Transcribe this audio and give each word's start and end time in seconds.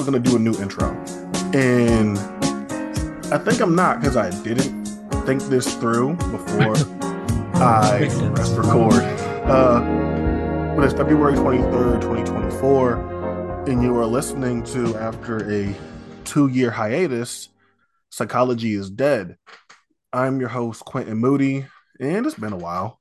I 0.00 0.02
thought 0.02 0.14
I 0.14 0.16
was 0.16 0.22
gonna 0.22 0.30
do 0.30 0.36
a 0.36 0.38
new 0.38 0.62
intro, 0.62 0.92
and 1.52 2.18
I 3.30 3.36
think 3.36 3.60
I'm 3.60 3.74
not 3.74 4.00
because 4.00 4.16
I 4.16 4.30
didn't 4.42 4.86
think 5.26 5.42
this 5.42 5.74
through 5.74 6.14
before 6.14 6.74
I 7.56 8.08
pressed 8.34 8.56
record. 8.56 9.02
Uh, 9.44 10.74
but 10.74 10.84
it's 10.84 10.94
February 10.94 11.34
23rd, 11.34 12.00
2024, 12.00 13.64
and 13.68 13.82
you 13.82 13.94
are 13.98 14.06
listening 14.06 14.62
to 14.64 14.96
after 14.96 15.52
a 15.52 15.76
two-year 16.24 16.70
hiatus. 16.70 17.50
Psychology 18.08 18.72
is 18.72 18.88
dead. 18.88 19.36
I'm 20.14 20.40
your 20.40 20.48
host 20.48 20.82
Quentin 20.82 21.18
Moody, 21.18 21.66
and 22.00 22.24
it's 22.24 22.36
been 22.36 22.54
a 22.54 22.56
while. 22.56 22.98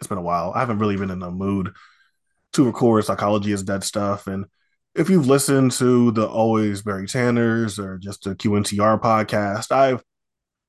It's 0.00 0.08
been 0.08 0.18
a 0.18 0.22
while. 0.22 0.50
I 0.52 0.58
haven't 0.58 0.80
really 0.80 0.96
been 0.96 1.12
in 1.12 1.20
the 1.20 1.30
mood 1.30 1.74
to 2.54 2.64
record 2.64 3.04
Psychology 3.04 3.52
is 3.52 3.62
Dead 3.62 3.84
stuff, 3.84 4.26
and 4.26 4.46
if 4.94 5.10
you've 5.10 5.26
listened 5.26 5.72
to 5.72 6.12
the 6.12 6.26
Always 6.26 6.82
Barry 6.82 7.06
Tanners 7.06 7.78
or 7.78 7.98
just 7.98 8.24
the 8.24 8.34
QNTR 8.36 9.00
podcast, 9.00 9.72
I've 9.72 10.04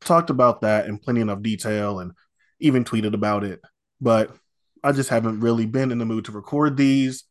talked 0.01 0.29
about 0.29 0.61
that 0.61 0.87
in 0.87 0.97
plenty 0.97 1.21
enough 1.21 1.41
detail 1.41 1.99
and 1.99 2.11
even 2.59 2.83
tweeted 2.83 3.13
about 3.13 3.43
it. 3.43 3.61
But 4.01 4.35
I 4.83 4.91
just 4.93 5.09
haven't 5.09 5.41
really 5.41 5.67
been 5.67 5.91
in 5.91 5.99
the 5.99 6.05
mood 6.05 6.25
to 6.25 6.31
record 6.31 6.75
these. 6.75 7.23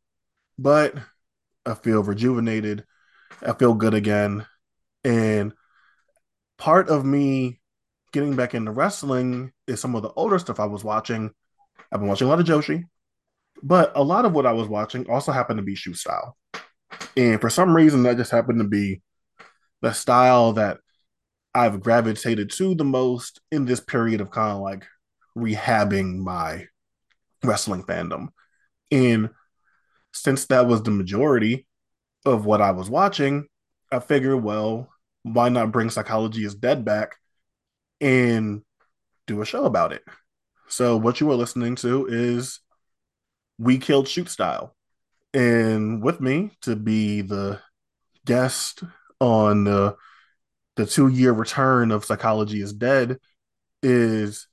But 0.56 0.94
I 1.66 1.74
feel 1.74 2.02
rejuvenated. 2.02 2.84
I 3.42 3.54
feel 3.54 3.74
good 3.74 3.94
again. 3.94 4.46
And 5.02 5.52
part 6.58 6.88
of 6.88 7.04
me 7.04 7.60
getting 8.12 8.36
back 8.36 8.54
into 8.54 8.70
wrestling 8.70 9.52
is 9.66 9.80
some 9.80 9.96
of 9.96 10.02
the 10.02 10.12
older 10.12 10.38
stuff 10.38 10.60
I 10.60 10.66
was 10.66 10.84
watching. 10.84 11.32
I've 11.90 11.98
been 11.98 12.08
watching 12.08 12.28
a 12.28 12.30
lot 12.30 12.38
of 12.38 12.46
Joshi, 12.46 12.84
but 13.62 13.92
a 13.96 14.02
lot 14.02 14.24
of 14.24 14.32
what 14.32 14.46
I 14.46 14.52
was 14.52 14.68
watching 14.68 15.10
also 15.10 15.32
happened 15.32 15.58
to 15.58 15.64
be 15.64 15.74
shoot 15.74 15.96
style. 15.96 16.36
And 17.16 17.40
for 17.40 17.50
some 17.50 17.74
reason, 17.74 18.02
that 18.04 18.16
just 18.16 18.30
happened 18.30 18.58
to 18.58 18.68
be 18.68 19.02
the 19.82 19.92
style 19.92 20.54
that 20.54 20.78
I've 21.54 21.80
gravitated 21.80 22.50
to 22.52 22.74
the 22.74 22.84
most 22.84 23.40
in 23.52 23.64
this 23.64 23.80
period 23.80 24.20
of 24.20 24.30
kind 24.30 24.52
of 24.52 24.60
like 24.60 24.84
rehabbing 25.36 26.18
my 26.18 26.66
wrestling 27.44 27.84
fandom. 27.84 28.28
And 28.90 29.30
since 30.12 30.46
that 30.46 30.66
was 30.66 30.82
the 30.82 30.90
majority 30.90 31.66
of 32.24 32.46
what 32.46 32.60
I 32.60 32.72
was 32.72 32.90
watching, 32.90 33.46
I 33.92 34.00
figured, 34.00 34.42
well, 34.42 34.88
why 35.22 35.48
not 35.48 35.72
bring 35.72 35.90
Psychology 35.90 36.44
is 36.44 36.54
Dead 36.54 36.84
back 36.84 37.16
and 38.00 38.62
do 39.26 39.40
a 39.40 39.46
show 39.46 39.64
about 39.64 39.92
it? 39.92 40.02
So, 40.68 40.96
what 40.96 41.20
you 41.20 41.30
are 41.30 41.36
listening 41.36 41.76
to 41.76 42.06
is 42.06 42.60
We 43.58 43.78
Killed 43.78 44.08
Shoot 44.08 44.28
Style 44.28 44.74
and 45.34 46.02
with 46.02 46.20
me 46.20 46.52
to 46.62 46.76
be 46.76 47.20
the 47.20 47.60
guest 48.24 48.82
on 49.20 49.64
the 49.64 49.96
the 50.76 50.86
two 50.86 51.08
year 51.08 51.32
return 51.32 51.90
of 51.90 52.04
Psychology 52.04 52.60
is 52.60 52.72
Dead 52.72 53.18
is 53.82 54.46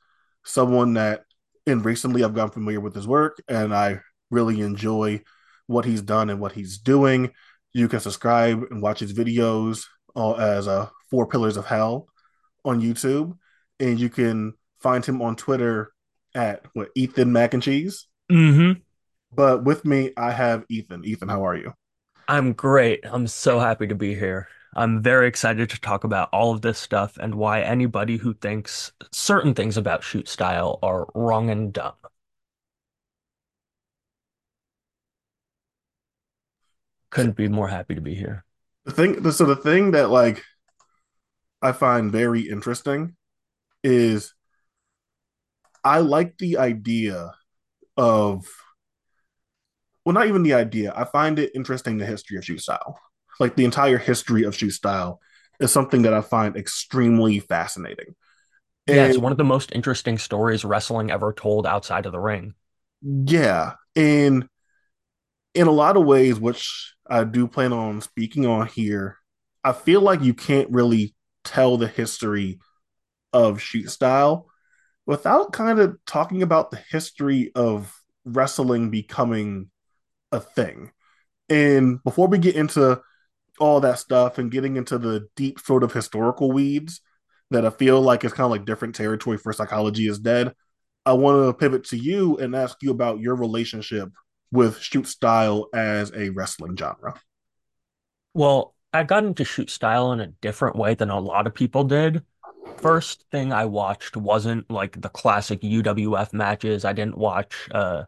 someone 0.43 0.95
that 0.95 1.23
and 1.65 1.85
recently 1.85 2.23
I've 2.23 2.33
gotten 2.33 2.51
familiar 2.51 2.79
with 2.79 2.95
his 2.95 3.07
work 3.07 3.41
and 3.47 3.73
I 3.73 3.99
really 4.29 4.61
enjoy 4.61 5.21
what 5.67 5.85
he's 5.85 6.01
done 6.01 6.29
and 6.29 6.39
what 6.39 6.51
he's 6.51 6.79
doing. 6.79 7.31
You 7.73 7.87
can 7.87 7.99
subscribe 7.99 8.63
and 8.69 8.81
watch 8.81 8.99
his 8.99 9.13
videos 9.13 9.85
uh, 10.15 10.33
as 10.33 10.67
uh, 10.67 10.89
Four 11.09 11.27
Pillars 11.27 11.57
of 11.57 11.65
Hell 11.65 12.07
on 12.65 12.81
YouTube, 12.81 13.37
and 13.79 13.99
you 13.99 14.09
can 14.09 14.53
find 14.79 15.05
him 15.05 15.21
on 15.21 15.35
Twitter 15.35 15.93
at 16.35 16.65
what 16.73 16.89
Ethan 16.95 17.31
Mac 17.31 17.53
and 17.53 17.63
Cheese. 17.63 18.07
Mm-hmm. 18.31 18.79
But 19.33 19.63
with 19.63 19.85
me, 19.85 20.11
I 20.17 20.31
have 20.31 20.65
Ethan. 20.69 21.05
Ethan, 21.05 21.29
how 21.29 21.45
are 21.45 21.55
you? 21.55 21.73
I'm 22.27 22.53
great. 22.53 23.01
I'm 23.03 23.27
so 23.27 23.59
happy 23.59 23.87
to 23.87 23.95
be 23.95 24.15
here. 24.15 24.47
I'm 24.75 25.01
very 25.01 25.27
excited 25.27 25.69
to 25.69 25.81
talk 25.81 26.03
about 26.03 26.29
all 26.31 26.53
of 26.53 26.61
this 26.61 26.79
stuff 26.79 27.17
and 27.17 27.35
why 27.35 27.61
anybody 27.61 28.17
who 28.17 28.33
thinks 28.33 28.93
certain 29.11 29.53
things 29.53 29.75
about 29.75 30.03
shoot 30.03 30.29
style 30.29 30.79
are 30.81 31.07
wrong 31.13 31.49
and 31.49 31.73
dumb. 31.73 31.93
Couldn't 37.09 37.35
be 37.35 37.49
more 37.49 37.67
happy 37.67 37.95
to 37.95 38.01
be 38.01 38.15
here. 38.15 38.45
The 38.85 38.91
thing, 38.91 39.31
so 39.31 39.45
the 39.45 39.57
thing 39.57 39.91
that 39.91 40.09
like 40.09 40.41
I 41.61 41.73
find 41.73 42.11
very 42.11 42.41
interesting 42.41 43.15
is 43.83 44.33
I 45.83 45.99
like 45.99 46.37
the 46.37 46.57
idea 46.57 47.33
of 47.97 48.45
well, 50.05 50.13
not 50.13 50.27
even 50.27 50.43
the 50.43 50.53
idea. 50.53 50.93
I 50.95 51.05
find 51.05 51.37
it 51.39 51.51
interesting 51.55 51.97
the 51.97 52.05
history 52.05 52.37
of 52.37 52.45
shoot 52.45 52.61
style. 52.61 52.99
Like 53.39 53.55
the 53.55 53.65
entire 53.65 53.97
history 53.97 54.43
of 54.43 54.55
shoot 54.55 54.71
style 54.71 55.19
is 55.59 55.71
something 55.71 56.03
that 56.03 56.13
I 56.13 56.21
find 56.21 56.55
extremely 56.55 57.39
fascinating. 57.39 58.15
Yeah, 58.87 59.05
it's 59.05 59.17
one 59.17 59.31
of 59.31 59.37
the 59.37 59.43
most 59.43 59.71
interesting 59.73 60.17
stories 60.17 60.65
wrestling 60.65 61.11
ever 61.11 61.33
told 61.33 61.65
outside 61.65 62.05
of 62.05 62.11
the 62.11 62.19
ring. 62.19 62.55
Yeah, 63.01 63.73
and 63.95 64.47
in 65.53 65.67
a 65.67 65.71
lot 65.71 65.97
of 65.97 66.05
ways, 66.05 66.39
which 66.39 66.93
I 67.09 67.23
do 67.23 67.47
plan 67.47 67.73
on 67.73 68.01
speaking 68.01 68.45
on 68.45 68.67
here, 68.67 69.17
I 69.63 69.73
feel 69.73 70.01
like 70.01 70.21
you 70.21 70.33
can't 70.33 70.69
really 70.69 71.15
tell 71.43 71.77
the 71.77 71.87
history 71.87 72.59
of 73.33 73.61
shoot 73.61 73.89
style 73.89 74.47
without 75.05 75.53
kind 75.53 75.79
of 75.79 75.97
talking 76.05 76.43
about 76.43 76.71
the 76.71 76.81
history 76.91 77.51
of 77.55 77.95
wrestling 78.25 78.91
becoming 78.91 79.69
a 80.31 80.39
thing. 80.39 80.91
And 81.49 82.03
before 82.03 82.27
we 82.27 82.37
get 82.37 82.55
into 82.55 83.01
all 83.59 83.81
that 83.81 83.99
stuff 83.99 84.37
and 84.37 84.51
getting 84.51 84.77
into 84.77 84.97
the 84.97 85.27
deep 85.35 85.59
sort 85.59 85.83
of 85.83 85.93
historical 85.93 86.51
weeds 86.51 87.01
that 87.51 87.65
I 87.65 87.69
feel 87.69 88.01
like 88.01 88.23
is 88.23 88.33
kind 88.33 88.45
of 88.45 88.51
like 88.51 88.65
different 88.65 88.95
territory 88.95 89.37
for 89.37 89.53
psychology 89.53 90.07
is 90.07 90.19
dead, 90.19 90.53
I 91.05 91.13
want 91.13 91.45
to 91.45 91.53
pivot 91.53 91.83
to 91.85 91.97
you 91.97 92.37
and 92.37 92.55
ask 92.55 92.77
you 92.81 92.91
about 92.91 93.19
your 93.19 93.35
relationship 93.35 94.09
with 94.51 94.79
shoot 94.79 95.07
style 95.07 95.67
as 95.73 96.11
a 96.15 96.29
wrestling 96.29 96.77
genre. 96.77 97.19
Well, 98.33 98.75
I 98.93 99.03
got 99.03 99.23
into 99.23 99.45
shoot 99.45 99.69
style 99.69 100.11
in 100.11 100.19
a 100.19 100.27
different 100.27 100.75
way 100.75 100.95
than 100.95 101.09
a 101.09 101.19
lot 101.19 101.47
of 101.47 101.53
people 101.53 101.83
did. 101.83 102.23
First 102.77 103.25
thing 103.31 103.51
I 103.53 103.65
watched 103.65 104.17
wasn't 104.17 104.69
like 104.69 104.99
the 105.01 105.09
classic 105.09 105.61
UWF 105.61 106.33
matches. 106.33 106.85
I 106.85 106.93
didn't 106.93 107.17
watch 107.17 107.69
uh 107.71 108.03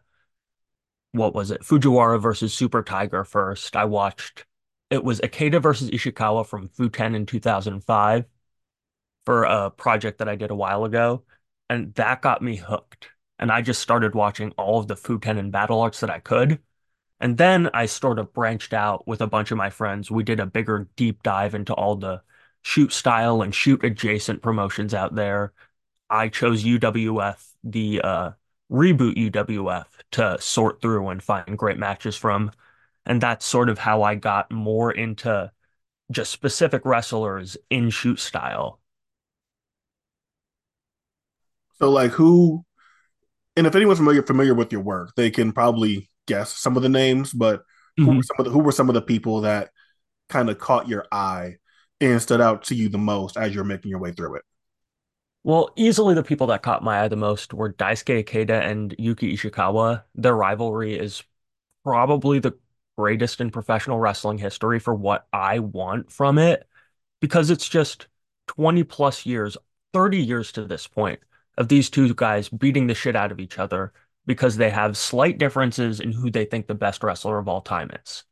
what 1.14 1.34
was 1.34 1.50
it? 1.50 1.62
Fujiwara 1.62 2.20
versus 2.20 2.52
Super 2.52 2.82
Tiger 2.82 3.24
first. 3.24 3.76
I 3.76 3.84
watched 3.84 4.44
it 4.90 5.04
was 5.04 5.20
Ikeda 5.20 5.62
versus 5.62 5.90
Ishikawa 5.90 6.46
from 6.46 6.68
Futen 6.68 7.14
in 7.14 7.24
2005 7.24 8.24
for 9.24 9.44
a 9.44 9.70
project 9.70 10.18
that 10.18 10.28
I 10.28 10.36
did 10.36 10.50
a 10.50 10.56
while 10.56 10.84
ago. 10.84 11.24
And 11.70 11.94
that 11.94 12.20
got 12.20 12.42
me 12.42 12.56
hooked. 12.56 13.08
And 13.38 13.50
I 13.50 13.62
just 13.62 13.80
started 13.80 14.14
watching 14.14 14.52
all 14.52 14.80
of 14.80 14.88
the 14.88 14.96
Futen 14.96 15.38
and 15.38 15.50
battle 15.50 15.80
arts 15.80 16.00
that 16.00 16.10
I 16.10 16.18
could. 16.18 16.60
And 17.20 17.38
then 17.38 17.70
I 17.72 17.86
sort 17.86 18.18
of 18.18 18.32
branched 18.32 18.72
out 18.74 19.06
with 19.06 19.20
a 19.22 19.26
bunch 19.26 19.50
of 19.50 19.58
my 19.58 19.70
friends. 19.70 20.10
We 20.10 20.24
did 20.24 20.40
a 20.40 20.46
bigger 20.46 20.88
deep 20.96 21.22
dive 21.22 21.54
into 21.54 21.72
all 21.72 21.96
the 21.96 22.22
shoot 22.62 22.92
style 22.92 23.40
and 23.40 23.54
shoot 23.54 23.84
adjacent 23.84 24.42
promotions 24.42 24.94
out 24.94 25.14
there. 25.14 25.52
I 26.10 26.28
chose 26.28 26.64
UWF, 26.64 27.42
the 27.62 28.00
uh, 28.02 28.30
reboot 28.74 29.16
UWF 29.30 29.86
to 30.12 30.36
sort 30.40 30.82
through 30.82 31.08
and 31.08 31.22
find 31.22 31.56
great 31.56 31.78
matches 31.78 32.16
from. 32.16 32.50
And 33.06 33.20
that's 33.20 33.46
sort 33.46 33.68
of 33.68 33.78
how 33.78 34.02
I 34.02 34.16
got 34.16 34.50
more 34.50 34.90
into 34.90 35.50
just 36.10 36.32
specific 36.32 36.84
wrestlers 36.84 37.56
in 37.70 37.90
shoot 37.90 38.18
style. 38.18 38.80
So, 41.78 41.90
like, 41.90 42.12
who, 42.12 42.64
and 43.56 43.66
if 43.66 43.74
anyone's 43.74 43.98
familiar 43.98 44.22
familiar 44.22 44.54
with 44.54 44.72
your 44.72 44.80
work, 44.80 45.12
they 45.16 45.30
can 45.30 45.52
probably 45.52 46.08
guess 46.26 46.56
some 46.56 46.76
of 46.76 46.82
the 46.82 46.88
names. 46.88 47.32
But 47.32 47.62
who 47.96 48.06
mm-hmm. 48.06 48.16
were 48.16 48.22
some 48.22 48.36
of 48.38 48.44
the 48.46 48.50
who 48.50 48.58
were 48.60 48.72
some 48.72 48.88
of 48.88 48.94
the 48.94 49.02
people 49.02 49.42
that 49.42 49.70
kind 50.28 50.50
of 50.50 50.58
caught 50.58 50.88
your 50.88 51.06
eye 51.12 51.56
and 52.00 52.20
stood 52.22 52.40
out 52.40 52.64
to 52.64 52.74
you 52.74 52.88
the 52.88 52.98
most 52.98 53.36
as 53.36 53.54
you're 53.54 53.64
making 53.64 53.90
your 53.90 54.00
way 54.00 54.12
through 54.12 54.36
it? 54.36 54.42
Well, 55.44 55.70
easily 55.76 56.14
the 56.14 56.22
people 56.22 56.46
that 56.48 56.62
caught 56.62 56.82
my 56.82 57.02
eye 57.02 57.08
the 57.08 57.16
most 57.16 57.52
were 57.52 57.72
Daisuke 57.72 58.24
Ikeda 58.24 58.62
and 58.62 58.94
Yuki 58.98 59.36
Ishikawa. 59.36 60.02
Their 60.14 60.34
rivalry 60.34 60.98
is 60.98 61.22
probably 61.84 62.38
the 62.38 62.56
greatest 62.96 63.40
in 63.42 63.50
professional 63.50 63.98
wrestling 63.98 64.38
history 64.38 64.78
for 64.78 64.94
what 64.94 65.26
I 65.34 65.58
want 65.58 66.10
from 66.10 66.38
it 66.38 66.66
because 67.20 67.50
it's 67.50 67.68
just 67.68 68.06
20 68.46 68.84
plus 68.84 69.26
years, 69.26 69.58
30 69.92 70.18
years 70.18 70.50
to 70.52 70.64
this 70.64 70.86
point 70.86 71.20
of 71.58 71.68
these 71.68 71.90
two 71.90 72.14
guys 72.14 72.48
beating 72.48 72.86
the 72.86 72.94
shit 72.94 73.14
out 73.14 73.30
of 73.30 73.38
each 73.38 73.58
other 73.58 73.92
because 74.26 74.56
they 74.56 74.70
have 74.70 74.96
slight 74.96 75.36
differences 75.38 76.00
in 76.00 76.10
who 76.12 76.30
they 76.30 76.46
think 76.46 76.66
the 76.66 76.74
best 76.74 77.02
wrestler 77.04 77.38
of 77.38 77.48
all 77.48 77.60
time 77.60 77.90
is. 78.02 78.24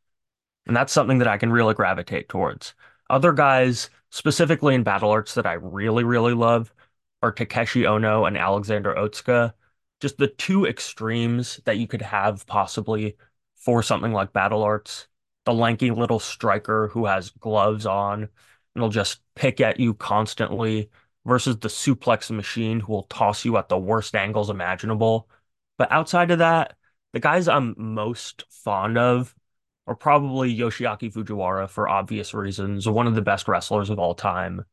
And 0.66 0.74
that's 0.74 0.92
something 0.92 1.18
that 1.18 1.28
I 1.28 1.36
can 1.36 1.52
really 1.52 1.74
gravitate 1.74 2.30
towards. 2.30 2.72
Other 3.10 3.32
guys, 3.32 3.90
specifically 4.10 4.74
in 4.74 4.82
battle 4.82 5.10
arts 5.10 5.34
that 5.34 5.46
I 5.46 5.54
really, 5.54 6.04
really 6.04 6.32
love, 6.32 6.72
are 7.22 7.32
Takeshi 7.32 7.86
Ono 7.86 8.24
and 8.24 8.36
Alexander 8.36 8.94
Otsuka. 8.94 9.52
Just 10.00 10.18
the 10.18 10.26
two 10.26 10.66
extremes 10.66 11.60
that 11.64 11.78
you 11.78 11.86
could 11.86 12.02
have 12.02 12.46
possibly 12.46 13.16
for 13.56 13.82
something 13.82 14.12
like 14.12 14.32
Battle 14.32 14.62
Arts. 14.62 15.06
the 15.44 15.52
lanky 15.52 15.90
little 15.90 16.20
striker 16.20 16.88
who 16.88 17.06
has 17.06 17.30
gloves 17.30 17.86
on 17.86 18.28
and 18.74 18.82
will 18.82 18.88
just 18.88 19.20
pick 19.34 19.60
at 19.60 19.80
you 19.80 19.94
constantly 19.94 20.88
versus 21.24 21.58
the 21.58 21.68
suplex 21.68 22.30
machine 22.30 22.80
who 22.80 22.92
will 22.92 23.04
toss 23.04 23.44
you 23.44 23.56
at 23.56 23.68
the 23.68 23.78
worst 23.78 24.14
angles 24.14 24.50
imaginable. 24.50 25.28
But 25.78 25.90
outside 25.90 26.30
of 26.30 26.38
that, 26.38 26.76
the 27.12 27.20
guys 27.20 27.48
I'm 27.48 27.74
most 27.76 28.44
fond 28.50 28.98
of 28.98 29.34
are 29.86 29.94
probably 29.96 30.56
Yoshiaki 30.56 31.12
Fujiwara 31.12 31.68
for 31.68 31.88
obvious 31.88 32.34
reasons, 32.34 32.88
one 32.88 33.06
of 33.06 33.14
the 33.14 33.22
best 33.22 33.48
wrestlers 33.48 33.90
of 33.90 33.98
all 33.98 34.14
time, 34.14 34.64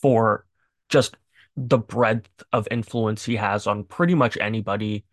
for 0.00 0.44
just 0.88 1.16
the 1.56 1.78
breadth 1.78 2.42
of 2.52 2.68
influence 2.70 3.24
he 3.24 3.36
has 3.36 3.66
on 3.66 3.84
pretty 3.84 4.14
much 4.14 4.38
anybody 4.40 5.04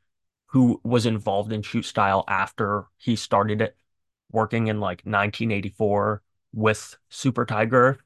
who 0.47 0.79
was 0.83 1.05
involved 1.05 1.51
in 1.51 1.61
shoot 1.61 1.85
style 1.85 2.23
after 2.27 2.87
he 2.97 3.15
started 3.15 3.61
it, 3.61 3.75
working 4.31 4.67
in 4.67 4.79
like 4.79 4.99
1984 5.03 6.23
with 6.53 6.97
Super 7.09 7.45
Tiger. 7.45 7.99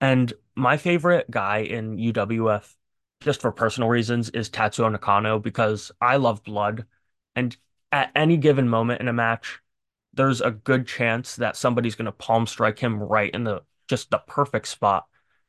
And 0.00 0.32
my 0.54 0.76
favorite 0.76 1.30
guy 1.30 1.58
in 1.58 1.96
UWF, 1.96 2.74
just 3.20 3.40
for 3.40 3.52
personal 3.52 3.88
reasons, 3.88 4.30
is 4.30 4.50
Tatsuo 4.50 4.90
Nakano 4.90 5.38
because 5.38 5.92
I 6.00 6.16
love 6.16 6.42
blood. 6.42 6.84
And 7.36 7.56
at 7.92 8.10
any 8.14 8.36
given 8.36 8.68
moment 8.68 9.00
in 9.00 9.08
a 9.08 9.12
match, 9.12 9.60
there's 10.14 10.40
a 10.40 10.50
good 10.50 10.86
chance 10.86 11.36
that 11.36 11.56
somebody's 11.56 11.94
going 11.94 12.06
to 12.06 12.12
palm 12.12 12.46
strike 12.46 12.78
him 12.78 13.00
right 13.00 13.32
in 13.32 13.44
the 13.44 13.62
just 13.88 14.10
the 14.10 14.18
perfect 14.18 14.68
spot 14.68 15.06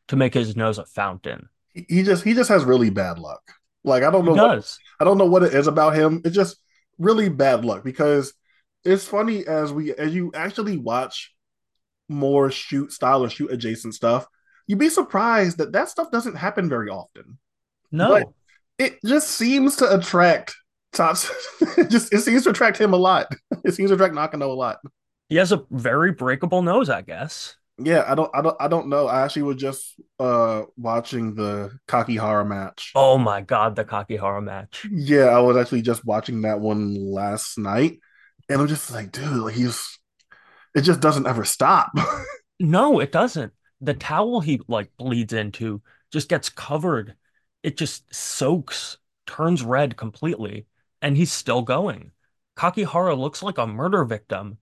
to 0.08 0.16
make 0.16 0.34
his 0.34 0.56
nose 0.56 0.78
a 0.78 0.86
fountain. 0.86 1.50
He 1.74 2.04
just 2.04 2.24
he 2.24 2.34
just 2.34 2.50
has 2.50 2.64
really 2.66 2.90
bad 2.90 3.20
luck. 3.20 3.42
Like 3.84 4.04
I 4.04 4.12
don't 4.12 4.26
know 4.26 4.34
what 4.34 4.56
does. 4.56 4.78
I 5.00 5.04
don't 5.06 5.18
know 5.18 5.26
what 5.26 5.44
it 5.44 5.54
is 5.54 5.68
about 5.68 5.96
him. 5.96 6.22
It's 6.26 6.36
just 6.36 6.58
really 6.98 7.30
bad 7.30 7.64
luck 7.64 7.84
because 7.84 8.34
it's 8.84 9.06
funny 9.06 9.46
as 9.46 9.72
we 9.72 9.94
as 9.94 10.14
you 10.14 10.32
actually 10.34 10.78
watch 10.78 11.34
more 12.10 12.50
shoot 12.52 12.92
style 12.92 13.24
or 13.24 13.30
shoot 13.30 13.52
adjacent 13.52 13.94
stuff, 13.94 14.28
you'd 14.68 14.80
be 14.80 14.90
surprised 14.90 15.58
that 15.60 15.72
that 15.74 15.90
stuff 15.90 16.12
doesn't 16.12 16.36
happen 16.36 16.68
very 16.70 16.90
often. 16.90 17.38
But 17.92 17.98
No. 18.22 18.34
it 18.78 18.98
just 19.06 19.30
seems 19.30 19.76
to 19.78 19.96
attract 19.96 20.56
tops. 20.94 21.30
it 21.78 21.90
just 21.90 22.14
it 22.14 22.22
seems 22.22 22.44
to 22.44 22.50
attract 22.50 22.78
him 22.80 22.94
a 22.94 22.98
lot. 22.98 23.28
It 23.66 23.74
seems 23.74 23.90
to 23.90 23.96
attract 23.96 24.16
Nakano 24.16 24.52
a 24.52 24.54
lot. 24.54 24.80
He 25.28 25.36
has 25.36 25.52
a 25.52 25.64
very 25.70 26.12
breakable 26.12 26.62
nose, 26.62 26.90
I 26.90 27.02
guess. 27.02 27.56
Yeah, 27.82 28.04
I 28.08 28.16
don't 28.16 28.30
I 28.34 28.42
don't 28.42 28.58
I 28.60 28.68
don't 28.68 28.88
know. 28.90 29.08
I 29.08 29.24
actually 29.24 29.44
was 29.44 29.58
just 29.58 30.00
uh 30.20 30.64
watching 30.78 31.36
the 31.36 31.78
Kakihara 31.88 32.46
match. 32.48 32.92
Oh 32.94 33.18
my 33.18 33.42
God, 33.42 33.76
the 33.76 33.84
Kakihara 33.86 34.44
match. 34.44 34.92
Yeah, 34.92 35.26
I 35.26 35.40
was 35.40 35.58
actually 35.58 35.82
just 35.82 36.06
watching 36.06 36.42
that 36.42 36.60
one 36.60 36.94
last 36.96 37.58
night, 37.58 38.00
and 38.50 38.62
I'm 38.62 38.68
just 38.68 38.92
like, 38.92 39.12
dude, 39.12 39.28
like 39.38 39.56
he's 39.56 40.00
it 40.76 40.82
just 40.82 41.02
doesn't 41.02 41.28
ever 41.28 41.46
stop. 41.46 41.92
No, 42.60 43.00
it 43.00 43.12
doesn't. 43.12 43.54
The 43.82 43.94
towel 43.94 44.42
he 44.42 44.62
like 44.68 44.96
bleeds 44.98 45.34
into 45.34 45.82
just 46.12 46.30
gets 46.30 46.50
covered. 46.50 47.16
It 47.64 47.78
just 47.78 48.14
soaks, 48.14 48.98
turns 49.26 49.64
red 49.64 49.98
completely, 49.98 50.68
and 51.02 51.16
he's 51.18 51.32
still 51.32 51.62
going. 51.62 52.12
Kakihara 52.58 53.18
looks 53.18 53.42
like 53.44 53.58
a 53.58 53.68
murder 53.68 54.04
victim, 54.06 54.58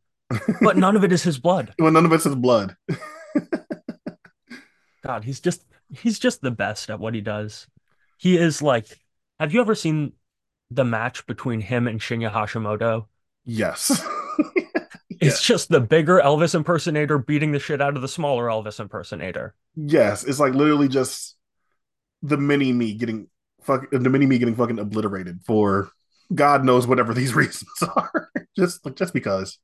but 0.61 0.77
none 0.77 0.95
of 0.95 1.03
it 1.03 1.11
is 1.11 1.23
his 1.23 1.39
blood. 1.39 1.73
when 1.77 1.93
none 1.93 2.05
of 2.05 2.13
it's 2.13 2.25
his 2.25 2.35
blood. 2.35 2.75
God, 5.03 5.23
he's 5.23 5.39
just 5.39 5.63
he's 5.89 6.19
just 6.19 6.41
the 6.41 6.51
best 6.51 6.89
at 6.89 6.99
what 6.99 7.13
he 7.13 7.21
does. 7.21 7.67
He 8.17 8.37
is 8.37 8.61
like, 8.61 8.87
have 9.39 9.53
you 9.53 9.61
ever 9.61 9.75
seen 9.75 10.13
the 10.69 10.83
match 10.83 11.25
between 11.27 11.61
him 11.61 11.87
and 11.87 11.99
Shinya 11.99 12.31
Hashimoto? 12.31 13.05
Yes. 13.45 14.05
It's 15.19 15.43
just 15.43 15.69
the 15.69 15.79
bigger 15.79 16.21
Elvis 16.23 16.53
impersonator 16.53 17.17
beating 17.17 17.51
the 17.51 17.57
shit 17.57 17.81
out 17.81 17.95
of 17.95 18.03
the 18.03 18.07
smaller 18.07 18.45
Elvis 18.45 18.79
impersonator. 18.79 19.55
yes, 19.75 20.23
it's 20.23 20.39
like 20.39 20.53
literally 20.53 20.87
just 20.87 21.35
the 22.21 22.37
mini 22.37 22.71
me 22.71 22.93
getting 22.93 23.27
fuck 23.61 23.89
the 23.89 24.11
mini 24.11 24.27
me 24.27 24.37
getting 24.37 24.55
fucking 24.55 24.77
obliterated 24.77 25.39
for 25.43 25.89
God 26.35 26.63
knows 26.63 26.85
whatever 26.85 27.15
these 27.15 27.33
reasons 27.35 27.67
are. 27.95 28.29
just 28.55 28.85
like 28.85 28.95
just 28.95 29.11
because. 29.11 29.57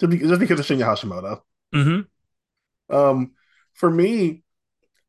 Just, 0.00 0.10
be, 0.10 0.18
just 0.18 0.40
because 0.40 0.60
of 0.60 0.66
Shinya 0.66 0.84
Hashimoto. 0.84 1.40
hmm 1.72 2.00
Um, 2.94 3.32
for 3.74 3.90
me, 3.90 4.42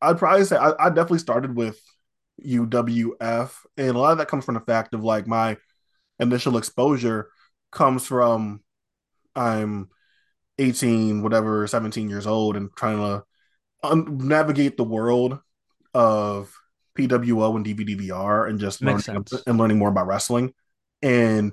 I'd 0.00 0.18
probably 0.18 0.44
say 0.44 0.56
I, 0.56 0.72
I 0.78 0.88
definitely 0.88 1.18
started 1.18 1.56
with 1.56 1.80
UWF, 2.44 3.52
and 3.76 3.88
a 3.96 3.98
lot 3.98 4.12
of 4.12 4.18
that 4.18 4.28
comes 4.28 4.44
from 4.44 4.54
the 4.54 4.60
fact 4.60 4.94
of 4.94 5.04
like 5.04 5.26
my 5.26 5.56
initial 6.18 6.56
exposure 6.56 7.30
comes 7.70 8.06
from 8.06 8.60
I'm 9.34 9.88
18, 10.58 11.22
whatever, 11.22 11.66
17 11.66 12.08
years 12.08 12.26
old, 12.26 12.56
and 12.56 12.70
trying 12.76 12.98
to 12.98 13.24
un- 13.82 14.18
navigate 14.18 14.76
the 14.76 14.84
world 14.84 15.38
of 15.94 16.52
PWO 16.96 17.56
and 17.56 17.64
DVDVR 17.64 18.48
and 18.48 18.58
just 18.58 18.82
learning 18.82 19.00
sense. 19.00 19.32
and 19.46 19.58
learning 19.58 19.78
more 19.78 19.88
about 19.88 20.06
wrestling. 20.06 20.52
And 21.02 21.52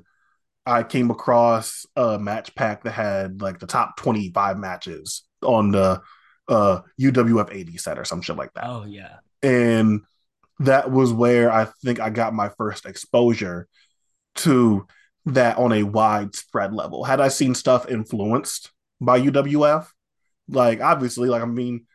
I 0.65 0.83
came 0.83 1.11
across 1.11 1.85
a 1.95 2.17
match 2.17 2.55
pack 2.55 2.83
that 2.83 2.91
had 2.91 3.41
like 3.41 3.59
the 3.59 3.67
top 3.67 3.97
25 3.97 4.57
matches 4.57 5.23
on 5.41 5.71
the 5.71 6.01
uh 6.47 6.81
UWF 6.99 7.53
80 7.53 7.77
set 7.77 7.99
or 7.99 8.05
some 8.05 8.21
shit 8.21 8.35
like 8.35 8.53
that. 8.53 8.65
Oh 8.65 8.85
yeah. 8.85 9.17
And 9.43 10.01
that 10.59 10.91
was 10.91 11.11
where 11.11 11.51
I 11.51 11.67
think 11.83 11.99
I 11.99 12.09
got 12.09 12.33
my 12.33 12.49
first 12.49 12.85
exposure 12.85 13.67
to 14.35 14.87
that 15.27 15.57
on 15.57 15.71
a 15.71 15.83
widespread 15.83 16.73
level. 16.73 17.03
Had 17.03 17.19
I 17.19 17.27
seen 17.29 17.55
stuff 17.55 17.89
influenced 17.89 18.71
by 19.01 19.19
UWF, 19.19 19.87
like 20.47 20.81
obviously, 20.81 21.29
like 21.29 21.41
I 21.41 21.45
mean, 21.45 21.85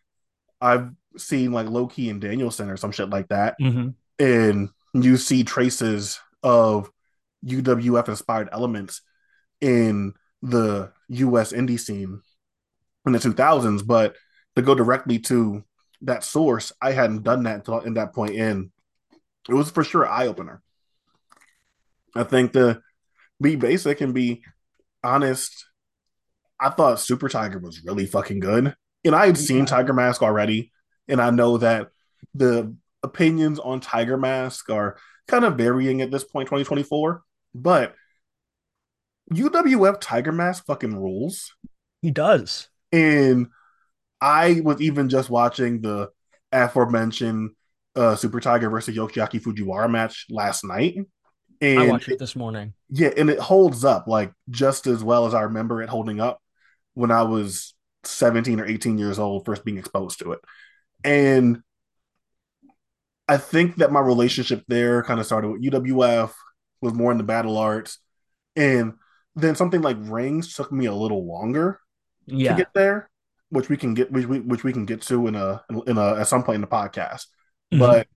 I've 0.60 0.90
seen 1.16 1.52
like 1.52 1.68
Low 1.68 1.86
Ki 1.86 2.10
and 2.10 2.20
Danielson 2.20 2.70
or 2.70 2.76
some 2.76 2.92
shit 2.92 3.10
like 3.10 3.28
that, 3.28 3.56
hmm 3.60 3.90
and 4.18 4.68
you 4.92 5.16
see 5.16 5.44
traces 5.44 6.20
of 6.42 6.90
UWF 7.44 8.08
inspired 8.08 8.48
elements 8.52 9.02
in 9.60 10.14
the 10.42 10.92
US 11.08 11.52
indie 11.52 11.78
scene 11.78 12.20
in 13.06 13.12
the 13.12 13.18
2000s, 13.18 13.86
but 13.86 14.16
to 14.56 14.62
go 14.62 14.74
directly 14.74 15.18
to 15.18 15.64
that 16.02 16.24
source, 16.24 16.72
I 16.80 16.92
hadn't 16.92 17.22
done 17.22 17.44
that 17.44 17.56
until 17.56 17.80
in 17.80 17.94
that 17.94 18.14
point 18.14 18.34
in. 18.34 18.72
It 19.48 19.54
was 19.54 19.70
for 19.70 19.84
sure 19.84 20.08
eye 20.08 20.26
opener. 20.26 20.62
I 22.14 22.24
think 22.24 22.52
to 22.52 22.82
be 23.40 23.56
basic 23.56 24.00
and 24.00 24.14
be 24.14 24.42
honest, 25.02 25.66
I 26.58 26.70
thought 26.70 27.00
Super 27.00 27.28
Tiger 27.28 27.58
was 27.58 27.84
really 27.84 28.06
fucking 28.06 28.40
good. 28.40 28.74
And 29.04 29.14
I 29.14 29.26
had 29.26 29.38
seen 29.38 29.64
Tiger 29.64 29.94
Mask 29.94 30.22
already, 30.22 30.72
and 31.08 31.22
I 31.22 31.30
know 31.30 31.56
that 31.58 31.88
the 32.34 32.74
opinions 33.02 33.58
on 33.58 33.80
Tiger 33.80 34.18
Mask 34.18 34.68
are 34.68 34.98
kind 35.26 35.44
of 35.44 35.56
varying 35.56 36.02
at 36.02 36.10
this 36.10 36.24
point, 36.24 36.48
2024. 36.48 37.22
But 37.54 37.94
UWF 39.32 40.00
Tiger 40.00 40.32
Mask 40.32 40.64
fucking 40.66 40.96
rules. 40.96 41.54
He 42.02 42.10
does. 42.10 42.68
And 42.92 43.48
I 44.20 44.60
was 44.64 44.80
even 44.80 45.08
just 45.08 45.30
watching 45.30 45.80
the 45.80 46.10
aforementioned 46.52 47.50
uh, 47.94 48.16
Super 48.16 48.40
Tiger 48.40 48.70
versus 48.70 48.96
Yoshiaki 48.96 49.40
Fujiwara 49.40 49.90
match 49.90 50.26
last 50.30 50.64
night. 50.64 50.96
And 51.60 51.78
I 51.78 51.86
watched 51.88 52.08
it 52.08 52.18
this 52.18 52.34
morning. 52.34 52.72
yeah, 52.88 53.10
and 53.16 53.28
it 53.28 53.38
holds 53.38 53.84
up 53.84 54.06
like 54.06 54.32
just 54.48 54.86
as 54.86 55.04
well 55.04 55.26
as 55.26 55.34
I 55.34 55.42
remember 55.42 55.82
it 55.82 55.90
holding 55.90 56.20
up 56.20 56.40
when 56.94 57.10
I 57.10 57.22
was 57.22 57.74
17 58.04 58.60
or 58.60 58.66
18 58.66 58.98
years 58.98 59.18
old, 59.18 59.44
first 59.44 59.64
being 59.64 59.76
exposed 59.76 60.20
to 60.20 60.32
it. 60.32 60.40
And 61.04 61.62
I 63.28 63.36
think 63.36 63.76
that 63.76 63.92
my 63.92 64.00
relationship 64.00 64.64
there 64.68 65.02
kind 65.02 65.20
of 65.20 65.26
started 65.26 65.48
with 65.50 65.62
UWF, 65.62 66.32
was 66.80 66.94
more 66.94 67.12
in 67.12 67.18
the 67.18 67.24
battle 67.24 67.56
arts. 67.58 67.98
And 68.56 68.94
then 69.36 69.54
something 69.54 69.82
like 69.82 69.96
rings 70.00 70.54
took 70.54 70.72
me 70.72 70.86
a 70.86 70.94
little 70.94 71.26
longer 71.26 71.80
to 72.28 72.34
get 72.36 72.68
there, 72.74 73.10
which 73.50 73.68
we 73.68 73.76
can 73.76 73.94
get 73.94 74.10
which 74.10 74.26
we, 74.26 74.40
which 74.40 74.64
we 74.64 74.72
can 74.72 74.86
get 74.86 75.02
to 75.02 75.26
in 75.26 75.34
a 75.34 75.62
in 75.86 75.98
a 75.98 76.16
at 76.20 76.28
some 76.28 76.42
point 76.42 76.56
in 76.56 76.60
the 76.60 76.66
podcast. 76.66 77.26
Mhm. 77.72 77.78
But 77.78 78.06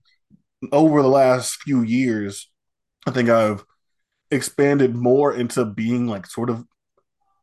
over 0.71 1.01
the 1.01 1.07
last 1.07 1.61
few 1.61 1.81
years, 1.81 2.51
I 3.07 3.11
think 3.11 3.29
I've 3.29 3.63
expanded 4.31 4.95
more 4.95 5.33
into 5.33 5.65
being 5.65 6.07
like 6.07 6.25
sort 6.25 6.49
of 6.49 6.65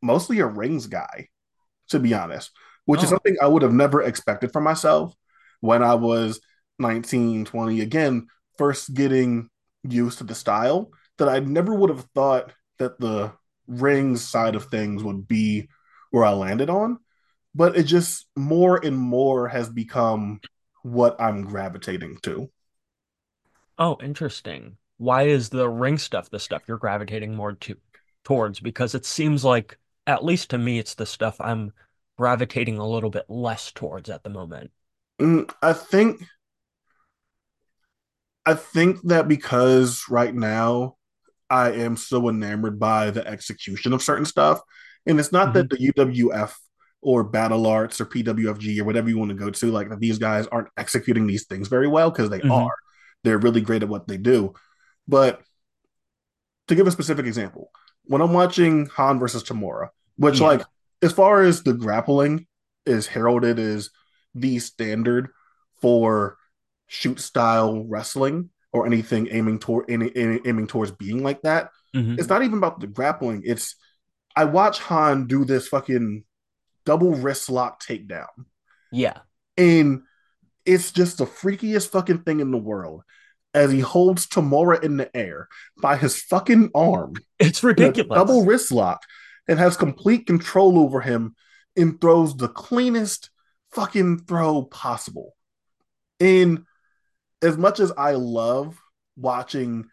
mostly 0.03 0.41
a 0.41 0.47
rings 0.47 0.87
guy, 0.87 1.29
to 1.89 1.99
be 1.99 2.15
honest, 2.15 2.51
which 2.87 3.01
is 3.03 3.07
Oh. 3.07 3.17
something 3.17 3.37
I 3.41 3.47
would 3.47 3.63
have 3.63 3.73
never 3.73 4.03
expected 4.03 4.53
for 4.53 4.61
myself 4.61 5.15
when 5.61 5.83
I 5.83 5.95
was 5.95 6.41
19, 6.79 7.45
20. 7.45 7.81
Again, 7.81 8.27
first 8.59 8.93
getting 8.95 9.49
used 9.85 10.19
to 10.19 10.25
the 10.25 10.35
style 10.35 10.91
that 11.19 11.29
I 11.29 11.41
never 11.41 11.75
would 11.75 11.91
have 11.91 12.07
thought 12.15 12.53
that 12.79 12.99
the 12.99 13.33
rings 13.67 14.27
side 14.27 14.55
of 14.55 14.67
things 14.67 15.03
would 15.03 15.27
be 15.29 15.69
where 16.11 16.25
I 16.25 16.33
landed 16.33 16.71
on. 16.71 16.99
But 17.55 17.77
it 17.77 17.85
just 17.85 18.27
more 18.37 18.83
and 18.83 18.97
more 18.97 19.49
has 19.49 19.69
become 19.69 20.41
what 20.83 21.21
I'm 21.21 21.43
gravitating 21.43 22.19
to. 22.23 22.51
Oh, 23.79 23.99
interesting. 24.03 24.77
Why 24.97 25.25
is 25.25 25.49
the 25.49 25.69
ring 25.69 25.99
stuff 25.99 26.31
the 26.31 26.39
stuff 26.39 26.63
you're 26.67 26.79
gravitating 26.79 27.35
more 27.35 27.53
to 27.53 27.77
towards? 28.25 28.61
Because 28.61 28.95
it 28.95 29.05
seems 29.05 29.45
like 29.45 29.79
at 30.07 30.25
least 30.25 30.51
to 30.51 30.59
me, 30.59 30.79
it's 30.79 30.95
the 30.95 31.07
stuff 31.07 31.41
I'm 31.41 31.73
gravitating 32.17 32.79
a 32.79 32.87
little 32.89 33.11
bit 33.11 33.29
less 33.29 33.73
towards 33.73 34.09
at 34.11 34.23
the 34.23 34.31
moment. 34.31 34.71
Mm, 35.21 35.53
I 35.63 35.73
think 35.73 36.23
I 38.45 38.55
think 38.55 39.03
that 39.03 39.29
because 39.29 40.05
right 40.09 40.35
now 40.35 40.97
I 41.53 41.73
am 41.73 41.97
so 41.97 42.29
enamored 42.31 42.81
by 42.81 43.11
the 43.11 43.27
execution 43.27 43.93
of 43.93 44.03
certain 44.03 44.27
stuff, 44.27 44.61
and 45.07 45.21
it's 45.21 45.33
not 45.33 45.53
hmm 45.53 45.55
that 45.55 45.71
the 45.71 45.79
UWF 45.81 46.59
or 47.03 47.25
Battle 47.25 47.67
Arts 47.67 48.01
or 48.01 48.07
PWFG 48.07 48.81
or 48.81 48.85
whatever 48.85 49.09
you 49.11 49.19
want 49.19 49.31
to 49.31 49.37
go 49.37 49.51
to, 49.51 49.73
like 49.73 49.91
that 49.91 50.01
these 50.01 50.19
guys 50.19 50.47
aren't 50.49 50.69
executing 50.79 51.27
these 51.27 51.47
things 51.47 51.69
very 51.69 51.89
well 51.89 52.11
because 52.11 52.31
they 52.31 52.45
are. 52.49 52.65
hmm 52.65 52.73
They're 53.25 53.39
really 53.39 53.61
great 53.63 53.83
at 53.83 53.89
what 53.91 54.09
they 54.09 54.19
do. 54.19 54.55
But 55.09 55.43
to 56.69 56.75
give 56.75 56.87
a 56.87 56.91
specific 56.93 57.27
example, 57.27 57.71
when 58.05 58.21
I'm 58.21 58.33
watching 58.33 58.87
Han 58.87 59.19
versus 59.19 59.45
Tamura, 59.45 59.89
which 60.17 60.41
like 60.41 60.63
as 61.03 61.13
far 61.13 61.43
as 61.43 61.63
the 61.63 61.73
grappling 61.75 62.47
is 62.87 63.07
heralded 63.07 63.59
as 63.59 63.91
the 64.35 64.59
standard 64.59 65.29
for 65.81 66.37
shoot 66.87 67.21
style 67.21 67.85
wrestling 67.87 68.51
or 68.73 68.87
anything 68.87 69.29
aiming 69.31 69.59
toward 69.59 69.91
any, 69.91 70.11
any, 70.17 70.41
aiming 70.47 70.67
towards 70.67 70.91
being 70.93 71.23
like 71.23 71.43
that. 71.43 71.71
hmm 71.95 72.15
It's 72.19 72.29
not 72.29 72.43
even 72.43 72.59
about 72.59 72.81
the 72.81 72.87
grappling. 72.87 73.43
It's 73.45 73.77
I 74.35 74.45
watch 74.47 74.79
Han 74.81 75.27
do 75.27 75.45
this 75.45 75.69
fucking 75.69 76.25
double 76.87 77.15
wrist 77.15 77.51
lock 77.51 77.83
takedown, 77.83 78.27
Yeah. 78.91 79.19
and 79.57 80.03
it's 80.65 80.91
just 80.93 81.19
the 81.19 81.27
freakiest 81.27 81.91
fucking 81.91 82.23
thing 82.23 82.41
in 82.41 82.51
the 82.51 82.59
world 82.59 83.03
as 83.55 83.71
he 83.71 83.81
holds 83.81 84.27
Tamura 84.27 84.83
in 84.83 84.97
the 84.97 85.15
air 85.15 85.49
by 85.83 85.97
his 85.97 86.21
fucking 86.23 86.71
arm 86.75 87.13
It's 87.39 87.63
ridiculous. 87.63 88.17
double 88.17 88.45
wrist 88.47 88.73
lock 88.73 89.03
and 89.47 89.59
has 89.59 89.77
complete 89.77 90.27
control 90.27 90.79
over 90.79 91.01
him 91.03 91.35
and 91.77 92.01
throws 92.01 92.35
the 92.37 92.49
cleanest 92.49 93.29
fucking 93.73 94.21
throw 94.21 94.63
possible. 94.65 95.37
And 96.21 96.65
as 97.43 97.59
much 97.59 97.81
as 97.81 97.93
I 97.97 98.13
love 98.13 98.79
watching, 99.17 99.87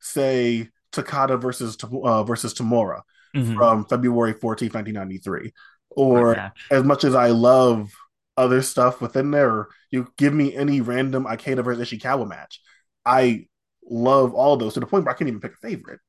say, 0.00 0.68
Takada 0.92 1.40
versus 1.40 1.76
uh, 1.82 2.24
versus 2.24 2.54
Tamura 2.54 3.02
hmm 3.34 3.54
from 3.56 3.84
February 3.86 4.34
14th, 4.34 4.74
1993, 4.74 5.52
or 5.90 6.36
as 6.70 6.84
much 6.84 7.04
as 7.04 7.14
I 7.14 7.28
love 7.28 7.90
other 8.36 8.62
stuff 8.62 9.00
within 9.00 9.30
there, 9.30 9.68
you 9.90 10.08
give 10.16 10.32
me 10.32 10.54
any 10.54 10.80
random 10.80 11.24
Ikeda 11.24 11.64
versus 11.64 11.90
Ishikawa 11.90 12.28
match. 12.28 12.60
I 13.04 13.46
love 13.88 14.34
all 14.34 14.56
those 14.56 14.74
to 14.74 14.80
the 14.80 14.86
point 14.86 15.04
where 15.04 15.14
I 15.14 15.18
can't 15.18 15.28
even 15.28 15.40
pick 15.40 15.52
a 15.52 15.68
favorite. 15.68 16.00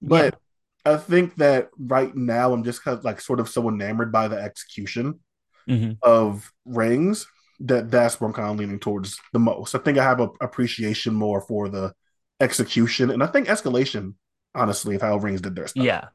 Yeah. 0.00 0.30
But 0.30 0.38
I 0.84 0.96
think 0.96 1.36
that 1.36 1.68
right 1.78 2.14
now 2.14 2.52
I'm 2.52 2.64
just 2.64 2.82
kind 2.82 2.96
of 2.96 3.04
like 3.04 3.20
sort 3.20 3.40
of 3.40 3.48
so 3.48 3.68
enamored 3.68 4.12
by 4.12 4.28
the 4.28 4.36
execution 4.40 5.20
hmm 5.66 5.92
of 6.02 6.50
rings 6.64 7.26
that 7.60 7.90
that's 7.90 8.20
where 8.20 8.28
I'm 8.28 8.34
kind 8.34 8.50
of 8.50 8.58
leaning 8.58 8.80
towards 8.80 9.18
the 9.32 9.38
most. 9.38 9.74
I 9.74 9.78
think 9.78 9.98
I 9.98 10.04
have 10.04 10.20
a 10.20 10.30
appreciation 10.40 11.14
more 11.14 11.40
for 11.42 11.68
the 11.68 11.92
execution, 12.40 13.10
and 13.10 13.22
I 13.22 13.26
think 13.26 13.48
escalation, 13.48 14.14
honestly, 14.54 14.96
of 14.96 15.02
how 15.02 15.16
rings 15.18 15.40
did 15.40 15.54
their 15.56 15.66
stuff. 15.68 15.90
Yeah. 15.92 16.10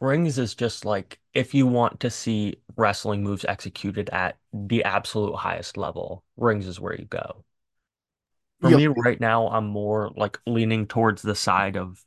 Rings 0.00 0.36
is 0.38 0.54
just 0.54 0.84
like 0.84 1.20
if 1.32 1.54
you 1.54 1.66
want 1.66 2.00
to 2.00 2.10
see 2.10 2.56
wrestling 2.76 3.22
moves 3.22 3.44
executed 3.46 4.10
at 4.10 4.36
the 4.52 4.82
absolute 4.84 5.36
highest 5.36 5.76
level, 5.76 6.22
Rings 6.36 6.66
is 6.66 6.80
where 6.80 6.94
you 6.94 7.04
go. 7.06 7.44
For 8.60 8.70
Yeah, 8.70 8.80
me 8.80 8.86
right 8.88 9.18
now, 9.20 9.48
I'm 9.48 9.66
more 9.66 10.10
like 10.16 10.38
leaning 10.46 10.86
towards 10.86 11.22
the 11.22 11.34
side 11.34 11.76
of 11.76 12.04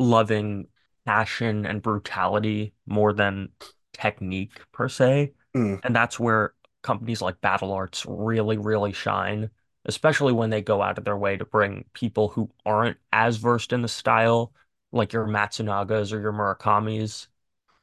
loving 0.00 0.68
passion 1.06 1.66
and 1.66 1.82
brutality 1.82 2.74
more 2.86 3.12
than 3.14 3.50
technique 3.94 4.60
per 4.72 4.88
se. 4.88 5.34
Mm, 5.56 5.80
And 5.82 5.94
that's 5.94 6.18
where 6.20 6.54
companies 6.82 7.22
like 7.22 7.40
Battle 7.40 7.72
Arts 7.72 8.04
really, 8.06 8.58
really 8.58 8.92
shine, 8.92 9.50
especially 9.84 10.32
when 10.32 10.50
they 10.50 10.62
go 10.62 10.82
out 10.82 10.98
of 10.98 11.04
their 11.04 11.16
way 11.16 11.36
to 11.36 11.44
bring 11.44 11.84
people 11.92 12.28
who 12.28 12.50
aren't 12.64 12.98
as 13.12 13.36
versed 13.36 13.72
in 13.72 13.82
the 13.82 13.88
style, 13.88 14.52
like 14.92 15.12
your 15.12 15.26
Matsunagas 15.26 16.12
or 16.12 16.20
your 16.20 16.32
Murakamis, 16.32 17.28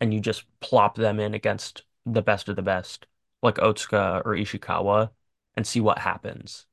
and 0.01 0.13
you 0.13 0.19
just 0.19 0.45
plop 0.61 0.95
them 0.95 1.19
in 1.19 1.33
against 1.33 1.83
the 2.05 2.21
best 2.21 2.49
of 2.49 2.55
the 2.55 2.61
best, 2.61 3.07
like 3.43 3.55
Otsuka 3.55 4.21
or 4.25 4.35
Ishikawa, 4.35 5.11
and 5.55 5.67
see 5.67 5.81
what 5.81 5.99
happens. 5.99 6.65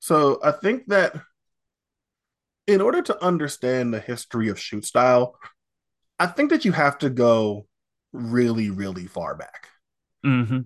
so 0.00 0.40
I 0.42 0.52
think 0.52 0.86
that 0.88 1.14
in 2.66 2.80
order 2.80 3.02
to 3.02 3.24
understand 3.24 3.92
the 3.92 4.00
history 4.00 4.48
of 4.48 4.58
shoot 4.58 4.84
style, 4.84 5.36
I 6.18 6.26
think 6.26 6.50
that 6.50 6.64
you 6.64 6.72
have 6.72 6.98
to 6.98 7.10
go 7.10 7.66
really, 8.12 8.70
really 8.70 9.06
far 9.06 9.34
back. 9.34 9.68
hmm 10.22 10.60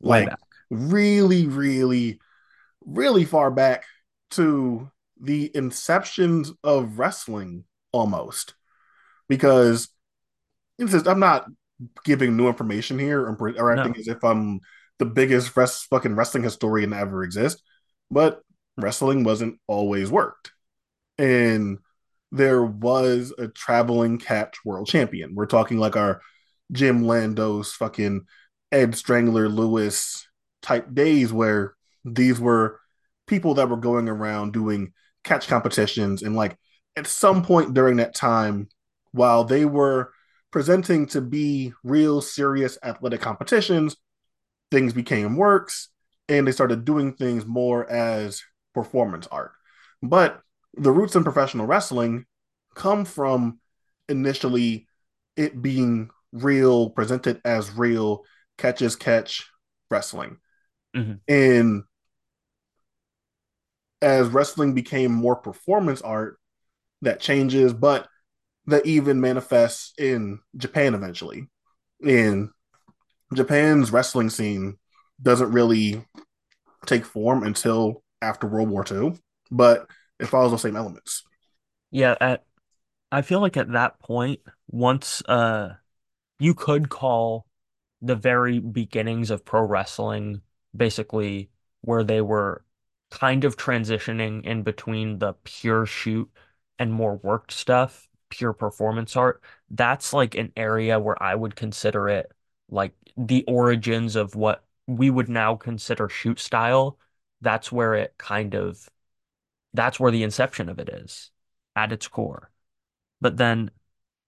Like 0.00 0.28
back. 0.30 0.38
really, 0.70 1.46
really, 1.46 2.20
really 2.84 3.24
far 3.24 3.50
back 3.50 3.84
to 4.32 4.90
the 5.20 5.50
inceptions 5.54 6.50
of 6.62 6.98
wrestling 6.98 7.64
almost. 7.92 8.54
Because 9.28 9.88
I'm 10.78 11.20
not 11.20 11.46
giving 12.04 12.36
new 12.36 12.48
information 12.48 12.98
here 12.98 13.20
or, 13.20 13.72
acting 13.72 13.92
No. 13.92 14.00
as 14.00 14.08
if 14.08 14.22
I'm 14.22 14.60
the 14.98 15.06
biggest 15.06 15.56
rest, 15.56 15.86
fucking 15.86 16.14
wrestling 16.14 16.44
historian 16.44 16.90
to 16.90 16.98
ever 16.98 17.24
exist, 17.24 17.62
but 18.10 18.42
wrestling 18.76 19.24
wasn't 19.24 19.58
always 19.66 20.10
worked. 20.10 20.52
And 21.18 21.78
there 22.32 22.64
was 22.64 23.32
a 23.38 23.48
traveling 23.48 24.18
catch 24.18 24.56
world 24.64 24.88
champion. 24.88 25.34
We're 25.34 25.46
talking 25.46 25.78
like 25.78 25.96
our 25.96 26.20
Jim 26.72 27.02
Londos, 27.02 27.72
fucking 27.72 28.26
Ed 28.72 28.94
Strangler 28.94 29.48
Lewis 29.48 30.26
type 30.62 30.92
days 30.94 31.32
where 31.32 31.74
these 32.04 32.40
were 32.40 32.80
people 33.26 33.54
that 33.54 33.68
were 33.68 33.76
going 33.76 34.08
around 34.08 34.52
doing 34.52 34.92
catch 35.22 35.46
competitions. 35.48 36.22
And 36.22 36.36
like 36.36 36.56
at 36.96 37.06
some 37.06 37.42
point 37.44 37.74
during 37.74 37.96
that 37.96 38.14
time, 38.14 38.68
while 39.12 39.44
they 39.44 39.64
were 39.64 40.12
presenting 40.50 41.06
to 41.06 41.20
be 41.20 41.72
real 41.82 42.20
serious 42.20 42.78
athletic 42.82 43.20
competitions, 43.20 43.96
things 44.70 44.92
became 44.92 45.36
works 45.36 45.88
and 46.28 46.46
they 46.46 46.52
started 46.52 46.84
doing 46.84 47.14
things 47.14 47.46
more 47.46 47.88
as 47.90 48.42
performance 48.72 49.26
art. 49.30 49.52
But 50.02 50.40
the 50.76 50.90
roots 50.90 51.14
in 51.14 51.24
professional 51.24 51.66
wrestling 51.66 52.26
come 52.74 53.04
from 53.04 53.60
initially 54.08 54.86
it 55.36 55.60
being 55.60 56.10
real, 56.34 56.90
presented 56.90 57.42
as 57.46 57.72
real 57.72 58.24
catch 58.58 58.82
as 58.82 58.96
catch 58.96 59.46
wrestling. 59.90 60.38
hmm 60.94 61.20
And 61.28 61.84
as 64.02 64.28
wrestling 64.28 64.74
became 64.74 65.12
more 65.12 65.36
performance 65.36 66.02
art, 66.02 66.38
that 67.02 67.20
changes, 67.20 67.72
but 67.72 68.08
that 68.66 68.86
even 68.86 69.20
manifests 69.20 69.92
in 69.98 70.40
Japan 70.56 70.94
eventually. 70.94 71.48
In 72.02 72.50
Japan's 73.34 73.92
wrestling 73.92 74.30
scene 74.30 74.78
doesn't 75.22 75.52
really 75.52 76.04
take 76.86 77.04
form 77.04 77.44
until 77.44 78.02
after 78.22 78.46
World 78.46 78.70
War 78.70 78.84
II, 78.84 79.18
but 79.50 79.88
it 80.20 80.26
follows 80.26 80.52
the 80.52 80.58
same 80.58 80.76
elements. 80.76 81.24
Yeah, 81.90 82.16
at 82.20 82.44
I 83.12 83.22
feel 83.22 83.40
like 83.40 83.56
at 83.56 83.72
that 83.72 84.00
point, 84.00 84.40
once 84.68 85.22
uh 85.28 85.74
you 86.38 86.54
could 86.54 86.88
call 86.88 87.46
the 88.02 88.16
very 88.16 88.58
beginnings 88.58 89.30
of 89.30 89.44
pro 89.44 89.62
wrestling 89.62 90.42
basically 90.76 91.50
where 91.82 92.04
they 92.04 92.20
were 92.20 92.64
kind 93.10 93.44
of 93.44 93.56
transitioning 93.56 94.44
in 94.44 94.62
between 94.62 95.18
the 95.18 95.34
pure 95.44 95.86
shoot 95.86 96.28
and 96.78 96.92
more 96.92 97.16
worked 97.16 97.52
stuff, 97.52 98.08
pure 98.28 98.52
performance 98.52 99.16
art. 99.16 99.42
That's 99.70 100.12
like 100.12 100.34
an 100.34 100.52
area 100.56 100.98
where 100.98 101.20
I 101.22 101.34
would 101.34 101.54
consider 101.56 102.08
it 102.08 102.32
like 102.68 102.92
the 103.16 103.44
origins 103.46 104.16
of 104.16 104.34
what 104.34 104.64
we 104.86 105.10
would 105.10 105.28
now 105.28 105.54
consider 105.54 106.08
shoot 106.08 106.40
style. 106.40 106.98
That's 107.40 107.70
where 107.70 107.94
it 107.94 108.14
kind 108.18 108.54
of 108.54 108.88
that's 109.72 109.98
where 109.98 110.10
the 110.10 110.22
inception 110.22 110.68
of 110.68 110.78
it 110.78 110.88
is 110.88 111.30
at 111.76 111.92
its 111.92 112.08
core. 112.08 112.50
But 113.20 113.36
then 113.36 113.70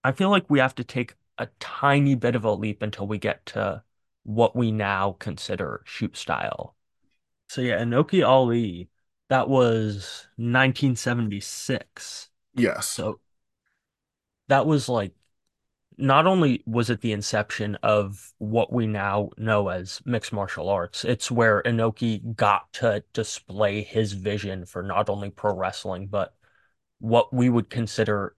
I 0.04 0.12
feel 0.12 0.30
like 0.30 0.48
we 0.50 0.58
have 0.60 0.75
to 0.76 0.84
take 0.84 1.14
a 1.38 1.48
tiny 1.60 2.14
bit 2.14 2.34
of 2.34 2.44
a 2.44 2.52
leap 2.52 2.82
until 2.82 3.06
we 3.06 3.18
get 3.18 3.44
to 3.46 3.82
what 4.24 4.56
we 4.56 4.72
now 4.72 5.16
consider 5.18 5.82
shoot 5.84 6.16
style. 6.16 6.74
So 7.48 7.60
yeah, 7.60 7.80
Inoki 7.80 8.26
Ali, 8.26 8.88
that 9.28 9.48
was 9.48 10.26
1976. 10.36 12.30
Yes. 12.54 12.88
So 12.88 13.20
that 14.48 14.66
was 14.66 14.88
like 14.88 15.12
not 15.98 16.26
only 16.26 16.62
was 16.66 16.90
it 16.90 17.00
the 17.00 17.12
inception 17.12 17.76
of 17.82 18.32
what 18.38 18.72
we 18.72 18.86
now 18.86 19.30
know 19.38 19.68
as 19.68 20.02
mixed 20.04 20.32
martial 20.32 20.68
arts, 20.68 21.04
it's 21.04 21.30
where 21.30 21.62
Inoki 21.62 22.34
got 22.34 22.72
to 22.74 23.02
display 23.12 23.82
his 23.82 24.12
vision 24.12 24.66
for 24.66 24.82
not 24.82 25.08
only 25.08 25.30
pro 25.30 25.54
wrestling, 25.54 26.06
but 26.08 26.34
what 26.98 27.32
we 27.32 27.48
would 27.48 27.70
consider 27.70 28.36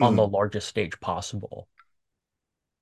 Inokiism. 0.00 0.06
on 0.06 0.16
the 0.16 0.22
mm-hmm. 0.22 0.34
largest 0.34 0.68
stage 0.68 0.98
possible. 1.00 1.68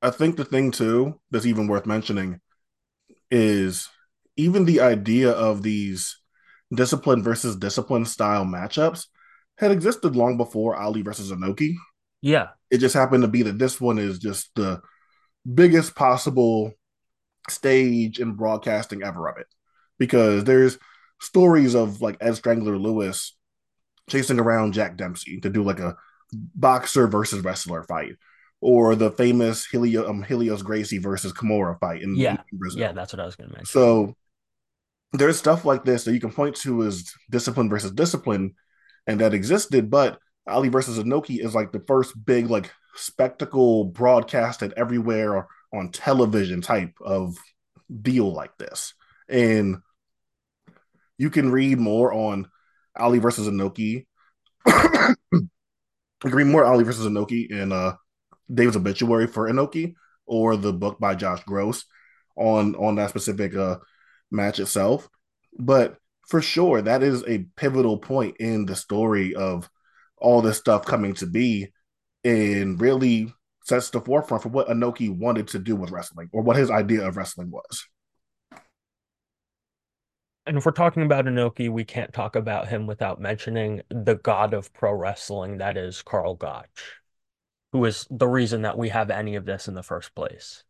I 0.03 0.11
think 0.11 0.37
the 0.37 0.45
thing 0.45 0.71
too 0.71 1.21
that's 1.31 1.47
even 1.47 1.69
worth 1.69 1.87
mentioning 1.87 2.41
is 3.31 3.89
even 4.37 4.65
the 4.65 4.81
idea 4.81 5.31
of 5.31 5.63
these 5.63 6.19
discipline 6.75 7.23
versus 7.23 7.57
discipline 7.57 8.05
style 8.05 8.45
matchups 8.45 9.07
had 9.59 9.71
existed 9.71 10.15
long 10.15 10.37
before 10.37 10.77
Ali 10.77 11.03
versus 11.03 11.33
Inoki. 11.33 11.75
Yeah. 12.21 12.49
It 12.71 12.79
just 12.79 12.95
happened 12.95 13.23
to 13.23 13.29
be 13.29 13.43
that 13.43 13.59
this 13.59 13.81
one 13.81 13.99
is 13.99 14.19
just 14.19 14.51
the 14.55 14.81
biggest 15.53 15.95
possible 15.95 16.73
stage 17.49 18.19
and 18.19 18.37
broadcasting 18.37 19.03
ever 19.03 19.29
of 19.29 19.39
it. 19.39 19.47
Because 19.99 20.45
there's 20.45 20.79
stories 21.21 21.75
of 21.75 22.03
like 22.03 22.19
Ed 22.21 22.35
Strangler 22.35 22.77
Lewis 22.77 23.35
chasing 24.11 24.39
around 24.39 24.75
Jack 24.75 24.97
Dempsey 24.97 25.41
to 25.41 25.49
do 25.49 25.63
like 25.63 25.81
a 25.81 25.97
boxer 26.33 27.07
versus 27.07 27.43
wrestler 27.43 27.83
fight, 27.85 28.15
or 28.61 28.95
the 28.95 29.11
famous 29.13 29.67
Helio, 29.67 30.09
um, 30.09 30.23
Helio's 30.23 30.63
Gracie 30.63 30.99
versus 30.99 31.33
Kimura 31.33 31.79
fight 31.79 32.03
in, 32.03 32.17
yeah. 32.17 32.37
in 32.53 32.59
Brazil. 32.59 32.81
Yeah, 32.81 32.93
that's 32.93 33.13
what 33.13 33.21
I 33.21 33.27
was 33.27 33.37
going 33.37 33.51
to 33.51 33.57
mention. 33.57 33.67
So 33.67 34.17
there's 35.13 35.39
stuff 35.39 35.65
like 35.65 35.85
this 35.85 36.05
that 36.05 36.13
you 36.13 36.21
can 36.21 36.33
point 36.33 36.57
to 36.57 36.85
as 36.85 37.13
discipline 37.31 37.69
versus 37.69 37.93
discipline, 37.93 38.55
and 39.07 39.21
that 39.21 39.35
existed. 39.35 39.91
But 39.91 40.19
Ali 40.47 40.69
versus 40.69 40.99
Inoki 40.99 41.45
is 41.45 41.55
like 41.55 41.73
the 41.73 41.85
first 41.87 42.15
big 42.25 42.49
like 42.49 42.73
spectacle 42.95 43.85
broadcasted 43.85 44.73
everywhere 44.77 45.47
on 45.73 45.91
television 45.91 46.61
type 46.61 46.95
of 47.05 47.37
deal 48.03 48.33
like 48.33 48.57
this, 48.59 48.95
and 49.29 49.77
you 51.19 51.31
can 51.31 51.51
read 51.51 51.79
more 51.79 52.13
on 52.13 52.49
Ali 52.97 53.19
versus 53.19 53.49
Inoki. 53.49 54.07
Read 56.25 56.47
more 56.47 56.65
Ali 56.65 56.85
versus 56.85 57.07
Inoki 57.07 57.51
in 57.51 57.73
uh, 57.73 57.95
Dave's 58.53 58.77
obituary 58.77 59.27
for 59.27 59.49
Inoki 59.49 59.95
or 60.27 60.57
the 60.57 60.73
book 60.73 60.99
by 60.99 61.15
Josh 61.15 61.43
Gross 61.45 61.85
on 62.37 62.75
on 62.77 62.97
that 62.97 63.11
specific 63.11 63.55
uh, 63.55 63.79
match 64.31 64.61
itself. 64.61 65.09
But 65.59 65.97
for 66.29 66.43
sure, 66.43 66.83
that 66.83 67.03
is 67.03 67.25
a 67.27 67.47
pivotal 67.57 67.99
point 67.99 68.37
in 68.39 68.67
the 68.67 68.77
story 68.77 69.35
of 69.35 69.71
all 70.19 70.43
this 70.43 70.59
stuff 70.59 70.85
coming 70.85 71.15
to 71.15 71.27
be 71.27 71.69
and 72.25 72.81
really 72.81 73.33
sets 73.65 73.91
the 73.91 74.01
forefront 74.01 74.43
for 74.43 74.49
what 74.49 74.69
Inoki 74.69 75.15
wanted 75.15 75.49
to 75.49 75.59
do 75.59 75.77
with 75.77 75.91
wrestling 75.91 76.29
or 76.33 76.43
what 76.43 76.57
his 76.57 76.71
idea 76.71 77.07
of 77.07 77.17
wrestling 77.17 77.51
was. 77.51 77.85
And 80.47 80.57
if 80.57 80.65
we're 80.65 80.73
talking 80.73 81.03
about 81.03 81.25
Inoki, 81.25 81.69
we 81.69 81.85
can't 81.85 82.13
talk 82.13 82.37
about 82.37 82.69
him 82.69 82.87
without 82.87 83.21
mentioning 83.21 83.83
the 83.89 84.15
god 84.15 84.55
of 84.55 84.73
pro 84.73 84.93
wrestling 84.93 85.59
that 85.59 85.77
is 85.77 86.03
Karl 86.03 86.37
Gotch, 86.37 87.01
who 87.73 87.85
is 87.85 88.07
the 88.11 88.29
reason 88.29 88.63
that 88.63 88.79
we 88.79 88.91
have 88.91 89.11
any 89.11 89.35
of 89.35 89.45
this 89.45 89.67
in 89.67 89.75
the 89.75 89.83
first 89.83 90.15
place. 90.15 90.63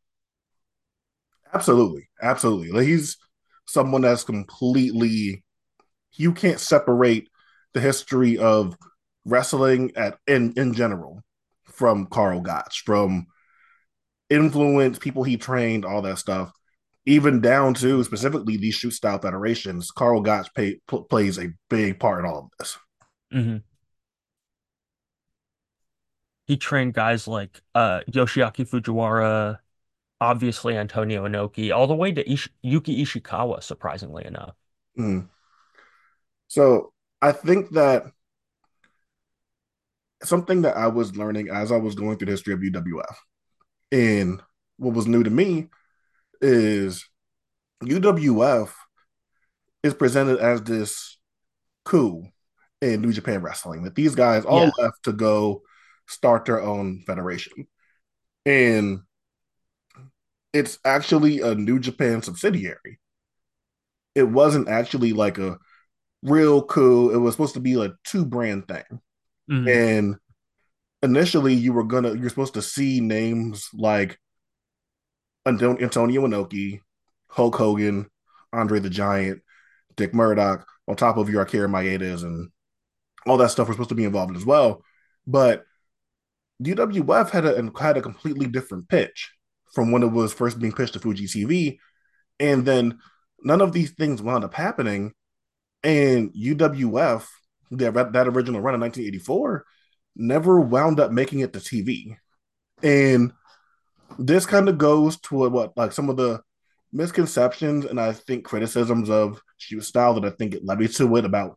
Absolutely. 1.53 2.09
Absolutely. 2.23 2.71
Like 2.71 2.87
he's 2.87 3.19
someone 3.67 4.03
that's 4.03 4.25
completely 4.25 5.45
you 6.12 6.33
can't 6.33 6.61
separate 6.61 7.29
the 7.75 7.81
history 7.81 8.39
of 8.39 8.77
wrestling 9.27 9.93
at 9.97 10.19
in 10.27 10.55
in 10.57 10.73
general 10.73 11.23
from 11.65 12.07
Karl 12.07 12.41
Gotch, 12.41 12.83
from 12.87 13.27
influence, 14.31 14.99
people 14.99 15.25
he 15.25 15.37
trained, 15.37 15.85
all 15.85 16.01
that 16.03 16.19
stuff, 16.19 16.53
even 17.07 17.40
down 17.40 17.73
to 17.73 18.03
specifically 18.03 18.57
these 18.57 18.75
shoot 18.75 18.90
style 18.90 19.19
federations. 19.19 19.92
Karl 19.92 20.21
Gotch 20.21 20.53
pay, 20.55 20.81
p- 20.90 21.05
plays 21.09 21.38
a 21.38 21.53
big 21.71 22.01
part 22.01 22.19
in 22.19 22.27
all 22.27 22.38
of 22.38 22.51
this. 22.59 22.79
Mm-hmm. 23.33 23.57
He 26.49 26.57
trained 26.57 26.95
guys 26.95 27.27
like 27.27 27.61
uh, 27.75 28.01
Yoshiaki 28.11 28.69
Fujiwara, 28.69 29.59
obviously 30.21 30.77
Antonio 30.77 31.27
Inoki, 31.27 31.75
all 31.75 31.87
the 31.87 31.95
way 31.95 32.12
to 32.12 32.31
Ish- 32.31 32.51
Yuki 32.62 33.05
Ishikawa, 33.05 33.62
surprisingly 33.62 34.25
enough. 34.25 34.55
Mm. 34.99 35.29
So 36.49 36.92
I 37.23 37.33
think 37.33 37.71
that 37.71 38.05
something 40.23 40.62
that 40.62 40.77
I 40.77 40.88
was 40.88 41.16
learning 41.16 41.51
as 41.51 41.71
I 41.71 41.77
was 41.77 41.95
going 41.95 42.16
through 42.16 42.27
the 42.27 42.33
history 42.33 42.55
of 42.55 42.61
UWF, 42.61 43.14
and 43.92 44.42
what 44.77 44.95
was 44.95 45.07
new 45.07 45.23
to 45.23 45.31
me 45.31 45.69
is 46.40 47.09
UWF 47.83 48.70
is 49.83 49.94
presented 49.94 50.38
as 50.38 50.62
this 50.62 51.18
coup 51.85 52.25
in 52.81 53.01
New 53.01 53.12
Japan 53.12 53.42
Wrestling 53.42 53.85
that 53.85 53.94
these 53.94 54.14
guys 54.14 54.44
all 54.44 54.64
yeah. 54.64 54.70
left 54.79 55.05
to 55.05 55.12
go 55.12 55.62
start 56.07 56.44
their 56.44 56.61
own 56.61 57.03
federation. 57.07 57.66
And 58.44 59.01
it's 60.53 60.79
actually 60.85 61.40
a 61.40 61.55
New 61.55 61.79
Japan 61.79 62.22
subsidiary. 62.22 63.01
It 64.14 64.25
wasn't 64.25 64.68
actually 64.68 65.12
like 65.12 65.38
a 65.38 65.59
real 66.22 66.62
coup. 66.62 67.11
It 67.11 67.18
was 67.18 67.35
supposed 67.35 67.55
to 67.55 67.61
be 67.61 67.75
a 67.83 67.92
two 68.05 68.25
brand 68.25 68.66
thing. 68.68 69.01
Mm-hmm. 69.51 69.68
And 69.68 70.16
initially 71.03 71.55
you 71.55 71.72
were 71.72 71.85
gonna 71.85 72.14
you're 72.14 72.31
supposed 72.31 72.55
to 72.55 72.62
see 72.62 73.01
names 73.01 73.68
like 73.75 74.18
Antonio 75.47 76.27
Inoki, 76.27 76.81
Hulk 77.29 77.55
Hogan, 77.55 78.09
Andre 78.53 78.81
the 78.81 78.91
Giant, 78.91 79.43
Dick 79.97 80.13
Murdoch, 80.13 80.67
on 80.89 80.97
top 80.97 81.17
of 81.17 81.31
your 81.31 81.43
Akira 81.43 81.69
Maedas 81.69 82.23
and 82.23 82.51
all 83.27 83.37
that 83.39 83.51
stuff 83.51 83.69
were 83.69 83.75
supposed 83.75 83.89
to 83.89 83.95
be 83.95 84.05
involved 84.05 84.37
as 84.37 84.45
well. 84.45 84.83
But 85.27 85.65
UWF 86.63 87.31
had 87.31 87.45
a 87.45 87.71
had 87.79 87.97
a 87.97 88.03
completely 88.03 88.47
different 88.47 88.89
pitch 88.89 89.33
from 89.73 89.91
when 89.91 90.03
it 90.03 90.11
was 90.11 90.33
first 90.33 90.59
being 90.59 90.73
pitched 90.73 90.95
to 90.95 91.01
Fuji 91.01 91.27
TV, 91.27 91.79
and 92.41 92.65
then 92.65 92.99
none 93.43 93.61
of 93.61 93.73
these 93.73 93.91
things 93.91 94.23
wound 94.23 94.45
up 94.45 94.55
happening. 94.55 95.13
And 95.83 96.33
UWF, 96.33 97.27
that 97.73 98.13
that 98.13 98.29
original 98.29 98.61
run 98.61 98.75
in 98.75 98.81
1984, 98.81 99.65
never 100.17 100.61
wound 100.61 101.01
up 101.01 101.13
making 101.13 101.41
it 101.41 101.53
to 101.53 101.59
TV. 101.59 102.17
And 102.83 103.33
this 104.19 104.47
kind 104.47 104.69
of 104.69 104.79
goes 104.79 105.19
to 105.21 105.49
what 105.49 105.77
like 105.77 105.93
some 105.93 106.09
of 106.09 106.17
the 106.17 106.41
misconceptions 106.93 107.85
and 107.85 108.01
I 108.01 108.13
think 108.13 108.45
criticisms 108.45 109.11
of 109.11 109.41
shoot 109.59 109.83
style 109.83 110.15
that 110.15 110.25
I 110.25 110.31
think 110.31 110.55
it 110.55 110.65
led 110.65 110.79
me 110.79 110.89
to 110.89 111.17
it 111.17 111.25
about 111.25 111.57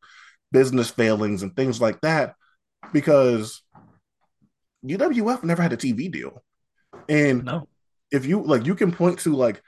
business 0.52 0.90
failings 0.90 1.44
and 1.44 1.56
things 1.56 1.80
like 1.80 2.02
that 2.02 2.36
because 2.92 3.62
UWF 4.86 5.44
never 5.44 5.62
had 5.62 5.74
a 5.74 5.78
TV 5.78 6.12
deal. 6.12 6.44
And 7.08 7.46
no. 7.46 7.68
if 8.12 8.26
you 8.26 8.42
like 8.42 8.66
you 8.66 8.76
can 8.76 8.92
point 8.92 9.20
to 9.20 9.36
like 9.36 9.62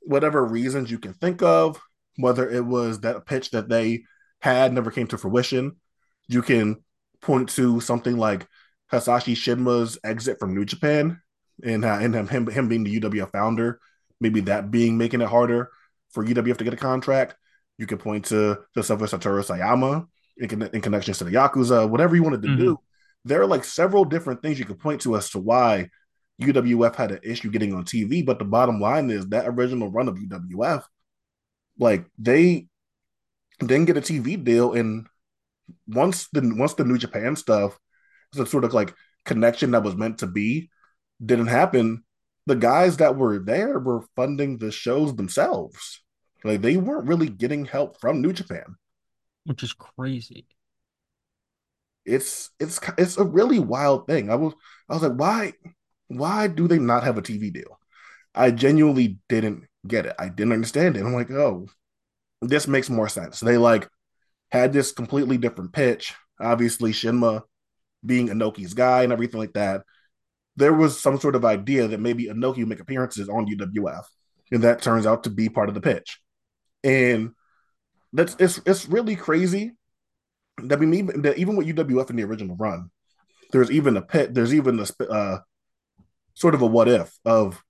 whatever 0.00 0.44
reasons 0.44 0.90
you 0.90 0.98
can 0.98 1.14
think 1.14 1.42
of, 1.42 1.80
whether 2.16 2.48
it 2.48 2.64
was 2.64 3.00
that 3.00 3.26
pitch 3.26 3.50
that 3.50 3.68
they 3.68 4.04
had 4.40 4.72
never 4.72 4.90
came 4.90 5.06
to 5.08 5.18
fruition, 5.18 5.76
you 6.28 6.42
can 6.42 6.76
point 7.20 7.50
to 7.50 7.80
something 7.80 8.16
like 8.16 8.46
Hisashi 8.92 9.36
Shinma's 9.36 9.98
exit 10.02 10.38
from 10.38 10.54
New 10.54 10.64
Japan 10.64 11.20
and 11.64 11.84
uh, 11.84 11.98
and 12.00 12.28
him 12.28 12.46
him 12.46 12.68
being 12.68 12.84
the 12.84 13.00
UWF 13.00 13.32
founder, 13.32 13.80
maybe 14.20 14.40
that 14.42 14.70
being 14.70 14.98
making 14.98 15.20
it 15.20 15.28
harder 15.28 15.70
for 16.10 16.24
UWF 16.24 16.58
to 16.58 16.64
get 16.64 16.74
a 16.74 16.78
contract. 16.78 17.36
You 17.78 17.86
could 17.86 18.00
point 18.00 18.26
to 18.26 18.58
the 18.74 18.82
stuff 18.82 19.00
with 19.00 19.10
Satoru 19.10 19.44
Sayama 19.44 20.06
in, 20.36 20.62
in 20.74 20.80
connections 20.80 21.18
to 21.18 21.24
the 21.24 21.30
Yakuza, 21.30 21.88
whatever 21.88 22.14
you 22.14 22.22
wanted 22.22 22.42
to 22.42 22.48
mm-hmm. 22.48 22.60
do. 22.60 22.80
There 23.24 23.40
are 23.40 23.46
like 23.46 23.64
several 23.64 24.04
different 24.04 24.42
things 24.42 24.58
you 24.58 24.64
could 24.64 24.78
point 24.78 25.02
to 25.02 25.16
as 25.16 25.30
to 25.30 25.38
why 25.38 25.88
UWF 26.40 26.94
had 26.94 27.12
an 27.12 27.20
issue 27.22 27.50
getting 27.50 27.74
on 27.74 27.84
TV. 27.84 28.24
But 28.24 28.38
the 28.38 28.44
bottom 28.44 28.80
line 28.80 29.10
is 29.10 29.26
that 29.28 29.46
original 29.46 29.90
run 29.90 30.08
of 30.08 30.16
UWF, 30.16 30.84
like 31.78 32.06
they 32.18 32.68
didn't 33.58 33.86
get 33.86 33.98
a 33.98 34.00
TV 34.00 34.42
deal, 34.42 34.72
and 34.72 35.06
once 35.86 36.28
the 36.32 36.54
once 36.56 36.74
the 36.74 36.84
New 36.84 36.98
Japan 36.98 37.36
stuff, 37.36 37.78
a 38.38 38.46
sort 38.46 38.64
of 38.64 38.72
like 38.72 38.94
connection 39.24 39.72
that 39.72 39.82
was 39.82 39.96
meant 39.96 40.18
to 40.18 40.26
be, 40.26 40.70
didn't 41.24 41.48
happen. 41.48 42.04
The 42.46 42.56
guys 42.56 42.96
that 42.98 43.16
were 43.16 43.38
there 43.38 43.78
were 43.78 44.04
funding 44.16 44.58
the 44.58 44.72
shows 44.72 45.14
themselves. 45.14 46.02
Like 46.44 46.62
they 46.62 46.76
weren't 46.76 47.06
really 47.08 47.28
getting 47.28 47.66
help 47.66 48.00
from 48.00 48.22
New 48.22 48.32
Japan, 48.32 48.76
which 49.44 49.62
is 49.62 49.72
crazy. 49.72 50.46
It's 52.06 52.50
it's 52.58 52.80
it's 52.96 53.18
a 53.18 53.24
really 53.24 53.58
wild 53.58 54.06
thing. 54.06 54.30
I 54.30 54.36
was 54.36 54.54
I 54.88 54.94
was 54.94 55.02
like, 55.02 55.12
why 55.12 55.52
why 56.08 56.46
do 56.48 56.66
they 56.66 56.78
not 56.78 57.04
have 57.04 57.18
a 57.18 57.22
TV 57.22 57.52
deal? 57.52 57.78
I 58.34 58.50
genuinely 58.50 59.18
didn't 59.28 59.64
get 59.86 60.06
it. 60.06 60.16
I 60.18 60.28
didn't 60.28 60.52
understand 60.52 60.96
it. 60.96 61.04
I'm 61.04 61.12
like, 61.12 61.30
oh, 61.30 61.68
this 62.40 62.66
makes 62.66 62.88
more 62.88 63.08
sense. 63.08 63.40
They 63.40 63.58
like 63.58 63.88
had 64.50 64.72
this 64.72 64.92
completely 64.92 65.36
different 65.38 65.72
pitch. 65.72 66.14
Obviously, 66.40 66.92
Shinma 66.92 67.42
being 68.04 68.28
Inoki's 68.28 68.74
guy 68.74 69.02
and 69.02 69.12
everything 69.12 69.40
like 69.40 69.52
that. 69.52 69.82
There 70.60 70.74
was 70.74 71.00
some 71.00 71.18
sort 71.18 71.34
of 71.34 71.44
idea 71.44 71.88
that 71.88 72.00
maybe 72.00 72.26
Inoki 72.26 72.58
would 72.58 72.68
make 72.68 72.80
appearances 72.80 73.30
on 73.30 73.46
UWF, 73.46 74.04
and 74.52 74.62
that 74.62 74.82
turns 74.82 75.06
out 75.06 75.24
to 75.24 75.30
be 75.30 75.48
part 75.48 75.70
of 75.70 75.74
the 75.74 75.80
pitch. 75.80 76.20
And 76.84 77.30
that's 78.12 78.36
it's 78.38 78.60
it's 78.66 78.86
really 78.86 79.16
crazy 79.16 79.72
that 80.64 80.78
we 80.78 80.98
even 80.98 81.22
that 81.22 81.38
even 81.38 81.56
with 81.56 81.66
UWF 81.66 82.10
in 82.10 82.16
the 82.16 82.24
original 82.24 82.56
run, 82.56 82.90
there's 83.52 83.70
even 83.70 83.96
a 83.96 84.02
pit. 84.02 84.34
There's 84.34 84.54
even 84.54 84.78
a 84.78 85.04
uh, 85.10 85.38
sort 86.34 86.54
of 86.54 86.60
a 86.60 86.66
what 86.66 86.88
if 86.88 87.10
of 87.24 87.62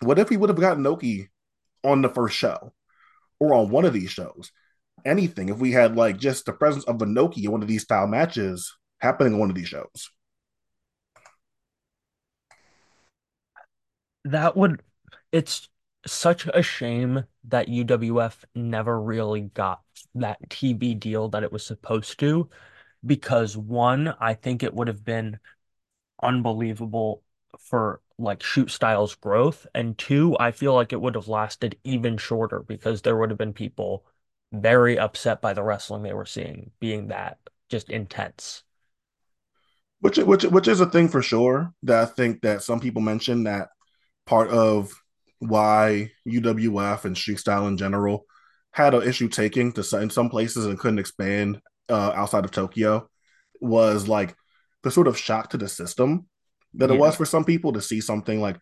what 0.00 0.20
if 0.20 0.30
we 0.30 0.36
would 0.36 0.48
have 0.50 0.60
gotten 0.60 0.84
Noki 0.84 1.26
on 1.82 2.02
the 2.02 2.08
first 2.08 2.36
show 2.36 2.72
or 3.40 3.52
on 3.54 3.70
one 3.70 3.84
of 3.84 3.92
these 3.92 4.10
shows? 4.10 4.52
Anything 5.04 5.48
if 5.48 5.58
we 5.58 5.72
had 5.72 5.96
like 5.96 6.18
just 6.18 6.46
the 6.46 6.52
presence 6.52 6.84
of 6.84 6.98
Inoki 6.98 7.44
in 7.44 7.50
one 7.50 7.62
of 7.62 7.68
these 7.68 7.82
style 7.82 8.06
matches 8.06 8.72
happening 9.00 9.34
on 9.34 9.40
one 9.40 9.50
of 9.50 9.56
these 9.56 9.66
shows. 9.66 10.10
That 14.24 14.56
would, 14.56 14.82
it's 15.32 15.68
such 16.06 16.46
a 16.46 16.62
shame 16.62 17.24
that 17.48 17.68
UWF 17.68 18.44
never 18.54 19.00
really 19.00 19.42
got 19.42 19.80
that 20.14 20.38
TV 20.48 20.94
deal 20.98 21.28
that 21.30 21.42
it 21.42 21.52
was 21.52 21.64
supposed 21.64 22.18
to, 22.20 22.48
because 23.04 23.56
one, 23.56 24.14
I 24.20 24.34
think 24.34 24.62
it 24.62 24.74
would 24.74 24.88
have 24.88 25.04
been 25.04 25.38
unbelievable 26.22 27.22
for 27.58 28.00
like 28.18 28.42
shoot 28.42 28.70
styles 28.70 29.14
growth, 29.16 29.66
and 29.74 29.98
two, 29.98 30.36
I 30.38 30.52
feel 30.52 30.74
like 30.74 30.92
it 30.92 31.00
would 31.00 31.16
have 31.16 31.28
lasted 31.28 31.76
even 31.84 32.16
shorter 32.16 32.60
because 32.60 33.02
there 33.02 33.16
would 33.16 33.30
have 33.30 33.38
been 33.38 33.52
people 33.52 34.04
very 34.52 34.98
upset 34.98 35.40
by 35.40 35.52
the 35.52 35.62
wrestling 35.62 36.02
they 36.02 36.12
were 36.12 36.26
seeing 36.26 36.70
being 36.78 37.08
that 37.08 37.38
just 37.68 37.90
intense. 37.90 38.62
Which 40.00 40.18
which 40.18 40.44
which 40.44 40.68
is 40.68 40.80
a 40.80 40.86
thing 40.86 41.08
for 41.08 41.22
sure 41.22 41.72
that 41.82 42.02
I 42.02 42.06
think 42.06 42.42
that 42.42 42.62
some 42.62 42.80
people 42.80 43.02
mentioned 43.02 43.46
that 43.46 43.70
part 44.26 44.50
of 44.50 44.92
why 45.38 46.10
UWF 46.26 47.04
and 47.04 47.18
shoot 47.18 47.38
style 47.38 47.66
in 47.66 47.76
general 47.76 48.26
had 48.70 48.94
an 48.94 49.02
issue 49.02 49.28
taking 49.28 49.72
to 49.72 49.98
in 49.98 50.10
some 50.10 50.30
places 50.30 50.66
and 50.66 50.78
couldn't 50.78 50.98
expand 50.98 51.60
uh, 51.88 52.12
outside 52.14 52.44
of 52.44 52.50
Tokyo 52.50 53.08
was 53.60 54.08
like 54.08 54.34
the 54.82 54.90
sort 54.90 55.08
of 55.08 55.18
shock 55.18 55.50
to 55.50 55.56
the 55.56 55.68
system 55.68 56.26
that 56.74 56.88
yeah. 56.88 56.96
it 56.96 56.98
was 56.98 57.16
for 57.16 57.24
some 57.24 57.44
people 57.44 57.72
to 57.72 57.82
see 57.82 58.00
something 58.00 58.40
like 58.40 58.58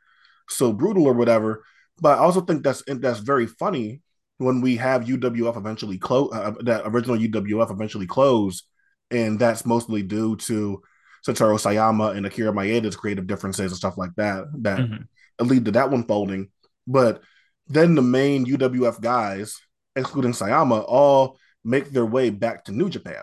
so 0.49 0.73
brutal 0.73 1.07
or 1.07 1.15
whatever. 1.15 1.65
But 2.01 2.19
I 2.19 2.23
also 2.23 2.41
think 2.41 2.65
that's 2.65 2.83
that's 2.87 3.21
very 3.21 3.47
funny 3.47 4.03
when 4.39 4.61
we 4.63 4.77
have 4.77 5.05
UWF 5.05 5.57
eventually 5.57 5.99
close, 5.99 6.31
uh, 6.33 6.53
that 6.61 6.83
original 6.87 7.17
UWF 7.17 7.71
eventually 7.71 8.07
close, 8.07 8.63
and 9.11 9.39
that's 9.39 9.67
mostly 9.67 10.03
due 10.03 10.37
to 10.37 10.83
Satoru 11.27 11.61
Sayama 11.61 12.17
and 12.17 12.25
Akira 12.25 12.53
Maeda's 12.53 12.97
creative 12.97 13.27
differences 13.27 13.71
and 13.71 13.77
stuff 13.77 13.99
like 13.99 14.15
that 14.17 14.45
that 14.63 14.79
mm-hmm. 14.79 15.03
Lead 15.43 15.65
to 15.67 15.73
that 15.73 15.91
one 15.91 16.05
folding. 16.05 16.49
But 16.87 17.23
then 17.67 17.95
the 17.95 18.03
main 18.03 18.47
UWF 18.47 19.01
guys, 19.01 19.59
excluding 19.97 20.33
Sayama, 20.33 20.85
all 20.87 21.39
make 21.65 21.91
their 21.91 22.07
way 22.07 22.31
back 22.31 22.65
to 22.65 22.73
New 22.73 22.89
Japan. 22.89 23.23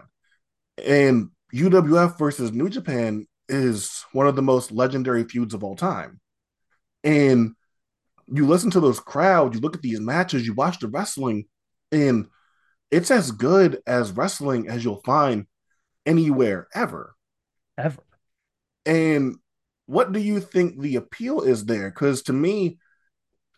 And 0.83 1.29
UWF 1.53 2.17
versus 2.17 2.51
New 2.51 2.69
Japan 2.69 3.25
is 3.49 4.05
one 4.11 4.27
of 4.27 4.35
the 4.35 4.41
most 4.41 4.71
legendary 4.71 5.23
feuds 5.23 5.53
of 5.53 5.63
all 5.63 5.75
time. 5.75 6.19
And 7.03 7.55
you 8.27 8.45
listen 8.45 8.71
to 8.71 8.79
those 8.79 8.99
crowds, 8.99 9.55
you 9.55 9.61
look 9.61 9.75
at 9.75 9.81
these 9.81 9.99
matches, 9.99 10.45
you 10.45 10.53
watch 10.53 10.79
the 10.79 10.87
wrestling, 10.87 11.45
and 11.91 12.27
it's 12.91 13.11
as 13.11 13.31
good 13.31 13.79
as 13.87 14.11
wrestling 14.11 14.67
as 14.69 14.83
you'll 14.83 15.01
find 15.05 15.45
anywhere 16.05 16.67
ever. 16.73 17.15
Ever. 17.77 18.01
And 18.85 19.35
what 19.87 20.11
do 20.11 20.19
you 20.19 20.39
think 20.39 20.79
the 20.79 20.97
appeal 20.97 21.41
is 21.41 21.65
there? 21.65 21.89
Because 21.89 22.21
to 22.23 22.33
me, 22.33 22.77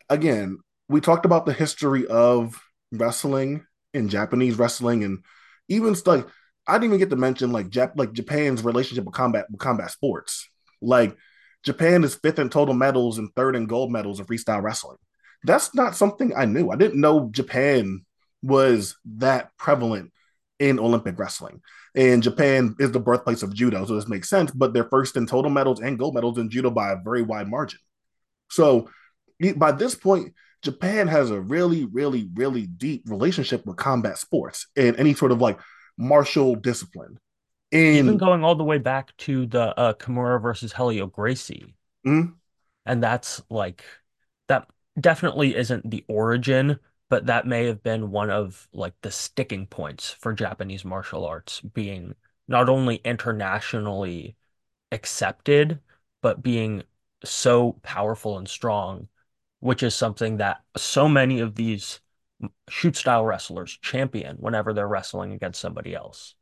again, 0.09 0.59
we 0.87 1.01
talked 1.01 1.25
about 1.25 1.45
the 1.45 1.53
history 1.53 2.07
of 2.07 2.59
wrestling 2.91 3.65
and 3.93 4.09
Japanese 4.09 4.57
wrestling, 4.57 5.03
and 5.03 5.23
even 5.67 5.95
like 6.05 6.25
I 6.67 6.73
didn't 6.73 6.85
even 6.85 6.99
get 6.99 7.09
to 7.09 7.15
mention 7.15 7.51
like 7.51 7.69
Jap- 7.69 7.97
like 7.97 8.13
Japan's 8.13 8.63
relationship 8.63 9.05
with 9.05 9.15
combat 9.15 9.47
with 9.49 9.59
combat 9.59 9.91
sports. 9.91 10.47
Like 10.81 11.17
Japan 11.63 12.03
is 12.03 12.15
fifth 12.15 12.39
in 12.39 12.49
total 12.49 12.73
medals 12.73 13.17
and 13.17 13.29
third 13.35 13.55
in 13.55 13.65
gold 13.65 13.91
medals 13.91 14.19
in 14.19 14.25
freestyle 14.25 14.61
wrestling. 14.61 14.97
That's 15.43 15.73
not 15.73 15.95
something 15.95 16.33
I 16.35 16.45
knew. 16.45 16.69
I 16.69 16.75
didn't 16.75 17.01
know 17.01 17.29
Japan 17.31 18.05
was 18.41 18.97
that 19.17 19.49
prevalent 19.57 20.11
in 20.59 20.79
Olympic 20.79 21.17
wrestling. 21.17 21.61
And 21.95 22.21
Japan 22.21 22.75
is 22.79 22.91
the 22.91 22.99
birthplace 22.99 23.43
of 23.43 23.53
judo, 23.53 23.85
so 23.85 23.95
this 23.95 24.07
makes 24.07 24.29
sense. 24.29 24.51
But 24.51 24.73
they're 24.73 24.89
first 24.89 25.17
in 25.17 25.25
total 25.25 25.49
medals 25.49 25.81
and 25.81 25.97
gold 25.97 26.15
medals 26.15 26.37
in 26.37 26.49
judo 26.49 26.69
by 26.69 26.91
a 26.91 26.97
very 26.97 27.21
wide 27.21 27.47
margin. 27.47 27.79
So 28.49 28.89
by 29.55 29.71
this 29.71 29.95
point, 29.95 30.33
Japan 30.61 31.07
has 31.07 31.31
a 31.31 31.39
really, 31.39 31.85
really, 31.85 32.29
really 32.33 32.67
deep 32.67 33.03
relationship 33.07 33.65
with 33.65 33.77
combat 33.77 34.17
sports 34.17 34.67
and 34.75 34.95
any 34.97 35.13
sort 35.13 35.31
of 35.31 35.39
like 35.39 35.59
martial 35.97 36.55
discipline. 36.55 37.17
And 37.71 37.97
even 37.97 38.17
going 38.17 38.43
all 38.43 38.55
the 38.55 38.63
way 38.63 38.79
back 38.79 39.15
to 39.17 39.45
the 39.45 39.77
uh, 39.79 39.93
Kimura 39.93 40.41
versus 40.41 40.73
Helio 40.73 41.05
Gracie, 41.05 41.75
mm-hmm. 42.05 42.31
and 42.85 43.03
that's 43.03 43.43
like 43.49 43.83
that 44.47 44.67
definitely 44.99 45.55
isn't 45.55 45.89
the 45.89 46.03
origin, 46.07 46.79
but 47.09 47.25
that 47.27 47.47
may 47.47 47.65
have 47.65 47.83
been 47.83 48.11
one 48.11 48.29
of 48.29 48.67
like 48.73 48.93
the 49.01 49.11
sticking 49.11 49.65
points 49.67 50.11
for 50.11 50.33
Japanese 50.33 50.85
martial 50.85 51.25
arts 51.25 51.61
being 51.61 52.15
not 52.47 52.69
only 52.69 52.97
internationally 52.97 54.35
accepted, 54.91 55.79
but 56.21 56.43
being 56.43 56.83
so 57.23 57.73
powerful 57.83 58.37
and 58.37 58.47
strong, 58.47 59.07
which 59.59 59.83
is 59.83 59.95
something 59.95 60.37
that 60.37 60.61
so 60.77 61.07
many 61.09 61.39
of 61.39 61.55
these 61.55 61.99
shoot 62.69 62.95
style 62.95 63.25
wrestlers 63.25 63.77
champion 63.81 64.37
whenever 64.37 64.73
they're 64.73 64.87
wrestling 64.87 65.33
against 65.33 65.59
somebody 65.59 65.93
else 65.93 66.35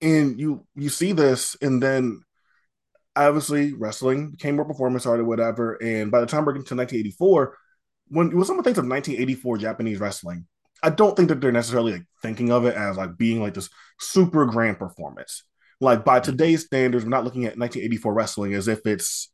and 0.00 0.38
you 0.38 0.66
you 0.74 0.88
see 0.88 1.12
this, 1.12 1.56
and 1.60 1.82
then 1.82 2.22
obviously 3.14 3.72
wrestling 3.72 4.30
became 4.30 4.56
more 4.56 4.64
performance 4.64 5.06
art 5.06 5.20
or 5.20 5.24
whatever. 5.24 5.74
And 5.82 6.10
by 6.10 6.20
the 6.20 6.26
time 6.26 6.44
we're 6.44 6.52
getting 6.52 6.66
to 6.66 6.74
1984, 6.74 7.56
when 8.08 8.34
when 8.34 8.44
someone 8.44 8.64
thinks 8.64 8.78
of 8.78 8.86
1984 8.86 9.58
Japanese 9.58 10.00
wrestling, 10.00 10.46
I 10.82 10.90
don't 10.90 11.16
think 11.16 11.28
that 11.28 11.40
they're 11.40 11.52
necessarily 11.52 11.92
like 11.92 12.06
thinking 12.22 12.50
of 12.50 12.64
it 12.66 12.76
as 12.76 12.96
like 12.96 13.16
being 13.16 13.40
like 13.40 13.54
this 13.54 13.70
super 13.98 14.46
grand 14.46 14.78
performance. 14.78 15.42
Like 15.80 16.04
by 16.04 16.20
mm-hmm. 16.20 16.30
today's 16.30 16.64
standards, 16.64 17.04
we're 17.04 17.10
not 17.10 17.24
looking 17.24 17.44
at 17.44 17.58
1984 17.58 18.14
wrestling 18.14 18.54
as 18.54 18.68
if 18.68 18.86
it's 18.86 19.32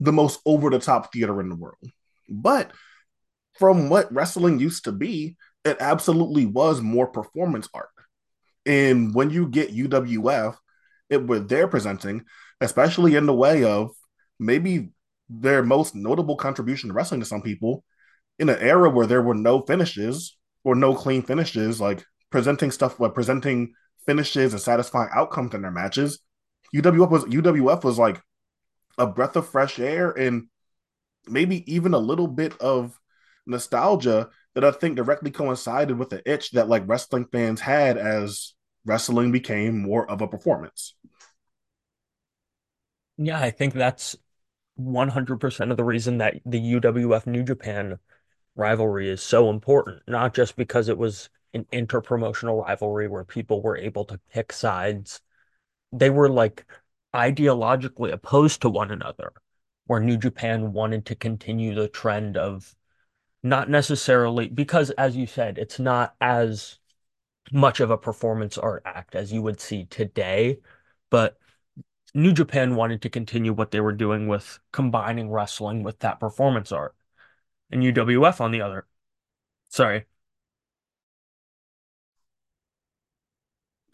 the 0.00 0.12
most 0.12 0.40
over 0.44 0.70
the 0.70 0.78
top 0.78 1.12
theater 1.12 1.40
in 1.40 1.48
the 1.48 1.56
world. 1.56 1.76
But 2.28 2.72
from 3.58 3.88
what 3.88 4.12
wrestling 4.12 4.58
used 4.58 4.84
to 4.84 4.92
be, 4.92 5.36
it 5.64 5.76
absolutely 5.80 6.46
was 6.46 6.80
more 6.80 7.06
performance 7.06 7.68
art. 7.72 7.88
And 8.66 9.14
when 9.14 9.30
you 9.30 9.48
get 9.48 9.74
UWF, 9.74 10.56
it 11.10 11.22
what 11.22 11.48
they're 11.48 11.68
presenting, 11.68 12.24
especially 12.60 13.14
in 13.14 13.26
the 13.26 13.34
way 13.34 13.64
of 13.64 13.90
maybe 14.38 14.90
their 15.28 15.62
most 15.62 15.94
notable 15.94 16.36
contribution 16.36 16.88
to 16.88 16.94
wrestling 16.94 17.20
to 17.20 17.26
some 17.26 17.42
people, 17.42 17.84
in 18.38 18.48
an 18.48 18.58
era 18.58 18.90
where 18.90 19.06
there 19.06 19.22
were 19.22 19.34
no 19.34 19.62
finishes 19.62 20.36
or 20.64 20.74
no 20.74 20.94
clean 20.94 21.22
finishes, 21.22 21.80
like 21.80 22.04
presenting 22.30 22.70
stuff, 22.70 22.98
like 22.98 23.14
presenting 23.14 23.74
finishes 24.06 24.52
and 24.52 24.60
satisfying 24.60 25.10
outcomes 25.14 25.54
in 25.54 25.62
their 25.62 25.70
matches. 25.70 26.20
UWF 26.74 27.10
was 27.10 27.24
UWF 27.24 27.84
was 27.84 27.98
like 27.98 28.20
a 28.98 29.06
breath 29.06 29.36
of 29.36 29.48
fresh 29.48 29.78
air 29.78 30.10
and 30.10 30.48
maybe 31.26 31.70
even 31.72 31.94
a 31.94 31.98
little 31.98 32.26
bit 32.26 32.58
of 32.60 32.98
nostalgia 33.46 34.28
that 34.54 34.64
I 34.64 34.70
think 34.70 34.96
directly 34.96 35.30
coincided 35.30 35.98
with 35.98 36.10
the 36.10 36.28
itch 36.30 36.52
that 36.52 36.68
like 36.68 36.84
wrestling 36.86 37.26
fans 37.30 37.60
had 37.60 37.96
as 37.98 38.54
wrestling 38.84 39.32
became 39.32 39.82
more 39.82 40.08
of 40.10 40.20
a 40.20 40.28
performance. 40.28 40.94
Yeah, 43.16 43.40
I 43.40 43.50
think 43.50 43.74
that's 43.74 44.16
100% 44.76 45.70
of 45.70 45.76
the 45.76 45.84
reason 45.84 46.18
that 46.18 46.34
the 46.44 46.58
UWF 46.58 47.26
New 47.26 47.44
Japan 47.44 47.98
rivalry 48.56 49.08
is 49.08 49.22
so 49.22 49.50
important, 49.50 50.02
not 50.06 50.34
just 50.34 50.56
because 50.56 50.88
it 50.88 50.98
was 50.98 51.28
an 51.52 51.66
interpromotional 51.72 52.64
rivalry 52.64 53.08
where 53.08 53.24
people 53.24 53.62
were 53.62 53.76
able 53.76 54.04
to 54.06 54.20
pick 54.32 54.52
sides. 54.52 55.20
They 55.92 56.10
were 56.10 56.28
like 56.28 56.66
ideologically 57.14 58.12
opposed 58.12 58.62
to 58.62 58.68
one 58.68 58.90
another, 58.90 59.32
where 59.86 60.00
New 60.00 60.16
Japan 60.16 60.72
wanted 60.72 61.06
to 61.06 61.14
continue 61.14 61.74
the 61.74 61.88
trend 61.88 62.36
of 62.36 62.74
not 63.42 63.68
necessarily 63.68 64.48
because, 64.48 64.90
as 64.90 65.16
you 65.16 65.26
said, 65.26 65.58
it's 65.58 65.78
not 65.78 66.14
as 66.20 66.78
much 67.52 67.80
of 67.80 67.90
a 67.90 67.98
performance 67.98 68.56
art 68.56 68.82
act 68.86 69.14
as 69.14 69.32
you 69.32 69.42
would 69.42 69.60
see 69.60 69.84
today, 69.84 70.58
but 71.10 71.36
New 72.14 72.32
Japan 72.32 72.74
wanted 72.74 73.02
to 73.02 73.10
continue 73.10 73.52
what 73.52 73.70
they 73.70 73.80
were 73.80 73.92
doing 73.92 74.28
with 74.28 74.58
combining 74.72 75.30
wrestling 75.30 75.82
with 75.82 75.98
that 76.00 76.20
performance 76.20 76.72
art. 76.72 76.94
And 77.74 77.82
UWF 77.82 78.40
on 78.40 78.52
the 78.52 78.62
other, 78.62 78.86
sorry. 79.68 80.06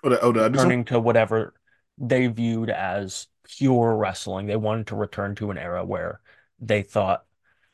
Oh, 0.03 0.17
oh, 0.23 0.33
returning 0.33 0.85
to 0.87 1.01
whatever 1.01 1.55
they 1.99 2.27
viewed 2.29 2.71
as 2.71 3.27
pure 3.45 3.97
wrestling. 3.97 4.47
They 4.47 4.57
wanted 4.57 4.87
to 4.89 4.97
return 4.97 5.35
to 5.37 5.51
an 5.51 5.59
era 5.59 5.85
where 5.85 6.21
they 6.61 6.83
thought 6.83 7.25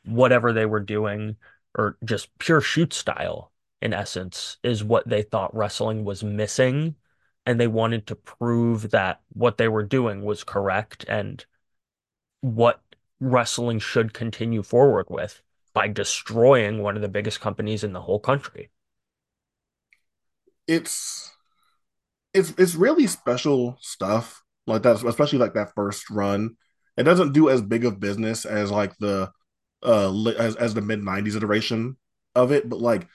whatever 0.05 0.53
they 0.53 0.65
were 0.65 0.79
doing 0.79 1.35
or 1.77 1.97
just 2.05 2.37
pure 2.39 2.61
shoot 2.61 2.93
style 2.93 3.51
in 3.81 3.93
essence 3.93 4.57
is 4.63 4.83
what 4.83 5.07
they 5.07 5.21
thought 5.21 5.55
wrestling 5.55 6.03
was 6.05 6.23
missing 6.23 6.95
and 7.45 7.59
they 7.59 7.67
wanted 7.67 8.07
to 8.07 8.15
prove 8.15 8.91
that 8.91 9.21
what 9.33 9.57
they 9.57 9.67
were 9.67 9.83
doing 9.83 10.23
was 10.23 10.43
correct 10.43 11.05
and 11.07 11.45
what 12.41 12.81
wrestling 13.19 13.79
should 13.79 14.13
continue 14.13 14.63
forward 14.63 15.05
with 15.09 15.41
by 15.77 15.87
destroying 15.87 16.81
one 16.81 16.95
of 16.95 17.03
the 17.03 17.07
biggest 17.07 17.39
companies 17.39 17.83
in 17.83 17.93
the 17.93 18.01
whole 18.01 18.19
country. 18.19 18.71
It's 20.65 21.31
it's 22.33 22.51
it's 22.57 22.73
really 22.73 23.05
special 23.05 23.77
stuff 23.79 24.41
like 24.65 24.81
that, 24.81 25.03
especially 25.03 25.37
like 25.37 25.53
that 25.53 25.75
first 25.75 26.09
run. 26.09 26.57
It 26.97 27.03
doesn't 27.03 27.33
do 27.33 27.47
as 27.49 27.61
big 27.61 27.85
of 27.85 27.99
business 27.99 28.43
as 28.43 28.71
like 28.71 28.97
the 28.97 29.29
uh 29.83 30.11
as 30.39 30.55
as 30.55 30.73
the 30.73 30.81
mid 30.81 31.01
'90s 31.01 31.35
iteration 31.35 31.95
of 32.33 32.51
it, 32.51 32.67
but 32.67 32.79
like 32.79 33.07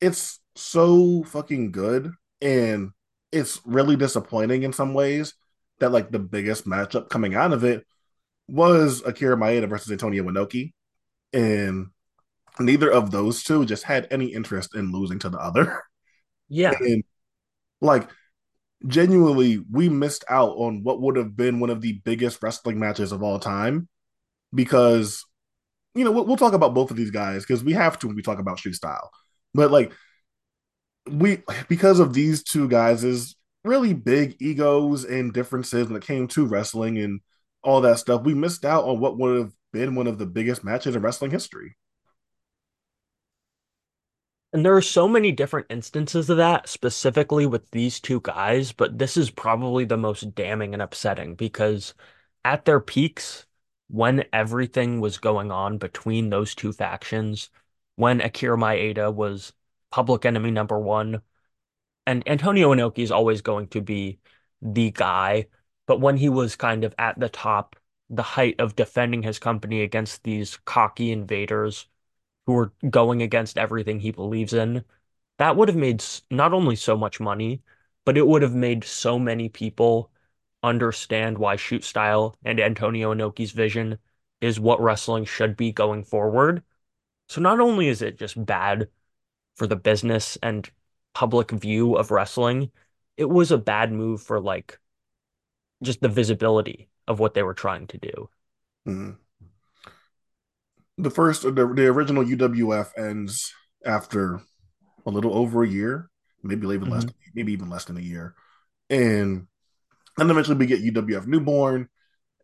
it's 0.00 0.38
so 0.54 1.24
fucking 1.24 1.72
good, 1.72 2.12
and 2.40 2.92
it's 3.32 3.60
really 3.64 3.96
disappointing 3.96 4.62
in 4.62 4.72
some 4.72 4.94
ways 4.94 5.34
that 5.80 5.90
like 5.90 6.12
the 6.12 6.20
biggest 6.20 6.68
matchup 6.68 7.08
coming 7.08 7.34
out 7.34 7.52
of 7.52 7.64
it 7.64 7.84
was 8.46 9.02
Akira 9.04 9.36
Maeda 9.36 9.68
versus 9.68 9.90
Antonio 9.90 10.22
Inoki, 10.22 10.72
and 11.32 11.88
neither 12.58 12.90
of 12.90 13.10
those 13.10 13.42
two 13.42 13.64
just 13.64 13.84
had 13.84 14.08
any 14.10 14.26
interest 14.26 14.74
in 14.74 14.92
losing 14.92 15.18
to 15.20 15.28
the 15.28 15.38
other. 15.38 15.82
Yeah, 16.48 16.72
and 16.80 17.04
like 17.80 18.08
genuinely, 18.86 19.62
we 19.70 19.88
missed 19.88 20.24
out 20.28 20.56
on 20.56 20.82
what 20.82 21.00
would 21.00 21.16
have 21.16 21.36
been 21.36 21.60
one 21.60 21.70
of 21.70 21.80
the 21.80 22.00
biggest 22.04 22.42
wrestling 22.42 22.78
matches 22.78 23.12
of 23.12 23.22
all 23.22 23.38
time 23.38 23.88
because 24.54 25.24
you 25.94 26.04
know 26.04 26.12
we'll, 26.12 26.24
we'll 26.24 26.36
talk 26.36 26.52
about 26.52 26.74
both 26.74 26.90
of 26.90 26.96
these 26.96 27.10
guys 27.10 27.42
because 27.42 27.64
we 27.64 27.72
have 27.72 27.98
to 27.98 28.06
when 28.06 28.16
we 28.16 28.22
talk 28.22 28.38
about 28.38 28.58
shoot 28.58 28.74
style, 28.74 29.10
but 29.54 29.70
like 29.70 29.92
we 31.10 31.42
because 31.68 32.00
of 32.00 32.14
these 32.14 32.42
two 32.42 32.68
guys' 32.68 33.04
is 33.04 33.36
really 33.64 33.94
big 33.94 34.36
egos 34.40 35.04
and 35.04 35.32
differences 35.32 35.88
when 35.88 35.96
it 35.96 36.06
came 36.06 36.28
to 36.28 36.46
wrestling 36.46 36.98
and 36.98 37.20
all 37.62 37.80
that 37.80 37.98
stuff, 37.98 38.22
we 38.22 38.32
missed 38.32 38.64
out 38.64 38.84
on 38.84 39.00
what 39.00 39.18
would 39.18 39.36
have 39.38 39.52
been 39.72 39.94
one 39.94 40.06
of 40.06 40.18
the 40.18 40.26
biggest 40.26 40.62
matches 40.62 40.94
in 40.94 41.02
wrestling 41.02 41.32
history. 41.32 41.76
And 44.52 44.64
there 44.64 44.76
are 44.76 44.82
so 44.82 45.06
many 45.08 45.32
different 45.32 45.66
instances 45.70 46.30
of 46.30 46.38
that, 46.38 46.68
specifically 46.68 47.46
with 47.46 47.70
these 47.70 48.00
two 48.00 48.20
guys, 48.20 48.72
but 48.72 48.98
this 48.98 49.16
is 49.16 49.30
probably 49.30 49.84
the 49.84 49.96
most 49.96 50.34
damning 50.34 50.72
and 50.72 50.82
upsetting 50.82 51.34
because 51.34 51.94
at 52.44 52.64
their 52.64 52.80
peaks, 52.80 53.46
when 53.88 54.24
everything 54.32 55.00
was 55.00 55.18
going 55.18 55.50
on 55.52 55.78
between 55.78 56.30
those 56.30 56.54
two 56.54 56.72
factions, 56.72 57.50
when 57.96 58.20
Akira 58.20 58.56
Maeda 58.56 59.12
was 59.12 59.52
public 59.90 60.24
enemy 60.24 60.50
number 60.50 60.78
one, 60.78 61.22
and 62.06 62.26
Antonio 62.28 62.72
Inoki 62.74 63.00
is 63.00 63.10
always 63.10 63.42
going 63.42 63.68
to 63.68 63.80
be 63.80 64.20
the 64.62 64.90
guy, 64.90 65.46
but 65.86 66.00
when 66.00 66.16
he 66.16 66.28
was 66.28 66.56
kind 66.56 66.84
of 66.84 66.94
at 66.98 67.18
the 67.18 67.28
top, 67.28 67.76
the 68.10 68.22
height 68.22 68.56
of 68.60 68.76
defending 68.76 69.22
his 69.22 69.38
company 69.38 69.82
against 69.82 70.22
these 70.22 70.56
cocky 70.64 71.10
invaders 71.12 71.86
who 72.46 72.56
are 72.56 72.72
going 72.88 73.22
against 73.22 73.58
everything 73.58 74.00
he 74.00 74.12
believes 74.12 74.52
in, 74.52 74.84
that 75.38 75.56
would 75.56 75.68
have 75.68 75.76
made 75.76 76.02
not 76.30 76.52
only 76.52 76.76
so 76.76 76.96
much 76.96 77.20
money, 77.20 77.62
but 78.04 78.16
it 78.16 78.26
would 78.26 78.42
have 78.42 78.54
made 78.54 78.84
so 78.84 79.18
many 79.18 79.48
people 79.48 80.10
understand 80.62 81.38
why 81.38 81.56
shoot 81.56 81.84
style 81.84 82.36
and 82.44 82.60
Antonio 82.60 83.14
Inoki's 83.14 83.52
vision 83.52 83.98
is 84.40 84.60
what 84.60 84.80
wrestling 84.80 85.24
should 85.24 85.56
be 85.56 85.72
going 85.72 86.04
forward. 86.04 86.62
So 87.28 87.40
not 87.40 87.60
only 87.60 87.88
is 87.88 88.02
it 88.02 88.18
just 88.18 88.44
bad 88.44 88.88
for 89.56 89.66
the 89.66 89.76
business 89.76 90.38
and 90.42 90.70
public 91.14 91.50
view 91.50 91.96
of 91.96 92.10
wrestling, 92.10 92.70
it 93.16 93.28
was 93.28 93.50
a 93.50 93.58
bad 93.58 93.92
move 93.92 94.22
for 94.22 94.40
like 94.40 94.78
just 95.82 96.00
the 96.00 96.08
visibility 96.08 96.88
of 97.08 97.18
what 97.18 97.34
they 97.34 97.42
were 97.42 97.54
trying 97.54 97.86
to 97.88 97.98
do. 97.98 98.30
Mm-hmm 98.86 99.25
the 100.98 101.10
first 101.10 101.42
the, 101.42 101.50
the 101.50 101.86
original 101.86 102.24
UWF 102.24 102.90
ends 102.96 103.52
after 103.84 104.40
a 105.04 105.10
little 105.10 105.36
over 105.36 105.62
a 105.62 105.68
year, 105.68 106.10
maybe 106.42 106.66
even 106.66 106.82
mm-hmm. 106.82 106.92
less, 106.92 107.06
maybe 107.34 107.52
even 107.52 107.70
less 107.70 107.84
than 107.84 107.96
a 107.96 108.00
year, 108.00 108.34
and 108.90 109.46
then 110.16 110.30
eventually 110.30 110.56
we 110.56 110.66
get 110.66 110.82
UWF 110.82 111.26
Newborn, 111.26 111.88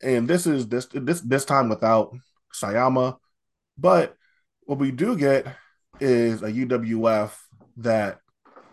and 0.02 0.28
this 0.28 0.46
is 0.46 0.68
this 0.68 0.86
this 0.92 1.20
this 1.20 1.44
time 1.44 1.68
without 1.68 2.14
Sayama, 2.54 3.16
but 3.78 4.16
what 4.64 4.78
we 4.78 4.90
do 4.90 5.16
get 5.16 5.46
is 6.00 6.42
a 6.42 6.52
UWF 6.52 7.32
that 7.78 8.20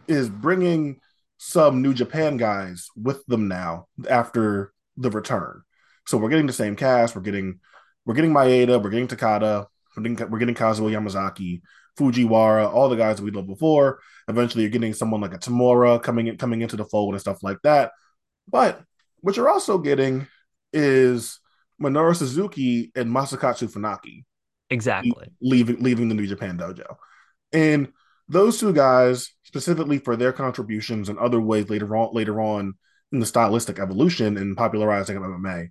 is 0.07 0.29
bringing 0.29 0.99
some 1.37 1.81
New 1.81 1.93
Japan 1.93 2.37
guys 2.37 2.89
with 2.95 3.25
them 3.27 3.47
now 3.47 3.87
after 4.09 4.73
the 4.97 5.09
return. 5.09 5.61
So 6.05 6.17
we're 6.17 6.29
getting 6.29 6.47
the 6.47 6.53
same 6.53 6.75
cast. 6.75 7.15
We're 7.15 7.21
getting 7.21 7.59
we're 8.05 8.15
getting 8.15 8.33
Maeda, 8.33 8.81
we're 8.81 8.89
getting 8.89 9.07
Takada, 9.07 9.67
we're 9.95 10.03
getting, 10.03 10.29
we're 10.29 10.39
getting 10.39 10.55
Kazuo 10.55 10.91
Yamazaki, 10.91 11.61
Fujiwara, 11.97 12.71
all 12.71 12.89
the 12.89 12.95
guys 12.95 13.17
that 13.17 13.23
we 13.23 13.31
loved 13.31 13.47
before. 13.47 13.99
Eventually, 14.27 14.63
you're 14.63 14.71
getting 14.71 14.93
someone 14.93 15.21
like 15.21 15.33
a 15.33 15.37
Tamura 15.37 16.01
coming 16.01 16.27
in, 16.27 16.37
coming 16.37 16.61
into 16.61 16.75
the 16.75 16.85
fold 16.85 17.13
and 17.13 17.21
stuff 17.21 17.43
like 17.43 17.57
that. 17.63 17.91
But 18.47 18.81
what 19.21 19.35
you're 19.35 19.49
also 19.49 19.77
getting 19.77 20.27
is 20.71 21.39
Minoru 21.81 22.15
Suzuki 22.15 22.91
and 22.95 23.09
Masakatsu 23.09 23.71
Funaki. 23.71 24.23
Exactly. 24.69 25.27
Leaving 25.41 25.81
leaving 25.81 26.09
the 26.09 26.15
New 26.15 26.27
Japan 26.27 26.57
dojo. 26.57 26.95
And 27.51 27.91
those 28.27 28.59
two 28.59 28.73
guys, 28.73 29.31
specifically 29.43 29.97
for 29.97 30.15
their 30.15 30.31
contributions 30.31 31.09
and 31.09 31.17
other 31.17 31.41
ways 31.41 31.69
later 31.69 31.95
on 31.95 32.13
later 32.13 32.39
on 32.39 32.75
in 33.11 33.19
the 33.19 33.25
stylistic 33.25 33.79
evolution 33.79 34.37
and 34.37 34.55
popularizing 34.55 35.17
of 35.17 35.23
MMA. 35.23 35.69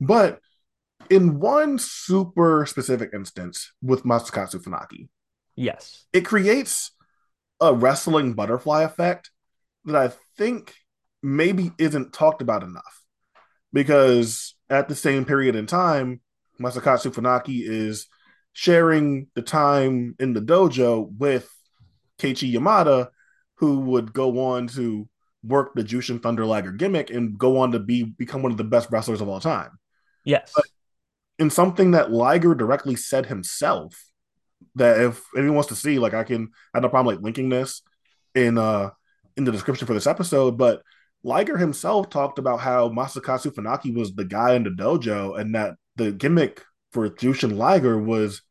But 0.00 0.40
in 1.10 1.38
one 1.38 1.78
super 1.78 2.66
specific 2.66 3.10
instance 3.14 3.72
with 3.82 4.04
Masakatsu 4.04 4.62
Funaki, 4.62 5.08
yes, 5.56 6.06
it 6.12 6.24
creates 6.24 6.92
a 7.60 7.74
wrestling 7.74 8.34
butterfly 8.34 8.82
effect 8.82 9.30
that 9.84 9.96
I 9.96 10.12
think 10.36 10.74
maybe 11.22 11.72
isn't 11.78 12.12
talked 12.12 12.42
about 12.42 12.62
enough. 12.62 13.02
Because 13.72 14.54
at 14.70 14.88
the 14.88 14.94
same 14.94 15.24
period 15.24 15.54
in 15.54 15.66
time, 15.66 16.20
Masakatsu 16.60 17.12
Funaki 17.12 17.60
is 17.62 18.06
sharing 18.52 19.28
the 19.34 19.42
time 19.42 20.16
in 20.18 20.32
the 20.32 20.40
dojo 20.40 21.10
with 21.18 21.48
Keiichi 22.18 22.52
Yamada, 22.52 23.08
who 23.56 23.80
would 23.80 24.12
go 24.12 24.46
on 24.46 24.68
to 24.68 25.08
work 25.44 25.74
the 25.74 25.84
Jushin 25.84 26.22
Thunder 26.22 26.44
Liger 26.44 26.72
gimmick 26.72 27.10
and 27.10 27.38
go 27.38 27.58
on 27.58 27.72
to 27.72 27.78
be 27.78 28.02
become 28.02 28.42
one 28.42 28.52
of 28.52 28.58
the 28.58 28.64
best 28.64 28.90
wrestlers 28.90 29.20
of 29.20 29.28
all 29.28 29.40
time. 29.40 29.78
Yes. 30.24 30.52
But 30.54 30.64
in 31.38 31.50
something 31.50 31.92
that 31.92 32.10
Liger 32.10 32.54
directly 32.54 32.96
said 32.96 33.26
himself. 33.26 34.04
That 34.74 35.00
if 35.00 35.24
anyone 35.36 35.54
wants 35.56 35.68
to 35.68 35.76
see, 35.76 35.98
like 35.98 36.14
I 36.14 36.24
can, 36.24 36.50
I 36.74 36.78
have 36.78 36.82
no 36.82 36.88
problem 36.88 37.14
like 37.14 37.24
linking 37.24 37.48
this 37.48 37.82
in 38.34 38.58
uh 38.58 38.90
in 39.36 39.44
the 39.44 39.52
description 39.52 39.86
for 39.86 39.94
this 39.94 40.06
episode. 40.06 40.58
But 40.58 40.82
Liger 41.22 41.56
himself 41.56 42.10
talked 42.10 42.38
about 42.38 42.60
how 42.60 42.88
Masakatsu 42.88 43.52
Funaki 43.52 43.94
was 43.94 44.14
the 44.14 44.24
guy 44.24 44.54
in 44.54 44.64
the 44.64 44.70
dojo, 44.70 45.38
and 45.38 45.54
that 45.54 45.74
the 45.96 46.12
gimmick 46.12 46.64
for 46.92 47.08
Jushin 47.08 47.56
Liger 47.56 47.98
was 47.98 48.42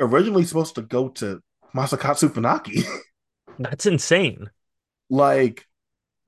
originally 0.00 0.44
supposed 0.44 0.74
to 0.76 0.82
go 0.82 1.08
to 1.08 1.40
Masakatsu 1.74 2.28
Funaki. 2.30 2.84
That's 3.58 3.86
insane. 3.86 4.50
Like 5.10 5.66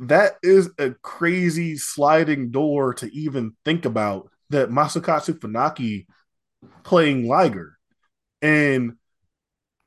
that 0.01 0.35
is 0.43 0.71
a 0.79 0.91
crazy 1.03 1.77
sliding 1.77 2.51
door 2.51 2.95
to 2.95 3.15
even 3.15 3.53
think 3.65 3.85
about 3.85 4.31
that 4.51 4.71
Masakatsu 4.71 5.39
Funaki 5.39 6.07
playing 6.83 7.27
Liger. 7.27 7.77
And 8.43 8.97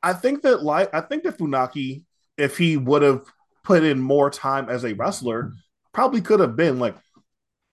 I 0.02 0.14
think 0.14 0.42
that 0.44 0.64
like 0.64 0.94
I 0.94 1.02
think 1.02 1.24
that 1.24 1.38
Funaki, 1.38 2.04
if 2.38 2.58
he 2.58 2.78
would 2.78 3.02
have 3.02 3.24
put 3.64 3.84
in 3.84 4.00
more 4.00 4.30
time 4.30 4.70
as 4.70 4.84
a 4.84 4.94
wrestler, 4.94 5.54
probably 5.94 6.22
could 6.22 6.40
have 6.40 6.56
been 6.56 6.80
like 6.80 6.96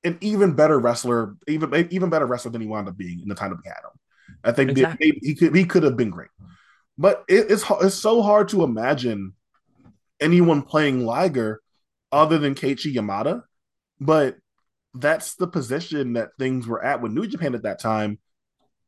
an 0.04 0.18
even 0.20 0.54
better 0.54 0.78
wrestler, 0.78 1.34
even 1.48 1.88
even 1.90 2.10
better 2.10 2.26
wrestler 2.26 2.50
than 2.50 2.60
he 2.60 2.66
wound 2.66 2.88
up 2.88 2.96
being 2.96 3.20
in 3.20 3.28
the 3.28 3.34
time 3.34 3.50
that 3.50 3.60
we 3.62 3.68
had 3.68 3.78
him. 3.78 3.98
I 4.44 4.52
think 4.52 4.70
exactly. 4.70 5.18
he 5.22 5.34
could 5.34 5.54
he 5.54 5.64
could 5.64 5.82
have 5.82 5.96
been 5.96 6.10
great, 6.10 6.30
but 6.96 7.24
it, 7.28 7.50
it's 7.50 7.64
it's 7.82 7.96
so 7.96 8.22
hard 8.22 8.48
to 8.50 8.62
imagine 8.62 9.34
anyone 10.20 10.62
playing 10.62 11.04
Liger 11.04 11.60
other 12.12 12.38
than 12.38 12.54
Keiichi 12.54 12.94
Yamada. 12.94 13.42
But 14.00 14.36
that's 14.94 15.34
the 15.36 15.46
position 15.46 16.14
that 16.14 16.30
things 16.38 16.66
were 16.66 16.82
at 16.82 17.00
with 17.00 17.12
New 17.12 17.26
Japan 17.26 17.54
at 17.54 17.62
that 17.62 17.80
time. 17.80 18.18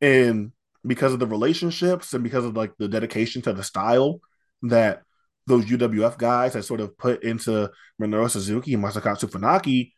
And 0.01 0.51
because 0.85 1.13
of 1.13 1.19
the 1.19 1.27
relationships 1.27 2.13
and 2.13 2.23
because 2.23 2.45
of 2.45 2.57
like 2.57 2.73
the 2.77 2.87
dedication 2.87 3.41
to 3.43 3.53
the 3.53 3.63
style 3.63 4.19
that 4.63 5.03
those 5.47 5.65
UWF 5.65 6.17
guys 6.17 6.53
had 6.53 6.65
sort 6.65 6.81
of 6.81 6.97
put 6.97 7.23
into 7.23 7.69
Minoru 8.01 8.29
Suzuki 8.29 8.73
and 8.73 8.83
Masakatsu 8.83 9.29
Funaki, 9.29 9.91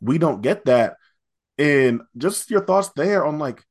we 0.00 0.18
don't 0.18 0.42
get 0.42 0.64
that. 0.66 0.96
And 1.56 2.02
just 2.16 2.50
your 2.50 2.64
thoughts 2.64 2.90
there 2.94 3.26
on 3.26 3.38
like 3.38 3.62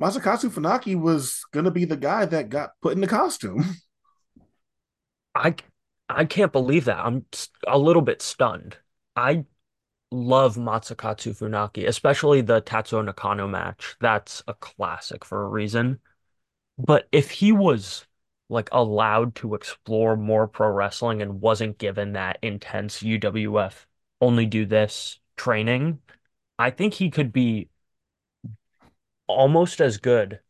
Masakatsu 0.00 0.50
Funaki 0.50 0.98
was 0.98 1.44
gonna 1.52 1.70
be 1.70 1.84
the 1.84 1.96
guy 1.96 2.24
that 2.26 2.48
got 2.48 2.70
put 2.80 2.94
in 2.94 3.00
the 3.00 3.06
costume. 3.06 3.64
I 5.34 5.54
I 6.08 6.24
can't 6.26 6.52
believe 6.52 6.84
that. 6.84 6.98
I'm 6.98 7.24
a 7.66 7.78
little 7.78 8.02
bit 8.02 8.22
stunned. 8.22 8.76
I 9.16 9.44
love 10.10 10.56
Masakatsu 10.56 11.36
Funaki, 11.36 11.86
especially 11.86 12.40
the 12.40 12.62
Tatsuo 12.62 13.04
Nakano 13.04 13.48
match. 13.48 13.96
That's 14.00 14.42
a 14.46 14.54
classic 14.54 15.24
for 15.24 15.42
a 15.42 15.48
reason. 15.48 16.00
But 16.78 17.08
if 17.12 17.30
he 17.30 17.52
was 17.52 18.06
like 18.48 18.68
allowed 18.72 19.34
to 19.36 19.54
explore 19.54 20.16
more 20.16 20.46
pro 20.46 20.68
wrestling 20.68 21.22
and 21.22 21.40
wasn't 21.40 21.78
given 21.78 22.12
that 22.12 22.38
intense 22.42 23.02
UWF 23.02 23.86
only 24.20 24.46
do 24.46 24.66
this 24.66 25.18
training, 25.36 26.00
I 26.58 26.70
think 26.70 26.94
he 26.94 27.10
could 27.10 27.32
be 27.32 27.68
almost 29.26 29.80
as 29.80 29.96
good 29.96 30.40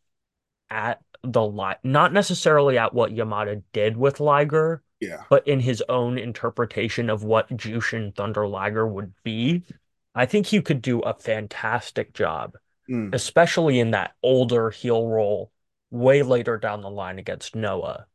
at 0.71 1.01
the 1.23 1.47
li 1.47 1.75
not 1.83 2.13
necessarily 2.13 2.77
at 2.77 2.93
what 2.93 3.13
Yamada 3.13 3.63
did 3.73 3.97
with 3.97 4.21
Liger, 4.21 4.83
Yeah. 5.09 5.25
but 5.29 5.47
in 5.49 5.61
his 5.61 5.83
own 5.89 6.19
interpretation 6.19 7.11
of 7.11 7.25
what 7.25 7.49
Jushin 7.51 8.15
Thunder 8.15 8.47
Liger 8.47 8.87
would 8.87 9.15
be. 9.23 9.65
I 10.15 10.27
think 10.27 10.47
he 10.47 10.63
could 10.63 10.83
do 10.83 11.01
a 11.01 11.15
fantastic 11.15 12.13
job, 12.15 12.57
Mm. 12.89 13.11
especially 13.13 13.81
in 13.81 13.93
that 13.93 14.15
older 14.23 14.71
heel 14.71 15.09
role 15.09 15.53
way 15.91 16.23
later 16.23 16.59
down 16.59 16.83
the 16.83 16.91
line 16.91 17.19
against 17.19 17.55
Noah. 17.57 18.07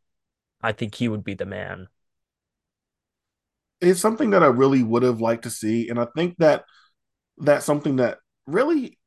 I 0.61 0.71
think 0.73 0.95
he 0.95 1.07
would 1.09 1.23
be 1.23 1.33
the 1.35 1.45
man. 1.45 1.89
It's 3.81 3.99
something 4.01 4.31
that 4.31 4.43
I 4.43 4.47
really 4.47 4.83
would 4.83 5.03
have 5.03 5.21
liked 5.21 5.43
to 5.43 5.49
see, 5.49 5.89
and 5.89 5.99
I 5.99 6.07
think 6.15 6.37
that 6.39 6.65
that's 7.37 7.65
something 7.65 7.97
that 7.97 8.19
really 8.47 8.97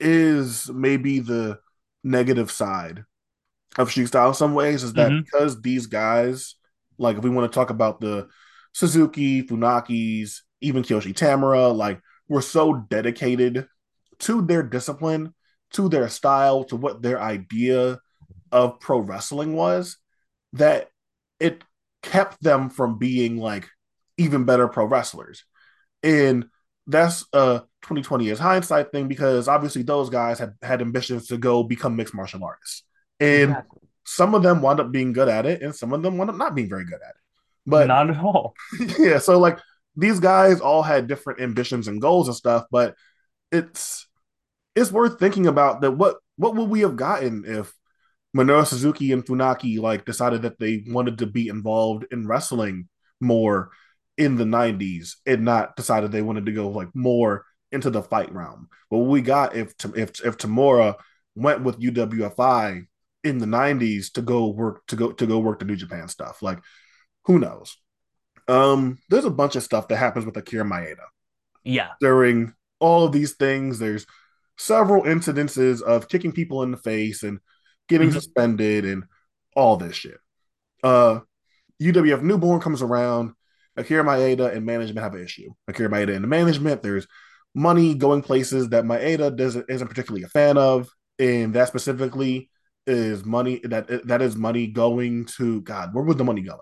is 0.00 0.70
maybe 0.70 1.20
the 1.20 1.60
negative 2.04 2.50
side 2.50 3.04
of 3.78 3.90
Shoot 3.90 4.08
Style 4.08 4.30
in 4.30 4.34
some 4.34 4.54
ways 4.54 4.82
is 4.84 4.94
that 4.94 5.14
hmm 5.14 5.20
because 5.24 5.60
these 5.62 5.86
guys, 5.86 6.56
like 6.98 7.16
if 7.16 7.24
we 7.24 7.30
want 7.30 7.50
to 7.50 7.54
talk 7.54 7.70
about 7.70 8.00
the 8.00 8.28
Suzuki, 8.72 9.42
Funakis, 9.42 10.40
even 10.60 10.82
Kiyoshi 10.82 11.12
Tamura, 11.12 11.74
like 11.74 12.00
were 12.28 12.42
so 12.42 12.74
dedicated 12.88 13.66
to 14.20 14.42
their 14.42 14.62
discipline, 14.62 15.34
to 15.72 15.88
their 15.88 16.08
style, 16.08 16.64
to 16.64 16.76
what 16.76 17.02
their 17.02 17.20
idea 17.20 17.98
of 18.50 18.80
pro 18.80 18.98
wrestling 18.98 19.54
was, 19.54 19.96
that 20.54 20.88
it 21.40 21.62
kept 22.02 22.42
them 22.42 22.70
from 22.70 22.98
being 22.98 23.36
like 23.36 23.68
even 24.18 24.44
better 24.44 24.68
pro 24.68 24.84
wrestlers. 24.84 25.44
And 26.02 26.46
that's 26.86 27.24
a 27.32 27.62
2020 27.82 28.28
is 28.28 28.38
hindsight 28.38 28.90
thing 28.92 29.08
because 29.08 29.48
obviously 29.48 29.82
those 29.82 30.10
guys 30.10 30.38
had 30.38 30.54
had 30.62 30.82
ambitions 30.82 31.28
to 31.28 31.38
go 31.38 31.62
become 31.62 31.96
mixed 31.96 32.14
martial 32.14 32.44
artists. 32.44 32.84
And 33.20 33.50
Exactly. 33.50 33.81
Some 34.04 34.34
of 34.34 34.42
them 34.42 34.62
wound 34.62 34.80
up 34.80 34.90
being 34.90 35.12
good 35.12 35.28
at 35.28 35.46
it 35.46 35.62
and 35.62 35.74
some 35.74 35.92
of 35.92 36.02
them 36.02 36.18
wound 36.18 36.30
up 36.30 36.36
not 36.36 36.54
being 36.54 36.68
very 36.68 36.84
good 36.84 36.94
at 37.02 37.10
it. 37.10 37.22
But 37.66 37.86
Not 37.88 38.10
at 38.10 38.18
all. 38.18 38.54
yeah, 38.98 39.18
so 39.18 39.38
like 39.38 39.58
these 39.96 40.20
guys 40.20 40.60
all 40.60 40.82
had 40.82 41.06
different 41.06 41.40
ambitions 41.40 41.88
and 41.88 42.00
goals 42.00 42.28
and 42.28 42.36
stuff, 42.36 42.66
but 42.70 42.96
it's 43.50 44.08
it's 44.74 44.90
worth 44.90 45.18
thinking 45.18 45.46
about 45.46 45.82
that 45.82 45.92
what 45.92 46.16
what 46.36 46.56
would 46.56 46.68
we 46.70 46.80
have 46.80 46.96
gotten 46.96 47.44
if 47.46 47.72
Minoru 48.36 48.66
Suzuki 48.66 49.12
and 49.12 49.24
Funaki 49.24 49.78
like 49.78 50.04
decided 50.04 50.42
that 50.42 50.58
they 50.58 50.84
wanted 50.86 51.18
to 51.18 51.26
be 51.26 51.48
involved 51.48 52.06
in 52.10 52.26
wrestling 52.26 52.88
more 53.20 53.70
in 54.16 54.36
the 54.36 54.44
90s 54.44 55.16
and 55.26 55.44
not 55.44 55.76
decided 55.76 56.10
they 56.10 56.22
wanted 56.22 56.46
to 56.46 56.52
go 56.52 56.68
like 56.68 56.88
more 56.94 57.44
into 57.70 57.90
the 57.90 58.02
fight 58.02 58.32
realm. 58.32 58.68
But 58.90 58.98
what 58.98 59.10
we 59.10 59.20
got 59.20 59.54
if 59.54 59.74
if 59.94 60.24
if 60.24 60.38
Tamura 60.38 60.96
went 61.34 61.62
with 61.62 61.80
UWFI 61.80 62.86
in 63.24 63.38
the 63.38 63.46
90s 63.46 64.12
to 64.12 64.22
go 64.22 64.48
work 64.48 64.82
to 64.88 64.96
go 64.96 65.12
to 65.12 65.26
go 65.26 65.38
work 65.38 65.58
the 65.58 65.64
New 65.64 65.76
Japan 65.76 66.08
stuff. 66.08 66.42
Like 66.42 66.58
who 67.24 67.38
knows? 67.38 67.76
Um 68.48 68.98
there's 69.08 69.24
a 69.24 69.30
bunch 69.30 69.56
of 69.56 69.62
stuff 69.62 69.88
that 69.88 69.96
happens 69.96 70.24
with 70.26 70.36
Akira 70.36 70.64
Maeda 70.64 71.04
Yeah. 71.64 71.88
during 72.00 72.54
all 72.80 73.04
of 73.04 73.12
these 73.12 73.34
things. 73.34 73.78
There's 73.78 74.06
several 74.58 75.02
incidences 75.04 75.82
of 75.82 76.08
kicking 76.08 76.32
people 76.32 76.62
in 76.62 76.70
the 76.72 76.76
face 76.76 77.22
and 77.22 77.38
getting 77.88 78.10
Mhm. 78.10 78.14
suspended 78.14 78.84
and 78.84 79.04
all 79.54 79.76
this 79.76 79.94
shit. 79.96 80.18
Uh, 80.82 81.20
UWF 81.78 82.22
Newborn 82.22 82.60
comes 82.60 82.82
around. 82.82 83.32
Akira 83.76 84.04
Maeda 84.04 84.54
and 84.54 84.66
management 84.66 85.02
have 85.02 85.14
an 85.14 85.22
issue. 85.24 85.50
Akira 85.68 85.88
Maeda 85.88 86.14
and 86.14 86.24
the 86.24 86.28
management, 86.28 86.82
there's 86.82 87.06
money 87.54 87.94
going 87.94 88.22
places 88.22 88.68
that 88.70 88.84
Maeda 88.84 89.34
doesn't 89.36 89.66
isn't 89.70 89.88
particularly 89.88 90.24
a 90.24 90.28
fan 90.28 90.58
of, 90.58 90.88
and 91.18 91.54
that 91.54 91.68
specifically 91.68 92.50
is 92.86 93.24
money 93.24 93.60
that 93.64 94.06
that 94.06 94.22
is 94.22 94.36
money 94.36 94.66
going 94.66 95.26
to 95.36 95.60
God. 95.62 95.94
Where 95.94 96.04
was 96.04 96.16
the 96.16 96.24
money 96.24 96.42
going? 96.42 96.58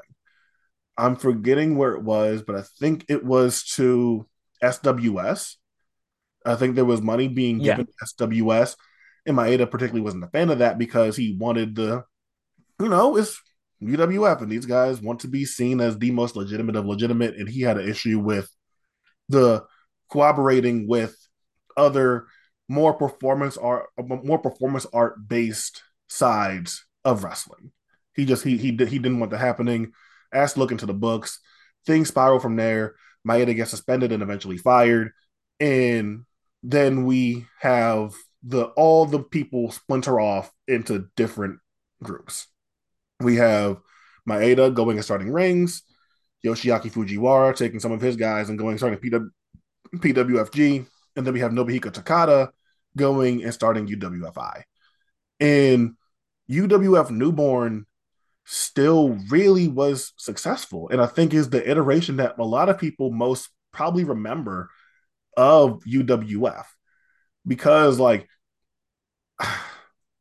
I'm 0.97 1.17
forgetting 1.17 1.77
where 1.77 1.95
it 1.95 2.03
was, 2.03 2.43
but 2.43 2.57
I 2.57 2.63
think 2.79 3.07
it 3.09 3.25
was 3.25 3.65
to 3.77 4.27
SWS. 4.63 5.57
I 6.45 6.57
think 6.57 6.75
there 6.75 6.85
was 6.85 7.01
money 7.01 7.29
being 7.29 7.61
Yeah. 7.61 7.73
given 7.77 7.87
to 7.87 7.93
SWS, 8.03 8.77
and 9.27 9.37
Maeda 9.37 9.71
particularly 9.71 10.03
wasn't 10.03 10.25
a 10.25 10.29
fan 10.29 10.51
of 10.51 10.59
that 10.59 10.79
because 10.79 11.17
he 11.17 11.37
wanted 11.39 11.75
the, 11.75 12.05
you 12.79 12.89
know, 12.89 13.17
it's 13.17 13.41
UWF, 13.83 14.43
and 14.43 14.53
these 14.53 14.67
guys 14.67 15.01
want 15.01 15.21
to 15.21 15.29
be 15.29 15.45
seen 15.47 15.81
as 15.81 15.97
the 15.97 16.11
most 16.11 16.37
legitimate 16.37 16.77
of 16.77 16.85
legitimate, 16.87 17.37
and 17.37 17.49
he 17.49 17.63
had 17.63 17.79
an 17.79 17.89
issue 17.89 18.19
with 18.19 18.51
the 19.29 19.65
cooperating 20.11 20.87
with 20.87 21.17
other 21.77 22.27
more 22.69 22.93
performance 22.95 23.57
art, 23.57 23.87
more 23.99 24.39
performance 24.39 24.87
art 24.93 25.27
based 25.27 25.83
sides 26.11 26.85
of 27.05 27.25
wrestling. 27.25 27.73
He 28.15 28.25
just 28.25 28.45
he 28.45 28.57
he 28.59 28.71
he 28.71 28.99
didn't 28.99 29.21
want 29.21 29.31
that 29.31 29.39
happening. 29.39 29.93
Asked 30.33 30.59
look 30.59 30.73
into 30.73 30.87
the 30.87 30.95
books. 30.95 31.41
Things 31.87 32.09
spiral 32.09 32.41
from 32.41 32.57
there. 32.57 32.97
Maeda 33.27 33.55
gets 33.55 33.71
suspended 33.71 34.13
and 34.13 34.23
eventually 34.23 34.59
fired, 34.59 35.13
and 35.59 36.25
then 36.63 37.05
we 37.05 37.47
have 37.61 38.15
the 38.43 38.65
all 38.77 39.07
the 39.07 39.23
people 39.23 39.71
splinter 39.71 40.19
off 40.19 40.51
into 40.67 41.09
different 41.17 41.59
groups. 42.03 42.47
We 43.21 43.37
have 43.37 43.81
Maeda 44.29 44.75
going 44.75 44.97
and 44.97 45.05
starting 45.05 45.33
rings, 45.33 45.83
Yoshiaki 46.45 46.91
Fujiwara 46.91 47.55
taking 47.55 47.81
some 47.81 47.93
of 47.93 48.01
his 48.01 48.17
guys 48.17 48.49
and 48.49 48.59
going 48.59 48.79
starting 48.79 48.99
PW, 48.99 49.29
PWFG, 49.97 50.87
and 51.17 51.27
then 51.27 51.35
we 51.35 51.41
have 51.41 51.53
Nobuhiko 51.53 51.93
Takada 51.93 52.49
going 52.97 53.45
and 53.45 53.53
starting 53.53 53.87
UWFI. 53.87 54.63
And 55.39 55.97
UWF 56.51 57.11
Newborn 57.11 57.87
still 58.45 59.17
really 59.29 59.69
was 59.69 60.13
successful, 60.17 60.89
and 60.91 61.01
I 61.01 61.07
think 61.07 61.33
is 61.33 61.51
the 61.51 61.69
iteration 61.69 62.17
that 62.17 62.39
a 62.39 62.45
lot 62.45 62.69
of 62.69 62.79
people 62.79 63.11
most 63.13 63.49
probably 63.73 64.05
remember 64.05 64.71
of 65.37 65.83
UWF 65.85 66.65
because 67.47 67.99
like 67.99 68.27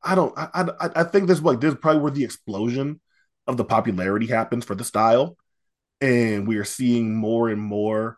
I 0.02 0.16
don't 0.16 0.34
I 0.38 0.50
I, 0.80 0.90
I 0.98 1.04
think 1.04 1.28
this 1.28 1.42
like 1.42 1.60
this 1.60 1.74
is 1.74 1.80
probably 1.80 2.02
where 2.02 2.12
the 2.12 2.24
explosion 2.24 3.02
of 3.48 3.58
the 3.58 3.66
popularity 3.66 4.28
happens 4.28 4.64
for 4.64 4.76
the 4.76 4.84
style, 4.84 5.36
and 6.00 6.48
we 6.48 6.58
are 6.58 6.66
seeing 6.66 7.16
more 7.16 7.50
and 7.50 7.62
more 7.62 8.18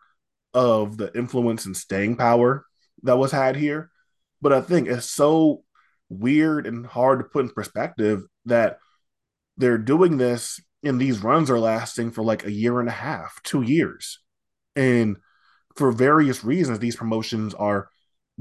of 0.53 0.97
the 0.97 1.16
influence 1.18 1.66
and 1.66 1.76
staying 1.76 2.18
power 2.18 2.66
that 3.03 3.18
was 3.18 3.32
had 3.32 3.55
here. 3.55 3.89
But 4.41 4.53
I 4.53 4.62
think 4.62 4.88
it's 4.88 5.09
so 5.09 5.64
weird 6.12 6.68
and 6.68 6.86
hard 6.86 7.20
to 7.20 7.26
put 7.26 7.45
in 7.45 7.51
perspective 7.51 8.24
that 8.45 8.78
they're 9.57 9.78
doing 9.78 10.18
this 10.18 10.59
and 10.84 10.99
these 10.99 11.24
runs 11.24 11.49
are 11.49 11.59
lasting 11.59 12.12
for 12.12 12.24
like 12.24 12.45
a 12.45 12.51
year 12.51 12.80
and 12.80 12.89
a 12.89 12.93
half, 12.93 13.41
two 13.43 13.62
years. 13.62 14.20
And 14.76 15.18
for 15.76 15.91
various 15.91 16.43
reasons, 16.43 16.80
these 16.80 16.95
promotions 16.95 17.53
are 17.53 17.89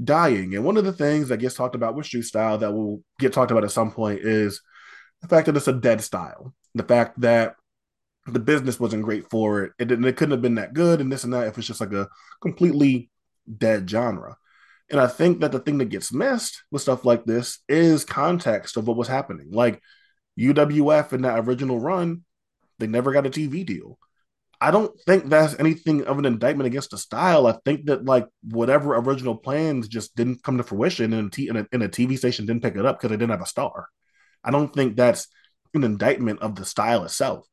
dying. 0.03 0.55
And 0.55 0.65
one 0.65 0.77
of 0.77 0.85
the 0.85 0.93
things 0.93 1.29
that 1.29 1.37
gets 1.37 1.55
talked 1.55 1.75
about 1.75 1.95
with 1.95 2.07
shoot 2.07 2.23
style 2.23 2.57
that 2.57 2.71
will 2.71 3.03
get 3.19 3.33
talked 3.33 3.51
about 3.51 3.63
at 3.63 3.71
some 3.71 3.91
point 3.91 4.21
is 4.21 4.61
the 5.21 5.27
fact 5.27 5.45
that 5.45 5.55
it's 5.55 5.67
a 5.67 5.73
dead 5.73 6.01
style. 6.01 6.53
The 6.73 6.83
fact 6.83 7.19
that 7.21 7.55
the 8.25 8.39
business 8.39 8.79
wasn't 8.79 9.03
great 9.03 9.29
for 9.29 9.63
it. 9.63 9.73
It 9.79 9.91
it 9.91 10.17
couldn't 10.17 10.31
have 10.31 10.41
been 10.41 10.55
that 10.55 10.73
good 10.73 11.01
and 11.01 11.11
this 11.11 11.23
and 11.23 11.33
that 11.33 11.47
if 11.47 11.57
it's 11.57 11.67
just 11.67 11.81
like 11.81 11.93
a 11.93 12.07
completely 12.41 13.09
dead 13.57 13.89
genre. 13.89 14.37
And 14.91 14.99
I 14.99 15.07
think 15.07 15.39
that 15.39 15.51
the 15.53 15.59
thing 15.59 15.77
that 15.77 15.89
gets 15.89 16.11
missed 16.11 16.63
with 16.69 16.81
stuff 16.81 17.05
like 17.05 17.23
this 17.23 17.59
is 17.69 18.03
context 18.03 18.75
of 18.75 18.87
what 18.87 18.97
was 18.97 19.07
happening. 19.07 19.47
Like 19.51 19.81
UWF 20.37 21.13
in 21.13 21.21
that 21.21 21.39
original 21.39 21.79
run, 21.79 22.23
they 22.77 22.87
never 22.87 23.13
got 23.13 23.25
a 23.25 23.29
TV 23.29 23.65
deal. 23.65 23.97
I 24.59 24.69
don't 24.69 24.91
think 25.07 25.25
that's 25.25 25.57
anything 25.59 26.03
of 26.05 26.19
an 26.19 26.25
indictment 26.25 26.67
against 26.67 26.91
the 26.91 26.97
style. 26.97 27.47
I 27.47 27.57
think 27.65 27.85
that 27.85 28.05
like 28.05 28.27
whatever 28.43 28.95
original 28.95 29.35
plans 29.35 29.87
just 29.87 30.15
didn't 30.15 30.43
come 30.43 30.57
to 30.57 30.63
fruition, 30.63 31.13
and 31.13 31.27
a, 31.27 31.31
t- 31.31 31.47
and 31.47 31.57
a, 31.57 31.67
and 31.71 31.81
a 31.81 31.89
TV 31.89 32.17
station 32.17 32.45
didn't 32.45 32.61
pick 32.61 32.75
it 32.75 32.85
up 32.85 32.99
because 32.99 33.09
they 33.09 33.17
didn't 33.17 33.31
have 33.31 33.41
a 33.41 33.47
star. 33.47 33.87
I 34.43 34.51
don't 34.51 34.71
think 34.71 34.95
that's 34.95 35.27
an 35.73 35.83
indictment 35.83 36.41
of 36.41 36.55
the 36.55 36.65
style 36.65 37.03
itself. 37.05 37.47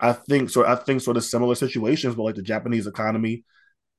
I 0.00 0.12
think 0.12 0.50
so. 0.50 0.66
I 0.66 0.74
think 0.74 1.00
sort 1.00 1.16
of 1.16 1.24
similar 1.24 1.54
situations 1.54 2.16
with 2.16 2.24
like 2.24 2.34
the 2.34 2.42
Japanese 2.42 2.86
economy 2.86 3.44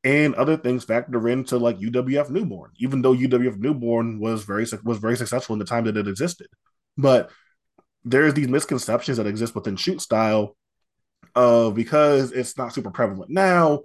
and 0.06 0.36
other 0.36 0.56
things 0.56 0.86
factor 0.86 1.28
into 1.28 1.58
like 1.58 1.80
UWF 1.80 2.30
Newborn, 2.30 2.72
even 2.78 3.02
though 3.02 3.16
UWF 3.16 3.58
Newborn 3.58 4.20
was 4.20 4.44
very 4.44 4.66
was 4.84 5.00
very 5.00 5.18
successful 5.18 5.54
in 5.54 5.60
the 5.60 5.66
time 5.66 5.86
that 5.86 5.98
it 5.98 6.08
existed. 6.08 6.48
But 6.96 7.32
there's 8.04 8.36
these 8.36 8.48
misconceptions 8.48 9.18
that 9.18 9.26
exist 9.26 9.56
within 9.56 9.76
shoot 9.76 10.00
style 10.00 10.56
uh, 11.36 11.72
because 11.72 12.32
it's 12.32 12.56
not 12.56 12.72
super 12.72 12.92
prevalent 12.92 13.32
now, 13.32 13.82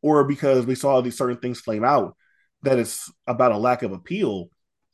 or 0.00 0.22
because 0.22 0.64
we 0.64 0.76
saw 0.76 1.00
these 1.00 1.18
certain 1.18 1.38
things 1.38 1.60
flame 1.60 1.84
out 1.84 2.16
that 2.62 2.78
it's 2.78 3.12
about 3.26 3.52
a 3.52 3.58
lack 3.58 3.82
of 3.82 3.90
appeal. 3.92 4.48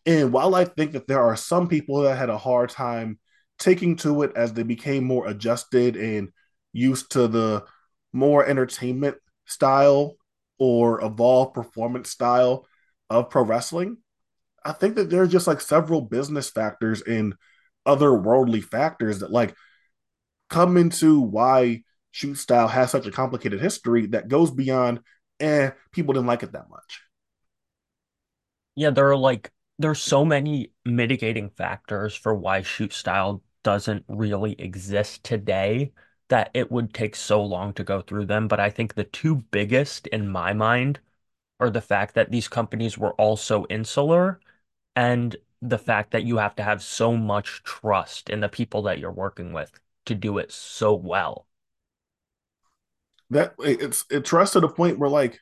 And 0.07 0.33
while 0.33 0.55
I 0.55 0.65
think 0.65 0.93
that 0.93 1.07
there 1.07 1.21
are 1.23 1.37
some 1.37 1.69
people 1.69 2.01
that 2.01 2.17
had 2.17 2.31
a 2.31 2.39
hard 2.39 2.71
time 2.71 3.19
taking 3.59 3.97
to 3.97 4.23
it 4.23 4.33
as 4.35 4.55
they 4.55 4.63
became 4.63 5.05
more 5.05 5.29
adjusted 5.29 5.95
and 5.95 6.31
used 6.73 7.13
to 7.13 7.29
the 7.29 7.65
more 8.15 8.47
entertainment 8.47 9.19
style 9.45 10.17
or 10.61 11.05
evolved 11.05 11.55
performance 11.55 12.11
style 12.11 12.69
of 13.11 13.31
pro 13.31 13.45
wrestling, 13.45 13.99
I 14.65 14.73
think 14.73 14.97
that 14.97 15.11
there's 15.11 15.31
just 15.33 15.47
like 15.49 15.61
several 15.61 16.03
business 16.03 16.51
factors 16.51 17.03
and 17.03 17.35
otherworldly 17.87 18.63
factors 18.63 19.21
that 19.21 19.33
like 19.33 19.55
come 20.51 20.77
into 20.77 21.21
why 21.21 21.83
shoot 22.13 22.37
style 22.37 22.69
has 22.69 22.91
such 22.91 23.07
a 23.07 23.13
complicated 23.13 23.61
history 23.61 24.07
that 24.07 24.29
goes 24.29 24.51
beyond 24.51 25.01
eh 25.41 25.71
people 25.93 26.13
didn't 26.15 26.27
like 26.27 26.43
it 26.43 26.53
that 26.53 26.69
much. 26.71 27.01
Yeah, 28.75 28.91
there 28.91 29.09
are 29.11 29.17
like 29.17 29.51
there's 29.79 30.01
so 30.01 30.25
many 30.25 30.73
mitigating 30.85 31.51
factors 31.51 32.15
for 32.15 32.35
why 32.35 32.63
shoot 32.63 32.93
style 32.93 33.43
doesn't 33.63 34.05
really 34.09 34.53
exist 34.61 35.25
today 35.25 35.93
that 36.31 36.51
it 36.55 36.73
would 36.73 36.95
take 36.95 37.17
so 37.17 37.45
long 37.45 37.75
to 37.75 37.85
go 37.85 38.03
through 38.03 38.27
them. 38.27 38.49
But 38.49 38.61
I 38.61 38.71
think 38.71 38.95
the 38.95 39.05
two 39.05 39.37
biggest 39.53 40.09
in 40.09 40.29
my 40.31 40.55
mind 40.55 41.01
are 41.61 41.71
the 41.71 41.83
fact 41.83 42.15
that 42.17 42.31
these 42.33 42.49
companies 42.49 42.99
were 42.99 43.15
also 43.15 43.67
insular 43.67 44.41
and 44.97 45.37
the 45.63 45.79
fact 45.79 46.13
that 46.13 46.25
you 46.25 46.39
have 46.39 46.57
to 46.57 46.63
have 46.65 46.83
so 46.83 47.17
much 47.17 47.63
trust 47.65 48.31
in 48.31 48.41
the 48.41 48.49
people 48.51 48.83
that 48.83 48.99
you're 49.01 49.13
working 49.13 49.53
with 49.53 49.73
to 50.07 50.15
do 50.15 50.39
it 50.39 50.53
so 50.53 50.95
well. 50.95 51.47
that 53.31 53.55
it's 53.61 54.05
it 54.11 54.25
trusts 54.25 54.55
to 54.55 54.61
the 54.61 54.69
point 54.69 54.99
where 54.99 55.11
like 55.11 55.39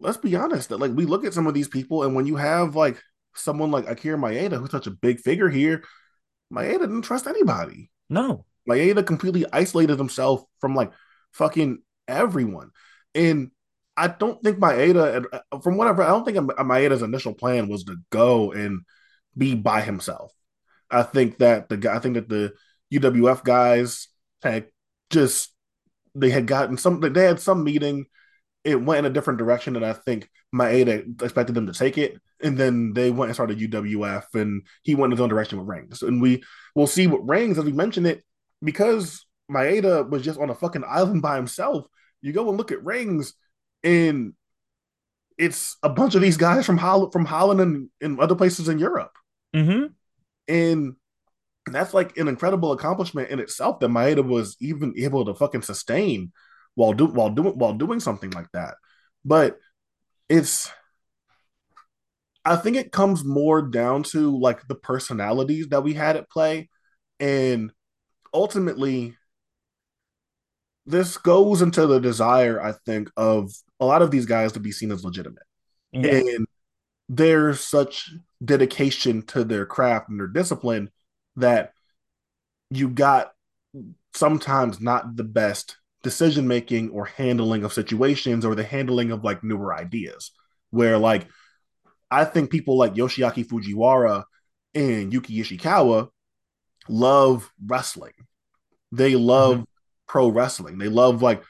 let's 0.00 0.18
be 0.18 0.36
honest 0.36 0.70
that 0.70 0.80
like 0.80 0.92
we 0.94 1.06
look 1.06 1.24
at 1.24 1.34
some 1.34 1.46
of 1.46 1.54
these 1.54 1.68
people 1.68 2.02
and 2.04 2.14
when 2.14 2.26
you 2.26 2.36
have 2.36 2.76
like 2.76 3.02
someone 3.34 3.70
like 3.70 3.88
akira 3.88 4.18
maeda 4.18 4.58
who's 4.58 4.70
such 4.70 4.86
a 4.86 4.90
big 4.92 5.20
figure 5.20 5.48
here 5.48 5.84
maeda 6.52 6.80
didn't 6.80 7.02
trust 7.02 7.26
anybody 7.26 7.90
No. 8.10 8.44
Maeda 8.70 9.04
completely 9.04 9.46
isolated 9.52 9.98
himself 9.98 10.42
from 10.60 10.74
like 10.74 10.92
fucking 11.32 11.82
everyone. 12.08 12.70
And 13.14 13.50
i 13.96 14.06
don't 14.06 14.42
think 14.42 14.58
maeda 14.58 15.26
uh, 15.32 15.58
from 15.58 15.76
whatever 15.76 16.02
i 16.02 16.06
don't 16.06 16.24
think 16.24 16.38
maeda's 16.38 17.02
initial 17.02 17.34
plan 17.34 17.68
was 17.68 17.84
to 17.84 17.96
go 18.10 18.52
and 18.52 18.82
be 19.36 19.54
by 19.54 19.80
himself. 19.80 20.32
I 20.90 21.02
think 21.02 21.38
that 21.38 21.68
the 21.68 21.76
guy 21.76 21.96
i 21.96 21.98
think 21.98 22.14
that 22.14 22.28
the 22.28 22.52
uwf 22.92 23.44
guys 23.44 24.08
had 24.42 24.66
just 25.10 25.52
they 26.14 26.30
had 26.30 26.46
gotten 26.46 26.76
some 26.76 27.00
they 27.00 27.24
had 27.24 27.40
some 27.40 27.64
meeting. 27.64 28.06
It 28.64 28.80
went 28.82 29.00
in 29.00 29.10
a 29.10 29.14
different 29.14 29.38
direction 29.38 29.76
and 29.76 29.84
i 29.84 29.92
think 29.92 30.28
maeda 30.54 31.22
expected 31.22 31.54
them 31.54 31.66
to 31.66 31.72
take 31.72 31.98
it. 31.98 32.20
And 32.42 32.56
then 32.56 32.94
they 32.94 33.10
went 33.10 33.28
and 33.28 33.36
started 33.36 33.58
uwf 33.58 34.34
and 34.34 34.62
he 34.82 34.94
went 34.94 35.12
in 35.12 35.16
his 35.16 35.20
own 35.20 35.28
direction 35.28 35.58
with 35.58 35.68
rings 35.68 36.02
and 36.02 36.20
we 36.20 36.42
will 36.74 36.86
see 36.86 37.06
what 37.06 37.26
rings 37.28 37.58
as 37.58 37.64
we 37.64 37.72
mentioned 37.72 38.06
it 38.06 38.24
because 38.62 39.26
maeda 39.50 40.08
was 40.08 40.22
just 40.22 40.38
on 40.38 40.50
a 40.50 40.54
fucking 40.54 40.84
island 40.86 41.22
by 41.22 41.36
himself 41.36 41.86
you 42.22 42.32
go 42.32 42.48
and 42.48 42.58
look 42.58 42.72
at 42.72 42.84
rings 42.84 43.34
and 43.82 44.34
it's 45.38 45.76
a 45.82 45.88
bunch 45.88 46.14
of 46.14 46.20
these 46.20 46.36
guys 46.36 46.66
from 46.66 46.76
holland 46.76 47.12
from 47.12 47.24
holland 47.24 47.60
and, 47.60 47.88
and 48.00 48.20
other 48.20 48.34
places 48.34 48.68
in 48.68 48.78
europe 48.78 49.16
hmm 49.54 49.86
and 50.48 50.96
that's 51.66 51.94
like 51.94 52.16
an 52.16 52.28
incredible 52.28 52.72
accomplishment 52.72 53.30
in 53.30 53.38
itself 53.38 53.80
that 53.80 53.90
Maeda 53.90 54.24
was 54.24 54.56
even 54.60 54.94
able 54.96 55.24
to 55.24 55.34
fucking 55.34 55.62
sustain 55.62 56.32
while 56.74 56.92
do 56.92 57.06
while 57.06 57.30
doing 57.30 57.52
while 57.52 57.74
doing 57.74 58.00
something 58.00 58.30
like 58.30 58.50
that. 58.52 58.74
But 59.24 59.58
it's 60.28 60.70
I 62.44 62.56
think 62.56 62.76
it 62.76 62.92
comes 62.92 63.24
more 63.24 63.62
down 63.62 64.02
to 64.04 64.36
like 64.38 64.66
the 64.66 64.74
personalities 64.74 65.68
that 65.68 65.82
we 65.82 65.94
had 65.94 66.16
at 66.16 66.30
play. 66.30 66.68
And 67.18 67.72
ultimately, 68.32 69.16
this 70.86 71.16
goes 71.16 71.62
into 71.62 71.86
the 71.86 72.00
desire, 72.00 72.60
I 72.60 72.72
think, 72.72 73.10
of 73.16 73.52
a 73.78 73.84
lot 73.84 74.02
of 74.02 74.10
these 74.10 74.26
guys 74.26 74.52
to 74.52 74.60
be 74.60 74.72
seen 74.72 74.92
as 74.92 75.04
legitimate. 75.04 75.42
Yeah. 75.92 76.14
And 76.14 76.46
there's 77.08 77.60
such 77.60 78.10
dedication 78.44 79.22
to 79.22 79.44
their 79.44 79.66
craft 79.66 80.08
and 80.08 80.18
their 80.18 80.28
discipline 80.28 80.90
that 81.36 81.72
you 82.70 82.88
got 82.88 83.32
sometimes 84.14 84.80
not 84.80 85.16
the 85.16 85.24
best 85.24 85.76
decision 86.02 86.48
making 86.48 86.90
or 86.90 87.04
handling 87.04 87.64
of 87.64 87.72
situations 87.72 88.44
or 88.44 88.54
the 88.54 88.64
handling 88.64 89.10
of 89.10 89.24
like 89.24 89.44
newer 89.44 89.74
ideas. 89.74 90.30
Where 90.70 90.98
like 90.98 91.26
I 92.10 92.24
think 92.24 92.50
people 92.50 92.76
like 92.76 92.94
Yoshiaki 92.94 93.46
Fujiwara 93.46 94.24
and 94.74 95.12
Yuki 95.12 95.40
Ishikawa 95.42 96.08
love 96.88 97.50
wrestling. 97.64 98.12
They 98.92 99.16
love 99.16 99.62
hmm 99.62 99.64
pro 100.06 100.28
wrestling. 100.28 100.78
They 100.78 100.88
love 100.88 101.22
like 101.22 101.42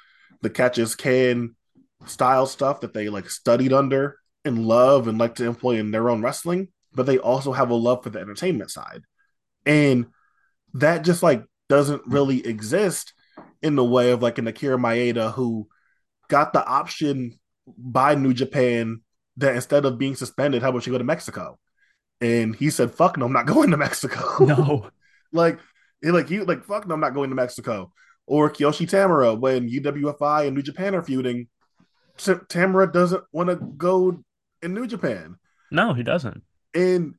the 0.43 0.51
catches 0.51 0.95
can 0.95 1.57
style 2.07 2.47
stuff 2.47 2.81
that 2.81 2.95
they 2.95 3.09
like 3.09 3.31
studied 3.31 3.73
under 3.73 4.19
and 4.45 4.67
love 4.67 5.09
and 5.09 5.19
like 5.19 5.37
to 5.37 5.47
employ 5.47 5.77
in 5.79 5.91
their 5.91 6.11
own 6.11 6.23
wrestling, 6.23 6.69
but 6.95 7.07
they 7.07 7.19
also 7.19 7.53
have 7.53 7.71
a 7.71 7.75
love 7.75 8.03
for 8.03 8.11
the 8.11 8.21
entertainment 8.21 8.71
side. 8.71 9.03
And 9.67 10.07
that 10.75 11.05
just 11.05 11.23
like 11.23 11.45
doesn't 11.69 12.03
really 12.07 12.47
exist 12.47 13.13
in 13.63 13.77
the 13.77 13.85
way 13.85 14.11
of 14.13 14.23
like 14.23 14.39
an 14.39 14.47
Akira 14.47 14.79
Maeda 14.79 15.33
who 15.33 15.69
got 16.29 16.53
the 16.53 16.65
option 16.67 17.39
by 17.67 18.15
New 18.15 18.35
Japan 18.35 19.03
that 19.39 19.55
instead 19.55 19.85
of 19.85 19.99
being 19.99 20.17
suspended, 20.17 20.63
how 20.63 20.71
about 20.71 20.87
you 20.87 20.93
go 20.93 20.99
to 20.99 21.05
Mexico? 21.05 21.59
And 22.21 22.57
he 22.57 22.71
said, 22.71 22.93
"Fuck 22.93 23.19
no, 23.19 23.27
I'm 23.27 23.33
not 23.33 23.47
going 23.49 23.71
to 23.73 23.77
Mexico." 23.77 24.47
No. 24.47 24.91
Like, 25.33 25.59
he 26.03 26.11
like 26.11 26.29
he 26.29 26.41
like 26.41 26.65
fuck 26.65 26.87
no, 26.89 26.95
I'm 26.95 27.01
not 27.01 27.15
going 27.15 27.31
to 27.31 27.37
Mexico. 27.37 27.93
Or 28.27 28.49
Kiyoshi 28.51 28.89
Tamura 28.89 29.39
when 29.39 29.69
UWFI 29.69 30.47
and 30.47 30.57
New 30.57 30.63
Japan 30.63 30.95
are 30.95 31.03
feuding, 31.03 31.49
Tamura 32.19 32.93
doesn't 32.93 33.25
want 33.33 33.49
to 33.51 33.57
go 33.57 34.23
in 34.63 34.75
New 34.75 34.87
Japan, 34.87 35.37
No, 35.71 35.95
he 35.95 36.03
doesn't. 36.03 36.43
and 36.75 37.15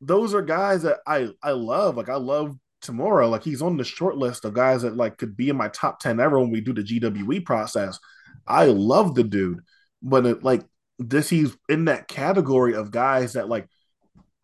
those 0.00 0.34
are 0.34 0.42
guys 0.42 0.82
that 0.82 0.98
I 1.06 1.28
I 1.42 1.52
love. 1.52 1.96
Like 1.96 2.08
I 2.08 2.16
love 2.16 2.56
Tamura. 2.82 3.28
Like 3.30 3.42
he's 3.42 3.62
on 3.62 3.76
the 3.76 3.84
short 3.84 4.16
list 4.16 4.44
of 4.44 4.54
guys 4.54 4.82
that 4.82 4.96
like 4.96 5.16
could 5.18 5.36
be 5.36 5.48
in 5.48 5.56
my 5.56 5.68
top 5.68 6.00
ten 6.00 6.20
ever 6.20 6.38
when 6.38 6.50
we 6.50 6.60
do 6.60 6.72
the 6.72 6.82
GWE 6.82 7.44
process. 7.44 7.98
I 8.46 8.66
love 8.66 9.14
the 9.14 9.24
dude, 9.24 9.60
but 10.02 10.26
it, 10.26 10.42
like 10.44 10.62
this, 10.98 11.28
he's 11.28 11.56
in 11.68 11.86
that 11.86 12.08
category 12.08 12.74
of 12.74 12.90
guys 12.90 13.32
that 13.34 13.48
like 13.48 13.68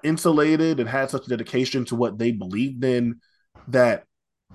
insulated 0.04 0.80
and 0.80 0.88
had 0.88 1.10
such 1.10 1.26
dedication 1.26 1.84
to 1.86 1.96
what 1.96 2.18
they 2.18 2.32
believed 2.32 2.84
in 2.84 3.20
that 3.68 4.04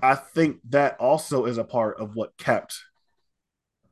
I 0.02 0.14
think 0.14 0.58
that 0.70 0.96
also 0.98 1.46
is 1.46 1.58
a 1.58 1.64
part 1.64 1.98
of 1.98 2.14
what 2.14 2.36
kept 2.36 2.78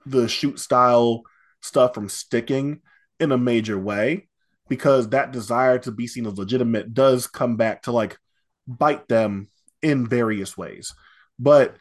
the 0.04 0.28
shoot 0.28 0.58
style 0.58 1.22
stuff 1.60 1.94
from 1.94 2.08
sticking 2.08 2.80
in 3.18 3.32
a 3.32 3.38
major 3.38 3.78
way 3.78 4.28
because 4.68 5.08
that 5.08 5.32
desire 5.32 5.78
to 5.80 5.90
be 5.90 6.06
seen 6.06 6.26
as 6.26 6.38
legitimate 6.38 6.94
does 6.94 7.26
come 7.26 7.56
back 7.56 7.82
to 7.82 7.92
like 7.92 8.18
bite 8.66 9.08
them 9.08 9.48
in 9.82 10.06
various 10.06 10.56
ways. 10.56 10.94
But 11.38 11.76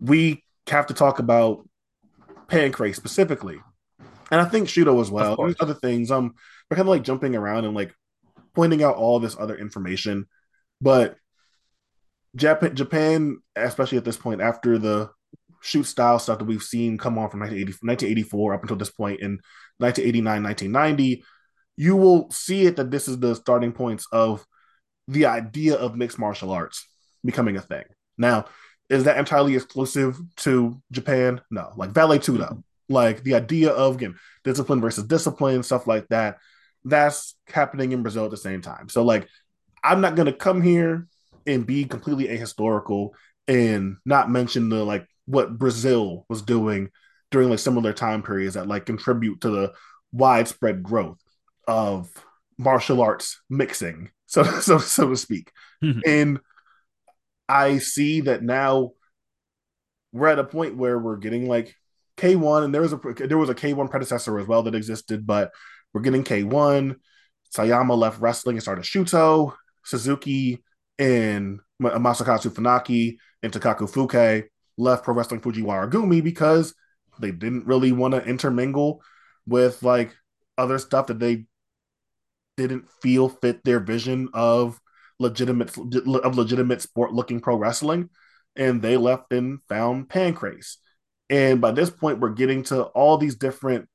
we 0.00 0.44
have 0.68 0.86
to 0.86 0.94
talk 0.94 1.18
about 1.18 1.68
Pancrase 2.48 2.96
specifically. 2.96 3.58
And 4.30 4.40
I 4.40 4.44
think 4.44 4.68
Shooto 4.68 5.00
as 5.00 5.10
well. 5.10 5.36
There's 5.36 5.56
other 5.60 5.74
things. 5.74 6.10
Um, 6.10 6.34
we're 6.70 6.76
kind 6.76 6.88
of 6.88 6.90
like 6.90 7.04
jumping 7.04 7.36
around 7.36 7.64
and 7.64 7.74
like 7.74 7.94
pointing 8.54 8.82
out 8.82 8.96
all 8.96 9.18
this 9.18 9.36
other 9.38 9.56
information. 9.56 10.26
But 10.80 11.16
Japan, 12.36 12.74
Japan, 12.74 13.38
especially 13.56 13.98
at 13.98 14.04
this 14.04 14.16
point, 14.16 14.40
after 14.40 14.78
the 14.78 15.10
shoot 15.60 15.84
style 15.84 16.18
stuff 16.18 16.38
that 16.38 16.44
we've 16.44 16.62
seen 16.62 16.98
come 16.98 17.18
on 17.18 17.30
from 17.30 17.40
1984 17.40 18.54
up 18.54 18.62
until 18.62 18.76
this 18.76 18.90
point 18.90 19.20
in 19.20 19.40
1989, 19.78 20.42
1990, 20.42 21.24
you 21.76 21.96
will 21.96 22.30
see 22.30 22.66
it 22.66 22.76
that 22.76 22.90
this 22.90 23.08
is 23.08 23.18
the 23.18 23.34
starting 23.34 23.72
points 23.72 24.06
of 24.12 24.44
the 25.08 25.26
idea 25.26 25.74
of 25.74 25.96
mixed 25.96 26.18
martial 26.18 26.50
arts 26.50 26.86
becoming 27.24 27.56
a 27.56 27.60
thing. 27.60 27.84
Now, 28.18 28.46
is 28.88 29.04
that 29.04 29.16
entirely 29.16 29.54
exclusive 29.54 30.20
to 30.38 30.82
Japan? 30.90 31.40
No, 31.50 31.72
like 31.76 31.90
Vale 31.90 32.18
Tudo, 32.18 32.62
like 32.88 33.22
the 33.22 33.34
idea 33.34 33.70
of 33.70 33.96
again 33.96 34.16
discipline 34.44 34.80
versus 34.80 35.04
discipline, 35.04 35.62
stuff 35.62 35.86
like 35.86 36.08
that. 36.08 36.38
That's 36.84 37.34
happening 37.46 37.92
in 37.92 38.02
Brazil 38.02 38.24
at 38.24 38.30
the 38.30 38.36
same 38.36 38.60
time. 38.60 38.88
So, 38.88 39.04
like, 39.04 39.28
I'm 39.84 40.00
not 40.00 40.16
gonna 40.16 40.32
come 40.32 40.62
here 40.62 41.08
and 41.46 41.66
be 41.66 41.84
completely 41.84 42.28
ahistorical 42.28 43.10
and 43.48 43.96
not 44.04 44.30
mention 44.30 44.68
the 44.68 44.84
like 44.84 45.06
what 45.26 45.58
Brazil 45.58 46.24
was 46.28 46.42
doing 46.42 46.90
during 47.30 47.50
like 47.50 47.58
similar 47.58 47.92
time 47.92 48.22
periods 48.22 48.54
that 48.54 48.68
like 48.68 48.86
contribute 48.86 49.40
to 49.40 49.50
the 49.50 49.72
widespread 50.12 50.82
growth 50.82 51.18
of 51.66 52.10
martial 52.58 53.00
arts 53.00 53.40
mixing, 53.48 54.10
so 54.26 54.42
so 54.60 54.78
so 54.78 55.08
to 55.08 55.16
speak. 55.16 55.50
Hmm. 55.80 56.00
And 56.06 56.40
I 57.48 57.78
see 57.78 58.22
that 58.22 58.42
now 58.42 58.92
we're 60.12 60.28
at 60.28 60.38
a 60.38 60.44
point 60.44 60.76
where 60.76 60.98
we're 60.98 61.16
getting 61.16 61.48
like 61.48 61.74
K1, 62.18 62.64
and 62.64 62.74
there 62.74 62.82
was 62.82 62.92
a 62.92 62.98
there 63.14 63.38
was 63.38 63.50
a 63.50 63.54
K1 63.54 63.90
predecessor 63.90 64.38
as 64.38 64.46
well 64.46 64.62
that 64.64 64.74
existed, 64.74 65.26
but 65.26 65.52
we're 65.92 66.00
getting 66.00 66.24
K1. 66.24 66.96
Sayama 67.54 67.96
left 67.96 68.20
wrestling 68.20 68.56
and 68.56 68.62
started 68.62 68.84
Shooto. 68.84 69.54
Suzuki 69.84 70.62
and 70.98 71.60
Masakatsu 71.80 72.50
Funaki 72.50 73.16
and 73.42 73.52
Takaku 73.52 73.90
Fuke 73.90 74.44
left 74.78 75.04
Pro 75.04 75.14
Wrestling 75.14 75.40
Fujiwara 75.40 75.90
Gumi 75.90 76.22
because 76.22 76.74
they 77.20 77.30
didn't 77.30 77.66
really 77.66 77.92
want 77.92 78.14
to 78.14 78.24
intermingle 78.24 79.02
with 79.46 79.82
like 79.82 80.14
other 80.56 80.78
stuff 80.78 81.08
that 81.08 81.18
they 81.18 81.44
didn't 82.56 82.88
feel 83.02 83.28
fit 83.28 83.62
their 83.64 83.80
vision 83.80 84.28
of 84.34 84.78
legitimate 85.18 85.76
of 85.76 86.36
legitimate 86.36 86.82
sport 86.82 87.12
looking 87.12 87.40
pro 87.40 87.56
wrestling 87.56 88.08
and 88.56 88.82
they 88.82 88.96
left 88.96 89.32
and 89.32 89.60
found 89.68 90.08
pancrase 90.08 90.76
and 91.30 91.60
by 91.60 91.70
this 91.70 91.90
point 91.90 92.18
we're 92.18 92.30
getting 92.30 92.62
to 92.62 92.82
all 92.82 93.16
these 93.16 93.36
different 93.36 93.88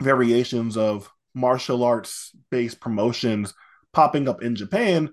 variations 0.00 0.76
of 0.76 1.10
martial 1.34 1.84
arts 1.84 2.30
based 2.50 2.80
promotions 2.80 3.54
popping 3.92 4.28
up 4.28 4.42
in 4.42 4.54
Japan 4.54 5.10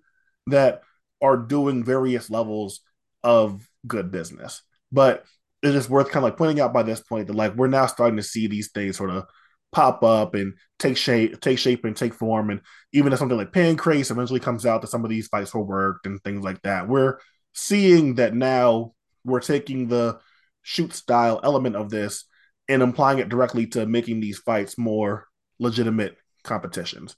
that 0.47 0.81
are 1.21 1.37
doing 1.37 1.83
various 1.83 2.29
levels 2.29 2.81
of 3.23 3.67
good 3.87 4.11
business 4.11 4.61
but 4.91 5.25
it's 5.61 5.89
worth 5.89 6.07
kind 6.07 6.17
of 6.17 6.23
like 6.23 6.37
pointing 6.37 6.59
out 6.61 6.73
by 6.73 6.83
this 6.83 7.01
point 7.01 7.27
that 7.27 7.35
like 7.35 7.55
we're 7.55 7.67
now 7.67 7.85
starting 7.85 8.17
to 8.17 8.23
see 8.23 8.47
these 8.47 8.71
things 8.71 8.97
sort 8.97 9.09
of 9.09 9.25
pop 9.71 10.03
up 10.03 10.33
and 10.35 10.53
take 10.79 10.97
shape, 10.97 11.39
take 11.41 11.59
shape 11.59 11.85
and 11.85 11.95
take 11.95 12.13
form. 12.13 12.49
And 12.49 12.61
even 12.93 13.13
if 13.13 13.19
something 13.19 13.37
like 13.37 13.51
Pancrase 13.51 14.09
eventually 14.09 14.39
comes 14.39 14.65
out, 14.65 14.81
that 14.81 14.87
some 14.87 15.03
of 15.03 15.09
these 15.09 15.27
fights 15.27 15.53
were 15.53 15.61
worked 15.61 16.05
and 16.05 16.21
things 16.23 16.43
like 16.43 16.61
that. 16.63 16.87
We're 16.87 17.19
seeing 17.53 18.15
that 18.15 18.33
now 18.33 18.93
we're 19.23 19.41
taking 19.41 19.87
the 19.87 20.19
shoot 20.61 20.93
style 20.93 21.39
element 21.43 21.75
of 21.75 21.89
this 21.89 22.25
and 22.67 22.81
applying 22.81 23.19
it 23.19 23.29
directly 23.29 23.67
to 23.67 23.85
making 23.85 24.21
these 24.21 24.39
fights 24.39 24.77
more 24.77 25.27
legitimate 25.59 26.17
competitions. 26.43 27.15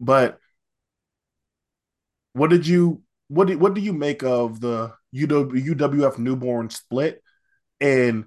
But 0.00 0.38
what 2.32 2.50
did 2.50 2.66
you 2.66 3.02
what 3.28 3.48
did 3.48 3.60
what 3.60 3.74
do 3.74 3.80
you 3.80 3.92
make 3.92 4.22
of 4.22 4.60
the 4.60 4.92
UW, 5.14 5.74
UWF 5.74 6.18
newborn 6.18 6.70
split? 6.70 7.22
And 7.80 8.26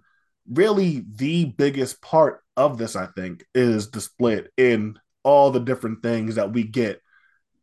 really 0.49 1.05
the 1.13 1.45
biggest 1.45 2.01
part 2.01 2.43
of 2.57 2.77
this, 2.77 2.95
I 2.95 3.07
think, 3.07 3.45
is 3.53 3.91
the 3.91 4.01
split 4.01 4.51
in 4.57 4.97
all 5.23 5.51
the 5.51 5.59
different 5.59 6.01
things 6.03 6.35
that 6.35 6.51
we 6.51 6.63
get 6.63 7.01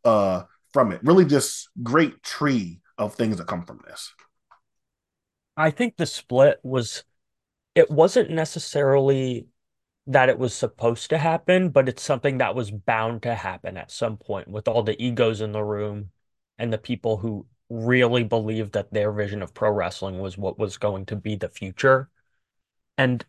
uh, 0.04 0.44
from 0.72 0.92
it. 0.92 1.00
Really, 1.02 1.24
just 1.24 1.68
great 1.82 2.22
tree 2.22 2.80
of 2.96 3.14
things 3.14 3.36
that 3.36 3.46
come 3.46 3.64
from 3.64 3.80
this. 3.86 4.12
I 5.56 5.70
think 5.70 5.96
the 5.96 6.06
split 6.06 6.60
was, 6.62 7.04
it 7.74 7.90
wasn't 7.90 8.30
necessarily 8.30 9.48
that 10.08 10.30
it 10.30 10.38
was 10.38 10.54
supposed 10.54 11.10
to 11.10 11.18
happen, 11.18 11.68
but 11.68 11.86
it's 11.86 12.02
something 12.02 12.38
that 12.38 12.54
was 12.54 12.70
bound 12.70 13.22
to 13.22 13.34
happen 13.34 13.76
at 13.76 13.90
some 13.90 14.16
point 14.16 14.48
with 14.48 14.66
all 14.66 14.82
the 14.82 15.00
egos 15.02 15.42
in 15.42 15.52
the 15.52 15.62
room 15.62 16.10
and 16.58 16.72
the 16.72 16.78
people 16.78 17.18
who 17.18 17.46
really 17.68 18.24
believed 18.24 18.72
that 18.72 18.90
their 18.90 19.12
vision 19.12 19.42
of 19.42 19.52
pro 19.52 19.70
wrestling 19.70 20.18
was 20.18 20.38
what 20.38 20.58
was 20.58 20.78
going 20.78 21.04
to 21.04 21.14
be 21.14 21.36
the 21.36 21.50
future. 21.50 22.08
And 22.96 23.24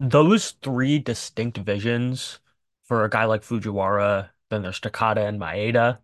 those 0.00 0.52
three 0.62 0.98
distinct 0.98 1.58
visions 1.58 2.40
for 2.84 3.04
a 3.04 3.10
guy 3.10 3.26
like 3.26 3.42
Fujiwara, 3.42 4.30
then 4.48 4.62
there's 4.62 4.80
Takada 4.80 5.28
and 5.28 5.38
Maeda. 5.38 5.98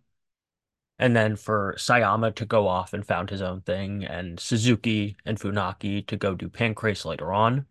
And 0.99 1.15
then 1.15 1.37
for 1.37 1.75
Sayama 1.79 2.35
to 2.35 2.45
go 2.45 2.67
off 2.67 2.93
and 2.93 3.05
found 3.05 3.31
his 3.31 3.41
own 3.41 3.61
thing, 3.61 4.03
and 4.03 4.39
Suzuki 4.39 5.17
and 5.25 5.39
Funaki 5.39 6.05
to 6.05 6.17
go 6.17 6.35
do 6.35 6.49
Pancrase 6.49 7.05
later 7.05 7.33
on. 7.33 7.65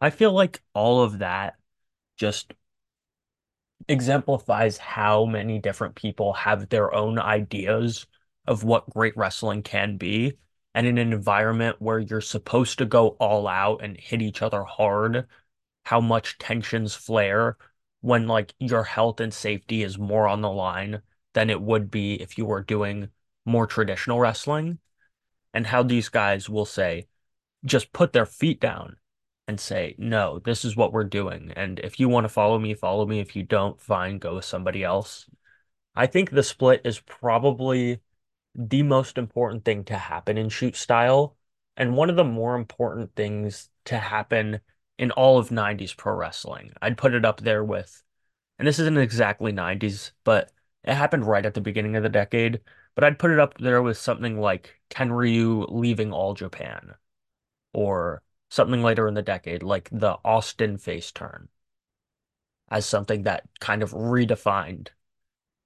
I 0.00 0.10
feel 0.10 0.32
like 0.32 0.62
all 0.74 1.02
of 1.02 1.20
that 1.20 1.54
just 2.16 2.54
exemplifies 3.88 4.78
how 4.78 5.24
many 5.24 5.58
different 5.58 5.94
people 5.94 6.32
have 6.32 6.68
their 6.68 6.94
own 6.94 7.18
ideas 7.18 8.06
of 8.46 8.64
what 8.64 8.88
great 8.90 9.16
wrestling 9.16 9.62
can 9.62 9.96
be. 9.96 10.34
And 10.74 10.86
in 10.86 10.98
an 10.98 11.12
environment 11.12 11.76
where 11.80 11.98
you're 11.98 12.20
supposed 12.20 12.78
to 12.78 12.86
go 12.86 13.08
all 13.20 13.46
out 13.46 13.82
and 13.82 13.96
hit 13.98 14.22
each 14.22 14.42
other 14.42 14.64
hard 14.64 15.26
how 15.84 16.00
much 16.00 16.38
tensions 16.38 16.94
flare 16.94 17.56
when 18.00 18.26
like 18.26 18.54
your 18.58 18.84
health 18.84 19.20
and 19.20 19.32
safety 19.32 19.82
is 19.82 19.98
more 19.98 20.28
on 20.28 20.40
the 20.40 20.50
line 20.50 21.02
than 21.34 21.50
it 21.50 21.60
would 21.60 21.90
be 21.90 22.14
if 22.14 22.38
you 22.38 22.46
were 22.46 22.62
doing 22.62 23.08
more 23.44 23.66
traditional 23.66 24.20
wrestling 24.20 24.78
and 25.54 25.66
how 25.66 25.82
these 25.82 26.08
guys 26.08 26.48
will 26.48 26.64
say 26.64 27.06
just 27.64 27.92
put 27.92 28.12
their 28.12 28.26
feet 28.26 28.60
down 28.60 28.96
and 29.48 29.58
say 29.58 29.94
no 29.98 30.38
this 30.44 30.64
is 30.64 30.76
what 30.76 30.92
we're 30.92 31.04
doing 31.04 31.52
and 31.56 31.78
if 31.80 31.98
you 31.98 32.08
want 32.08 32.24
to 32.24 32.28
follow 32.28 32.58
me 32.58 32.74
follow 32.74 33.06
me 33.06 33.20
if 33.20 33.34
you 33.34 33.42
don't 33.42 33.80
fine 33.80 34.18
go 34.18 34.36
with 34.36 34.44
somebody 34.44 34.84
else 34.84 35.26
i 35.94 36.06
think 36.06 36.30
the 36.30 36.42
split 36.42 36.80
is 36.84 37.00
probably 37.00 38.00
the 38.54 38.82
most 38.82 39.18
important 39.18 39.64
thing 39.64 39.84
to 39.84 39.96
happen 39.96 40.38
in 40.38 40.48
shoot 40.48 40.76
style 40.76 41.36
and 41.76 41.96
one 41.96 42.10
of 42.10 42.16
the 42.16 42.24
more 42.24 42.54
important 42.54 43.14
things 43.14 43.70
to 43.84 43.98
happen 43.98 44.60
in 44.98 45.10
all 45.12 45.38
of 45.38 45.50
90s 45.50 45.96
pro 45.96 46.14
wrestling. 46.14 46.72
I'd 46.80 46.98
put 46.98 47.14
it 47.14 47.24
up 47.24 47.40
there 47.40 47.64
with, 47.64 48.02
and 48.58 48.68
this 48.68 48.78
isn't 48.78 48.98
exactly 48.98 49.52
90s, 49.52 50.12
but 50.24 50.52
it 50.84 50.94
happened 50.94 51.26
right 51.26 51.44
at 51.44 51.54
the 51.54 51.60
beginning 51.60 51.96
of 51.96 52.02
the 52.02 52.08
decade. 52.08 52.60
But 52.94 53.04
I'd 53.04 53.18
put 53.18 53.30
it 53.30 53.40
up 53.40 53.58
there 53.58 53.82
with 53.82 53.96
something 53.96 54.38
like 54.38 54.78
Tenryu 54.90 55.66
leaving 55.70 56.12
All 56.12 56.34
Japan, 56.34 56.94
or 57.72 58.22
something 58.52 58.82
later 58.82 59.08
in 59.08 59.14
the 59.14 59.22
decade, 59.22 59.62
like 59.62 59.88
the 59.90 60.18
Austin 60.22 60.76
face 60.76 61.10
turn, 61.10 61.48
as 62.70 62.84
something 62.84 63.22
that 63.22 63.44
kind 63.60 63.82
of 63.82 63.92
redefined 63.92 64.88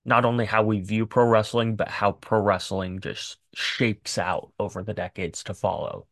not 0.04 0.24
only 0.24 0.44
how 0.44 0.62
we 0.62 0.78
view 0.78 1.04
pro 1.04 1.26
wrestling, 1.26 1.74
but 1.74 1.88
how 1.88 2.12
pro 2.12 2.40
wrestling 2.40 3.00
just 3.00 3.38
shapes 3.56 4.18
out 4.18 4.52
over 4.60 4.84
the 4.84 4.94
decades 4.94 5.42
to 5.42 5.52
follow. 5.52 6.06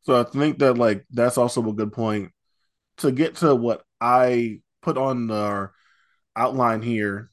So 0.00 0.18
I 0.18 0.24
think 0.24 0.58
that 0.60 0.78
like 0.78 1.04
that's 1.10 1.36
also 1.36 1.68
a 1.68 1.74
good 1.74 1.92
point 1.92 2.32
to 2.96 3.12
get 3.12 3.36
to 3.36 3.54
what 3.54 3.82
I 4.00 4.60
put 4.80 4.96
on 4.96 5.26
the 5.26 5.68
outline 6.34 6.80
here 6.80 7.30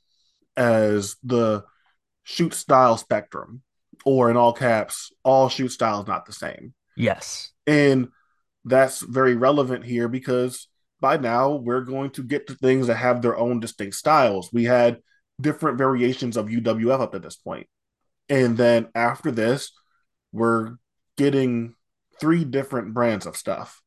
as 0.57 1.15
the 1.23 1.63
shoot 2.23 2.53
style 2.53 2.97
spectrum, 2.97 3.61
or 4.03 4.29
in 4.29 4.35
all 4.35 4.51
caps, 4.51 5.13
all 5.23 5.47
shoot 5.47 5.69
styles 5.69 6.05
not 6.05 6.25
the 6.25 6.33
same. 6.33 6.73
Yes. 6.97 7.53
And 7.67 8.07
that's 8.65 9.01
very 9.01 9.35
relevant 9.35 9.85
here 9.85 10.07
because 10.07 10.67
by 10.99 11.17
now 11.17 11.55
we're 11.55 11.81
going 11.81 12.09
to 12.11 12.23
get 12.23 12.47
to 12.47 12.55
things 12.55 12.87
that 12.87 12.95
have 12.95 13.21
their 13.21 13.37
own 13.37 13.59
distinct 13.59 13.95
styles. 13.95 14.51
We 14.51 14.63
had 14.63 14.99
different 15.39 15.77
variations 15.77 16.37
of 16.37 16.47
UWF 16.47 16.99
up 16.99 17.11
to 17.11 17.19
this 17.19 17.35
point. 17.35 17.67
And 18.29 18.57
then 18.57 18.87
after 18.95 19.31
this, 19.31 19.71
we're 20.31 20.75
getting 21.17 21.75
three 22.19 22.43
different 22.43 22.93
brands 22.93 23.25
of 23.25 23.37
stuff. 23.37 23.81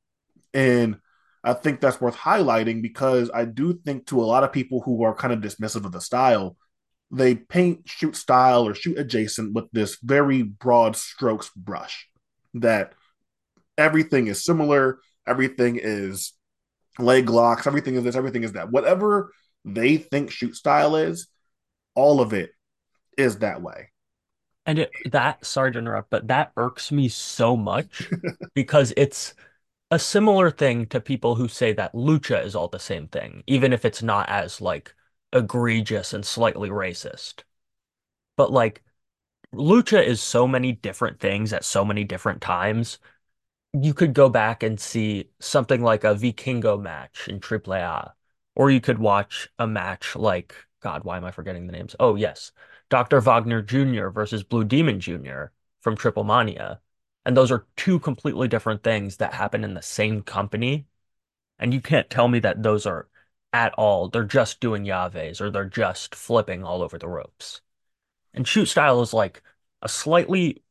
And 0.55 0.99
I 1.43 1.55
think 1.55 1.81
that's 1.81 2.01
worth 2.01 2.16
highlighting 2.16 2.83
because 2.83 3.31
I 3.33 3.45
do 3.45 3.74
think 3.85 4.07
to 4.07 4.20
a 4.20 4.24
lot 4.24 4.45
of 4.45 4.53
people 4.53 4.81
who 4.81 5.03
are 5.05 5.14
kind 5.14 5.33
of 5.33 5.41
dismissive 5.41 5.85
of 5.85 5.93
the 5.93 6.01
style, 6.01 6.57
they 7.11 7.35
paint 7.35 7.83
shoot 7.87 8.14
style 8.14 8.66
or 8.66 8.74
shoot 8.74 8.99
adjacent 8.99 9.55
with 9.55 9.64
this 9.72 9.99
very 10.03 10.43
broad 10.43 10.97
strokes 10.97 11.51
brush 11.57 12.07
that 12.55 12.93
everything 13.81 14.26
is 14.28 14.45
similar, 14.45 15.01
everything 15.26 15.78
is 15.83 16.33
leg 16.99 17.31
locks, 17.31 17.66
everything 17.66 17.95
is 17.95 18.05
this, 18.05 18.16
everything 18.16 18.45
is 18.45 18.53
that. 18.53 18.70
Whatever 18.70 19.33
they 19.64 19.97
think 19.97 20.31
shoot 20.31 20.55
style 20.55 20.97
is, 20.97 21.28
all 21.95 22.20
of 22.20 22.33
it 22.33 22.51
is 23.16 23.39
that 23.39 23.62
way. 23.62 23.91
And 24.66 24.81
it, 24.81 24.91
that, 25.07 25.45
sorry 25.45 25.72
to 25.72 25.78
interrupt, 25.78 26.11
but 26.11 26.28
that 26.28 26.53
irks 26.57 26.93
me 26.93 27.09
so 27.09 27.57
much 27.57 28.11
because 28.55 28.93
it's 28.97 29.35
a 29.91 29.99
similar 29.99 30.51
thing 30.51 30.87
to 30.87 31.01
people 31.01 31.35
who 31.35 31.49
say 31.49 31.72
that 31.72 31.95
lucha 31.95 32.45
is 32.45 32.55
all 32.55 32.68
the 32.68 32.78
same 32.78 33.09
thing, 33.09 33.43
even 33.47 33.72
if 33.72 33.85
it's 33.85 34.03
not 34.03 34.28
as 34.28 34.61
like 34.61 34.95
egregious 35.33 36.12
and 36.12 36.24
slightly 36.24 36.68
racist. 36.68 37.43
But 38.37 38.53
like 38.53 38.83
lucha 39.53 40.05
is 40.05 40.20
so 40.20 40.47
many 40.47 40.72
different 40.72 41.18
things 41.18 41.53
at 41.53 41.64
so 41.64 41.85
many 41.85 42.05
different 42.05 42.41
times. 42.41 42.99
You 43.73 43.95
could 43.95 44.14
go 44.14 44.29
back 44.29 44.62
and 44.62 44.81
see 44.81 45.31
something 45.39 45.83
like 45.83 46.05
a 46.05 46.14
Vikingo 46.14 46.81
match 46.81 47.29
in 47.29 47.41
AAA, 47.41 48.14
or 48.55 48.71
you 48.71 48.81
could 48.81 48.99
watch 48.99 49.49
a 49.59 49.66
match 49.66 50.16
like 50.16 50.55
God, 50.81 51.05
why 51.05 51.16
am 51.16 51.25
I 51.25 51.31
forgetting 51.31 51.66
the 51.66 51.73
names? 51.73 51.95
Oh, 52.01 52.16
yes. 52.16 52.53
Dr. 52.89 53.21
Wagner 53.21 53.62
Jr. 53.62 54.09
versus 54.09 54.43
Blue 54.43 54.64
Demon 54.64 54.99
Jr. 54.99 55.47
from 55.83 55.97
Triplemania. 55.97 56.81
And 57.25 57.37
those 57.37 57.51
are 57.51 57.66
two 57.77 57.99
completely 58.01 58.49
different 58.49 58.83
things 58.83 59.18
that 59.18 59.35
happen 59.35 59.62
in 59.62 59.75
the 59.75 59.83
same 59.83 60.23
company. 60.23 60.87
And 61.59 61.75
you 61.75 61.81
can't 61.81 62.11
tell 62.11 62.29
me 62.29 62.41
that 62.41 62.62
those 62.62 62.87
are 62.87 63.09
at 63.53 63.75
all, 63.75 64.09
they're 64.09 64.25
just 64.25 64.61
doing 64.61 64.85
llaves 64.85 65.41
or 65.41 65.51
they're 65.51 65.64
just 65.64 66.14
flipping 66.14 66.64
all 66.64 66.83
over 66.83 66.99
the 66.99 67.09
ropes. 67.09 67.61
And 68.33 68.47
shoot 68.47 68.66
style 68.66 69.03
is 69.03 69.12
like 69.12 69.43
a 69.83 69.89
slightly 69.89 70.62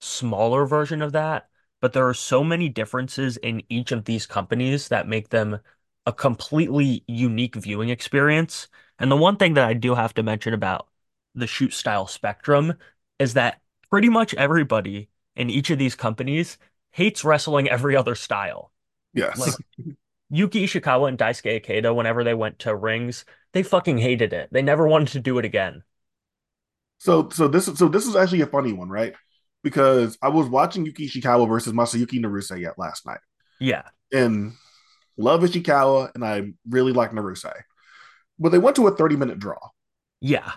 smaller 0.00 0.66
version 0.66 1.02
of 1.02 1.12
that, 1.12 1.48
but 1.80 1.92
there 1.92 2.08
are 2.08 2.14
so 2.14 2.42
many 2.44 2.68
differences 2.68 3.36
in 3.38 3.62
each 3.68 3.92
of 3.92 4.04
these 4.04 4.26
companies 4.26 4.88
that 4.88 5.08
make 5.08 5.30
them 5.30 5.60
a 6.06 6.12
completely 6.12 7.04
unique 7.06 7.54
viewing 7.56 7.88
experience. 7.90 8.68
And 8.98 9.10
the 9.10 9.16
one 9.16 9.36
thing 9.36 9.54
that 9.54 9.68
I 9.68 9.74
do 9.74 9.94
have 9.94 10.14
to 10.14 10.22
mention 10.22 10.54
about 10.54 10.88
the 11.34 11.46
shoot 11.46 11.72
style 11.72 12.06
spectrum 12.06 12.74
is 13.18 13.34
that 13.34 13.60
pretty 13.90 14.08
much 14.08 14.34
everybody 14.34 15.08
in 15.36 15.50
each 15.50 15.70
of 15.70 15.78
these 15.78 15.94
companies 15.94 16.58
hates 16.92 17.24
wrestling 17.24 17.68
every 17.68 17.94
other 17.96 18.14
style. 18.14 18.72
Like 19.34 19.54
Yes. 19.54 19.60
Yuki 20.30 20.64
Ishikawa 20.66 21.08
and 21.08 21.18
Daisuke 21.18 21.62
Ikeda, 21.62 21.94
whenever 21.94 22.24
they 22.24 22.34
went 22.34 22.58
to 22.60 22.74
rings, 22.76 23.24
they 23.52 23.62
fucking 23.62 23.98
hated 23.98 24.32
it. 24.32 24.50
They 24.52 24.62
never 24.62 24.86
wanted 24.88 25.08
to 25.10 25.20
do 25.20 25.38
it 25.38 25.44
again. 25.44 25.84
So 26.98 27.28
so 27.30 27.48
this 27.48 27.66
so 27.66 27.88
this 27.88 28.06
is 28.06 28.16
actually 28.16 28.40
a 28.42 28.46
funny 28.46 28.72
one, 28.72 28.88
right? 28.88 29.14
Because 29.64 30.16
I 30.22 30.28
was 30.28 30.48
watching 30.48 30.86
Yuki 30.86 31.08
Ishikawa 31.08 31.48
versus 31.48 31.72
Masayuki 31.72 32.20
Naruse 32.20 32.58
yet 32.60 32.78
last 32.78 33.04
night, 33.06 33.20
Yeah. 33.60 33.82
and 34.12 34.52
love 35.16 35.42
Ishikawa, 35.42 36.12
and 36.14 36.24
I 36.24 36.52
really 36.68 36.92
like 36.92 37.10
Naruse, 37.12 37.50
but 38.38 38.50
they 38.50 38.58
went 38.58 38.76
to 38.76 38.86
a 38.86 38.96
thirty 38.96 39.16
minute 39.16 39.38
draw, 39.38 39.58
Yeah. 40.20 40.52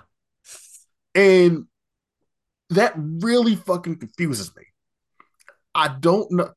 and 1.15 1.65
that 2.69 2.93
really 2.95 3.55
fucking 3.55 3.97
confuses 3.97 4.55
me. 4.55 4.63
I 5.75 5.87
don't 5.99 6.31
know. 6.31 6.51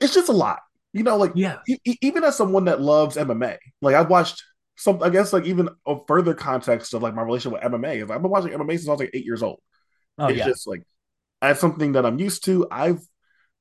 It's 0.00 0.14
just 0.14 0.28
a 0.28 0.32
lot, 0.32 0.60
you 0.92 1.02
know. 1.02 1.16
Like 1.16 1.32
Yeah. 1.34 1.58
e- 1.68 1.78
e- 1.84 1.98
even 2.00 2.22
as 2.24 2.36
someone 2.36 2.66
that 2.66 2.80
loves 2.80 3.16
MMA, 3.16 3.58
like 3.82 3.94
I've 3.94 4.10
watched 4.10 4.42
some. 4.76 5.02
I 5.02 5.10
guess 5.10 5.32
like 5.32 5.44
even 5.46 5.68
a 5.86 5.96
further 6.06 6.34
context 6.34 6.94
of 6.94 7.02
like 7.02 7.14
my 7.14 7.22
relationship 7.22 7.60
with 7.62 7.72
MMA 7.72 7.96
is 8.04 8.10
I've 8.10 8.22
been 8.22 8.30
watching 8.30 8.52
MMA 8.52 8.76
since 8.76 8.88
I 8.88 8.92
was 8.92 9.00
like 9.00 9.10
eight 9.14 9.24
years 9.24 9.42
old. 9.42 9.60
Oh 10.18 10.26
It's 10.26 10.38
yeah. 10.38 10.46
just 10.46 10.66
like 10.66 10.82
that's 11.40 11.60
something 11.60 11.92
that 11.92 12.06
I'm 12.06 12.18
used 12.18 12.44
to. 12.44 12.66
I've 12.70 13.00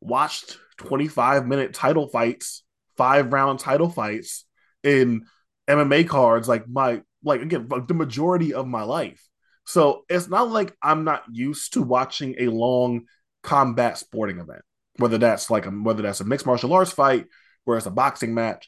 watched 0.02 0.58
25 0.78 1.48
minute 1.48 1.74
title 1.74 2.08
fights, 2.08 2.64
five 2.98 3.32
round 3.32 3.60
title 3.60 3.90
fights 3.90 4.46
in 4.84 5.26
MMA 5.70 6.08
cards, 6.08 6.48
like 6.48 6.68
my 6.68 7.02
like 7.24 7.42
again, 7.42 7.68
like 7.70 7.88
the 7.88 7.94
majority 7.94 8.54
of 8.54 8.68
my 8.68 8.84
life. 8.84 9.26
So 9.66 10.04
it's 10.10 10.28
not 10.28 10.50
like 10.50 10.76
I'm 10.82 11.04
not 11.04 11.24
used 11.32 11.74
to 11.74 11.82
watching 11.84 12.36
a 12.40 12.48
long 12.48 13.06
combat 13.44 13.98
sporting 13.98 14.40
event, 14.40 14.62
whether 14.98 15.18
that's 15.18 15.50
like 15.50 15.66
a, 15.66 15.70
whether 15.70 16.02
that's 16.02 16.22
a 16.22 16.26
mixed 16.26 16.46
martial 16.46 16.74
arts 16.74 16.92
fight, 16.92 17.28
where 17.66 17.78
it's 17.78 17.86
a 17.86 17.92
boxing 17.92 18.34
match. 18.34 18.68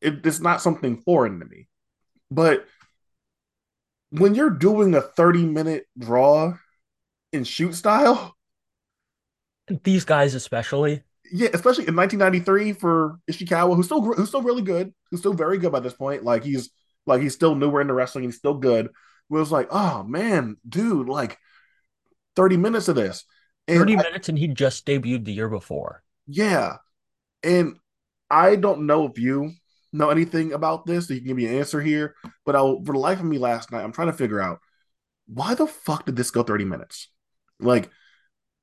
It, 0.00 0.24
it's 0.24 0.40
not 0.40 0.62
something 0.62 1.02
foreign 1.02 1.40
to 1.40 1.46
me. 1.46 1.68
But 2.30 2.66
when 4.10 4.34
you're 4.34 4.50
doing 4.50 4.94
a 4.94 5.02
30 5.02 5.44
minute 5.44 5.86
draw 5.98 6.54
in 7.32 7.44
shoot 7.44 7.74
style, 7.74 8.34
These 9.84 10.04
guys 10.04 10.34
especially. 10.34 11.02
yeah, 11.32 11.48
especially 11.52 11.86
in 11.88 11.96
1993 11.96 12.72
for 12.74 13.18
Ishikawa, 13.30 13.76
who's 13.76 13.86
still 13.86 14.02
who's 14.02 14.28
still 14.28 14.42
really 14.42 14.62
good, 14.62 14.94
who's 15.10 15.20
still 15.20 15.34
very 15.34 15.58
good 15.58 15.72
by 15.72 15.80
this 15.80 15.94
point. 15.94 16.24
Like 16.24 16.44
he's 16.44 16.70
like 17.06 17.20
he's 17.22 17.34
still 17.34 17.54
newer 17.54 17.80
into 17.80 17.94
wrestling, 17.94 18.24
he's 18.24 18.36
still 18.36 18.54
good. 18.54 18.86
It 18.86 18.92
was 19.28 19.52
like, 19.52 19.68
oh 19.70 20.02
man, 20.04 20.56
dude, 20.68 21.08
like 21.08 21.38
30 22.36 22.56
minutes 22.56 22.88
of 22.88 22.96
this, 22.96 23.24
and 23.66 23.78
30 23.78 23.94
I, 23.98 24.02
minutes 24.02 24.28
and 24.28 24.38
he 24.38 24.48
just 24.48 24.86
debuted 24.86 25.24
the 25.24 25.32
year 25.32 25.48
before. 25.48 26.02
yeah, 26.26 26.76
and 27.42 27.76
I 28.30 28.56
don't 28.56 28.86
know 28.86 29.06
if 29.06 29.18
you 29.18 29.52
know 29.92 30.10
anything 30.10 30.52
about 30.52 30.86
this, 30.86 31.08
so 31.08 31.14
you 31.14 31.20
can 31.20 31.28
give 31.28 31.36
me 31.36 31.46
an 31.46 31.56
answer 31.56 31.80
here. 31.80 32.14
But 32.44 32.56
I, 32.56 32.60
for 32.60 32.92
the 32.92 32.98
life 32.98 33.20
of 33.20 33.26
me, 33.26 33.38
last 33.38 33.72
night, 33.72 33.82
I'm 33.82 33.92
trying 33.92 34.08
to 34.08 34.12
figure 34.16 34.40
out 34.40 34.60
why 35.26 35.54
the 35.54 35.66
fuck 35.66 36.06
did 36.06 36.16
this 36.16 36.30
go 36.30 36.42
30 36.42 36.64
minutes? 36.64 37.08
Like 37.60 37.90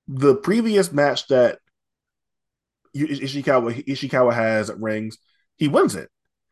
the 0.07 0.35
previous 0.35 0.91
match 0.91 1.27
that 1.27 1.59
Ishikawa 2.95 3.85
Ishikawa 3.85 4.33
has 4.33 4.69
at 4.69 4.79
rings, 4.79 5.17
he 5.57 5.67
wins 5.67 5.95
it. 5.95 6.09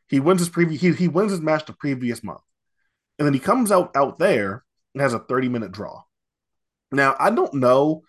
He 0.07 0.19
wins 0.19 0.41
his 0.41 0.49
previous 0.49 0.81
he, 0.81 0.91
he 0.93 1.07
wins 1.07 1.31
his 1.31 1.41
match 1.41 1.65
the 1.65 1.73
previous 1.73 2.23
month. 2.23 2.41
And 3.17 3.25
then 3.25 3.33
he 3.33 3.39
comes 3.39 3.71
out 3.71 3.95
out 3.95 4.19
there 4.19 4.63
and 4.93 5.01
has 5.01 5.13
a 5.13 5.19
30 5.19 5.49
minute 5.49 5.71
draw. 5.71 6.03
Now, 6.91 7.15
I 7.19 7.31
don't 7.31 7.55
know 7.55 8.03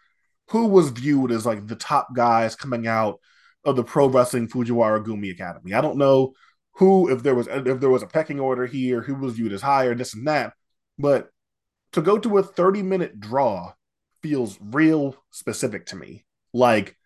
who 0.51 0.67
was 0.67 0.91
viewed 0.91 1.31
as 1.31 1.47
like 1.47 1.67
the 1.67 1.77
top 1.77 2.15
guys 2.15 2.55
coming 2.55 2.87
out 2.87 3.21
of 3.65 3.77
the 3.77 3.85
Pro 3.85 4.09
Wrestling 4.09 4.49
Fujiwara 4.49 5.03
Gumi 5.05 5.31
Academy. 5.33 5.73
I 5.73 5.81
don't 5.81 5.97
know 5.97 6.35
who 6.75 7.11
if 7.11 7.23
there 7.23 7.35
was 7.35 7.47
if 7.51 7.81
there 7.81 7.91
was 7.91 8.03
a 8.03 8.07
pecking 8.07 8.41
order 8.41 8.67
here, 8.67 9.01
who 9.01 9.15
was 9.15 9.35
viewed 9.35 9.53
as 9.53 9.63
higher, 9.63 9.95
this 9.95 10.15
and 10.15 10.27
that. 10.27 10.53
But 10.99 11.31
to 11.93 12.03
go 12.03 12.19
to 12.19 12.39
a 12.39 12.43
30 12.43 12.83
minute 12.83 13.21
draw 13.21 13.73
feels 14.25 14.59
real 14.63 15.17
specific 15.31 15.87
to 15.87 15.97
me. 15.97 16.25
Like 16.55 16.97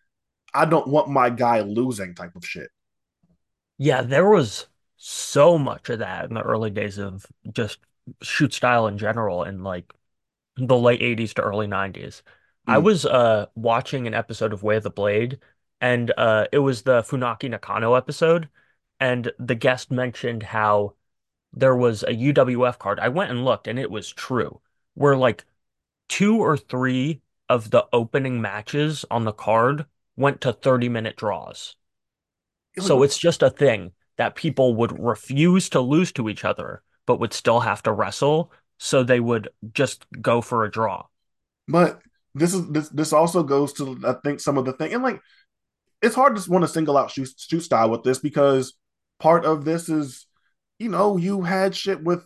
I 0.54 0.66
don't 0.66 0.88
want 0.88 1.10
my 1.10 1.30
guy 1.30 1.60
losing 1.62 2.14
type 2.14 2.36
of 2.36 2.46
shit. 2.46 2.70
Yeah, 3.78 4.02
there 4.02 4.28
was 4.28 4.66
so 4.96 5.58
much 5.58 5.88
of 5.90 6.00
that 6.00 6.26
in 6.28 6.34
the 6.34 6.42
early 6.42 6.70
days 6.70 6.98
of 6.98 7.26
just 7.52 7.78
shoot 8.22 8.52
style 8.52 8.86
in 8.86 8.98
general 8.98 9.44
in 9.44 9.62
like 9.62 9.92
the 10.56 10.76
late 10.78 11.02
80s 11.02 11.34
to 11.34 11.42
early 11.42 11.66
90s. 11.66 12.22
I 12.66 12.78
Mm. 12.78 12.80
was 12.80 13.06
uh 13.06 13.46
watching 13.56 14.06
an 14.06 14.14
episode 14.14 14.52
of 14.54 14.62
Way 14.62 14.76
of 14.78 14.82
the 14.84 14.90
Blade 14.90 15.40
and 15.80 16.12
uh 16.18 16.46
it 16.52 16.60
was 16.60 16.82
the 16.82 17.02
Funaki 17.02 17.50
Nakano 17.50 17.94
episode 17.94 18.48
and 19.00 19.32
the 19.38 19.56
guest 19.56 19.90
mentioned 19.92 20.42
how 20.44 20.94
there 21.52 21.76
was 21.76 22.04
a 22.04 22.14
UWF 22.14 22.78
card. 22.78 23.00
I 23.00 23.08
went 23.08 23.30
and 23.30 23.44
looked 23.44 23.68
and 23.68 23.78
it 23.78 23.90
was 23.90 24.10
true. 24.12 24.60
Where 24.94 25.16
like 25.16 25.44
two 26.08 26.38
or 26.38 26.56
three 26.56 27.20
of 27.48 27.70
the 27.70 27.86
opening 27.92 28.40
matches 28.40 29.04
on 29.10 29.24
the 29.24 29.32
card 29.32 29.86
went 30.16 30.40
to 30.42 30.52
30 30.52 30.88
minute 30.88 31.16
draws. 31.16 31.76
So 32.78 33.02
it's 33.02 33.18
just 33.18 33.42
a 33.42 33.50
thing 33.50 33.92
that 34.18 34.36
people 34.36 34.74
would 34.76 34.98
refuse 34.98 35.68
to 35.70 35.80
lose 35.80 36.12
to 36.12 36.28
each 36.28 36.44
other, 36.44 36.82
but 37.06 37.18
would 37.18 37.32
still 37.32 37.60
have 37.60 37.82
to 37.84 37.92
wrestle. 37.92 38.52
So 38.78 39.02
they 39.02 39.18
would 39.20 39.48
just 39.72 40.06
go 40.20 40.40
for 40.40 40.64
a 40.64 40.70
draw. 40.70 41.06
but 41.66 42.00
this 42.34 42.54
is 42.54 42.68
this 42.68 42.88
this 42.90 43.12
also 43.12 43.42
goes 43.42 43.72
to 43.74 43.98
I 44.04 44.14
think 44.24 44.40
some 44.40 44.58
of 44.58 44.64
the 44.64 44.72
thing 44.72 44.94
and 44.94 45.02
like 45.02 45.20
it's 46.00 46.14
hard 46.14 46.36
to 46.36 46.50
want 46.50 46.62
to 46.62 46.68
single 46.68 46.96
out 46.96 47.10
shoot, 47.10 47.28
shoot 47.36 47.60
style 47.60 47.90
with 47.90 48.04
this 48.04 48.18
because 48.18 48.74
part 49.18 49.44
of 49.44 49.64
this 49.64 49.88
is 49.88 50.26
you 50.78 50.88
know 50.88 51.16
you 51.16 51.42
had 51.42 51.74
shit 51.74 52.02
with 52.02 52.24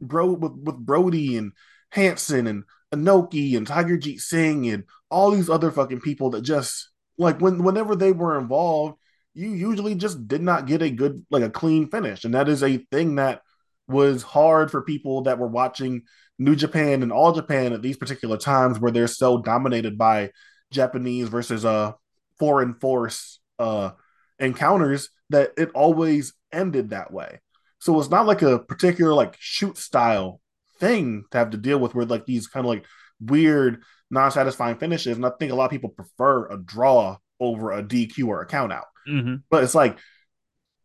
bro 0.00 0.32
with, 0.32 0.52
with 0.52 0.76
Brody 0.76 1.36
and 1.36 1.52
Hansen 1.90 2.46
and 2.46 2.64
Inoki 2.94 3.56
and 3.56 3.66
Tiger 3.66 3.98
Jeet 3.98 4.20
Singh 4.20 4.68
and 4.68 4.84
all 5.10 5.30
these 5.30 5.50
other 5.50 5.70
fucking 5.70 6.00
people 6.00 6.30
that 6.30 6.42
just 6.42 6.90
like 7.18 7.40
when 7.40 7.62
whenever 7.62 7.96
they 7.96 8.12
were 8.12 8.38
involved, 8.38 8.98
you 9.34 9.50
usually 9.50 9.94
just 9.94 10.28
did 10.28 10.42
not 10.42 10.66
get 10.66 10.82
a 10.82 10.90
good 10.90 11.24
like 11.30 11.42
a 11.42 11.50
clean 11.50 11.88
finish, 11.90 12.24
and 12.24 12.34
that 12.34 12.48
is 12.48 12.62
a 12.62 12.78
thing 12.90 13.16
that 13.16 13.42
was 13.88 14.22
hard 14.22 14.70
for 14.70 14.82
people 14.82 15.22
that 15.22 15.38
were 15.38 15.46
watching 15.46 16.02
New 16.38 16.56
Japan 16.56 17.02
and 17.02 17.12
All 17.12 17.32
Japan 17.32 17.72
at 17.72 17.82
these 17.82 17.96
particular 17.96 18.36
times 18.36 18.78
where 18.78 18.92
they're 18.92 19.06
so 19.06 19.40
dominated 19.40 19.96
by 19.98 20.30
Japanese 20.72 21.28
versus 21.28 21.64
uh 21.64 21.92
foreign 22.38 22.74
force 22.74 23.40
uh 23.58 23.90
encounters 24.38 25.08
that 25.30 25.52
it 25.56 25.70
always 25.74 26.34
ended 26.52 26.90
that 26.90 27.12
way. 27.12 27.40
So 27.78 27.98
it's 27.98 28.10
not 28.10 28.26
like 28.26 28.42
a 28.42 28.58
particular 28.58 29.12
like 29.14 29.36
shoot 29.38 29.78
style 29.78 30.40
thing 30.78 31.24
to 31.30 31.38
have 31.38 31.50
to 31.50 31.56
deal 31.56 31.78
with 31.78 31.94
where 31.94 32.06
like 32.06 32.26
these 32.26 32.46
kind 32.46 32.66
of 32.66 32.70
like 32.70 32.84
weird 33.20 33.82
non-satisfying 34.10 34.78
finishes. 34.78 35.16
And 35.16 35.26
I 35.26 35.30
think 35.38 35.52
a 35.52 35.54
lot 35.54 35.66
of 35.66 35.70
people 35.70 35.90
prefer 35.90 36.48
a 36.48 36.56
draw 36.58 37.16
over 37.40 37.72
a 37.72 37.82
DQ 37.82 38.28
or 38.28 38.40
a 38.42 38.46
count 38.46 38.72
out. 38.72 38.86
hmm 39.06 39.36
But 39.50 39.64
it's 39.64 39.74
like 39.74 39.98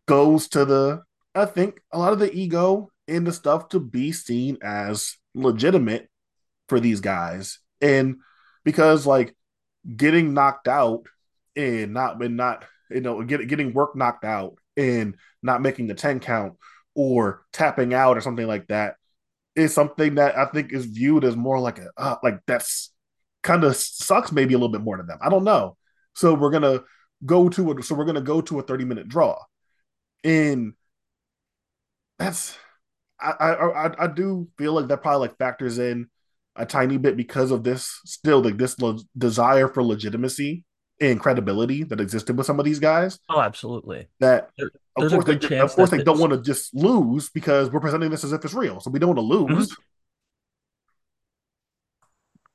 goes 0.08 0.48
to 0.50 0.66
the 0.66 1.02
I 1.34 1.46
think 1.46 1.80
a 1.92 2.00
lot 2.00 2.14
of 2.14 2.20
the 2.20 2.34
ego 2.34 2.92
in 3.08 3.24
the 3.24 3.32
stuff 3.32 3.70
to 3.70 3.80
be 3.80 4.12
seen 4.12 4.58
as 4.62 5.16
legitimate 5.34 6.10
for 6.68 6.80
these 6.80 7.00
guys. 7.00 7.60
And 7.80 8.18
because 8.64 9.06
like 9.06 9.36
getting 9.96 10.34
knocked 10.34 10.68
out 10.68 11.06
and 11.56 11.94
not 11.94 12.22
and 12.22 12.38
not 12.38 12.66
you 12.90 13.02
know 13.02 13.24
get, 13.24 13.48
getting 13.48 13.74
work 13.74 13.96
knocked 13.96 14.26
out 14.26 14.58
and 14.78 15.16
not 15.42 15.62
making 15.62 15.88
the 15.88 15.94
10 15.94 16.20
count 16.20 16.54
or 16.96 17.44
tapping 17.52 17.94
out 17.94 18.18
or 18.18 18.22
something 18.22 18.48
like 18.48 18.68
that 18.68 18.96
is 19.56 19.74
something 19.74 20.16
that 20.16 20.38
I 20.38 20.46
think 20.46 20.72
is 20.72 20.86
viewed 20.86 21.24
as 21.26 21.36
more 21.36 21.60
like 21.60 21.80
a 21.80 21.90
uh, 21.98 22.16
like 22.24 22.40
that's 22.48 22.92
kind 23.44 23.64
of 23.64 23.76
sucks 23.76 24.32
maybe 24.32 24.54
a 24.54 24.58
little 24.58 24.72
bit 24.72 24.82
more 24.82 24.98
to 24.98 25.04
them. 25.04 25.18
I 25.22 25.30
don't 25.30 25.44
know. 25.44 25.78
So 26.16 26.34
we're 26.34 26.52
gonna 26.52 26.82
go 27.26 27.50
to 27.50 27.72
a 27.72 27.84
so 27.84 27.96
we're 27.96 28.06
gonna 28.06 28.22
go 28.22 28.42
to 28.42 28.60
a 28.60 28.64
30 28.64 28.86
minute 28.86 29.08
draw. 29.08 29.38
And 30.24 30.74
that's 32.20 32.58
I 33.20 33.32
I 33.32 34.04
I, 34.04 34.08
do 34.08 34.48
feel 34.58 34.74
like 34.74 34.88
that 34.88 35.02
probably 35.02 35.28
like 35.28 35.38
factors 35.38 35.78
in 35.80 36.08
a 36.56 36.66
tiny 36.66 36.98
bit 36.98 37.18
because 37.18 37.52
of 37.52 37.64
this 37.64 38.00
still 38.06 38.42
like 38.42 38.58
this 38.58 38.76
desire 39.18 39.68
for 39.68 39.84
legitimacy 39.84 40.66
and 41.02 41.20
credibility 41.20 41.84
that 41.84 42.00
existed 42.00 42.38
with 42.38 42.46
some 42.46 42.60
of 42.60 42.66
these 42.66 42.80
guys 42.80 43.20
Oh, 43.28 43.42
absolutely. 43.42 44.08
that 44.20 44.50
There, 44.58 44.70
of 44.96 45.10
course 45.10 45.26
they 45.26 45.60
of 45.60 45.74
course 45.74 45.90
they 45.90 46.04
don't 46.04 46.20
want 46.20 46.32
to 46.34 46.42
just 46.42 46.74
lose 46.76 47.30
because 47.30 47.70
we're 47.72 47.80
presenting 47.80 48.12
this 48.12 48.24
as 48.24 48.32
if 48.34 48.46
it's 48.46 48.54
real 48.54 48.80
so 48.80 48.92
we 48.92 49.00
don't 49.00 49.16
want 49.16 49.20
to 49.20 49.54
Mhm. 49.54 49.58
lose 49.58 49.76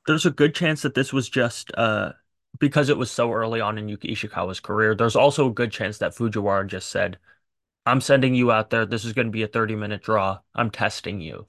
there's 0.07 0.25
a 0.25 0.31
good 0.31 0.55
chance 0.55 0.81
that 0.81 0.95
this 0.95 1.11
was 1.11 1.29
just 1.29 1.71
uh 1.77 2.13
because 2.59 2.89
it 2.89 2.97
was 2.97 3.11
so 3.11 3.31
early 3.33 3.61
on 3.61 3.77
in 3.77 3.87
Yuki 3.87 4.13
Ishikawa's 4.15 4.59
career, 4.59 4.95
there's 4.95 5.15
also 5.15 5.47
a 5.47 5.53
good 5.53 5.71
chance 5.71 5.99
that 5.99 6.15
Fujiwara 6.15 6.65
just 6.65 6.89
said, 6.89 7.19
I'm 7.85 8.01
sending 8.01 8.33
you 8.33 8.51
out 8.51 8.71
there. 8.71 8.85
This 8.85 9.05
is 9.05 9.13
going 9.13 9.27
to 9.27 9.31
be 9.31 9.43
a 9.43 9.47
30 9.47 9.75
minute 9.75 10.01
draw. 10.01 10.39
I'm 10.55 10.71
testing 10.71 11.21
you. 11.21 11.47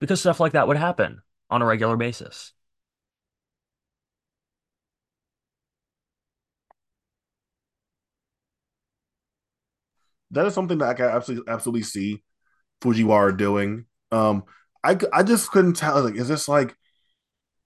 Because 0.00 0.20
stuff 0.20 0.40
like 0.40 0.52
that 0.52 0.66
would 0.68 0.76
happen 0.78 1.20
on 1.50 1.60
a 1.60 1.66
regular 1.66 1.96
basis. 1.96 2.52
That 10.30 10.46
is 10.46 10.54
something 10.54 10.78
that 10.78 10.88
I 10.88 10.94
can 10.94 11.06
absolutely 11.06 11.52
absolutely 11.52 11.82
see 11.82 12.22
Fujiwara 12.82 13.36
doing. 13.36 13.86
Um, 14.12 14.44
I 14.84 14.98
I 15.12 15.22
just 15.22 15.50
couldn't 15.50 15.74
tell. 15.74 16.02
Like, 16.02 16.16
is 16.16 16.28
this 16.28 16.48
like 16.48 16.76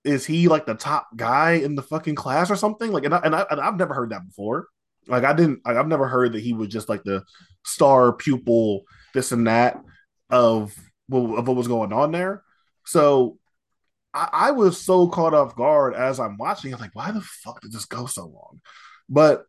is 0.04 0.26
he 0.26 0.48
like 0.48 0.66
the 0.66 0.74
top 0.74 1.08
guy 1.16 1.52
in 1.52 1.74
the 1.74 1.82
fucking 1.82 2.14
class 2.14 2.50
or 2.50 2.56
something? 2.56 2.90
Like, 2.90 3.04
and 3.04 3.14
I, 3.14 3.18
and, 3.18 3.34
I, 3.34 3.46
I've 3.50 3.76
never 3.76 3.94
heard 3.94 4.10
that 4.10 4.26
before. 4.26 4.66
Like, 5.06 5.24
I 5.24 5.32
didn't. 5.32 5.60
I've 5.64 5.88
never 5.88 6.08
heard 6.08 6.32
that 6.32 6.42
he 6.42 6.52
was 6.52 6.68
just 6.68 6.88
like 6.88 7.02
the 7.04 7.24
star 7.64 8.12
pupil, 8.12 8.82
this 9.14 9.32
and 9.32 9.46
that 9.46 9.80
of 10.30 10.74
of 11.10 11.48
what 11.48 11.56
was 11.56 11.68
going 11.68 11.92
on 11.92 12.12
there. 12.12 12.42
So 12.84 13.38
I, 14.14 14.28
I 14.32 14.50
was 14.52 14.80
so 14.80 15.08
caught 15.08 15.34
off 15.34 15.56
guard 15.56 15.94
as 15.94 16.20
I'm 16.20 16.38
watching. 16.38 16.72
I 16.72 16.76
was 16.76 16.80
like, 16.80 16.94
why 16.94 17.10
the 17.10 17.20
fuck 17.20 17.60
did 17.60 17.72
this 17.72 17.84
go 17.84 18.06
so 18.06 18.26
long? 18.26 18.60
But 19.08 19.44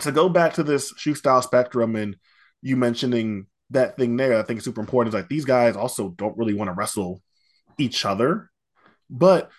to 0.00 0.12
go 0.12 0.28
back 0.28 0.54
to 0.54 0.62
this 0.62 0.92
shoot 0.96 1.16
style 1.16 1.42
spectrum 1.42 1.96
and 1.96 2.16
you 2.62 2.76
mentioning 2.76 3.46
that 3.70 3.96
thing 3.96 4.16
there, 4.16 4.38
I 4.38 4.42
think 4.42 4.60
super 4.60 4.80
important. 4.80 5.14
Is 5.14 5.20
like 5.20 5.28
these 5.28 5.44
guys 5.44 5.76
also 5.76 6.10
don't 6.10 6.36
really 6.36 6.54
want 6.54 6.68
to 6.68 6.74
wrestle 6.74 7.22
each 7.78 8.04
other, 8.04 8.50
but 9.10 9.50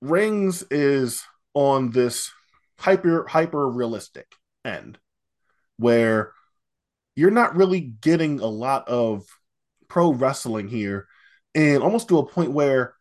Rings 0.00 0.64
is 0.70 1.24
on 1.54 1.90
this 1.90 2.30
hyper 2.78 3.26
hyper 3.26 3.68
realistic 3.68 4.26
end 4.64 4.98
where 5.76 6.32
you're 7.16 7.30
not 7.30 7.56
really 7.56 7.80
getting 7.80 8.40
a 8.40 8.46
lot 8.46 8.86
of 8.88 9.24
pro 9.88 10.12
wrestling 10.12 10.68
here 10.68 11.08
and 11.54 11.82
almost 11.82 12.08
to 12.08 12.18
a 12.18 12.26
point 12.26 12.52
where 12.52 12.94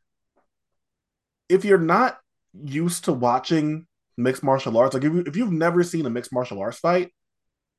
if 1.49 1.63
you're 1.63 1.77
not 1.77 2.17
used 2.63 3.05
to 3.05 3.13
watching 3.13 3.85
mixed 4.17 4.43
martial 4.43 4.77
arts 4.77 4.95
like 4.95 5.03
if, 5.03 5.13
you, 5.13 5.23
if 5.27 5.35
you've 5.35 5.51
never 5.51 5.83
seen 5.83 6.05
a 6.07 6.09
mixed 6.09 6.33
martial 6.33 6.59
arts 6.59 6.79
fight 6.79 7.11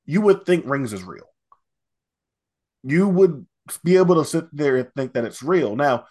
you 0.09 0.21
would 0.21 0.45
think 0.45 0.65
rings 0.67 0.93
is 0.93 1.05
real 1.05 1.29
you 2.83 3.07
would 3.07 3.47
be 3.85 3.97
able 3.97 4.17
to 4.17 4.25
sit 4.25 4.45
there 4.53 4.77
and 4.77 4.89
think 4.97 5.13
that 5.13 5.25
it's 5.25 5.45
real 5.45 5.77
now 5.77 6.05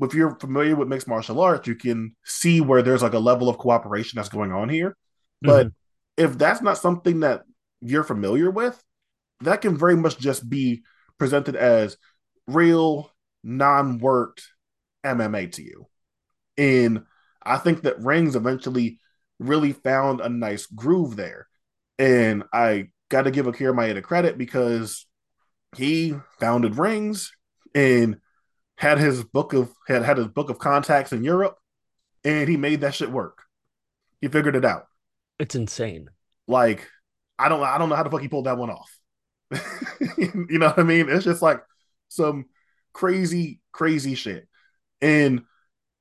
if 0.00 0.14
you're 0.14 0.36
familiar 0.36 0.74
with 0.76 0.88
mixed 0.88 1.08
martial 1.08 1.40
arts, 1.40 1.68
you 1.68 1.74
can 1.74 2.14
see 2.24 2.60
where 2.60 2.82
there's 2.82 3.02
like 3.02 3.12
a 3.12 3.18
level 3.18 3.48
of 3.48 3.58
cooperation 3.58 4.16
that's 4.16 4.28
going 4.28 4.52
on 4.52 4.68
here. 4.68 4.96
But 5.40 5.68
mm-hmm. 5.68 6.24
if 6.24 6.38
that's 6.38 6.62
not 6.62 6.78
something 6.78 7.20
that 7.20 7.42
you're 7.80 8.04
familiar 8.04 8.50
with, 8.50 8.82
that 9.40 9.60
can 9.60 9.76
very 9.76 9.96
much 9.96 10.18
just 10.18 10.48
be 10.48 10.82
presented 11.18 11.54
as 11.54 11.96
real, 12.46 13.10
non 13.42 13.98
worked 13.98 14.42
MMA 15.04 15.52
to 15.52 15.62
you. 15.62 15.86
And 16.56 17.04
I 17.42 17.58
think 17.58 17.82
that 17.82 18.00
Rings 18.00 18.36
eventually 18.36 18.98
really 19.38 19.72
found 19.72 20.20
a 20.20 20.28
nice 20.28 20.66
groove 20.66 21.16
there. 21.16 21.46
And 21.98 22.44
I 22.52 22.88
got 23.08 23.22
to 23.22 23.30
give 23.30 23.46
Akira 23.46 23.72
Maeda 23.72 24.02
credit 24.02 24.38
because 24.38 25.06
he 25.76 26.14
founded 26.40 26.78
Rings 26.78 27.32
and 27.74 28.18
had 28.76 28.98
his 28.98 29.22
book 29.24 29.52
of 29.52 29.72
had 29.86 30.02
had 30.02 30.16
his 30.16 30.28
book 30.28 30.50
of 30.50 30.58
contacts 30.58 31.12
in 31.12 31.24
Europe, 31.24 31.56
and 32.24 32.48
he 32.48 32.56
made 32.56 32.80
that 32.80 32.94
shit 32.94 33.10
work. 33.10 33.42
He 34.20 34.28
figured 34.28 34.56
it 34.56 34.64
out. 34.64 34.86
It's 35.38 35.54
insane. 35.54 36.10
Like 36.46 36.88
I 37.38 37.48
don't 37.48 37.62
I 37.62 37.78
don't 37.78 37.88
know 37.88 37.96
how 37.96 38.02
the 38.02 38.10
fuck 38.10 38.20
he 38.20 38.28
pulled 38.28 38.46
that 38.46 38.58
one 38.58 38.70
off. 38.70 38.90
you 40.18 40.58
know 40.58 40.68
what 40.68 40.78
I 40.78 40.82
mean? 40.82 41.08
It's 41.08 41.24
just 41.24 41.42
like 41.42 41.62
some 42.08 42.46
crazy 42.92 43.60
crazy 43.72 44.14
shit, 44.14 44.48
and 45.00 45.42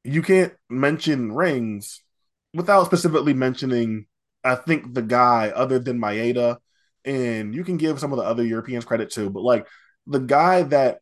you 0.04 0.22
can't 0.22 0.54
mention 0.70 1.32
rings 1.32 2.02
without 2.54 2.86
specifically 2.86 3.34
mentioning. 3.34 4.08
I 4.44 4.56
think 4.56 4.94
the 4.94 5.02
guy 5.02 5.50
other 5.56 5.80
than 5.80 6.00
Maeda, 6.00 6.58
and 7.06 7.54
you 7.54 7.64
can 7.64 7.78
give 7.78 8.00
some 8.00 8.12
of 8.12 8.18
the 8.18 8.24
other 8.24 8.44
Europeans 8.44 8.86
credit 8.86 9.12
too, 9.12 9.30
but 9.30 9.44
like 9.44 9.68
the 10.08 10.20
guy 10.20 10.64
that 10.64 11.00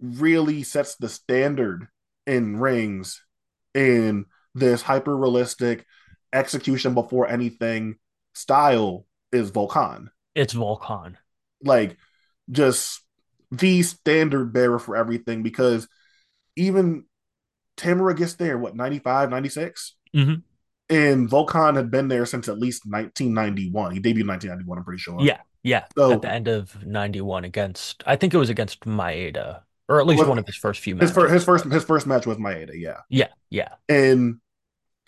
really 0.00 0.62
sets 0.62 0.96
the 0.96 1.08
standard 1.08 1.88
in 2.26 2.58
rings 2.58 3.22
in 3.74 4.26
this 4.54 4.82
hyper 4.82 5.16
realistic 5.16 5.86
execution 6.32 6.94
before 6.94 7.28
anything 7.28 7.96
style 8.34 9.06
is 9.32 9.50
Volk 9.50 9.72
Han. 9.72 10.10
It's 10.34 10.52
Volk 10.52 10.82
Han. 10.84 11.18
Like 11.62 11.96
just 12.50 13.02
the 13.50 13.82
standard 13.82 14.52
bearer 14.52 14.78
for 14.78 14.96
everything 14.96 15.42
because 15.42 15.88
even 16.56 17.04
Tamura 17.76 18.16
gets 18.16 18.34
there, 18.34 18.58
what, 18.58 18.76
95, 18.76 19.30
96? 19.30 19.96
Mm-hmm. 20.14 20.34
And 20.90 21.28
Volk 21.28 21.52
Han 21.52 21.76
had 21.76 21.90
been 21.90 22.08
there 22.08 22.26
since 22.26 22.48
at 22.48 22.58
least 22.58 22.82
1991. 22.84 23.92
He 23.92 24.00
debuted 24.00 24.26
1991, 24.26 24.78
I'm 24.78 24.84
pretty 24.84 25.00
sure. 25.00 25.18
Yeah, 25.20 25.38
yeah. 25.62 25.84
So, 25.96 26.12
at 26.12 26.22
the 26.22 26.30
end 26.30 26.48
of 26.48 26.84
91 26.84 27.44
against, 27.44 28.02
I 28.06 28.16
think 28.16 28.34
it 28.34 28.38
was 28.38 28.50
against 28.50 28.80
Maeda 28.80 29.62
or 29.90 30.00
at 30.00 30.06
least 30.06 30.26
one 30.26 30.38
of 30.38 30.46
his 30.46 30.56
first 30.56 30.80
few 30.80 30.94
matches. 30.94 31.10
His 31.10 31.14
first, 31.16 31.32
his 31.32 31.44
first, 31.44 31.64
his 31.64 31.84
first 31.84 32.06
match 32.06 32.24
with 32.24 32.38
Maeda, 32.38 32.70
yeah, 32.74 32.98
yeah, 33.08 33.26
yeah. 33.50 33.70
And 33.88 34.40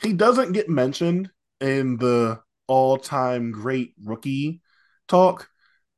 he 0.02 0.12
doesn't 0.12 0.52
get 0.52 0.68
mentioned 0.68 1.30
in 1.60 1.98
the 1.98 2.40
all-time 2.66 3.52
great 3.52 3.94
rookie 4.02 4.60
talk, 5.06 5.48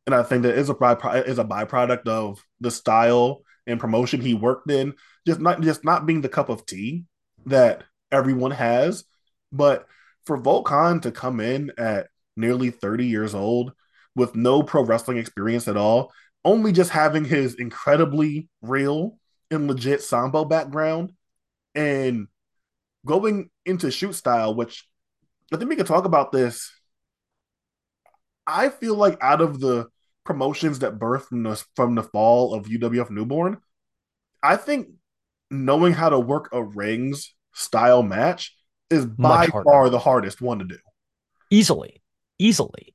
and 0.06 0.14
I 0.14 0.22
think 0.22 0.42
that 0.42 0.58
is 0.58 0.68
a 0.68 1.24
is 1.26 1.38
a 1.38 1.44
byproduct 1.44 2.06
of 2.08 2.44
the 2.60 2.70
style 2.70 3.40
and 3.66 3.80
promotion 3.80 4.20
he 4.20 4.34
worked 4.34 4.70
in. 4.70 4.92
Just 5.26 5.40
not 5.40 5.62
just 5.62 5.82
not 5.82 6.04
being 6.04 6.20
the 6.20 6.28
cup 6.28 6.50
of 6.50 6.66
tea 6.66 7.04
that 7.46 7.84
everyone 8.12 8.50
has, 8.50 9.04
but 9.54 9.86
for 10.26 10.36
Volk 10.36 10.68
Han 10.68 11.00
to 11.00 11.10
come 11.10 11.40
in 11.40 11.72
at 11.78 12.08
nearly 12.36 12.70
30 12.70 13.06
years 13.06 13.34
old 13.34 13.72
with 14.16 14.34
no 14.34 14.62
pro 14.62 14.82
wrestling 14.82 15.18
experience 15.18 15.68
at 15.68 15.76
all 15.76 16.12
only 16.44 16.72
just 16.72 16.90
having 16.90 17.24
his 17.24 17.54
incredibly 17.54 18.48
real 18.60 19.18
and 19.50 19.66
legit 19.66 20.02
sambo 20.02 20.44
background 20.44 21.12
and 21.74 22.28
going 23.06 23.50
into 23.64 23.90
shoot 23.90 24.14
style, 24.14 24.54
which 24.54 24.86
I 25.52 25.56
think 25.56 25.70
we 25.70 25.76
can 25.76 25.86
talk 25.86 26.04
about 26.04 26.32
this. 26.32 26.70
I 28.46 28.68
feel 28.68 28.94
like 28.94 29.18
out 29.22 29.40
of 29.40 29.60
the 29.60 29.86
promotions 30.24 30.80
that 30.80 30.98
birthed 30.98 31.28
from 31.28 31.42
the, 31.42 31.64
from 31.76 31.94
the 31.94 32.02
fall 32.02 32.54
of 32.54 32.66
UWF 32.66 33.10
Newborn, 33.10 33.58
I 34.42 34.56
think 34.56 34.88
knowing 35.50 35.92
how 35.92 36.10
to 36.10 36.18
work 36.18 36.50
a 36.52 36.62
rings 36.62 37.34
style 37.54 38.02
match 38.02 38.54
is 38.90 39.06
by 39.06 39.46
far 39.46 39.88
the 39.90 39.98
hardest 39.98 40.40
one 40.40 40.58
to 40.58 40.64
do. 40.64 40.78
Easily, 41.50 42.02
easily. 42.38 42.94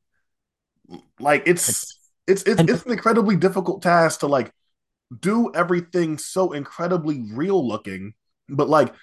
Like 1.19 1.43
it's 1.45 1.99
it's 2.27 2.43
it's, 2.43 2.59
and, 2.59 2.69
it's 2.69 2.85
an 2.85 2.91
incredibly 2.91 3.35
difficult 3.35 3.81
task 3.81 4.21
to 4.21 4.27
like 4.27 4.51
do 5.17 5.51
everything 5.53 6.17
so 6.17 6.51
incredibly 6.53 7.23
real 7.33 7.67
looking, 7.67 8.13
but 8.47 8.69
like 8.69 8.93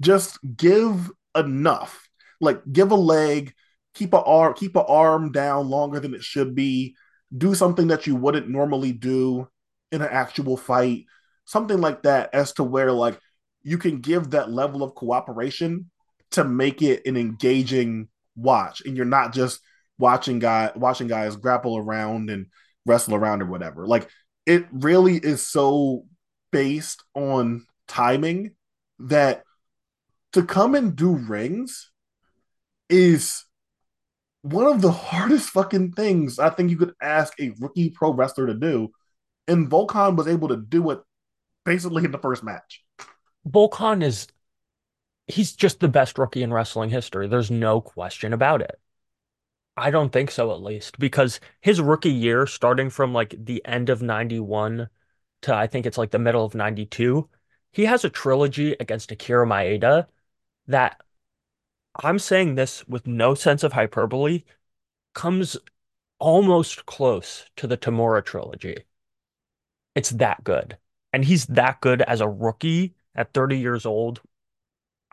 just 0.00 0.38
give 0.56 1.10
enough. 1.34 2.08
Like 2.40 2.60
give 2.70 2.90
a 2.90 2.96
leg, 2.96 3.54
keep 3.94 4.12
a 4.12 4.22
arm, 4.22 4.54
keep 4.54 4.76
a 4.76 4.84
arm 4.84 5.32
down 5.32 5.68
longer 5.68 6.00
than 6.00 6.14
it 6.14 6.22
should 6.22 6.54
be. 6.54 6.96
Do 7.36 7.54
something 7.54 7.88
that 7.88 8.06
you 8.06 8.14
wouldn't 8.14 8.48
normally 8.48 8.92
do 8.92 9.48
in 9.90 10.02
an 10.02 10.08
actual 10.10 10.56
fight, 10.56 11.06
something 11.44 11.80
like 11.80 12.02
that, 12.02 12.30
as 12.32 12.52
to 12.54 12.64
where 12.64 12.92
like 12.92 13.18
you 13.62 13.78
can 13.78 14.00
give 14.00 14.30
that 14.30 14.50
level 14.50 14.82
of 14.82 14.94
cooperation 14.94 15.90
to 16.36 16.44
make 16.44 16.82
it 16.82 17.06
an 17.06 17.16
engaging 17.16 18.08
watch, 18.36 18.82
and 18.84 18.96
you're 18.96 19.06
not 19.06 19.32
just 19.32 19.60
watching 19.98 20.38
guy 20.38 20.70
watching 20.76 21.08
guys 21.08 21.36
grapple 21.36 21.76
around 21.76 22.30
and 22.30 22.46
wrestle 22.84 23.14
around 23.14 23.42
or 23.42 23.46
whatever. 23.46 23.86
Like 23.86 24.08
it 24.46 24.66
really 24.70 25.16
is 25.16 25.46
so 25.46 26.04
based 26.52 27.02
on 27.14 27.66
timing 27.88 28.52
that 29.00 29.42
to 30.32 30.44
come 30.44 30.74
and 30.74 30.94
do 30.94 31.14
rings 31.14 31.90
is 32.88 33.44
one 34.42 34.66
of 34.66 34.80
the 34.80 34.92
hardest 34.92 35.50
fucking 35.50 35.92
things 35.92 36.38
I 36.38 36.50
think 36.50 36.70
you 36.70 36.76
could 36.76 36.94
ask 37.02 37.32
a 37.40 37.52
rookie 37.58 37.90
pro 37.90 38.12
wrestler 38.12 38.46
to 38.46 38.54
do. 38.54 38.90
And 39.48 39.68
Volk 39.68 39.92
Han 39.92 40.16
was 40.16 40.28
able 40.28 40.48
to 40.48 40.56
do 40.56 40.90
it 40.90 41.00
basically 41.64 42.04
in 42.04 42.12
the 42.12 42.18
first 42.18 42.44
match. 42.44 42.84
Volk 43.44 43.74
Han 43.76 44.02
is 44.02 44.28
he's 45.26 45.52
just 45.54 45.80
the 45.80 45.88
best 45.88 46.18
rookie 46.18 46.42
in 46.42 46.52
wrestling 46.52 46.90
history. 46.90 47.26
There's 47.28 47.50
no 47.50 47.80
question 47.80 48.32
about 48.32 48.60
it. 48.62 48.80
I 49.76 49.90
don't 49.90 50.12
think 50.12 50.30
so, 50.30 50.52
at 50.52 50.62
least, 50.62 50.98
because 50.98 51.40
his 51.60 51.80
rookie 51.80 52.10
year, 52.10 52.46
starting 52.46 52.88
from 52.90 53.12
like 53.12 53.34
the 53.38 53.64
end 53.64 53.90
of 53.90 54.02
91 54.02 54.88
to 55.42 55.54
I 55.54 55.66
think 55.66 55.86
it's 55.86 55.98
like 55.98 56.10
the 56.10 56.18
middle 56.18 56.44
of 56.44 56.54
92, 56.54 57.28
he 57.72 57.84
has 57.84 58.04
a 58.04 58.10
trilogy 58.10 58.74
against 58.80 59.12
Akira 59.12 59.46
Maeda 59.46 60.06
that 60.66 61.00
I'm 62.02 62.18
saying 62.18 62.54
this 62.54 62.86
with 62.88 63.06
no 63.06 63.34
sense 63.34 63.62
of 63.62 63.72
hyperbole, 63.72 64.44
comes 65.14 65.56
almost 66.18 66.86
close 66.86 67.46
to 67.56 67.66
the 67.66 67.76
Tamura 67.76 68.24
trilogy. 68.24 68.84
It's 69.94 70.10
that 70.10 70.44
good. 70.44 70.78
And 71.12 71.24
he's 71.24 71.46
that 71.46 71.80
good 71.80 72.02
as 72.02 72.20
a 72.20 72.28
rookie 72.28 72.94
at 73.14 73.32
30 73.32 73.58
years 73.58 73.86
old. 73.86 74.20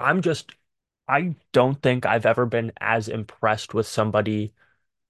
I'm 0.04 0.22
just, 0.22 0.52
I 1.08 1.36
don't 1.54 1.82
think 1.82 2.06
I've 2.06 2.26
ever 2.26 2.46
been 2.46 2.72
as 2.80 3.08
impressed 3.08 3.74
with 3.74 3.88
somebody 3.88 4.54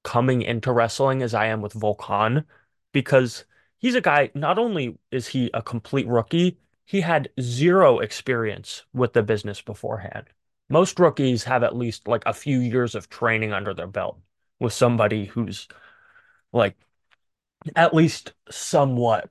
coming 0.03 0.41
into 0.41 0.71
wrestling 0.71 1.21
as 1.23 1.33
I 1.33 1.47
am 1.47 1.61
with 1.61 1.73
Volk 1.73 2.01
Han 2.03 2.45
because 2.93 3.45
he's 3.79 3.95
a 3.95 4.01
guy, 4.01 4.31
not 4.35 4.59
only 4.59 4.97
is 5.11 5.27
he 5.27 5.49
a 5.53 5.61
complete 5.61 6.07
rookie, 6.07 6.57
he 6.85 7.01
had 7.01 7.29
zero 7.41 7.99
experience 7.99 8.83
with 8.93 9.13
the 9.13 9.23
business 9.23 9.61
beforehand. 9.61 10.25
Most 10.69 10.99
rookies 10.99 11.43
have 11.45 11.63
at 11.63 11.75
least 11.75 12.07
like 12.07 12.23
a 12.25 12.33
few 12.33 12.59
years 12.59 12.95
of 12.95 13.09
training 13.09 13.53
under 13.53 13.73
their 13.73 13.87
belt 13.87 14.19
with 14.59 14.73
somebody 14.73 15.25
who's 15.25 15.67
like 16.53 16.77
at 17.75 17.93
least 17.93 18.33
somewhat 18.49 19.29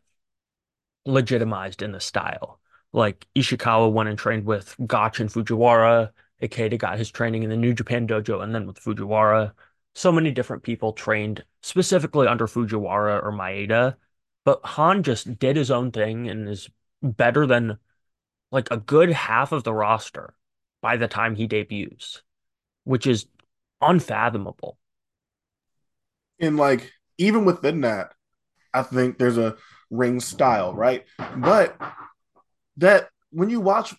legitimized 1.06 1.82
in 1.82 1.92
the 1.92 2.00
style. 2.00 2.58
Like 2.92 3.26
Ishikawa 3.36 3.90
went 3.92 4.08
and 4.08 4.18
trained 4.18 4.44
with 4.44 4.76
Gotch 4.86 5.20
and 5.20 5.30
Fujiwara. 5.30 6.10
Ikeda 6.42 6.78
got 6.78 6.98
his 6.98 7.10
training 7.10 7.42
in 7.42 7.50
the 7.50 7.56
New 7.56 7.72
Japan 7.72 8.06
dojo 8.06 8.42
and 8.42 8.54
then 8.54 8.66
with 8.66 8.80
Fujiwara. 8.80 9.52
So 9.94 10.10
many 10.10 10.30
different 10.30 10.62
people 10.62 10.92
trained 10.92 11.44
specifically 11.62 12.26
under 12.26 12.46
Fujiwara 12.46 13.22
or 13.22 13.32
Maeda. 13.32 13.96
But 14.44 14.60
Han 14.64 15.02
just 15.02 15.38
did 15.38 15.56
his 15.56 15.70
own 15.70 15.92
thing 15.92 16.28
and 16.28 16.48
is 16.48 16.68
better 17.02 17.46
than 17.46 17.78
like 18.50 18.70
a 18.70 18.76
good 18.76 19.10
half 19.10 19.52
of 19.52 19.64
the 19.64 19.72
roster 19.72 20.34
by 20.82 20.96
the 20.96 21.08
time 21.08 21.34
he 21.34 21.46
debuts, 21.46 22.22
which 22.84 23.06
is 23.06 23.26
unfathomable. 23.80 24.78
And 26.40 26.56
like 26.56 26.92
even 27.18 27.44
within 27.44 27.82
that, 27.82 28.14
I 28.74 28.82
think 28.82 29.18
there's 29.18 29.38
a 29.38 29.56
ring 29.90 30.20
style, 30.20 30.74
right? 30.74 31.04
But 31.36 31.76
that 32.78 33.08
when 33.30 33.50
you 33.50 33.60
watch 33.60 33.94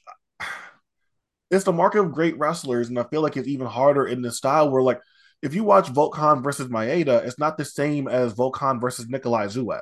it's 1.52 1.66
the 1.66 1.72
mark 1.72 1.96
of 1.96 2.12
great 2.12 2.38
wrestlers, 2.38 2.90
and 2.90 2.98
I 2.98 3.04
feel 3.04 3.22
like 3.22 3.38
it's 3.38 3.48
even 3.48 3.68
harder 3.68 4.08
in 4.08 4.22
this 4.22 4.38
style 4.38 4.70
where 4.72 4.82
like 4.82 5.00
if 5.42 5.54
you 5.54 5.64
watch 5.64 5.90
Volk 5.90 6.16
Han 6.16 6.42
versus 6.42 6.68
Maeda, 6.68 7.26
it's 7.26 7.38
not 7.38 7.58
the 7.58 7.66
same 7.66 8.08
as 8.08 8.34
Volk 8.34 8.58
Han 8.58 8.80
versus 8.80 9.08
Nikolai 9.08 9.48
Zuev. 9.48 9.82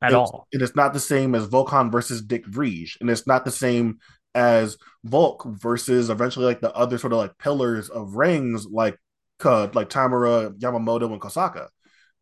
At 0.00 0.08
It's, 0.08 0.14
all. 0.14 0.48
and 0.52 0.62
it's 0.62 0.74
not 0.74 0.92
the 0.92 1.00
same 1.00 1.34
as 1.34 1.44
Volk 1.44 1.68
Han 1.70 1.90
versus 1.90 2.22
Dick 2.22 2.44
Vrij, 2.46 3.00
and 3.00 3.08
it's 3.08 3.26
not 3.26 3.44
the 3.44 3.50
same 3.52 3.98
as 4.34 4.78
Volk 5.04 5.44
versus 5.46 6.10
eventually 6.10 6.46
like 6.46 6.60
the 6.60 6.72
other 6.74 6.98
sort 6.98 7.12
of 7.12 7.18
like 7.18 7.38
pillars 7.38 7.88
of 7.88 8.16
rings 8.16 8.66
like 8.66 8.98
uh, 9.44 9.68
like 9.74 9.90
Tamura, 9.90 10.58
Yamamoto, 10.58 11.12
and 11.12 11.20
Kosaka. 11.20 11.68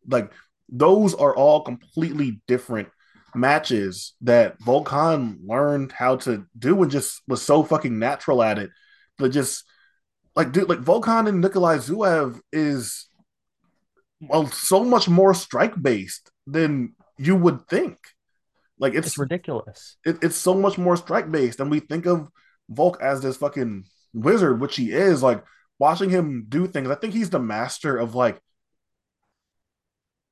Like 0.07 0.31
those 0.69 1.15
are 1.15 1.35
all 1.35 1.61
completely 1.61 2.41
different 2.47 2.89
matches 3.35 4.13
that 4.21 4.59
Volk 4.61 4.89
Han 4.89 5.39
learned 5.45 5.91
how 5.91 6.17
to 6.17 6.45
do 6.57 6.81
and 6.81 6.91
just 6.91 7.21
was 7.27 7.41
so 7.41 7.63
fucking 7.63 7.97
natural 7.99 8.43
at 8.43 8.59
it. 8.59 8.71
But 9.17 9.31
just 9.31 9.63
like 10.35 10.51
dude, 10.51 10.69
like 10.69 10.79
Volk 10.79 11.05
Han 11.05 11.27
and 11.27 11.41
Nikolai 11.41 11.77
Zuev 11.77 12.39
is 12.51 13.07
well 14.19 14.47
so 14.47 14.83
much 14.83 15.09
more 15.09 15.33
strike 15.33 15.81
based 15.81 16.31
than 16.47 16.95
you 17.17 17.35
would 17.35 17.67
think. 17.67 17.97
Like 18.79 18.95
It's 18.95 19.07
it's 19.07 19.17
ridiculous. 19.17 19.97
it, 20.05 20.17
it's 20.23 20.35
so 20.35 20.53
much 20.55 20.77
more 20.77 20.97
strike 20.97 21.31
based, 21.31 21.59
and 21.59 21.69
we 21.69 21.79
think 21.79 22.05
of 22.05 22.29
Volk 22.69 23.01
as 23.01 23.21
this 23.21 23.37
fucking 23.37 23.85
wizard, 24.13 24.59
which 24.59 24.75
he 24.75 24.91
is. 24.91 25.21
Like 25.21 25.43
watching 25.79 26.09
him 26.09 26.45
do 26.49 26.67
things, 26.67 26.89
I 26.89 26.95
think 26.95 27.13
he's 27.13 27.29
the 27.29 27.39
master 27.39 27.97
of 27.97 28.15
like 28.15 28.41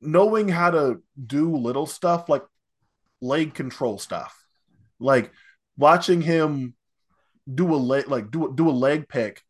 knowing 0.01 0.47
how 0.47 0.71
to 0.71 1.01
do 1.25 1.55
little 1.55 1.85
stuff, 1.85 2.29
like 2.29 2.43
leg 3.21 3.53
control 3.53 3.97
stuff, 3.97 4.45
like 4.99 5.31
watching 5.77 6.21
him 6.21 6.73
do 7.51 7.73
a 7.73 7.77
leg, 7.77 8.07
like 8.07 8.31
do 8.31 8.51
do 8.55 8.69
a 8.69 8.71
leg 8.71 9.07
pick, 9.07 9.41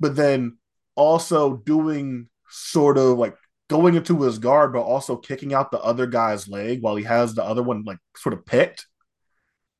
but 0.00 0.16
then 0.16 0.58
also 0.94 1.56
doing 1.56 2.28
sort 2.48 2.98
of 2.98 3.18
like 3.18 3.36
going 3.68 3.94
into 3.94 4.22
his 4.22 4.38
guard, 4.38 4.72
but 4.72 4.82
also 4.82 5.16
kicking 5.16 5.54
out 5.54 5.70
the 5.70 5.80
other 5.80 6.06
guy's 6.06 6.48
leg 6.48 6.82
while 6.82 6.96
he 6.96 7.04
has 7.04 7.34
the 7.34 7.44
other 7.44 7.62
one 7.62 7.84
like 7.84 7.98
sort 8.16 8.34
of 8.34 8.44
picked. 8.44 8.86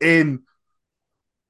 And 0.01 0.41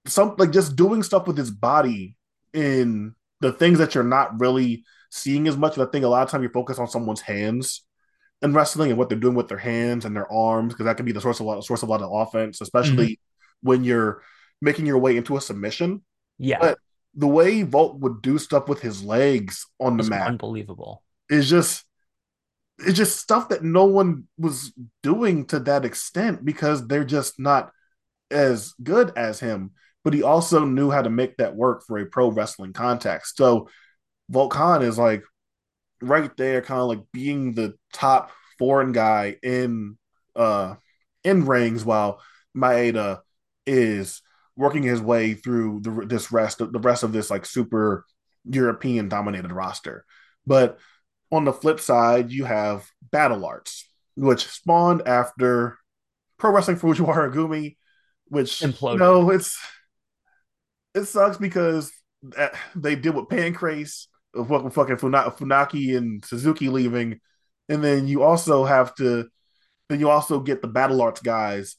some 0.06 0.34
like 0.38 0.50
just 0.50 0.76
doing 0.76 1.02
stuff 1.02 1.26
with 1.26 1.38
his 1.38 1.50
body 1.50 2.16
in 2.52 3.14
the 3.40 3.52
things 3.52 3.78
that 3.78 3.94
you're 3.94 4.04
not 4.04 4.40
really 4.40 4.84
seeing 5.10 5.46
as 5.48 5.56
much. 5.56 5.78
I 5.78 5.86
think 5.86 6.04
a 6.04 6.08
lot 6.08 6.22
of 6.22 6.30
time 6.30 6.42
you 6.42 6.48
focus 6.48 6.78
on 6.78 6.88
someone's 6.88 7.20
hands 7.20 7.84
in 8.42 8.52
wrestling 8.52 8.90
and 8.90 8.98
what 8.98 9.08
they're 9.08 9.18
doing 9.18 9.34
with 9.34 9.48
their 9.48 9.58
hands 9.58 10.04
and 10.04 10.16
their 10.16 10.30
arms 10.32 10.72
because 10.72 10.86
that 10.86 10.96
can 10.96 11.06
be 11.06 11.12
the 11.12 11.20
source 11.20 11.40
of 11.40 11.46
a 11.46 11.48
lot, 11.48 11.64
source 11.64 11.82
of 11.82 11.88
a 11.88 11.92
lot 11.92 12.02
of 12.02 12.10
offense, 12.12 12.60
especially 12.60 13.06
mm-hmm. 13.06 13.68
when 13.68 13.84
you're 13.84 14.22
making 14.60 14.86
your 14.86 14.98
way 14.98 15.16
into 15.16 15.36
a 15.36 15.40
submission. 15.40 16.02
Yeah, 16.38 16.58
But 16.60 16.78
the 17.14 17.28
way 17.28 17.62
Volk 17.62 17.96
would 18.00 18.22
do 18.22 18.38
stuff 18.38 18.68
with 18.68 18.80
his 18.80 19.02
legs 19.02 19.66
on 19.78 19.96
the 19.96 20.04
mat 20.04 20.28
unbelievable. 20.28 21.02
is 21.30 21.48
just 21.48 21.84
it's 22.78 22.96
just 22.96 23.20
stuff 23.20 23.50
that 23.50 23.62
no 23.62 23.84
one 23.84 24.26
was 24.38 24.72
doing 25.02 25.46
to 25.46 25.60
that 25.60 25.84
extent 25.84 26.44
because 26.44 26.86
they're 26.86 27.04
just 27.04 27.38
not 27.38 27.70
as 28.30 28.72
good 28.82 29.12
as 29.16 29.38
him. 29.38 29.72
But 30.04 30.14
he 30.14 30.22
also 30.22 30.64
knew 30.64 30.90
how 30.90 31.02
to 31.02 31.10
make 31.10 31.36
that 31.36 31.54
work 31.54 31.84
for 31.86 31.98
a 31.98 32.06
pro 32.06 32.28
wrestling 32.28 32.72
context. 32.72 33.36
So 33.36 33.68
Volk 34.30 34.54
Han 34.54 34.82
is 34.82 34.98
like 34.98 35.22
right 36.02 36.34
there, 36.36 36.62
kind 36.62 36.80
of 36.80 36.88
like 36.88 37.00
being 37.12 37.54
the 37.54 37.74
top 37.92 38.30
foreign 38.58 38.92
guy 38.92 39.36
in 39.42 39.96
uh 40.36 40.74
in 41.24 41.46
rings, 41.46 41.84
while 41.84 42.20
Maeda 42.56 43.20
is 43.66 44.22
working 44.56 44.82
his 44.82 45.00
way 45.00 45.34
through 45.34 45.80
the, 45.80 46.06
this 46.06 46.32
rest 46.32 46.60
of 46.60 46.72
the 46.72 46.78
rest 46.80 47.02
of 47.02 47.12
this 47.12 47.30
like 47.30 47.46
super 47.46 48.04
European 48.44 49.08
dominated 49.08 49.52
roster. 49.52 50.04
But 50.46 50.78
on 51.30 51.44
the 51.44 51.52
flip 51.52 51.80
side, 51.80 52.30
you 52.30 52.44
have 52.44 52.86
Battle 53.10 53.44
Arts, 53.46 53.88
which 54.16 54.46
spawned 54.46 55.02
after 55.06 55.78
Pro 56.38 56.52
Wrestling 56.52 56.78
Fujiwara 56.78 57.32
Gumi, 57.34 57.76
which 58.28 58.66
you 58.66 58.68
Imploded. 58.68 58.98
know 58.98 59.30
it's 59.30 59.58
it 60.94 61.04
sucks 61.04 61.36
because 61.38 61.92
they 62.74 62.94
did 62.96 63.14
with 63.14 63.26
Pancrase, 63.28 64.06
fucking 64.34 64.70
fucking 64.70 64.96
Funaki 64.96 65.96
and 65.96 66.24
Suzuki 66.24 66.68
leaving, 66.68 67.20
and 67.68 67.82
then 67.82 68.06
you 68.06 68.22
also 68.22 68.64
have 68.64 68.94
to 68.96 69.28
then 69.88 70.00
you 70.00 70.08
also 70.08 70.40
get 70.40 70.62
the 70.62 70.68
Battle 70.68 71.02
Arts 71.02 71.20
guys 71.20 71.76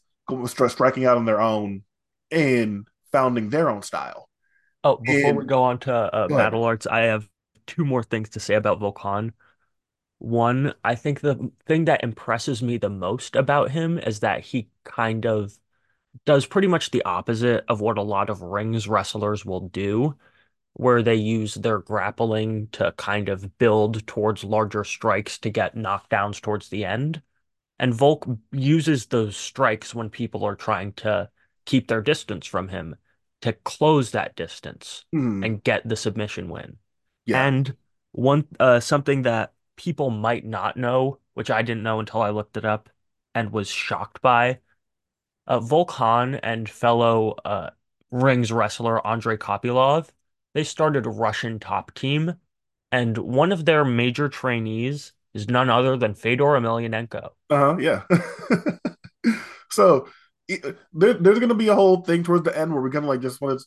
striking 0.68 1.06
out 1.06 1.18
on 1.18 1.26
their 1.26 1.42
own 1.42 1.84
and 2.32 2.88
founding 3.12 3.50
their 3.50 3.70
own 3.70 3.82
style. 3.82 4.30
Oh, 4.84 4.98
before 4.98 5.34
we 5.34 5.46
go 5.46 5.64
on 5.64 5.80
to 5.80 5.94
uh, 5.94 6.28
go. 6.28 6.38
Battle 6.38 6.64
Arts, 6.64 6.86
I 6.86 7.02
have 7.02 7.28
two 7.66 7.86
more 7.86 8.04
things 8.04 8.30
to 8.30 8.40
say 8.40 8.56
about 8.56 8.80
Volk 8.80 9.00
Han. 9.00 9.34
One, 10.20 10.74
I 10.84 10.96
think 10.96 11.22
the 11.22 11.52
thing 11.66 11.86
that 11.86 12.04
impresses 12.04 12.62
me 12.62 12.78
the 12.78 12.90
most 12.90 13.36
about 13.36 13.72
him 13.72 13.98
is 13.98 14.20
that 14.22 14.42
he 14.42 14.70
kind 14.84 15.26
of 15.26 15.58
does 16.26 16.46
pretty 16.46 16.68
much 16.68 16.92
the 16.92 17.04
opposite 17.04 17.66
of 17.68 17.82
what 17.82 17.98
a 17.98 18.04
lot 18.04 18.30
of 18.30 18.42
rings 18.42 18.88
wrestlers 18.88 19.46
will 19.46 19.68
do, 19.70 20.16
where 20.74 21.04
they 21.04 21.16
use 21.16 21.56
their 21.56 21.80
grappling 21.80 22.68
to 22.74 22.92
kind 22.98 23.30
of 23.30 23.58
build 23.58 24.06
towards 24.08 24.44
larger 24.44 24.84
strikes 24.84 25.38
to 25.40 25.50
get 25.50 25.76
knockdowns 25.76 26.42
towards 26.42 26.70
the 26.70 26.86
end. 26.86 27.22
And 27.80 27.94
Volk 27.94 28.26
uses 28.52 29.08
those 29.08 29.36
strikes 29.38 29.94
when 29.96 30.10
people 30.10 30.44
are 30.46 30.56
trying 30.56 30.94
to 30.94 31.30
keep 31.66 31.88
their 31.88 32.02
distance 32.02 32.46
from 32.48 32.70
him 32.70 32.96
to 33.42 33.54
close 33.54 34.12
that 34.12 34.36
distance 34.36 35.06
Hmm, 35.14 35.44
and 35.44 35.64
get 35.64 35.88
the 35.88 35.96
submission 35.96 36.50
win. 36.50 36.78
yeah. 37.26 37.50
And 37.50 37.76
one 38.12 38.48
uh 38.60 38.80
something 38.80 39.24
that 39.24 39.54
people 39.76 40.10
might 40.10 40.46
not 40.46 40.78
know, 40.78 41.20
which 41.34 41.50
I 41.52 41.62
didn't 41.64 41.84
know 41.84 42.00
until 42.00 42.22
I 42.22 42.30
looked 42.30 42.58
it 42.58 42.66
up 42.66 42.90
and 43.36 43.52
was 43.52 43.70
shocked 43.70 44.22
by, 44.22 44.60
uh, 45.48 45.60
Volk 45.60 45.92
Han 45.92 46.36
and 46.36 46.70
fellow 46.70 47.32
uh 47.46 47.72
rings 48.12 48.52
wrestler 48.52 49.06
Andre 49.06 49.38
Kopylov, 49.38 50.10
they 50.54 50.64
started 50.64 51.06
a 51.06 51.10
Russian 51.10 51.60
top 51.60 51.94
team, 51.94 52.34
and 52.92 53.18
one 53.18 53.52
of 53.52 53.66
their 53.66 53.84
major 53.84 54.30
trainees 54.30 55.14
is 55.34 55.48
none 55.48 55.70
other 55.70 55.98
than 55.98 56.14
Fedor 56.14 56.44
Emelianenko. 56.44 57.30
Uh-huh, 57.50 57.78
yeah. 57.80 58.04
so 59.72 60.08
there, 60.94 61.14
there's 61.14 61.40
gonna 61.40 61.56
be 61.56 61.70
a 61.70 61.76
whole 61.76 62.04
thing 62.04 62.24
towards 62.24 62.44
the 62.44 62.58
end 62.58 62.72
where 62.72 62.82
we're 62.82 62.90
gonna 62.90 63.08
like 63.08 63.22
just 63.22 63.42
want 63.42 63.60
to 63.60 63.66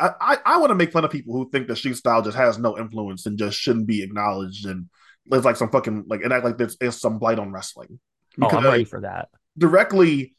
I, 0.00 0.38
I, 0.46 0.58
want 0.58 0.70
to 0.70 0.76
make 0.76 0.92
fun 0.92 1.04
of 1.04 1.10
people 1.10 1.34
who 1.34 1.50
think 1.50 1.66
that 1.66 1.76
shoot 1.76 1.94
style 1.94 2.22
just 2.22 2.36
has 2.36 2.56
no 2.56 2.78
influence 2.78 3.26
and 3.26 3.36
just 3.36 3.58
shouldn't 3.58 3.88
be 3.88 4.02
acknowledged 4.02 4.64
and 4.64 4.88
live 5.26 5.44
like 5.44 5.56
some 5.56 5.70
fucking 5.70 6.04
like 6.06 6.22
and 6.22 6.32
act 6.32 6.44
like 6.44 6.56
there's 6.56 6.76
is 6.80 7.00
some 7.00 7.18
blight 7.18 7.38
on 7.38 7.50
wrestling. 7.50 7.98
Oh, 8.40 8.46
I'm 8.48 8.48
Because 8.48 8.64
ready 8.64 8.84
for 8.84 9.00
that. 9.00 9.28
directly, 9.58 10.34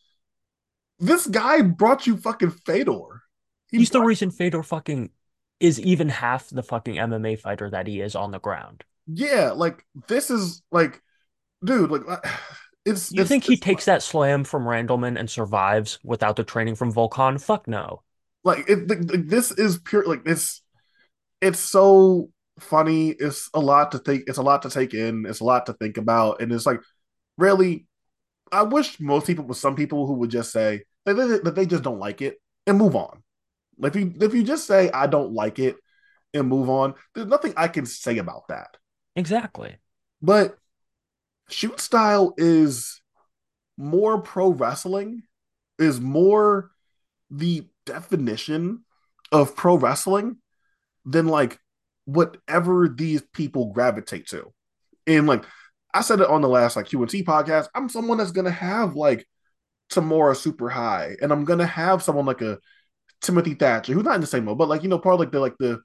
this 1.00 1.28
guy 1.28 1.62
brought 1.62 2.08
you 2.08 2.16
fucking 2.18 2.52
Fedor. 2.52 3.22
He 3.70 3.80
He's 3.80 3.90
the 3.90 4.02
reason 4.02 4.32
Fedor 4.32 4.64
fucking 4.64 5.10
is 5.64 5.80
even 5.80 6.10
half 6.10 6.50
the 6.50 6.62
fucking 6.62 6.96
MMA 6.96 7.40
fighter 7.40 7.70
that 7.70 7.88
he 7.88 8.02
is 8.02 8.16
on 8.16 8.32
the 8.32 8.40
ground. 8.40 8.84
Yeah, 9.08 9.52
like 9.52 9.86
this 10.10 10.30
is 10.30 10.62
like, 10.72 11.02
dude, 11.64 11.90
like 11.90 12.02
uh, 12.08 12.18
it's. 12.86 13.12
You 13.14 13.22
it's, 13.22 13.30
think 13.30 13.46
he 13.46 13.56
takes 13.56 13.86
that 13.86 14.04
slam 14.04 14.44
from 14.44 14.66
Randleman 14.66 15.18
and 15.18 15.30
survives 15.30 16.00
without 16.04 16.36
the 16.36 16.44
training 16.44 16.76
from 16.76 16.92
Volk 16.92 17.14
Han? 17.16 17.38
Fuck 17.38 17.68
no. 17.68 18.02
like 18.44 18.70
it? 18.70 18.90
Like, 18.90 19.28
this 19.28 19.52
is 19.52 19.78
pure. 19.80 20.06
Like 20.06 20.26
this, 20.26 20.62
it's 21.42 21.60
so 21.60 22.30
funny. 22.60 23.12
It's 23.12 23.50
a 23.54 23.60
lot 23.62 23.94
to 23.94 24.00
think. 24.00 24.26
It's 24.28 24.38
a 24.38 24.44
lot 24.44 24.64
to 24.64 24.70
take 24.70 24.94
in. 24.94 25.26
It's 25.26 25.40
a 25.40 25.46
lot 25.46 25.68
to 25.68 25.74
think 25.74 25.98
about, 25.98 26.42
and 26.42 26.52
it's 26.52 26.66
like 26.66 26.82
really. 27.38 27.88
I 28.52 28.62
wish 28.62 29.00
most 29.00 29.26
people, 29.26 29.46
with 29.46 29.58
some 29.58 29.76
people 29.76 30.06
who 30.06 30.14
would 30.14 30.30
just 30.30 30.52
say 30.52 30.84
that 31.06 31.16
they, 31.16 31.40
that 31.40 31.56
they 31.56 31.66
just 31.66 31.82
don't 31.82 31.98
like 31.98 32.22
it 32.22 32.40
and 32.68 32.78
move 32.78 32.96
on. 32.96 33.23
Like 33.78 33.96
if 33.96 34.02
you 34.02 34.14
if 34.22 34.34
you 34.34 34.44
just 34.44 34.68
say 34.68 34.90
I 34.92 35.08
don't 35.08 35.34
like 35.34 35.60
it 35.60 35.76
and 36.34 36.48
move 36.48 36.70
on, 36.70 36.96
there's 37.14 37.28
nothing 37.28 37.54
I 37.58 37.68
can 37.68 37.86
say 37.86 38.18
about 38.18 38.48
that. 38.50 38.78
Exactly. 39.16 39.78
But 40.22 40.58
shoot 41.50 41.80
style 41.80 42.34
is 42.38 43.02
more 43.78 44.22
pro 44.22 44.50
wrestling, 44.50 45.24
is 45.80 46.00
more 46.00 46.72
the 47.30 47.68
definition 47.86 48.84
of 49.32 49.56
pro 49.56 49.76
wrestling 49.76 50.38
than 51.06 51.28
like 51.28 51.60
whatever 52.06 52.88
these 52.88 53.22
people 53.34 53.72
gravitate 53.74 54.28
to. 54.28 54.54
And 55.08 55.28
like 55.28 55.46
I 55.94 56.02
said 56.02 56.22
it 56.22 56.30
on 56.30 56.42
the 56.42 56.50
last 56.50 56.76
like 56.76 56.88
Q 56.88 57.02
and 57.02 57.10
T 57.10 57.24
podcast, 57.24 57.68
I'm 57.76 57.90
someone 57.90 58.18
that's 58.18 58.32
gonna 58.32 58.52
have 58.52 58.96
like 58.96 59.28
Tamura 59.92 60.36
super 60.36 60.70
high, 60.70 61.16
and 61.22 61.32
I'm 61.32 61.46
gonna 61.46 61.66
have 61.68 62.04
someone 62.04 62.26
like 62.26 62.42
a 62.42 62.58
Timothy 63.24 63.56
Thatcher, 63.56 63.94
who's 63.94 64.04
not 64.04 64.16
in 64.16 64.22
the 64.22 64.28
same 64.28 64.46
mode, 64.46 64.58
but 64.58 64.70
like 64.70 64.84
you 64.84 64.90
know, 64.90 65.00
part 65.00 65.16
of 65.16 65.20
like 65.20 65.32
the 65.32 65.40
like 65.40 65.58
the 65.58 65.82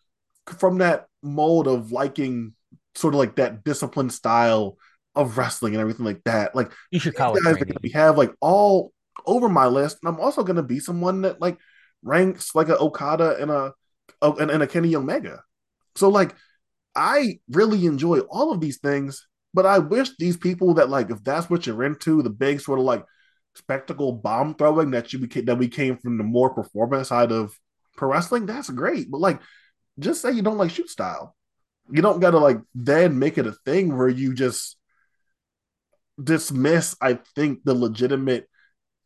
from 0.58 0.78
that 0.78 1.06
mold 1.22 1.68
of 1.68 1.92
liking 1.92 2.54
sort 2.94 3.14
of 3.14 3.18
like 3.18 3.36
that 3.36 3.64
disciplined 3.64 4.12
style 4.12 4.76
of 5.14 5.38
wrestling 5.38 5.74
and 5.74 5.80
everything 5.80 6.04
like 6.04 6.22
that. 6.24 6.54
Like 6.54 6.72
Ishikawa 6.92 7.34
guys 7.34 7.56
training. 7.56 7.68
that 7.68 7.82
we 7.82 7.90
have 7.90 8.18
like 8.18 8.34
all 8.40 8.92
over 9.24 9.48
my 9.48 9.66
list. 9.66 9.98
And 10.02 10.12
I'm 10.12 10.20
also 10.20 10.42
gonna 10.42 10.62
be 10.62 10.80
someone 10.80 11.22
that 11.22 11.40
like 11.40 11.58
ranks 12.02 12.54
like 12.54 12.68
a 12.68 12.78
Okada 12.78 13.36
and 13.40 13.50
a 13.50 13.72
oh, 14.20 14.36
and, 14.36 14.50
and 14.50 14.62
a 14.62 14.66
Kenny 14.66 14.94
Omega. 14.96 15.42
So 15.96 16.08
like 16.08 16.34
I 16.94 17.38
really 17.50 17.86
enjoy 17.86 18.20
all 18.20 18.52
of 18.52 18.60
these 18.60 18.78
things, 18.78 19.26
but 19.54 19.64
I 19.64 19.78
wish 19.78 20.10
these 20.18 20.36
people 20.36 20.74
that 20.74 20.90
like 20.90 21.10
if 21.10 21.22
that's 21.22 21.48
what 21.48 21.66
you're 21.66 21.84
into, 21.84 22.22
the 22.22 22.30
big 22.30 22.60
sort 22.60 22.80
of 22.80 22.84
like 22.84 23.04
spectacle 23.58 24.12
bomb 24.12 24.54
throwing 24.54 24.92
that 24.92 25.12
you 25.12 25.18
became 25.18 25.44
that 25.46 25.58
we 25.58 25.68
came 25.68 25.98
from 25.98 26.16
the 26.16 26.24
more 26.24 26.50
performance 26.54 27.08
side 27.08 27.32
of 27.32 27.58
pro 27.96 28.10
wrestling, 28.10 28.46
that's 28.46 28.70
great. 28.70 29.10
But 29.10 29.20
like 29.20 29.40
just 29.98 30.22
say 30.22 30.32
you 30.32 30.42
don't 30.42 30.58
like 30.58 30.70
shoot 30.70 30.88
style. 30.88 31.34
You 31.90 32.02
don't 32.02 32.20
gotta 32.20 32.38
like 32.38 32.60
then 32.74 33.18
make 33.18 33.36
it 33.36 33.46
a 33.46 33.52
thing 33.52 33.96
where 33.96 34.08
you 34.08 34.34
just 34.34 34.76
dismiss, 36.22 36.96
I 37.00 37.18
think, 37.34 37.60
the 37.64 37.74
legitimate 37.74 38.48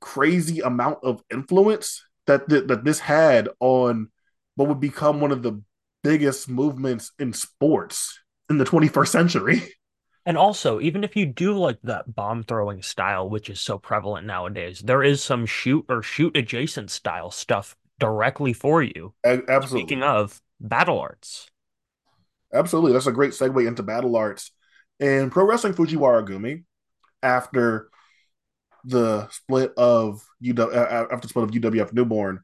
crazy 0.01 0.61
amount 0.61 0.99
of 1.03 1.23
influence 1.33 2.03
that 2.27 2.49
th- 2.49 2.67
that 2.69 2.85
this 2.85 2.99
had 2.99 3.49
on 3.61 4.11
what 4.57 4.69
would 4.69 4.81
become 4.81 5.21
one 5.21 5.33
of 5.33 5.43
the 5.43 5.63
biggest 6.03 6.49
movements 6.49 7.13
in 7.19 7.33
sports 7.33 8.21
in 8.51 8.59
the 8.59 8.65
21st 8.65 9.09
century. 9.09 9.63
And 10.25 10.37
also, 10.37 10.81
even 10.81 11.03
if 11.03 11.17
you 11.17 11.27
do 11.27 11.57
like 11.59 11.79
that 11.83 12.15
bomb 12.15 12.45
throwing 12.45 12.83
style, 12.83 13.29
which 13.29 13.51
is 13.51 13.61
so 13.61 13.79
prevalent 13.79 14.27
nowadays, 14.27 14.81
there 14.81 15.03
is 15.03 15.23
some 15.23 15.47
shoot 15.47 15.85
or 15.89 16.03
shoot 16.03 16.37
adjacent 16.37 16.91
style 16.91 17.31
stuff 17.31 17.77
directly 17.99 18.53
for 18.53 18.83
you. 18.83 19.15
Absolutely. 19.25 19.81
Speaking 19.81 20.03
of 20.03 20.41
battle 20.61 21.01
arts. 21.01 21.51
Absolutely. 22.53 22.93
That's 22.93 23.07
a 23.07 23.13
great 23.13 23.33
segue 23.33 23.67
into 23.67 23.83
battle 23.83 24.15
arts. 24.15 24.53
And 25.01 25.33
Pro 25.33 25.45
Wrestling 25.45 25.75
Fujiwara 25.75 26.27
Gumi, 26.27 26.65
after 27.23 27.89
the 28.85 29.29
split 29.31 29.73
of 29.77 30.25
UW, 30.43 30.59
uh, 30.61 30.79
uh, 30.79 31.07
after 31.11 31.27
the 31.27 31.29
split 31.29 31.45
of 31.45 31.51
UWF 31.51 31.93
Newborn, 31.93 32.41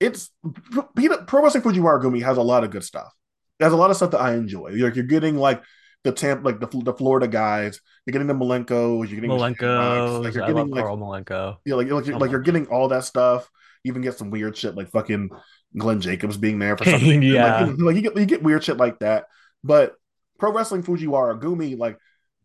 it's 0.00 0.30
Pro 0.72 1.42
Wrestling 1.42 1.62
Fujiwara 1.62 2.02
Gumi 2.02 2.22
has 2.22 2.38
a 2.38 2.42
lot 2.42 2.64
of 2.64 2.70
good 2.70 2.84
stuff. 2.84 3.12
It 3.60 3.64
has 3.64 3.72
a 3.72 3.76
lot 3.76 3.90
of 3.90 3.96
stuff 3.96 4.12
that 4.12 4.20
I 4.20 4.34
enjoy. 4.34 4.70
You're, 4.70 4.92
you're 4.92 5.04
getting 5.04 5.36
like 5.36 5.62
the 6.04 6.12
Tampa, 6.12 6.44
like 6.44 6.60
the, 6.60 6.66
the 6.66 6.92
Florida 6.92 7.26
guys. 7.26 7.80
You're 8.06 8.12
getting 8.12 8.28
the 8.28 8.34
Malenkos. 8.34 9.08
You're 9.08 9.20
getting 9.20 9.30
Malenko. 9.30 10.22
Like 10.22 10.34
you're 10.34 10.46
getting 10.46 10.68
like 10.68 10.82
Carl 10.82 10.98
Malenko. 10.98 11.56
Yeah, 11.64 11.74
like 11.74 11.90
like, 11.90 12.06
you're, 12.06 12.18
like 12.18 12.30
you're 12.30 12.40
getting 12.40 12.66
all 12.66 12.88
that 12.88 13.04
stuff. 13.04 13.50
You 13.82 13.90
even 13.90 14.02
get 14.02 14.16
some 14.16 14.30
weird 14.30 14.56
shit 14.56 14.76
like 14.76 14.90
fucking 14.90 15.30
Glenn 15.76 16.00
Jacobs 16.00 16.36
being 16.36 16.58
there 16.58 16.76
for 16.76 16.84
something. 16.90 17.22
yeah, 17.22 17.64
like, 17.64 17.78
like, 17.78 17.96
you 17.96 18.02
get 18.02 18.16
you 18.16 18.26
get 18.26 18.42
weird 18.42 18.62
shit 18.62 18.76
like 18.76 18.98
that. 19.00 19.24
But 19.64 19.94
Pro 20.38 20.52
Wrestling 20.52 20.82
Fujiwara 20.82 21.40
Gumi, 21.40 21.76
like 21.76 21.98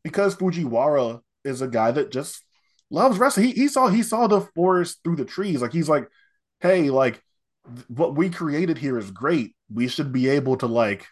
because 0.03 0.35
Fujiwara 0.35 1.21
is 1.43 1.61
a 1.61 1.67
guy 1.67 1.91
that 1.91 2.11
just 2.11 2.41
loves 2.89 3.17
wrestling. 3.17 3.47
He, 3.47 3.51
he 3.53 3.67
saw 3.67 3.89
he 3.89 4.03
saw 4.03 4.27
the 4.27 4.41
forest 4.55 4.99
through 5.03 5.17
the 5.17 5.25
trees. 5.25 5.61
Like 5.61 5.73
he's 5.73 5.89
like, 5.89 6.07
hey, 6.61 6.89
like 6.89 7.21
what 7.87 8.15
we 8.15 8.29
created 8.29 8.77
here 8.77 8.97
is 8.97 9.11
great. 9.11 9.53
We 9.71 9.89
should 9.89 10.13
be 10.13 10.29
able 10.29 10.55
to 10.57 10.67
like 10.67 11.05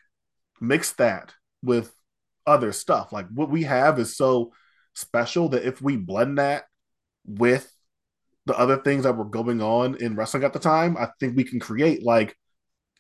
mix 0.62 0.94
that 0.94 1.34
with 1.62 1.92
other 2.48 2.72
stuff. 2.72 3.12
Like 3.12 3.28
what 3.30 3.50
we 3.50 3.64
have 3.64 4.00
is 4.00 4.18
so 4.18 4.54
special 4.96 5.50
that 5.50 5.68
if 5.68 5.82
we 5.82 5.98
blend 5.98 6.40
that 6.40 6.64
with 7.26 7.72
the 8.46 8.58
other 8.58 8.78
things 8.78 9.04
that 9.04 9.18
were 9.18 9.26
going 9.26 9.62
on 9.62 9.96
in 9.98 10.16
wrestling 10.16 10.44
at 10.44 10.54
the 10.54 10.60
time, 10.60 10.98
I 10.98 11.10
think 11.20 11.36
we 11.36 11.44
can 11.44 11.60
create 11.60 12.02
like 12.04 12.36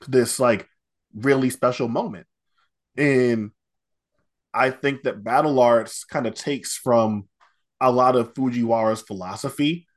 this 0.07 0.39
like 0.39 0.67
really 1.15 1.49
special 1.49 1.87
moment. 1.87 2.27
And 2.97 3.51
I 4.53 4.71
think 4.71 5.03
that 5.03 5.23
battle 5.23 5.59
arts 5.59 6.03
kind 6.03 6.27
of 6.27 6.33
takes 6.35 6.75
from 6.75 7.27
a 7.79 7.91
lot 7.91 8.15
of 8.15 8.33
Fujiwara's 8.33 9.01
philosophy 9.01 9.87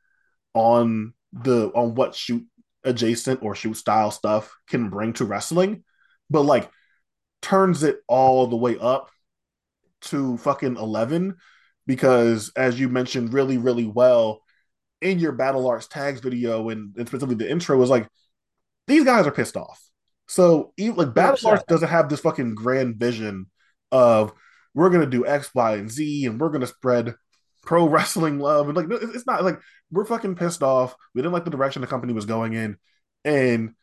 on 0.55 1.15
the 1.33 1.69
on 1.75 1.95
what 1.95 2.15
shoot 2.15 2.47
adjacent 2.85 3.43
or 3.43 3.55
shoot 3.55 3.75
style 3.75 4.11
stuff 4.11 4.55
can 4.69 4.89
bring 4.89 5.13
to 5.15 5.25
wrestling, 5.25 5.85
but 6.29 6.43
like 6.43 6.71
turns 7.43 7.83
it 7.83 8.01
all 8.07 8.47
the 8.47 8.57
way 8.57 8.79
up 8.79 9.11
to 10.03 10.37
fucking 10.39 10.77
11 10.77 11.37
because 11.87 12.53
as 12.57 12.79
you 12.79 12.89
mentioned 12.89 13.33
really 13.33 13.59
really 13.59 13.87
well 13.87 14.43
in 15.01 15.19
your 15.19 15.33
battle 15.33 15.67
arts 15.67 15.87
tags 15.87 16.21
video 16.21 16.69
and, 16.69 16.95
and 16.97 17.09
specifically 17.09 17.35
the 17.35 17.51
intro 17.51 17.77
was 17.77 17.91
like 17.91 18.09
these 18.87 19.05
guys 19.05 19.27
are 19.27 19.33
pissed 19.33 19.57
off. 19.57 19.81
So 20.27 20.73
even 20.77 20.97
like 20.97 21.15
battle 21.15 21.49
arts 21.49 21.65
doesn't 21.67 21.89
have 21.89 22.09
this 22.09 22.21
fucking 22.21 22.55
grand 22.55 22.97
vision 22.97 23.47
of 23.93 24.33
we're 24.75 24.91
gonna 24.91 25.07
do 25.07 25.27
x 25.27 25.51
y 25.55 25.75
and 25.75 25.91
z 25.91 26.27
and 26.27 26.41
we're 26.41 26.51
gonna 26.51 26.67
spread 26.67 27.15
pro 27.63 27.89
wrestling 27.89 28.39
love 28.39 28.69
and 28.69 28.77
like 28.77 28.87
it's 28.91 29.27
not 29.27 29.45
like 29.45 29.61
we're 29.91 30.05
fucking 30.05 30.35
pissed 30.35 30.63
off. 30.63 30.95
We 31.15 31.23
didn't 31.23 31.33
like 31.33 31.45
the 31.45 31.51
direction 31.51 31.83
the 31.83 31.89
company 31.89 32.13
was 32.13 32.27
going 32.27 32.53
in 32.53 32.77
and 33.25 33.75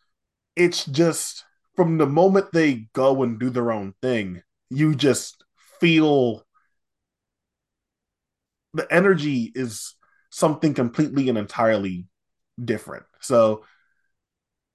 it's 0.55 0.86
just 0.86 1.43
from 1.76 1.97
the 1.97 2.07
moment 2.07 2.51
they 2.51 2.88
go 2.93 3.24
and 3.24 3.39
do 3.39 3.49
their 3.49 3.72
own 3.72 3.93
thing 4.01 4.41
you 4.70 4.95
just 4.95 5.43
feel 5.80 6.45
the 8.73 8.91
energy 8.93 9.51
is 9.55 9.95
something 10.30 10.73
completely 10.73 11.30
and 11.30 11.38
entirely 11.38 12.05
different. 12.63 13.05
So 13.21 13.63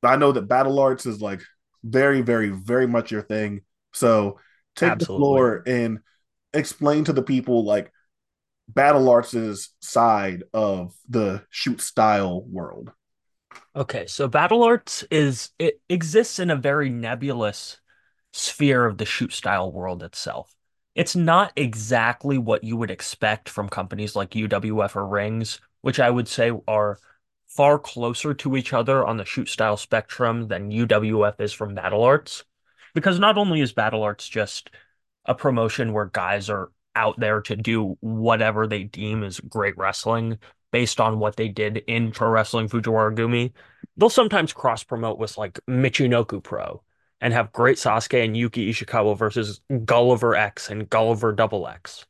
I 0.03 0.17
know 0.17 0.33
that 0.33 0.43
battle 0.49 0.79
arts 0.81 1.07
is 1.07 1.21
like 1.21 1.43
very, 1.85 2.23
very, 2.23 2.49
very 2.51 2.87
much 2.87 3.11
your 3.11 3.23
thing. 3.23 3.63
So 3.93 4.41
take 4.75 4.93
Absolutely. 4.93 5.07
the 5.07 5.07
floor 5.07 5.63
and 5.67 5.99
explain 6.53 7.05
to 7.05 7.13
the 7.13 7.23
people 7.23 7.65
like 7.65 7.93
battle 8.69 9.09
arts' 9.09 9.71
side 9.81 10.45
of 10.53 10.95
the 11.09 11.43
shoot 11.51 11.81
style 11.81 12.43
world. 12.43 12.93
Okay, 13.75 14.07
so 14.07 14.29
battle 14.29 14.63
arts 14.63 15.03
is 15.11 15.51
it 15.59 15.81
exists 15.89 16.39
in 16.39 16.51
a 16.51 16.57
very 16.57 16.91
nebulous 16.91 17.79
sphere 18.33 18.85
of 18.87 18.99
the 18.99 19.07
shoot 19.07 19.33
style 19.33 19.73
world 19.73 20.03
itself 20.03 20.55
it's 20.95 21.17
not 21.17 21.53
exactly 21.57 22.39
what 22.39 22.65
you 22.65 22.77
would 22.77 22.91
expect 22.91 23.49
from 23.49 23.69
companies 23.69 24.15
like 24.15 24.31
UWF 24.31 24.97
or 24.97 25.07
Rings, 25.07 25.61
which 25.81 25.99
I 25.99 26.11
would 26.11 26.29
say 26.29 26.53
are 26.69 26.99
far 27.49 27.79
closer 27.79 28.35
to 28.35 28.57
each 28.57 28.73
other 28.73 29.05
on 29.05 29.17
the 29.17 29.25
shoot 29.25 29.49
style 29.49 29.77
spectrum 29.77 30.49
than 30.49 30.71
UWF 30.71 31.41
is 31.41 31.53
from 31.53 31.75
Battle 31.75 32.03
Arts. 32.03 32.45
Because 32.95 33.19
not 33.19 33.39
only 33.39 33.61
is 33.61 33.73
Battle 33.73 34.03
Arts 34.03 34.29
just 34.29 34.71
a 35.25 35.35
promotion 35.35 35.93
where 35.93 36.07
guys 36.07 36.51
are 36.51 36.71
out 36.95 37.19
there 37.19 37.41
to 37.41 37.57
do 37.57 37.97
whatever 38.01 38.67
they 38.67 38.85
deem 38.85 39.23
is 39.23 39.41
great 39.41 39.77
wrestling 39.79 40.39
based 40.73 41.01
on 41.01 41.19
what 41.19 41.37
they 41.37 41.49
did 41.49 41.79
in 41.87 42.11
Pro 42.11 42.29
Wrestling 42.29 42.69
Fujiwara 42.69 43.15
Gumi, 43.15 43.53
they'll 43.97 44.11
sometimes 44.11 44.53
cross 44.53 44.83
promote 44.83 45.19
with 45.19 45.39
like 45.39 45.61
Michinoku 45.69 46.43
Pro 46.43 46.83
and 47.23 47.33
have 47.33 47.53
great 47.53 47.79
Sasuke 47.79 48.23
and 48.23 48.37
Yuki 48.37 48.71
Ishikawa 48.71 49.17
versus 49.17 49.61
Gulliver 49.85 50.35
X 50.35 50.69
and 50.69 50.91
Gulliver 50.91 51.33
Double 51.33 51.69
X. 51.69 52.05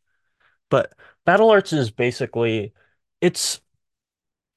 But 0.71 0.95
Battle 1.27 1.51
Arts 1.51 1.75
is 1.75 1.91
basically 1.91 2.73
it's 3.21 3.61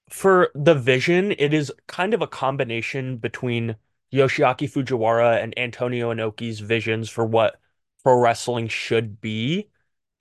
for 0.09 0.51
the 0.55 0.73
vision, 0.73 1.33
it 1.37 1.53
is 1.53 1.73
kind 1.87 2.13
of 2.13 2.21
a 2.21 2.27
combination 2.27 3.17
between 3.17 3.75
Yoshiaki 4.13 4.71
Fujiwara 4.71 5.43
and 5.43 5.57
Antonio 5.59 6.13
Inoki's 6.13 6.61
visions 6.61 7.09
for 7.09 7.25
what 7.25 7.59
pro 8.01 8.17
wrestling 8.17 8.69
should 8.69 9.19
be 9.19 9.69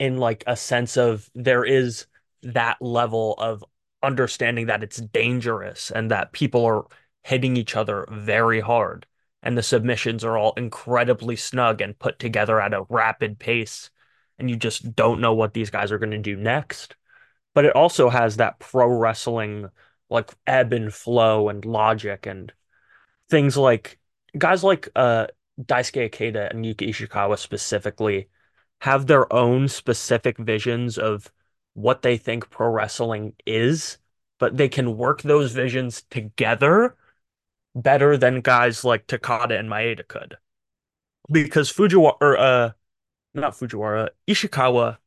in 0.00 0.16
like 0.18 0.42
a 0.48 0.56
sense 0.56 0.96
of 0.96 1.30
there 1.36 1.64
is 1.64 2.06
that 2.42 2.82
level 2.82 3.34
of 3.38 3.64
understanding 4.02 4.66
that 4.66 4.82
it's 4.82 4.96
dangerous 4.96 5.92
and 5.92 6.10
that 6.10 6.32
people 6.32 6.64
are 6.64 6.86
hitting 7.22 7.56
each 7.56 7.76
other 7.76 8.04
very 8.10 8.58
hard 8.60 9.06
and 9.44 9.56
the 9.56 9.62
submissions 9.62 10.24
are 10.24 10.38
all 10.38 10.54
incredibly 10.56 11.36
snug 11.36 11.82
and 11.82 11.98
put 11.98 12.18
together 12.18 12.60
at 12.60 12.72
a 12.72 12.86
rapid 12.88 13.38
pace 13.38 13.90
and 14.38 14.50
you 14.50 14.56
just 14.56 14.96
don't 14.96 15.20
know 15.20 15.34
what 15.34 15.52
these 15.52 15.70
guys 15.70 15.92
are 15.92 15.98
going 15.98 16.10
to 16.10 16.18
do 16.18 16.34
next. 16.34 16.96
But 17.54 17.66
it 17.66 17.76
also 17.76 18.08
has 18.08 18.38
that 18.38 18.58
pro 18.58 18.88
wrestling 18.88 19.68
like 20.10 20.32
ebb 20.46 20.72
and 20.72 20.92
flow 20.92 21.50
and 21.50 21.64
logic 21.64 22.26
and 22.26 22.52
things 23.30 23.56
like 23.56 23.98
guys 24.36 24.64
like 24.64 24.88
uh 24.96 25.26
Daisuke 25.60 26.10
Ikeda 26.10 26.50
and 26.50 26.66
Yuki 26.66 26.90
Ishikawa 26.90 27.38
specifically 27.38 28.28
have 28.80 29.06
their 29.06 29.32
own 29.32 29.68
specific 29.68 30.36
visions 30.38 30.98
of 30.98 31.30
what 31.74 32.02
they 32.02 32.16
think 32.16 32.50
pro 32.50 32.68
wrestling 32.68 33.34
is, 33.46 33.98
but 34.38 34.56
they 34.56 34.68
can 34.68 34.96
work 34.96 35.22
those 35.22 35.52
visions 35.52 36.02
together 36.10 36.96
better 37.74 38.16
than 38.16 38.40
guys 38.40 38.84
like 38.84 39.06
Takada 39.06 39.58
and 39.58 39.68
Maeda 39.68 40.06
could. 40.06 40.36
Because 41.30 41.72
Fujiwara, 41.72 42.16
or, 42.20 42.36
uh, 42.36 42.70
not 43.32 43.54
Fujiwara, 43.54 44.10
Ishikawa 44.28 44.98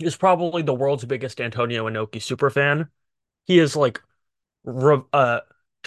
is 0.00 0.16
probably 0.16 0.62
the 0.62 0.74
world's 0.74 1.04
biggest 1.04 1.40
Antonio 1.40 1.88
Inoki 1.88 2.16
superfan. 2.16 2.88
He 3.46 3.58
is 3.58 3.76
like 3.76 4.00
re 4.64 4.98
uh 5.12 5.40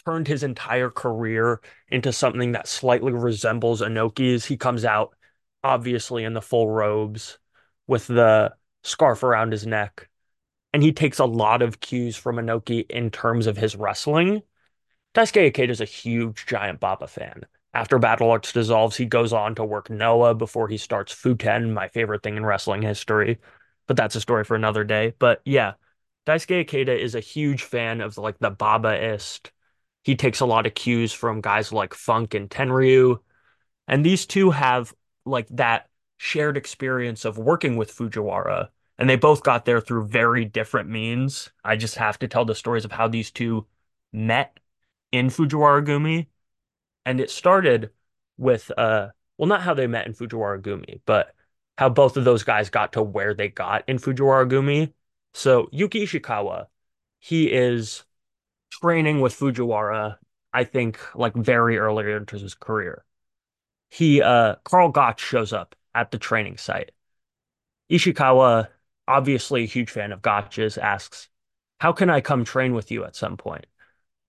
turned 0.05 0.27
his 0.27 0.43
entire 0.43 0.89
career 0.89 1.59
into 1.89 2.13
something 2.13 2.53
that 2.53 2.67
slightly 2.67 3.11
resembles 3.11 3.81
Inoki's. 3.81 4.45
He 4.45 4.57
comes 4.57 4.85
out 4.85 5.15
obviously 5.63 6.23
in 6.23 6.33
the 6.33 6.41
full 6.41 6.69
robes 6.69 7.37
with 7.87 8.07
the 8.07 8.53
scarf 8.83 9.23
around 9.23 9.51
his 9.51 9.67
neck. 9.67 10.07
And 10.71 10.83
he 10.83 10.91
takes 10.91 11.19
a 11.19 11.25
lot 11.25 11.61
of 11.61 11.79
cues 11.79 12.15
from 12.15 12.37
Inoki 12.37 12.89
in 12.89 13.09
terms 13.09 13.47
of 13.47 13.57
his 13.57 13.75
wrestling. 13.75 14.43
Daisuke 15.19 15.51
Ikeda 15.51 15.69
is 15.69 15.81
a 15.81 15.85
huge 15.85 16.45
Giant 16.45 16.79
Baba 16.79 17.05
fan. 17.05 17.43
After 17.73 17.99
Battle 17.99 18.31
Arts 18.31 18.53
dissolves, 18.53 18.95
he 18.95 19.05
goes 19.05 19.33
on 19.33 19.53
to 19.55 19.65
work 19.65 19.89
Noah 19.89 20.33
before 20.33 20.69
he 20.69 20.77
starts 20.77 21.13
Futen, 21.13 21.73
my 21.73 21.89
favorite 21.89 22.23
thing 22.23 22.37
in 22.37 22.45
wrestling 22.45 22.81
history. 22.81 23.37
But 23.85 23.97
that's 23.97 24.15
a 24.15 24.21
story 24.21 24.45
for 24.45 24.55
another 24.55 24.85
day. 24.85 25.15
But 25.19 25.41
yeah, 25.43 25.73
Daisuke 26.25 26.65
Ikeda 26.65 26.97
is 26.97 27.15
a 27.15 27.19
huge 27.19 27.63
fan 27.63 27.99
of 27.99 28.17
like 28.17 28.39
the 28.39 28.49
Babaist. 28.49 29.49
He 30.05 30.15
takes 30.15 30.39
a 30.39 30.45
lot 30.45 30.65
of 30.65 30.73
cues 30.73 31.11
from 31.11 31.41
guys 31.41 31.73
like 31.73 31.93
Funk 31.93 32.33
and 32.33 32.49
Tenryu. 32.49 33.19
And 33.89 34.05
these 34.05 34.25
two 34.25 34.51
have 34.51 34.93
like 35.25 35.49
that 35.49 35.89
shared 36.15 36.55
experience 36.55 37.25
of 37.25 37.37
working 37.37 37.75
with 37.75 37.93
Fujiwara. 37.93 38.69
And 38.97 39.09
they 39.09 39.17
both 39.17 39.43
got 39.43 39.65
there 39.65 39.81
through 39.81 40.07
very 40.07 40.45
different 40.45 40.89
means. 40.89 41.51
I 41.61 41.75
just 41.75 41.95
have 41.95 42.17
to 42.19 42.29
tell 42.29 42.45
the 42.45 42.55
stories 42.55 42.85
of 42.85 42.93
how 42.93 43.09
these 43.09 43.31
two 43.31 43.67
met 44.13 44.57
in 45.11 45.27
Fujiwara 45.27 45.85
Gumi. 45.85 46.27
And 47.05 47.19
it 47.19 47.29
started 47.29 47.91
with 48.37 48.71
uh 48.77 49.09
well 49.37 49.47
not 49.47 49.61
how 49.61 49.73
they 49.73 49.87
met 49.87 50.07
in 50.07 50.13
Fujiwara 50.13 50.61
Gumi, 50.61 51.01
but 51.05 51.33
how 51.77 51.89
both 51.89 52.17
of 52.17 52.25
those 52.25 52.43
guys 52.43 52.69
got 52.69 52.93
to 52.93 53.03
where 53.03 53.33
they 53.33 53.49
got 53.49 53.83
in 53.87 53.97
Fujiwara 53.97 54.49
Gumi. 54.49 54.93
So 55.33 55.69
Yuki 55.71 56.05
Ishikawa, 56.05 56.67
he 57.19 57.51
is 57.51 58.03
training 58.71 59.21
with 59.21 59.33
Fujiwara, 59.37 60.17
I 60.53 60.63
think 60.63 60.99
like 61.15 61.35
very 61.35 61.77
early 61.77 62.11
into 62.11 62.37
his 62.37 62.55
career. 62.55 63.05
He 63.89 64.21
uh 64.21 64.55
Karl 64.63 64.89
Gotch 64.89 65.21
shows 65.21 65.53
up 65.53 65.75
at 65.95 66.11
the 66.11 66.17
training 66.17 66.57
site. 66.57 66.91
Ishikawa, 67.89 68.69
obviously 69.07 69.63
a 69.63 69.67
huge 69.67 69.89
fan 69.89 70.11
of 70.11 70.21
Gotch's, 70.21 70.77
asks, 70.77 71.29
How 71.79 71.91
can 71.91 72.09
I 72.09 72.21
come 72.21 72.43
train 72.45 72.73
with 72.73 72.91
you 72.91 73.03
at 73.05 73.15
some 73.15 73.37
point? 73.37 73.65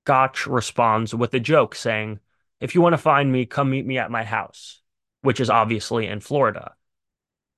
Gotch 0.04 0.46
responds 0.46 1.14
with 1.14 1.34
a 1.34 1.40
joke 1.40 1.74
saying, 1.74 2.20
If 2.60 2.74
you 2.74 2.80
want 2.80 2.94
to 2.94 2.98
find 2.98 3.30
me, 3.30 3.46
come 3.46 3.70
meet 3.70 3.86
me 3.86 3.98
at 3.98 4.10
my 4.10 4.24
house, 4.24 4.80
which 5.22 5.40
is 5.40 5.50
obviously 5.50 6.06
in 6.06 6.20
Florida. 6.20 6.74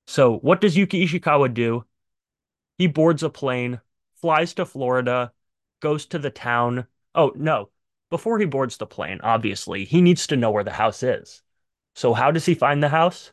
So, 0.07 0.37
what 0.39 0.61
does 0.61 0.77
Yuki 0.77 1.07
Ishikawa 1.07 1.55
do? 1.55 1.85
He 2.79 2.87
boards 2.87 3.23
a 3.23 3.31
plane, 3.31 3.81
flies 4.21 4.55
to 4.55 4.67
Florida, 4.67 5.33
goes 5.81 6.07
to 6.07 6.19
the 6.19 6.31
town. 6.31 6.87
Oh, 7.15 7.33
no. 7.37 7.71
Before 8.11 8.39
he 8.39 8.45
boards 8.45 8.77
the 8.77 8.87
plane, 8.87 9.21
obviously, 9.23 9.85
he 9.85 10.01
needs 10.01 10.27
to 10.27 10.37
know 10.37 10.51
where 10.51 10.65
the 10.65 10.71
house 10.73 11.03
is. 11.03 11.43
So, 11.95 12.13
how 12.13 12.31
does 12.31 12.45
he 12.45 12.55
find 12.55 12.83
the 12.83 12.89
house? 12.89 13.33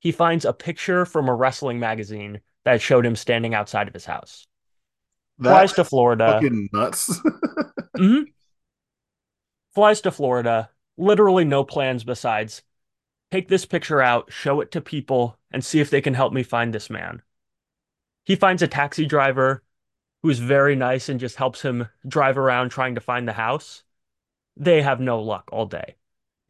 He 0.00 0.12
finds 0.12 0.44
a 0.44 0.52
picture 0.52 1.06
from 1.06 1.28
a 1.28 1.34
wrestling 1.34 1.78
magazine 1.78 2.40
that 2.64 2.80
showed 2.80 3.06
him 3.06 3.16
standing 3.16 3.54
outside 3.54 3.88
of 3.88 3.94
his 3.94 4.04
house. 4.04 4.46
Flies 5.40 5.72
to 5.72 5.84
Florida. 5.84 6.34
fucking 6.34 6.68
nuts. 6.72 7.18
Mhm. 7.96 8.24
Flies 9.74 10.00
to 10.02 10.10
Florida. 10.10 10.70
Literally 10.96 11.44
no 11.44 11.64
plans 11.64 12.04
besides 12.04 12.62
take 13.30 13.48
this 13.48 13.64
picture 13.64 14.02
out, 14.02 14.30
show 14.30 14.60
it 14.60 14.70
to 14.72 14.80
people, 14.82 15.38
and 15.50 15.64
see 15.64 15.80
if 15.80 15.88
they 15.88 16.02
can 16.02 16.12
help 16.12 16.34
me 16.34 16.42
find 16.42 16.74
this 16.74 16.90
man. 16.90 17.22
He 18.24 18.36
finds 18.36 18.60
a 18.60 18.68
taxi 18.68 19.06
driver 19.06 19.64
who's 20.22 20.38
very 20.38 20.76
nice 20.76 21.08
and 21.08 21.18
just 21.18 21.36
helps 21.36 21.62
him 21.62 21.88
drive 22.06 22.36
around 22.36 22.68
trying 22.68 22.94
to 22.94 23.00
find 23.00 23.26
the 23.26 23.32
house. 23.32 23.84
They 24.56 24.82
have 24.82 25.00
no 25.00 25.20
luck 25.20 25.48
all 25.50 25.64
day. 25.64 25.96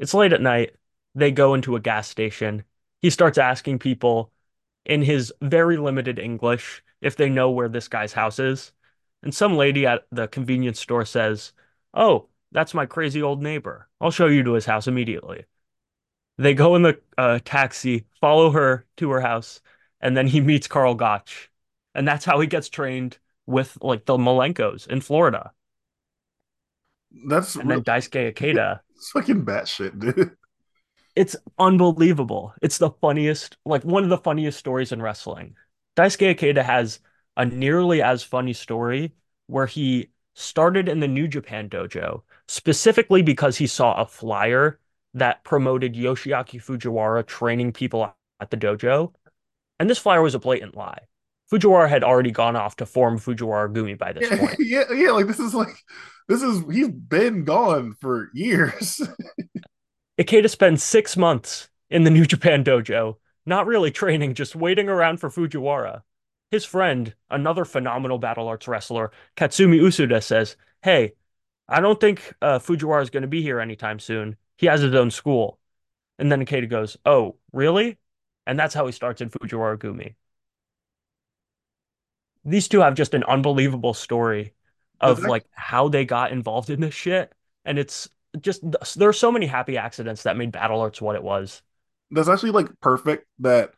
It's 0.00 0.12
late 0.12 0.32
at 0.32 0.42
night. 0.42 0.74
They 1.14 1.30
go 1.30 1.54
into 1.54 1.76
a 1.76 1.80
gas 1.80 2.08
station. 2.08 2.64
He 3.00 3.10
starts 3.10 3.38
asking 3.38 3.78
people 3.78 4.32
in 4.84 5.02
his 5.02 5.32
very 5.40 5.76
limited 5.76 6.18
English 6.18 6.82
if 7.00 7.16
they 7.16 7.28
know 7.28 7.50
where 7.50 7.68
this 7.68 7.86
guy's 7.86 8.12
house 8.12 8.40
is. 8.40 8.72
And 9.22 9.32
some 9.32 9.56
lady 9.56 9.86
at 9.86 10.06
the 10.10 10.26
convenience 10.26 10.80
store 10.80 11.04
says, 11.04 11.52
Oh, 11.94 12.28
that's 12.52 12.74
my 12.74 12.86
crazy 12.86 13.22
old 13.22 13.42
neighbor. 13.42 13.88
I'll 14.00 14.10
show 14.10 14.26
you 14.26 14.42
to 14.44 14.52
his 14.54 14.66
house 14.66 14.86
immediately. 14.88 15.44
They 16.38 16.54
go 16.54 16.76
in 16.76 16.82
the 16.82 17.00
uh, 17.18 17.40
taxi, 17.44 18.06
follow 18.20 18.50
her 18.52 18.86
to 18.98 19.10
her 19.10 19.20
house, 19.20 19.60
and 20.00 20.16
then 20.16 20.26
he 20.28 20.40
meets 20.42 20.68
Carl 20.68 20.94
Gotch. 20.94 21.50
And 21.94 22.08
that's 22.08 22.24
how 22.24 22.40
he 22.40 22.46
gets 22.46 22.68
trained 22.68 23.18
with 23.46 23.78
like 23.82 24.06
the 24.06 24.16
Malenkos 24.18 24.86
in 24.88 25.00
Florida. 25.00 25.52
That's 27.28 27.56
And 27.58 27.70
then 27.70 27.80
real, 27.80 27.82
Daisuke 27.82 28.34
Ikeda. 28.34 28.80
it's 28.96 29.10
fucking 29.12 29.44
batshit, 29.44 29.98
dude. 29.98 30.36
It's 31.14 31.36
unbelievable. 31.58 32.54
It's 32.62 32.78
the 32.78 32.90
funniest, 32.90 33.56
like 33.64 33.84
one 33.84 34.04
of 34.04 34.10
the 34.10 34.18
funniest 34.18 34.58
stories 34.58 34.92
in 34.92 35.02
wrestling. 35.02 35.56
Daisuke 35.96 36.34
Ikeda 36.34 36.64
has 36.64 37.00
a 37.36 37.44
nearly 37.44 38.02
as 38.02 38.22
funny 38.22 38.52
story 38.52 39.14
where 39.46 39.66
he 39.66 40.08
started 40.34 40.88
in 40.88 41.00
the 41.00 41.08
New 41.08 41.28
Japan 41.28 41.68
dojo 41.68 42.22
specifically 42.48 43.22
because 43.22 43.56
he 43.58 43.66
saw 43.66 43.94
a 44.00 44.06
flyer 44.06 44.78
that 45.14 45.44
promoted 45.44 45.94
Yoshiaki 45.94 46.62
Fujiwara 46.62 47.26
training 47.26 47.72
people 47.72 48.14
at 48.40 48.50
the 48.50 48.56
dojo. 48.56 49.12
And 49.80 49.90
this 49.90 49.98
flyer 49.98 50.22
was 50.22 50.34
a 50.34 50.38
blatant 50.38 50.76
lie. 50.76 51.00
Fujiwara 51.52 51.88
had 51.88 52.04
already 52.04 52.30
gone 52.30 52.56
off 52.56 52.76
to 52.76 52.86
form 52.86 53.18
Fujiwara 53.18 53.72
Gumi 53.74 53.98
by 53.98 54.12
this 54.12 54.30
Yeah, 54.30 54.36
point. 54.36 54.56
yeah, 54.58 54.92
yeah. 54.92 55.10
Like 55.10 55.26
this 55.26 55.40
is 55.40 55.54
like 55.54 55.74
this 56.28 56.42
is 56.42 56.62
he's 56.70 56.88
been 56.88 57.44
gone 57.44 57.94
for 58.00 58.30
years. 58.32 59.00
Ikeda 60.18 60.48
spends 60.48 60.82
six 60.82 61.16
months 61.16 61.68
in 61.90 62.04
the 62.04 62.10
New 62.10 62.24
Japan 62.24 62.64
dojo, 62.64 63.16
not 63.46 63.66
really 63.66 63.90
training, 63.90 64.34
just 64.34 64.56
waiting 64.56 64.88
around 64.88 65.18
for 65.18 65.30
Fujiwara. 65.30 66.02
His 66.50 66.64
friend, 66.64 67.14
another 67.30 67.64
phenomenal 67.64 68.18
battle 68.18 68.48
arts 68.48 68.68
wrestler, 68.68 69.10
Katsumi 69.36 69.80
Usuda, 69.80 70.22
says, 70.22 70.56
Hey, 70.82 71.14
I 71.72 71.80
don't 71.80 72.00
think 72.00 72.34
uh, 72.42 72.58
Fujiwara 72.58 73.02
is 73.02 73.10
going 73.10 73.22
to 73.22 73.28
be 73.28 73.42
here 73.42 73.60
anytime 73.60 73.98
soon. 73.98 74.36
He 74.56 74.66
has 74.66 74.80
his 74.80 74.94
own 74.94 75.10
school. 75.10 75.58
And 76.18 76.30
then 76.30 76.44
Ikeda 76.44 76.68
goes, 76.68 76.96
Oh, 77.06 77.36
really? 77.52 77.98
And 78.46 78.58
that's 78.58 78.74
how 78.74 78.86
he 78.86 78.92
starts 78.92 79.20
in 79.20 79.30
Fujiwara 79.30 79.78
Gumi. 79.78 80.14
These 82.44 82.68
two 82.68 82.80
have 82.80 82.94
just 82.94 83.14
an 83.14 83.24
unbelievable 83.24 83.94
story 83.94 84.52
of 85.00 85.20
act- 85.20 85.28
like 85.28 85.46
how 85.52 85.88
they 85.88 86.04
got 86.04 86.32
involved 86.32 86.70
in 86.70 86.80
this 86.80 86.94
shit. 86.94 87.32
And 87.64 87.78
it's 87.78 88.08
just, 88.40 88.62
there 88.96 89.08
are 89.08 89.12
so 89.12 89.32
many 89.32 89.46
happy 89.46 89.76
accidents 89.76 90.24
that 90.24 90.36
made 90.36 90.52
Battle 90.52 90.80
Arts 90.80 91.00
what 91.00 91.16
it 91.16 91.22
was. 91.22 91.62
that's 92.10 92.28
actually 92.28 92.50
like 92.50 92.68
perfect 92.80 93.26
that 93.38 93.72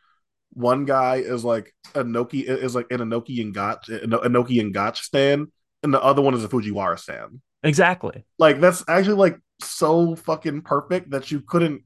one 0.53 0.85
guy 0.85 1.17
is 1.17 1.45
like 1.45 1.75
a 1.95 2.05
Noki 2.05 2.45
is 2.45 2.75
like 2.75 2.91
an 2.91 2.99
Inoki 3.01 3.41
and 3.41 3.53
Gotch 3.53 3.89
Inoki 3.89 4.61
and 4.61 4.73
Gotch 4.73 5.03
stand, 5.03 5.49
and 5.83 5.93
the 5.93 6.03
other 6.03 6.23
one 6.23 6.35
is 6.35 6.45
a 6.45 6.49
Fujiwara 6.49 6.99
stand. 6.99 7.41
Exactly. 7.65 8.25
Like 8.39 8.61
that's 8.61 8.85
actually 8.87 9.17
like 9.17 9.39
so 9.61 10.15
fucking 10.15 10.63
perfect 10.63 11.11
that 11.11 11.31
you 11.31 11.41
couldn't 11.41 11.83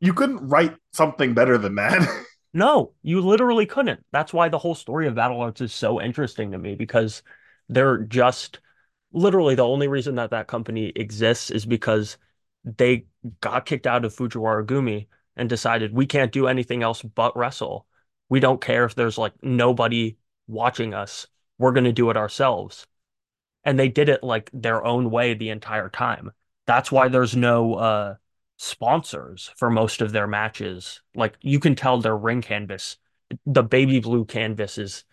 you 0.00 0.12
couldn't 0.12 0.48
write 0.48 0.76
something 0.92 1.34
better 1.34 1.58
than 1.58 1.74
that. 1.76 2.06
No, 2.54 2.92
you 3.02 3.22
literally 3.22 3.64
couldn't. 3.64 4.04
That's 4.12 4.32
why 4.34 4.50
the 4.50 4.58
whole 4.58 4.74
story 4.74 5.06
of 5.06 5.14
Battle 5.14 5.40
Arts 5.40 5.62
is 5.62 5.72
so 5.72 6.02
interesting 6.02 6.50
to 6.50 6.58
me 6.58 6.74
because 6.74 7.22
they're 7.70 8.02
just 8.02 8.60
literally 9.12 9.54
the 9.54 9.64
only 9.64 9.88
reason 9.88 10.16
that 10.16 10.30
that 10.32 10.48
company 10.48 10.92
exists 10.94 11.50
is 11.50 11.64
because 11.64 12.18
they 12.64 13.06
got 13.40 13.64
kicked 13.64 13.86
out 13.86 14.04
of 14.04 14.14
Fujiwara 14.14 14.66
Gumi 14.66 15.06
and 15.34 15.48
decided 15.48 15.94
we 15.94 16.04
can't 16.04 16.30
do 16.30 16.46
anything 16.46 16.82
else 16.82 17.00
but 17.00 17.34
wrestle. 17.36 17.86
We 18.28 18.40
don't 18.40 18.60
care 18.60 18.84
if 18.84 18.94
there's 18.94 19.16
like 19.16 19.32
nobody 19.42 20.18
watching 20.46 20.92
us. 20.92 21.26
We're 21.56 21.72
going 21.72 21.84
to 21.84 21.92
do 21.92 22.10
it 22.10 22.18
ourselves. 22.18 22.86
And 23.64 23.78
they 23.78 23.88
did 23.88 24.08
it 24.08 24.22
like 24.22 24.50
their 24.52 24.84
own 24.84 25.10
way 25.10 25.34
the 25.34 25.50
entire 25.50 25.88
time. 25.88 26.32
That's 26.66 26.90
why 26.92 27.08
there's 27.08 27.36
no 27.36 27.74
uh 27.74 28.14
sponsors 28.56 29.50
for 29.56 29.70
most 29.70 30.00
of 30.00 30.12
their 30.12 30.26
matches. 30.26 31.00
Like 31.14 31.36
you 31.40 31.58
can 31.60 31.74
tell 31.74 31.98
their 32.00 32.16
ring 32.16 32.42
canvas, 32.42 32.96
the 33.46 33.62
baby 33.62 34.00
blue 34.00 34.24
canvas 34.24 34.78
is 34.78 35.04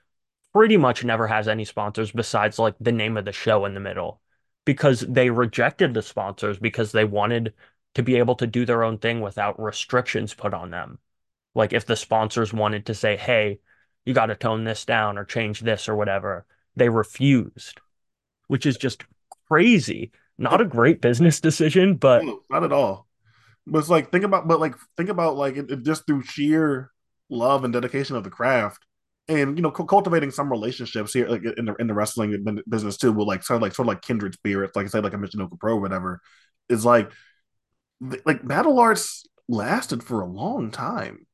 pretty 0.53 0.77
much 0.77 1.03
never 1.03 1.27
has 1.27 1.47
any 1.47 1.65
sponsors 1.65 2.11
besides 2.11 2.59
like 2.59 2.75
the 2.79 2.91
name 2.91 3.17
of 3.17 3.25
the 3.25 3.31
show 3.31 3.65
in 3.65 3.73
the 3.73 3.79
middle 3.79 4.21
because 4.65 5.01
they 5.01 5.29
rejected 5.29 5.93
the 5.93 6.01
sponsors 6.01 6.59
because 6.59 6.91
they 6.91 7.05
wanted 7.05 7.53
to 7.95 8.03
be 8.03 8.17
able 8.17 8.35
to 8.35 8.47
do 8.47 8.65
their 8.65 8.83
own 8.83 8.97
thing 8.97 9.21
without 9.21 9.59
restrictions 9.59 10.33
put 10.33 10.53
on 10.53 10.69
them. 10.69 10.99
Like 11.55 11.73
if 11.73 11.85
the 11.85 11.95
sponsors 11.95 12.53
wanted 12.53 12.85
to 12.85 12.93
say, 12.93 13.17
"Hey, 13.17 13.59
you 14.05 14.13
got 14.13 14.27
to 14.27 14.35
tone 14.35 14.63
this 14.63 14.85
down 14.85 15.17
or 15.17 15.25
change 15.25 15.61
this 15.61 15.89
or 15.89 15.95
whatever," 15.95 16.45
they 16.75 16.89
refused, 16.89 17.81
which 18.49 18.65
is 18.65 18.75
just 18.75 19.03
crazy. 19.47 20.11
Not 20.37 20.59
a 20.59 20.65
great 20.65 21.01
business 21.01 21.39
decision, 21.39 21.95
but 21.95 22.25
not 22.49 22.63
at 22.63 22.73
all. 22.73 23.07
But 23.65 23.79
it's 23.79 23.89
like 23.89 24.11
think 24.11 24.25
about, 24.25 24.47
but 24.47 24.59
like 24.59 24.75
think 24.97 25.09
about 25.09 25.37
like 25.37 25.55
it, 25.55 25.69
it 25.71 25.83
just 25.83 26.05
through 26.05 26.23
sheer 26.23 26.91
love 27.29 27.63
and 27.63 27.71
dedication 27.71 28.15
of 28.15 28.23
the 28.23 28.29
craft, 28.29 28.83
and 29.27 29.57
you 29.57 29.61
know, 29.61 29.69
cu- 29.71 29.85
cultivating 29.85 30.31
some 30.31 30.49
relationships 30.49 31.13
here, 31.13 31.27
like 31.27 31.43
in 31.43 31.65
the 31.65 31.75
in 31.75 31.87
the 31.87 31.93
wrestling 31.93 32.61
business 32.67 32.97
too, 32.97 33.13
with 33.13 33.27
like 33.27 33.43
sort 33.43 33.57
of 33.57 33.61
like 33.61 33.75
sort 33.75 33.87
of 33.87 33.89
like 33.89 34.01
kindred 34.01 34.33
spirits, 34.33 34.75
like 34.75 34.87
I 34.87 34.89
say 34.89 35.01
like 35.01 35.13
a 35.13 35.17
Michinoku 35.17 35.59
Pro 35.59 35.75
or 35.75 35.81
whatever, 35.81 36.21
is 36.69 36.83
like 36.83 37.11
th- 38.09 38.23
like 38.25 38.47
battle 38.47 38.79
arts 38.79 39.25
lasted 39.47 40.03
for 40.03 40.21
a 40.21 40.27
long 40.27 40.71
time. 40.71 41.27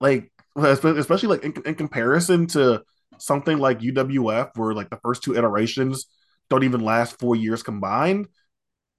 Like 0.00 0.32
especially 0.56 1.28
like 1.28 1.44
in, 1.44 1.54
in 1.66 1.74
comparison 1.74 2.46
to 2.48 2.82
something 3.20 3.58
like 3.58 3.80
UWF, 3.80 4.56
where 4.56 4.74
like 4.74 4.90
the 4.90 5.00
first 5.02 5.22
two 5.22 5.36
iterations 5.36 6.06
don't 6.48 6.64
even 6.64 6.80
last 6.80 7.18
four 7.18 7.36
years 7.36 7.62
combined 7.62 8.26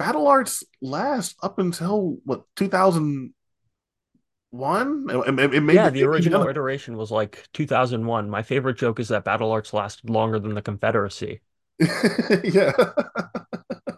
Battle 0.02 0.26
Arts 0.26 0.64
last 0.82 1.36
up 1.44 1.60
until 1.60 2.18
what 2.26 2.42
2001? 2.56 3.34
It, 5.10 5.40
it, 5.40 5.54
it 5.54 5.74
yeah, 5.76 5.92
the 5.92 6.06
original 6.06 6.48
iteration 6.48 6.98
was 6.98 7.12
like 7.12 7.48
2001. 7.54 8.28
My 8.28 8.42
favorite 8.42 8.80
joke 8.80 9.00
is 9.00 9.10
that 9.10 9.26
Battle 9.26 9.52
Arts 9.52 9.74
lasted 9.74 10.10
longer 10.10 10.40
than 10.40 10.56
the 10.56 10.62
Confederacy. 10.64 11.42
yeah, 11.80 12.72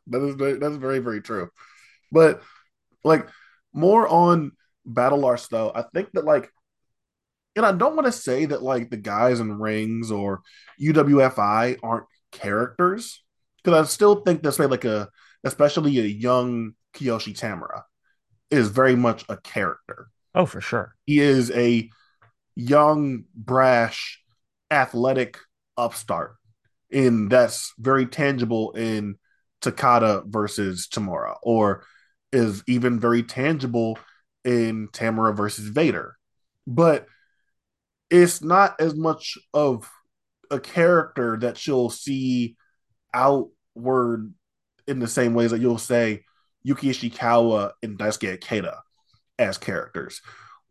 that 0.07 0.21
is 0.27 0.35
very, 0.35 0.55
that's 0.55 0.75
very 0.75 0.99
very 0.99 1.21
true. 1.21 1.49
But 2.11 2.41
like 3.05 3.29
more 3.71 4.05
on 4.05 4.51
Battle 4.85 5.23
Arts 5.23 5.47
though, 5.47 5.71
I 5.73 5.83
think 5.93 6.11
that 6.15 6.25
like, 6.25 6.51
and 7.55 7.65
I 7.65 7.71
don't 7.71 7.95
want 7.95 8.05
to 8.05 8.11
say 8.11 8.45
that 8.45 8.63
like 8.63 8.89
the 8.89 8.97
guys 8.97 9.39
in 9.39 9.59
rings 9.59 10.11
or 10.11 10.41
UWFI 10.81 11.77
aren't 11.83 12.05
characters 12.31 13.21
because 13.63 13.79
I 13.79 13.89
still 13.89 14.21
think 14.21 14.41
this 14.41 14.59
way 14.59 14.65
like 14.65 14.85
a 14.85 15.09
especially 15.43 15.99
a 15.99 16.03
young 16.03 16.73
Kiyoshi 16.95 17.37
Tamura 17.37 17.83
is 18.49 18.69
very 18.69 18.95
much 18.95 19.25
a 19.29 19.37
character. 19.37 20.07
Oh, 20.35 20.45
for 20.45 20.61
sure. 20.61 20.95
He 21.05 21.19
is 21.19 21.51
a 21.51 21.89
young, 22.55 23.25
brash, 23.35 24.21
athletic 24.71 25.37
upstart, 25.77 26.35
and 26.91 27.29
that's 27.29 27.73
very 27.77 28.05
tangible 28.05 28.71
in 28.71 29.15
Takada 29.61 30.23
versus 30.25 30.87
Tamura, 30.87 31.35
or 31.41 31.83
is 32.31 32.63
even 32.67 32.99
very 32.99 33.23
tangible 33.23 33.97
in 34.43 34.87
Tamura 34.89 35.35
versus 35.35 35.67
Vader. 35.67 36.17
But 36.65 37.07
it's 38.13 38.43
not 38.43 38.79
as 38.79 38.95
much 38.95 39.39
of 39.55 39.89
a 40.51 40.59
character 40.59 41.35
that 41.37 41.65
you'll 41.65 41.89
see 41.89 42.55
outward 43.11 44.31
in 44.87 44.99
the 44.99 45.07
same 45.07 45.33
ways 45.33 45.49
that 45.49 45.59
you'll 45.59 45.79
say 45.79 46.23
Yuki 46.61 46.89
Ishikawa 46.89 47.71
and 47.81 47.97
Daisuke 47.97 48.37
Ikeda 48.37 48.77
as 49.39 49.57
characters, 49.57 50.21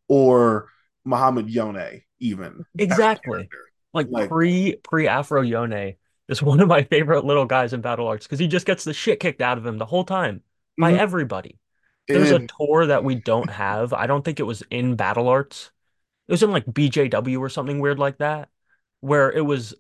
or 0.09 0.69
Muhammad 1.05 1.51
Yone 1.51 2.03
even 2.21 2.65
Exactly. 2.79 3.49
Like 3.93 4.07
Like, 4.09 4.29
pre 4.29 4.77
pre 4.77 5.09
Afro 5.09 5.43
Yone 5.43 5.97
is 6.29 6.43
one 6.43 6.61
of 6.61 6.69
my 6.69 6.83
favorite 6.91 7.25
little 7.25 7.47
guys 7.47 7.73
in 7.73 7.81
Battle 7.81 8.07
Arts 8.07 8.25
because 8.25 8.39
he 8.39 8.47
just 8.47 8.67
gets 8.67 8.85
the 8.85 8.95
shit 8.95 9.19
kicked 9.19 9.43
out 9.43 9.59
of 9.59 9.67
him 9.67 9.79
the 9.79 9.87
whole 9.87 10.05
time 10.05 10.43
by 10.79 10.93
mhm. 10.93 10.99
everybody. 10.99 11.59
There's 12.07 12.31
a 12.31 12.47
tour 12.59 12.87
that 12.87 13.05
we 13.05 13.17
don't 13.17 13.51
have. 13.51 13.93
I 13.93 14.07
don't 14.07 14.25
think 14.25 14.39
it 14.39 14.45
was 14.45 14.63
in 14.71 14.97
Battle 14.97 15.29
Arts. 15.29 15.71
It 16.29 16.33
was 16.33 16.43
in 16.43 16.51
like 16.51 16.67
BJW 16.73 17.41
or 17.41 17.49
something 17.49 17.81
weird 17.81 17.99
like 17.99 18.19
that, 18.19 18.49
where 19.01 19.31
it 19.33 19.43
was, 19.43 19.75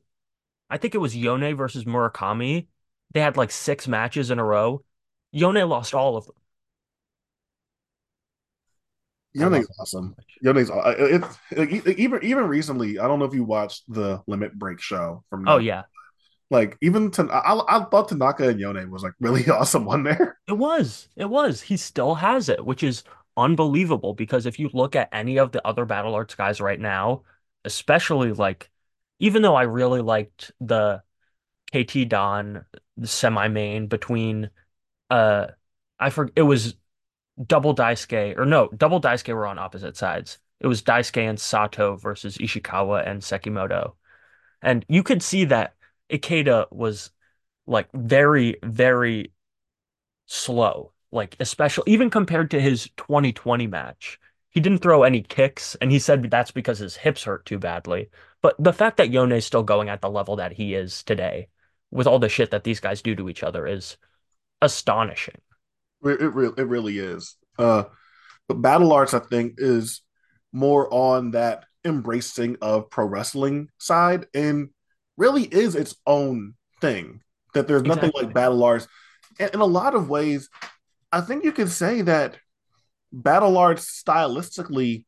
I 0.71 0.79
think 0.79 0.95
it 0.95 0.99
was 0.99 1.17
Yone 1.17 1.55
versus 1.57 1.85
Murakami. 1.87 2.69
They 3.13 3.21
had 3.21 3.37
like 3.39 3.51
six 3.53 3.89
matches 3.89 4.31
in 4.31 4.39
a 4.41 4.45
row. 4.45 4.85
Yone 5.33 5.69
lost 5.69 5.95
all 5.95 6.17
of 6.17 6.27
them. 6.27 6.37
I 9.39 9.45
Yone's 9.45 9.67
love 9.67 9.69
him 9.79 9.85
so 9.85 9.99
awesome. 9.99 10.15
much. 10.17 10.43
Yone's 10.43 10.71
it's 10.71 11.39
like, 11.57 11.73
e- 11.73 11.95
even 11.97 12.23
even 12.23 12.45
recently. 12.49 12.99
I 12.99 13.07
don't 13.09 13.19
know 13.19 13.25
if 13.25 13.35
you 13.35 13.45
watched 13.45 13.85
the 13.89 14.23
Limit 14.27 14.59
Break 14.59 14.81
show 14.81 15.25
from 15.31 15.45
Oh 15.47 15.59
No. 15.59 15.59
yeah, 15.59 15.85
Like 16.51 16.79
even 16.83 17.11
to 17.13 17.25
I, 17.33 17.79
I 17.79 17.85
thought 17.87 18.09
Tanaka 18.11 18.49
and 18.49 18.61
Yone 18.61 18.91
was 18.91 19.03
like 19.05 19.15
really 19.21 19.47
awesome 19.51 19.89
on 19.89 20.05
there. 20.05 20.39
it 20.47 20.53
was. 20.55 21.09
It 21.17 21.27
was. 21.31 21.63
He 21.63 21.77
still 21.77 22.17
has 22.17 22.49
it, 22.49 22.65
which 22.65 22.83
is 22.83 23.05
unbelievable 23.37 24.15
because 24.15 24.47
if 24.47 24.59
you 24.59 24.71
look 24.73 24.97
at 24.97 25.09
any 25.13 25.39
of 25.39 25.53
the 25.53 25.67
other 25.67 25.85
Battle 25.85 26.15
Arts 26.15 26.35
guys 26.35 26.61
right 26.61 26.81
now, 26.81 27.23
especially 27.65 28.33
like, 28.33 28.71
even 29.19 29.43
though 29.43 29.55
I 29.55 29.63
really 29.63 30.01
liked 30.01 30.53
the 30.61 31.03
KT 31.73 32.09
Don 32.09 32.65
semi-main 33.03 33.87
between 33.87 34.51
uh 35.11 35.47
I 35.99 36.11
forget 36.11 36.33
it 36.37 36.43
was 36.43 36.75
double 37.47 37.75
Daisuke 37.75 38.39
or 38.39 38.45
no, 38.47 38.69
double 38.77 39.01
Daisuke 39.01 39.35
were 39.35 39.47
on 39.47 39.59
opposite 39.59 39.97
sides. 39.97 40.39
It 40.61 40.67
was 40.67 40.83
Daisuke 40.83 41.29
and 41.29 41.41
Sato 41.41 41.97
versus 41.97 42.39
Ishikawa 42.39 43.07
and 43.07 43.23
Sekimoto. 43.23 43.95
And 44.63 44.85
you 44.89 45.03
could 45.03 45.23
see 45.23 45.47
that 45.47 45.75
Ikeda 46.11 46.71
was 46.71 47.11
like 47.67 47.89
very, 47.93 48.57
very 48.63 49.33
slow. 50.27 50.92
Like 51.13 51.37
especially 51.39 51.85
even 51.93 52.11
compared 52.11 52.51
to 52.51 52.61
his 52.61 52.89
2020 52.97 53.67
match. 53.67 54.19
He 54.51 54.61
didn't 54.61 54.81
throw 54.81 55.03
any 55.03 55.23
kicks, 55.23 55.77
and 55.77 55.91
he 55.91 55.99
said 55.99 56.31
that's 56.31 56.51
because 56.51 56.79
his 56.79 56.97
hips 56.97 57.25
hurt 57.25 57.47
too 57.47 57.59
badly. 57.59 58.11
But 58.43 58.57
the 58.59 58.73
fact 58.73 58.99
that 58.99 59.11
Yone's 59.11 59.47
still 59.47 59.63
going 59.63 59.89
at 59.89 60.03
the 60.03 60.11
level 60.11 60.37
that 60.37 60.53
he 60.53 60.75
is 60.75 61.03
today, 61.03 61.49
with 61.91 62.07
all 62.07 62.19
the 62.19 62.29
shit 62.29 62.51
that 62.51 62.65
these 62.65 62.81
guys 62.81 63.01
do 63.01 63.15
to 63.15 63.31
each 63.31 63.43
other, 63.43 63.67
is 63.67 63.97
astonishing. 64.61 65.41
It 66.05 66.21
it, 66.21 66.29
re- 66.29 66.53
it 66.57 66.67
really 66.67 66.99
is. 66.99 67.37
Uh, 67.59 67.85
but 68.49 68.61
Battle 68.61 68.93
Arts 68.93 69.15
I 69.15 69.21
think 69.21 69.55
is 69.59 70.03
more 70.53 70.93
on 70.93 71.31
that 71.31 71.65
embracing 71.85 72.57
of 72.61 72.91
pro 72.91 73.07
wrestling 73.07 73.69
side 73.79 74.27
and 74.35 74.71
really 75.17 75.45
is 75.45 75.75
its 75.75 75.95
own 76.07 76.55
thing. 76.81 77.21
That 77.55 77.69
there's 77.69 77.83
nothing 77.83 78.13
like 78.15 78.33
Battle 78.33 78.65
Arts. 78.65 78.89
And 79.39 79.53
in 79.55 79.61
a 79.61 79.67
lot 79.67 79.95
of 79.95 80.09
ways, 80.09 80.49
I 81.13 81.21
think 81.21 81.45
you 81.45 81.53
could 81.53 81.71
say 81.71 82.03
that 82.03 82.39
Battle 83.13 83.59
Arts 83.59 84.03
stylistically 84.03 85.05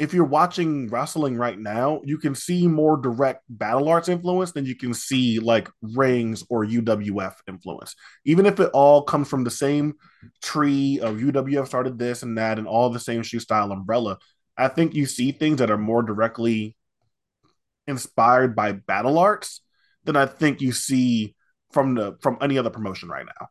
if 0.00 0.14
you're 0.14 0.24
watching 0.24 0.88
wrestling 0.88 1.36
right 1.36 1.58
now, 1.58 2.00
you 2.04 2.16
can 2.16 2.34
see 2.34 2.66
more 2.66 2.96
direct 2.96 3.42
battle 3.50 3.86
arts 3.90 4.08
influence 4.08 4.50
than 4.50 4.64
you 4.64 4.74
can 4.74 4.94
see 4.94 5.38
like 5.40 5.68
rings 5.82 6.42
or 6.48 6.64
UWF 6.64 7.34
influence. 7.46 7.94
Even 8.24 8.46
if 8.46 8.58
it 8.60 8.70
all 8.72 9.02
comes 9.02 9.28
from 9.28 9.44
the 9.44 9.50
same 9.50 9.92
tree 10.42 11.00
of 11.00 11.16
UWF 11.16 11.66
started 11.66 11.98
this 11.98 12.22
and 12.22 12.38
that 12.38 12.58
and 12.58 12.66
all 12.66 12.88
the 12.88 12.98
same 12.98 13.22
shoot 13.22 13.40
style 13.40 13.72
umbrella, 13.72 14.16
I 14.56 14.68
think 14.68 14.94
you 14.94 15.04
see 15.04 15.32
things 15.32 15.58
that 15.58 15.70
are 15.70 15.76
more 15.76 16.02
directly 16.02 16.78
inspired 17.86 18.56
by 18.56 18.72
battle 18.72 19.18
arts 19.18 19.60
than 20.04 20.16
I 20.16 20.24
think 20.24 20.62
you 20.62 20.72
see 20.72 21.34
from 21.72 21.94
the 21.94 22.16
from 22.22 22.38
any 22.40 22.56
other 22.56 22.70
promotion 22.70 23.10
right 23.10 23.26
now. 23.26 23.48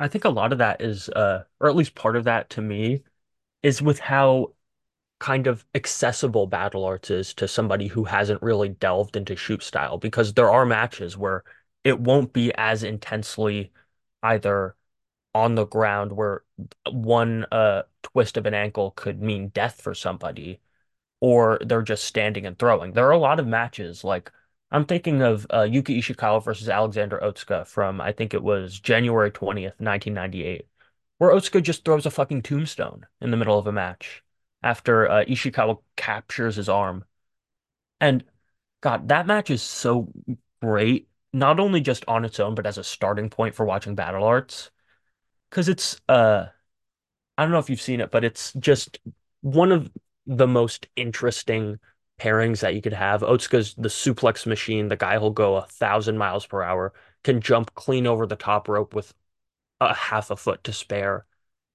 I 0.00 0.08
think 0.08 0.24
a 0.24 0.30
lot 0.30 0.52
of 0.52 0.58
that 0.58 0.80
is, 0.82 1.08
uh, 1.08 1.44
or 1.60 1.68
at 1.68 1.76
least 1.76 1.94
part 1.94 2.16
of 2.16 2.24
that 2.24 2.50
to 2.50 2.60
me, 2.60 3.02
is 3.62 3.80
with 3.80 3.98
how 4.00 4.54
kind 5.20 5.46
of 5.46 5.64
accessible 5.74 6.46
Battle 6.46 6.84
Arts 6.84 7.10
is 7.10 7.32
to 7.34 7.48
somebody 7.48 7.86
who 7.86 8.04
hasn't 8.04 8.42
really 8.42 8.68
delved 8.68 9.16
into 9.16 9.36
shoot 9.36 9.62
style, 9.62 9.96
because 9.98 10.34
there 10.34 10.50
are 10.50 10.66
matches 10.66 11.16
where 11.16 11.44
it 11.84 12.00
won't 12.00 12.32
be 12.32 12.52
as 12.56 12.82
intensely 12.82 13.72
either 14.22 14.74
on 15.34 15.54
the 15.54 15.66
ground 15.66 16.12
where 16.12 16.42
one 16.90 17.44
uh 17.50 17.82
twist 18.02 18.36
of 18.36 18.46
an 18.46 18.54
ankle 18.54 18.92
could 18.92 19.20
mean 19.20 19.48
death 19.48 19.80
for 19.80 19.94
somebody, 19.94 20.60
or 21.20 21.58
they're 21.64 21.82
just 21.82 22.04
standing 22.04 22.46
and 22.46 22.58
throwing. 22.58 22.92
There 22.92 23.06
are 23.06 23.12
a 23.12 23.18
lot 23.18 23.40
of 23.40 23.46
matches 23.46 24.04
like 24.04 24.30
I'm 24.74 24.86
thinking 24.86 25.22
of 25.22 25.46
uh, 25.54 25.62
Yuki 25.62 26.00
Ishikawa 26.00 26.44
versus 26.44 26.68
Alexander 26.68 27.20
Otsuka 27.22 27.64
from 27.64 28.00
I 28.00 28.10
think 28.10 28.34
it 28.34 28.42
was 28.42 28.80
January 28.80 29.30
20th, 29.30 29.78
1998, 29.78 30.66
where 31.18 31.30
Otsuka 31.30 31.62
just 31.62 31.84
throws 31.84 32.06
a 32.06 32.10
fucking 32.10 32.42
tombstone 32.42 33.06
in 33.20 33.30
the 33.30 33.36
middle 33.36 33.56
of 33.56 33.68
a 33.68 33.72
match 33.72 34.24
after 34.64 35.08
uh, 35.08 35.24
Ishikawa 35.26 35.78
captures 35.96 36.56
his 36.56 36.68
arm. 36.68 37.04
And 38.00 38.24
God, 38.80 39.06
that 39.10 39.28
match 39.28 39.48
is 39.48 39.62
so 39.62 40.12
great, 40.60 41.08
not 41.32 41.60
only 41.60 41.80
just 41.80 42.04
on 42.08 42.24
its 42.24 42.40
own, 42.40 42.56
but 42.56 42.66
as 42.66 42.76
a 42.76 42.82
starting 42.82 43.30
point 43.30 43.54
for 43.54 43.64
watching 43.64 43.94
Battle 43.94 44.24
Arts. 44.24 44.72
Because 45.50 45.68
it's 45.68 46.00
uh 46.08 46.46
I 47.38 47.42
don't 47.44 47.52
know 47.52 47.60
if 47.60 47.70
you've 47.70 47.80
seen 47.80 48.00
it, 48.00 48.10
but 48.10 48.24
it's 48.24 48.52
just 48.54 48.98
one 49.40 49.70
of 49.70 49.88
the 50.26 50.48
most 50.48 50.88
interesting 50.96 51.78
pairings 52.20 52.60
that 52.60 52.74
you 52.74 52.82
could 52.82 52.92
have. 52.92 53.22
Otsuka's 53.22 53.74
the 53.74 53.88
suplex 53.88 54.46
machine, 54.46 54.88
the 54.88 54.96
guy 54.96 55.18
who'll 55.18 55.30
go 55.30 55.56
a 55.56 55.66
thousand 55.66 56.18
miles 56.18 56.46
per 56.46 56.62
hour, 56.62 56.92
can 57.22 57.40
jump 57.40 57.74
clean 57.74 58.06
over 58.06 58.26
the 58.26 58.36
top 58.36 58.68
rope 58.68 58.94
with 58.94 59.12
a 59.80 59.94
half 59.94 60.30
a 60.30 60.36
foot 60.36 60.62
to 60.64 60.72
spare, 60.72 61.26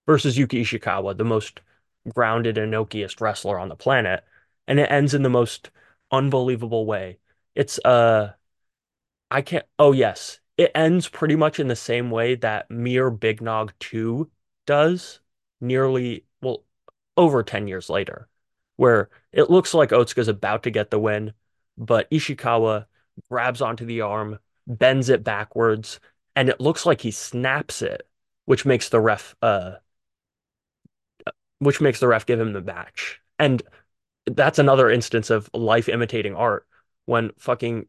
versus 0.07 0.37
Yuki 0.37 0.63
Ishikawa, 0.63 1.17
the 1.17 1.23
most 1.23 1.61
grounded 2.13 2.57
and 2.57 2.73
Inokiest 2.73 3.21
wrestler 3.21 3.59
on 3.59 3.69
the 3.69 3.75
planet. 3.75 4.23
And 4.67 4.79
it 4.79 4.91
ends 4.91 5.13
in 5.13 5.23
the 5.23 5.29
most 5.29 5.69
unbelievable 6.11 6.85
way. 6.85 7.19
It's 7.55 7.79
uh 7.85 8.33
I 9.31 9.41
can't 9.41 9.65
oh 9.77 9.91
yes. 9.91 10.39
It 10.57 10.71
ends 10.75 11.07
pretty 11.07 11.35
much 11.35 11.59
in 11.59 11.67
the 11.67 11.75
same 11.75 12.11
way 12.11 12.35
that 12.35 12.69
Mir 12.69 13.09
Big 13.09 13.41
Nog 13.41 13.73
2 13.79 14.29
does 14.65 15.19
nearly 15.61 16.25
well 16.41 16.63
over 17.15 17.43
10 17.43 17.67
years 17.67 17.89
later, 17.89 18.27
where 18.79 19.09
it 19.33 19.49
looks 19.49 19.73
like 19.73 19.89
Otsuka's 19.89 20.29
about 20.29 20.63
to 20.63 20.71
get 20.71 20.89
the 20.89 20.97
win, 20.97 21.33
but 21.77 22.09
Ishikawa 22.11 22.85
grabs 23.29 23.61
onto 23.61 23.85
the 23.85 23.99
arm, 23.99 24.39
bends 24.67 25.09
it 25.09 25.21
backwards, 25.21 25.99
and 26.33 26.47
it 26.47 26.61
looks 26.61 26.85
like 26.85 27.01
he 27.01 27.11
snaps 27.11 27.81
it, 27.81 28.07
which 28.45 28.65
makes 28.65 28.87
the 28.87 29.01
ref 29.01 29.35
uh 29.41 29.73
which 31.59 31.81
makes 31.81 31.99
the 31.99 32.07
ref 32.07 32.25
give 32.25 32.39
him 32.39 32.53
the 32.53 32.61
match. 32.61 33.19
And 33.37 33.61
that's 34.25 34.59
another 34.59 34.89
instance 34.89 35.29
of 35.29 35.49
life 35.53 35.89
imitating 35.89 36.35
art 36.35 36.65
when 37.05 37.31
fucking 37.37 37.85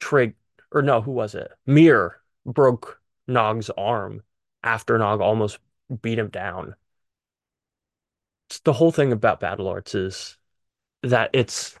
Trig 0.00 0.34
or 0.72 0.82
no, 0.82 1.02
who 1.02 1.12
was 1.12 1.36
it? 1.36 1.52
Mir 1.66 2.16
broke 2.44 3.00
Nog's 3.28 3.70
arm 3.70 4.24
after 4.64 4.98
Nog 4.98 5.20
almost 5.20 5.60
beat 6.02 6.18
him 6.18 6.30
down. 6.30 6.74
The 8.64 8.72
whole 8.72 8.92
thing 8.92 9.12
about 9.12 9.40
Battle 9.40 9.68
Arts 9.68 9.94
is 9.94 10.36
that 11.02 11.30
it's 11.32 11.76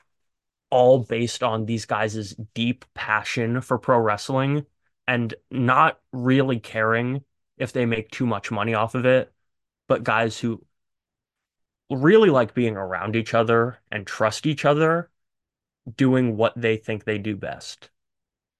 all 0.70 1.00
based 1.00 1.42
on 1.42 1.66
these 1.66 1.84
guys' 1.84 2.34
deep 2.54 2.84
passion 2.94 3.60
for 3.60 3.78
pro 3.78 3.98
wrestling 3.98 4.66
and 5.06 5.34
not 5.50 5.98
really 6.12 6.60
caring 6.60 7.24
if 7.58 7.72
they 7.72 7.84
make 7.84 8.10
too 8.10 8.24
much 8.26 8.50
money 8.50 8.74
off 8.74 8.94
of 8.94 9.04
it, 9.04 9.32
but 9.88 10.04
guys 10.04 10.38
who 10.38 10.64
really 11.90 12.30
like 12.30 12.54
being 12.54 12.76
around 12.76 13.16
each 13.16 13.34
other 13.34 13.78
and 13.90 14.06
trust 14.06 14.46
each 14.46 14.64
other 14.64 15.10
doing 15.96 16.36
what 16.36 16.52
they 16.56 16.76
think 16.76 17.04
they 17.04 17.18
do 17.18 17.36
best. 17.36 17.90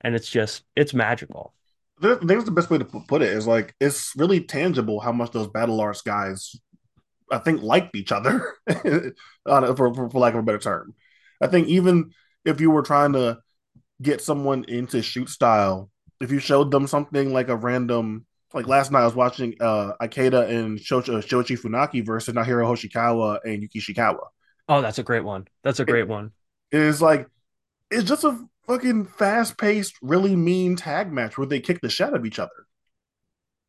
And 0.01 0.15
it's 0.15 0.29
just, 0.29 0.65
it's 0.75 0.93
magical. 0.93 1.55
I 2.03 2.15
think 2.15 2.27
that's 2.27 2.45
the 2.45 2.51
best 2.51 2.71
way 2.71 2.79
to 2.79 2.85
put 2.85 3.23
it 3.23 3.29
is 3.29 3.47
like 3.47 3.75
it's 3.79 4.15
really 4.17 4.41
tangible 4.41 5.01
how 5.01 5.13
much 5.13 5.31
those 5.31 5.49
battle 5.49 5.81
arts 5.81 6.03
guys, 6.03 6.57
I 7.31 7.39
think, 7.39 7.63
liked 7.63 7.95
each 7.97 8.13
other, 8.13 8.55
for, 8.69 9.15
for, 9.75 10.11
for 10.11 10.19
lack 10.19 10.35
of 10.35 10.41
a 10.41 10.43
better 10.43 10.59
term. 10.59 10.95
I 11.41 11.47
think 11.47 11.69
even 11.69 12.13
if 12.45 12.61
you 12.61 12.71
were 12.71 12.83
trying 12.83 13.13
to 13.15 13.39
get 14.03 14.21
someone 14.21 14.65
into 14.69 15.03
shoot 15.03 15.29
style, 15.29 15.91
if 16.21 16.31
you 16.31 16.39
showed 16.39 16.71
them 16.71 16.87
something 16.87 17.33
like 17.33 17.49
a 17.49 17.57
random 17.57 18.27
like 18.53 18.67
last 18.67 18.91
night 18.91 19.03
I 19.03 19.05
was 19.05 19.15
watching 19.15 19.55
uh 19.61 19.93
Ikeda 20.01 20.49
and 20.49 20.79
Shoichi, 20.79 21.17
uh, 21.17 21.63
Funaki 21.63 22.05
versus 22.05 22.35
Naohiro 22.35 22.67
Hoshikawa 22.67 23.39
and 23.45 23.63
Yuki 23.63 23.81
Ishikawa. 23.81 24.27
Oh, 24.69 24.81
that's 24.83 24.99
a 24.99 25.03
great 25.03 25.25
one. 25.25 25.47
That's 25.63 25.81
a 25.81 25.85
great 25.85 26.03
it, 26.03 26.09
one. 26.09 26.33
It's 26.71 27.01
like 27.01 27.29
it's 27.91 28.09
just 28.09 28.25
a 28.25 28.39
fucking 28.67 29.07
fast 29.07 29.59
paced, 29.59 29.95
really 30.03 30.37
mean 30.37 30.77
tag 30.77 31.13
match 31.13 31.37
where 31.37 31.47
they 31.47 31.61
kick 31.61 31.81
the 31.81 31.89
shit 31.89 32.09
out 32.09 32.15
of 32.15 32.27
each 32.27 32.39
other. 32.39 32.51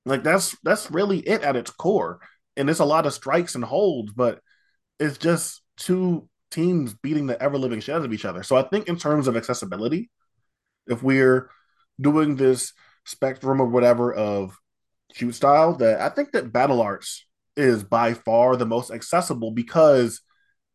Like 0.05 0.23
that's 0.23 0.55
that's 0.63 0.89
really 0.91 1.19
it 1.19 1.41
at 1.43 1.55
its 1.55 1.71
core. 1.71 2.19
And 2.57 2.69
it's 2.69 2.79
a 2.79 2.85
lot 2.85 3.05
of 3.05 3.13
strikes 3.13 3.55
and 3.55 3.63
holds, 3.63 4.11
but 4.11 4.39
it's 4.99 5.17
just 5.17 5.61
two 5.77 6.27
teams 6.51 6.93
beating 6.93 7.27
the 7.27 7.41
ever 7.41 7.57
living 7.57 7.79
shit 7.79 7.95
out 7.95 8.05
of 8.05 8.13
each 8.13 8.25
other. 8.25 8.43
So 8.43 8.57
I 8.57 8.63
think 8.63 8.87
in 8.87 8.97
terms 8.97 9.27
of 9.27 9.37
accessibility, 9.37 10.09
if 10.87 11.01
we're 11.01 11.49
doing 11.99 12.35
this 12.35 12.73
spectrum 13.05 13.61
or 13.61 13.67
whatever 13.67 14.13
of 14.13 14.57
shoot 15.13 15.33
style 15.33 15.75
that 15.75 16.01
I 16.01 16.09
think 16.09 16.31
that 16.31 16.51
Battle 16.51 16.81
Arts 16.81 17.25
is 17.55 17.83
by 17.83 18.13
far 18.13 18.55
the 18.55 18.65
most 18.65 18.91
accessible 18.91 19.51
because 19.51 20.21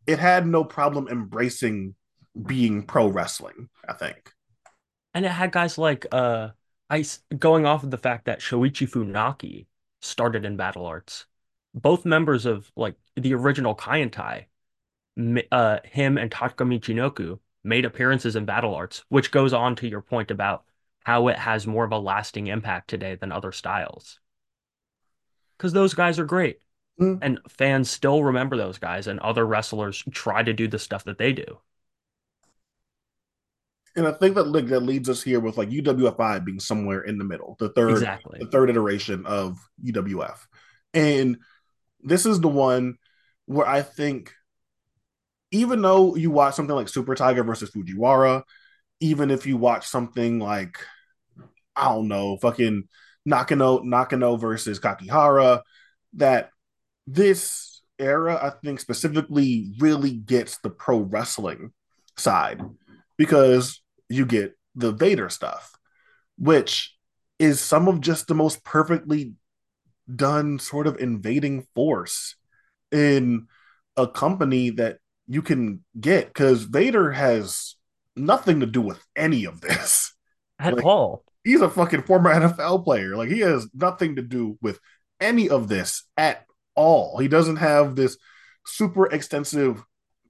it 0.06 0.18
had 0.18 0.46
no 0.46 0.64
problem 0.64 1.08
embracing 1.08 1.94
being 2.46 2.82
pro 2.82 3.08
wrestling, 3.08 3.68
I 3.88 3.94
think. 3.94 4.30
And 5.14 5.24
it 5.24 5.30
had 5.30 5.52
guys 5.52 5.78
like 5.78 6.06
uh 6.12 6.50
Ice 6.88 7.18
going 7.36 7.66
off 7.66 7.82
of 7.82 7.90
the 7.90 7.98
fact 7.98 8.26
that 8.26 8.38
Shoichi 8.38 8.88
Funaki 8.88 9.66
started 10.00 10.44
in 10.44 10.56
Battle 10.56 10.86
Arts. 10.86 11.26
Both 11.76 12.04
members 12.04 12.46
of 12.46 12.72
like 12.74 12.96
the 13.16 13.34
original 13.34 13.76
Kaientai, 13.76 14.46
uh, 15.52 15.78
him 15.84 16.18
and 16.18 16.30
Tatsuka 16.30 16.66
Michinoku 16.66 17.38
made 17.62 17.84
appearances 17.84 18.34
in 18.34 18.44
Battle 18.44 18.74
Arts, 18.74 19.04
which 19.08 19.30
goes 19.30 19.52
on 19.52 19.76
to 19.76 19.88
your 19.88 20.00
point 20.00 20.30
about 20.30 20.64
how 21.04 21.28
it 21.28 21.38
has 21.38 21.66
more 21.66 21.84
of 21.84 21.92
a 21.92 21.98
lasting 21.98 22.48
impact 22.48 22.88
today 22.88 23.14
than 23.14 23.30
other 23.30 23.52
styles 23.52 24.18
because 25.56 25.72
those 25.72 25.94
guys 25.94 26.18
are 26.18 26.24
great. 26.24 26.58
Mm. 27.00 27.18
And 27.20 27.38
fans 27.48 27.90
still 27.90 28.24
remember 28.24 28.56
those 28.56 28.78
guys, 28.78 29.06
and 29.06 29.20
other 29.20 29.46
wrestlers 29.46 30.02
try 30.12 30.42
to 30.42 30.52
do 30.52 30.66
the 30.66 30.78
stuff 30.78 31.04
that 31.04 31.18
they 31.18 31.32
do. 31.32 31.58
And 33.94 34.06
I 34.06 34.12
think 34.12 34.34
that 34.34 34.44
like, 34.44 34.66
that 34.66 34.80
leads 34.80 35.08
us 35.08 35.22
here 35.22 35.40
with 35.40 35.56
like 35.56 35.70
UWFI 35.70 36.44
being 36.44 36.60
somewhere 36.60 37.02
in 37.02 37.18
the 37.18 37.24
middle, 37.24 37.56
the 37.58 37.70
third 37.70 37.90
exactly. 37.90 38.38
the 38.40 38.46
third 38.46 38.70
iteration 38.70 39.24
of 39.26 39.58
UWF. 39.84 40.38
And 40.94 41.38
this 42.06 42.24
is 42.24 42.40
the 42.40 42.48
one 42.48 42.96
where 43.46 43.66
I 43.66 43.82
think 43.82 44.32
even 45.50 45.82
though 45.82 46.16
you 46.16 46.30
watch 46.30 46.54
something 46.54 46.74
like 46.74 46.88
Super 46.88 47.14
Tiger 47.14 47.44
versus 47.44 47.70
Fujiwara, 47.70 48.42
even 49.00 49.30
if 49.30 49.46
you 49.46 49.56
watch 49.56 49.86
something 49.86 50.38
like 50.38 50.78
I 51.74 51.86
don't 51.86 52.08
know, 52.08 52.38
fucking 52.38 52.84
Nakano 53.24 53.80
Nakano 53.80 54.36
versus 54.36 54.80
Kakihara, 54.80 55.62
that 56.14 56.50
this 57.06 57.82
era, 57.98 58.38
I 58.42 58.50
think 58.64 58.80
specifically 58.80 59.72
really 59.78 60.12
gets 60.12 60.58
the 60.58 60.70
pro 60.70 60.98
wrestling 60.98 61.72
side 62.16 62.62
because 63.16 63.82
you 64.08 64.26
get 64.26 64.56
the 64.74 64.92
Vader 64.92 65.28
stuff, 65.28 65.72
which 66.38 66.94
is 67.38 67.60
some 67.60 67.88
of 67.88 68.00
just 68.00 68.28
the 68.28 68.34
most 68.34 68.64
perfectly 68.64 69.34
done 70.14 70.58
sort 70.58 70.86
of 70.86 70.98
invading 70.98 71.66
force 71.74 72.36
in 72.92 73.46
a 73.96 74.06
company 74.06 74.70
that 74.70 74.98
you 75.26 75.42
can 75.42 75.84
get 75.98 76.28
because 76.28 76.62
Vader 76.62 77.12
has 77.12 77.74
nothing 78.14 78.60
to 78.60 78.66
do 78.66 78.80
with 78.80 79.02
any 79.16 79.44
of 79.44 79.60
this 79.60 80.14
at 80.58 80.74
like, 80.74 80.84
all 80.84 81.24
he's 81.46 81.60
a 81.60 81.70
fucking 81.70 82.02
former 82.02 82.34
NFL 82.34 82.84
player. 82.84 83.16
Like 83.16 83.30
he 83.30 83.40
has 83.40 83.68
nothing 83.72 84.16
to 84.16 84.22
do 84.22 84.58
with 84.60 84.78
any 85.20 85.48
of 85.48 85.68
this 85.68 86.04
at 86.18 86.44
all. 86.74 87.18
He 87.18 87.28
doesn't 87.28 87.56
have 87.56 87.96
this 87.96 88.18
super 88.66 89.06
extensive 89.06 89.82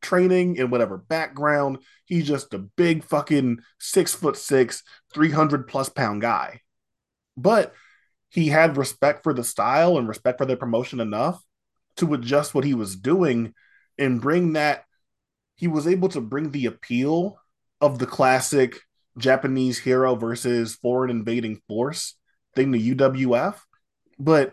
training 0.02 0.60
and 0.60 0.70
whatever 0.70 0.98
background. 0.98 1.78
He's 2.04 2.26
just 2.26 2.54
a 2.54 2.58
big 2.58 3.02
fucking 3.02 3.58
six 3.80 4.14
foot 4.14 4.36
six, 4.36 4.82
300 5.14 5.66
plus 5.66 5.88
pound 5.88 6.20
guy. 6.20 6.60
But 7.36 7.74
he 8.28 8.48
had 8.48 8.76
respect 8.76 9.22
for 9.22 9.32
the 9.32 9.44
style 9.44 9.98
and 9.98 10.08
respect 10.08 10.38
for 10.38 10.46
the 10.46 10.56
promotion 10.56 11.00
enough 11.00 11.42
to 11.96 12.14
adjust 12.14 12.54
what 12.54 12.64
he 12.64 12.74
was 12.74 12.96
doing 12.96 13.54
and 13.98 14.20
bring 14.20 14.54
that. 14.54 14.84
He 15.54 15.68
was 15.68 15.86
able 15.86 16.10
to 16.10 16.20
bring 16.20 16.50
the 16.50 16.66
appeal 16.66 17.38
of 17.80 17.98
the 17.98 18.06
classic 18.06 18.78
Japanese 19.16 19.78
hero 19.78 20.14
versus 20.14 20.74
foreign 20.74 21.10
invading 21.10 21.60
force 21.66 22.14
thing 22.54 22.72
to 22.72 22.78
UWF, 22.78 23.56
but 24.18 24.52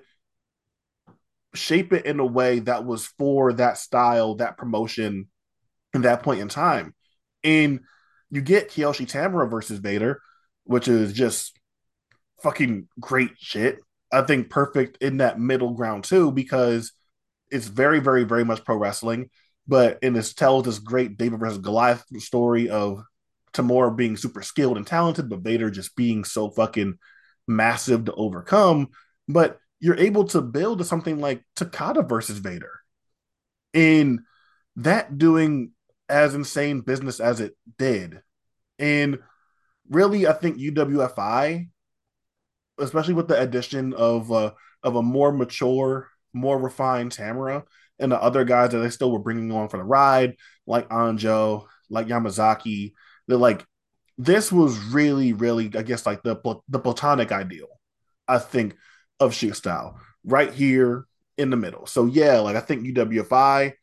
shape 1.54 1.94
it 1.94 2.06
in 2.06 2.20
a 2.20 2.26
way 2.26 2.60
that 2.60 2.86
was 2.86 3.06
for 3.06 3.54
that 3.54 3.78
style, 3.78 4.36
that 4.36 4.58
promotion, 4.58 5.28
in 5.94 6.02
that 6.02 6.24
point 6.24 6.42
in 6.42 6.50
time. 6.50 6.96
And 7.44 7.82
you 8.30 8.42
get 8.42 8.70
Kiyoshi 8.70 9.08
Tamura 9.08 9.50
versus 9.50 9.80
Vader, 9.80 10.22
which 10.64 10.88
is 10.88 11.14
just 11.14 11.60
fucking 12.44 12.88
great 13.00 13.32
shit. 13.40 13.80
I 14.12 14.22
think 14.22 14.50
perfect 14.50 14.98
in 15.02 15.18
that 15.18 15.40
middle 15.40 15.72
ground 15.72 16.04
too, 16.04 16.32
because 16.32 16.92
it's 17.50 17.68
very, 17.68 18.00
very, 18.00 18.24
very 18.24 18.46
much 18.46 18.64
pro 18.64 18.76
wrestling. 18.76 19.30
But 19.68 20.00
and 20.04 20.16
this 20.16 20.34
tells 20.34 20.66
this 20.66 20.80
great 20.80 21.18
David 21.18 21.40
versus 21.40 21.58
Goliath 21.58 22.04
story 22.20 22.70
of 22.70 23.04
Tamura 23.54 23.96
being 23.96 24.18
super 24.18 24.42
skilled 24.42 24.78
and 24.78 24.86
talented, 24.86 25.30
but 25.30 25.40
Vader 25.40 25.70
just 25.70 25.96
being 25.96 26.24
so 26.24 26.50
fucking 26.50 26.98
massive 27.48 28.06
to 28.06 28.14
overcome. 28.14 28.90
But 29.28 29.60
you're 29.80 29.98
able 29.98 30.26
to 30.26 30.42
build 30.42 30.80
to 30.80 30.84
something 30.84 31.20
like 31.20 31.44
Takada 31.56 32.08
versus 32.08 32.40
Vader. 32.40 32.72
And 33.74 34.22
that 34.76 35.18
doing 35.18 35.72
as 36.10 36.36
insane 36.36 36.82
business 36.82 37.20
as 37.20 37.40
it 37.40 37.56
did. 37.78 38.22
And 38.80 39.20
really, 39.90 40.28
I 40.28 40.34
think 40.34 40.58
UWFI, 40.58 41.70
especially 42.80 43.14
with 43.14 43.28
the 43.28 43.40
addition 43.40 43.94
of 43.94 44.32
uh, 44.32 44.52
of 44.84 44.96
a 44.96 45.02
more 45.02 45.32
mature, 45.32 46.10
more 46.34 46.60
refined 46.60 47.12
Tamura 47.12 47.64
and 48.00 48.12
the 48.12 48.22
other 48.22 48.44
guys 48.44 48.72
that 48.72 48.80
they 48.80 48.90
still 48.90 49.12
were 49.12 49.20
bringing 49.20 49.52
on 49.52 49.70
for 49.70 49.78
the 49.78 49.84
ride, 49.84 50.36
like 50.66 50.90
Anjo, 50.90 51.66
like 51.90 52.08
Yamazaki, 52.08 52.94
that 53.28 53.38
like 53.38 53.66
this 54.18 54.52
was 54.52 54.78
really, 54.78 55.34
really, 55.34 55.72
I 55.76 55.84
guess, 55.84 56.06
like 56.06 56.24
the 56.24 56.36
the 56.68 56.80
platonic 56.80 57.32
ideal, 57.32 57.68
I 58.28 58.40
think, 58.40 58.76
of 59.20 59.34
shoot 59.34 59.56
style 59.56 60.00
right 60.26 60.52
here 60.52 61.06
in 61.38 61.50
the 61.50 61.58
middle. 61.58 61.86
So 61.86 62.06
yeah, 62.06 62.40
like 62.40 62.56
I 62.56 62.60
think 62.60 62.86
UWFI 62.86 63.74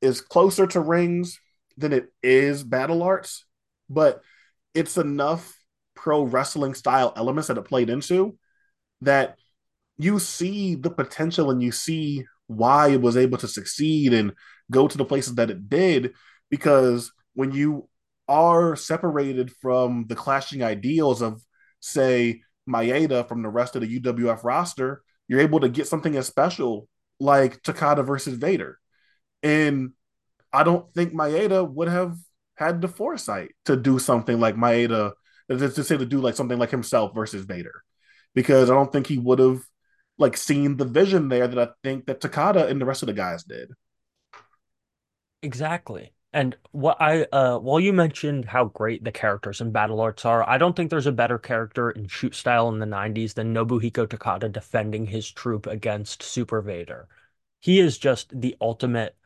is 0.00 0.20
closer 0.20 0.66
to 0.68 0.80
rings 0.80 1.38
than 1.76 1.92
it 1.92 2.12
is 2.22 2.62
battle 2.62 3.02
arts, 3.02 3.44
but 3.88 4.22
it's 4.74 4.96
enough 4.96 5.56
pro 5.94 6.22
wrestling 6.22 6.74
style 6.74 7.12
elements 7.16 7.48
that 7.48 7.58
it 7.58 7.62
played 7.62 7.90
into 7.90 8.36
that 9.00 9.36
you 9.96 10.18
see 10.18 10.74
the 10.74 10.90
potential 10.90 11.50
and 11.50 11.62
you 11.62 11.72
see 11.72 12.24
why 12.46 12.88
it 12.88 13.00
was 13.00 13.16
able 13.16 13.38
to 13.38 13.48
succeed 13.48 14.12
and 14.12 14.32
go 14.70 14.88
to 14.88 14.98
the 14.98 15.04
places 15.04 15.34
that 15.36 15.50
it 15.50 15.68
did 15.68 16.12
because 16.50 17.12
when 17.34 17.52
you 17.52 17.88
are 18.28 18.74
separated 18.76 19.50
from 19.52 20.06
the 20.08 20.14
clashing 20.14 20.62
ideals 20.62 21.22
of 21.22 21.42
say 21.80 22.40
Maeda 22.68 23.28
from 23.28 23.42
the 23.42 23.48
rest 23.48 23.76
of 23.76 23.82
the 23.82 24.00
UWF 24.00 24.44
roster, 24.44 25.02
you're 25.28 25.40
able 25.40 25.60
to 25.60 25.68
get 25.68 25.86
something 25.86 26.16
as 26.16 26.26
special 26.26 26.88
like 27.20 27.62
Takada 27.62 28.04
versus 28.04 28.34
Vader. 28.34 28.78
And 29.42 29.92
I 30.52 30.62
don't 30.62 30.92
think 30.94 31.12
Maeda 31.12 31.68
would 31.68 31.88
have 31.88 32.16
had 32.56 32.80
the 32.80 32.88
foresight 32.88 33.52
to 33.66 33.76
do 33.76 33.98
something 33.98 34.40
like 34.40 34.56
Maeda, 34.56 35.12
to 35.48 35.84
say 35.84 35.96
to 35.96 36.06
do 36.06 36.20
like 36.20 36.36
something 36.36 36.58
like 36.58 36.70
himself 36.70 37.14
versus 37.14 37.44
Vader, 37.44 37.82
because 38.34 38.70
I 38.70 38.74
don't 38.74 38.92
think 38.92 39.06
he 39.06 39.18
would 39.18 39.38
have 39.38 39.62
like 40.18 40.36
seen 40.36 40.76
the 40.76 40.84
vision 40.84 41.28
there 41.28 41.48
that 41.48 41.58
I 41.58 41.72
think 41.82 42.06
that 42.06 42.20
Takada 42.20 42.68
and 42.68 42.80
the 42.80 42.86
rest 42.86 43.02
of 43.02 43.06
the 43.06 43.12
guys 43.12 43.44
did. 43.44 43.70
Exactly. 45.42 46.12
And 46.32 46.56
what 46.72 46.96
I 47.00 47.24
uh 47.30 47.58
while 47.58 47.78
you 47.78 47.92
mentioned 47.92 48.46
how 48.46 48.64
great 48.66 49.04
the 49.04 49.12
characters 49.12 49.60
in 49.60 49.70
Battle 49.70 50.00
Arts 50.00 50.24
are, 50.24 50.48
I 50.48 50.58
don't 50.58 50.74
think 50.74 50.90
there's 50.90 51.06
a 51.06 51.12
better 51.12 51.38
character 51.38 51.90
in 51.90 52.08
shoot 52.08 52.34
style 52.34 52.68
in 52.68 52.78
the 52.80 52.86
90s 52.86 53.34
than 53.34 53.54
Nobuhiko 53.54 54.06
Takada 54.06 54.50
defending 54.50 55.06
his 55.06 55.30
troop 55.30 55.66
against 55.66 56.22
Super 56.22 56.60
Vader. 56.60 57.08
He 57.60 57.78
is 57.78 57.98
just 57.98 58.38
the 58.40 58.56
ultimate 58.60 59.16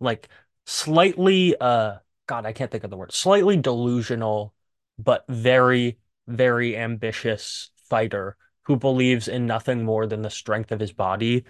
like 0.00 0.28
slightly 0.66 1.56
uh 1.60 1.98
God, 2.26 2.46
I 2.46 2.52
can't 2.52 2.70
think 2.70 2.84
of 2.84 2.90
the 2.90 2.96
word. 2.96 3.12
Slightly 3.12 3.56
delusional, 3.56 4.54
but 4.98 5.24
very, 5.28 5.98
very 6.26 6.76
ambitious 6.76 7.70
fighter 7.88 8.36
who 8.62 8.76
believes 8.76 9.28
in 9.28 9.46
nothing 9.46 9.84
more 9.84 10.06
than 10.06 10.22
the 10.22 10.30
strength 10.30 10.72
of 10.72 10.80
his 10.80 10.92
body 10.92 11.44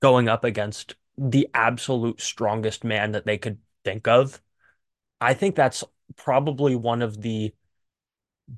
going 0.00 0.28
up 0.28 0.44
against 0.44 0.96
the 1.16 1.48
absolute 1.54 2.20
strongest 2.20 2.84
man 2.84 3.12
that 3.12 3.24
they 3.26 3.38
could 3.38 3.58
think 3.84 4.06
of. 4.06 4.40
I 5.20 5.34
think 5.34 5.56
that's 5.56 5.82
probably 6.16 6.76
one 6.76 7.02
of 7.02 7.20
the 7.20 7.52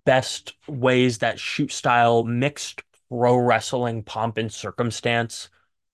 best 0.04 0.54
ways 0.68 1.18
that 1.18 1.38
shoot 1.38 1.72
style 1.72 2.24
mixed 2.24 2.82
pro 3.08 3.36
wrestling 3.36 4.02
pomp 4.02 4.38
and 4.38 4.52
circumstance 4.52 5.48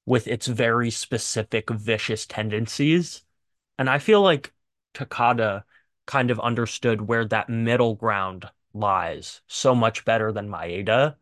with 0.05 0.29
its 0.29 0.47
very 0.47 0.91
specific 0.91 1.71
vicious 1.71 2.27
tendencies. 2.27 3.23
And 3.79 3.89
I 3.89 3.99
feel 3.99 4.23
like 4.23 4.53
Takada 4.95 5.65
kind 6.07 6.31
of 6.31 6.41
understood 6.41 7.01
where 7.01 7.25
that 7.27 7.49
middle 7.49 7.95
ground 7.95 8.49
lies 8.73 9.41
so 9.47 9.75
much 9.75 10.05
better 10.05 10.33
than 10.33 10.49
Maeda 10.49 11.17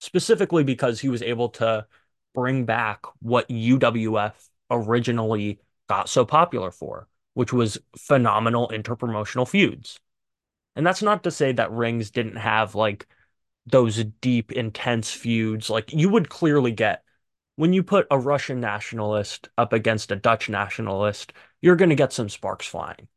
specifically 0.00 0.64
because 0.64 1.00
he 1.00 1.08
was 1.08 1.22
able 1.22 1.48
to 1.48 1.86
bring 2.34 2.64
back 2.64 3.00
what 3.20 3.48
UWF 3.48 4.32
originally 4.70 5.60
got 5.88 6.08
so 6.08 6.24
popular 6.24 6.70
for, 6.70 7.08
which 7.34 7.52
was 7.52 7.78
phenomenal 7.96 8.68
interpromotional 8.68 9.48
feuds. 9.48 9.98
And 10.76 10.86
that's 10.86 11.02
not 11.02 11.24
to 11.24 11.30
say 11.30 11.52
that 11.52 11.70
Rings 11.70 12.10
didn't 12.10 12.36
have 12.36 12.74
like 12.74 13.06
those 13.66 14.04
deep, 14.20 14.52
intense 14.52 15.10
feuds. 15.10 15.70
Like 15.70 15.92
you 15.92 16.08
would 16.08 16.28
clearly 16.28 16.72
get 16.72 17.02
when 17.56 17.72
you 17.72 17.82
put 17.82 18.06
a 18.10 18.18
Russian 18.18 18.60
nationalist 18.60 19.48
up 19.56 19.72
against 19.72 20.10
a 20.10 20.16
Dutch 20.16 20.48
nationalist, 20.48 21.32
you're 21.62 21.76
going 21.76 21.90
to 21.90 21.94
get 21.94 22.12
some 22.12 22.28
sparks 22.28 22.66
flying. 22.66 23.08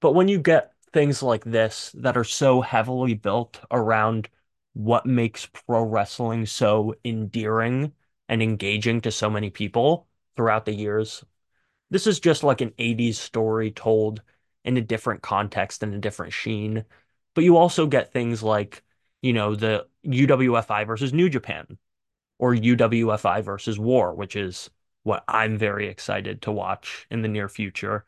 But 0.00 0.12
when 0.12 0.28
you 0.28 0.38
get 0.38 0.72
things 0.92 1.22
like 1.22 1.44
this 1.44 1.90
that 1.94 2.16
are 2.16 2.24
so 2.24 2.60
heavily 2.62 3.14
built 3.14 3.60
around 3.70 4.28
what 4.72 5.06
makes 5.06 5.46
pro 5.46 5.82
wrestling 5.82 6.46
so 6.46 6.94
endearing 7.04 7.92
and 8.28 8.42
engaging 8.42 9.00
to 9.02 9.10
so 9.10 9.30
many 9.30 9.50
people 9.50 10.06
throughout 10.36 10.64
the 10.64 10.74
years. 10.74 11.24
This 11.90 12.06
is 12.06 12.20
just 12.20 12.42
like 12.42 12.60
an 12.60 12.72
80s 12.78 13.14
story 13.14 13.70
told 13.70 14.22
in 14.64 14.76
a 14.76 14.82
different 14.82 15.22
context 15.22 15.82
and 15.82 15.94
a 15.94 15.98
different 15.98 16.32
sheen. 16.32 16.84
But 17.34 17.44
you 17.44 17.56
also 17.56 17.86
get 17.86 18.12
things 18.12 18.42
like, 18.42 18.82
you 19.22 19.32
know, 19.32 19.54
the 19.54 19.86
UWFI 20.06 20.86
versus 20.86 21.12
New 21.12 21.28
Japan 21.28 21.78
or 22.38 22.54
UWFI 22.54 23.42
versus 23.42 23.78
War, 23.78 24.14
which 24.14 24.36
is 24.36 24.70
what 25.04 25.24
I'm 25.28 25.56
very 25.56 25.88
excited 25.88 26.42
to 26.42 26.52
watch 26.52 27.06
in 27.10 27.22
the 27.22 27.28
near 27.28 27.48
future 27.48 28.04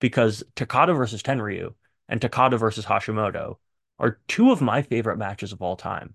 because 0.00 0.44
Takada 0.54 0.96
versus 0.96 1.22
Tenryu 1.22 1.74
and 2.08 2.20
Takada 2.20 2.58
versus 2.58 2.84
Hashimoto 2.84 3.56
are 3.98 4.20
two 4.28 4.52
of 4.52 4.60
my 4.60 4.82
favorite 4.82 5.16
matches 5.18 5.52
of 5.52 5.62
all 5.62 5.76
time. 5.76 6.14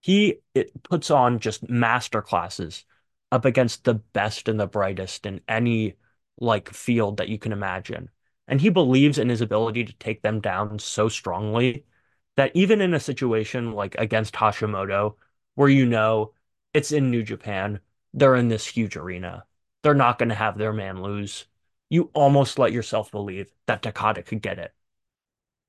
He 0.00 0.36
it 0.54 0.82
puts 0.82 1.10
on 1.10 1.38
just 1.38 1.68
master 1.68 2.22
classes 2.22 2.84
up 3.30 3.44
against 3.44 3.84
the 3.84 3.94
best 3.94 4.48
and 4.48 4.58
the 4.58 4.66
brightest 4.66 5.26
in 5.26 5.40
any 5.48 5.94
like 6.40 6.70
field 6.70 7.18
that 7.18 7.28
you 7.28 7.38
can 7.38 7.52
imagine. 7.52 8.10
And 8.46 8.60
he 8.60 8.70
believes 8.70 9.18
in 9.18 9.28
his 9.28 9.40
ability 9.40 9.84
to 9.84 9.92
take 9.94 10.22
them 10.22 10.40
down 10.40 10.78
so 10.78 11.08
strongly 11.08 11.84
that 12.36 12.52
even 12.54 12.80
in 12.80 12.94
a 12.94 13.00
situation 13.00 13.72
like 13.72 13.94
against 13.96 14.34
Hashimoto, 14.34 15.16
where 15.54 15.68
you 15.68 15.84
know 15.84 16.32
it's 16.72 16.92
in 16.92 17.10
New 17.10 17.22
Japan, 17.22 17.80
they're 18.14 18.36
in 18.36 18.48
this 18.48 18.66
huge 18.66 18.96
arena, 18.96 19.44
they're 19.82 19.94
not 19.94 20.18
going 20.18 20.28
to 20.30 20.34
have 20.34 20.56
their 20.56 20.72
man 20.72 21.02
lose. 21.02 21.46
You 21.90 22.10
almost 22.12 22.58
let 22.58 22.72
yourself 22.72 23.10
believe 23.10 23.50
that 23.66 23.82
Takada 23.82 24.24
could 24.24 24.42
get 24.42 24.58
it 24.58 24.72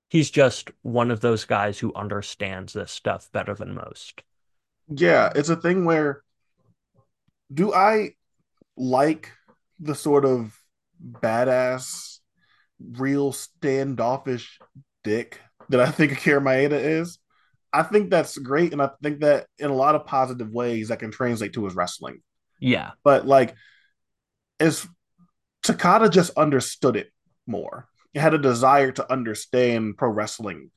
he's 0.09 0.31
just 0.31 0.71
one 0.81 1.11
of 1.11 1.21
those 1.21 1.45
guys 1.45 1.79
who 1.79 1.93
understands 1.93 2.73
this 2.73 2.91
stuff 2.91 3.31
better 3.31 3.53
than 3.53 3.75
most. 3.75 4.23
Yeah, 4.89 5.31
it's 5.35 5.49
a 5.49 5.55
thing 5.55 5.85
where 5.85 6.23
do 7.53 7.73
I 7.73 8.11
like 8.75 9.31
the 9.79 9.95
sort 9.95 10.25
of 10.25 10.57
badass, 11.01 12.19
real 12.79 13.31
standoffish 13.31 14.59
dick 15.03 15.39
that 15.69 15.79
I 15.79 15.91
think 15.91 16.11
Akira 16.11 16.41
Maeda 16.41 16.71
is? 16.71 17.19
I 17.71 17.83
think 17.83 18.09
that's 18.09 18.35
great, 18.35 18.73
and 18.73 18.81
I 18.81 18.89
think 19.03 19.19
that 19.19 19.45
in 19.59 19.69
a 19.69 19.75
lot 19.75 19.93
of 19.93 20.07
positive 20.07 20.49
ways 20.49 20.87
that 20.87 20.97
can 20.97 21.11
translate 21.11 21.53
to 21.53 21.65
his 21.65 21.75
wrestling. 21.75 22.21
Yeah, 22.59 22.91
but 23.03 23.27
like, 23.27 23.53
as 24.59 24.87
Takada 25.63 26.09
just 26.11 26.31
understood 26.37 26.95
it 26.95 27.11
more 27.45 27.87
He 28.13 28.19
had 28.19 28.33
a 28.33 28.37
desire 28.37 28.91
to 28.93 29.11
understand 29.11 29.97
pro 29.97 30.09
wrestling 30.09 30.71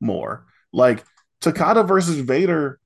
more. 0.00 0.46
Like 0.72 1.04
Takada 1.40 1.86
versus 1.86 2.18
Vader, 2.18 2.78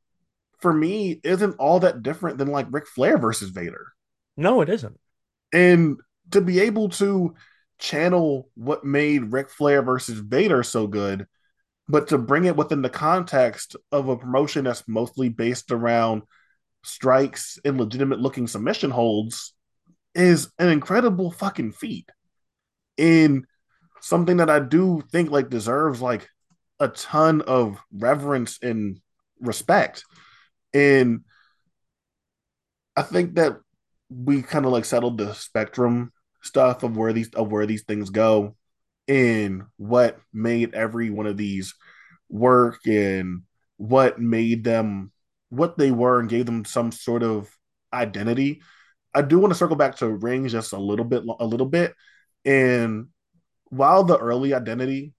for 0.60 0.72
me, 0.72 1.20
isn't 1.24 1.56
all 1.58 1.80
that 1.80 2.02
different 2.02 2.38
than 2.38 2.48
like 2.48 2.66
Ric 2.70 2.86
Flair 2.86 3.18
versus 3.18 3.50
Vader. 3.50 3.92
No, 4.36 4.60
it 4.60 4.68
isn't. 4.68 4.98
And 5.52 5.98
to 6.30 6.40
be 6.40 6.60
able 6.60 6.90
to 6.90 7.34
channel 7.78 8.48
what 8.54 8.84
made 8.84 9.32
Ric 9.32 9.50
Flair 9.50 9.82
versus 9.82 10.18
Vader 10.18 10.62
so 10.62 10.86
good, 10.86 11.26
but 11.88 12.08
to 12.08 12.18
bring 12.18 12.44
it 12.44 12.56
within 12.56 12.82
the 12.82 12.90
context 12.90 13.74
of 13.90 14.08
a 14.08 14.16
promotion 14.16 14.64
that's 14.64 14.86
mostly 14.86 15.28
based 15.28 15.72
around 15.72 16.22
strikes 16.84 17.58
and 17.64 17.78
legitimate 17.78 18.20
looking 18.20 18.46
submission 18.46 18.90
holds 18.90 19.54
is 20.14 20.50
an 20.58 20.68
incredible 20.68 21.30
fucking 21.30 21.72
feat. 21.72 22.08
And 22.98 23.46
something 24.00 24.38
that 24.38 24.50
I 24.50 24.60
do 24.60 25.02
think 25.10 25.30
like 25.30 25.50
deserves 25.50 26.00
like 26.00 26.28
a 26.78 26.88
ton 26.88 27.42
of 27.42 27.78
reverence 27.92 28.58
and 28.62 29.00
respect. 29.40 30.04
And 30.72 31.20
I 32.96 33.02
think 33.02 33.34
that 33.34 33.58
we 34.08 34.42
kind 34.42 34.66
of 34.66 34.72
like 34.72 34.84
settled 34.84 35.18
the 35.18 35.34
spectrum 35.34 36.12
stuff 36.42 36.82
of 36.82 36.96
where 36.96 37.12
these 37.12 37.28
of 37.34 37.52
where 37.52 37.66
these 37.66 37.84
things 37.84 38.10
go 38.10 38.56
and 39.06 39.64
what 39.76 40.18
made 40.32 40.74
every 40.74 41.10
one 41.10 41.26
of 41.26 41.36
these 41.36 41.74
work 42.28 42.80
and 42.86 43.42
what 43.76 44.20
made 44.20 44.64
them 44.64 45.12
what 45.48 45.76
they 45.76 45.90
were 45.90 46.20
and 46.20 46.28
gave 46.28 46.46
them 46.46 46.64
some 46.64 46.92
sort 46.92 47.22
of 47.22 47.50
identity. 47.92 48.62
I 49.14 49.22
do 49.22 49.38
want 49.38 49.52
to 49.52 49.58
circle 49.58 49.76
back 49.76 49.96
to 49.96 50.08
rings 50.08 50.52
just 50.52 50.72
a 50.72 50.78
little 50.78 51.04
bit 51.04 51.24
a 51.38 51.46
little 51.46 51.66
bit 51.66 51.94
and 52.44 53.08
while 53.70 54.04
the 54.04 54.18
early 54.18 54.54
identity 54.54 55.12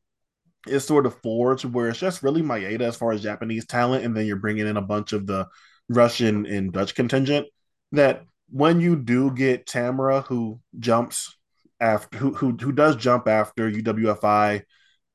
is 0.67 0.85
sort 0.85 1.05
of 1.05 1.19
forged 1.21 1.65
where 1.65 1.89
it's 1.89 1.99
just 1.99 2.23
really 2.23 2.41
Maeda 2.41 2.81
as 2.81 2.95
far 2.95 3.11
as 3.11 3.23
Japanese 3.23 3.65
talent, 3.65 4.05
and 4.05 4.15
then 4.15 4.25
you're 4.25 4.35
bringing 4.35 4.67
in 4.67 4.77
a 4.77 4.81
bunch 4.81 5.13
of 5.13 5.25
the 5.25 5.47
Russian 5.89 6.45
and 6.45 6.71
Dutch 6.71 6.93
contingent. 6.93 7.47
That 7.93 8.23
when 8.49 8.79
you 8.79 8.95
do 8.95 9.31
get 9.31 9.65
Tamura, 9.65 10.25
who 10.25 10.59
jumps 10.79 11.35
after, 11.79 12.17
who 12.17 12.33
who 12.33 12.57
who 12.59 12.71
does 12.71 12.95
jump 12.95 13.27
after 13.27 13.71
UWFI, 13.71 14.63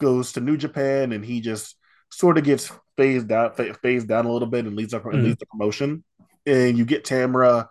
goes 0.01 0.33
to 0.33 0.41
New 0.41 0.57
Japan, 0.57 1.13
and 1.13 1.25
he 1.25 1.41
just 1.41 1.77
sort 2.11 2.39
of 2.39 2.45
gets 2.45 2.73
phased 2.97 3.31
out, 3.31 3.57
phased 3.83 4.09
down 4.09 4.27
a 4.27 4.33
little 4.33 4.49
bit, 4.49 4.67
and 4.67 4.77
leads 4.77 4.95
up 4.95 5.03
mm-hmm. 5.03 5.15
and 5.15 5.25
leads 5.25 5.39
the 5.39 5.47
promotion. 5.47 6.03
And 6.45 6.77
you 6.77 6.85
get 6.85 7.05
Tamura, 7.05 7.69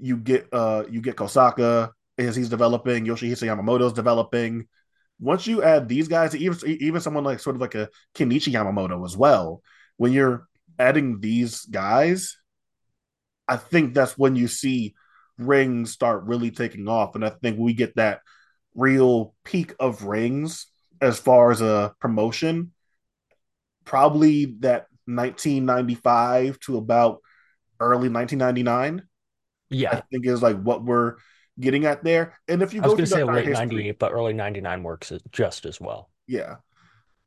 you 0.00 0.16
get 0.16 0.48
uh 0.52 0.84
you 0.90 1.00
get 1.00 1.16
Kosaka 1.16 1.90
as 2.18 2.36
he's 2.36 2.48
developing, 2.48 3.06
Yoshihisa 3.06 3.46
Yamamoto's 3.46 3.92
developing 3.92 4.66
once 5.20 5.46
you 5.46 5.62
add 5.62 5.88
these 5.88 6.08
guys, 6.08 6.34
even 6.34 6.58
even 6.66 7.00
someone 7.00 7.24
like 7.24 7.40
sort 7.40 7.54
of 7.54 7.60
like 7.60 7.74
a 7.74 7.90
Kenichi 8.14 8.52
Yamamoto 8.52 9.04
as 9.04 9.16
well, 9.16 9.62
when 9.98 10.12
you're 10.12 10.48
adding 10.78 11.20
these 11.20 11.66
guys, 11.66 12.38
I 13.46 13.56
think 13.56 13.94
that's 13.94 14.16
when 14.16 14.34
you 14.34 14.48
see 14.48 14.94
rings 15.38 15.92
start 15.92 16.24
really 16.24 16.50
taking 16.50 16.88
off, 16.88 17.14
and 17.14 17.24
I 17.24 17.30
think 17.30 17.58
we 17.58 17.74
get 17.74 17.96
that 17.96 18.20
real 18.74 19.34
peak 19.44 19.74
of 19.78 20.04
rings 20.04 20.66
as 21.02 21.18
far 21.18 21.50
as 21.50 21.60
a 21.60 21.94
promotion. 22.00 22.72
Probably 23.84 24.56
that 24.60 24.86
1995 25.04 26.58
to 26.60 26.78
about 26.78 27.20
early 27.78 28.08
1999. 28.08 29.02
Yeah, 29.70 29.90
I 29.92 30.02
think 30.10 30.26
is 30.26 30.42
like 30.42 30.60
what 30.60 30.84
we're 30.84 31.16
getting 31.58 31.84
at 31.86 32.02
there. 32.02 32.34
And 32.48 32.62
if 32.62 32.74
you 32.74 32.82
I 32.82 32.86
was 32.86 32.94
going 32.94 33.04
to 33.04 33.06
say 33.06 33.24
late 33.24 33.46
history, 33.46 33.66
98, 33.66 33.98
but 33.98 34.12
early 34.12 34.32
99 34.32 34.82
works 34.82 35.12
just 35.30 35.66
as 35.66 35.80
well. 35.80 36.10
Yeah. 36.26 36.56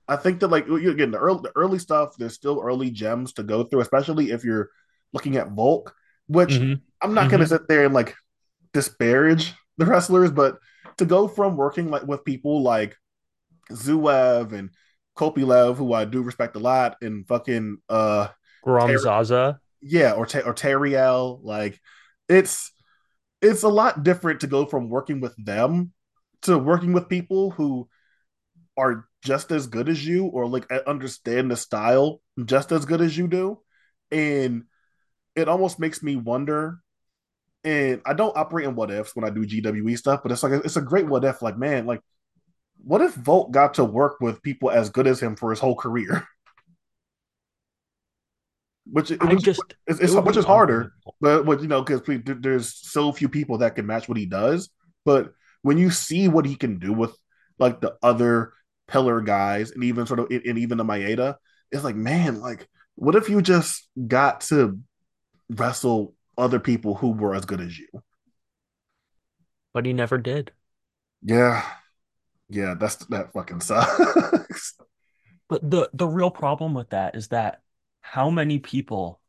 I 0.08 0.18
think 0.18 0.42
that 0.42 0.50
like 0.50 0.68
again 0.68 1.12
the 1.12 1.18
early 1.18 1.40
the 1.44 1.52
early 1.56 1.80
stuff, 1.80 2.16
there's 2.18 2.34
still 2.34 2.62
early 2.62 2.92
gems 2.92 3.34
to 3.34 3.44
go 3.44 3.64
through, 3.64 3.82
especially 3.82 4.32
if 4.32 4.44
you're 4.44 4.70
looking 5.14 5.38
at 5.38 5.52
Volk, 5.52 5.96
which 6.28 6.50
mm-hmm. 6.50 6.74
I'm 7.02 7.14
not 7.14 7.22
mm-hmm. 7.22 7.32
gonna 7.32 7.48
sit 7.48 7.68
there 7.70 7.86
and 7.86 7.94
like 7.94 8.14
disparage 8.74 9.54
the 9.78 9.86
wrestlers, 9.86 10.32
but 10.32 10.58
to 10.98 11.06
go 11.06 11.28
from 11.30 11.56
working 11.56 11.90
like 11.90 12.04
with 12.04 12.26
people 12.26 12.62
like 12.62 12.98
Zouev 13.72 14.52
and 14.52 14.72
Kopylov, 15.16 15.78
who 15.78 15.94
I 15.94 16.04
do 16.04 16.22
respect 16.22 16.58
a 16.58 16.60
lot, 16.60 16.98
and 17.02 17.26
fucking 17.26 17.78
uh 17.88 18.28
Guram 18.66 18.98
Zaza. 19.00 19.60
Yeah, 19.82 20.14
or 20.14 20.24
or 20.24 20.54
Terriel, 20.54 21.40
like 21.44 21.80
it's 22.30 22.72
it's 23.42 23.64
a 23.64 23.70
lot 23.70 24.04
different 24.04 24.42
to 24.42 24.48
go 24.48 24.66
from 24.66 24.90
working 24.90 25.20
with 25.20 25.36
them 25.38 25.92
to 26.44 26.58
working 26.58 26.94
with 26.94 27.10
people 27.10 27.52
who 27.52 27.88
are 28.78 29.06
just 29.24 29.52
as 29.52 29.68
good 29.68 29.90
as 29.90 30.06
you 30.06 30.26
or 30.26 30.48
like 30.48 30.70
understand 30.88 31.52
the 31.52 31.56
style 31.56 32.22
just 32.46 32.72
as 32.72 32.86
good 32.86 33.02
as 33.02 33.18
you 33.18 33.28
do. 33.28 33.60
And 34.12 34.64
it 35.36 35.48
almost 35.48 35.80
makes 35.80 36.04
me 36.04 36.16
wonder 36.16 36.80
and 37.64 38.02
i 38.06 38.14
don't 38.14 38.36
operate 38.38 38.68
in 38.68 38.76
what 38.76 38.92
ifs 38.92 39.16
when 39.16 39.26
i 39.26 39.30
do 39.30 39.46
gwe 39.46 39.98
stuff 39.98 40.22
but 40.22 40.32
it's 40.32 40.44
like 40.44 40.52
it's 40.66 40.76
a 40.76 40.82
great 40.82 41.08
what 41.08 41.24
if 41.24 41.42
like 41.42 41.58
man 41.58 41.86
like 41.86 42.02
what 42.84 43.02
if 43.02 43.14
Volk 43.14 43.52
got 43.52 43.76
to 43.76 43.86
work 43.86 44.18
with 44.20 44.44
people 44.44 44.70
as 44.70 44.90
good 44.90 45.08
as 45.08 45.22
him 45.22 45.36
for 45.36 45.50
his 45.50 45.60
whole 45.60 45.76
career 45.76 46.28
which 48.86 49.10
which, 49.10 49.44
just 49.44 49.62
it's, 49.88 50.00
it's 50.00 50.14
which 50.14 50.38
is 50.38 50.46
harder, 50.46 50.94
but 51.22 51.44
but 51.46 51.62
you 51.62 51.68
know 51.68 51.82
because 51.82 52.02
there's 52.26 52.76
so 52.76 53.12
few 53.12 53.30
people 53.30 53.60
that 53.60 53.76
can 53.76 53.86
match 53.86 54.10
what 54.10 54.18
he 54.18 54.26
does. 54.26 54.70
But 55.06 55.32
when 55.62 55.78
you 55.78 55.90
see 55.90 56.28
what 56.28 56.46
he 56.46 56.56
can 56.56 56.80
do 56.80 56.92
with 56.94 57.16
like 57.60 57.82
the 57.82 57.96
other 58.04 58.54
pillar 58.88 59.22
guys 59.22 59.72
and 59.72 59.84
even 59.84 60.06
sort 60.06 60.20
of 60.20 60.28
and 60.30 60.58
even 60.58 60.78
the 60.78 60.84
Maeda, 60.84 61.36
it's 61.72 61.84
like 61.84 61.96
man, 61.96 62.42
like 62.42 62.68
what 62.96 63.16
if 63.16 63.30
you 63.30 63.42
just 63.42 63.88
got 64.08 64.42
to 64.42 64.80
wrestle 65.50 66.14
other 66.38 66.60
people 66.60 66.96
who 66.96 67.12
were 67.12 67.36
as 67.36 67.46
good 67.46 67.62
as 67.62 67.78
you? 67.78 67.88
But 69.74 69.86
he 69.86 69.94
never 69.94 70.18
did. 70.18 70.52
Yeah, 71.24 71.66
yeah, 72.50 72.76
that's 72.78 72.98
that 73.08 73.34
fucking 73.34 73.62
sucks. 73.62 74.76
But 75.48 75.70
the 75.70 75.90
the 75.94 76.08
real 76.08 76.32
problem 76.32 76.74
with 76.74 76.90
that 76.90 77.16
is 77.16 77.30
that 77.30 77.63
how 78.04 78.30
many 78.30 78.60
people 78.60 79.20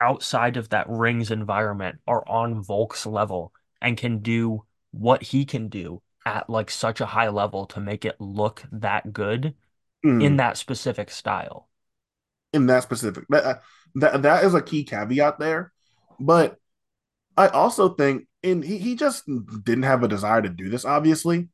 outside 0.00 0.56
of 0.56 0.68
that 0.68 0.86
rings 0.88 1.30
environment 1.30 2.00
are 2.06 2.28
on 2.28 2.62
Volk's 2.62 3.06
level 3.06 3.52
and 3.80 3.96
can 3.96 4.18
do 4.18 4.64
what 4.90 5.22
he 5.22 5.44
can 5.44 5.68
do 5.68 6.02
at 6.26 6.50
like 6.50 6.70
such 6.70 7.00
a 7.00 7.06
high 7.06 7.28
level 7.28 7.66
to 7.66 7.80
make 7.80 8.04
it 8.04 8.16
look 8.20 8.64
that 8.72 9.12
good 9.12 9.54
mm. 10.04 10.22
in 10.22 10.36
that 10.36 10.58
specific 10.58 11.10
style. 11.10 11.68
In 12.52 12.66
that 12.66 12.82
specific 12.82 13.24
that 13.28 13.44
uh, 13.44 13.54
that 13.94 14.22
that 14.22 14.44
is 14.44 14.54
a 14.54 14.62
key 14.62 14.84
caveat 14.84 15.38
there, 15.38 15.72
but 16.18 16.56
I 17.36 17.48
also 17.48 17.90
think 17.90 18.26
and 18.42 18.64
he, 18.64 18.78
he 18.78 18.96
just 18.96 19.24
didn't 19.64 19.84
have 19.84 20.02
a 20.02 20.08
desire 20.08 20.42
to 20.42 20.48
do 20.48 20.68
this 20.68 20.84
obviously. 20.84 21.48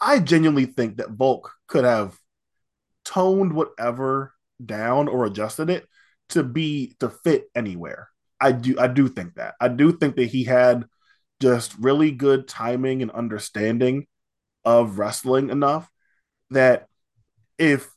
I 0.00 0.20
genuinely 0.20 0.66
think 0.66 0.98
that 0.98 1.10
Volk 1.10 1.52
could 1.66 1.84
have 1.84 2.16
toned 3.04 3.52
whatever 3.52 4.34
down 4.64 5.08
or 5.08 5.24
adjusted 5.26 5.70
it 5.70 5.86
to 6.30 6.42
be 6.42 6.94
to 7.00 7.08
fit 7.08 7.50
anywhere. 7.54 8.08
I 8.40 8.52
do 8.52 8.78
I 8.78 8.86
do 8.86 9.08
think 9.08 9.34
that. 9.34 9.54
I 9.60 9.68
do 9.68 9.92
think 9.92 10.16
that 10.16 10.26
he 10.26 10.44
had 10.44 10.86
just 11.40 11.74
really 11.78 12.10
good 12.10 12.48
timing 12.48 13.02
and 13.02 13.10
understanding 13.10 14.06
of 14.64 14.98
wrestling 14.98 15.50
enough 15.50 15.90
that 16.50 16.86
if 17.58 17.88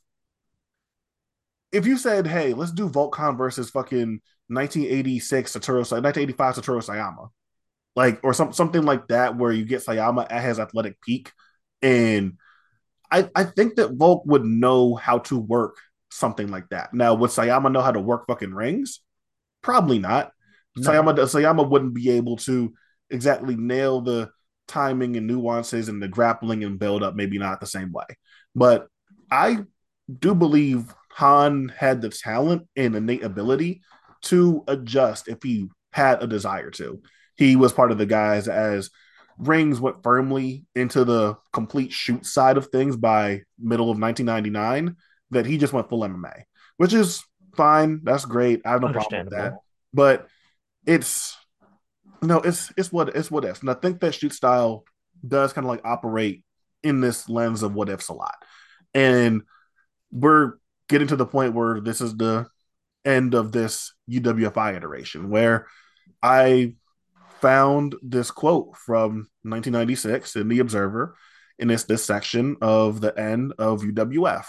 if 1.70 1.86
you 1.86 1.96
said, 1.96 2.26
"Hey, 2.26 2.52
let's 2.52 2.72
do 2.72 2.88
Volk 2.88 3.16
Han 3.16 3.36
versus 3.36 3.70
fucking 3.70 4.20
1986 4.48 5.52
Satoru 5.52 5.78
1985 5.78 6.56
Satoru 6.56 6.84
Sayama," 6.84 7.30
like 7.96 8.20
or 8.22 8.34
some 8.34 8.52
something 8.52 8.82
like 8.82 9.08
that, 9.08 9.36
where 9.36 9.52
you 9.52 9.64
get 9.64 9.84
Sayama 9.84 10.26
at 10.30 10.44
his 10.44 10.58
athletic 10.60 11.00
peak, 11.00 11.32
and 11.80 12.38
I 13.10 13.30
I 13.34 13.44
think 13.44 13.76
that 13.76 13.94
Volk 13.94 14.24
would 14.26 14.44
know 14.44 14.94
how 14.96 15.18
to 15.20 15.38
work 15.38 15.76
something 16.12 16.48
like 16.48 16.68
that. 16.70 16.92
Now, 16.92 17.14
would 17.14 17.30
Sayama 17.30 17.72
know 17.72 17.80
how 17.80 17.92
to 17.92 18.00
work 18.00 18.26
fucking 18.26 18.54
rings? 18.54 19.00
Probably 19.62 19.98
not. 19.98 20.32
No. 20.76 20.90
Sayama 20.90 21.14
Sayama 21.14 21.68
wouldn't 21.68 21.94
be 21.94 22.10
able 22.10 22.36
to 22.38 22.72
exactly 23.10 23.56
nail 23.56 24.00
the 24.00 24.30
timing 24.68 25.16
and 25.16 25.26
nuances 25.26 25.88
and 25.88 26.02
the 26.02 26.08
grappling 26.08 26.64
and 26.64 26.78
build 26.78 27.02
up. 27.02 27.14
Maybe 27.14 27.38
not 27.38 27.60
the 27.60 27.66
same 27.66 27.92
way, 27.92 28.04
but 28.54 28.88
I 29.30 29.64
do 30.18 30.34
believe 30.34 30.92
Han 31.12 31.72
had 31.76 32.00
the 32.00 32.08
talent 32.08 32.68
and 32.76 32.94
innate 32.94 33.22
ability 33.22 33.82
to 34.22 34.64
adjust 34.68 35.28
if 35.28 35.42
he 35.42 35.68
had 35.92 36.22
a 36.22 36.26
desire 36.26 36.70
to. 36.70 37.02
He 37.36 37.56
was 37.56 37.72
part 37.72 37.92
of 37.92 37.98
the 37.98 38.06
guys 38.06 38.48
as 38.48 38.90
Rings 39.38 39.80
went 39.80 40.02
firmly 40.02 40.64
into 40.74 41.04
the 41.04 41.36
complete 41.52 41.92
shoot 41.92 42.24
side 42.26 42.56
of 42.56 42.66
things 42.66 42.96
by 42.96 43.42
middle 43.58 43.90
of 43.90 43.98
1999 43.98 44.96
that 45.32 45.46
he 45.46 45.58
just 45.58 45.72
went 45.72 45.88
full 45.88 46.00
MMA, 46.00 46.42
which 46.76 46.94
is 46.94 47.24
fine. 47.56 48.00
That's 48.04 48.24
great. 48.24 48.62
I 48.64 48.70
have 48.70 48.82
no 48.82 48.92
problem 48.92 49.24
with 49.26 49.34
that. 49.34 49.54
But 49.92 50.28
it's 50.86 51.36
no, 52.22 52.38
it's 52.38 52.72
it's 52.76 52.92
what 52.92 53.14
it's 53.16 53.30
what 53.30 53.44
ifs. 53.44 53.60
And 53.60 53.70
I 53.70 53.74
think 53.74 54.00
that 54.00 54.14
shoot 54.14 54.32
style 54.32 54.84
does 55.26 55.52
kind 55.52 55.64
of 55.64 55.68
like 55.68 55.84
operate 55.84 56.44
in 56.82 57.00
this 57.00 57.28
lens 57.28 57.62
of 57.62 57.74
what 57.74 57.88
ifs 57.88 58.08
a 58.08 58.14
lot. 58.14 58.36
And 58.94 59.42
we're 60.10 60.54
getting 60.88 61.08
to 61.08 61.16
the 61.16 61.26
point 61.26 61.54
where 61.54 61.80
this 61.80 62.00
is 62.00 62.16
the 62.16 62.46
end 63.04 63.34
of 63.34 63.52
this 63.52 63.94
UWFI 64.10 64.76
iteration 64.76 65.30
where 65.30 65.66
I 66.22 66.74
found 67.40 67.96
this 68.02 68.30
quote 68.30 68.76
from 68.76 69.28
1996 69.42 70.36
in 70.36 70.48
the 70.48 70.60
Observer, 70.60 71.16
and 71.58 71.70
it's 71.70 71.84
this 71.84 72.04
section 72.04 72.56
of 72.60 73.00
the 73.00 73.18
end 73.18 73.54
of 73.58 73.82
UWF. 73.82 74.44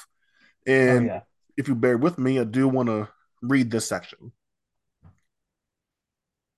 And 0.65 1.09
oh, 1.09 1.13
yeah. 1.13 1.21
if 1.57 1.67
you 1.67 1.75
bear 1.75 1.97
with 1.97 2.17
me, 2.17 2.39
I 2.39 2.43
do 2.43 2.67
want 2.67 2.89
to 2.89 3.09
read 3.41 3.71
this 3.71 3.87
section. 3.87 4.31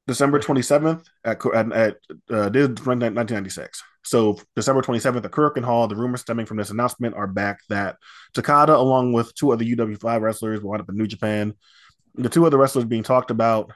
December 0.08 0.40
27th 0.40 1.04
at, 1.24 1.44
at, 1.46 1.72
at 1.72 1.94
uh, 2.30 2.50
1996. 2.50 3.84
So 4.04 4.40
December 4.56 4.84
27th 4.84 5.26
at 5.26 5.32
Korakuen 5.32 5.64
Hall, 5.64 5.88
the 5.88 5.96
rumors 5.96 6.22
stemming 6.22 6.46
from 6.46 6.58
this 6.58 6.70
announcement 6.70 7.16
are 7.16 7.26
back 7.26 7.62
that 7.70 7.98
Takada, 8.36 8.76
along 8.76 9.14
with 9.14 9.34
two 9.34 9.52
other 9.52 9.66
UWFI 9.66 10.22
wrestlers, 10.22 10.62
will 10.62 10.70
wind 10.70 10.82
up 10.82 10.90
in 10.90 10.98
New 10.98 11.08
Japan. 11.08 11.56
The 12.14 12.30
two 12.30 12.46
other 12.46 12.58
wrestlers 12.58 12.86
being 12.86 13.02
talked 13.02 13.32
about 13.32 13.74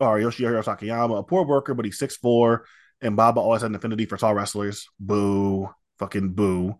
are 0.00 0.18
Yoshihiro 0.18 0.64
Takayama, 0.64 1.20
a 1.20 1.22
poor 1.22 1.44
worker, 1.44 1.74
but 1.74 1.84
he's 1.84 1.98
6'4", 1.98 2.60
and 3.00 3.16
Baba 3.16 3.40
always 3.40 3.62
had 3.62 3.70
an 3.70 3.76
affinity 3.76 4.04
for 4.04 4.16
tall 4.16 4.34
wrestlers. 4.34 4.88
Boo. 4.98 5.70
Fucking 6.00 6.30
boo. 6.30 6.76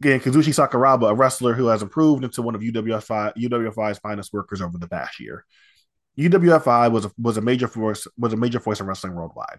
Again, 0.00 0.20
Kazushi 0.20 0.52
Sakuraba, 0.52 1.10
a 1.10 1.14
wrestler 1.14 1.54
who 1.54 1.68
has 1.68 1.82
improved 1.82 2.22
into 2.22 2.42
one 2.42 2.54
of 2.54 2.60
UWFI, 2.60 3.34
UWFI's 3.36 3.98
finest 3.98 4.32
workers 4.32 4.60
over 4.60 4.76
the 4.76 4.88
past 4.88 5.18
year. 5.20 5.44
UWFI 6.18 6.90
was 6.90 7.06
a, 7.06 7.12
was 7.18 7.36
a 7.36 7.40
major 7.40 7.68
force 7.68 8.06
was 8.18 8.32
a 8.32 8.36
major 8.36 8.60
force 8.60 8.80
in 8.80 8.86
wrestling 8.86 9.14
worldwide. 9.14 9.58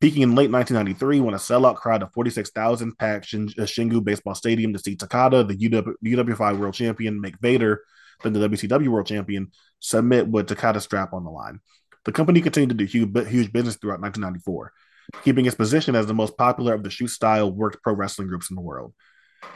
Peaking 0.00 0.22
in 0.22 0.36
late 0.36 0.50
1993 0.50 1.20
when 1.20 1.34
a 1.34 1.38
sellout 1.38 1.74
crowd 1.76 2.02
of 2.02 2.12
46,000 2.12 2.96
packed 2.98 3.26
Shin, 3.26 3.48
uh, 3.58 3.62
Shingu 3.62 4.02
Baseball 4.02 4.34
Stadium 4.34 4.72
to 4.72 4.78
see 4.78 4.96
Takada, 4.96 5.46
the 5.46 5.56
UW, 5.56 5.94
UWFI 6.04 6.56
World 6.56 6.74
Champion, 6.74 7.20
make 7.20 7.38
Vader, 7.40 7.82
then 8.22 8.32
the 8.32 8.48
WCW 8.48 8.88
World 8.88 9.06
Champion, 9.06 9.50
submit 9.80 10.28
with 10.28 10.48
Takada's 10.48 10.84
strap 10.84 11.12
on 11.12 11.24
the 11.24 11.30
line. 11.30 11.60
The 12.04 12.12
company 12.12 12.40
continued 12.40 12.70
to 12.70 12.74
do 12.76 12.84
huge, 12.84 13.28
huge 13.28 13.52
business 13.52 13.76
throughout 13.76 14.00
1994, 14.00 14.72
keeping 15.24 15.46
its 15.46 15.56
position 15.56 15.96
as 15.96 16.06
the 16.06 16.14
most 16.14 16.36
popular 16.36 16.74
of 16.74 16.84
the 16.84 16.90
shoot 16.90 17.08
style 17.08 17.50
worked 17.50 17.82
pro 17.82 17.92
wrestling 17.92 18.28
groups 18.28 18.50
in 18.50 18.56
the 18.56 18.62
world. 18.62 18.94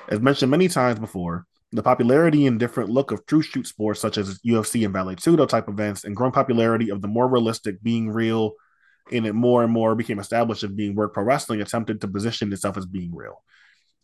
As 0.08 0.20
mentioned 0.20 0.50
many 0.50 0.68
times 0.68 0.98
before, 0.98 1.46
the 1.72 1.82
popularity 1.82 2.46
and 2.46 2.60
different 2.60 2.90
look 2.90 3.10
of 3.10 3.24
true 3.26 3.42
shoot 3.42 3.66
sports 3.66 4.00
such 4.00 4.18
as 4.18 4.40
UFC 4.40 4.84
and 4.84 4.92
Vale 4.92 5.16
Tudo 5.16 5.48
type 5.48 5.68
events 5.68 6.04
and 6.04 6.14
growing 6.14 6.32
popularity 6.32 6.90
of 6.90 7.00
the 7.00 7.08
more 7.08 7.28
realistic 7.28 7.82
being 7.82 8.10
real 8.10 8.52
and 9.10 9.26
it 9.26 9.32
more 9.32 9.64
and 9.64 9.72
more 9.72 9.94
became 9.94 10.18
established 10.18 10.62
as 10.62 10.70
being 10.70 10.94
work 10.94 11.14
pro 11.14 11.24
wrestling 11.24 11.60
attempted 11.60 12.00
to 12.00 12.08
position 12.08 12.52
itself 12.52 12.76
as 12.76 12.86
being 12.86 13.14
real. 13.14 13.42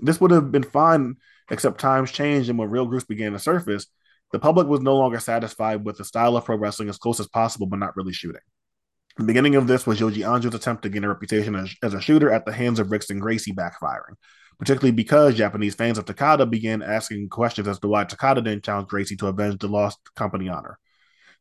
This 0.00 0.20
would 0.20 0.30
have 0.30 0.50
been 0.50 0.62
fine, 0.62 1.16
except 1.50 1.80
times 1.80 2.10
changed 2.10 2.48
and 2.48 2.58
when 2.58 2.70
real 2.70 2.86
groups 2.86 3.04
began 3.04 3.32
to 3.32 3.38
surface, 3.38 3.86
the 4.32 4.38
public 4.38 4.66
was 4.66 4.80
no 4.80 4.96
longer 4.96 5.20
satisfied 5.20 5.84
with 5.84 5.98
the 5.98 6.04
style 6.04 6.36
of 6.36 6.44
pro 6.44 6.56
wrestling 6.56 6.88
as 6.88 6.98
close 6.98 7.20
as 7.20 7.28
possible, 7.28 7.66
but 7.66 7.78
not 7.78 7.96
really 7.96 8.12
shooting. 8.12 8.40
The 9.16 9.24
beginning 9.24 9.56
of 9.56 9.66
this 9.66 9.86
was 9.86 9.98
Yoji 9.98 10.18
Anjo's 10.18 10.54
attempt 10.54 10.82
to 10.84 10.88
gain 10.88 11.04
a 11.04 11.08
reputation 11.08 11.56
as, 11.56 11.74
as 11.82 11.94
a 11.94 12.00
shooter 12.00 12.30
at 12.30 12.46
the 12.46 12.52
hands 12.52 12.78
of 12.78 12.88
Rickson 12.88 13.18
Gracie 13.18 13.52
backfiring, 13.52 14.14
particularly 14.58 14.92
because 14.92 15.34
Japanese 15.34 15.74
fans 15.74 15.98
of 15.98 16.04
Takada 16.04 16.48
began 16.48 16.82
asking 16.82 17.28
questions 17.28 17.68
as 17.68 17.78
to 17.80 17.88
why 17.88 18.04
Takada 18.04 18.42
didn't 18.42 18.64
challenge 18.64 18.88
Gracie 18.88 19.16
to 19.16 19.28
avenge 19.28 19.58
the 19.58 19.68
lost 19.68 19.98
company 20.14 20.48
honor. 20.48 20.78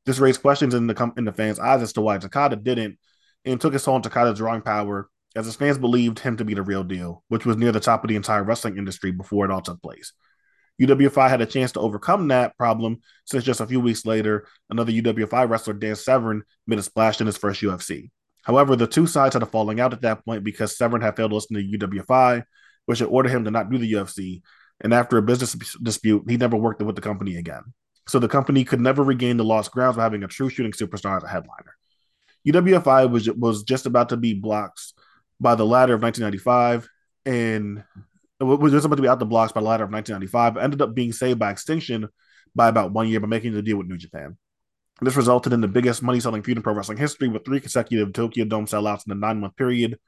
This 0.05 0.19
raised 0.19 0.41
questions 0.41 0.73
in 0.73 0.87
the 0.87 1.13
in 1.17 1.25
the 1.25 1.33
fans' 1.33 1.59
eyes 1.59 1.81
as 1.81 1.93
to 1.93 2.01
why 2.01 2.17
Takada 2.17 2.61
didn't 2.61 2.97
and 3.43 3.59
took 3.59 3.73
his 3.73 3.83
toll 3.83 3.95
on 3.95 4.03
Takada's 4.03 4.37
drawing 4.37 4.61
power, 4.61 5.09
as 5.35 5.45
his 5.45 5.55
fans 5.55 5.77
believed 5.77 6.19
him 6.19 6.37
to 6.37 6.45
be 6.45 6.53
the 6.53 6.61
real 6.61 6.83
deal, 6.83 7.23
which 7.27 7.45
was 7.45 7.57
near 7.57 7.71
the 7.71 7.79
top 7.79 8.03
of 8.03 8.09
the 8.09 8.15
entire 8.15 8.43
wrestling 8.43 8.77
industry 8.77 9.11
before 9.11 9.45
it 9.45 9.51
all 9.51 9.61
took 9.61 9.81
place. 9.81 10.13
UWFI 10.81 11.29
had 11.29 11.41
a 11.41 11.45
chance 11.45 11.71
to 11.71 11.79
overcome 11.79 12.27
that 12.27 12.55
problem 12.57 12.99
since 13.25 13.43
just 13.43 13.61
a 13.61 13.67
few 13.67 13.79
weeks 13.79 14.05
later, 14.05 14.47
another 14.69 14.91
UWFI 14.91 15.49
wrestler, 15.49 15.73
Dan 15.73 15.95
Severn, 15.95 16.43
made 16.67 16.79
a 16.79 16.83
splash 16.83 17.19
in 17.19 17.25
his 17.27 17.37
first 17.37 17.61
UFC. 17.61 18.11
However, 18.43 18.75
the 18.75 18.87
two 18.87 19.07
sides 19.07 19.33
had 19.33 19.43
a 19.43 19.47
falling 19.47 19.79
out 19.79 19.93
at 19.93 20.01
that 20.01 20.23
point 20.23 20.43
because 20.43 20.77
Severn 20.77 21.01
had 21.01 21.15
failed 21.15 21.31
to 21.31 21.35
listen 21.35 21.55
to 21.55 21.77
UWFI, 21.77 22.43
which 22.87 22.99
had 22.99 23.09
ordered 23.09 23.29
him 23.29 23.43
to 23.43 23.51
not 23.51 23.69
do 23.69 23.77
the 23.77 23.93
UFC. 23.93 24.41
And 24.81 24.93
after 24.93 25.17
a 25.17 25.21
business 25.21 25.55
dispute, 25.81 26.23
he 26.27 26.37
never 26.37 26.57
worked 26.57 26.81
with 26.81 26.95
the 26.95 27.01
company 27.01 27.35
again. 27.35 27.73
So 28.07 28.17
the 28.17 28.29
company 28.29 28.63
could 28.63 28.79
never 28.79 29.03
regain 29.03 29.37
the 29.37 29.43
lost 29.43 29.71
grounds 29.71 29.97
by 29.97 30.03
having 30.03 30.23
a 30.23 30.27
true 30.27 30.49
shooting 30.49 30.71
superstar 30.71 31.17
as 31.17 31.23
a 31.23 31.27
headliner. 31.27 31.75
UWFI 32.47 33.11
was 33.11 33.29
was 33.31 33.63
just 33.63 33.85
about 33.85 34.09
to 34.09 34.17
be 34.17 34.33
blocked 34.33 34.93
by 35.39 35.55
the 35.55 35.65
ladder 35.65 35.93
of 35.93 36.01
1995, 36.01 36.89
and 37.25 37.83
was 38.39 38.71
just 38.71 38.85
about 38.85 38.95
to 38.95 39.01
be 39.01 39.07
out 39.09 39.19
the 39.19 39.25
blocks 39.25 39.51
by 39.51 39.59
the 39.59 39.67
ladder 39.67 39.83
of 39.83 39.91
1995. 39.91 40.63
Ended 40.63 40.81
up 40.81 40.95
being 40.95 41.11
saved 41.11 41.39
by 41.39 41.51
extinction 41.51 42.07
by 42.55 42.69
about 42.69 42.93
one 42.93 43.09
year 43.09 43.19
by 43.19 43.27
making 43.27 43.53
the 43.53 43.61
deal 43.61 43.77
with 43.77 43.87
New 43.87 43.97
Japan. 43.97 44.37
This 45.01 45.15
resulted 45.15 45.53
in 45.53 45.61
the 45.61 45.67
biggest 45.67 46.01
money 46.01 46.19
selling 46.19 46.41
feud 46.41 46.57
in 46.57 46.63
pro 46.63 46.73
wrestling 46.73 46.97
history 46.97 47.27
with 47.27 47.45
three 47.45 47.59
consecutive 47.59 48.13
Tokyo 48.13 48.45
Dome 48.45 48.65
sellouts 48.65 49.05
in 49.05 49.11
a 49.11 49.15
nine 49.15 49.41
month 49.41 49.55
period, 49.55 49.99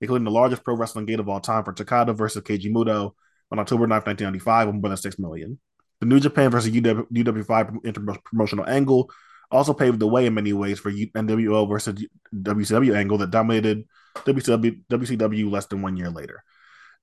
including 0.00 0.24
the 0.24 0.30
largest 0.30 0.64
pro 0.64 0.74
wrestling 0.74 1.06
gate 1.06 1.20
of 1.20 1.28
all 1.28 1.40
time 1.40 1.64
for 1.64 1.72
Takada 1.72 2.16
versus 2.16 2.42
Keiji 2.42 2.72
Muto 2.72 3.12
on 3.50 3.58
October 3.58 3.86
9, 3.86 3.96
1995, 3.96 4.66
with 4.66 4.76
more 4.76 4.88
than 4.88 4.96
six 4.96 5.18
million. 5.18 5.58
The 6.00 6.06
New 6.06 6.20
Japan 6.20 6.50
versus 6.50 6.70
UW, 6.70 7.06
UWFI 7.10 7.84
inter-promotional 7.84 8.68
angle 8.68 9.10
also 9.50 9.72
paved 9.72 9.98
the 9.98 10.06
way 10.06 10.26
in 10.26 10.34
many 10.34 10.52
ways 10.52 10.78
for 10.78 10.92
NWO 10.92 11.68
versus 11.68 12.04
WCW 12.34 12.94
angle 12.94 13.18
that 13.18 13.30
dominated 13.30 13.84
WCW, 14.16 14.80
WCW 14.90 15.50
less 15.50 15.66
than 15.66 15.82
one 15.82 15.96
year 15.96 16.10
later. 16.10 16.42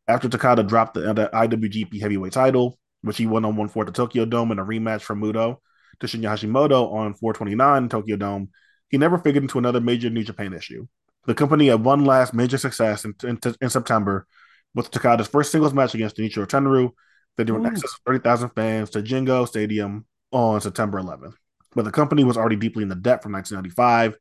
After 0.08 0.30
Takada 0.30 0.66
dropped 0.66 0.94
the, 0.94 1.02
IWGP 1.34 2.00
Heavyweight 2.00 2.34
title, 2.34 2.78
which 3.02 3.18
he 3.18 3.26
won 3.26 3.46
on 3.46 3.56
one 3.56 3.68
four 3.68 3.86
the 3.86 3.92
Tokyo 3.92 4.26
Dome 4.26 4.52
in 4.52 4.60
a 4.60 4.66
rematch 4.66 5.02
from 5.02 5.22
Muto 5.22 5.58
to 6.00 6.08
Shinya 6.08 6.30
Hashimoto 6.30 6.92
on 6.94 7.14
429 7.14 7.90
Tokyo 7.90 8.16
Dome, 8.16 8.50
he 8.90 8.98
never 8.98 9.18
figured 9.18 9.44
into 9.44 9.58
another 9.58 9.82
major 9.82 10.10
New 10.10 10.24
Japan 10.24 10.54
issue. 10.54 10.88
The 11.26 11.36
company 11.36 11.68
had 11.68 11.84
one 11.84 12.06
last 12.06 12.34
major 12.34 12.58
success 12.58 13.06
in, 13.06 13.16
in, 13.24 13.40
in 13.62 13.70
September 13.70 14.28
with 14.74 14.92
Takada's 14.92 15.28
first 15.28 15.52
singles 15.52 15.74
match 15.74 15.96
against 15.96 16.18
Nichiro 16.18 16.46
Tenryu. 16.46 16.92
They 17.38 17.44
drew 17.44 17.58
an 17.58 17.66
excess 17.66 17.94
of 17.94 18.00
30,000 18.06 18.50
fans 18.50 18.90
to 18.92 19.02
Jingu 19.02 19.48
Stadium 19.48 20.06
on 20.32 20.62
September 20.62 21.02
11th 21.02 21.34
but 21.76 21.84
the 21.84 21.92
company 21.92 22.24
was 22.24 22.38
already 22.38 22.56
deeply 22.56 22.84
in 22.84 22.90
the 22.90 22.96
debt 22.96 23.22
from 23.22 23.34
1995, 23.34 24.18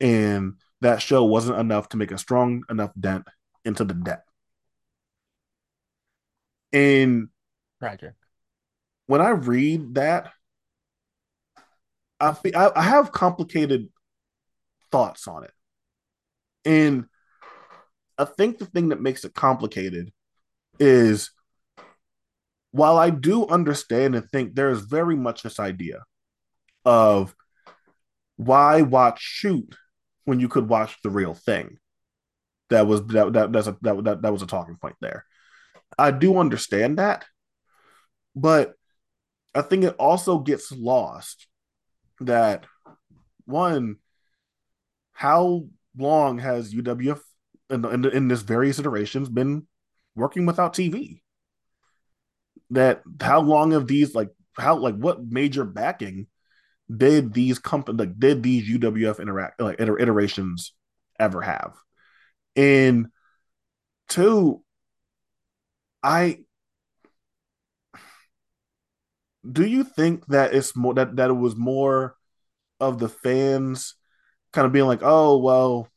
and 0.00 0.54
that 0.80 1.02
show 1.02 1.24
wasn't 1.24 1.58
enough 1.58 1.88
to 1.90 1.96
make 1.96 2.12
a 2.12 2.18
strong 2.18 2.62
enough 2.70 2.92
dent 2.98 3.24
into 3.64 3.84
the 3.84 3.94
debt. 3.94 4.24
And 6.72 7.28
tragic. 7.80 8.14
When 9.06 9.20
I 9.20 9.30
read 9.30 9.96
that, 9.96 10.32
I 12.20 12.36
I 12.54 12.82
have 12.82 13.12
complicated 13.12 13.88
thoughts 14.90 15.26
on 15.26 15.44
it, 15.44 15.52
and 16.64 17.06
I 18.18 18.24
think 18.24 18.58
the 18.58 18.66
thing 18.66 18.90
that 18.90 19.00
makes 19.00 19.24
it 19.24 19.34
complicated 19.34 20.12
is 20.78 21.30
while 22.70 22.98
I 22.98 23.10
do 23.10 23.46
understand 23.46 24.14
and 24.14 24.28
think 24.28 24.54
there 24.54 24.70
is 24.70 24.80
very 24.80 25.16
much 25.16 25.42
this 25.42 25.60
idea 25.60 26.02
of 26.84 27.34
why 28.36 28.82
watch 28.82 29.20
shoot 29.20 29.76
when 30.24 30.40
you 30.40 30.48
could 30.48 30.68
watch 30.68 30.96
the 31.02 31.10
real 31.10 31.34
thing. 31.34 31.78
That 32.70 32.86
was 32.86 33.06
that 33.08 33.32
that 33.34 33.52
that's 33.52 33.66
a, 33.66 33.76
that, 33.82 34.04
that 34.04 34.22
that 34.22 34.32
was 34.32 34.42
a 34.42 34.46
talking 34.46 34.76
point 34.76 34.96
there. 35.00 35.24
I 35.98 36.10
do 36.10 36.38
understand 36.38 36.98
that, 36.98 37.24
but 38.34 38.74
I 39.54 39.62
think 39.62 39.84
it 39.84 39.94
also 39.98 40.38
gets 40.38 40.72
lost 40.72 41.46
that 42.20 42.66
one, 43.44 43.96
how 45.12 45.68
long 45.96 46.38
has 46.38 46.74
UWF 46.74 47.20
in, 47.70 47.84
in, 47.84 48.04
in 48.06 48.28
this 48.28 48.42
various 48.42 48.78
iterations 48.78 49.28
been 49.28 49.66
working 50.14 50.46
without 50.46 50.74
TV? 50.74 51.22
That 52.70 53.02
how 53.20 53.40
long 53.40 53.72
have 53.72 53.86
these 53.86 54.14
like 54.14 54.30
how 54.56 54.76
like 54.76 54.96
what 54.96 55.24
major 55.24 55.64
backing 55.64 56.26
did 56.94 57.32
these 57.32 57.58
company 57.58 57.98
like 57.98 58.18
did 58.18 58.42
these 58.42 58.68
UWF 58.68 59.20
interact 59.20 59.60
like 59.60 59.80
iterations 59.80 60.72
ever 61.18 61.40
have? 61.40 61.74
And 62.56 63.08
two, 64.08 64.62
I 66.02 66.40
do 69.50 69.66
you 69.66 69.84
think 69.84 70.26
that 70.26 70.54
it's 70.54 70.76
more 70.76 70.94
that 70.94 71.16
that 71.16 71.30
it 71.30 71.34
was 71.34 71.56
more 71.56 72.16
of 72.80 72.98
the 72.98 73.08
fans 73.08 73.94
kind 74.54 74.66
of 74.66 74.72
being 74.72 74.86
like, 74.86 75.00
oh 75.02 75.38
well, 75.38 75.88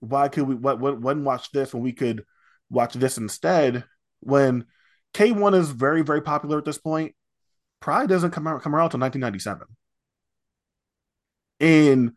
why 0.00 0.28
could 0.28 0.44
we 0.44 0.54
what 0.54 0.80
when 0.80 1.24
watch 1.24 1.52
this 1.52 1.72
when 1.72 1.82
we 1.82 1.92
could 1.92 2.24
watch 2.70 2.94
this 2.94 3.18
instead? 3.18 3.84
When 4.20 4.66
K1 5.14 5.54
is 5.54 5.70
very, 5.70 6.02
very 6.02 6.22
popular 6.22 6.58
at 6.58 6.64
this 6.64 6.78
point, 6.78 7.14
Pride 7.80 8.08
doesn't 8.08 8.32
come 8.32 8.46
out 8.46 8.62
come 8.62 8.74
around 8.74 8.86
until 8.86 9.00
1997. 9.00 9.66
And 11.60 12.12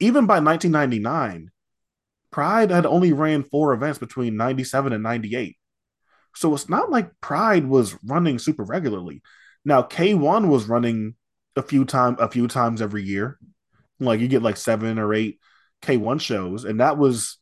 even 0.00 0.26
by 0.26 0.40
1999, 0.40 1.50
Pride 2.30 2.70
had 2.70 2.86
only 2.86 3.12
ran 3.12 3.44
four 3.44 3.72
events 3.72 3.98
between 3.98 4.36
97 4.36 4.92
and 4.92 5.02
98. 5.02 5.56
So 6.34 6.54
it's 6.54 6.68
not 6.68 6.90
like 6.90 7.20
Pride 7.20 7.66
was 7.66 7.96
running 8.04 8.38
super 8.38 8.64
regularly. 8.64 9.22
Now 9.64 9.82
K1 9.82 10.48
was 10.48 10.68
running 10.68 11.14
a 11.54 11.62
few 11.62 11.84
time 11.84 12.16
a 12.18 12.28
few 12.28 12.48
times 12.48 12.82
every 12.82 13.02
year. 13.02 13.38
Like 14.00 14.20
you 14.20 14.28
get 14.28 14.42
like 14.42 14.56
seven 14.56 14.98
or 14.98 15.14
eight 15.14 15.38
K1 15.82 16.20
shows, 16.20 16.64
and 16.64 16.80
that 16.80 16.98
was 16.98 17.38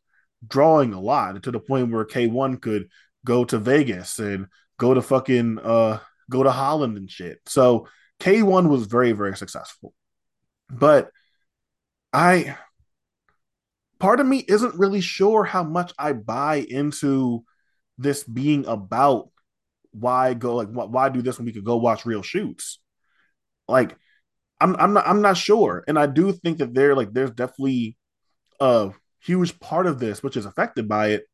drawing 0.47 0.93
a 0.93 1.01
lot 1.01 1.43
to 1.43 1.51
the 1.51 1.61
point 1.61 1.91
where 1.91 2.05
K1 2.05 2.61
could 2.61 2.89
go 3.25 3.45
to 3.45 3.59
Vegas 3.59 4.19
and 4.19 4.47
go 4.79 4.95
to 4.95 5.03
fucking 5.03 5.59
uh 5.59 5.99
go 6.31 6.43
to 6.43 6.51
Holland 6.51 6.97
and 6.97 7.11
shit. 7.11 7.39
So 7.47 7.89
K1 8.21 8.69
was 8.69 8.87
very, 8.87 9.13
very 9.13 9.37
successful. 9.37 9.93
But 10.71 11.11
I 12.13 12.57
part 13.99 14.21
of 14.21 14.27
me 14.27 14.39
isn't 14.39 14.79
really 14.79 15.01
sure 15.01 15.45
how 15.45 15.63
much 15.63 15.93
I 15.99 16.13
buy 16.13 16.57
into 16.57 17.45
this 17.99 18.25
being 18.25 18.67
about 18.67 19.29
why 19.93 20.35
go 20.35 20.57
like 20.57 20.69
why 20.69 21.09
do 21.09 21.23
this 21.23 21.39
when 21.39 21.47
we 21.47 21.53
could 21.53 21.65
go 21.65 21.77
watch 21.77 22.07
real 22.07 22.23
shoots. 22.23 22.79
Like 23.69 23.97
I'm 24.61 24.77
I'm 24.77 24.93
not 24.93 25.07
I'm 25.07 25.23
not 25.23 25.37
sure, 25.37 25.85
and 25.89 25.99
I 25.99 26.07
do 26.07 26.33
think 26.33 26.59
that 26.59 26.75
there 26.75 26.95
like 26.95 27.13
there's 27.13 27.31
definitely 27.31 27.97
a 28.61 28.93
huge 29.23 29.59
part 29.61 29.87
of 29.87 29.99
this 29.99 30.23
which 30.23 30.37
is 30.37 30.47
affected 30.47 30.89
by 30.89 31.09
it, 31.09 31.25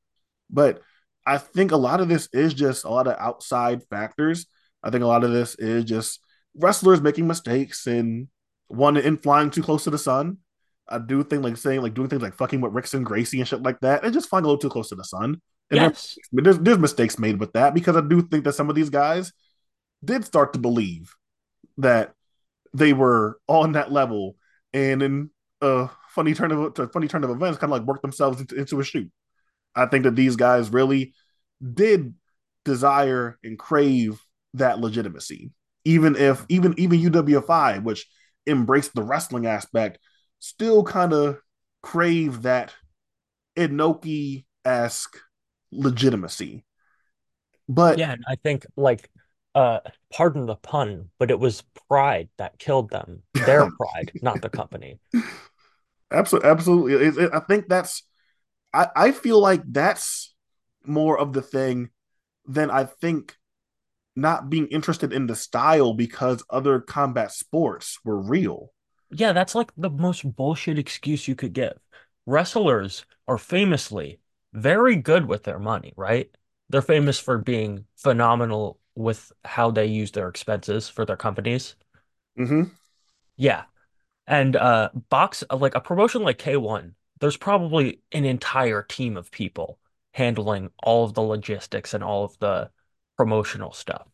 but 0.51 0.83
I 1.27 1.39
think 1.39 1.73
a 1.73 1.77
lot 1.77 2.01
of 2.01 2.09
this 2.09 2.29
is 2.33 2.55
just 2.55 2.85
a 2.85 2.89
lot 2.89 3.09
of 3.09 3.17
outside 3.19 3.83
factors. 3.91 4.47
I 4.83 4.91
think 4.91 5.03
a 5.03 5.07
lot 5.09 5.25
of 5.25 5.33
this 5.33 5.57
is 5.57 5.85
just 5.85 6.21
wrestlers 6.57 7.01
making 7.01 7.27
mistakes 7.27 7.87
and 7.87 8.29
one 8.69 8.97
in 8.97 9.17
flying 9.17 9.51
too 9.51 9.63
close 9.63 9.85
to 9.85 9.91
the 9.91 9.99
sun. 9.99 10.39
I 10.89 10.99
do 10.99 11.25
think 11.25 11.43
like 11.43 11.57
saying 11.57 11.83
like 11.83 11.95
doing 11.95 12.09
things 12.09 12.23
like 12.23 12.35
fucking 12.35 12.61
with 12.61 12.73
Rickson 12.73 13.03
Gracie 13.03 13.41
and 13.41 13.49
shit 13.49 13.63
like 13.63 13.81
that, 13.81 14.05
and 14.05 14.15
just 14.15 14.29
flying 14.29 14.45
a 14.45 14.49
little 14.49 14.61
too 14.61 14.69
close 14.71 14.89
to 14.91 14.95
the 14.95 15.05
sun. 15.05 15.41
And 15.71 15.81
Yes. 15.81 16.17
there's, 16.33 16.45
there's 16.45 16.59
there's 16.61 16.79
mistakes 16.79 17.19
made 17.19 17.41
with 17.41 17.53
that 17.55 17.75
because 17.75 17.97
I 17.97 18.01
do 18.03 18.23
think 18.23 18.45
that 18.45 18.53
some 18.53 18.69
of 18.71 18.77
these 18.77 18.91
guys 18.91 19.33
did 20.05 20.25
start 20.25 20.53
to 20.53 20.59
believe 20.61 21.13
that 21.79 22.13
they 22.77 22.93
were 22.93 23.39
on 23.49 23.73
that 23.73 23.93
level, 23.93 24.37
and 24.73 25.03
in 25.03 25.31
a 25.61 25.89
funny 26.11 26.35
turn 26.35 26.53
of 26.53 26.79
a 26.79 26.89
funny 26.89 27.09
turn 27.09 27.25
of 27.25 27.31
events, 27.31 27.59
kind 27.59 27.73
of 27.73 27.79
like 27.79 27.87
worked 27.87 28.03
themselves 28.03 28.41
into, 28.41 28.55
into 28.57 28.81
a 28.81 28.85
shoot. 28.85 29.11
I 29.75 29.87
think 29.87 30.05
that 30.05 30.17
these 30.17 30.37
guys 30.37 30.71
really 30.71 31.15
did 31.75 32.15
desire 32.65 33.39
and 33.43 33.59
crave 33.59 34.21
that 34.55 34.79
legitimacy, 34.81 35.51
even 35.85 36.17
if 36.17 36.45
even 36.49 36.75
even 36.79 37.01
UWFI, 37.01 37.83
which 37.83 38.07
embraced 38.47 38.95
the 38.95 39.03
wrestling 39.03 39.47
aspect, 39.47 39.99
still 40.39 40.85
kind 40.85 41.13
of 41.13 41.39
crave 41.83 42.43
that 42.43 42.75
Inoki 43.57 44.45
esque 44.65 45.17
legitimacy. 45.73 46.65
But 47.69 47.99
Yeah, 47.99 48.17
I 48.29 48.37
think 48.37 48.67
like 48.77 49.09
uh 49.55 49.81
pardon 50.13 50.47
the 50.47 50.57
pun, 50.57 51.11
but 51.19 51.31
it 51.31 51.39
was 51.39 51.63
pride 51.89 52.29
that 52.39 52.59
killed 52.59 52.91
them. 52.91 53.23
Their 53.35 53.71
pride, 53.77 54.13
not 54.23 54.43
the 54.43 54.49
company. 54.49 54.99
absolutely, 56.11 56.51
absolutely, 56.51 57.25
it, 57.25 57.31
I 57.33 57.41
think 57.41 57.69
that's. 57.69 58.03
I, 58.73 58.89
I 58.97 59.13
feel 59.13 59.41
like 59.41 59.63
that's 59.67 60.35
more 60.85 61.19
of 61.19 61.33
the 61.33 61.43
thing 61.43 61.91
than 62.47 62.71
I 62.71 62.85
think 62.85 63.37
not 64.15 64.49
being 64.49 64.67
interested 64.69 65.13
in 65.13 65.27
the 65.27 65.37
style 65.37 65.93
because 65.93 66.43
other 66.49 66.81
combat 66.81 67.33
sports 67.33 67.99
were 68.05 68.19
real. 68.21 68.73
Yeah, 69.11 69.33
that's 69.33 69.55
like 69.55 69.71
the 69.77 69.91
most 69.91 70.37
bullshit 70.37 70.79
excuse 70.79 71.29
you 71.29 71.35
could 71.35 71.53
give. 71.53 71.79
Wrestlers 72.25 73.05
are 73.29 73.39
famously 73.39 74.21
very 74.53 74.97
good 74.97 75.27
with 75.27 75.45
their 75.45 75.59
money, 75.59 75.93
right? 75.97 76.31
They're 76.71 76.83
famous 76.83 77.19
for 77.19 77.39
being 77.39 77.85
phenomenal 77.97 78.81
with 78.97 79.33
how 79.45 79.71
they 79.71 79.87
use 79.87 80.13
their 80.13 80.29
expenses 80.29 80.89
for 80.89 81.05
their 81.05 81.17
companies. 81.17 81.77
hmm 82.37 82.77
Yeah. 83.37 83.65
And 84.27 84.57
uh 84.57 84.91
box 85.11 85.45
like 85.53 85.75
a 85.77 85.81
promotion 85.81 86.23
like 86.23 86.39
K1, 86.39 86.97
there's 87.21 87.37
probably 87.39 88.03
an 88.13 88.25
entire 88.27 88.83
team 88.83 89.17
of 89.17 89.31
people 89.33 89.79
handling 90.15 90.71
all 90.83 91.05
of 91.05 91.15
the 91.15 91.23
logistics 91.23 91.95
and 91.95 92.05
all 92.05 92.25
of 92.25 92.39
the 92.41 92.71
promotional 93.17 93.73
stuff. 93.73 94.09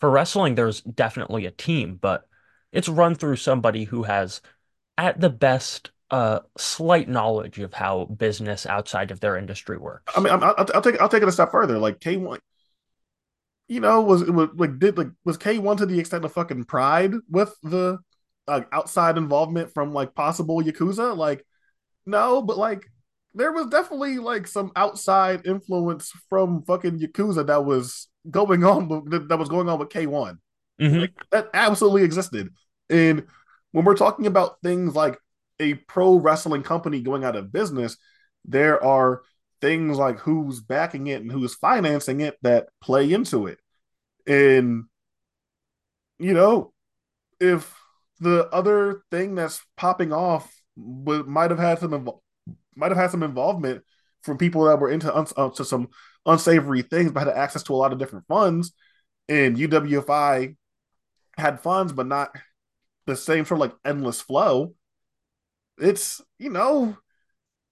For 0.00 0.10
wrestling, 0.10 0.54
there's 0.56 0.80
definitely 0.82 1.46
a 1.46 1.50
team, 1.52 1.96
but 1.96 2.28
it's 2.72 2.88
run 2.88 3.14
through 3.14 3.36
somebody 3.36 3.84
who 3.84 4.04
has, 4.04 4.40
at 4.98 5.20
the 5.20 5.30
best, 5.30 5.92
uh, 6.10 6.40
slight 6.58 7.08
knowledge 7.08 7.58
of 7.60 7.74
how 7.74 8.06
business 8.06 8.66
outside 8.66 9.10
of 9.10 9.20
their 9.20 9.36
industry 9.36 9.78
works. 9.78 10.16
I 10.16 10.20
mean, 10.20 10.32
I'll, 10.32 10.54
I'll 10.74 10.82
take 10.82 11.00
I'll 11.00 11.08
take 11.08 11.22
it 11.22 11.28
a 11.28 11.32
step 11.32 11.50
further. 11.52 11.78
Like 11.78 12.00
K 12.00 12.16
one, 12.16 12.40
you 13.70 13.80
know, 13.80 14.00
was 14.02 14.24
was 14.24 14.50
like 14.56 14.80
did 14.80 14.98
like 14.98 15.10
was 15.24 15.36
K 15.38 15.58
one 15.58 15.76
to 15.78 15.86
the 15.86 16.00
extent 16.00 16.24
of 16.24 16.32
fucking 16.32 16.64
pride 16.64 17.14
with 17.30 17.54
the 17.62 17.98
like 18.48 18.66
outside 18.72 19.16
involvement 19.16 19.72
from 19.72 19.94
like 19.94 20.14
possible 20.14 20.60
yakuza? 20.60 21.16
Like 21.16 21.46
no, 22.06 22.42
but 22.42 22.58
like 22.58 22.90
there 23.34 23.52
was 23.52 23.68
definitely 23.68 24.18
like 24.18 24.48
some 24.48 24.72
outside 24.76 25.46
influence 25.46 26.12
from 26.28 26.62
fucking 26.64 26.98
yakuza 26.98 27.46
that 27.46 27.64
was 27.64 28.08
going 28.30 28.64
on 28.64 28.88
with, 29.10 29.28
that 29.28 29.38
was 29.38 29.48
going 29.48 29.68
on 29.68 29.78
with 29.78 29.90
K 29.90 30.06
one. 30.06 30.40
hmm 30.80 31.00
Like 31.00 31.12
that 31.30 31.50
absolutely 31.54 32.02
existed. 32.02 32.50
And 32.88 33.26
when 33.72 33.84
we're 33.84 33.96
talking 33.96 34.26
about 34.26 34.60
things 34.62 34.96
like 34.96 35.18
a 35.60 35.74
pro 35.74 36.16
wrestling 36.16 36.64
company 36.64 37.02
going 37.02 37.22
out 37.24 37.36
of 37.36 37.52
business, 37.52 37.96
there 38.44 38.82
are 38.82 39.22
things 39.60 39.98
like 39.98 40.18
who's 40.18 40.60
backing 40.60 41.06
it 41.06 41.22
and 41.22 41.30
who's 41.30 41.54
financing 41.54 42.20
it 42.20 42.36
that 42.42 42.68
play 42.80 43.12
into 43.12 43.46
it. 43.46 43.59
And 44.30 44.84
you 46.18 46.34
know, 46.34 46.72
if 47.40 47.74
the 48.20 48.48
other 48.52 49.02
thing 49.10 49.34
that's 49.34 49.62
popping 49.76 50.12
off 50.12 50.52
w- 50.78 51.24
might 51.24 51.50
have 51.50 51.60
had 51.60 51.80
some 51.80 51.92
invo- 51.92 52.20
might 52.76 52.90
have 52.90 52.98
had 52.98 53.10
some 53.10 53.22
involvement 53.22 53.84
from 54.22 54.38
people 54.38 54.64
that 54.64 54.78
were 54.80 54.90
into 54.90 55.14
uns- 55.14 55.34
uh, 55.36 55.50
to 55.50 55.64
some 55.64 55.88
unsavory 56.26 56.82
things, 56.82 57.12
but 57.12 57.26
had 57.26 57.36
access 57.36 57.64
to 57.64 57.74
a 57.74 57.76
lot 57.76 57.92
of 57.92 57.98
different 58.00 58.26
funds, 58.28 58.72
and 59.28 59.58
UWFI 59.58 60.56
had 61.38 61.60
funds, 61.60 61.92
but 61.92 62.06
not 62.06 62.34
the 63.06 63.16
same 63.16 63.44
sort 63.46 63.58
of 63.58 63.62
like 63.62 63.76
endless 63.84 64.20
flow. 64.20 64.74
It's 65.78 66.20
you 66.38 66.50
know, 66.50 66.96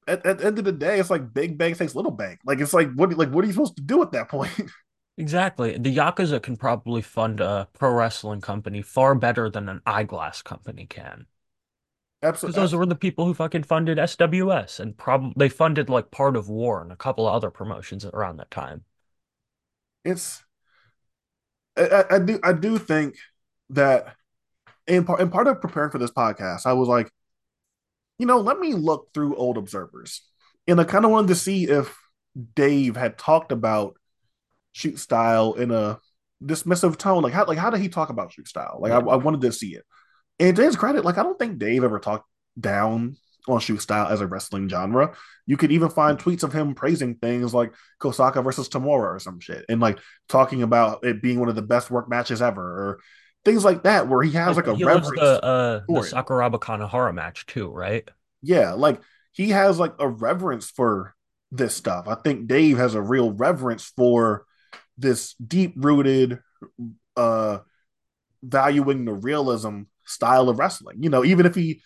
at, 0.08 0.26
at 0.26 0.38
the 0.38 0.46
end 0.46 0.58
of 0.58 0.64
the 0.66 0.72
day, 0.72 1.00
it's 1.00 1.10
like 1.10 1.34
big 1.34 1.58
bank 1.58 1.78
takes 1.78 1.94
little 1.96 2.12
bank. 2.12 2.40
Like 2.44 2.60
it's 2.60 2.74
like 2.74 2.92
what 2.94 3.12
like 3.16 3.30
what 3.30 3.44
are 3.44 3.46
you 3.48 3.54
supposed 3.54 3.76
to 3.78 3.82
do 3.82 4.02
at 4.02 4.12
that 4.12 4.28
point? 4.30 4.52
Exactly. 5.18 5.76
The 5.76 5.94
Yakuza 5.94 6.40
can 6.40 6.56
probably 6.56 7.02
fund 7.02 7.40
a 7.40 7.68
pro 7.74 7.92
wrestling 7.92 8.40
company 8.40 8.80
far 8.80 9.14
better 9.14 9.50
than 9.50 9.68
an 9.68 9.82
eyeglass 9.84 10.40
company 10.40 10.86
can. 10.86 11.26
Absolutely. 12.22 12.52
Because 12.52 12.56
absolutely, 12.56 12.62
those 12.62 12.74
were 12.74 12.86
the 12.86 12.94
people 12.94 13.26
who 13.26 13.34
fucking 13.34 13.64
funded 13.64 13.98
SWS 13.98 14.80
and 14.80 14.96
probably 14.96 15.34
they 15.36 15.48
funded 15.48 15.90
like 15.90 16.10
part 16.10 16.36
of 16.36 16.48
War 16.48 16.82
and 16.82 16.90
a 16.92 16.96
couple 16.96 17.28
of 17.28 17.34
other 17.34 17.50
promotions 17.50 18.04
around 18.04 18.38
that 18.38 18.50
time. 18.50 18.84
it's 20.04 20.44
I, 21.76 22.04
I 22.10 22.18
do 22.18 22.40
I 22.42 22.52
do 22.52 22.78
think 22.78 23.16
that 23.70 24.14
in 24.86 25.04
part 25.04 25.20
in 25.20 25.30
part 25.30 25.48
of 25.48 25.60
preparing 25.60 25.90
for 25.90 25.98
this 25.98 26.10
podcast, 26.10 26.66
I 26.66 26.72
was 26.74 26.88
like, 26.88 27.10
you 28.18 28.26
know, 28.26 28.38
let 28.40 28.58
me 28.58 28.74
look 28.74 29.12
through 29.14 29.36
old 29.36 29.56
observers, 29.56 30.22
and 30.66 30.80
I 30.80 30.84
kind 30.84 31.04
of 31.04 31.10
wanted 31.10 31.28
to 31.28 31.34
see 31.34 31.64
if 31.68 31.96
Dave 32.54 32.96
had 32.96 33.18
talked 33.18 33.52
about 33.52 33.97
shoot 34.78 34.98
style 34.98 35.54
in 35.54 35.70
a 35.70 35.98
dismissive 36.42 36.96
tone. 36.96 37.22
Like 37.22 37.32
how 37.32 37.44
like 37.44 37.58
how 37.58 37.70
did 37.70 37.80
he 37.80 37.88
talk 37.88 38.10
about 38.10 38.32
shoot 38.32 38.48
style? 38.48 38.78
Like 38.80 38.92
I, 38.92 38.98
I 38.98 39.16
wanted 39.16 39.40
to 39.42 39.52
see 39.52 39.74
it. 39.74 39.84
And 40.38 40.56
to 40.56 40.62
his 40.62 40.76
credit, 40.76 41.04
like 41.04 41.18
I 41.18 41.24
don't 41.24 41.38
think 41.38 41.58
Dave 41.58 41.82
ever 41.82 41.98
talked 41.98 42.28
down 42.58 43.16
on 43.48 43.60
shoot 43.60 43.80
style 43.80 44.06
as 44.06 44.20
a 44.20 44.26
wrestling 44.26 44.68
genre. 44.68 45.14
You 45.46 45.56
could 45.56 45.72
even 45.72 45.88
find 45.88 46.18
tweets 46.18 46.44
of 46.44 46.52
him 46.52 46.74
praising 46.74 47.16
things 47.16 47.52
like 47.52 47.74
Kosaka 48.00 48.44
versus 48.44 48.68
Tamura 48.68 49.14
or 49.14 49.18
some 49.18 49.40
shit, 49.40 49.64
and 49.68 49.80
like 49.80 49.98
talking 50.28 50.62
about 50.62 51.04
it 51.04 51.20
being 51.20 51.40
one 51.40 51.48
of 51.48 51.56
the 51.56 51.62
best 51.62 51.90
work 51.90 52.08
matches 52.08 52.40
ever, 52.40 52.62
or 52.62 53.00
things 53.44 53.64
like 53.64 53.82
that, 53.82 54.08
where 54.08 54.22
he 54.22 54.32
has 54.32 54.56
Like 54.56 54.66
like 54.66 54.80
a 54.80 54.84
reverence 54.84 55.20
the 55.20 55.44
uh 55.44 55.80
the. 55.88 56.00
Sakuraba 56.00 56.60
Kanehara 56.60 57.12
match 57.12 57.46
too, 57.46 57.68
right? 57.68 58.08
Yeah, 58.42 58.74
like 58.74 59.00
he 59.32 59.50
has 59.50 59.78
like 59.78 59.94
a 59.98 60.08
reverence 60.08 60.70
for 60.70 61.14
this 61.50 61.74
stuff. 61.74 62.06
I 62.06 62.14
think 62.14 62.46
Dave 62.46 62.76
has 62.78 62.94
a 62.94 63.02
real 63.02 63.32
reverence 63.32 63.92
for 63.96 64.44
this 64.98 65.34
deep 65.34 65.74
rooted 65.76 66.40
uh 67.16 67.58
valuing 68.42 69.04
the 69.04 69.12
realism 69.12 69.82
style 70.04 70.48
of 70.48 70.58
wrestling. 70.58 71.02
You 71.02 71.10
know, 71.10 71.24
even 71.24 71.46
if 71.46 71.54
he 71.54 71.82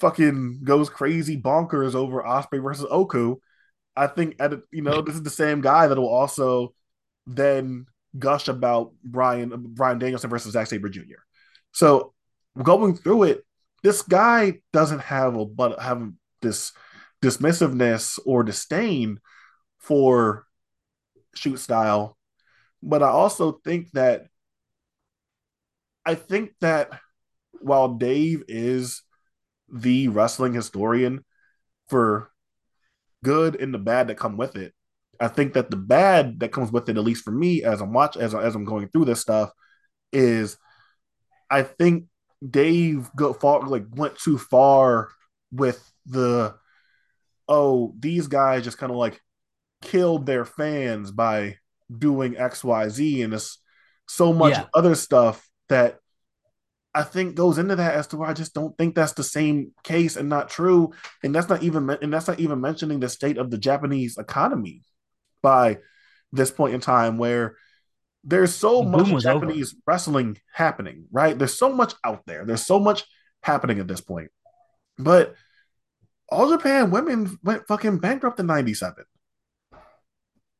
fucking 0.00 0.60
goes 0.64 0.90
crazy 0.90 1.40
bonkers 1.40 1.94
over 1.94 2.22
Ospreay 2.22 2.62
versus 2.62 2.86
Oku, 2.90 3.36
I 3.96 4.06
think 4.06 4.36
at 4.40 4.52
you 4.72 4.82
know 4.82 5.00
this 5.02 5.14
is 5.14 5.22
the 5.22 5.30
same 5.30 5.60
guy 5.60 5.86
that 5.86 5.98
will 5.98 6.08
also 6.08 6.74
then 7.26 7.86
gush 8.18 8.48
about 8.48 8.92
Bryan 9.02 9.52
Bryan 9.56 9.98
Danielson 9.98 10.30
versus 10.30 10.52
Zack 10.52 10.66
Sabre 10.66 10.88
Jr. 10.88 11.22
So 11.72 12.12
going 12.60 12.96
through 12.96 13.24
it, 13.24 13.44
this 13.82 14.02
guy 14.02 14.60
doesn't 14.72 15.00
have 15.00 15.36
a 15.36 15.44
but 15.44 15.80
have 15.80 16.10
this 16.42 16.72
dismissiveness 17.22 18.18
or 18.24 18.42
disdain 18.42 19.20
for 19.78 20.46
shoot 21.34 21.58
style, 21.58 22.16
but 22.84 23.02
I 23.02 23.08
also 23.08 23.60
think 23.64 23.90
that 23.92 24.26
I 26.04 26.14
think 26.14 26.52
that 26.60 27.00
while 27.60 27.94
Dave 27.94 28.44
is 28.46 29.02
the 29.72 30.08
wrestling 30.08 30.52
historian 30.52 31.24
for 31.88 32.30
good 33.24 33.56
and 33.56 33.72
the 33.72 33.78
bad 33.78 34.08
that 34.08 34.18
come 34.18 34.36
with 34.36 34.54
it, 34.56 34.74
I 35.18 35.28
think 35.28 35.54
that 35.54 35.70
the 35.70 35.78
bad 35.78 36.40
that 36.40 36.52
comes 36.52 36.70
with 36.70 36.88
it, 36.90 36.98
at 36.98 37.04
least 37.04 37.24
for 37.24 37.30
me, 37.30 37.64
as 37.64 37.80
I'm 37.80 37.94
watch 37.94 38.18
as 38.18 38.34
as 38.34 38.54
I'm 38.54 38.66
going 38.66 38.88
through 38.88 39.06
this 39.06 39.20
stuff, 39.20 39.50
is 40.12 40.58
I 41.50 41.62
think 41.62 42.04
Dave 42.48 43.10
go 43.16 43.32
far 43.32 43.66
like 43.66 43.86
went 43.92 44.18
too 44.18 44.36
far 44.36 45.08
with 45.50 45.82
the 46.04 46.54
oh 47.48 47.94
these 47.98 48.26
guys 48.26 48.64
just 48.64 48.76
kind 48.76 48.92
of 48.92 48.98
like 48.98 49.20
killed 49.80 50.26
their 50.26 50.44
fans 50.44 51.10
by 51.10 51.56
doing 51.96 52.36
X 52.36 52.64
Y 52.64 52.88
Z 52.88 53.22
and 53.22 53.34
it's 53.34 53.58
so 54.08 54.32
much 54.32 54.52
Yeah. 54.52 54.66
other 54.74 54.94
stuff 54.94 55.48
that 55.68 55.98
I 56.94 57.02
think 57.02 57.34
goes 57.34 57.58
into 57.58 57.74
that 57.76 57.94
as 57.94 58.06
to 58.08 58.16
why 58.16 58.28
I 58.30 58.34
just 58.34 58.54
don't 58.54 58.76
think 58.78 58.94
that's 58.94 59.14
the 59.14 59.24
same 59.24 59.72
case 59.82 60.16
and 60.16 60.28
not 60.28 60.48
true. 60.48 60.92
And 61.22 61.34
that's 61.34 61.48
not 61.48 61.62
even 61.62 61.90
and 61.90 62.12
that's 62.12 62.28
not 62.28 62.38
even 62.40 62.60
mentioning 62.60 63.00
the 63.00 63.08
state 63.08 63.36
of 63.38 63.50
the 63.50 63.58
Japanese 63.58 64.16
economy 64.16 64.82
by 65.42 65.78
this 66.32 66.50
point 66.50 66.74
in 66.74 66.80
time 66.80 67.18
where 67.18 67.56
there's 68.22 68.54
so 68.54 68.82
The 68.82 68.88
much 68.88 69.10
was 69.10 69.26
over. 69.26 69.46
Japanese 69.46 69.74
wrestling 69.86 70.38
happening, 70.52 71.06
right? 71.12 71.36
There's 71.38 71.58
so 71.58 71.72
much 71.72 71.94
out 72.04 72.22
there. 72.26 72.44
There's 72.46 72.64
so 72.64 72.78
much 72.78 73.04
happening 73.42 73.78
at 73.80 73.88
this 73.88 74.00
point. 74.00 74.30
But 74.98 75.34
All 76.30 76.48
Japan 76.50 76.90
women 76.90 77.38
went 77.42 77.66
fucking 77.66 77.98
bankrupt 77.98 78.40
in 78.40 78.46
97. 78.46 79.04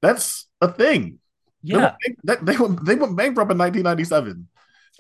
That's 0.05 0.47
a 0.61 0.71
thing. 0.71 1.19
They 1.67 1.79
went, 1.79 1.95
Yeah, 2.25 2.35
they, 2.43 2.57
went, 2.59 2.85
they 2.85 2.95
went 2.95 3.17
bankrupt 3.17 3.51
in 3.51 3.57
1997. 3.57 4.47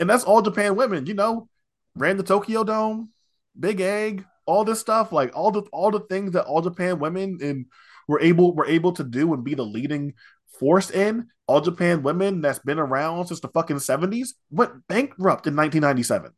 And 0.00 0.10
that's 0.10 0.24
All 0.24 0.40
Japan 0.40 0.76
women, 0.76 1.04
you 1.04 1.12
know, 1.12 1.46
ran 1.94 2.16
the 2.16 2.22
Tokyo 2.22 2.64
Dome, 2.64 3.10
Big 3.58 3.82
Egg, 3.82 4.24
all 4.46 4.64
this 4.64 4.80
stuff, 4.80 5.12
like 5.12 5.36
all 5.36 5.50
the 5.50 5.60
all 5.72 5.90
the 5.90 6.00
things 6.00 6.32
that 6.32 6.46
All 6.46 6.62
Japan 6.62 6.98
women 6.98 7.38
and 7.42 7.66
were 8.08 8.20
able 8.20 8.54
were 8.54 8.66
able 8.66 8.92
to 8.92 9.04
do 9.04 9.34
and 9.34 9.44
be 9.44 9.54
the 9.54 9.62
leading 9.62 10.14
force 10.58 10.90
in. 10.90 11.28
All 11.46 11.60
Japan 11.60 12.02
women 12.02 12.40
that's 12.40 12.60
been 12.60 12.78
around 12.78 13.26
since 13.26 13.40
the 13.40 13.48
fucking 13.48 13.76
70s 13.76 14.30
went 14.50 14.88
bankrupt 14.88 15.46
in 15.46 15.54
1997. 15.54 16.32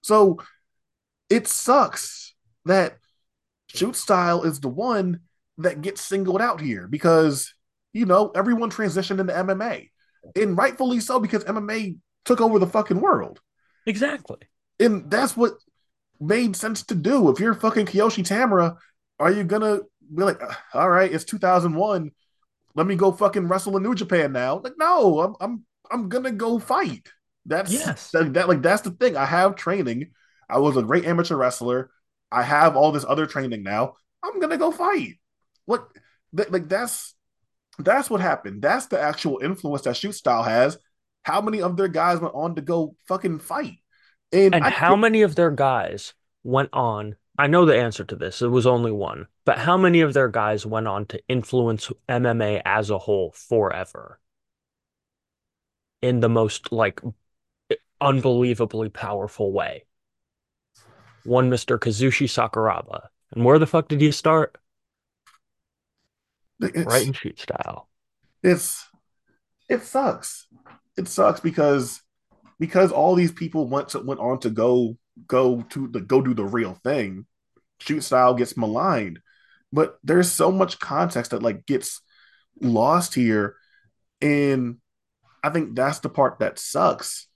So 0.00 0.38
it 1.28 1.46
sucks 1.46 2.34
that 2.64 2.96
shoot 3.68 3.96
style 3.96 4.44
is 4.44 4.60
the 4.60 4.68
one 4.68 5.20
that 5.58 5.82
gets 5.82 6.00
singled 6.00 6.40
out 6.40 6.60
here 6.60 6.88
because 6.88 7.54
you 7.92 8.06
know 8.06 8.30
everyone 8.34 8.70
transitioned 8.70 9.20
into 9.20 9.32
MMA 9.32 9.90
and 10.36 10.56
rightfully 10.56 11.00
so 11.00 11.20
because 11.20 11.44
MMA 11.44 11.96
took 12.24 12.40
over 12.40 12.58
the 12.58 12.66
fucking 12.66 13.00
world. 13.00 13.40
Exactly. 13.86 14.38
and 14.80 15.10
that's 15.10 15.36
what 15.36 15.52
made 16.20 16.56
sense 16.56 16.82
to 16.84 16.94
do. 16.94 17.30
If 17.30 17.40
you're 17.40 17.54
fucking 17.54 17.86
Kiyoshi 17.86 18.24
Tamura 18.26 18.76
are 19.20 19.30
you 19.30 19.44
gonna 19.44 19.80
be 20.14 20.22
like 20.24 20.40
all 20.74 20.90
right 20.90 21.12
it's 21.12 21.24
2001 21.24 22.10
let 22.74 22.86
me 22.86 22.96
go 22.96 23.12
fucking 23.12 23.46
wrestle 23.48 23.76
in 23.76 23.82
New 23.82 23.94
Japan 23.94 24.32
now. 24.32 24.60
Like 24.64 24.74
no 24.78 25.20
I'm 25.20 25.34
I'm 25.40 25.64
I'm 25.90 26.08
gonna 26.08 26.32
go 26.32 26.58
fight. 26.58 27.06
That's 27.46 27.72
Yes. 27.72 28.10
that, 28.12 28.32
that 28.34 28.48
like 28.48 28.62
that's 28.62 28.82
the 28.82 28.90
thing. 28.90 29.16
I 29.16 29.26
have 29.26 29.54
training. 29.54 30.10
I 30.48 30.58
was 30.58 30.76
a 30.76 30.82
great 30.82 31.04
amateur 31.04 31.36
wrestler. 31.36 31.90
I 32.32 32.42
have 32.42 32.74
all 32.76 32.90
this 32.90 33.04
other 33.06 33.26
training 33.26 33.62
now. 33.62 33.94
I'm 34.22 34.40
gonna 34.40 34.56
go 34.56 34.72
fight 34.72 35.14
what 35.66 35.88
th- 36.36 36.50
like 36.50 36.68
that's 36.68 37.14
that's 37.78 38.08
what 38.10 38.20
happened. 38.20 38.62
That's 38.62 38.86
the 38.86 39.00
actual 39.00 39.40
influence 39.42 39.82
that 39.82 39.96
shoot 39.96 40.12
style 40.12 40.42
has. 40.42 40.78
How 41.22 41.40
many 41.40 41.62
of 41.62 41.76
their 41.76 41.88
guys 41.88 42.20
went 42.20 42.34
on 42.34 42.54
to 42.56 42.62
go 42.62 42.96
fucking 43.08 43.40
fight? 43.40 43.78
And, 44.32 44.54
And 44.54 44.64
I 44.64 44.70
how 44.70 44.96
many 44.96 45.22
of 45.22 45.34
their 45.34 45.50
guys 45.50 46.14
went 46.42 46.70
on? 46.72 47.16
I 47.38 47.46
know 47.46 47.64
the 47.64 47.76
answer 47.76 48.04
to 48.04 48.16
this. 48.16 48.42
It 48.42 48.48
was 48.48 48.66
only 48.66 48.92
one. 48.92 49.26
But 49.44 49.58
how 49.58 49.76
many 49.76 50.00
of 50.02 50.14
their 50.14 50.28
guys 50.28 50.64
went 50.64 50.86
on 50.86 51.06
to 51.06 51.20
influence 51.28 51.90
MMA 52.08 52.62
as 52.64 52.90
a 52.90 52.98
whole 52.98 53.32
forever 53.32 54.20
in 56.00 56.20
the 56.20 56.28
most 56.28 56.70
like 56.70 57.00
unbelievably 58.00 58.90
powerful 58.90 59.52
way? 59.52 59.84
One 61.24 61.50
Mr. 61.50 61.78
Kazushi 61.78 62.28
Sakuraba. 62.28 63.08
And 63.32 63.44
where 63.44 63.58
the 63.58 63.66
fuck 63.66 63.88
did 63.88 64.00
he 64.00 64.12
start? 64.12 64.56
It's, 66.60 66.86
Right 66.86 67.06
in 67.06 67.12
shoot 67.12 67.38
style. 67.38 67.88
it's 68.42 68.86
it 69.68 69.82
sucks. 69.82 70.46
It 70.96 71.08
sucks 71.08 71.40
because 71.40 72.00
because 72.60 72.92
all 72.92 73.14
these 73.14 73.32
people 73.32 73.66
went 73.68 73.90
to, 73.90 74.00
went 74.00 74.20
on 74.20 74.38
to 74.40 74.50
go 74.50 74.96
go 75.26 75.62
to 75.70 75.88
the 75.88 76.00
go 76.00 76.20
do 76.20 76.34
the 76.34 76.44
real 76.44 76.78
thing. 76.84 77.26
Shoot 77.80 78.02
style 78.02 78.34
gets 78.34 78.56
maligned, 78.56 79.20
but 79.72 79.98
there's 80.04 80.30
so 80.30 80.52
much 80.52 80.78
context 80.78 81.32
that 81.32 81.42
like 81.42 81.66
gets 81.66 82.00
lost 82.60 83.14
here, 83.14 83.56
and 84.20 84.76
I 85.42 85.50
think 85.50 85.74
that's 85.74 85.98
the 85.98 86.08
part 86.08 86.38
that 86.38 86.58
sucks 86.58 87.26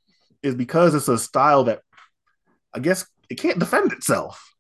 is 0.43 0.55
because 0.55 0.95
it's 0.95 1.09
a 1.09 1.19
style 1.19 1.65
that 1.65 1.83
I 2.73 2.79
guess 2.79 3.07
it 3.29 3.41
can't 3.41 3.59
defend 3.59 3.93
itself. 3.93 4.55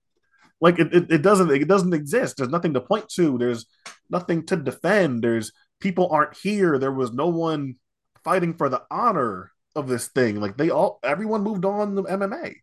Like 0.60 0.78
it, 0.78 0.92
it, 0.92 1.10
it 1.10 1.22
doesn't 1.22 1.50
it 1.50 1.68
doesn't 1.68 1.94
exist. 1.94 2.36
There's 2.36 2.50
nothing 2.50 2.74
to 2.74 2.80
point 2.80 3.08
to. 3.10 3.38
There's 3.38 3.66
nothing 4.10 4.46
to 4.46 4.56
defend. 4.56 5.22
There's 5.22 5.52
people 5.80 6.08
aren't 6.10 6.36
here. 6.36 6.78
There 6.78 6.92
was 6.92 7.12
no 7.12 7.28
one 7.28 7.76
fighting 8.24 8.54
for 8.54 8.68
the 8.68 8.82
honor 8.90 9.52
of 9.74 9.88
this 9.88 10.08
thing. 10.08 10.40
Like 10.40 10.56
they 10.56 10.70
all 10.70 10.98
everyone 11.02 11.42
moved 11.42 11.64
on 11.64 11.96
to 11.96 12.02
MMA. 12.02 12.54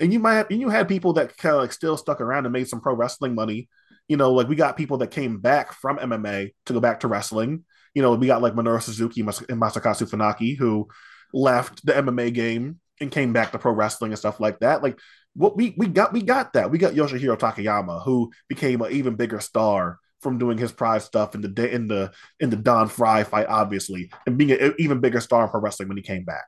And 0.00 0.12
you 0.12 0.18
might 0.18 0.34
have, 0.34 0.46
and 0.50 0.60
you 0.60 0.68
had 0.68 0.88
people 0.88 1.12
that 1.14 1.36
kind 1.36 1.54
of 1.54 1.60
like 1.60 1.72
still 1.72 1.96
stuck 1.96 2.20
around 2.20 2.46
and 2.46 2.52
made 2.52 2.68
some 2.68 2.80
pro 2.80 2.94
wrestling 2.94 3.34
money. 3.34 3.68
You 4.08 4.16
know, 4.16 4.32
like 4.32 4.48
we 4.48 4.56
got 4.56 4.76
people 4.76 4.98
that 4.98 5.10
came 5.10 5.38
back 5.38 5.74
from 5.74 5.98
MMA 5.98 6.54
to 6.66 6.72
go 6.72 6.80
back 6.80 7.00
to 7.00 7.08
wrestling. 7.08 7.64
You 7.94 8.02
know, 8.02 8.14
we 8.14 8.26
got 8.26 8.42
like 8.42 8.54
Minoru 8.54 8.82
Suzuki 8.82 9.20
and 9.20 9.28
Masakatsu 9.28 10.10
Funaki 10.10 10.56
who 10.56 10.88
left 11.32 11.84
the 11.84 11.92
MMA 11.92 12.32
game 12.32 12.80
and 13.00 13.10
came 13.10 13.32
back 13.32 13.52
to 13.52 13.58
pro 13.58 13.72
wrestling 13.72 14.12
and 14.12 14.18
stuff 14.18 14.40
like 14.40 14.60
that. 14.60 14.82
Like 14.82 14.98
what 15.34 15.56
we 15.56 15.74
we 15.76 15.86
got 15.88 16.12
we 16.12 16.22
got 16.22 16.54
that. 16.54 16.70
We 16.70 16.78
got 16.78 16.94
Yoshihiro 16.94 17.38
Takayama 17.38 18.02
who 18.04 18.32
became 18.48 18.80
an 18.82 18.92
even 18.92 19.16
bigger 19.16 19.40
star 19.40 19.98
from 20.22 20.38
doing 20.38 20.56
his 20.58 20.72
pride 20.72 21.02
stuff 21.02 21.34
in 21.34 21.42
the 21.42 21.74
in 21.74 21.88
the 21.88 22.12
in 22.40 22.50
the 22.50 22.56
Don 22.56 22.88
Frye 22.88 23.24
fight, 23.24 23.46
obviously, 23.48 24.10
and 24.26 24.38
being 24.38 24.52
an 24.52 24.74
even 24.78 25.00
bigger 25.00 25.20
star 25.20 25.44
in 25.44 25.50
pro 25.50 25.60
wrestling 25.60 25.88
when 25.88 25.96
he 25.98 26.02
came 26.02 26.24
back. 26.24 26.46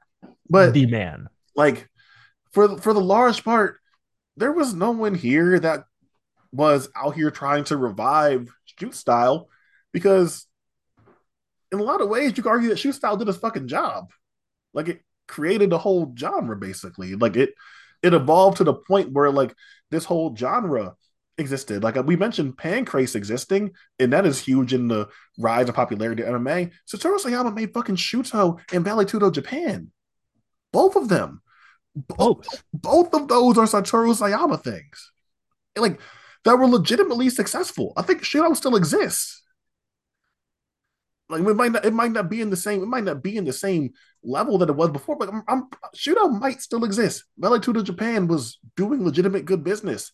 But 0.49 0.75
The 0.75 0.87
man. 0.87 1.29
like 1.57 1.89
for 2.53 2.79
for 2.79 2.93
the 2.95 3.01
large 3.01 3.45
part, 3.45 3.81
there 4.37 4.53
was 4.53 4.75
no 4.75 4.93
one 4.93 5.15
here 5.15 5.59
that 5.59 5.85
was 6.53 6.89
out 6.97 7.15
here 7.15 7.31
trying 7.31 7.65
to 7.65 7.77
revive 7.77 8.49
shoot 8.79 8.95
style 8.95 9.49
because 9.93 10.47
in 11.73 11.79
a 11.81 11.83
lot 11.83 12.01
of 12.01 12.09
ways 12.09 12.37
you 12.37 12.43
could 12.43 12.51
argue 12.51 12.69
that 12.69 12.79
shoot 12.79 12.93
style 12.95 13.17
did 13.17 13.27
his 13.27 13.37
fucking 13.37 13.69
job. 13.69 14.11
Like 14.73 14.89
it 14.89 15.01
created 15.27 15.73
a 15.73 15.79
whole 15.79 16.15
genre 16.17 16.57
basically. 16.57 17.15
Like 17.15 17.37
it 17.37 17.55
it 18.03 18.15
evolved 18.15 18.59
to 18.59 18.65
the 18.65 18.75
point 18.75 19.13
where 19.13 19.31
like 19.31 19.55
this 19.91 20.05
whole 20.05 20.35
genre 20.37 20.95
existed. 21.39 21.83
Like 21.83 21.97
uh, 21.97 22.03
we 22.03 22.17
mentioned 22.17 22.57
Pancrase 22.57 23.17
existing, 23.17 23.73
and 23.99 24.13
that 24.13 24.27
is 24.27 24.41
huge 24.41 24.73
in 24.73 24.89
the 24.89 25.09
rise 25.39 25.69
of 25.69 25.75
popularity 25.75 26.23
of 26.23 26.29
MMA. 26.29 26.71
Satoru 26.93 27.19
Sayama 27.19 27.55
made 27.55 27.73
fucking 27.73 27.97
Shooto 27.97 28.61
and 28.73 28.85
Vale 28.85 29.05
Tudo 29.05 29.33
Japan. 29.33 29.91
Both 30.73 30.97
of 30.97 31.09
them. 31.09 31.43
Both. 31.95 32.65
Both 32.73 33.15
of 33.15 33.29
those 33.29 33.59
are 33.59 33.67
Satoru 33.67 34.15
Sayama 34.15 34.63
things. 34.63 35.13
Like 35.77 36.01
that 36.45 36.59
were 36.59 36.67
legitimately 36.67 37.31
successful. 37.31 37.93
I 37.97 38.03
think 38.03 38.23
Shooto 38.23 38.55
still 38.57 38.77
exists. 38.77 39.43
Like 41.29 41.41
it 41.41 41.57
might 41.57 41.73
not, 41.73 41.85
it 41.85 41.95
might 41.95 42.13
not 42.13 42.29
be 42.29 42.41
in 42.43 42.51
the 42.51 42.57
same, 42.57 42.83
it 42.83 42.87
might 42.87 43.05
not 43.05 43.23
be 43.23 43.37
in 43.37 43.45
the 43.45 43.53
same 43.53 43.93
level 44.23 44.59
that 44.59 44.69
it 44.69 44.77
was 44.77 44.91
before, 44.91 45.17
but 45.17 45.31
I'm, 45.31 45.43
I'm 45.49 45.69
Shooto 45.97 46.39
might 46.39 46.61
still 46.61 46.85
exist. 46.85 47.25
Vale 47.39 47.61
Tudo 47.61 47.83
Japan 47.83 48.29
was 48.29 48.59
doing 48.77 49.05
legitimate 49.05 49.47
good 49.47 49.65
business. 49.65 50.13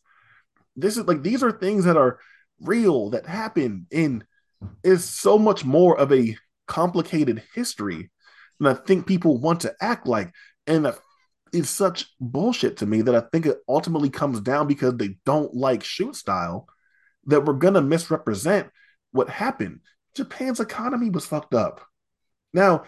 This 0.77 0.97
is 0.97 1.07
like 1.07 1.23
these 1.23 1.43
are 1.43 1.53
things 1.53 1.85
that 1.85 1.97
are 1.97 2.19
real 2.61 3.11
that 3.11 3.27
happen 3.27 3.87
and 3.93 4.25
is 4.85 5.05
so 5.05 5.39
much 5.39 5.65
more 5.65 5.99
of 5.99 6.13
a 6.13 6.37
complicated 6.67 7.43
history 7.55 8.11
than 8.59 8.69
I 8.69 8.75
think 8.75 9.07
people 9.07 9.39
want 9.39 9.61
to 9.61 9.75
act 9.81 10.07
like. 10.07 10.33
And 10.67 10.85
that 10.85 10.99
is 11.53 11.69
such 11.69 12.07
bullshit 12.21 12.77
to 12.79 12.87
me 12.87 13.03
that 13.03 13.15
I 13.15 13.21
think 13.33 13.47
it 13.47 13.59
ultimately 13.69 14.11
comes 14.11 14.41
down 14.41 14.67
because 14.67 14.97
they 14.97 15.17
don't 15.25 15.53
like 15.55 15.83
shoot 15.83 16.15
style 16.17 16.69
that 17.27 17.45
we're 17.45 17.55
gonna 17.55 17.83
misrepresent 17.83 18.69
what 19.13 19.29
happened. 19.29 19.81
Japan's 20.15 20.61
economy 20.61 21.11
was 21.11 21.27
fucked 21.27 21.55
up. 21.55 21.81
Now, 22.53 22.85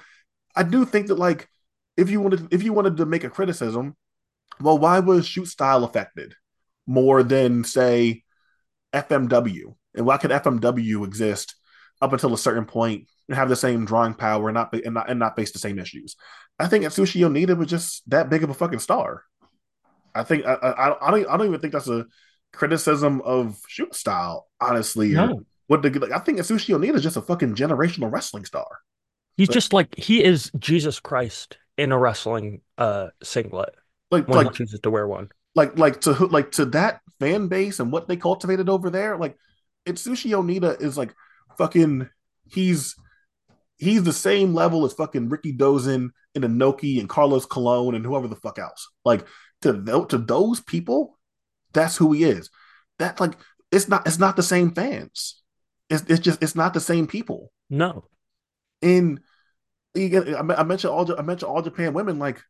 I 0.55 0.63
do 0.63 0.85
think 0.85 1.09
that 1.09 1.19
like 1.19 1.49
if 1.97 2.11
you 2.11 2.21
wanted 2.21 2.53
if 2.53 2.63
you 2.63 2.73
wanted 2.73 2.97
to 2.99 3.07
make 3.07 3.25
a 3.25 3.31
criticism, 3.31 3.97
well, 4.61 4.79
why 4.79 5.01
was 5.01 5.27
shoot 5.27 5.47
style 5.47 5.85
affected 5.85 6.35
more 6.87 7.23
than 7.23 7.65
say 7.65 8.25
FMW? 8.93 9.75
And 9.95 10.07
why 10.07 10.17
could 10.17 10.31
FMW 10.31 11.05
exist 11.07 11.55
up 12.01 12.13
until 12.13 12.35
a 12.35 12.39
certain 12.39 12.65
point 12.65 13.07
and 13.29 13.37
have 13.37 13.49
the 13.49 13.57
same 13.57 13.85
drawing 13.85 14.15
power 14.15 14.49
and 14.49 14.55
not 14.55 14.73
and 14.73 14.95
not, 14.95 15.11
and 15.11 15.19
not 15.19 15.37
face 15.37 15.53
the 15.53 15.59
same 15.59 15.79
issues? 15.79 16.17
I 16.59 16.69
think 16.69 16.85
Atsushi 16.85 17.21
Onita 17.21 17.57
was 17.57 17.69
just 17.69 18.09
that 18.11 18.31
big 18.31 18.43
of 18.43 18.51
a 18.51 18.55
fucking 18.55 18.79
star. 18.79 19.25
I 20.15 20.23
think 20.25 20.45
I, 20.45 20.55
I, 20.55 21.09
I 21.09 21.11
don't 21.11 21.29
I 21.29 21.37
don't 21.37 21.47
even 21.47 21.61
think 21.61 21.73
that's 21.73 21.89
a 21.89 22.07
criticism 22.53 23.21
of 23.23 23.59
shoot 23.67 23.95
style, 23.95 24.49
honestly. 24.61 25.11
No. 25.11 25.43
What 25.69 25.83
the 25.83 25.91
like, 25.91 26.13
I 26.13 26.19
think 26.19 26.39
Atsushi 26.39 26.77
Onita 26.77 26.97
is 26.97 27.03
just 27.03 27.17
a 27.17 27.23
fucking 27.23 27.55
generational 27.55 28.13
wrestling 28.13 28.45
star. 28.45 28.67
He's 29.37 29.49
just 29.49 29.73
like 29.73 29.95
he 29.97 30.23
is 30.23 30.51
Jesus 30.59 31.01
Christ 31.01 31.57
in 31.79 31.93
a 31.93 31.99
wrestling 31.99 32.61
uh 32.77 33.09
singlet 33.23 33.75
Like 34.11 34.29
when 34.29 34.45
like 34.45 34.49
he 34.49 34.59
chooses 34.59 34.81
to 34.81 34.91
wear 34.91 35.07
one. 35.07 35.31
Like 35.55 35.79
like 35.79 36.01
to 36.03 36.13
like 36.27 36.53
to 36.53 36.67
that 36.67 37.01
fan 37.21 37.49
base 37.49 37.81
and 37.81 37.93
what 37.93 38.09
they 38.09 38.17
cultivated 38.17 38.69
over 38.69 38.91
there. 38.91 39.17
Like 39.17 39.37
Atsushi 39.87 40.31
Onita 40.31 40.81
is 40.81 40.97
like 40.97 41.15
fucking 41.59 42.09
he's 42.49 42.95
he's 43.79 44.03
the 44.03 44.13
same 44.13 44.55
level 44.55 44.85
as 44.85 44.93
fucking 44.93 45.29
Rikidozan 45.29 46.11
and 46.35 46.45
Inoki 46.45 47.01
and 47.01 47.09
Carlos 47.09 47.47
Colon 47.47 47.95
and 47.95 48.05
whoever 48.05 48.29
the 48.29 48.37
fuck 48.37 48.59
else. 48.59 48.89
Like 49.05 49.27
to 49.63 49.83
th- 49.85 50.09
to 50.09 50.19
those 50.19 50.61
people, 50.61 51.19
that's 51.73 51.97
who 51.97 52.13
he 52.13 52.25
is. 52.25 52.49
That 52.99 53.21
like 53.21 53.35
it's 53.71 53.89
not 53.89 54.07
it's 54.07 54.19
not 54.19 54.37
the 54.37 54.43
same 54.43 54.73
fans. 54.73 55.43
It's 55.91 56.03
it's 56.09 56.21
just 56.21 56.43
it's 56.43 56.55
not 56.57 56.75
the 56.75 56.81
same 56.81 57.07
people. 57.07 57.53
No. 57.69 58.09
in 58.81 59.21
I 59.95 60.63
mentioned 60.63 60.93
all 60.93 61.19
I 61.19 61.23
mentioned 61.23 61.51
all 61.51 61.63
Japan 61.63 61.93
women. 61.93 62.19
Like, 62.19 62.43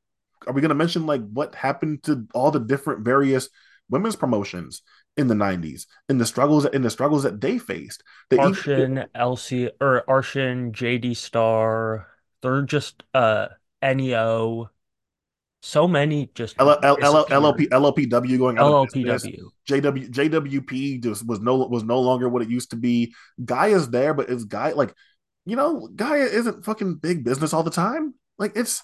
are 0.46 0.52
we 0.52 0.60
going 0.60 0.70
to 0.70 0.74
mention 0.74 1.06
like 1.06 1.22
what 1.32 1.54
happened 1.54 2.02
to 2.04 2.26
all 2.34 2.50
the 2.50 2.60
different 2.60 3.04
various 3.04 3.48
women's 3.88 4.16
promotions 4.16 4.82
in 5.16 5.26
the 5.28 5.34
'90s 5.34 5.86
and 6.08 6.20
the 6.20 6.26
struggles 6.26 6.64
in 6.64 6.82
the 6.82 6.90
struggles 6.90 7.22
that 7.22 7.40
they 7.40 7.58
faced? 7.58 8.02
The 8.30 8.38
Arsion, 8.38 9.04
LC, 9.14 9.70
or 9.80 10.04
Arsion, 10.08 10.72
JD 10.72 11.14
Star. 11.14 12.08
They're 12.40 12.62
just 12.62 13.02
uh 13.14 13.48
NEO. 13.82 14.70
So 15.64 15.86
many 15.86 16.30
just 16.34 16.56
L- 16.58 16.78
L- 16.82 16.98
L- 17.02 17.26
LLP 17.26 17.68
LLPW 17.68 18.38
going 18.38 18.58
out 18.58 18.66
LLPW. 18.66 19.52
JW 19.68 20.10
JWP 20.10 21.00
just 21.02 21.26
was 21.26 21.40
no 21.40 21.56
was 21.56 21.84
no 21.84 22.00
longer 22.00 22.28
what 22.28 22.42
it 22.42 22.50
used 22.50 22.70
to 22.70 22.76
be. 22.76 23.14
Guy 23.44 23.68
is 23.68 23.90
there, 23.90 24.12
but 24.12 24.28
it's 24.28 24.44
guy 24.44 24.72
like 24.72 24.92
you 25.44 25.56
know, 25.56 25.88
Gaia 25.94 26.24
isn't 26.24 26.64
fucking 26.64 26.96
big 26.96 27.24
business 27.24 27.52
all 27.52 27.62
the 27.62 27.70
time. 27.70 28.14
Like 28.38 28.52
it's 28.56 28.82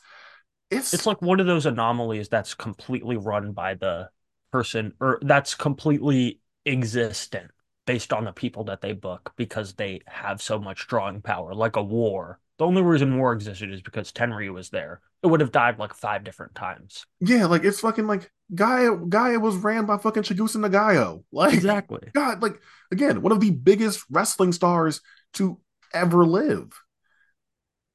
it's 0.70 0.92
it's 0.94 1.06
like 1.06 1.22
one 1.22 1.40
of 1.40 1.46
those 1.46 1.66
anomalies 1.66 2.28
that's 2.28 2.54
completely 2.54 3.16
run 3.16 3.52
by 3.52 3.74
the 3.74 4.10
person 4.52 4.92
or 5.00 5.18
that's 5.22 5.54
completely 5.54 6.40
existent 6.66 7.50
based 7.86 8.12
on 8.12 8.24
the 8.24 8.32
people 8.32 8.64
that 8.64 8.80
they 8.80 8.92
book 8.92 9.32
because 9.36 9.74
they 9.74 10.00
have 10.06 10.42
so 10.42 10.58
much 10.58 10.86
drawing 10.86 11.22
power, 11.22 11.54
like 11.54 11.76
a 11.76 11.82
war. 11.82 12.38
The 12.58 12.66
only 12.66 12.82
reason 12.82 13.16
war 13.16 13.32
existed 13.32 13.72
is 13.72 13.80
because 13.80 14.12
Tenryu 14.12 14.52
was 14.52 14.68
there. 14.68 15.00
It 15.22 15.28
would 15.28 15.40
have 15.40 15.52
died 15.52 15.78
like 15.78 15.94
five 15.94 16.24
different 16.24 16.54
times. 16.54 17.06
Yeah, 17.20 17.46
like 17.46 17.64
it's 17.64 17.80
fucking 17.80 18.06
like 18.06 18.30
Gaia 18.54 18.96
Gaia 18.96 19.38
was 19.38 19.56
ran 19.56 19.86
by 19.86 19.96
fucking 19.96 20.24
Chigusa 20.24 20.56
Nagayo. 20.56 21.24
Like 21.32 21.54
exactly. 21.54 22.10
God, 22.14 22.42
like 22.42 22.60
again, 22.90 23.22
one 23.22 23.32
of 23.32 23.40
the 23.40 23.50
biggest 23.50 24.04
wrestling 24.10 24.52
stars 24.52 25.00
to 25.34 25.58
ever 25.92 26.26
live. 26.26 26.68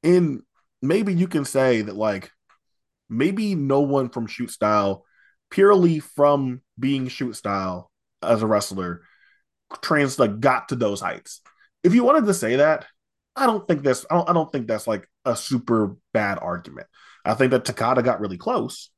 And 0.01 0.41
maybe 0.81 1.13
you 1.13 1.27
can 1.27 1.45
say 1.45 1.81
that, 1.81 1.95
like, 1.95 2.31
maybe 3.09 3.55
no 3.55 3.81
one 3.81 4.09
from 4.09 4.27
shoot 4.27 4.51
style, 4.51 5.05
purely 5.49 5.99
from 5.99 6.61
being 6.79 7.07
shoot 7.07 7.35
style 7.35 7.91
as 8.21 8.41
a 8.41 8.47
wrestler, 8.47 9.01
trans 9.81 10.19
like 10.19 10.39
got 10.39 10.69
to 10.69 10.75
those 10.75 11.01
heights. 11.01 11.41
If 11.83 11.93
you 11.93 12.03
wanted 12.03 12.25
to 12.25 12.33
say 12.33 12.57
that, 12.57 12.85
I 13.35 13.45
don't 13.45 13.67
think 13.67 13.83
that's 13.83 14.05
I 14.09 14.15
don't, 14.15 14.29
I 14.29 14.33
don't 14.33 14.51
think 14.51 14.67
that's 14.67 14.87
like 14.87 15.07
a 15.25 15.35
super 15.35 15.95
bad 16.13 16.39
argument. 16.39 16.87
I 17.25 17.33
think 17.33 17.51
that 17.51 17.65
Takada 17.65 18.03
got 18.03 18.19
really 18.19 18.37
close. 18.37 18.89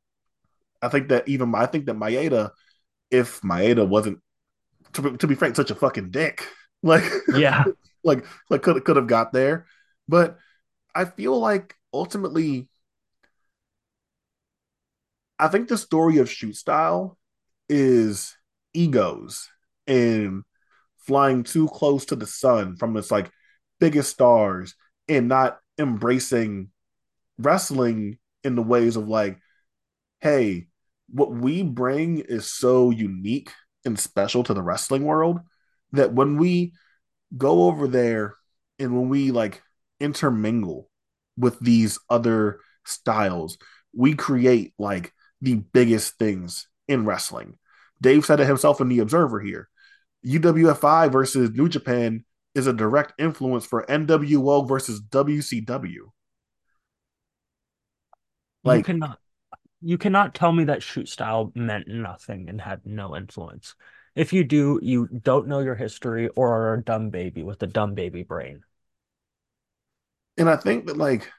I 0.82 0.90
think 0.90 1.10
that 1.10 1.28
even 1.28 1.54
I 1.56 1.66
think 1.66 1.86
that 1.86 1.96
Maeda, 1.96 2.52
if 3.10 3.42
Maeda 3.42 3.88
wasn't 3.88 4.20
to, 4.94 5.18
to 5.18 5.28
be 5.28 5.36
frank, 5.36 5.56
such 5.56 5.72
a 5.72 5.76
fucking 5.76 6.12
dick, 6.12 6.48
like 6.84 7.04
yeah, 7.34 7.64
like 8.04 8.26
like 8.50 8.62
could 8.62 8.84
could 8.84 8.98
have 8.98 9.08
got 9.08 9.32
there, 9.32 9.68
but 10.08 10.38
I 10.94 11.06
feel 11.06 11.38
like 11.40 11.76
ultimately, 11.94 12.68
I 15.38 15.48
think 15.48 15.68
the 15.68 15.78
story 15.78 16.18
of 16.18 16.30
shoot 16.30 16.56
style 16.56 17.18
is 17.68 18.36
egos 18.74 19.50
and 19.88 20.44
flying 21.00 21.44
too 21.44 21.68
close 21.68 22.06
to 22.06 22.16
the 22.16 22.28
sun 22.28 22.76
from 22.78 22.96
its 22.98 23.12
like 23.12 23.32
biggest 23.80 24.12
stars 24.12 24.76
and 25.08 25.28
not 25.28 25.60
embracing 25.78 26.70
wrestling 27.38 28.18
in 28.44 28.56
the 28.56 28.62
ways 28.62 28.96
of 28.96 29.08
like, 29.08 29.40
hey, 30.22 30.68
what 31.10 31.32
we 31.32 31.64
bring 31.64 32.20
is 32.20 32.50
so 32.50 32.90
unique 32.90 33.52
and 33.84 34.00
special 34.00 34.44
to 34.44 34.54
the 34.54 34.64
wrestling 34.64 35.04
world 35.04 35.40
that 35.92 36.14
when 36.14 36.38
we 36.38 36.74
go 37.38 37.66
over 37.66 37.88
there 37.88 38.36
and 38.80 38.96
when 38.96 39.10
we 39.10 39.32
like 39.32 39.62
intermingle 40.00 40.90
with 41.38 41.60
these 41.60 42.00
other 42.10 42.60
styles, 42.86 43.58
we 43.94 44.16
create 44.16 44.74
like 44.80 45.14
the 45.46 45.56
biggest 45.56 46.18
things 46.18 46.68
in 46.88 47.06
wrestling. 47.06 47.58
Dave 48.02 48.26
said 48.26 48.40
it 48.40 48.48
himself 48.48 48.82
in 48.82 48.90
The 48.90 49.00
Observer 49.00 49.40
here. 49.40 49.70
UWFI 50.26 51.12
versus 51.12 51.52
New 51.52 51.70
Japan 51.70 52.26
is 52.56 52.68
a 52.68 52.74
direct 52.74 53.14
influence 53.20 53.66
for 53.66 53.86
NWO 53.86 54.68
versus 54.68 55.02
WCW. 55.02 56.12
Like, 58.64 58.80
you 58.80 58.84
cannot 58.84 59.20
you 59.82 59.98
cannot 60.00 60.34
tell 60.34 60.52
me 60.52 60.64
that 60.64 60.82
shoot 60.82 61.08
style 61.08 61.52
meant 61.54 61.88
nothing 61.88 62.50
and 62.50 62.60
had 62.60 62.82
no 62.86 63.16
influence. 63.16 63.76
If 64.16 64.34
you 64.34 64.44
do, 64.44 64.80
you 64.82 65.08
don't 65.08 65.48
know 65.48 65.60
your 65.60 65.76
history 65.76 66.30
or 66.30 66.50
are 66.50 66.74
a 66.74 66.84
dumb 66.84 67.12
baby 67.12 67.44
with 67.44 67.62
a 67.62 67.68
dumb 67.68 67.94
baby 67.94 68.24
brain. 68.24 68.62
And 70.38 70.50
I 70.50 70.56
think 70.56 70.88
that 70.88 70.98
like 70.98 71.30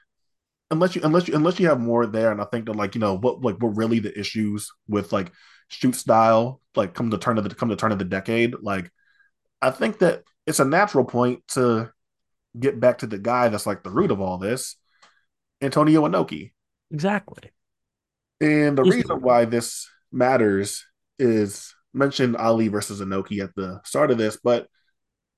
unless 0.71 0.95
you 0.95 1.01
unless 1.03 1.27
you 1.27 1.35
unless 1.35 1.59
you 1.59 1.67
have 1.67 1.79
more 1.79 2.05
there, 2.05 2.31
and 2.31 2.41
I 2.41 2.45
think 2.45 2.65
that 2.65 2.75
like 2.75 2.95
you 2.95 3.01
know 3.01 3.15
what 3.17 3.41
like 3.41 3.57
what 3.57 3.77
really 3.77 3.99
the 3.99 4.17
issues 4.17 4.71
with 4.87 5.11
like 5.11 5.31
shoot 5.69 5.95
style 5.95 6.61
like 6.75 6.93
come 6.93 7.09
the 7.09 7.17
turn 7.17 7.37
of 7.37 7.43
the 7.47 7.53
come 7.53 7.69
the 7.69 7.75
turn 7.75 7.91
of 7.91 7.99
the 7.99 8.05
decade, 8.05 8.55
like 8.61 8.91
I 9.61 9.71
think 9.71 9.99
that 9.99 10.23
it's 10.45 10.59
a 10.59 10.65
natural 10.65 11.05
point 11.05 11.47
to 11.49 11.91
get 12.57 12.79
back 12.79 12.99
to 12.99 13.07
the 13.07 13.17
guy 13.17 13.49
that's 13.49 13.65
like 13.65 13.83
the 13.83 13.89
root 13.89 14.11
of 14.11 14.21
all 14.21 14.37
this, 14.37 14.75
Antonio 15.61 16.07
Inoki. 16.07 16.53
Exactly. 16.91 17.51
And 18.39 18.77
the 18.77 18.83
reason 18.83 19.21
why 19.21 19.45
this 19.45 19.89
matters 20.11 20.85
is 21.19 21.73
mentioned 21.93 22.37
Ali 22.37 22.67
versus 22.67 23.01
Inoki 23.01 23.43
at 23.43 23.55
the 23.55 23.81
start 23.83 24.11
of 24.11 24.17
this, 24.17 24.37
but 24.41 24.67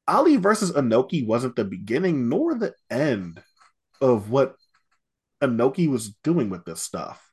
Ali 0.07 0.37
versus 0.37 0.71
Inoki 0.71 1.25
wasn't 1.25 1.55
the 1.55 1.65
beginning 1.65 2.29
nor 2.29 2.55
the 2.55 2.73
end 2.89 3.41
of 4.01 4.29
what 4.29 4.55
Inoki 5.41 5.89
was 5.89 6.15
doing 6.23 6.49
with 6.49 6.65
this 6.65 6.81
stuff. 6.81 7.31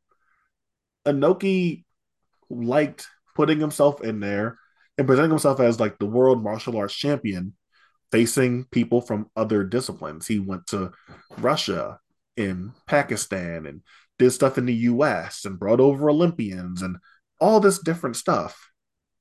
Inoki 1.07 1.85
liked 2.49 3.09
putting 3.35 3.61
himself 3.61 4.03
in 4.03 4.21
there 4.21 4.59
and 4.99 5.07
presenting 5.07 5.31
himself 5.31 5.61
as 5.61 5.81
like 5.81 5.99
the 5.99 6.07
world 6.07 6.43
martial 6.43 6.77
arts 6.77 6.95
champion 6.95 7.55
facing 8.13 8.65
people 8.71 9.01
from 9.01 9.31
other 9.37 9.65
disciplines. 9.65 10.27
He 10.27 10.39
went 10.39 10.67
to 10.69 10.93
Russia 11.39 11.99
and 12.37 12.73
Pakistan 12.87 13.67
and 13.67 13.83
did 14.19 14.31
stuff 14.31 14.59
in 14.59 14.67
the 14.67 14.75
US 14.75 15.45
and 15.45 15.59
brought 15.59 15.81
over 15.81 16.09
Olympians 16.09 16.83
and 16.83 16.97
all 17.41 17.61
this 17.61 17.81
different 17.81 18.17
stuff 18.17 18.71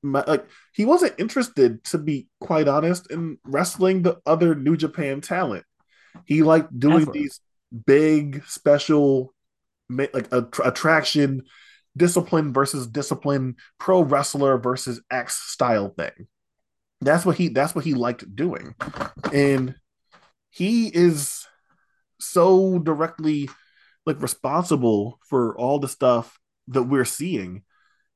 like 0.06 0.46
he 0.74 0.86
wasn't 0.86 1.20
interested 1.20 1.84
to 1.86 1.98
be 1.98 2.28
quite 2.40 2.68
honest 2.68 3.10
in 3.12 3.38
wrestling 3.44 4.02
the 4.02 4.18
other 4.26 4.56
New 4.56 4.78
Japan 4.78 5.22
talent. 5.22 5.66
He 6.26 6.44
liked 6.44 6.78
doing 6.78 7.04
Ever. 7.04 7.12
these 7.12 7.40
big 7.86 8.44
special 8.46 9.34
like 9.90 10.32
a, 10.32 10.48
attraction 10.64 11.44
discipline 11.98 12.54
versus 12.54 12.88
discipline 12.88 13.56
pro 13.80 14.02
wrestler 14.02 14.58
versus 14.58 15.02
X 15.12 15.36
style 15.36 15.90
thing. 15.90 16.28
That's 17.02 17.26
what 17.26 17.38
he 17.38 17.50
that's 17.50 17.76
what 17.76 17.86
he 17.86 17.94
liked 17.94 18.36
doing. 18.36 18.76
And 19.34 19.76
he 20.50 20.88
is 20.88 21.46
so 22.20 22.80
directly 22.80 23.50
like 24.06 24.22
responsible 24.22 25.20
for 25.28 25.58
all 25.58 25.80
the 25.80 25.88
stuff 25.88 26.40
that 26.70 26.84
we're 26.84 27.06
seeing 27.06 27.64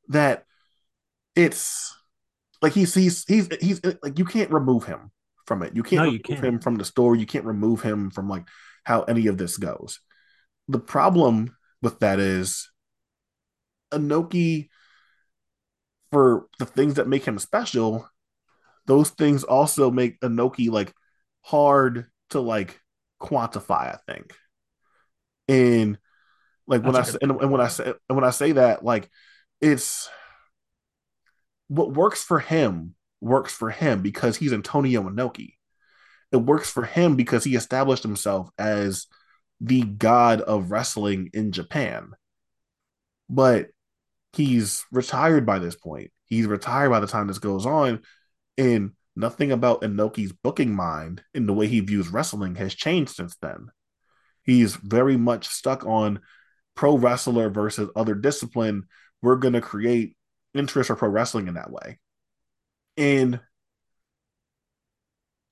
that 0.08 0.46
it's 1.36 1.96
like 2.62 2.74
he's 2.74 2.94
he's 2.94 3.26
he's 3.26 3.48
he's 3.62 3.82
like 4.04 4.18
you 4.18 4.26
can't 4.26 4.52
remove 4.52 4.86
him 4.86 5.12
from 5.46 5.64
it. 5.64 5.76
You 5.76 5.84
can't 5.84 6.00
no, 6.00 6.04
remove 6.06 6.14
you 6.14 6.36
can't. 6.36 6.46
him 6.46 6.60
from 6.60 6.76
the 6.76 6.86
story. 6.86 7.20
You 7.20 7.26
can't 7.26 7.46
remove 7.46 7.82
him 7.82 8.10
from 8.10 8.30
like 8.30 8.46
how 8.84 9.04
any 9.04 9.28
of 9.28 9.38
this 9.38 9.58
goes. 9.58 10.00
The 10.68 10.80
problem 10.80 11.56
with 11.82 12.00
that 12.00 12.20
is 12.20 12.70
Inoki 13.92 14.70
for 16.12 16.48
the 16.58 16.66
things 16.66 16.96
that 16.96 17.08
make 17.08 17.26
him 17.26 17.40
special, 17.40 18.08
those 18.86 19.10
things 19.12 19.44
also 19.44 19.92
make 19.92 20.20
Inoki 20.22 20.70
like 20.70 20.94
hard 21.42 22.08
to 22.32 22.40
like 22.40 22.80
quantify, 23.22 23.96
I 23.96 23.98
think. 24.08 24.34
And 25.48 25.98
like 26.68 26.84
when 26.84 26.94
That's 26.94 27.16
I 27.16 27.20
and, 27.22 27.32
and 27.32 27.52
when 27.52 27.62
I 27.62 27.68
say 27.68 27.86
and 27.86 28.16
when 28.16 28.24
I 28.24 28.30
say 28.32 28.54
that, 28.54 28.84
like 28.84 29.10
it's 29.62 30.10
what 31.68 31.94
works 31.94 32.24
for 32.24 32.40
him 32.40 32.96
works 33.22 33.54
for 33.54 33.70
him 33.70 34.02
because 34.02 34.38
he's 34.38 34.54
Antonio 34.54 35.04
Inoki. 35.04 35.54
It 36.32 36.38
works 36.38 36.70
for 36.70 36.84
him 36.84 37.16
because 37.16 37.44
he 37.44 37.56
established 37.56 38.04
himself 38.04 38.50
as 38.58 39.08
the 39.62 39.82
god 39.84 40.42
of 40.42 40.72
wrestling 40.72 41.30
in 41.34 41.52
Japan. 41.52 42.12
But 43.30 43.70
he's 44.34 44.86
retired 44.92 45.46
by 45.46 45.60
this 45.60 45.76
point. 45.76 46.12
He's 46.26 46.46
retired 46.46 46.92
by 46.92 47.00
the 47.00 47.08
time 47.08 47.28
this 47.28 47.40
goes 47.40 47.66
on, 47.66 48.02
and 48.58 48.92
nothing 49.16 49.52
about 49.52 49.82
Inoki's 49.82 50.32
booking 50.32 50.74
mind 50.74 51.24
and 51.34 51.48
the 51.48 51.54
way 51.54 51.68
he 51.68 51.80
views 51.80 52.10
wrestling 52.10 52.56
has 52.56 52.74
changed 52.74 53.16
since 53.16 53.36
then. 53.42 53.68
He's 54.44 54.76
very 54.76 55.18
much 55.18 55.48
stuck 55.48 55.86
on 55.86 56.22
pro 56.76 56.98
wrestler 56.98 57.50
versus 57.50 57.90
other 57.96 58.16
discipline. 58.16 58.84
We're 59.22 59.36
going 59.36 59.54
to 59.54 59.62
create 59.62 60.16
interest 60.54 60.88
for 60.88 60.96
pro 60.96 61.10
wrestling 61.10 61.48
in 61.48 61.56
that 61.56 61.72
way. 61.72 62.00
And 62.98 63.40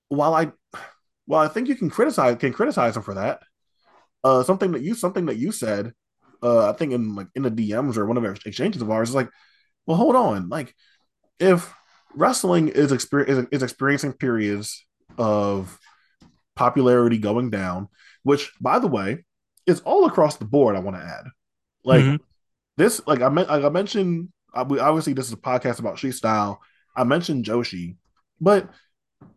while 0.09 0.33
I 0.33 0.51
well, 1.27 1.41
I 1.41 1.49
think 1.49 1.67
you 1.67 1.75
can 1.75 1.89
criticize 1.89 2.37
can 2.37 2.53
criticize 2.53 2.95
him 2.95 3.03
for 3.03 3.15
that. 3.15 3.41
Uh, 4.23 4.43
something 4.43 4.71
that 4.71 4.81
you 4.81 4.95
something 4.95 5.27
that 5.27 5.37
you 5.37 5.51
said, 5.51 5.93
uh, 6.41 6.69
I 6.69 6.73
think 6.73 6.93
in 6.93 7.15
like 7.15 7.27
in 7.35 7.43
the 7.43 7.51
DMs 7.51 7.97
or 7.97 8.05
one 8.05 8.17
of 8.17 8.23
our 8.23 8.35
exchanges 8.45 8.81
of 8.81 8.89
ours 8.89 9.09
is 9.09 9.15
like, 9.15 9.29
well, 9.85 9.97
hold 9.97 10.15
on, 10.15 10.49
like 10.49 10.73
if 11.39 11.73
wrestling 12.15 12.69
is, 12.69 12.91
exper- 12.91 13.27
is, 13.27 13.45
is 13.51 13.63
experiencing 13.63 14.13
periods 14.13 14.85
of 15.17 15.77
popularity 16.55 17.17
going 17.17 17.49
down, 17.49 17.87
which 18.23 18.51
by 18.59 18.79
the 18.79 18.87
way 18.87 19.23
is 19.65 19.81
all 19.81 20.05
across 20.05 20.37
the 20.37 20.45
board. 20.45 20.75
I 20.75 20.79
want 20.79 20.97
to 20.97 21.03
add, 21.03 21.25
like 21.83 22.03
mm-hmm. 22.03 22.23
this, 22.77 23.01
like 23.05 23.21
I 23.21 23.29
meant, 23.29 23.49
like 23.49 23.63
I 23.63 23.69
mentioned, 23.69 24.29
obviously 24.53 25.13
this 25.13 25.27
is 25.27 25.33
a 25.33 25.37
podcast 25.37 25.79
about 25.79 25.97
Street 25.97 26.13
Style. 26.13 26.61
I 26.95 27.03
mentioned 27.03 27.45
Joshi, 27.45 27.97
but 28.41 28.69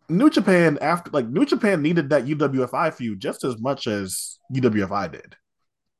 New 0.09 0.29
Japan 0.29 0.77
after 0.81 1.09
like 1.11 1.27
New 1.27 1.45
Japan 1.45 1.81
needed 1.81 2.09
that 2.09 2.25
UWFI 2.25 2.93
feud 2.93 3.19
just 3.19 3.43
as 3.43 3.57
much 3.59 3.87
as 3.87 4.37
UWFI 4.53 5.11
did. 5.11 5.35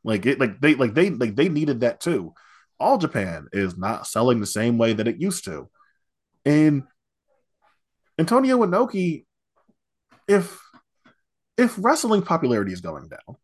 Like 0.03 0.25
it, 0.25 0.39
like 0.39 0.59
they, 0.59 0.75
like 0.75 0.93
they, 0.93 1.09
like 1.09 1.35
they 1.35 1.49
needed 1.49 1.81
that 1.81 2.01
too. 2.01 2.33
All 2.79 2.97
Japan 2.97 3.47
is 3.53 3.77
not 3.77 4.07
selling 4.07 4.39
the 4.39 4.47
same 4.47 4.77
way 4.77 4.93
that 4.93 5.07
it 5.07 5.21
used 5.21 5.45
to, 5.45 5.69
and 6.45 6.83
Antonio 8.17 8.57
Inoki, 8.65 9.25
if 10.27 10.59
if 11.57 11.75
wrestling 11.77 12.23
popularity 12.23 12.73
is 12.73 12.81
going 12.81 13.07
down 13.07 13.37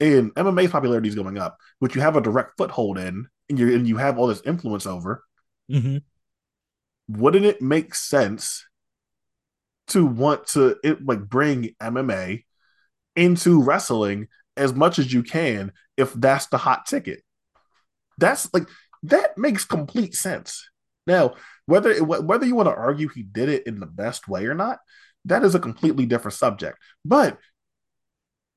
and 0.00 0.34
MMA's 0.34 0.70
popularity 0.70 1.08
is 1.08 1.14
going 1.14 1.38
up, 1.38 1.58
which 1.78 1.94
you 1.94 2.00
have 2.00 2.16
a 2.16 2.20
direct 2.20 2.56
foothold 2.56 2.98
in, 2.98 3.26
and 3.48 3.58
you 3.58 3.74
and 3.74 3.86
you 3.86 3.96
have 3.96 4.18
all 4.18 4.26
this 4.26 4.42
influence 4.44 4.86
over, 4.86 5.22
mm-hmm. 5.70 5.98
wouldn't 7.08 7.44
it 7.44 7.62
make 7.62 7.94
sense 7.94 8.64
to 9.88 10.06
want 10.06 10.46
to 10.48 10.76
it, 10.82 11.04
like 11.04 11.20
bring 11.20 11.74
MMA 11.80 12.44
into 13.16 13.62
wrestling 13.62 14.28
as 14.56 14.74
much 14.74 14.98
as 14.98 15.12
you 15.12 15.22
can 15.22 15.72
if 15.96 16.12
that's 16.14 16.46
the 16.46 16.58
hot 16.58 16.86
ticket. 16.86 17.22
That's 18.18 18.52
like 18.54 18.68
that 19.04 19.36
makes 19.36 19.64
complete 19.64 20.14
sense. 20.14 20.68
Now, 21.06 21.34
whether 21.66 21.90
it, 21.90 22.06
whether 22.06 22.46
you 22.46 22.54
want 22.54 22.68
to 22.68 22.74
argue 22.74 23.08
he 23.08 23.22
did 23.22 23.48
it 23.48 23.66
in 23.66 23.80
the 23.80 23.86
best 23.86 24.28
way 24.28 24.46
or 24.46 24.54
not, 24.54 24.78
that 25.26 25.42
is 25.42 25.54
a 25.54 25.60
completely 25.60 26.06
different 26.06 26.34
subject. 26.34 26.78
But 27.04 27.38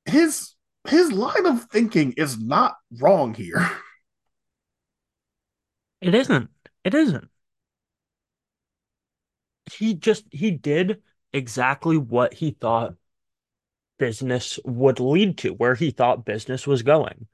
his 0.05 0.53
his 0.87 1.11
line 1.11 1.45
of 1.45 1.65
thinking 1.65 2.13
is 2.13 2.39
not 2.39 2.75
wrong 2.99 3.33
here. 3.33 3.69
It 5.99 6.13
isn't. 6.13 6.49
It 6.83 6.93
isn't. 6.93 7.27
He 9.71 9.95
just 9.95 10.25
he 10.31 10.51
did 10.51 11.01
exactly 11.37 11.97
what 11.97 12.33
he 12.33 12.51
thought 12.51 12.95
business 13.97 14.59
would 14.65 14.99
lead 14.99 15.37
to, 15.39 15.51
where 15.51 15.75
he 15.75 15.91
thought 15.91 16.25
business 16.25 16.67
was 16.67 16.83
going. 16.83 17.27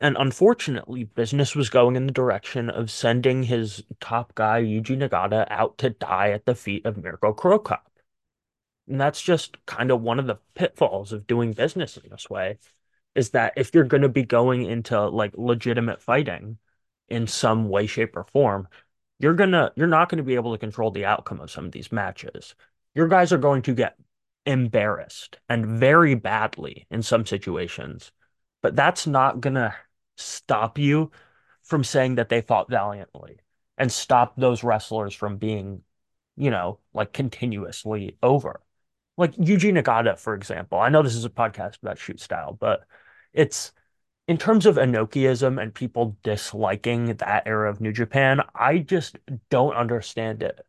And 0.00 0.16
unfortunately, 0.18 1.04
business 1.04 1.54
was 1.54 1.68
going 1.68 1.94
in 1.94 2.06
the 2.06 2.12
direction 2.12 2.70
of 2.70 2.90
sending 2.90 3.42
his 3.42 3.84
top 4.00 4.34
guy, 4.34 4.62
Yuji 4.62 4.96
Nagata, 4.96 5.46
out 5.50 5.76
to 5.78 5.90
die 5.90 6.30
at 6.30 6.46
the 6.46 6.54
feet 6.54 6.86
of 6.86 6.96
Mirko 6.96 7.34
Cro 7.34 7.58
Cop. 7.58 7.86
And 8.88 9.00
that's 9.00 9.20
just 9.20 9.64
kind 9.66 9.90
of 9.90 10.00
one 10.00 10.18
of 10.18 10.26
the 10.26 10.38
pitfalls 10.54 11.12
of 11.12 11.26
doing 11.26 11.52
business 11.52 11.96
in 11.96 12.10
this 12.10 12.30
way, 12.30 12.58
is 13.14 13.30
that 13.30 13.52
if 13.56 13.74
you're 13.74 13.84
going 13.84 14.02
to 14.02 14.08
be 14.08 14.24
going 14.24 14.64
into 14.64 15.08
like 15.08 15.34
legitimate 15.36 16.00
fighting 16.00 16.58
in 17.08 17.26
some 17.26 17.68
way, 17.68 17.86
shape, 17.86 18.16
or 18.16 18.24
form, 18.24 18.68
you're 19.18 19.34
gonna 19.34 19.70
you're 19.76 19.86
not 19.86 20.08
going 20.08 20.16
to 20.16 20.24
be 20.24 20.34
able 20.34 20.52
to 20.52 20.58
control 20.58 20.90
the 20.90 21.04
outcome 21.04 21.40
of 21.40 21.50
some 21.50 21.66
of 21.66 21.72
these 21.72 21.92
matches 21.92 22.54
your 22.94 23.08
guys 23.08 23.32
are 23.32 23.38
going 23.38 23.62
to 23.62 23.74
get 23.74 23.96
embarrassed 24.46 25.38
and 25.48 25.66
very 25.66 26.14
badly 26.14 26.86
in 26.90 27.02
some 27.02 27.26
situations. 27.26 28.12
But 28.62 28.76
that's 28.76 29.06
not 29.06 29.40
going 29.40 29.54
to 29.54 29.74
stop 30.16 30.78
you 30.78 31.10
from 31.62 31.84
saying 31.84 32.16
that 32.16 32.28
they 32.28 32.40
fought 32.40 32.70
valiantly 32.70 33.38
and 33.78 33.90
stop 33.90 34.36
those 34.36 34.64
wrestlers 34.64 35.14
from 35.14 35.36
being, 35.36 35.82
you 36.36 36.50
know, 36.50 36.78
like 36.92 37.12
continuously 37.12 38.16
over. 38.22 38.60
Like 39.16 39.36
Yuji 39.36 39.72
Nagata, 39.72 40.18
for 40.18 40.34
example. 40.34 40.78
I 40.78 40.88
know 40.88 41.02
this 41.02 41.14
is 41.14 41.24
a 41.24 41.30
podcast 41.30 41.78
about 41.82 41.98
shoot 41.98 42.20
style, 42.20 42.56
but 42.58 42.84
it's 43.32 43.72
in 44.28 44.38
terms 44.38 44.66
of 44.66 44.76
Inokiism 44.76 45.60
and 45.60 45.74
people 45.74 46.16
disliking 46.22 47.16
that 47.16 47.46
era 47.46 47.70
of 47.70 47.80
New 47.80 47.92
Japan, 47.92 48.40
I 48.54 48.78
just 48.78 49.18
don't 49.48 49.74
understand 49.74 50.42
it 50.42 50.60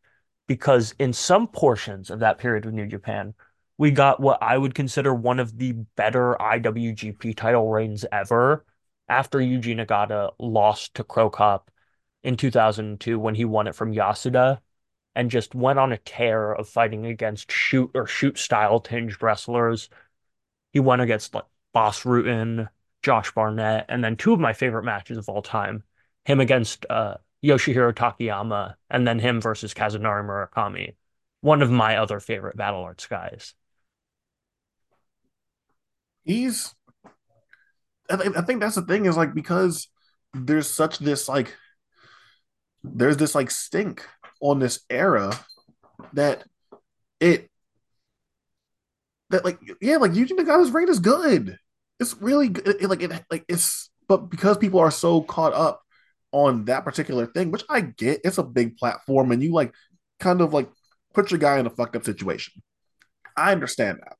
because 0.47 0.93
in 0.99 1.13
some 1.13 1.47
portions 1.47 2.09
of 2.09 2.19
that 2.19 2.37
period 2.37 2.65
of 2.65 2.73
New 2.73 2.87
Japan, 2.87 3.33
we 3.77 3.91
got 3.91 4.19
what 4.19 4.41
I 4.41 4.57
would 4.57 4.75
consider 4.75 5.13
one 5.13 5.39
of 5.39 5.57
the 5.57 5.71
better 5.95 6.35
IWGP 6.39 7.35
title 7.35 7.69
reigns 7.69 8.05
ever 8.11 8.65
after 9.09 9.39
Yuji 9.39 9.75
Nagata 9.75 10.31
lost 10.39 10.93
to 10.95 11.03
Cro 11.03 11.29
Cop 11.29 11.71
in 12.23 12.37
2002 12.37 13.17
when 13.19 13.35
he 13.35 13.45
won 13.45 13.67
it 13.67 13.75
from 13.75 13.93
Yasuda 13.93 14.59
and 15.15 15.31
just 15.31 15.55
went 15.55 15.79
on 15.79 15.91
a 15.91 15.97
tear 15.97 16.53
of 16.53 16.69
fighting 16.69 17.05
against 17.05 17.51
shoot 17.51 17.91
or 17.93 18.07
shoot 18.07 18.37
style 18.37 18.79
tinged 18.79 19.21
wrestlers. 19.21 19.89
He 20.71 20.79
went 20.79 21.01
against 21.01 21.33
like 21.33 21.45
Bas 21.73 22.01
Rutten, 22.03 22.69
Josh 23.03 23.31
Barnett, 23.33 23.85
and 23.89 24.03
then 24.03 24.15
two 24.15 24.33
of 24.33 24.39
my 24.39 24.53
favorite 24.53 24.83
matches 24.83 25.17
of 25.17 25.27
all 25.27 25.41
time, 25.41 25.83
him 26.25 26.39
against 26.39 26.85
uh, 26.89 27.15
Yoshihiro 27.43 27.93
Takayama, 27.93 28.75
and 28.89 29.07
then 29.07 29.19
him 29.19 29.41
versus 29.41 29.73
Kazunari 29.73 30.23
Murakami. 30.25 30.95
One 31.41 31.61
of 31.61 31.71
my 31.71 31.97
other 31.97 32.19
favorite 32.19 32.55
Battle 32.55 32.81
Arts 32.81 33.07
guys. 33.07 33.53
He's, 36.23 36.75
I, 38.09 38.17
th- 38.17 38.35
I 38.37 38.41
think 38.41 38.59
that's 38.59 38.75
the 38.75 38.83
thing 38.83 39.05
is 39.05 39.17
like 39.17 39.33
because 39.33 39.87
there's 40.33 40.69
such 40.69 40.99
this 40.99 41.27
like, 41.27 41.55
there's 42.83 43.17
this 43.17 43.33
like 43.33 43.49
stink 43.49 44.05
on 44.39 44.59
this 44.59 44.81
era 44.89 45.33
that 46.13 46.43
it 47.19 47.49
that 49.29 49.45
like 49.45 49.59
yeah 49.81 49.97
like 49.97 50.11
Yuji 50.11 50.31
Nagata's 50.31 50.71
reign 50.71 50.89
is 50.89 50.99
good. 50.99 51.57
It's 51.99 52.15
really 52.21 52.49
good. 52.49 52.67
It, 52.67 52.89
like 52.89 53.01
it 53.01 53.11
like 53.31 53.45
it's 53.47 53.89
but 54.07 54.29
because 54.29 54.57
people 54.57 54.79
are 54.79 54.91
so 54.91 55.21
caught 55.21 55.53
up 55.53 55.80
on 56.31 56.65
that 56.65 56.85
particular 56.85 57.25
thing, 57.25 57.51
which 57.51 57.63
I 57.69 57.81
get. 57.81 58.21
It's 58.23 58.37
a 58.37 58.43
big 58.43 58.77
platform, 58.77 59.31
and 59.31 59.41
you 59.43 59.51
like 59.51 59.73
kind 60.19 60.41
of 60.41 60.53
like 60.53 60.69
put 61.13 61.31
your 61.31 61.39
guy 61.39 61.59
in 61.59 61.65
a 61.65 61.69
fucked 61.69 61.95
up 61.95 62.05
situation. 62.05 62.61
I 63.35 63.51
understand 63.51 63.99
that. 64.01 64.17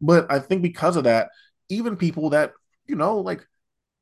But 0.00 0.30
I 0.30 0.38
think 0.38 0.62
because 0.62 0.96
of 0.96 1.04
that, 1.04 1.30
even 1.68 1.96
people 1.96 2.30
that, 2.30 2.52
you 2.86 2.96
know, 2.96 3.18
like 3.18 3.46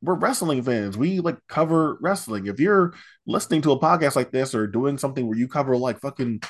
we're 0.00 0.14
wrestling 0.14 0.62
fans, 0.62 0.96
we 0.96 1.20
like 1.20 1.38
cover 1.48 1.98
wrestling. 2.00 2.46
If 2.46 2.60
you're 2.60 2.94
listening 3.26 3.62
to 3.62 3.72
a 3.72 3.80
podcast 3.80 4.16
like 4.16 4.30
this 4.30 4.54
or 4.54 4.66
doing 4.66 4.98
something 4.98 5.26
where 5.26 5.38
you 5.38 5.48
cover 5.48 5.76
like 5.76 6.00
fucking 6.00 6.42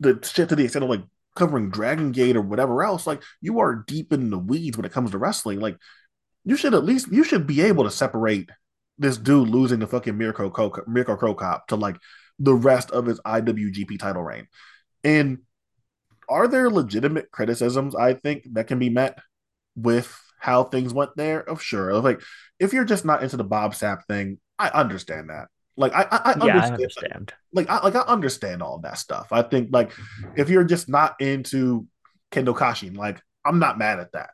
the 0.00 0.18
shit 0.22 0.48
to 0.50 0.56
the 0.56 0.64
extent 0.64 0.84
of 0.84 0.90
like 0.90 1.02
covering 1.34 1.70
Dragon 1.70 2.12
Gate 2.12 2.36
or 2.36 2.42
whatever 2.42 2.82
else, 2.82 3.06
like 3.06 3.22
you 3.40 3.58
are 3.60 3.84
deep 3.86 4.12
in 4.12 4.30
the 4.30 4.38
weeds 4.38 4.76
when 4.76 4.84
it 4.84 4.92
comes 4.92 5.10
to 5.12 5.18
wrestling. 5.18 5.60
Like 5.60 5.78
you 6.44 6.56
should 6.56 6.74
at 6.74 6.84
least 6.84 7.10
you 7.10 7.24
should 7.24 7.46
be 7.46 7.62
able 7.62 7.84
to 7.84 7.90
separate 7.90 8.50
this 8.98 9.16
dude 9.16 9.48
losing 9.48 9.80
the 9.80 9.86
fucking 9.86 10.16
Mirko 10.16 10.52
Mirko 10.86 11.16
Cro 11.16 11.34
Cop 11.34 11.68
to 11.68 11.76
like 11.76 11.96
the 12.38 12.54
rest 12.54 12.90
of 12.90 13.06
his 13.06 13.20
IWGP 13.20 13.98
title 13.98 14.22
reign. 14.22 14.48
And 15.02 15.38
are 16.28 16.48
there 16.48 16.70
legitimate 16.70 17.30
criticisms 17.30 17.94
I 17.94 18.14
think 18.14 18.46
that 18.52 18.66
can 18.66 18.78
be 18.78 18.90
met 18.90 19.18
with 19.76 20.16
how 20.38 20.64
things 20.64 20.94
went 20.94 21.10
there? 21.16 21.40
Of 21.40 21.62
sure. 21.62 21.94
Like 22.00 22.20
if 22.58 22.72
you're 22.72 22.84
just 22.84 23.04
not 23.04 23.22
into 23.22 23.36
the 23.36 23.44
Bob 23.44 23.74
Sapp 23.74 24.04
thing, 24.06 24.38
I 24.58 24.68
understand 24.68 25.30
that. 25.30 25.48
Like 25.76 25.92
I, 25.92 26.02
I, 26.02 26.32
I, 26.32 26.46
yeah, 26.46 26.56
understand. 26.56 26.70
I 26.70 26.74
understand. 26.74 27.32
Like 27.52 27.70
I 27.70 27.82
like 27.82 27.96
I 27.96 28.00
understand 28.00 28.62
all 28.62 28.78
that 28.80 28.98
stuff. 28.98 29.28
I 29.32 29.42
think 29.42 29.70
like 29.72 29.92
if 30.36 30.48
you're 30.48 30.64
just 30.64 30.88
not 30.88 31.20
into 31.20 31.86
Kendo 32.30 32.56
Kashin, 32.56 32.96
like 32.96 33.20
I'm 33.44 33.58
not 33.58 33.78
mad 33.78 33.98
at 33.98 34.12
that. 34.12 34.30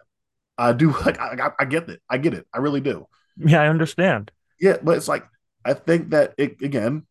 I 0.58 0.74
do 0.74 0.90
like 1.04 1.18
I, 1.18 1.50
I 1.58 1.64
get 1.64 1.88
it. 1.88 2.00
I 2.08 2.18
get 2.18 2.34
it. 2.34 2.46
I 2.52 2.58
really 2.58 2.82
do. 2.82 3.06
Yeah, 3.38 3.62
I 3.62 3.68
understand. 3.68 4.30
Yeah, 4.60 4.76
but 4.82 4.96
it's 4.96 5.08
like 5.08 5.24
I 5.64 5.74
think 5.74 6.10
that 6.10 6.34
it 6.38 6.60
again 6.62 7.06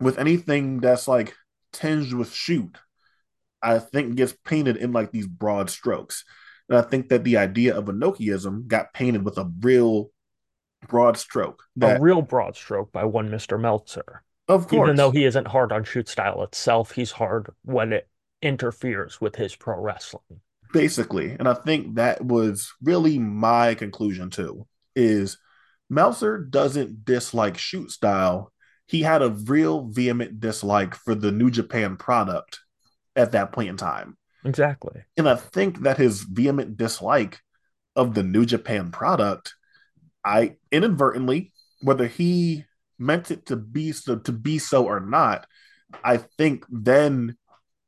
with 0.00 0.18
anything 0.18 0.80
that's 0.80 1.08
like 1.08 1.34
tinged 1.72 2.12
with 2.12 2.32
shoot, 2.32 2.76
I 3.62 3.78
think 3.78 4.16
gets 4.16 4.34
painted 4.44 4.76
in 4.76 4.92
like 4.92 5.10
these 5.10 5.26
broad 5.26 5.70
strokes. 5.70 6.24
And 6.68 6.78
I 6.78 6.82
think 6.82 7.08
that 7.08 7.24
the 7.24 7.38
idea 7.38 7.76
of 7.76 7.86
Inokiism 7.86 8.66
got 8.66 8.92
painted 8.92 9.24
with 9.24 9.38
a 9.38 9.50
real 9.60 10.10
broad 10.86 11.16
stroke. 11.16 11.62
That, 11.76 11.98
a 11.98 12.00
real 12.00 12.22
broad 12.22 12.56
stroke 12.56 12.92
by 12.92 13.04
one 13.04 13.30
Mr. 13.30 13.58
Meltzer. 13.58 14.22
Of 14.48 14.68
course. 14.68 14.86
Even 14.86 14.96
though 14.96 15.10
he 15.10 15.24
isn't 15.24 15.48
hard 15.48 15.72
on 15.72 15.84
shoot 15.84 16.08
style 16.08 16.42
itself, 16.42 16.92
he's 16.92 17.10
hard 17.10 17.50
when 17.64 17.92
it 17.92 18.08
interferes 18.42 19.20
with 19.20 19.36
his 19.36 19.56
pro 19.56 19.80
wrestling. 19.80 20.40
Basically. 20.72 21.32
And 21.38 21.48
I 21.48 21.54
think 21.54 21.96
that 21.96 22.24
was 22.24 22.72
really 22.82 23.18
my 23.18 23.74
conclusion 23.74 24.30
too, 24.30 24.66
is 24.94 25.38
Meltzer 25.90 26.38
doesn't 26.38 27.04
dislike 27.04 27.58
shoot 27.58 27.90
style. 27.90 28.52
He 28.86 29.02
had 29.02 29.22
a 29.22 29.30
real 29.30 29.88
vehement 29.88 30.40
dislike 30.40 30.94
for 30.94 31.14
the 31.14 31.32
New 31.32 31.50
Japan 31.50 31.96
product 31.96 32.60
at 33.16 33.32
that 33.32 33.52
point 33.52 33.70
in 33.70 33.76
time. 33.76 34.16
Exactly. 34.44 35.02
And 35.16 35.28
I 35.28 35.34
think 35.34 35.82
that 35.82 35.98
his 35.98 36.22
vehement 36.22 36.76
dislike 36.76 37.40
of 37.96 38.14
the 38.14 38.22
New 38.22 38.46
Japan 38.46 38.90
product, 38.90 39.54
I 40.24 40.56
inadvertently, 40.70 41.52
whether 41.82 42.06
he 42.06 42.64
meant 42.98 43.30
it 43.30 43.46
to 43.46 43.56
be 43.56 43.92
so 43.92 44.16
to 44.16 44.32
be 44.32 44.58
so 44.58 44.86
or 44.86 45.00
not, 45.00 45.46
I 46.04 46.18
think 46.18 46.64
then 46.68 47.36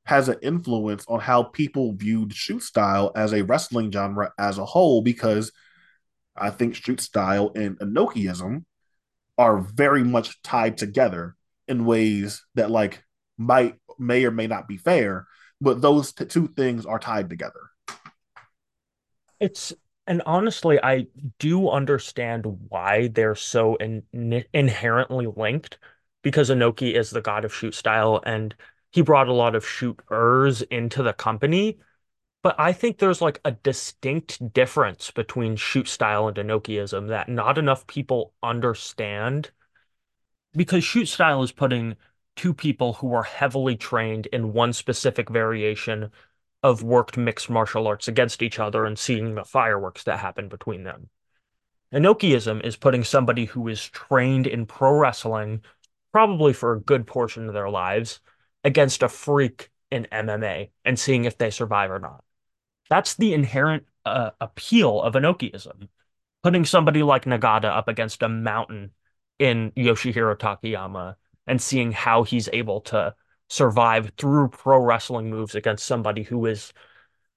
has 0.05 0.29
an 0.29 0.39
influence 0.43 1.05
on 1.09 1.21
how 1.21 1.45
people 1.45 1.95
viewed 1.95 2.33
shoot 2.33 2.63
style 2.63 3.13
as 3.15 3.33
a 3.33 3.43
wrestling 3.43 3.93
genre 3.93 4.33
as 4.39 4.59
a 4.59 4.65
whole 4.65 5.03
because 5.03 5.53
I 6.37 6.51
think 6.51 6.77
street 6.77 7.01
style 7.01 7.53
and 7.55 7.79
Inokiism 7.79 8.65
are 9.37 9.59
very 9.59 10.05
much 10.05 10.41
tied 10.43 10.79
together 10.79 11.37
in 11.69 11.85
ways 11.85 12.45
that 12.55 12.71
like 12.71 13.05
might 13.39 13.77
may 13.99 14.25
or 14.25 14.31
may 14.31 14.47
not 14.47 14.69
be 14.69 14.77
fair, 14.77 15.27
but 15.61 15.81
those 15.81 16.13
t- 16.13 16.25
two 16.25 16.49
things 16.49 16.85
are 16.85 16.99
tied 16.99 17.31
together. 17.31 17.71
It's 19.39 19.73
and 20.07 20.23
honestly, 20.27 20.79
I 20.83 21.07
do 21.39 21.71
understand 21.71 22.45
why 22.69 23.09
they're 23.09 23.35
so 23.37 23.77
in, 23.77 24.03
inherently 24.53 25.27
linked 25.27 25.79
because 26.23 26.51
Inoki 26.51 26.95
is 26.95 27.11
the 27.11 27.21
god 27.21 27.45
of 27.45 27.55
shoot 27.55 27.75
style 27.75 28.21
and 28.27 28.55
he 28.91 29.03
brought 29.03 29.29
a 29.29 29.33
lot 29.33 29.55
of 29.55 29.67
shooters 29.67 30.63
into 30.63 31.03
the 31.03 31.13
company. 31.13 31.79
But 32.43 32.57
I 32.59 32.73
think 32.73 32.99
there's 32.99 33.21
like 33.21 33.41
a 33.45 33.53
distinct 33.53 34.53
difference 34.55 35.11
between 35.11 35.57
shoot 35.57 35.89
style 35.89 36.27
and 36.27 36.37
Inokiism 36.37 37.09
that 37.09 37.29
not 37.29 37.59
enough 37.59 37.87
people 37.87 38.33
understand 38.43 39.51
because 40.55 40.83
shoot 40.83 41.07
style 41.07 41.43
is 41.43 41.53
putting 41.53 41.97
two 42.37 42.55
people 42.55 42.95
who 42.95 43.13
are 43.13 43.23
heavily 43.23 43.77
trained 43.77 44.27
in 44.27 44.53
one 44.53 44.73
specific 44.73 45.29
variation 45.29 46.11
of 46.63 46.83
worked 46.83 47.17
mixed 47.17 47.51
martial 47.51 47.87
arts 47.87 48.09
against 48.09 48.43
each 48.43 48.59
other 48.59 48.85
and 48.85 48.99
seeing 48.99 49.35
the 49.35 49.45
fireworks 49.45 50.05
that 50.05 50.19
happen 50.19 50.49
between 50.49 50.85
them. 50.85 51.09
Inokiism 51.93 52.65
is 52.65 52.77
putting 52.77 53.05
somebody 53.05 53.47
who 53.47 53.69
is 53.69 53.85
trained 53.85 54.47
in 54.47 54.65
pro 54.65 54.93
wrestling, 54.93 55.63
probably 56.13 56.53
for 56.53 56.73
a 56.73 56.81
good 56.81 57.07
portion 57.07 57.49
of 57.49 57.55
their 57.55 57.71
lives, 57.71 58.21
against 58.65 59.03
a 59.03 59.09
freak 59.09 59.71
in 59.91 60.07
MMA 60.13 60.71
and 60.85 60.99
seeing 60.99 61.25
if 61.25 61.37
they 61.37 61.51
survive 61.51 61.91
or 61.91 61.99
not. 61.99 62.25
That's 62.91 63.15
the 63.15 63.33
inherent 63.33 63.85
uh, 64.05 64.31
appeal 64.41 65.01
of 65.01 65.15
Inokiism. 65.15 65.89
Putting 66.43 66.65
somebody 66.65 67.03
like 67.03 67.25
Nagata 67.25 67.65
up 67.65 67.89
against 67.89 68.23
a 68.23 68.29
mountain 68.29 68.91
in 69.39 69.73
Yoshihiro 69.73 70.37
Takayama 70.37 71.17
and 71.47 71.61
seeing 71.61 71.93
how 71.93 72.25
he's 72.25 72.49
able 72.53 72.81
to 72.83 73.15
survive 73.49 74.13
through 74.17 74.49
pro 74.49 74.79
wrestling 74.79 75.31
moves 75.31 75.55
against 75.55 75.87
somebody 75.87 76.23
who 76.23 76.45
is 76.47 76.73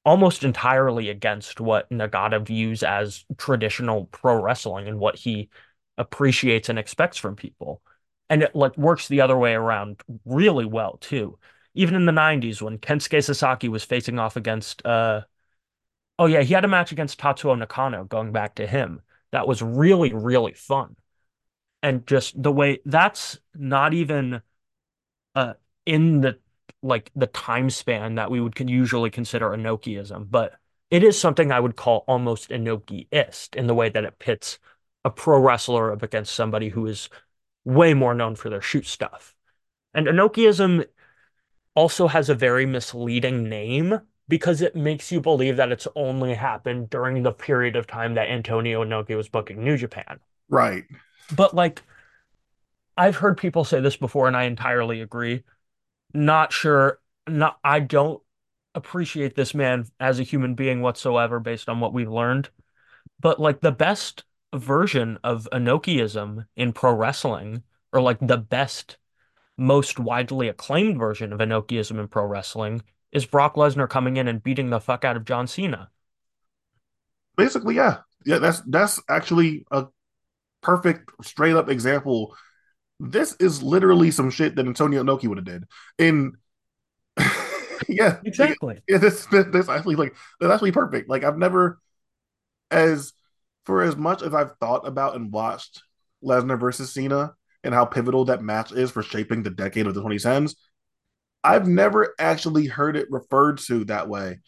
almost 0.05 0.43
entirely 0.43 1.09
against 1.09 1.59
what 1.59 1.89
Nagata 1.89 2.45
views 2.45 2.83
as 2.83 3.25
traditional 3.37 4.05
pro 4.07 4.41
wrestling 4.41 4.87
and 4.87 4.99
what 4.99 5.15
he 5.15 5.49
appreciates 5.97 6.69
and 6.69 6.77
expects 6.77 7.17
from 7.17 7.35
people. 7.35 7.81
And 8.29 8.43
it 8.43 8.55
like 8.55 8.77
works 8.77 9.07
the 9.07 9.21
other 9.21 9.37
way 9.37 9.53
around 9.53 10.01
really 10.25 10.65
well 10.65 10.97
too. 10.97 11.37
Even 11.75 11.95
in 11.95 12.05
the 12.05 12.11
90s 12.11 12.61
when 12.61 12.77
Kensuke 12.77 13.23
Sasaki 13.23 13.69
was 13.69 13.83
facing 13.83 14.19
off 14.19 14.35
against 14.35 14.85
uh 14.85 15.21
oh 16.19 16.25
yeah, 16.25 16.41
he 16.41 16.53
had 16.53 16.65
a 16.65 16.69
match 16.69 16.91
against 16.91 17.19
Tatsuo 17.19 17.57
Nakano 17.57 18.03
going 18.05 18.31
back 18.31 18.55
to 18.55 18.67
him. 18.67 19.01
That 19.31 19.47
was 19.47 19.61
really, 19.61 20.13
really 20.13 20.53
fun. 20.53 20.95
And 21.81 22.07
just 22.07 22.41
the 22.41 22.51
way 22.51 22.79
that's 22.85 23.39
not 23.53 23.93
even 23.93 24.41
uh 25.35 25.53
in 25.85 26.21
the 26.21 26.39
like 26.81 27.11
the 27.15 27.27
time 27.27 27.69
span 27.69 28.15
that 28.15 28.29
we 28.29 28.39
would 28.41 28.57
usually 28.69 29.09
consider 29.09 29.49
Inokiism, 29.49 30.29
but 30.29 30.53
it 30.91 31.03
is 31.03 31.19
something 31.19 31.51
I 31.51 31.59
would 31.59 31.75
call 31.75 32.03
almost 32.07 32.49
Inoki-ist 32.49 33.55
in 33.55 33.67
the 33.67 33.73
way 33.73 33.89
that 33.89 34.03
it 34.03 34.19
pits 34.19 34.59
a 35.03 35.09
pro 35.09 35.39
wrestler 35.39 35.91
up 35.91 36.03
against 36.03 36.35
somebody 36.35 36.69
who 36.69 36.85
is 36.85 37.09
way 37.65 37.93
more 37.93 38.13
known 38.13 38.35
for 38.35 38.49
their 38.49 38.61
shoot 38.61 38.85
stuff. 38.85 39.33
And 39.93 40.07
Inokiism 40.07 40.85
also 41.75 42.07
has 42.07 42.29
a 42.29 42.35
very 42.35 42.65
misleading 42.65 43.49
name 43.49 44.01
because 44.27 44.61
it 44.61 44.75
makes 44.75 45.11
you 45.11 45.19
believe 45.19 45.57
that 45.57 45.71
it's 45.71 45.87
only 45.95 46.33
happened 46.33 46.89
during 46.89 47.23
the 47.23 47.31
period 47.31 47.75
of 47.75 47.87
time 47.87 48.13
that 48.15 48.29
Antonio 48.29 48.83
Inoki 48.83 49.15
was 49.15 49.29
booking 49.29 49.63
New 49.63 49.77
Japan. 49.77 50.19
Right. 50.49 50.85
But 51.35 51.53
like 51.53 51.81
I've 52.95 53.17
heard 53.17 53.37
people 53.37 53.63
say 53.63 53.79
this 53.79 53.97
before 53.97 54.27
and 54.27 54.37
I 54.37 54.43
entirely 54.43 55.01
agree 55.01 55.43
not 56.13 56.53
sure. 56.53 56.99
Not 57.27 57.57
I 57.63 57.79
don't 57.79 58.21
appreciate 58.75 59.35
this 59.35 59.53
man 59.53 59.85
as 59.99 60.19
a 60.19 60.23
human 60.23 60.55
being 60.55 60.81
whatsoever 60.81 61.39
based 61.39 61.69
on 61.69 61.79
what 61.79 61.93
we've 61.93 62.11
learned. 62.11 62.49
But 63.19 63.39
like 63.39 63.61
the 63.61 63.71
best 63.71 64.23
version 64.53 65.17
of 65.23 65.47
Inokiism 65.51 66.45
in 66.55 66.73
pro 66.73 66.93
wrestling, 66.93 67.63
or 67.91 68.01
like 68.01 68.19
the 68.19 68.37
best, 68.37 68.97
most 69.57 69.99
widely 69.99 70.47
acclaimed 70.47 70.97
version 70.97 71.31
of 71.31 71.39
Inokiism 71.39 71.99
in 71.99 72.07
pro 72.07 72.25
wrestling, 72.25 72.83
is 73.13 73.25
Brock 73.25 73.55
Lesnar 73.55 73.89
coming 73.89 74.17
in 74.17 74.27
and 74.27 74.43
beating 74.43 74.69
the 74.69 74.79
fuck 74.79 75.05
out 75.05 75.15
of 75.15 75.23
John 75.23 75.47
Cena. 75.47 75.89
Basically, 77.37 77.75
yeah. 77.75 77.99
Yeah, 78.25 78.39
that's 78.39 78.61
that's 78.61 79.01
actually 79.09 79.65
a 79.71 79.87
perfect 80.61 81.11
straight 81.23 81.55
up 81.55 81.69
example 81.69 82.35
this 82.99 83.35
is 83.39 83.61
literally 83.61 84.11
some 84.11 84.29
shit 84.29 84.55
that 84.55 84.65
Antonio 84.65 85.03
Inoki 85.03 85.27
would 85.27 85.37
have 85.37 85.45
did. 85.45 85.65
And 85.99 86.35
yeah, 87.87 88.19
exactly. 88.23 88.81
Yeah, 88.87 88.97
this, 88.97 89.25
this 89.25 89.69
actually 89.69 89.95
like 89.95 90.15
that's 90.39 90.53
actually 90.53 90.71
perfect. 90.71 91.09
Like 91.09 91.23
I've 91.23 91.37
never, 91.37 91.79
as 92.71 93.13
for 93.65 93.81
as 93.81 93.95
much 93.95 94.21
as 94.21 94.33
I've 94.33 94.55
thought 94.57 94.87
about 94.87 95.15
and 95.15 95.31
watched 95.31 95.83
Lesnar 96.23 96.59
versus 96.59 96.93
Cena 96.93 97.33
and 97.63 97.73
how 97.73 97.85
pivotal 97.85 98.25
that 98.25 98.41
match 98.41 98.71
is 98.71 98.91
for 98.91 99.03
shaping 99.03 99.43
the 99.43 99.49
decade 99.49 99.87
of 99.87 99.95
the 99.95 100.01
2010s, 100.01 100.55
I've 101.43 101.67
never 101.67 102.13
actually 102.19 102.67
heard 102.67 102.95
it 102.95 103.07
referred 103.09 103.57
to 103.59 103.85
that 103.85 104.07
way, 104.07 104.39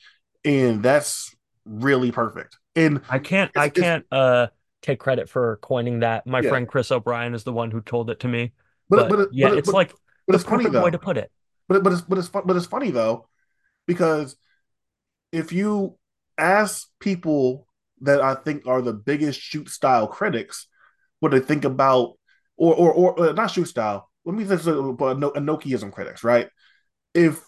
and 0.43 0.81
that's 0.81 1.35
really 1.65 2.11
perfect. 2.11 2.57
And 2.75 3.01
I 3.09 3.19
can't, 3.19 3.51
I 3.55 3.69
can't, 3.69 4.05
uh 4.11 4.47
take 4.81 4.99
credit 4.99 5.27
for 5.27 5.57
coining 5.61 6.01
that. 6.01 6.27
My 6.27 6.41
yeah. 6.41 6.49
friend 6.49 6.67
Chris 6.67 6.91
O'Brien 6.91 7.33
is 7.33 7.43
the 7.43 7.51
one 7.51 7.71
who 7.71 7.81
told 7.81 8.09
it 8.11 8.19
to 8.19 8.27
me. 8.27 8.53
But, 8.87 9.09
but, 9.09 9.17
but 9.17 9.29
yeah, 9.33 9.49
but, 9.49 9.57
it's 9.57 9.69
like 9.69 9.93
but 10.27 10.35
it's 10.35 10.43
funny 10.43 10.69
though. 10.69 10.83
way 10.83 10.91
to 10.91 10.99
put 10.99 11.17
it. 11.17 11.31
But 11.67 11.83
but 11.83 11.93
it's 11.93 12.01
but 12.01 12.17
it's 12.19 12.29
but 12.29 12.55
it's 12.55 12.67
funny 12.67 12.91
though 12.91 13.27
because 13.87 14.35
if 15.31 15.51
you 15.51 15.97
ask 16.37 16.87
people 16.99 17.67
that 18.01 18.21
I 18.21 18.35
think 18.35 18.67
are 18.67 18.81
the 18.81 18.93
biggest 18.93 19.39
shoot 19.39 19.69
style 19.69 20.07
critics 20.07 20.67
what 21.19 21.31
they 21.31 21.39
think 21.39 21.65
about 21.65 22.17
or 22.57 22.75
or 22.75 22.93
or 22.93 23.29
uh, 23.29 23.31
not 23.33 23.47
shoot 23.51 23.65
style. 23.65 24.09
Let 24.25 24.35
me 24.35 24.43
think 24.43 24.63
but 24.63 25.17
Inokiism 25.17 25.91
critics, 25.91 26.23
right? 26.23 26.49
If 27.15 27.41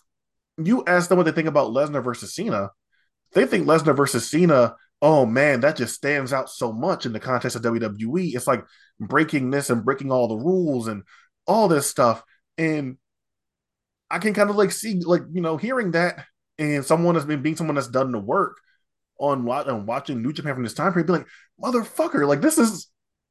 you 0.58 0.84
ask 0.88 1.10
them 1.10 1.18
what 1.18 1.26
they 1.26 1.32
think 1.32 1.48
about 1.48 1.72
Lesnar 1.72 2.04
versus 2.04 2.34
Cena, 2.34 2.72
they 3.34 3.46
think 3.46 3.68
Lesnar 3.68 3.96
versus 3.96 4.28
Cena 4.28 4.76
oh 5.02 5.26
man, 5.26 5.62
that 5.62 5.76
just 5.76 5.96
stands 5.96 6.34
out 6.34 6.50
so 6.50 6.72
much 6.72 7.06
in 7.06 7.14
the 7.14 7.20
context 7.20 7.56
of 7.56 7.62
WWE. 7.64 8.36
It's 8.36 8.48
like 8.48 8.66
breaking 9.00 9.52
this 9.52 9.70
and 9.70 9.86
breaking 9.86 10.12
all 10.12 10.28
the 10.28 10.38
rules 10.38 10.88
and 10.88 11.04
all 11.46 11.68
this 11.68 11.88
stuff. 11.88 12.24
And 12.58 12.98
I 14.10 14.20
can 14.20 14.34
kind 14.34 14.50
of 14.50 14.56
like 14.56 14.72
see, 14.72 15.00
like, 15.02 15.24
you 15.32 15.42
know, 15.42 15.58
hearing 15.58 15.92
that 15.92 16.26
and 16.58 16.84
someone 16.84 17.16
has 17.16 17.26
been 17.26 17.42
being 17.42 17.56
someone 17.56 17.76
that's 17.76 17.88
done 17.88 18.12
the 18.12 18.20
work 18.20 18.58
on, 19.20 19.48
on 19.48 19.86
watching 19.86 20.22
New 20.22 20.34
Japan 20.34 20.56
from 20.56 20.64
this 20.64 20.74
time 20.74 20.94
period, 20.94 21.08
be 21.08 21.14
like, 21.14 21.28
motherfucker, 21.62 22.28
like, 22.28 22.42
this 22.42 22.58
is, 22.58 22.88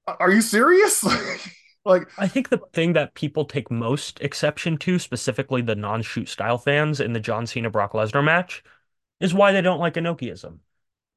are 0.06 0.30
you 0.30 0.42
serious? 0.42 1.04
like, 1.86 2.08
I 2.18 2.28
think 2.28 2.48
the 2.48 2.58
thing 2.72 2.92
that 2.94 3.14
people 3.14 3.44
take 3.44 3.70
most 3.70 4.20
exception 4.20 4.76
to, 4.78 4.98
specifically 4.98 5.62
the 5.62 5.74
non 5.74 6.02
shoot 6.02 6.28
style 6.28 6.58
fans 6.58 7.00
in 7.00 7.12
the 7.12 7.20
John 7.20 7.46
Cena 7.46 7.70
Brock 7.70 7.92
Lesnar 7.92 8.24
match, 8.24 8.62
is 9.20 9.32
why 9.32 9.52
they 9.52 9.62
don't 9.62 9.80
like 9.80 9.94
Inokiism. 9.94 10.58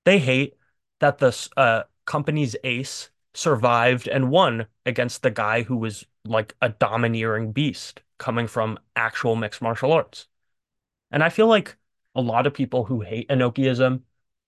They 0.05 0.19
hate 0.19 0.55
that 0.99 1.17
the 1.17 1.49
uh, 1.57 1.83
company's 2.05 2.55
ace 2.63 3.09
survived 3.33 4.07
and 4.07 4.29
won 4.29 4.67
against 4.85 5.23
the 5.23 5.31
guy 5.31 5.63
who 5.63 5.77
was 5.77 6.05
like 6.25 6.55
a 6.61 6.69
domineering 6.69 7.51
beast 7.51 8.01
coming 8.17 8.47
from 8.47 8.79
actual 8.95 9.35
mixed 9.35 9.61
martial 9.61 9.91
arts. 9.91 10.27
And 11.11 11.23
I 11.23 11.29
feel 11.29 11.47
like 11.47 11.77
a 12.15 12.21
lot 12.21 12.45
of 12.45 12.53
people 12.53 12.85
who 12.85 13.01
hate 13.01 13.29
Inokiism 13.29 14.01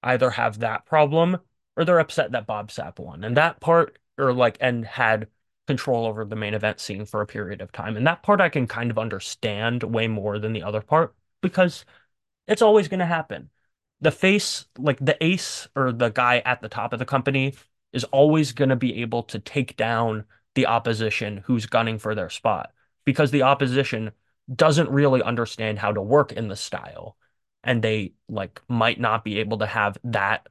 either 0.04 0.30
have 0.30 0.60
that 0.60 0.86
problem 0.86 1.40
or 1.76 1.86
they're 1.86 2.00
upset 2.00 2.32
that 2.32 2.48
Bob 2.48 2.70
Sapp 2.70 3.00
won. 3.00 3.24
And 3.24 3.38
that 3.38 3.60
part, 3.60 3.98
or 4.18 4.34
like, 4.34 4.58
and 4.60 4.86
had 4.86 5.28
control 5.72 6.06
over 6.06 6.26
the 6.26 6.36
main 6.36 6.54
event 6.54 6.80
scene 6.80 7.06
for 7.06 7.22
a 7.22 7.28
period 7.36 7.62
of 7.62 7.72
time. 7.72 7.98
And 7.98 8.06
that 8.08 8.24
part 8.24 8.42
I 8.42 8.50
can 8.50 8.68
kind 8.68 8.92
of 8.92 9.00
understand 9.00 9.84
way 9.84 10.08
more 10.08 10.40
than 10.40 10.54
the 10.54 10.64
other 10.64 10.82
part 10.82 11.16
because 11.42 11.86
it's 12.48 12.62
always 12.62 12.88
going 12.88 13.00
to 13.00 13.06
happen 13.18 13.50
the 14.02 14.12
face, 14.12 14.66
like 14.78 14.98
the 15.00 15.18
ace 15.24 15.68
or 15.76 15.92
the 15.92 16.10
guy 16.10 16.42
at 16.44 16.62
the 16.62 16.70
top 16.70 16.92
of 16.94 17.00
the 17.00 17.06
company, 17.06 17.54
is 17.94 18.04
always 18.06 18.52
going 18.52 18.70
to 18.70 18.76
be 18.76 19.02
able 19.02 19.24
to 19.24 19.40
take 19.40 19.78
down 19.78 20.26
the 20.56 20.66
opposition 20.66 21.38
who's 21.46 21.66
gunning 21.68 22.00
for 22.00 22.16
their 22.16 22.30
spot 22.30 22.72
because 23.06 23.32
the 23.32 23.44
opposition 23.44 24.12
doesn't 24.54 24.90
really 24.90 25.22
understand 25.22 25.80
how 25.80 25.92
to 25.94 26.02
work 26.02 26.32
in 26.34 26.48
the 26.48 26.56
style. 26.56 27.16
and 27.64 27.84
they 27.84 28.14
like 28.28 28.62
might 28.68 29.00
not 29.00 29.24
be 29.24 29.40
able 29.40 29.60
to 29.60 29.68
have 29.68 29.98
that 30.04 30.48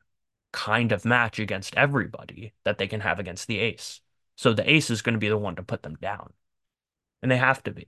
kind 0.52 0.92
of 0.92 1.04
match 1.04 1.38
against 1.40 1.74
everybody 1.76 2.52
that 2.64 2.78
they 2.78 2.86
can 2.86 3.00
have 3.00 3.18
against 3.18 3.48
the 3.48 3.58
ace. 3.58 4.00
So 4.40 4.54
the 4.54 4.68
ace 4.72 4.88
is 4.88 5.02
going 5.02 5.12
to 5.12 5.18
be 5.18 5.28
the 5.28 5.36
one 5.36 5.56
to 5.56 5.62
put 5.62 5.82
them 5.82 5.96
down. 6.00 6.32
And 7.22 7.30
they 7.30 7.36
have 7.36 7.62
to 7.64 7.72
be. 7.72 7.86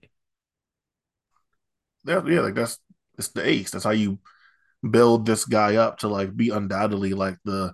Yeah, 2.04 2.20
yeah, 2.26 2.40
like 2.40 2.54
that's 2.54 2.78
it's 3.16 3.28
the 3.28 3.48
ace. 3.48 3.70
That's 3.70 3.84
how 3.84 3.92
you 3.92 4.18
build 4.88 5.24
this 5.24 5.46
guy 5.46 5.76
up 5.76 6.00
to 6.00 6.08
like 6.08 6.36
be 6.36 6.50
undoubtedly 6.50 7.14
like 7.14 7.38
the 7.46 7.72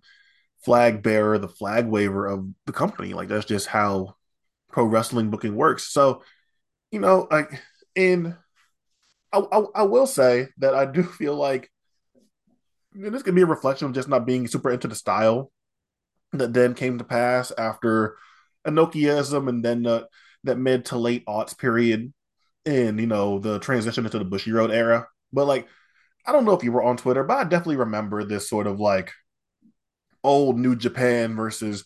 flag 0.65 1.03
bearer, 1.03 1.39
the 1.39 1.49
flag 1.49 1.89
waver 1.89 2.29
of 2.29 2.49
the 2.67 2.73
company. 2.73 3.15
Like 3.15 3.27
that's 3.27 3.47
just 3.47 3.67
how 3.67 4.15
pro 4.71 4.85
wrestling 4.85 5.31
booking 5.31 5.57
works. 5.57 5.93
So, 5.93 6.23
you 6.93 7.01
know, 7.01 7.27
like 7.33 7.61
in 7.97 8.37
I, 9.33 9.39
I, 9.41 9.65
I 9.75 9.83
will 9.83 10.07
say 10.07 10.51
that 10.59 10.77
I 10.77 10.87
do 10.87 11.03
feel 11.19 11.35
like 11.35 11.69
this 12.93 13.25
could 13.25 13.35
be 13.35 13.43
a 13.43 13.47
reflection 13.47 13.89
of 13.89 13.93
just 13.95 14.09
not 14.09 14.25
being 14.25 14.47
super 14.47 14.71
into 14.71 14.87
the 14.87 14.95
style 14.95 15.51
that 16.33 16.55
then 16.55 16.75
came 16.75 16.99
to 16.99 17.05
pass 17.05 17.51
after 17.59 18.17
Inokiism 18.69 19.49
and 19.49 19.65
then 19.65 19.83
the, 19.83 20.09
that 20.45 20.59
mid 20.59 20.87
to 20.87 20.97
late 20.97 21.25
aughts 21.27 21.57
period 21.57 22.13
and 22.67 23.01
you 23.01 23.07
know 23.07 23.39
the 23.39 23.59
transition 23.59 24.05
into 24.05 24.19
the 24.19 24.25
Bushiroad 24.25 24.71
era. 24.71 25.09
But 25.33 25.47
like, 25.47 25.69
I 26.27 26.33
don't 26.33 26.45
know 26.45 26.53
if 26.53 26.65
you 26.65 26.73
were 26.73 26.83
on 26.83 26.97
Twitter, 26.97 27.25
but 27.25 27.39
I 27.39 27.45
definitely 27.45 27.77
remember 27.77 28.25
this 28.25 28.49
sort 28.49 28.67
of 28.67 28.79
like 28.81 29.13
old 30.23 30.59
New 30.59 30.77
Japan 30.77 31.37
versus 31.37 31.85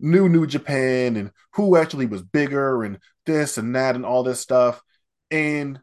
new 0.00 0.28
New 0.28 0.46
Japan 0.46 1.16
and 1.16 1.30
who 1.54 1.76
actually 1.76 2.06
was 2.06 2.22
bigger 2.22 2.84
and 2.84 2.98
this 3.26 3.58
and 3.58 3.74
that 3.74 3.96
and 3.96 4.04
all 4.04 4.22
this 4.22 4.40
stuff. 4.40 4.80
And 5.30 5.80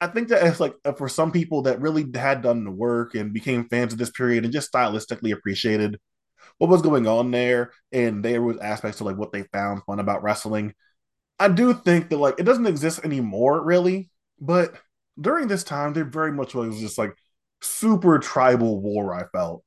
I 0.00 0.06
think 0.06 0.28
that 0.28 0.46
it's 0.46 0.60
like 0.60 0.74
for 0.96 1.08
some 1.08 1.32
people 1.32 1.62
that 1.62 1.80
really 1.80 2.06
had 2.14 2.42
done 2.42 2.64
the 2.64 2.70
work 2.70 3.14
and 3.14 3.32
became 3.32 3.68
fans 3.68 3.92
of 3.92 3.98
this 3.98 4.10
period 4.10 4.44
and 4.44 4.52
just 4.52 4.72
stylistically 4.72 5.32
appreciated 5.32 5.98
what 6.58 6.70
was 6.70 6.82
going 6.82 7.06
on 7.06 7.30
there, 7.30 7.72
and 7.92 8.24
there 8.24 8.42
was 8.42 8.58
aspects 8.58 8.98
to 8.98 9.04
like 9.04 9.16
what 9.16 9.32
they 9.32 9.44
found 9.44 9.82
fun 9.84 10.00
about 10.00 10.22
wrestling. 10.22 10.74
I 11.38 11.48
do 11.48 11.72
think 11.72 12.10
that 12.10 12.18
like 12.18 12.34
it 12.38 12.44
doesn't 12.44 12.66
exist 12.66 13.04
anymore, 13.04 13.62
really, 13.64 14.10
but 14.40 14.74
during 15.20 15.48
this 15.48 15.64
time, 15.64 15.92
there 15.92 16.04
very 16.04 16.32
much 16.32 16.54
was 16.54 16.80
just 16.80 16.98
like 16.98 17.14
super 17.60 18.18
tribal 18.18 18.80
war. 18.80 19.14
I 19.14 19.24
felt 19.36 19.64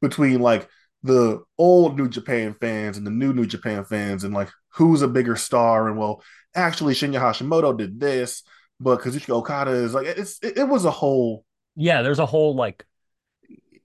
between 0.00 0.40
like 0.40 0.68
the 1.02 1.42
old 1.58 1.96
New 1.96 2.08
Japan 2.08 2.54
fans 2.60 2.96
and 2.96 3.06
the 3.06 3.10
new 3.10 3.32
New 3.32 3.46
Japan 3.46 3.84
fans, 3.84 4.24
and 4.24 4.34
like 4.34 4.50
who's 4.70 5.02
a 5.02 5.08
bigger 5.08 5.36
star, 5.36 5.88
and 5.88 5.98
well, 5.98 6.22
actually 6.54 6.94
Shinya 6.94 7.20
Hashimoto 7.20 7.76
did 7.76 8.00
this 8.00 8.42
but 8.80 9.00
Kazuchika 9.00 9.30
Okada 9.30 9.70
is 9.70 9.94
like 9.94 10.06
it's 10.06 10.38
it, 10.42 10.58
it 10.58 10.68
was 10.68 10.84
a 10.84 10.90
whole 10.90 11.44
yeah. 11.74 12.02
There's 12.02 12.18
a 12.18 12.26
whole 12.26 12.54
like 12.54 12.84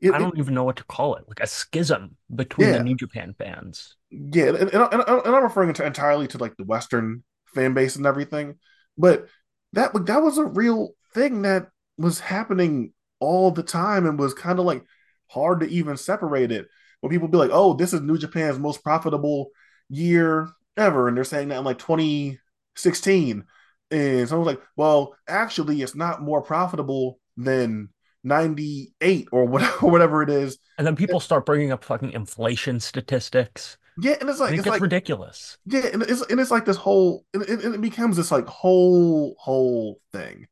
it, 0.01 0.13
I 0.13 0.17
don't 0.17 0.37
it, 0.37 0.39
even 0.39 0.53
know 0.53 0.63
what 0.63 0.77
to 0.77 0.83
call 0.83 1.15
it, 1.15 1.25
like 1.27 1.39
a 1.39 1.47
schism 1.47 2.17
between 2.33 2.67
yeah. 2.69 2.77
the 2.77 2.83
New 2.83 2.95
Japan 2.95 3.35
fans. 3.37 3.95
Yeah, 4.09 4.47
and, 4.47 4.57
and, 4.57 4.93
and, 4.93 5.03
and 5.07 5.35
I'm 5.35 5.43
referring 5.43 5.73
to 5.73 5.85
entirely 5.85 6.27
to 6.29 6.37
like 6.37 6.57
the 6.57 6.63
Western 6.63 7.23
fan 7.53 7.73
base 7.73 7.95
and 7.95 8.05
everything, 8.05 8.55
but 8.97 9.27
that 9.73 9.93
that 10.05 10.21
was 10.21 10.37
a 10.37 10.45
real 10.45 10.91
thing 11.13 11.43
that 11.43 11.67
was 11.97 12.19
happening 12.19 12.93
all 13.19 13.51
the 13.51 13.63
time 13.63 14.05
and 14.05 14.17
was 14.17 14.33
kind 14.33 14.59
of 14.59 14.65
like 14.65 14.83
hard 15.27 15.61
to 15.61 15.69
even 15.69 15.97
separate 15.97 16.51
it. 16.51 16.67
When 16.99 17.11
people 17.11 17.27
be 17.27 17.37
like, 17.37 17.51
"Oh, 17.53 17.73
this 17.73 17.93
is 17.93 18.01
New 18.01 18.17
Japan's 18.17 18.59
most 18.59 18.83
profitable 18.83 19.49
year 19.89 20.49
ever," 20.77 21.07
and 21.07 21.15
they're 21.15 21.23
saying 21.23 21.49
that 21.49 21.59
in 21.59 21.63
like 21.65 21.79
2016 21.79 23.45
and 23.91 24.27
someone's 24.27 24.47
like, 24.47 24.61
well, 24.77 25.15
actually, 25.27 25.81
it's 25.81 25.95
not 25.95 26.21
more 26.21 26.41
profitable 26.41 27.19
than 27.35 27.89
98 28.23 29.27
or 29.31 29.45
whatever, 29.45 29.71
whatever 29.87 30.23
it 30.23 30.29
is. 30.29 30.57
And 30.77 30.85
then 30.85 30.95
people 30.95 31.19
start 31.19 31.45
bringing 31.45 31.71
up 31.71 31.83
fucking 31.83 32.11
inflation 32.11 32.79
statistics. 32.79 33.77
Yeah, 33.97 34.15
and 34.19 34.29
it's 34.29 34.39
like 34.39 34.49
and 34.49 34.55
it 34.55 34.59
it's 34.59 34.65
gets 34.65 34.73
like, 34.75 34.81
ridiculous. 34.81 35.57
Yeah, 35.65 35.87
and 35.93 36.01
it's 36.03 36.21
and 36.21 36.39
it's 36.39 36.51
like 36.51 36.65
this 36.65 36.77
whole 36.77 37.25
and 37.33 37.43
it, 37.43 37.63
it 37.63 37.81
becomes 37.81 38.17
this 38.17 38.31
like 38.31 38.47
whole 38.47 39.35
whole 39.37 39.99
thing, 40.13 40.47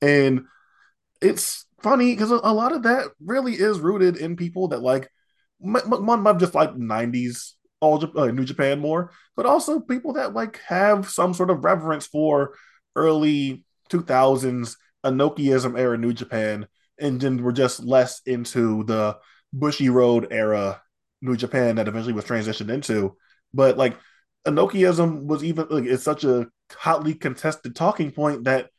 and 0.00 0.42
it's 1.20 1.66
funny 1.80 2.12
because 2.12 2.30
a, 2.30 2.40
a, 2.42 2.52
lot 2.52 2.72
of 2.72 2.82
that 2.82 3.08
really 3.20 3.54
is 3.54 3.80
rooted 3.80 4.16
in 4.16 4.36
people 4.36 4.68
that 4.68 4.82
like 4.82 5.10
one 5.58 6.22
might 6.22 6.38
just 6.38 6.54
like 6.54 6.74
'90s 6.74 7.52
all 7.80 8.04
uh, 8.18 8.26
New 8.26 8.44
Japan 8.44 8.78
more, 8.78 9.10
but 9.36 9.46
also 9.46 9.80
people 9.80 10.12
that 10.14 10.34
like 10.34 10.60
have 10.66 11.08
some 11.08 11.34
sort 11.34 11.50
of 11.50 11.64
reverence 11.64 12.06
for 12.06 12.54
early 12.94 13.64
2000s 13.90 14.76
Inokiism 15.04 15.78
era 15.78 15.98
New 15.98 16.12
Japan, 16.12 16.66
and 17.02 17.20
then 17.20 17.42
we're 17.42 17.52
just 17.52 17.84
less 17.84 18.22
into 18.24 18.84
the 18.84 19.18
Bushiroad 19.54 20.28
era 20.30 20.80
New 21.20 21.36
Japan 21.36 21.76
that 21.76 21.88
eventually 21.88 22.14
was 22.14 22.24
transitioned 22.24 22.72
into. 22.72 23.16
But 23.52 23.76
like 23.76 23.96
Inokiism 24.46 25.24
was 25.24 25.44
even 25.44 25.66
like 25.68 25.84
it's 25.84 26.04
such 26.04 26.24
a 26.24 26.46
hotly 26.72 27.14
contested 27.14 27.76
talking 27.76 28.12
point 28.12 28.44
that 28.44 28.70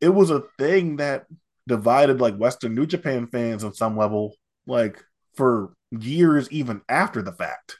it 0.00 0.08
was 0.08 0.30
a 0.30 0.44
thing 0.58 0.96
that 0.96 1.26
divided 1.68 2.20
like 2.20 2.36
Western 2.36 2.74
New 2.74 2.86
Japan 2.86 3.26
fans 3.26 3.62
on 3.62 3.74
some 3.74 3.96
level, 3.96 4.34
like 4.66 5.04
for 5.34 5.74
years 5.90 6.50
even 6.50 6.80
after 6.88 7.22
the 7.22 7.32
fact. 7.32 7.78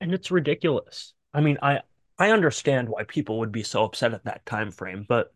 And 0.00 0.14
it's 0.14 0.30
ridiculous. 0.30 1.14
I 1.32 1.40
mean, 1.40 1.58
I 1.62 1.80
I 2.16 2.30
understand 2.30 2.88
why 2.88 3.04
people 3.04 3.40
would 3.40 3.50
be 3.50 3.64
so 3.64 3.84
upset 3.84 4.14
at 4.14 4.24
that 4.24 4.46
time 4.46 4.70
frame, 4.70 5.04
but 5.08 5.34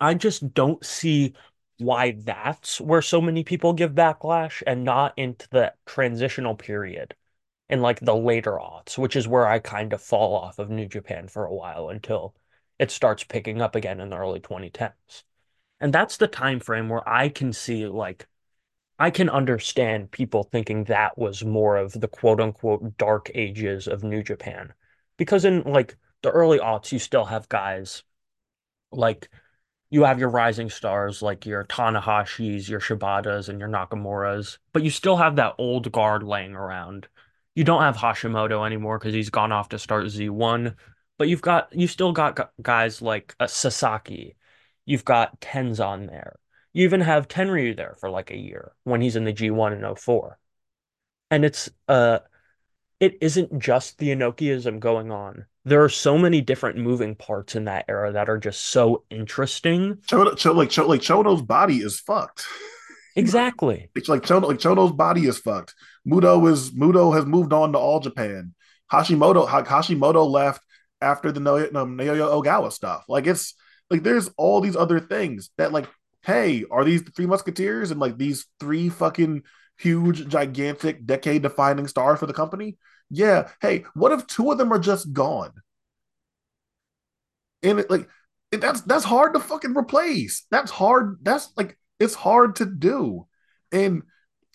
I 0.00 0.14
just 0.14 0.54
don't 0.54 0.84
see 0.84 1.34
why 1.78 2.12
that's 2.12 2.80
where 2.80 3.02
so 3.02 3.20
many 3.20 3.44
people 3.44 3.72
give 3.72 3.92
backlash 3.92 4.62
and 4.66 4.84
not 4.84 5.14
into 5.16 5.46
the 5.50 5.74
transitional 5.84 6.54
period 6.54 7.14
in 7.68 7.82
like 7.82 8.00
the 8.00 8.14
later 8.14 8.52
aughts, 8.52 8.96
which 8.96 9.16
is 9.16 9.28
where 9.28 9.46
I 9.46 9.58
kind 9.58 9.92
of 9.92 10.00
fall 10.00 10.36
off 10.36 10.58
of 10.58 10.70
New 10.70 10.86
Japan 10.86 11.28
for 11.28 11.44
a 11.44 11.54
while 11.54 11.88
until 11.88 12.34
it 12.78 12.90
starts 12.90 13.24
picking 13.24 13.60
up 13.60 13.74
again 13.74 14.00
in 14.00 14.10
the 14.10 14.16
early 14.16 14.40
2010s. 14.40 15.24
And 15.80 15.92
that's 15.92 16.16
the 16.16 16.28
time 16.28 16.60
frame 16.60 16.88
where 16.88 17.06
I 17.08 17.28
can 17.28 17.52
see 17.52 17.86
like 17.86 18.26
I 18.98 19.10
can 19.10 19.28
understand 19.28 20.10
people 20.10 20.44
thinking 20.44 20.84
that 20.84 21.18
was 21.18 21.44
more 21.44 21.76
of 21.76 21.92
the 21.92 22.08
quote 22.08 22.40
unquote 22.40 22.96
dark 22.96 23.30
ages 23.34 23.86
of 23.86 24.02
New 24.02 24.22
Japan. 24.22 24.72
Because 25.18 25.44
in 25.44 25.62
like 25.64 25.96
the 26.22 26.30
early 26.30 26.58
aughts, 26.58 26.92
you 26.92 26.98
still 26.98 27.26
have 27.26 27.48
guys 27.48 28.02
like 28.92 29.28
you 29.90 30.04
have 30.04 30.18
your 30.18 30.28
rising 30.28 30.68
stars 30.68 31.22
like 31.22 31.46
your 31.46 31.64
Tanahashis, 31.64 32.68
your 32.68 32.80
Shibatas, 32.80 33.48
and 33.48 33.60
your 33.60 33.68
Nakamura's, 33.68 34.58
but 34.72 34.82
you 34.82 34.90
still 34.90 35.16
have 35.16 35.36
that 35.36 35.54
old 35.58 35.90
guard 35.92 36.22
laying 36.22 36.54
around. 36.54 37.06
You 37.54 37.64
don't 37.64 37.82
have 37.82 37.96
Hashimoto 37.96 38.66
anymore 38.66 38.98
because 38.98 39.14
he's 39.14 39.30
gone 39.30 39.52
off 39.52 39.70
to 39.70 39.78
start 39.78 40.06
Z1, 40.06 40.74
but 41.18 41.28
you've 41.28 41.42
got 41.42 41.72
you 41.72 41.86
still 41.86 42.12
got 42.12 42.50
guys 42.60 43.00
like 43.00 43.34
uh, 43.40 43.46
Sasaki. 43.46 44.36
You've 44.84 45.04
got 45.04 45.40
Tenzan 45.40 46.08
there. 46.08 46.38
You 46.72 46.84
even 46.84 47.00
have 47.00 47.28
Tenryu 47.28 47.76
there 47.76 47.96
for 47.98 48.10
like 48.10 48.30
a 48.30 48.36
year 48.36 48.72
when 48.84 49.00
he's 49.00 49.16
in 49.16 49.24
the 49.24 49.32
G1 49.32 49.72
in 49.72 49.96
04. 49.96 50.38
And 51.30 51.44
it's 51.44 51.70
uh 51.88 52.18
it 53.00 53.18
isn't 53.20 53.58
just 53.58 53.98
the 53.98 54.08
Inokiism 54.08 54.80
going 54.80 55.10
on 55.10 55.46
there 55.66 55.82
are 55.82 55.88
so 55.88 56.16
many 56.16 56.40
different 56.40 56.78
moving 56.78 57.16
parts 57.16 57.56
in 57.56 57.64
that 57.64 57.84
era 57.88 58.12
that 58.12 58.28
are 58.28 58.38
just 58.38 58.66
so 58.66 59.02
interesting. 59.10 59.96
Chono, 60.08 60.36
Ch- 60.36 60.46
like 60.46 60.76
like 60.78 61.00
Chono's 61.00 61.42
body 61.42 61.78
is 61.78 61.98
fucked. 61.98 62.46
Exactly. 63.16 63.90
it's 63.96 64.08
like 64.08 64.22
Chono, 64.22 64.46
like 64.46 64.58
Chono's 64.58 64.92
body 64.92 65.26
is 65.26 65.38
fucked. 65.38 65.74
Muto 66.06 66.48
is 66.50 66.70
Muto 66.70 67.12
has 67.12 67.26
moved 67.26 67.52
on 67.52 67.72
to 67.72 67.78
All 67.78 67.98
Japan. 67.98 68.54
Hashimoto 68.92 69.48
Hashimoto 69.48 70.30
left 70.30 70.62
after 71.00 71.32
the 71.32 71.40
Naoya, 71.40 71.74
um, 71.74 71.98
Naoya 71.98 72.30
Ogawa 72.30 72.72
stuff. 72.72 73.04
Like 73.08 73.26
it's 73.26 73.54
like 73.90 74.04
there's 74.04 74.30
all 74.36 74.60
these 74.60 74.76
other 74.76 75.00
things 75.00 75.50
that 75.58 75.72
like, 75.72 75.88
hey, 76.22 76.64
are 76.70 76.84
these 76.84 77.02
the 77.02 77.10
three 77.10 77.26
musketeers 77.26 77.90
and 77.90 77.98
like 77.98 78.16
these 78.16 78.46
three 78.60 78.88
fucking 78.88 79.42
huge, 79.78 80.28
gigantic, 80.28 81.04
decade 81.04 81.42
defining 81.42 81.88
stars 81.88 82.20
for 82.20 82.26
the 82.26 82.32
company? 82.32 82.78
Yeah. 83.10 83.50
Hey, 83.60 83.84
what 83.94 84.12
if 84.12 84.26
two 84.26 84.50
of 84.50 84.58
them 84.58 84.72
are 84.72 84.78
just 84.78 85.12
gone? 85.12 85.52
And 87.62 87.80
it 87.80 87.90
like 87.90 88.08
it, 88.52 88.60
that's 88.60 88.82
that's 88.82 89.04
hard 89.04 89.34
to 89.34 89.40
fucking 89.40 89.76
replace. 89.76 90.46
That's 90.50 90.70
hard. 90.70 91.18
That's 91.22 91.50
like 91.56 91.78
it's 91.98 92.14
hard 92.14 92.56
to 92.56 92.66
do. 92.66 93.26
And 93.72 94.02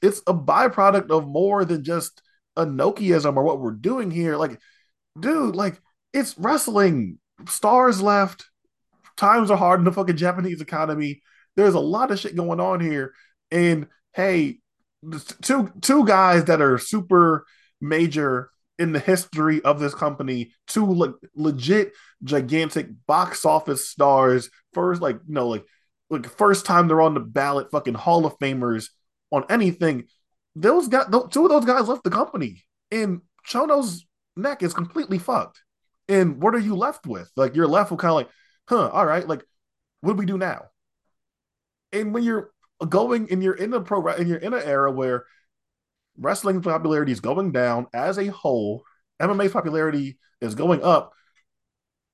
it's 0.02 0.20
a 0.28 0.34
byproduct 0.34 1.10
of 1.10 1.28
more 1.28 1.66
than 1.66 1.84
just 1.84 2.22
Inokiism 2.58 3.36
or 3.36 3.44
what 3.44 3.60
we're 3.60 3.72
doing 3.72 4.12
here. 4.12 4.36
Like, 4.38 4.60
dude, 5.20 5.56
like 5.56 5.80
it's 6.14 6.38
wrestling. 6.38 7.20
Stars 7.48 8.02
left. 8.02 8.46
Times 9.18 9.52
are 9.52 9.58
hard 9.58 9.80
in 9.80 9.86
the 9.86 9.92
fucking 9.92 10.18
Japanese 10.18 10.62
economy. 10.62 11.22
There's 11.56 11.74
a 11.74 11.80
lot 11.80 12.12
of 12.12 12.20
shit 12.20 12.36
going 12.36 12.60
on 12.60 12.80
here. 12.80 13.14
And 13.52 13.88
hey, 14.14 14.60
two 15.42 15.72
two 15.82 16.06
guys 16.06 16.46
that 16.46 16.62
are 16.62 16.78
super 16.78 17.46
major 17.82 18.50
in 18.80 18.94
the 18.94 19.00
history 19.00 19.62
of 19.64 19.80
this 19.80 19.94
company 19.94 20.52
two 20.68 20.86
le- 20.86 21.14
legit 21.36 21.94
gigantic 22.24 22.88
box 23.06 23.46
office 23.46 23.88
stars 23.88 24.50
first 24.74 25.02
like 25.02 25.18
you 25.28 25.34
know 25.34 25.48
like 25.48 25.66
like 26.12 26.28
first 26.38 26.66
time 26.66 26.88
they're 26.88 27.02
on 27.02 27.14
the 27.14 27.22
ballot, 27.22 27.72
fucking 27.72 27.94
Hall 27.94 28.26
of 28.26 28.38
Famers 28.38 28.90
on 29.32 29.46
anything. 29.50 30.04
Those 30.56 30.90
guys, 30.90 31.06
two 31.30 31.46
of 31.46 31.50
those 31.50 31.66
guys 31.66 31.88
left 31.88 32.04
the 32.04 32.10
company, 32.10 32.64
and 32.92 33.22
Chono's 33.48 34.06
neck 34.36 34.62
is 34.62 34.74
completely 34.74 35.18
fucked. 35.18 35.62
And 36.10 36.42
what 36.42 36.54
are 36.54 36.60
you 36.60 36.76
left 36.76 37.08
with? 37.08 37.32
Like 37.38 37.56
you're 37.56 37.68
left 37.68 37.90
with 37.90 38.02
kind 38.02 38.10
of 38.10 38.16
like, 38.16 38.30
huh, 38.68 38.90
all 38.90 39.06
right, 39.06 39.26
like 39.26 39.44
what 40.02 40.14
do 40.14 40.18
we 40.18 40.26
do 40.26 40.38
now? 40.38 40.66
And 41.94 42.14
when 42.14 42.24
you're 42.24 42.52
going 42.88 43.32
and 43.32 43.42
you're 43.42 43.54
in 43.54 43.74
a 43.74 43.80
pro 43.80 44.06
and 44.08 44.28
you're 44.28 44.38
in 44.38 44.54
an 44.54 44.64
era 44.64 44.92
where 44.92 45.26
wrestling 46.22 46.62
popularity 46.62 47.12
is 47.12 47.20
going 47.20 47.52
down 47.52 47.88
as 47.94 48.18
a 48.18 48.28
whole, 48.28 48.84
MMA's 49.22 49.52
popularity 49.52 50.18
is 50.40 50.56
going 50.56 50.84
up. 50.84 51.14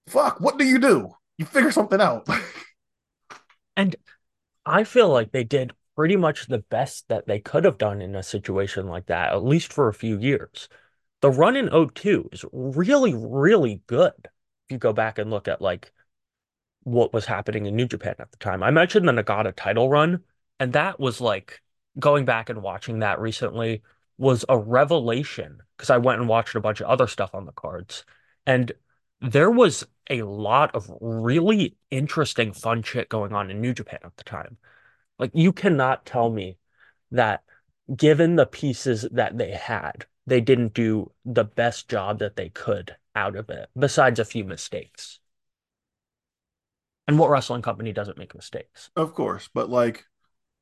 Fuck, 0.08 0.40
what 0.40 0.58
do 0.58 0.66
you 0.66 0.80
do? 0.80 1.12
You 1.38 1.46
figure 1.46 1.72
something 1.72 2.02
out. 2.02 2.28
and 3.78 3.96
I 4.66 4.86
feel 4.86 5.10
like 5.10 5.32
they 5.32 5.44
did 5.44 5.74
pretty 5.96 6.16
much 6.16 6.48
the 6.48 6.60
best 6.60 7.08
that 7.10 7.28
they 7.28 7.40
could 7.40 7.66
have 7.66 7.78
done 7.78 8.02
in 8.02 8.16
a 8.16 8.24
situation 8.24 8.88
like 8.88 9.08
that, 9.08 9.34
at 9.34 9.44
least 9.44 9.74
for 9.74 9.88
a 9.88 9.94
few 9.94 10.18
years. 10.18 10.70
The 11.22 11.32
run 11.32 11.56
in 11.56 11.70
02 11.70 12.30
is 12.32 12.46
really, 12.52 13.14
really 13.14 13.82
good. 13.88 14.14
If 14.24 14.72
you 14.72 14.78
go 14.78 14.94
back 14.94 15.18
and 15.20 15.30
look 15.30 15.48
at 15.48 15.62
like 15.62 15.92
what 16.84 17.14
was 17.14 17.26
happening 17.26 17.66
in 17.66 17.76
New 17.76 17.88
Japan 17.88 18.16
at 18.20 18.32
the 18.32 18.38
time. 18.38 18.64
I 18.64 18.72
mentioned 18.72 19.08
the 19.08 19.12
Nagata 19.12 19.54
title 19.54 19.90
run, 19.90 20.24
and 20.60 20.72
that 20.74 21.00
was 21.00 21.20
like 21.20 21.62
going 22.00 22.24
back 22.24 22.50
and 22.50 22.62
watching 22.62 23.00
that 23.00 23.20
recently 23.20 23.82
was 24.18 24.46
a 24.50 24.58
revelation 24.58 25.60
because 25.76 25.90
I 25.90 25.98
went 25.98 26.20
and 26.20 26.30
watched 26.30 26.56
a 26.56 26.62
bunch 26.62 26.82
of 26.82 26.88
other 26.88 27.08
stuff 27.08 27.32
on 27.34 27.46
the 27.46 27.52
cards. 27.52 28.04
And 28.46 28.72
there 29.22 29.52
was 29.52 29.86
a 30.10 30.24
lot 30.24 30.76
of 30.76 30.92
really 31.02 31.78
interesting, 31.92 32.54
fun 32.54 32.84
shit 32.84 33.10
going 33.10 33.34
on 33.34 33.52
in 33.52 33.62
New 33.62 33.74
Japan 33.74 34.00
at 34.04 34.16
the 34.18 34.24
time. 34.24 34.58
Like, 35.20 35.32
you 35.34 35.52
cannot 35.52 36.06
tell 36.06 36.30
me 36.30 36.58
that 37.12 37.44
given 37.96 38.36
the 38.36 38.46
pieces 38.46 39.08
that 39.12 39.38
they 39.38 39.52
had, 39.52 40.06
they 40.26 40.42
didn't 40.42 40.74
do 40.74 41.12
the 41.26 41.44
best 41.44 41.90
job 41.90 42.20
that 42.20 42.36
they 42.36 42.50
could 42.50 42.96
out 43.16 43.36
of 43.36 43.50
it, 43.50 43.70
besides 43.78 44.20
a 44.20 44.26
few 44.26 44.44
mistakes. 44.44 45.20
And 47.08 47.18
what 47.18 47.30
wrestling 47.30 47.62
company 47.62 47.94
doesn't 47.94 48.18
make 48.18 48.36
mistakes? 48.36 48.90
Of 48.96 49.14
course, 49.14 49.50
but 49.54 49.70
like, 49.70 50.06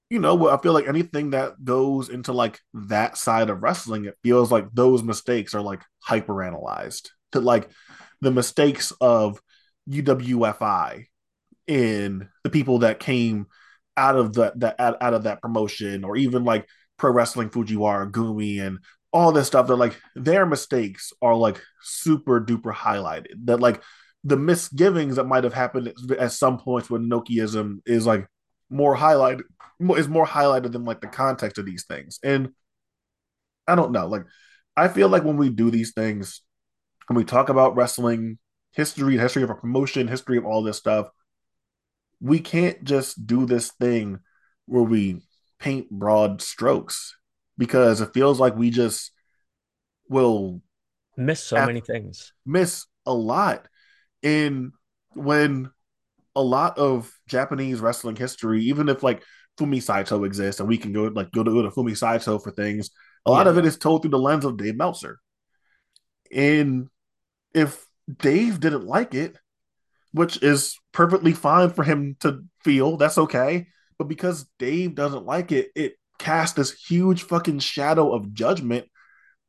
you 0.10 0.20
know, 0.20 0.50
I 0.50 0.58
feel 0.58 0.74
like 0.74 0.88
anything 0.88 1.32
that 1.32 1.64
goes 1.64 2.10
into 2.10 2.32
like 2.32 2.60
that 2.74 3.18
side 3.18 3.50
of 3.50 3.64
wrestling, 3.64 4.06
it 4.06 4.18
feels 4.24 4.52
like 4.52 4.68
those 4.74 5.04
mistakes 5.04 5.56
are 5.56 5.62
like 5.62 5.82
hyper 6.04 6.44
analyzed 6.44 7.12
to 7.32 7.42
like 7.42 7.70
the 8.22 8.32
mistakes 8.32 8.94
of 9.02 9.40
UWFI 9.90 11.06
in 11.68 12.30
the 12.44 12.50
people 12.50 12.80
that 12.80 13.00
came 13.00 13.48
out 13.98 14.16
of 14.16 14.34
the 14.34 14.54
that 14.58 14.80
out, 14.80 14.98
out 15.02 15.14
of 15.14 15.24
that 15.24 15.42
promotion, 15.42 16.04
or 16.04 16.16
even 16.16 16.44
like 16.44 16.68
pro 16.98 17.12
wrestling 17.12 17.50
Fujiwara, 17.50 18.12
Gumi, 18.12 18.62
and 18.62 18.80
all 19.12 19.32
this 19.32 19.48
stuff. 19.48 19.68
That 19.68 19.76
like 19.78 20.00
their 20.16 20.46
mistakes 20.46 21.14
are 21.22 21.36
like 21.36 21.62
super 21.82 22.40
duper 22.40 22.74
highlighted. 22.74 23.46
That 23.46 23.60
like 23.60 23.82
the 24.24 24.38
misgivings 24.38 25.16
that 25.16 25.26
might 25.28 25.44
have 25.44 25.54
happened 25.54 25.94
at, 26.20 26.32
some 26.32 26.58
points 26.58 26.90
with 26.90 27.02
Inokiism 27.02 27.80
is 27.86 28.06
like 28.06 28.28
more 28.70 28.96
highlighted 28.96 29.44
is 29.80 30.08
more 30.08 30.26
highlighted 30.26 30.72
than 30.72 30.86
like 30.86 31.02
the 31.02 31.08
context 31.08 31.58
of 31.58 31.66
these 31.66 31.86
things. 31.86 32.20
And 32.24 32.50
I 33.68 33.76
don't 33.76 33.92
know, 33.92 34.08
like 34.08 34.24
I 34.76 34.88
feel 34.88 35.10
like 35.10 35.24
when 35.24 35.38
we 35.38 35.50
do 35.50 35.72
these 35.72 35.94
things, 35.94 36.42
when 37.08 37.18
we 37.18 37.24
talk 37.24 37.50
about 37.50 37.76
wrestling 37.76 38.38
history, 38.72 39.18
history 39.18 39.44
of 39.44 39.50
a 39.50 39.56
promotion, 39.56 40.08
history 40.08 40.38
of 40.38 40.46
all 40.46 40.64
this 40.64 40.78
stuff, 40.78 41.08
we 42.20 42.40
can't 42.40 42.84
just 42.84 43.26
do 43.26 43.46
this 43.46 43.72
thing 43.80 44.20
where 44.66 44.84
we 44.84 45.22
paint 45.60 45.90
broad 45.90 46.42
strokes 46.42 47.16
because 47.58 48.02
it 48.02 48.14
feels 48.14 48.40
like 48.40 48.56
we 48.56 48.70
just 48.70 49.12
will 50.10 50.62
miss 51.18 51.44
so 51.44 51.66
many 51.66 51.82
things. 51.82 52.34
Miss 52.46 52.86
a 53.06 53.14
lot 53.14 53.68
in 54.22 54.72
when 55.14 55.72
a 56.36 56.42
lot 56.42 56.78
of 56.78 57.12
Japanese 57.28 57.80
wrestling 57.80 58.16
history, 58.16 58.64
even 58.66 58.90
if 58.90 59.04
like 59.04 59.24
Fumi 59.60 59.82
Saito 59.82 60.24
exists 60.24 60.60
and 60.60 60.68
we 60.68 60.78
can 60.78 60.92
go 60.92 61.04
like 61.06 61.32
go 61.32 61.44
to, 61.44 61.52
go 61.52 61.62
to 61.62 61.70
Fumi 61.70 61.98
Saito 61.98 62.40
for 62.40 62.52
things, 62.52 62.92
a 63.26 63.32
lot 63.32 63.48
of 63.48 63.58
it 63.58 63.66
is 63.66 63.78
told 63.78 64.02
through 64.02 64.12
the 64.12 64.20
lens 64.20 64.46
of 64.46 64.58
Dave 64.58 64.76
Meltzer. 64.76 65.20
And 66.32 66.90
if 67.54 67.86
Dave 68.20 68.60
didn't 68.60 68.86
like 68.86 69.14
it, 69.14 69.38
which 70.12 70.42
is 70.44 70.78
perfectly 70.92 71.34
fine 71.34 71.72
for 71.72 71.84
him 71.84 72.16
to 72.22 72.44
feel, 72.64 72.98
that's 72.98 73.18
okay. 73.18 73.68
But 73.98 74.08
because 74.08 74.46
Dave 74.60 74.96
doesn't 74.96 75.26
like 75.26 75.52
it, 75.52 75.70
it 75.76 75.96
casts 76.20 76.56
this 76.56 76.72
huge 76.72 77.24
fucking 77.24 77.60
shadow 77.60 78.14
of 78.14 78.34
judgment 78.34 78.88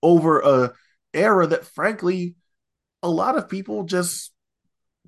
over 0.03 0.41
a 0.41 0.73
era 1.13 1.47
that 1.47 1.65
frankly 1.65 2.37
a 3.03 3.09
lot 3.09 3.37
of 3.37 3.49
people 3.49 3.85
just 3.85 4.33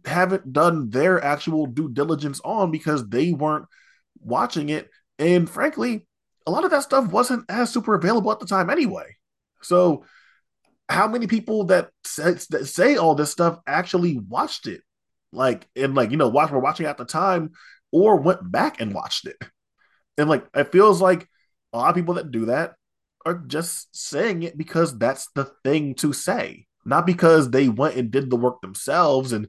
haven't 0.04 0.52
done 0.52 0.90
their 0.90 1.22
actual 1.22 1.66
due 1.66 1.88
diligence 1.88 2.40
on 2.44 2.70
because 2.70 3.08
they 3.08 3.32
weren't 3.32 3.66
watching 4.20 4.68
it. 4.68 4.90
And 5.18 5.48
frankly, 5.48 6.06
a 6.46 6.50
lot 6.50 6.64
of 6.64 6.70
that 6.70 6.82
stuff 6.82 7.10
wasn't 7.10 7.44
as 7.48 7.70
super 7.70 7.94
available 7.94 8.32
at 8.32 8.40
the 8.40 8.46
time 8.46 8.70
anyway. 8.70 9.16
So, 9.62 10.04
how 10.88 11.06
many 11.06 11.26
people 11.26 11.64
that 11.64 11.90
say, 12.04 12.32
that 12.50 12.66
say 12.66 12.96
all 12.96 13.14
this 13.14 13.30
stuff 13.30 13.58
actually 13.66 14.18
watched 14.18 14.66
it? 14.66 14.80
Like, 15.32 15.68
and 15.76 15.94
like, 15.94 16.10
you 16.10 16.16
know, 16.16 16.28
watch 16.28 16.50
were 16.50 16.58
watching 16.58 16.86
at 16.86 16.96
the 16.96 17.04
time 17.04 17.50
or 17.92 18.16
went 18.16 18.50
back 18.50 18.80
and 18.80 18.94
watched 18.94 19.26
it. 19.26 19.36
And 20.16 20.30
like, 20.30 20.46
it 20.54 20.72
feels 20.72 21.02
like 21.02 21.28
a 21.72 21.78
lot 21.78 21.90
of 21.90 21.94
people 21.94 22.14
that 22.14 22.30
do 22.30 22.46
that 22.46 22.74
are 23.26 23.34
just 23.46 23.94
saying 23.94 24.42
it 24.42 24.56
because 24.56 24.96
that's 24.96 25.28
the 25.34 25.44
thing 25.64 25.94
to 25.96 26.12
say, 26.12 26.66
not 26.84 27.06
because 27.06 27.50
they 27.50 27.68
went 27.68 27.96
and 27.96 28.10
did 28.10 28.30
the 28.30 28.36
work 28.36 28.60
themselves 28.62 29.32
and 29.32 29.48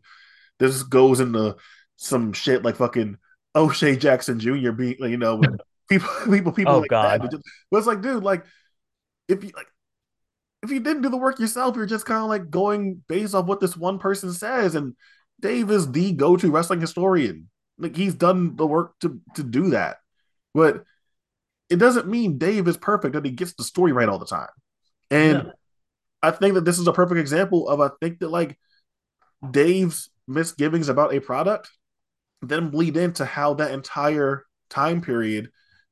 this 0.60 0.84
goes 0.84 1.20
into 1.20 1.56
some 1.98 2.34
shit 2.34 2.64
like 2.64 2.76
fucking 2.76 3.18
O'Shea 3.56 3.96
Jackson 3.96 4.40
Jr. 4.40 4.72
being, 4.72 4.96
you 5.00 5.18
know, 5.18 5.42
people, 5.90 6.10
people, 6.32 6.52
people 6.52 6.74
oh, 6.74 6.80
like 6.80 6.90
God. 6.90 7.22
that. 7.24 7.42
but 7.72 7.78
it's 7.78 7.88
like, 7.88 8.02
dude, 8.02 8.24
like, 8.24 8.46
if 9.28 9.44
you 9.44 9.52
like, 9.56 9.68
if 10.62 10.72
you 10.72 10.80
didn't 10.80 11.04
do 11.04 11.10
the 11.10 11.18
work 11.18 11.40
yourself, 11.40 11.76
you're 11.76 11.86
just 11.86 12.06
kind 12.06 12.22
of 12.22 12.28
like 12.28 12.50
going 12.50 13.02
based 13.08 13.34
off 13.34 13.46
what 13.46 13.60
this 13.60 13.78
one 13.78 14.00
person 14.00 14.34
says. 14.34 14.76
And 14.76 14.96
Dave 15.40 15.72
is 15.72 15.92
the 15.92 16.12
go-to 16.12 16.52
wrestling 16.52 16.82
historian. 16.82 17.50
Like 17.78 17.96
he's 17.96 18.14
done 18.14 18.58
the 18.58 18.68
work 18.68 19.00
to 19.00 19.22
to 19.36 19.44
do 19.44 19.70
that, 19.70 19.98
but 20.54 20.84
it 21.70 21.78
doesn't 21.78 22.08
mean 22.08 22.38
Dave 22.38 22.68
is 22.68 22.76
perfect 22.76 23.16
and 23.16 23.26
he 23.26 23.32
gets 23.32 23.54
the 23.54 23.64
story 23.64 23.94
right 23.94 24.10
all 24.10 24.20
the 24.20 24.26
time. 24.26 24.50
And 25.10 25.44
yeah. 25.46 25.52
I 26.22 26.32
think 26.32 26.56
that 26.56 26.66
this 26.66 26.80
is 26.80 26.88
a 26.88 26.94
perfect 26.94 27.20
example 27.20 27.70
of 27.70 27.80
I 27.80 27.90
think 28.02 28.20
that 28.20 28.30
like 28.30 28.60
Dave's 29.50 30.10
misgivings 30.30 30.88
about 30.88 31.14
a 31.14 31.20
product 31.20 31.70
then 32.42 32.70
bleed 32.70 32.96
into 32.96 33.26
how 33.26 33.54
that 33.56 33.72
entire 33.72 34.46
time 34.70 35.02
period 35.02 35.50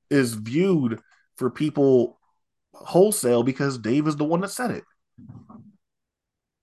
is 0.10 0.34
viewed 0.34 1.00
for 1.36 1.50
people 1.50 2.20
wholesale 2.74 3.44
because 3.44 3.78
Dave 3.78 4.08
is 4.08 4.16
the 4.16 4.24
one 4.24 4.42
that 4.42 4.50
said 4.50 4.72
it. 4.72 4.84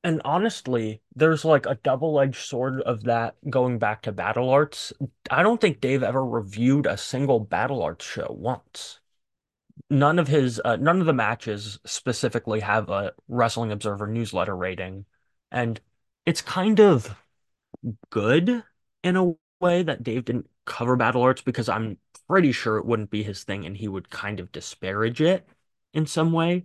And 0.03 0.21
honestly, 0.25 1.01
there's 1.17 1.45
like 1.45 1.65
a 1.67 1.79
double-edged 1.83 2.47
sword 2.47 2.83
of 2.83 3.05
that 3.05 3.37
going 3.49 3.79
back 3.79 4.03
to 4.03 4.13
Battle 4.13 4.51
Arts. 4.51 4.93
I 5.31 5.43
don't 5.43 5.61
think 5.61 5.81
Dave 5.81 6.03
ever 6.03 6.25
reviewed 6.25 6.87
a 6.87 6.97
single 6.97 7.41
Battle 7.41 7.83
Arts 7.83 8.05
show 8.05 8.29
once. 8.31 9.01
None 9.91 10.19
of 10.19 10.29
his 10.29 10.61
uh, 10.65 10.77
none 10.77 11.01
of 11.01 11.07
the 11.07 11.13
matches 11.13 11.79
specifically 11.85 12.61
have 12.61 12.91
a 12.91 13.13
Wrestling 13.29 13.73
Observer 13.73 14.07
newsletter 14.07 14.57
rating. 14.57 15.07
And 15.51 15.81
it's 16.27 16.43
kind 16.43 16.81
of 16.81 17.17
good 18.11 18.63
in 19.03 19.17
a 19.17 19.35
way 19.61 19.83
that 19.83 20.03
Dave 20.03 20.25
didn't 20.25 20.49
cover 20.65 20.97
Battle 20.97 21.23
Arts 21.23 21.43
because 21.43 21.69
I'm 21.69 21.99
pretty 22.29 22.53
sure 22.53 22.79
it 22.79 22.87
wouldn't 22.87 23.11
be 23.11 23.23
his 23.23 23.45
thing 23.45 23.67
and 23.67 23.77
he 23.77 23.89
would 23.89 24.11
kind 24.11 24.41
of 24.41 24.53
disparage 24.53 25.21
it 25.21 25.47
in 25.93 26.07
some 26.07 26.33
way. 26.33 26.65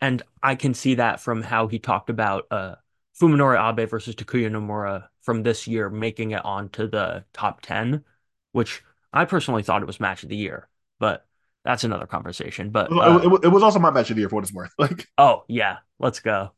And 0.00 0.22
I 0.42 0.54
can 0.54 0.74
see 0.74 0.96
that 0.96 1.20
from 1.20 1.42
how 1.42 1.66
he 1.66 1.78
talked 1.78 2.10
about 2.10 2.46
uh, 2.50 2.76
Fuminori 3.20 3.58
Abe 3.58 3.88
versus 3.88 4.14
Takuya 4.14 4.50
Nomura 4.50 5.08
from 5.22 5.42
this 5.42 5.66
year 5.66 5.88
making 5.88 6.32
it 6.32 6.44
onto 6.44 6.88
the 6.88 7.24
top 7.32 7.60
10, 7.62 8.04
which 8.52 8.82
I 9.12 9.24
personally 9.24 9.62
thought 9.62 9.82
it 9.82 9.86
was 9.86 10.00
match 10.00 10.22
of 10.22 10.28
the 10.28 10.36
year, 10.36 10.68
but 10.98 11.26
that's 11.64 11.84
another 11.84 12.06
conversation. 12.06 12.70
But 12.70 12.92
uh, 12.92 13.20
it, 13.22 13.44
it, 13.44 13.48
was 13.48 13.62
also 13.62 13.78
my 13.78 13.90
match 13.90 14.10
of 14.10 14.16
the 14.16 14.20
year 14.20 14.28
for 14.28 14.36
what 14.36 14.44
it's 14.44 14.52
worth. 14.52 14.72
Like, 14.78 15.08
oh 15.16 15.44
yeah, 15.48 15.78
let's 15.98 16.20
go. 16.20 16.52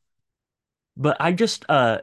But 0.96 1.18
I 1.20 1.32
just 1.32 1.64
uh 1.68 1.98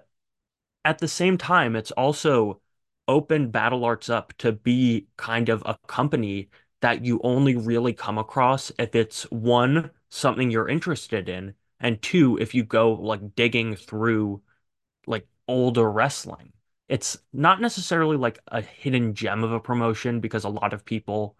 at 0.85 0.99
the 0.99 1.07
same 1.07 1.37
time, 1.37 1.75
it's 1.75 1.91
also 1.91 2.61
opened 3.07 3.51
Battle 3.51 3.85
Arts 3.85 4.09
up 4.09 4.33
to 4.39 4.51
be 4.51 5.07
kind 5.17 5.49
of 5.49 5.63
a 5.65 5.77
company 5.87 6.49
that 6.81 7.05
you 7.05 7.19
only 7.23 7.55
really 7.55 7.93
come 7.93 8.17
across 8.17 8.71
if 8.79 8.95
it's 8.95 9.23
one, 9.31 9.91
something 10.09 10.51
you're 10.51 10.67
interested 10.69 11.29
in, 11.29 11.53
and 11.79 12.01
two, 12.01 12.37
if 12.39 12.53
you 12.53 12.63
go 12.63 12.93
like 12.93 13.35
digging 13.35 13.75
through 13.75 14.41
like 15.07 15.27
older 15.47 15.89
wrestling. 15.91 16.53
it's 16.89 17.17
not 17.33 17.61
necessarily 17.61 18.17
like 18.17 18.39
a 18.47 18.61
hidden 18.61 19.13
gem 19.15 19.43
of 19.43 19.51
a 19.51 19.59
promotion 19.59 20.19
because 20.19 20.43
a 20.43 20.49
lot 20.49 20.73
of 20.73 20.85
people 20.85 21.35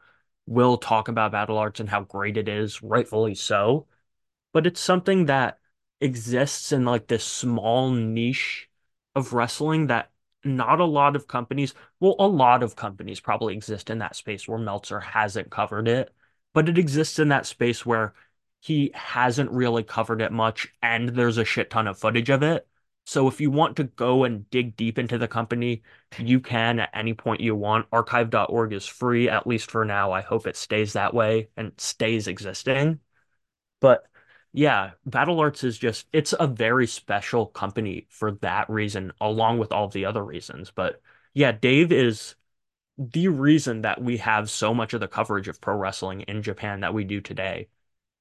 will 0.47 0.77
talk 0.77 1.07
about 1.07 1.31
Battle 1.31 1.57
Arts 1.57 1.79
and 1.79 1.89
how 1.89 2.01
great 2.01 2.37
it 2.37 2.47
is, 2.49 2.81
rightfully 2.83 3.35
so. 3.35 3.87
But 4.53 4.67
it's 4.67 4.79
something 4.81 5.27
that 5.27 5.59
exists 6.01 6.71
in 6.71 6.85
like 6.85 7.07
this 7.07 7.25
small 7.25 7.91
niche 7.91 8.69
of 9.15 9.33
wrestling 9.33 9.87
that 9.87 10.11
not 10.43 10.79
a 10.79 10.85
lot 10.85 11.15
of 11.15 11.27
companies, 11.27 11.73
well, 11.99 12.15
a 12.19 12.27
lot 12.27 12.63
of 12.63 12.75
companies 12.75 13.19
probably 13.19 13.53
exist 13.53 13.89
in 13.89 13.99
that 13.99 14.15
space 14.15 14.47
where 14.47 14.59
Meltzer 14.59 14.99
hasn't 14.99 15.49
covered 15.51 15.87
it, 15.87 16.13
but 16.53 16.69
it 16.69 16.77
exists 16.77 17.19
in 17.19 17.29
that 17.29 17.45
space 17.45 17.85
where 17.85 18.13
he 18.59 18.91
hasn't 18.93 19.51
really 19.51 19.83
covered 19.83 20.21
it 20.21 20.31
much 20.31 20.67
and 20.81 21.09
there's 21.09 21.37
a 21.37 21.45
shit 21.45 21.69
ton 21.69 21.87
of 21.87 21.97
footage 21.97 22.29
of 22.29 22.43
it. 22.43 22.67
So 23.05 23.27
if 23.27 23.41
you 23.41 23.51
want 23.51 23.75
to 23.77 23.83
go 23.83 24.23
and 24.23 24.49
dig 24.49 24.77
deep 24.77 24.97
into 24.97 25.17
the 25.17 25.27
company, 25.27 25.83
you 26.17 26.39
can 26.39 26.79
at 26.79 26.89
any 26.93 27.13
point 27.13 27.41
you 27.41 27.55
want. 27.55 27.87
Archive.org 27.91 28.71
is 28.71 28.85
free, 28.85 29.27
at 29.27 29.45
least 29.45 29.69
for 29.69 29.83
now. 29.83 30.13
I 30.13 30.21
hope 30.21 30.47
it 30.47 30.55
stays 30.55 30.93
that 30.93 31.13
way 31.13 31.49
and 31.57 31.73
stays 31.77 32.27
existing. 32.27 32.99
But 33.81 34.05
yeah, 34.53 34.91
Battle 35.05 35.39
Arts 35.39 35.63
is 35.63 35.77
just, 35.77 36.07
it's 36.13 36.33
a 36.39 36.47
very 36.47 36.85
special 36.87 37.47
company 37.47 38.05
for 38.09 38.33
that 38.41 38.69
reason, 38.69 39.11
along 39.19 39.57
with 39.57 39.71
all 39.71 39.87
the 39.89 40.05
other 40.05 40.23
reasons. 40.23 40.71
But 40.71 41.01
yeah, 41.33 41.51
Dave 41.51 41.91
is 41.91 42.35
the 42.97 43.27
reason 43.29 43.81
that 43.81 44.01
we 44.01 44.17
have 44.17 44.49
so 44.49 44.73
much 44.73 44.93
of 44.93 44.99
the 44.99 45.07
coverage 45.07 45.47
of 45.47 45.59
pro 45.59 45.75
wrestling 45.75 46.21
in 46.21 46.43
Japan 46.43 46.81
that 46.81 46.93
we 46.93 47.03
do 47.03 47.19
today. 47.19 47.67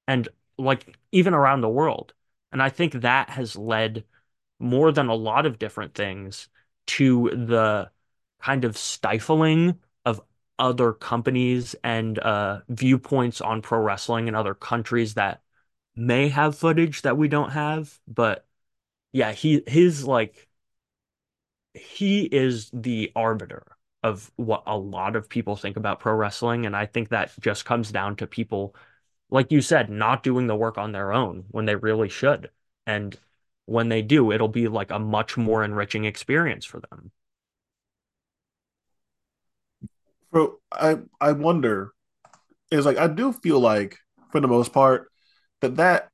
And 0.09 0.29
like 0.59 0.97
even 1.13 1.35
around 1.35 1.61
the 1.61 1.69
world. 1.69 2.15
And 2.51 2.63
I 2.63 2.71
think 2.71 2.95
that 2.95 3.31
has 3.31 3.57
led 3.57 4.05
more 4.59 4.93
than 4.93 5.09
a 5.09 5.15
lot 5.15 5.47
of 5.47 5.59
different 5.59 5.95
things 5.95 6.49
to 6.87 7.31
the 7.31 7.91
kind 8.41 8.65
of 8.65 8.77
stifling 8.79 9.79
of 10.05 10.21
other 10.59 10.93
companies 10.93 11.75
and 11.85 12.19
uh, 12.19 12.61
viewpoints 12.69 13.41
on 13.41 13.63
pro 13.63 13.81
wrestling 13.81 14.29
in 14.29 14.35
other 14.35 14.55
countries 14.55 15.15
that 15.15 15.43
may 15.97 16.29
have 16.29 16.57
footage 16.59 17.03
that 17.03 17.17
we 17.17 17.29
don't 17.29 17.51
have. 17.51 17.99
But 18.09 18.47
yeah, 19.13 19.33
he 19.33 19.63
his 19.67 20.05
like 20.07 20.49
he 21.75 22.25
is 22.25 22.71
the 22.73 23.13
arbiter 23.17 23.77
of 24.03 24.31
what 24.37 24.63
a 24.67 24.77
lot 24.77 25.17
of 25.17 25.29
people 25.29 25.57
think 25.57 25.77
about 25.77 26.01
pro 26.01 26.15
wrestling, 26.15 26.67
and 26.67 26.77
I 26.77 26.87
think 26.87 27.11
that 27.11 27.33
just 27.41 27.65
comes 27.65 27.91
down 27.93 28.17
to 28.17 28.27
people, 28.27 28.75
like 29.31 29.53
you 29.53 29.61
said, 29.63 29.91
not 29.91 30.23
doing 30.23 30.47
the 30.47 30.57
work 30.57 30.79
on 30.79 30.93
their 30.93 31.13
own 31.13 31.45
when 31.51 31.67
they 31.67 31.77
really 31.77 32.09
should. 32.09 32.51
And 32.87 33.19
when 33.67 33.89
they 33.89 34.03
do, 34.03 34.33
it'll 34.33 34.49
be 34.49 34.69
like 34.69 34.91
a 34.91 34.99
much 34.99 35.37
more 35.37 35.65
enriching 35.65 36.05
experience 36.05 36.65
for 36.65 36.81
them. 36.81 37.13
So 40.33 40.61
I 40.73 40.99
I 41.21 41.33
wonder 41.33 41.93
is 42.73 42.87
like 42.87 42.99
I 42.99 43.09
do 43.09 43.33
feel 43.35 43.61
like 43.61 43.99
for 44.33 44.41
the 44.41 44.49
most 44.49 44.75
part 44.75 45.12
that 45.63 45.77
that 45.77 46.11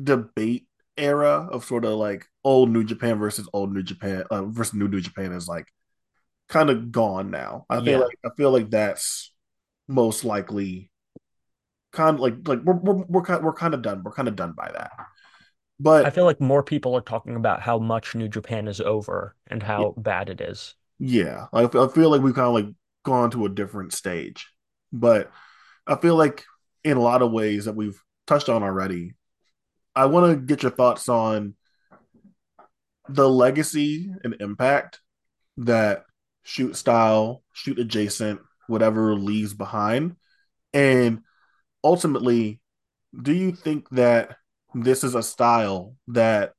debate 0.00 0.66
era 0.96 1.48
of 1.50 1.64
sort 1.64 1.84
of 1.84 1.94
like 1.94 2.26
old 2.44 2.70
New 2.70 2.84
Japan 2.84 3.18
versus 3.18 3.48
old 3.52 3.72
New 3.72 3.82
Japan 3.82 4.24
uh, 4.30 4.44
versus 4.44 4.74
new 4.74 4.88
New 4.88 5.00
Japan 5.00 5.32
is 5.32 5.48
like 5.48 5.66
kind 6.48 6.70
of 6.70 6.92
gone 6.92 7.30
now. 7.30 7.66
I 7.70 7.80
feel 7.84 8.00
like 8.00 8.18
I 8.24 8.30
feel 8.36 8.50
like 8.50 8.70
that's 8.70 9.32
most 9.88 10.24
likely 10.24 10.90
kind 11.92 12.14
of 12.16 12.20
like 12.20 12.48
like 12.48 12.62
we're 12.62 12.74
we're 12.74 13.04
we're 13.08 13.22
kind 13.22 13.44
we're 13.44 13.52
kind 13.52 13.74
of 13.74 13.82
done. 13.82 14.02
We're 14.04 14.12
kind 14.12 14.28
of 14.28 14.36
done 14.36 14.52
by 14.52 14.70
that. 14.72 14.92
But 15.80 16.06
I 16.06 16.10
feel 16.10 16.24
like 16.24 16.40
more 16.40 16.62
people 16.62 16.94
are 16.96 17.00
talking 17.02 17.36
about 17.36 17.60
how 17.60 17.78
much 17.78 18.14
New 18.14 18.28
Japan 18.28 18.68
is 18.68 18.80
over 18.80 19.34
and 19.48 19.62
how 19.62 19.94
bad 19.96 20.28
it 20.30 20.40
is. 20.40 20.74
yeah, 20.98 21.46
I 21.52 21.66
feel, 21.66 21.82
I 21.82 21.88
feel 21.88 22.10
like 22.10 22.22
we've 22.22 22.34
kind 22.34 22.46
of 22.46 22.54
like 22.54 22.74
gone 23.04 23.30
to 23.32 23.46
a 23.46 23.48
different 23.48 23.92
stage. 23.92 24.48
But 24.92 25.30
I 25.86 25.96
feel 25.96 26.16
like 26.16 26.44
in 26.84 26.96
a 26.96 27.00
lot 27.02 27.22
of 27.22 27.32
ways 27.32 27.64
that 27.64 27.74
we've 27.76 28.00
touched 28.26 28.48
on 28.48 28.62
already, 28.62 29.14
I 29.94 30.06
want 30.06 30.32
to 30.32 30.44
get 30.44 30.62
your 30.62 30.72
thoughts 30.72 31.08
on 31.08 31.54
the 33.08 33.28
legacy 33.28 34.12
and 34.24 34.36
impact 34.40 35.00
that 35.58 36.04
shoot 36.44 36.76
style, 36.76 37.42
shoot 37.52 37.78
adjacent, 37.78 38.40
whatever 38.68 39.14
leaves 39.14 39.54
behind. 39.54 40.16
And 40.72 41.20
ultimately, 41.84 42.60
do 43.20 43.32
you 43.32 43.52
think 43.52 43.88
that 43.90 44.36
this 44.74 45.04
is 45.04 45.14
a 45.14 45.22
style 45.22 45.96
that 46.08 46.52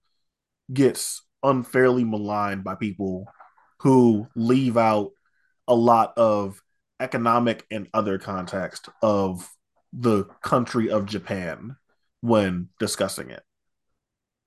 gets 0.71 1.21
unfairly 1.41 2.03
maligned 2.03 2.63
by 2.63 2.75
people 2.75 3.25
who 3.79 4.27
leave 4.35 4.77
out 4.77 5.11
a 5.67 5.75
lot 5.75 6.13
of 6.17 6.61
economic 6.99 7.65
and 7.71 7.87
other 7.93 8.17
context 8.17 8.89
of 9.01 9.49
the 9.95 10.23
country 10.41 10.89
of 10.89 11.05
Japan 11.05 11.77
when 12.21 12.69
discussing 12.79 13.29
it? 13.29 13.43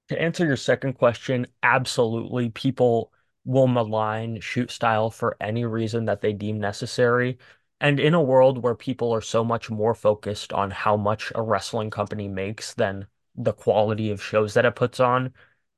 To 0.08 0.20
answer 0.20 0.44
your 0.44 0.56
second 0.56 0.94
question, 0.94 1.46
absolutely. 1.62 2.50
People 2.50 3.12
will 3.44 3.68
malign 3.68 4.40
shoot 4.40 4.70
style 4.70 5.10
for 5.10 5.36
any 5.40 5.64
reason 5.64 6.06
that 6.06 6.20
they 6.20 6.32
deem 6.32 6.58
necessary. 6.58 7.38
And 7.80 8.00
in 8.00 8.14
a 8.14 8.22
world 8.22 8.62
where 8.62 8.74
people 8.74 9.14
are 9.14 9.20
so 9.20 9.44
much 9.44 9.70
more 9.70 9.94
focused 9.94 10.52
on 10.52 10.70
how 10.70 10.96
much 10.96 11.30
a 11.34 11.42
wrestling 11.42 11.90
company 11.90 12.26
makes 12.28 12.74
than 12.74 13.06
the 13.36 13.52
quality 13.52 14.10
of 14.10 14.22
shows 14.22 14.54
that 14.54 14.64
it 14.64 14.74
puts 14.74 14.98
on, 14.98 15.32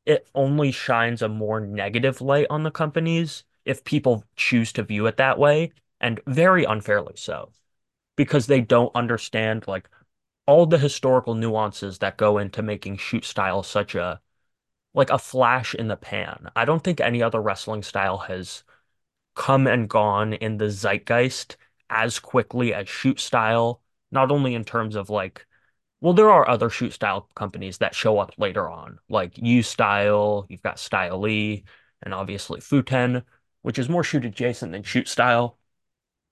it 0.07 0.29
only 0.35 0.71
shines 0.73 1.21
a 1.21 1.29
more 1.29 1.61
negative 1.61 2.21
light 2.21 2.47
on 2.49 2.63
the 2.63 2.71
companies 2.71 3.45
if 3.65 3.85
people 3.85 4.25
choose 4.37 4.73
to 4.73 4.83
view 4.83 5.07
it 5.07 5.17
that 5.19 5.39
way, 5.39 5.73
and 6.01 6.21
very 6.27 6.65
unfairly 6.65 7.15
so, 7.17 7.51
because 8.19 8.49
they 8.49 8.61
don't 8.61 8.91
understand 8.97 9.65
like 9.69 9.89
all 10.45 10.67
the 10.67 10.77
historical 10.77 11.37
nuances 11.37 11.99
that 11.99 12.17
go 12.17 12.39
into 12.39 12.63
making 12.63 12.97
shoot 12.97 13.25
style 13.25 13.63
such 13.63 13.95
a 13.95 14.21
like 14.93 15.11
a 15.11 15.19
flash 15.19 15.73
in 15.73 15.87
the 15.87 15.97
pan. 15.97 16.49
I 16.57 16.65
don't 16.65 16.83
think 16.83 17.01
any 17.01 17.23
other 17.23 17.41
wrestling 17.41 17.85
style 17.85 18.19
has 18.19 18.65
come 19.37 19.69
and 19.69 19.89
gone 19.89 20.33
in 20.33 20.57
the 20.57 20.69
zeitgeist 20.69 21.57
as 21.91 22.19
quickly 22.19 22.75
as 22.75 22.89
shoot 22.89 23.21
style, 23.21 23.83
not 24.11 24.33
only 24.33 24.57
in 24.57 24.65
terms 24.65 24.97
of 24.97 25.11
like, 25.11 25.47
well, 26.01 26.13
there 26.13 26.31
are 26.31 26.49
other 26.49 26.71
shoot 26.71 26.93
style 26.93 27.29
companies 27.37 27.79
that 27.79 27.95
show 27.95 28.19
up 28.19 28.33
later 28.37 28.69
on, 28.69 28.99
like 29.09 29.39
U 29.39 29.63
Style, 29.63 30.45
you've 30.49 30.63
got 30.63 30.81
Style 30.81 31.27
E, 31.29 31.63
and 32.03 32.13
obviously 32.13 32.61
Futen, 32.61 33.23
which 33.63 33.79
is 33.79 33.89
more 33.89 34.03
shoot 34.03 34.25
adjacent 34.25 34.73
than 34.73 34.83
shoot 34.83 35.07
style. 35.07 35.57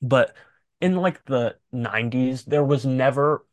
But 0.03 0.35
in 0.81 0.97
like 0.97 1.25
the 1.25 1.57
90s, 1.73 2.45
there 2.45 2.65
was 2.65 2.85
never 2.87 3.45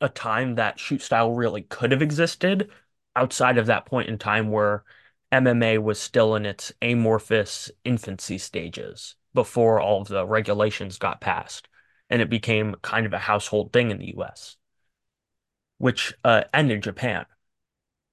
a 0.00 0.08
time 0.08 0.56
that 0.56 0.78
shoot 0.80 1.02
style 1.02 1.32
really 1.32 1.62
could 1.62 1.92
have 1.92 2.02
existed 2.02 2.70
outside 3.14 3.58
of 3.58 3.66
that 3.66 3.86
point 3.86 4.08
in 4.08 4.18
time 4.18 4.50
where 4.50 4.84
MMA 5.30 5.78
was 5.78 6.00
still 6.00 6.34
in 6.34 6.46
its 6.46 6.72
amorphous 6.82 7.70
infancy 7.84 8.38
stages 8.38 9.16
before 9.34 9.80
all 9.80 10.02
of 10.02 10.08
the 10.08 10.26
regulations 10.26 10.98
got 10.98 11.20
passed 11.20 11.68
and 12.10 12.20
it 12.20 12.28
became 12.30 12.74
kind 12.82 13.06
of 13.06 13.12
a 13.12 13.18
household 13.18 13.72
thing 13.72 13.90
in 13.90 13.98
the 13.98 14.14
US, 14.16 14.56
which 15.78 16.14
uh, 16.24 16.44
and 16.52 16.70
in 16.70 16.80
Japan. 16.80 17.26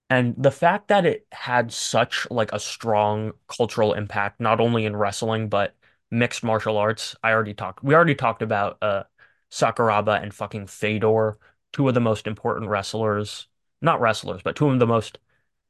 And 0.10 0.34
the 0.38 0.52
fact 0.52 0.88
that 0.88 1.06
it 1.06 1.28
had 1.32 1.72
such 1.72 2.28
like 2.32 2.52
a 2.52 2.60
strong 2.60 3.34
cultural 3.48 3.94
impact, 3.94 4.40
not 4.40 4.60
only 4.60 4.86
in 4.86 4.96
wrestling, 4.96 5.50
but 5.50 5.76
mixed 6.12 6.44
martial 6.44 6.78
arts. 6.78 7.16
I 7.24 7.32
already 7.32 7.54
talked, 7.54 7.84
we 7.84 7.96
already 7.96 8.16
talked 8.16 8.42
about 8.42 8.78
uh 8.82 9.04
Sakuraba 9.52 10.22
and 10.22 10.34
fucking 10.34 10.68
Fedor, 10.68 11.38
two 11.74 11.88
of 11.88 11.94
the 11.94 12.00
most 12.00 12.28
important 12.28 12.70
wrestlers, 12.70 13.48
not 13.82 14.00
wrestlers, 14.02 14.42
but 14.44 14.56
two 14.56 14.70
of 14.70 14.80
the 14.80 14.88
most 14.88 15.18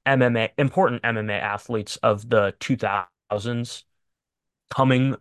MMA, 0.06 0.50
important 0.58 1.02
MMA 1.04 1.40
athletes 1.40 1.98
of 1.98 2.30
the 2.30 2.54
2000s 2.60 3.84
coming 4.70 5.16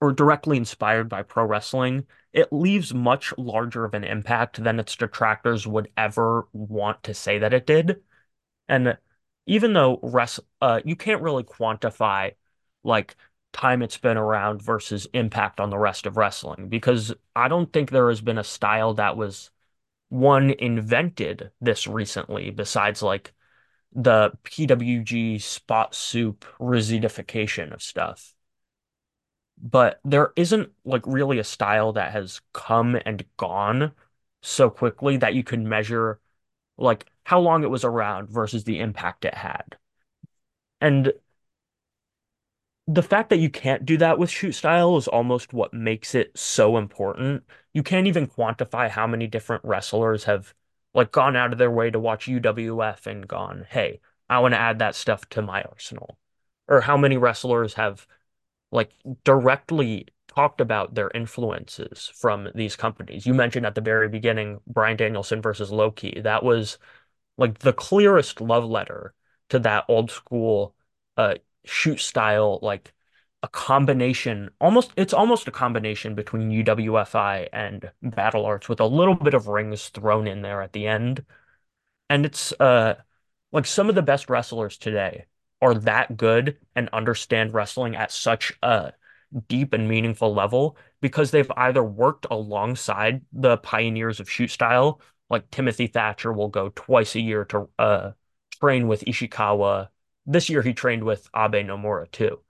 or 0.00 0.12
directly 0.12 0.56
inspired 0.56 1.08
by 1.08 1.22
pro 1.22 1.44
wrestling. 1.44 2.06
It 2.32 2.52
leaves 2.52 2.92
much 2.94 3.32
larger 3.38 3.84
of 3.84 3.94
an 3.94 4.04
impact 4.04 4.62
than 4.62 4.78
its 4.78 4.96
detractors 4.96 5.66
would 5.66 5.90
ever 5.96 6.48
want 6.52 7.02
to 7.04 7.14
say 7.14 7.38
that 7.38 7.54
it 7.54 7.66
did. 7.66 8.02
And 8.68 8.98
even 9.46 9.72
though 9.72 9.98
res 10.02 10.40
uh 10.60 10.80
you 10.84 10.96
can't 10.96 11.22
really 11.22 11.44
quantify 11.44 12.34
like 12.84 13.16
time 13.56 13.82
it's 13.82 13.96
been 13.96 14.18
around 14.18 14.60
versus 14.60 15.08
impact 15.14 15.60
on 15.60 15.70
the 15.70 15.78
rest 15.78 16.04
of 16.04 16.18
wrestling 16.18 16.68
because 16.68 17.14
I 17.34 17.48
don't 17.48 17.72
think 17.72 17.90
there 17.90 18.10
has 18.10 18.20
been 18.20 18.36
a 18.36 18.44
style 18.44 18.94
that 18.94 19.16
was 19.16 19.50
one 20.10 20.50
invented 20.50 21.50
this 21.60 21.86
recently 21.86 22.50
besides 22.50 23.02
like 23.02 23.32
the 23.94 24.32
PWG 24.44 25.40
spot 25.40 25.94
soup 25.94 26.44
rigidification 26.60 27.72
of 27.72 27.82
stuff. 27.82 28.34
But 29.56 30.00
there 30.04 30.32
isn't 30.36 30.70
like 30.84 31.06
really 31.06 31.38
a 31.38 31.44
style 31.44 31.94
that 31.94 32.12
has 32.12 32.42
come 32.52 32.98
and 33.06 33.24
gone 33.38 33.92
so 34.42 34.68
quickly 34.68 35.16
that 35.16 35.34
you 35.34 35.42
can 35.42 35.66
measure 35.66 36.20
like 36.76 37.06
how 37.24 37.40
long 37.40 37.64
it 37.64 37.70
was 37.70 37.84
around 37.84 38.28
versus 38.28 38.64
the 38.64 38.80
impact 38.80 39.24
it 39.24 39.34
had. 39.34 39.78
And 40.82 41.14
the 42.88 43.02
fact 43.02 43.30
that 43.30 43.38
you 43.38 43.50
can't 43.50 43.84
do 43.84 43.96
that 43.98 44.18
with 44.18 44.30
shoot 44.30 44.52
style 44.52 44.96
is 44.96 45.08
almost 45.08 45.52
what 45.52 45.74
makes 45.74 46.14
it 46.14 46.36
so 46.38 46.76
important. 46.76 47.44
You 47.72 47.82
can't 47.82 48.06
even 48.06 48.28
quantify 48.28 48.88
how 48.88 49.06
many 49.06 49.26
different 49.26 49.64
wrestlers 49.64 50.24
have 50.24 50.54
like 50.94 51.10
gone 51.12 51.36
out 51.36 51.52
of 51.52 51.58
their 51.58 51.70
way 51.70 51.90
to 51.90 51.98
watch 51.98 52.28
UWF 52.28 53.06
and 53.06 53.26
gone, 53.26 53.66
"Hey, 53.68 54.00
I 54.30 54.38
want 54.38 54.54
to 54.54 54.60
add 54.60 54.78
that 54.78 54.94
stuff 54.94 55.28
to 55.30 55.42
my 55.42 55.62
arsenal." 55.62 56.18
Or 56.68 56.80
how 56.80 56.96
many 56.96 57.16
wrestlers 57.16 57.74
have 57.74 58.06
like 58.72 58.92
directly 59.24 60.08
talked 60.28 60.60
about 60.60 60.94
their 60.94 61.10
influences 61.14 62.12
from 62.14 62.48
these 62.54 62.76
companies. 62.76 63.26
You 63.26 63.34
mentioned 63.34 63.66
at 63.66 63.74
the 63.74 63.80
very 63.80 64.08
beginning 64.08 64.60
Brian 64.66 64.96
Danielson 64.96 65.42
versus 65.42 65.72
Low 65.72 65.90
Ki. 65.90 66.20
That 66.20 66.42
was 66.44 66.78
like 67.38 67.60
the 67.60 67.72
clearest 67.72 68.40
love 68.40 68.64
letter 68.64 69.14
to 69.50 69.58
that 69.60 69.84
old 69.88 70.10
school 70.10 70.74
uh 71.16 71.36
shoot 71.66 72.00
style, 72.00 72.58
like 72.62 72.92
a 73.42 73.48
combination, 73.48 74.50
almost 74.60 74.92
it's 74.96 75.12
almost 75.12 75.48
a 75.48 75.52
combination 75.52 76.14
between 76.14 76.50
UWFI 76.50 77.48
and 77.52 77.90
Battle 78.02 78.46
Arts 78.46 78.68
with 78.68 78.80
a 78.80 78.86
little 78.86 79.14
bit 79.14 79.34
of 79.34 79.48
rings 79.48 79.88
thrown 79.90 80.26
in 80.26 80.42
there 80.42 80.62
at 80.62 80.72
the 80.72 80.86
end. 80.86 81.24
And 82.10 82.26
it's 82.26 82.52
uh 82.60 82.96
like 83.52 83.66
some 83.66 83.88
of 83.88 83.94
the 83.94 84.02
best 84.02 84.30
wrestlers 84.30 84.76
today 84.78 85.26
are 85.62 85.74
that 85.74 86.16
good 86.16 86.58
and 86.74 86.88
understand 86.92 87.54
wrestling 87.54 87.96
at 87.96 88.12
such 88.12 88.52
a 88.62 88.92
deep 89.48 89.72
and 89.72 89.88
meaningful 89.88 90.34
level 90.34 90.76
because 91.00 91.30
they've 91.30 91.50
either 91.56 91.82
worked 91.82 92.26
alongside 92.30 93.22
the 93.32 93.56
pioneers 93.58 94.20
of 94.20 94.30
shoot 94.30 94.50
style, 94.50 95.00
like 95.30 95.50
Timothy 95.50 95.86
Thatcher 95.86 96.32
will 96.32 96.48
go 96.48 96.70
twice 96.74 97.14
a 97.14 97.20
year 97.20 97.44
to 97.46 97.68
uh, 97.78 98.12
train 98.60 98.88
with 98.88 99.04
Ishikawa. 99.04 99.88
This 100.26 100.48
year 100.48 100.62
he 100.62 100.74
trained 100.74 101.04
with 101.04 101.28
Abe 101.34 101.66
Nomura 101.66 102.10
too. 102.10 102.40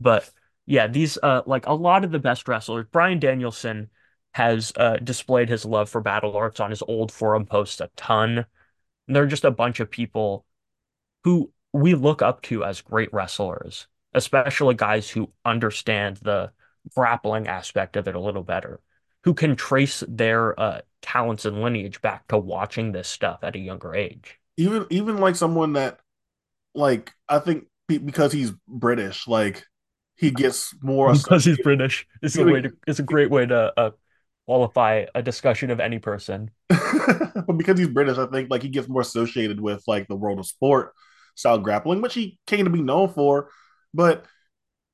But 0.00 0.30
yeah, 0.66 0.86
these 0.86 1.18
uh 1.22 1.42
like 1.46 1.66
a 1.66 1.74
lot 1.74 2.04
of 2.04 2.10
the 2.10 2.18
best 2.18 2.48
wrestlers, 2.48 2.86
Bryan 2.90 3.18
Danielson 3.18 3.90
has 4.34 4.72
uh 4.76 4.96
displayed 4.96 5.48
his 5.48 5.64
love 5.64 5.90
for 5.90 6.00
battle 6.00 6.36
arts 6.36 6.60
on 6.60 6.70
his 6.70 6.82
old 6.82 7.12
forum 7.12 7.46
posts 7.46 7.80
a 7.80 7.90
ton. 7.96 8.46
And 9.06 9.16
they're 9.16 9.26
just 9.26 9.44
a 9.44 9.50
bunch 9.50 9.80
of 9.80 9.90
people 9.90 10.46
who 11.24 11.50
we 11.72 11.94
look 11.94 12.22
up 12.22 12.42
to 12.42 12.64
as 12.64 12.80
great 12.80 13.12
wrestlers, 13.12 13.86
especially 14.14 14.74
guys 14.74 15.08
who 15.08 15.30
understand 15.44 16.18
the 16.18 16.52
grappling 16.94 17.46
aspect 17.46 17.96
of 17.96 18.08
it 18.08 18.14
a 18.14 18.20
little 18.20 18.42
better, 18.42 18.80
who 19.24 19.34
can 19.34 19.56
trace 19.56 20.02
their 20.08 20.58
uh, 20.58 20.80
talents 21.00 21.44
and 21.44 21.62
lineage 21.62 22.00
back 22.00 22.26
to 22.28 22.38
watching 22.38 22.92
this 22.92 23.08
stuff 23.08 23.40
at 23.42 23.56
a 23.56 23.60
younger 23.60 23.94
age. 23.94 24.38
Even 24.56 24.86
even 24.90 25.18
like 25.18 25.36
someone 25.36 25.72
that 25.74 26.00
like 26.74 27.12
I 27.28 27.38
think 27.38 27.64
because 27.88 28.32
he's 28.32 28.52
British, 28.66 29.26
like 29.28 29.64
he 30.16 30.30
gets 30.30 30.74
more 30.82 31.12
because 31.12 31.44
he's 31.44 31.58
British. 31.58 32.06
It's 32.22 32.36
a 32.36 32.44
way 32.44 32.62
to 32.62 32.72
it's 32.86 32.98
a 32.98 33.04
great 33.04 33.30
way 33.30 33.46
to 33.46 33.72
uh, 33.76 33.90
qualify 34.46 35.06
a 35.14 35.22
discussion 35.22 35.70
of 35.70 35.80
any 35.80 35.98
person. 35.98 36.50
but 36.68 37.56
because 37.56 37.78
he's 37.78 37.88
British, 37.88 38.18
I 38.18 38.26
think 38.26 38.50
like 38.50 38.62
he 38.62 38.68
gets 38.68 38.88
more 38.88 39.02
associated 39.02 39.60
with 39.60 39.82
like 39.86 40.08
the 40.08 40.16
world 40.16 40.38
of 40.38 40.46
sport 40.46 40.92
style 41.34 41.58
grappling, 41.58 42.02
which 42.02 42.14
he 42.14 42.38
came 42.46 42.64
to 42.64 42.70
be 42.70 42.82
known 42.82 43.08
for. 43.08 43.48
But 43.94 44.24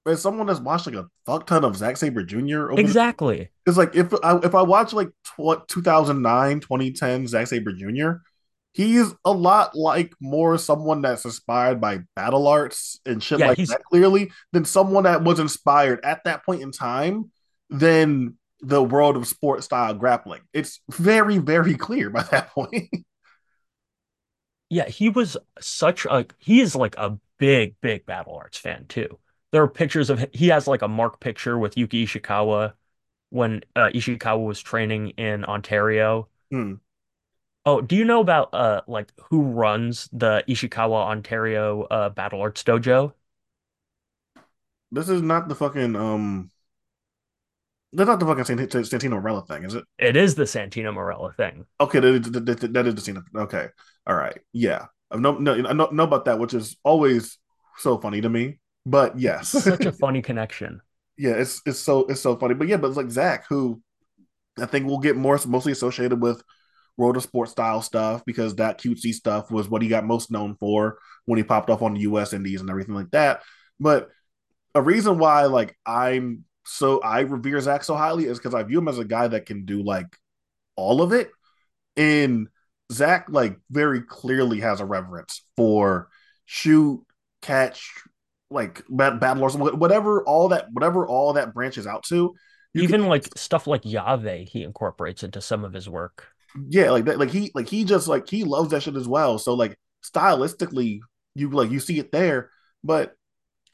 as 0.06 0.22
someone 0.22 0.46
that's 0.46 0.60
watched 0.60 0.86
like 0.86 0.96
a 0.96 1.06
fuck 1.26 1.46
ton 1.46 1.64
of 1.64 1.76
Zack 1.76 1.96
Sabre 1.96 2.24
Jr. 2.24 2.70
exactly, 2.72 3.50
the, 3.64 3.70
it's 3.70 3.78
like 3.78 3.94
if 3.94 4.12
I 4.22 4.38
if 4.38 4.54
I 4.54 4.62
watch 4.62 4.92
like 4.92 5.10
tw- 5.24 5.66
2009, 5.68 6.60
2010 6.60 7.26
Zack 7.26 7.46
Sabre 7.46 7.72
Jr., 7.72 8.22
he's 8.72 9.12
a 9.24 9.32
lot 9.32 9.74
like 9.74 10.12
more 10.20 10.58
someone 10.58 11.02
that's 11.02 11.24
inspired 11.24 11.80
by 11.80 12.00
battle 12.14 12.46
arts 12.46 13.00
and 13.06 13.22
shit 13.22 13.40
yeah, 13.40 13.48
like 13.48 13.58
that 13.58 13.82
clearly 13.84 14.30
than 14.52 14.64
someone 14.64 15.04
that 15.04 15.22
was 15.22 15.40
inspired 15.40 16.00
at 16.04 16.22
that 16.24 16.44
point 16.44 16.62
in 16.62 16.70
time 16.70 17.30
than 17.70 18.34
the 18.60 18.82
world 18.82 19.16
of 19.16 19.26
sport 19.26 19.62
style 19.64 19.94
grappling. 19.94 20.42
It's 20.52 20.80
very, 20.90 21.38
very 21.38 21.74
clear 21.74 22.10
by 22.10 22.22
that 22.30 22.50
point. 22.50 22.88
Yeah, 24.70 24.88
he 24.88 25.08
was 25.08 25.36
such 25.60 26.04
a 26.04 26.26
he 26.38 26.60
is 26.60 26.76
like 26.76 26.96
a 26.98 27.18
big, 27.38 27.76
big 27.80 28.04
Battle 28.04 28.36
Arts 28.36 28.58
fan 28.58 28.84
too. 28.86 29.18
There 29.50 29.62
are 29.62 29.68
pictures 29.68 30.10
of 30.10 30.26
he 30.32 30.48
has 30.48 30.66
like 30.66 30.82
a 30.82 30.88
mark 30.88 31.20
picture 31.20 31.58
with 31.58 31.78
Yuki 31.78 32.04
Ishikawa 32.04 32.74
when 33.30 33.62
uh, 33.74 33.90
Ishikawa 33.94 34.44
was 34.44 34.60
training 34.60 35.10
in 35.10 35.44
Ontario. 35.44 36.28
Hmm. 36.50 36.74
Oh, 37.68 37.82
do 37.82 37.96
you 37.96 38.04
know 38.06 38.20
about 38.20 38.48
uh 38.54 38.80
like 38.86 39.12
who 39.28 39.42
runs 39.42 40.08
the 40.10 40.42
Ishikawa 40.48 41.04
Ontario 41.04 41.82
uh 41.82 42.08
Battle 42.08 42.40
Arts 42.40 42.62
dojo? 42.62 43.12
This 44.90 45.10
is 45.10 45.20
not 45.20 45.50
the 45.50 45.54
fucking 45.54 45.94
um 45.94 46.50
that's 47.92 48.08
not 48.08 48.20
the 48.20 48.24
fucking 48.24 48.44
Santino 48.44 49.20
Marella 49.22 49.46
thing, 49.46 49.64
is 49.64 49.74
it? 49.74 49.84
It 49.98 50.16
is 50.16 50.34
the 50.34 50.44
Santino 50.44 50.94
Marella 50.94 51.36
thing. 51.36 51.66
Okay, 51.78 52.00
that 52.00 52.14
is, 52.14 52.22
that, 52.32 52.72
that 52.72 52.86
is 52.86 52.94
the 52.94 53.00
scene. 53.02 53.22
Okay, 53.36 53.68
all 54.06 54.16
right, 54.16 54.38
yeah, 54.54 54.86
I 55.10 55.18
know, 55.18 55.36
no, 55.36 55.52
I 55.52 55.74
know, 55.74 55.88
know 55.92 56.04
about 56.04 56.24
that, 56.24 56.38
which 56.38 56.54
is 56.54 56.74
always 56.84 57.36
so 57.76 57.98
funny 57.98 58.22
to 58.22 58.30
me. 58.30 58.60
But 58.86 59.18
yes, 59.18 59.50
such 59.50 59.84
a 59.84 59.92
funny 60.00 60.22
connection. 60.22 60.80
yeah, 61.18 61.32
it's 61.32 61.60
it's 61.66 61.80
so 61.80 62.06
it's 62.06 62.22
so 62.22 62.34
funny. 62.36 62.54
But 62.54 62.68
yeah, 62.68 62.78
but 62.78 62.88
it's 62.88 62.96
like 62.96 63.10
Zach, 63.10 63.44
who 63.46 63.82
I 64.58 64.64
think 64.64 64.86
will 64.86 65.00
get 65.00 65.16
more 65.16 65.38
mostly 65.46 65.72
associated 65.72 66.22
with 66.22 66.42
world 66.98 67.16
of 67.16 67.22
sports 67.22 67.52
style 67.52 67.80
stuff 67.80 68.24
because 68.26 68.56
that 68.56 68.78
cutesy 68.78 69.14
stuff 69.14 69.50
was 69.50 69.68
what 69.68 69.80
he 69.80 69.88
got 69.88 70.04
most 70.04 70.30
known 70.30 70.56
for 70.56 70.98
when 71.24 71.38
he 71.38 71.44
popped 71.44 71.70
off 71.70 71.80
on 71.80 71.94
the 71.94 72.00
U.S. 72.00 72.34
Indies 72.34 72.60
and 72.60 72.68
everything 72.68 72.94
like 72.94 73.10
that. 73.12 73.42
But 73.80 74.10
a 74.74 74.82
reason 74.82 75.18
why 75.18 75.46
like 75.46 75.76
I'm 75.86 76.44
so 76.66 77.00
I 77.00 77.20
revere 77.20 77.60
Zach 77.60 77.84
so 77.84 77.94
highly 77.94 78.26
is 78.26 78.38
because 78.38 78.54
I 78.54 78.62
view 78.64 78.78
him 78.78 78.88
as 78.88 78.98
a 78.98 79.04
guy 79.04 79.28
that 79.28 79.46
can 79.46 79.64
do 79.64 79.82
like 79.82 80.14
all 80.76 81.00
of 81.00 81.12
it. 81.12 81.30
And 81.96 82.48
Zach 82.92 83.26
like 83.30 83.58
very 83.70 84.02
clearly 84.02 84.60
has 84.60 84.80
a 84.80 84.84
reverence 84.84 85.42
for 85.56 86.08
shoot, 86.44 87.04
catch, 87.42 87.92
like 88.50 88.82
battle 88.90 89.42
or 89.42 89.50
something, 89.50 89.78
whatever 89.78 90.22
all 90.24 90.48
that 90.48 90.68
whatever 90.72 91.06
all 91.06 91.34
that 91.34 91.54
branches 91.54 91.86
out 91.86 92.02
to. 92.04 92.34
Even 92.74 93.02
can, 93.02 93.08
like 93.08 93.26
stuff 93.36 93.66
like 93.66 93.82
Yave, 93.82 94.48
he 94.48 94.62
incorporates 94.62 95.22
into 95.22 95.40
some 95.40 95.64
of 95.64 95.72
his 95.72 95.88
work. 95.88 96.26
Yeah, 96.68 96.90
like 96.90 97.04
that, 97.06 97.18
like 97.18 97.30
he 97.30 97.50
like 97.54 97.68
he 97.68 97.84
just 97.84 98.08
like 98.08 98.28
he 98.28 98.44
loves 98.44 98.70
that 98.70 98.82
shit 98.82 98.96
as 98.96 99.08
well. 99.08 99.38
So 99.38 99.54
like 99.54 99.78
stylistically, 100.04 101.00
you 101.34 101.50
like 101.50 101.70
you 101.70 101.80
see 101.80 101.98
it 101.98 102.12
there, 102.12 102.50
but 102.82 103.14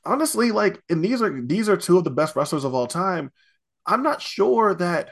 honestly, 0.04 0.50
like, 0.52 0.82
and 0.88 1.04
these 1.04 1.22
are 1.22 1.40
these 1.42 1.68
are 1.68 1.76
two 1.76 1.98
of 1.98 2.04
the 2.04 2.10
best 2.10 2.36
wrestlers 2.36 2.64
of 2.64 2.74
all 2.74 2.86
time. 2.86 3.32
I'm 3.86 4.02
not 4.02 4.22
sure 4.22 4.74
that 4.74 5.10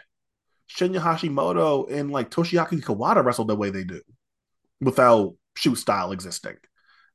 Shinya 0.71 1.01
Hashimoto 1.01 1.91
and 1.91 2.11
like 2.11 2.31
Toshiaki 2.31 2.83
Kawada 2.83 3.25
wrestle 3.25 3.45
the 3.45 3.57
way 3.57 3.71
they 3.71 3.85
do 3.85 4.01
without 4.81 5.35
shoot 5.57 5.77
style 5.77 6.13
existing. 6.13 6.57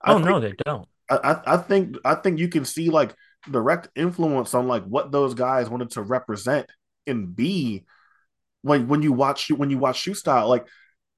I 0.02 0.14
oh 0.14 0.16
think, 0.16 0.30
no, 0.30 0.40
they 0.40 0.53
don't. 0.66 0.88
I, 1.10 1.40
I 1.45 1.58
think 1.58 1.98
I 2.06 2.16
think 2.16 2.40
you 2.40 2.50
can 2.50 2.66
see 2.66 2.90
like 2.90 3.16
direct 3.50 3.90
influence 3.95 4.53
on 4.53 4.68
like 4.68 4.84
what 4.84 5.11
those 5.11 5.34
guys 5.34 5.69
wanted 5.69 5.92
to 5.92 6.02
represent 6.02 6.69
and 7.06 7.36
be 7.36 7.86
when 8.61 8.88
when 8.88 9.02
you 9.02 9.14
watch 9.14 9.50
when 9.50 9.69
you 9.69 9.77
watch 9.77 10.00
shoot 10.00 10.16
style. 10.16 10.48
Like 10.48 10.66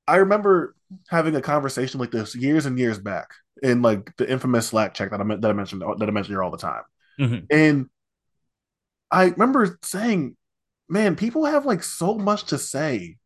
I 0.08 0.18
remember 0.18 0.76
having 1.10 1.36
a 1.36 1.42
conversation 1.42 2.00
like 2.00 2.12
this 2.12 2.36
years 2.36 2.66
and 2.66 2.78
years 2.80 3.00
back 3.00 3.30
in 3.62 3.82
like 3.82 4.16
the 4.18 4.30
infamous 4.30 4.68
Slack 4.68 4.94
check 4.94 5.12
that 5.12 5.22
I 5.22 5.24
that 5.24 5.46
I 5.46 5.54
mentioned 5.54 5.82
that 5.82 6.08
I 6.08 6.12
mentioned 6.12 6.34
here 6.34 6.44
all 6.44 6.52
the 6.52 6.58
time. 6.58 6.84
Mm-hmm. 7.20 7.46
And 7.50 7.90
I 9.12 9.26
remember 9.26 9.78
saying, 9.84 10.36
"Man, 10.88 11.16
people 11.16 11.46
have 11.46 11.66
like 11.66 11.84
so 11.84 12.16
much 12.16 12.46
to 12.46 12.58
say 12.58 13.18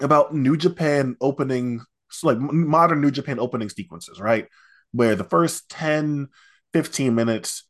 about 0.00 0.34
New 0.34 0.56
Japan 0.56 1.16
opening, 1.20 1.80
like 2.22 2.38
modern 2.38 3.00
New 3.00 3.10
Japan 3.10 3.38
opening 3.38 3.68
sequences, 3.68 4.20
right? 4.20 4.48
Where 4.92 5.14
the 5.14 5.24
first 5.24 5.68
10, 5.70 6.28
15 6.72 7.14
minutes, 7.14 7.64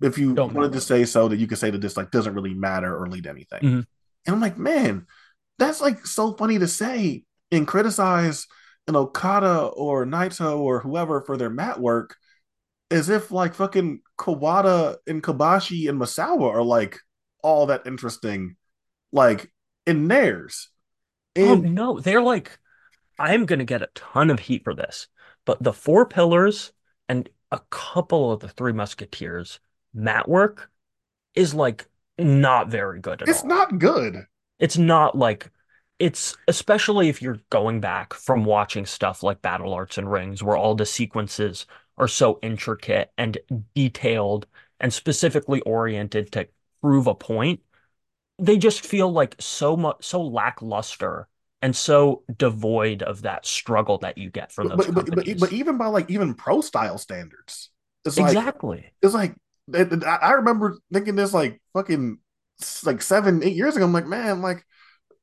if 0.00 0.16
you 0.16 0.34
Don't 0.34 0.54
wanted 0.54 0.68
matter. 0.68 0.80
to 0.80 0.86
say 0.86 1.04
so, 1.04 1.28
that 1.28 1.36
you 1.36 1.46
could 1.46 1.58
say 1.58 1.70
that 1.70 1.80
this 1.80 1.96
like 1.96 2.10
doesn't 2.10 2.34
really 2.34 2.54
matter 2.54 2.96
or 2.96 3.08
lead 3.08 3.26
anything. 3.26 3.60
Mm-hmm. 3.60 3.80
And 4.26 4.34
I'm 4.34 4.40
like, 4.40 4.56
man, 4.56 5.06
that's 5.62 5.80
like 5.80 6.06
so 6.06 6.32
funny 6.34 6.58
to 6.58 6.68
say 6.68 7.24
and 7.50 7.66
criticize 7.66 8.46
an 8.88 8.96
Okada 8.96 9.64
or 9.66 10.04
Naito 10.04 10.58
or 10.58 10.80
whoever 10.80 11.20
for 11.20 11.36
their 11.36 11.50
mat 11.50 11.80
work 11.80 12.16
as 12.90 13.08
if 13.08 13.30
like 13.30 13.54
fucking 13.54 14.00
Kawada 14.18 14.96
and 15.06 15.22
Kobashi 15.22 15.88
and 15.88 16.00
Misawa 16.00 16.52
are 16.52 16.62
like 16.62 16.98
all 17.42 17.66
that 17.66 17.86
interesting, 17.86 18.56
like 19.12 19.50
in 19.86 20.08
theirs. 20.08 20.68
Oh, 21.36 21.54
and- 21.54 21.66
oh 21.66 21.70
no, 21.70 22.00
they're 22.00 22.22
like 22.22 22.58
I'm 23.18 23.46
gonna 23.46 23.64
get 23.64 23.82
a 23.82 23.88
ton 23.94 24.30
of 24.30 24.40
heat 24.40 24.64
for 24.64 24.74
this, 24.74 25.08
but 25.44 25.62
the 25.62 25.72
four 25.72 26.06
pillars 26.06 26.72
and 27.08 27.28
a 27.50 27.60
couple 27.70 28.32
of 28.32 28.40
the 28.40 28.48
three 28.48 28.72
musketeers 28.72 29.60
mat 29.94 30.28
work 30.28 30.70
is 31.34 31.54
like 31.54 31.86
not 32.18 32.68
very 32.68 33.00
good 33.00 33.22
at 33.22 33.28
it's 33.28 33.42
all. 33.42 33.44
It's 33.44 33.48
not 33.48 33.78
good. 33.78 34.26
It's 34.62 34.78
not 34.78 35.18
like 35.18 35.50
it's 36.00 36.36
especially 36.48 37.10
if 37.10 37.22
you're 37.22 37.40
going 37.50 37.80
back 37.82 38.14
from 38.14 38.46
watching 38.46 38.86
stuff 38.86 39.22
like 39.24 39.42
Battle 39.42 39.74
Arts 39.74 39.98
and 39.98 40.10
Rings, 40.10 40.42
where 40.42 40.56
all 40.56 40.74
the 40.76 40.86
sequences 40.86 41.66
are 41.98 42.08
so 42.08 42.40
intricate 42.42 43.12
and 43.18 43.38
detailed 43.74 44.46
and 44.80 44.92
specifically 44.94 45.62
oriented 45.62 46.32
to 46.32 46.48
prove 46.82 47.08
a 47.08 47.14
point, 47.16 47.60
they 48.38 48.58
just 48.58 48.84
feel 48.84 49.12
like 49.12 49.36
so 49.40 49.76
much 49.76 50.04
so 50.04 50.22
lackluster 50.22 51.28
and 51.62 51.76
so 51.76 52.24
devoid 52.36 53.02
of 53.02 53.22
that 53.22 53.46
struggle 53.46 53.98
that 53.98 54.18
you 54.18 54.30
get 54.30 54.52
from 54.52 54.68
those 54.68 54.86
but 54.86 54.94
but 54.94 55.14
but, 55.14 55.38
but 55.38 55.52
even 55.52 55.78
by 55.78 55.86
like 55.86 56.10
even 56.10 56.34
pro 56.34 56.60
style 56.60 56.98
standards, 56.98 57.70
it's 58.04 58.18
like 58.18 58.32
Exactly. 58.32 58.92
it's 59.02 59.14
like 59.14 59.34
it- 59.72 59.92
it- 59.92 60.04
I 60.04 60.32
remember 60.32 60.78
thinking 60.92 61.16
this 61.16 61.32
like 61.34 61.60
fucking 61.74 62.18
like 62.84 63.02
seven 63.02 63.42
eight 63.42 63.56
years 63.56 63.76
ago. 63.76 63.84
I'm 63.84 63.92
like, 63.92 64.06
man, 64.06 64.42
like 64.42 64.64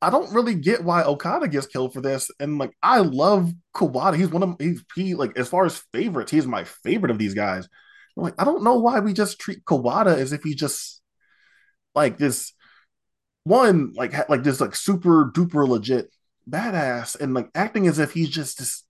I 0.02 0.10
don't 0.10 0.34
really 0.34 0.56
get 0.56 0.84
why 0.84 1.04
Okada 1.04 1.48
gets 1.48 1.68
killed 1.68 1.94
for 1.94 2.02
this. 2.02 2.32
And 2.40 2.58
like 2.58 2.72
I 2.82 3.00
love 3.00 3.54
Kawada. 3.76 4.16
He's 4.16 4.30
one 4.30 4.44
of 4.44 4.56
he's 4.60 4.84
he 4.96 5.16
like 5.16 5.38
as 5.38 5.50
far 5.50 5.66
as 5.66 5.84
favorites, 5.94 6.32
he's 6.32 6.48
my 6.48 6.64
favorite 6.64 7.12
of 7.12 7.18
these 7.18 7.34
guys. 7.34 7.68
I'm 8.18 8.24
like 8.24 8.36
I 8.38 8.46
don't 8.46 8.64
know 8.64 8.76
why 8.80 9.00
we 9.00 9.14
just 9.14 9.40
treat 9.40 9.66
Kawada 9.66 10.18
as 10.18 10.34
if 10.34 10.44
he 10.44 10.56
just 10.56 11.02
like 11.96 12.18
this 12.18 12.54
one 13.44 13.94
like 13.96 14.14
ha- 14.14 14.26
like 14.30 14.44
this 14.44 14.62
like 14.62 14.76
super 14.76 15.32
duper 15.32 15.68
legit 15.68 16.12
badass 16.50 17.20
and 17.20 17.34
like 17.34 17.50
acting 17.56 17.88
as 17.88 18.00
if 18.00 18.12
he's 18.14 18.30
just 18.30 18.60
this 18.60 18.84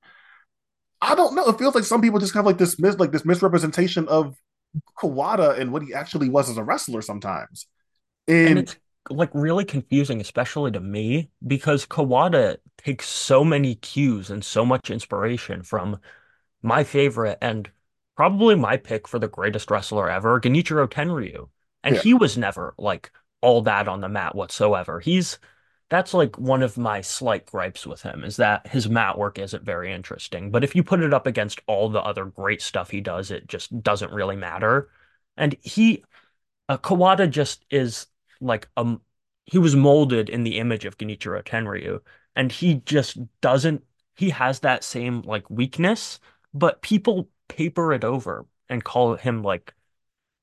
I 1.01 1.15
don't 1.15 1.33
know. 1.35 1.47
It 1.47 1.57
feels 1.57 1.75
like 1.75 1.85
some 1.85 2.01
people 2.01 2.19
just 2.19 2.33
have 2.33 2.45
like 2.45 2.57
this 2.57 2.77
mis 2.79 2.97
like 2.97 3.11
this 3.11 3.25
misrepresentation 3.25 4.07
of 4.07 4.35
Kawada 4.97 5.57
and 5.57 5.71
what 5.71 5.83
he 5.83 5.93
actually 5.93 6.29
was 6.29 6.49
as 6.49 6.57
a 6.57 6.63
wrestler 6.63 7.01
sometimes. 7.01 7.67
And 8.43 8.57
And 8.57 8.59
it's 8.59 8.77
like 9.09 9.29
really 9.33 9.65
confusing, 9.65 10.21
especially 10.21 10.71
to 10.71 10.79
me, 10.79 11.29
because 11.45 11.85
Kawada 11.85 12.57
takes 12.77 13.07
so 13.07 13.43
many 13.43 13.75
cues 13.75 14.29
and 14.29 14.43
so 14.43 14.65
much 14.65 14.89
inspiration 14.89 15.63
from 15.63 15.99
my 16.61 16.83
favorite 16.83 17.37
and 17.41 17.69
probably 18.15 18.55
my 18.55 18.77
pick 18.77 19.07
for 19.07 19.19
the 19.19 19.27
greatest 19.27 19.71
wrestler 19.71 20.09
ever, 20.09 20.39
Genichiro 20.39 20.87
Tenryu. 20.87 21.49
And 21.83 21.95
yeah, 21.95 22.01
he 22.01 22.13
was 22.13 22.37
never 22.37 22.75
like 22.77 23.11
all 23.41 23.61
that 23.63 23.87
on 23.87 24.01
the 24.01 24.09
mat 24.09 24.35
whatsoever. 24.35 24.99
He's 24.99 25.39
that's 25.89 26.13
like 26.13 26.37
one 26.37 26.61
of 26.61 26.77
my 26.77 27.01
slight 27.01 27.45
gripes 27.47 27.87
with 27.87 28.03
him 28.03 28.23
is 28.23 28.37
that 28.37 28.67
his 28.67 28.87
mat 28.89 29.17
work 29.17 29.39
isn't 29.39 29.63
very 29.65 29.91
interesting. 29.91 30.51
But 30.51 30.63
if 30.63 30.75
you 30.75 30.83
put 30.83 31.01
it 31.01 31.13
up 31.13 31.25
against 31.27 31.61
all 31.67 31.89
the 31.89 32.01
other 32.01 32.25
great 32.25 32.61
stuff 32.61 32.91
he 32.91 33.01
does, 33.01 33.31
it 33.31 33.47
just 33.47 33.81
doesn't 33.81 34.13
really 34.13 34.35
matter. 34.35 34.89
And 35.37 35.55
he 35.61 36.03
uh, 36.69 36.77
Kawada 36.77 37.29
just 37.29 37.65
is 37.69 38.07
like 38.41 38.67
um 38.77 39.01
he 39.45 39.57
was 39.57 39.75
molded 39.75 40.29
in 40.29 40.43
the 40.43 40.57
image 40.59 40.85
of 40.85 40.97
Genichiro 40.97 41.43
Tenryu, 41.43 42.01
and 42.35 42.51
he 42.51 42.75
just 42.85 43.17
doesn't 43.41 43.83
he 44.15 44.29
has 44.31 44.59
that 44.59 44.83
same 44.83 45.21
like 45.21 45.49
weakness, 45.49 46.19
but 46.53 46.81
people 46.81 47.29
paper 47.47 47.93
it 47.93 48.03
over 48.03 48.45
and 48.69 48.83
call 48.83 49.15
him 49.15 49.41
like 49.43 49.73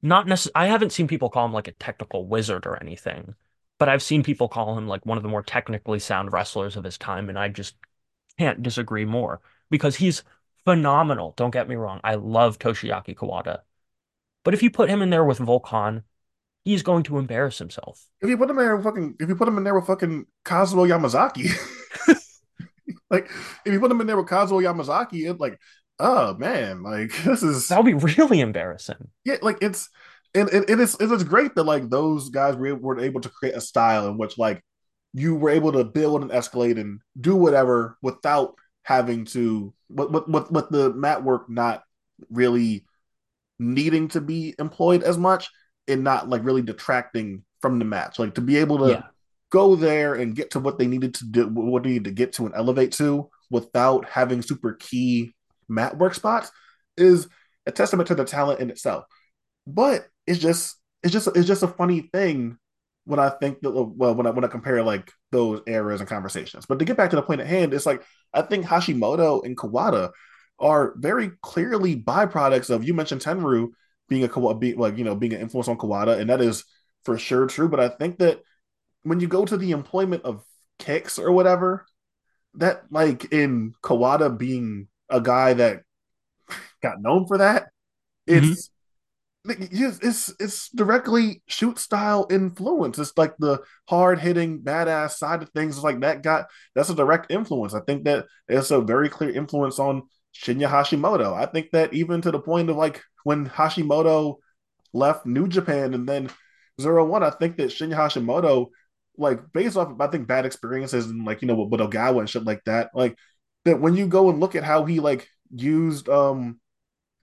not 0.02 0.26
necessarily 0.26 0.68
I 0.68 0.72
haven't 0.72 0.92
seen 0.92 1.08
people 1.08 1.30
call 1.30 1.46
him 1.46 1.52
like 1.52 1.68
a 1.68 1.72
technical 1.72 2.26
wizard 2.26 2.66
or 2.66 2.76
anything, 2.80 3.34
but 3.78 3.88
I've 3.88 4.02
seen 4.02 4.22
people 4.22 4.48
call 4.48 4.76
him 4.76 4.88
like 4.88 5.06
one 5.06 5.16
of 5.16 5.22
the 5.22 5.28
more 5.28 5.42
technically 5.42 5.98
sound 5.98 6.32
wrestlers 6.32 6.76
of 6.76 6.84
his 6.84 6.98
time, 6.98 7.28
and 7.28 7.38
I 7.38 7.48
just 7.48 7.76
can't 8.38 8.62
disagree 8.62 9.04
more 9.04 9.40
because 9.70 9.96
he's 9.96 10.22
phenomenal. 10.64 11.34
Don't 11.36 11.50
get 11.52 11.68
me 11.68 11.76
wrong, 11.76 12.00
I 12.04 12.16
love 12.16 12.58
Toshiaki 12.58 13.14
Kawada. 13.14 13.60
But 14.44 14.54
if 14.54 14.62
you 14.62 14.70
put 14.70 14.88
him 14.90 15.02
in 15.02 15.10
there 15.10 15.24
with 15.24 15.38
Volk 15.38 15.66
Han, 15.68 16.04
he's 16.66 16.82
going 16.82 17.04
to 17.04 17.16
embarrass 17.16 17.58
himself. 17.58 18.04
if 18.20 18.28
you 18.28 18.36
put 18.36 18.50
him 18.50 18.56
there 18.56 18.74
with 18.74 18.84
fucking 18.84 19.14
if 19.20 19.28
you 19.28 19.36
put 19.36 19.46
him 19.46 19.56
in 19.56 19.62
there 19.64 19.74
with 19.74 19.86
fucking 19.86 20.26
Kazuo 20.44 20.86
Yamazaki, 20.86 21.48
like 23.10 23.30
if 23.64 23.72
you 23.72 23.78
put 23.78 23.90
him 23.90 24.00
in 24.00 24.06
there 24.08 24.16
with 24.16 24.26
Kazuo 24.26 24.60
Yamazaki, 24.60 25.30
it's 25.30 25.40
like, 25.40 25.58
oh 26.00 26.34
man, 26.34 26.82
like 26.82 27.12
this 27.24 27.42
is 27.42 27.68
That 27.68 27.82
would 27.82 27.86
be 27.86 28.14
really 28.14 28.40
embarrassing. 28.40 29.08
yeah, 29.24 29.36
like 29.40 29.58
it's 29.62 29.88
and 30.34 30.50
it, 30.50 30.68
it 30.68 30.80
is 30.80 30.96
it 31.00 31.10
is 31.10 31.22
great 31.24 31.54
that 31.54 31.62
like 31.62 31.88
those 31.88 32.30
guys 32.30 32.56
were, 32.56 32.74
were 32.74 32.98
able 33.00 33.20
to 33.20 33.28
create 33.28 33.54
a 33.54 33.60
style 33.60 34.08
in 34.08 34.18
which 34.18 34.36
like 34.36 34.60
you 35.14 35.36
were 35.36 35.50
able 35.50 35.72
to 35.72 35.84
build 35.84 36.22
and 36.22 36.32
escalate 36.32 36.78
and 36.78 37.00
do 37.18 37.36
whatever 37.36 37.96
without 38.02 38.56
having 38.82 39.24
to 39.26 39.72
with 39.88 40.10
with, 40.26 40.50
with 40.50 40.68
the 40.70 40.92
mat 40.94 41.22
work 41.22 41.48
not 41.48 41.84
really 42.28 42.84
needing 43.58 44.08
to 44.08 44.20
be 44.20 44.54
employed 44.58 45.02
as 45.02 45.16
much 45.16 45.48
and 45.88 46.04
not 46.04 46.28
like 46.28 46.44
really 46.44 46.62
detracting 46.62 47.44
from 47.62 47.78
the 47.78 47.84
match. 47.84 48.18
Like 48.18 48.34
to 48.34 48.40
be 48.40 48.56
able 48.56 48.78
to 48.78 48.90
Yeah. 48.92 49.02
go 49.50 49.76
there 49.76 50.14
and 50.14 50.34
get 50.34 50.50
to 50.52 50.60
what 50.60 50.78
they 50.78 50.86
needed 50.86 51.14
to 51.14 51.24
do, 51.26 51.48
what 51.48 51.82
they 51.82 51.90
needed 51.90 52.04
to 52.04 52.10
get 52.10 52.32
to 52.34 52.46
and 52.46 52.54
elevate 52.54 52.92
to 52.92 53.30
without 53.50 54.04
having 54.06 54.42
super 54.42 54.74
key 54.74 55.34
mat 55.68 55.96
work 55.96 56.14
spots 56.14 56.50
is 56.96 57.28
a 57.66 57.72
testament 57.72 58.08
to 58.08 58.14
the 58.14 58.24
talent 58.24 58.60
in 58.60 58.70
itself. 58.70 59.04
But 59.66 60.06
it's 60.26 60.38
just 60.40 60.76
it's 61.02 61.12
just 61.12 61.28
it's 61.34 61.46
just 61.46 61.62
a 61.62 61.68
funny 61.68 62.08
thing 62.12 62.58
when 63.04 63.20
I 63.20 63.28
think 63.30 63.60
that 63.60 63.70
well 63.70 64.14
when 64.14 64.26
I 64.26 64.30
when 64.30 64.44
I 64.44 64.48
compare 64.48 64.82
like 64.82 65.12
those 65.30 65.60
eras 65.66 66.00
and 66.00 66.08
conversations. 66.08 66.66
But 66.66 66.78
to 66.80 66.84
get 66.84 66.96
back 66.96 67.10
to 67.10 67.16
the 67.16 67.22
point 67.22 67.40
at 67.40 67.46
hand, 67.46 67.72
it's 67.74 67.86
like 67.86 68.02
I 68.34 68.42
think 68.42 68.66
Hashimoto 68.66 69.44
and 69.44 69.56
Kawada 69.56 70.10
are 70.58 70.94
very 70.96 71.30
clearly 71.42 71.94
byproducts 71.96 72.70
of 72.70 72.82
you 72.84 72.94
mentioned 72.94 73.20
Tenryu 73.20 73.68
being 74.08 74.24
a 74.24 74.28
Kawada, 74.28 74.60
be, 74.60 74.74
like 74.74 74.98
you 74.98 75.04
know 75.04 75.14
being 75.14 75.34
an 75.34 75.40
influence 75.40 75.68
on 75.68 75.78
Kawada, 75.78 76.18
and 76.18 76.30
that 76.30 76.40
is 76.40 76.64
for 77.04 77.18
sure 77.18 77.46
true. 77.46 77.68
But 77.68 77.80
I 77.80 77.88
think 77.88 78.18
that 78.18 78.40
when 79.04 79.20
you 79.20 79.28
go 79.28 79.44
to 79.44 79.56
the 79.56 79.72
employment 79.72 80.24
of 80.24 80.44
kicks 80.78 81.18
or 81.18 81.32
whatever, 81.32 81.86
that 82.54 82.84
like 82.90 83.32
in 83.32 83.74
Kawada 83.82 84.36
being 84.36 84.88
a 85.10 85.20
guy 85.20 85.54
that 85.54 85.82
got 86.82 87.00
known 87.00 87.26
for 87.26 87.38
that, 87.38 87.68
hmm 88.32 88.56
it's 88.56 88.70
it's 89.44 89.98
it's, 90.00 90.34
it's 90.40 90.70
directly 90.70 91.42
shoot 91.48 91.78
style 91.78 92.26
influence. 92.30 92.98
It's 92.98 93.12
like 93.16 93.34
the 93.38 93.60
hard 93.88 94.18
hitting 94.20 94.60
badass 94.62 95.12
side 95.12 95.42
of 95.42 95.50
things. 95.50 95.76
It's 95.76 95.84
like 95.84 96.00
that 96.00 96.22
got 96.22 96.46
that's 96.74 96.90
a 96.90 96.94
direct 96.94 97.30
influence. 97.30 97.74
I 97.74 97.80
think 97.80 98.04
that 98.04 98.26
it's 98.48 98.70
a 98.70 98.80
very 98.80 99.08
clear 99.08 99.30
influence 99.30 99.78
on 99.78 100.02
Shinya 100.42 100.68
Hashimoto. 100.68 101.34
I 101.34 101.46
think 101.46 101.70
that 101.72 101.92
even 101.94 102.20
to 102.22 102.30
the 102.30 102.38
point 102.38 102.70
of 102.70 102.76
like 102.76 103.02
when 103.24 103.48
Hashimoto 103.48 104.36
left 104.92 105.26
New 105.26 105.48
Japan 105.48 105.94
and 105.94 106.08
then 106.08 106.30
Zero 106.80 107.04
One, 107.04 107.22
I 107.22 107.30
think 107.30 107.56
that 107.56 107.70
Shinya 107.70 107.94
Hashimoto, 107.94 108.68
like 109.16 109.40
based 109.52 109.76
off 109.76 109.90
of 109.90 110.00
I 110.00 110.08
think 110.08 110.26
bad 110.26 110.46
experiences 110.46 111.06
and 111.06 111.24
like 111.24 111.42
you 111.42 111.48
know 111.48 111.56
with, 111.56 111.70
with 111.70 111.80
Ogawa 111.80 112.20
and 112.20 112.30
shit 112.30 112.44
like 112.44 112.62
that, 112.66 112.90
like 112.94 113.16
that 113.64 113.80
when 113.80 113.96
you 113.96 114.06
go 114.06 114.30
and 114.30 114.40
look 114.40 114.54
at 114.54 114.64
how 114.64 114.84
he 114.84 115.00
like 115.00 115.28
used 115.50 116.08
um 116.08 116.60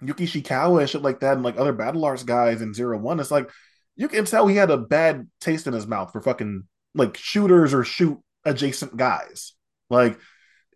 Yuki 0.01 0.25
Ishikawa 0.25 0.81
and 0.81 0.89
shit 0.89 1.01
like 1.01 1.19
that, 1.21 1.33
and 1.33 1.43
like 1.43 1.57
other 1.57 1.73
Battle 1.73 2.05
Arts 2.05 2.23
guys 2.23 2.61
in 2.61 2.73
Zero 2.73 2.97
One, 2.97 3.19
it's 3.19 3.31
like 3.31 3.49
you 3.95 4.07
can 4.07 4.25
tell 4.25 4.47
he 4.47 4.55
had 4.55 4.71
a 4.71 4.77
bad 4.77 5.29
taste 5.39 5.67
in 5.67 5.73
his 5.73 5.87
mouth 5.87 6.11
for 6.11 6.21
fucking 6.21 6.63
like 6.95 7.17
shooters 7.17 7.73
or 7.73 7.83
shoot 7.83 8.19
adjacent 8.45 8.97
guys. 8.97 9.53
Like 9.89 10.19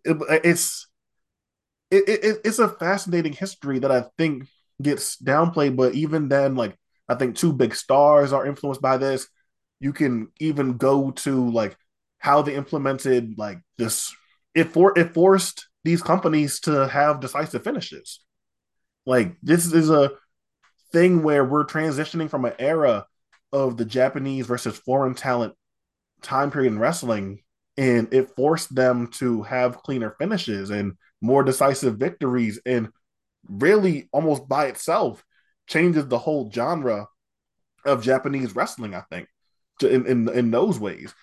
it, 0.04 0.16
it's 0.44 0.87
it, 1.90 2.08
it, 2.08 2.40
it's 2.44 2.58
a 2.58 2.68
fascinating 2.68 3.32
history 3.32 3.78
that 3.80 3.90
I 3.90 4.04
think 4.16 4.48
gets 4.80 5.16
downplayed. 5.16 5.76
But 5.76 5.94
even 5.94 6.28
then, 6.28 6.54
like 6.54 6.76
I 7.08 7.14
think 7.14 7.36
two 7.36 7.52
big 7.52 7.74
stars 7.74 8.32
are 8.32 8.46
influenced 8.46 8.82
by 8.82 8.98
this. 8.98 9.28
You 9.80 9.92
can 9.92 10.28
even 10.40 10.76
go 10.76 11.10
to 11.10 11.50
like 11.50 11.76
how 12.18 12.42
they 12.42 12.54
implemented 12.54 13.38
like 13.38 13.58
this. 13.76 14.14
It 14.54 14.64
for 14.64 14.98
it 14.98 15.14
forced 15.14 15.68
these 15.84 16.02
companies 16.02 16.60
to 16.60 16.88
have 16.88 17.20
decisive 17.20 17.64
finishes. 17.64 18.20
Like 19.06 19.36
this 19.42 19.72
is 19.72 19.90
a 19.90 20.12
thing 20.92 21.22
where 21.22 21.44
we're 21.44 21.64
transitioning 21.64 22.28
from 22.28 22.44
an 22.44 22.54
era 22.58 23.06
of 23.52 23.76
the 23.76 23.84
Japanese 23.84 24.46
versus 24.46 24.76
foreign 24.76 25.14
talent 25.14 25.54
time 26.22 26.50
period 26.50 26.72
in 26.72 26.78
wrestling, 26.78 27.40
and 27.76 28.12
it 28.12 28.34
forced 28.36 28.74
them 28.74 29.06
to 29.12 29.42
have 29.44 29.78
cleaner 29.78 30.14
finishes 30.18 30.70
and 30.70 30.94
more 31.20 31.42
decisive 31.44 31.96
victories, 31.98 32.60
and 32.66 32.88
really 33.48 34.08
almost 34.12 34.48
by 34.48 34.66
itself 34.66 35.24
changes 35.66 36.06
the 36.08 36.18
whole 36.18 36.50
genre 36.50 37.08
of 37.86 38.02
Japanese 38.04 38.54
wrestling. 38.56 38.94
I 38.94 39.02
think 39.10 39.28
in 39.82 40.06
in, 40.06 40.28
in 40.30 40.50
those 40.50 40.78
ways, 40.80 41.14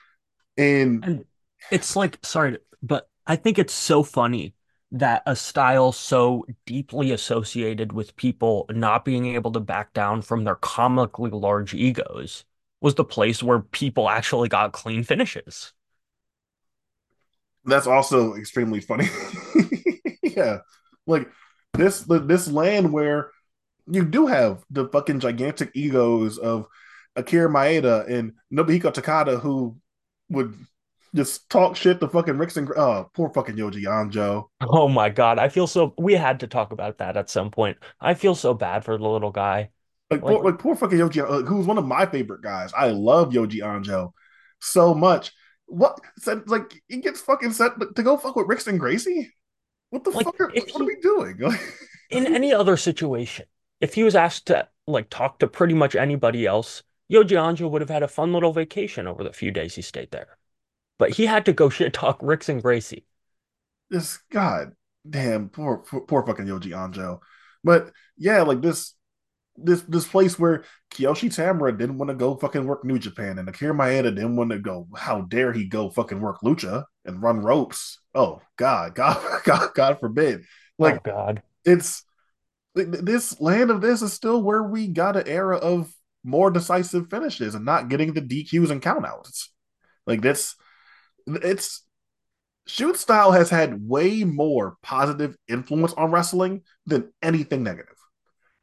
and 0.57 1.07
And 1.07 1.25
it's 1.71 1.95
like, 1.95 2.19
sorry, 2.23 2.59
but 2.81 3.09
I 3.27 3.35
think 3.35 3.59
it's 3.59 3.73
so 3.73 4.03
funny 4.03 4.55
that 4.91 5.23
a 5.25 5.35
style 5.35 5.91
so 5.91 6.45
deeply 6.65 7.11
associated 7.11 7.91
with 7.93 8.15
people 8.15 8.65
not 8.69 9.05
being 9.05 9.27
able 9.35 9.51
to 9.53 9.59
back 9.59 9.93
down 9.93 10.21
from 10.21 10.43
their 10.43 10.55
comically 10.55 11.31
large 11.31 11.73
egos 11.73 12.45
was 12.81 12.95
the 12.95 13.05
place 13.05 13.43
where 13.43 13.61
people 13.61 14.09
actually 14.09 14.49
got 14.49 14.73
clean 14.73 15.03
finishes. 15.03 15.73
That's 17.65 17.87
also 17.87 18.35
extremely 18.35 18.79
funny. 18.79 19.07
yeah, 20.23 20.59
like 21.07 21.29
this 21.73 22.05
this 22.07 22.47
land 22.47 22.91
where 22.91 23.31
you 23.87 24.03
do 24.05 24.27
have 24.27 24.63
the 24.69 24.87
fucking 24.87 25.19
gigantic 25.19 25.71
egos 25.75 26.37
of 26.37 26.67
Akira 27.15 27.49
Maeda 27.49 28.09
and 28.09 28.33
Nobuhiko 28.51 28.93
Takada 28.93 29.39
who 29.39 29.77
would 30.29 30.53
just 31.15 31.49
talk 31.49 31.75
shit 31.75 31.99
to 32.01 32.07
fucking 32.09 32.37
Ricks 32.37 32.57
and 32.57 32.69
oh 32.75 32.91
uh, 32.91 33.03
poor 33.13 33.29
fucking 33.29 33.55
Yoji 33.55 33.83
Anjo. 33.83 34.45
Oh 34.61 34.87
my 34.87 35.09
God. 35.09 35.39
I 35.39 35.49
feel 35.49 35.65
so, 35.65 35.93
we 35.97 36.13
had 36.13 36.41
to 36.41 36.47
talk 36.47 36.71
about 36.71 36.97
that 36.97 37.17
at 37.17 37.29
some 37.29 37.49
point. 37.49 37.77
I 38.01 38.13
feel 38.13 38.35
so 38.35 38.53
bad 38.53 38.83
for 38.83 38.97
the 38.97 39.07
little 39.07 39.31
guy. 39.31 39.69
Like, 40.11 40.21
Like 40.21 40.35
poor, 40.35 40.43
like 40.43 40.59
poor 40.59 40.75
fucking 40.75 40.99
Yoji, 40.99 41.27
like, 41.27 41.45
who's 41.45 41.65
one 41.65 41.77
of 41.77 41.85
my 41.85 42.05
favorite 42.05 42.41
guys. 42.41 42.71
I 42.77 42.89
love 42.89 43.31
Yoji 43.31 43.59
Anjo 43.59 44.11
so 44.59 44.93
much. 44.93 45.31
What 45.67 45.99
said 46.17 46.47
like 46.47 46.81
he 46.87 46.97
gets 46.97 47.21
fucking 47.21 47.53
set 47.53 47.73
to 47.95 48.03
go 48.03 48.17
fuck 48.17 48.35
with 48.35 48.47
Rickson 48.47 48.77
Gracie? 48.77 49.33
What 49.89 50.03
the 50.03 50.11
like 50.11 50.25
fuck? 50.25 50.39
Are, 50.39 50.49
what 50.49 50.81
are 50.81 50.85
we 50.85 50.97
doing? 51.01 51.39
in 52.09 52.27
any 52.27 52.53
other 52.53 52.77
situation, 52.77 53.45
if 53.81 53.93
he 53.93 54.03
was 54.03 54.15
asked 54.15 54.47
to 54.47 54.67
like 54.87 55.09
talk 55.09 55.39
to 55.39 55.47
pretty 55.47 55.73
much 55.73 55.95
anybody 55.95 56.45
else, 56.45 56.83
Yoji 57.11 57.31
Anjo 57.31 57.69
would 57.69 57.81
have 57.81 57.89
had 57.89 58.03
a 58.03 58.07
fun 58.07 58.33
little 58.33 58.53
vacation 58.53 59.07
over 59.07 59.23
the 59.23 59.33
few 59.33 59.51
days 59.51 59.75
he 59.75 59.81
stayed 59.81 60.11
there. 60.11 60.37
But 60.97 61.11
he 61.11 61.25
had 61.25 61.45
to 61.45 61.53
go 61.53 61.69
shit 61.69 61.93
talk 61.93 62.19
Rickson 62.21 62.61
Gracie. 62.61 63.05
this 63.89 64.19
god 64.31 64.73
damn 65.07 65.49
poor, 65.49 65.77
poor 65.77 66.01
poor 66.01 66.25
fucking 66.25 66.45
Yoji 66.45 66.71
Anjo. 66.71 67.19
But 67.63 67.91
yeah, 68.17 68.43
like 68.43 68.61
this 68.61 68.93
this 69.57 69.81
this 69.83 70.07
place 70.07 70.37
where 70.37 70.63
Kiyoshi 70.91 71.29
Tamura 71.29 71.77
didn't 71.77 71.97
want 71.97 72.09
to 72.09 72.15
go 72.15 72.35
fucking 72.35 72.65
work 72.65 72.83
New 72.83 72.99
Japan 72.99 73.39
and 73.39 73.47
Akira 73.47 73.73
Maeda 73.73 74.03
didn't 74.15 74.35
want 74.35 74.51
to 74.51 74.59
go. 74.59 74.87
How 74.95 75.21
dare 75.21 75.53
he 75.53 75.65
go 75.65 75.89
fucking 75.89 76.19
work 76.19 76.41
Lucha 76.41 76.85
and 77.05 77.21
run 77.21 77.39
ropes? 77.41 77.99
Oh 78.13 78.41
God, 78.57 78.95
God, 78.95 79.41
God, 79.43 79.73
God 79.73 79.99
forbid. 79.99 80.43
Oh 80.79 80.83
Like 80.83 81.03
God. 81.03 81.41
it's 81.63 82.03
this 82.75 83.39
land 83.39 83.71
of 83.71 83.81
this 83.81 84.01
is 84.01 84.13
still 84.13 84.43
where 84.43 84.63
we 84.63 84.87
got 84.87 85.15
an 85.15 85.27
era 85.27 85.57
of 85.57 85.91
more 86.23 86.51
decisive 86.51 87.09
finishes 87.09 87.55
and 87.55 87.65
not 87.65 87.89
getting 87.89 88.13
the 88.13 88.21
DQs 88.21 88.71
and 88.71 88.81
countouts. 88.81 89.47
Like 90.05 90.21
this, 90.21 90.55
it's 91.27 91.83
shoot 92.67 92.97
style 92.97 93.31
has 93.31 93.49
had 93.49 93.87
way 93.87 94.23
more 94.23 94.77
positive 94.81 95.37
influence 95.47 95.93
on 95.93 96.11
wrestling 96.11 96.63
than 96.85 97.13
anything 97.21 97.63
negative 97.63 97.95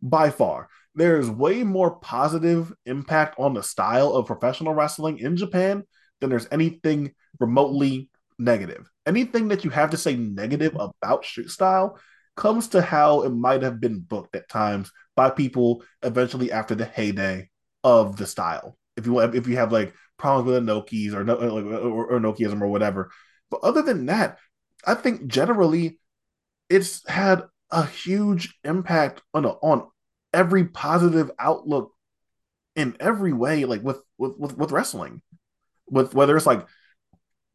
by 0.02 0.30
far. 0.30 0.68
There's 0.94 1.30
way 1.30 1.64
more 1.64 1.96
positive 1.96 2.72
impact 2.84 3.38
on 3.38 3.54
the 3.54 3.62
style 3.62 4.12
of 4.12 4.26
professional 4.26 4.74
wrestling 4.74 5.18
in 5.18 5.36
Japan 5.36 5.84
than 6.20 6.30
there's 6.30 6.48
anything 6.50 7.12
remotely 7.40 8.10
negative. 8.38 8.88
Anything 9.06 9.48
that 9.48 9.64
you 9.64 9.70
have 9.70 9.90
to 9.90 9.96
say 9.96 10.16
negative 10.16 10.76
about 10.78 11.24
shoot 11.24 11.50
style 11.50 11.98
comes 12.36 12.68
to 12.68 12.82
how 12.82 13.22
it 13.22 13.30
might 13.30 13.62
have 13.62 13.80
been 13.80 14.00
booked 14.00 14.36
at 14.36 14.48
times 14.48 14.90
by 15.16 15.30
people 15.30 15.82
eventually 16.02 16.52
after 16.52 16.74
the 16.74 16.84
heyday 16.84 17.48
of 17.84 18.16
the 18.16 18.26
style. 18.26 18.76
If 18.96 19.06
you 19.06 19.18
if 19.20 19.46
you 19.46 19.56
have 19.56 19.72
like 19.72 19.94
problems 20.18 20.46
with 20.46 20.66
the 20.66 20.72
Inokis 20.72 21.14
or 21.14 21.28
or, 21.30 22.12
or 22.12 22.20
Inokiism 22.20 22.60
or 22.60 22.68
whatever, 22.68 23.10
but 23.50 23.60
other 23.62 23.82
than 23.82 24.06
that, 24.06 24.38
I 24.86 24.94
think 24.94 25.26
generally 25.26 25.98
it's 26.68 27.06
had 27.08 27.42
a 27.70 27.86
huge 27.86 28.54
impact 28.64 29.22
on 29.34 29.46
on 29.46 29.88
every 30.32 30.64
positive 30.64 31.30
outlook 31.38 31.92
in 32.74 32.96
every 33.00 33.32
way, 33.32 33.64
like 33.64 33.82
with 33.82 34.00
with 34.18 34.36
with, 34.38 34.56
with 34.56 34.72
wrestling. 34.72 35.22
With 35.88 36.14
whether 36.14 36.36
it's 36.36 36.46
like 36.46 36.66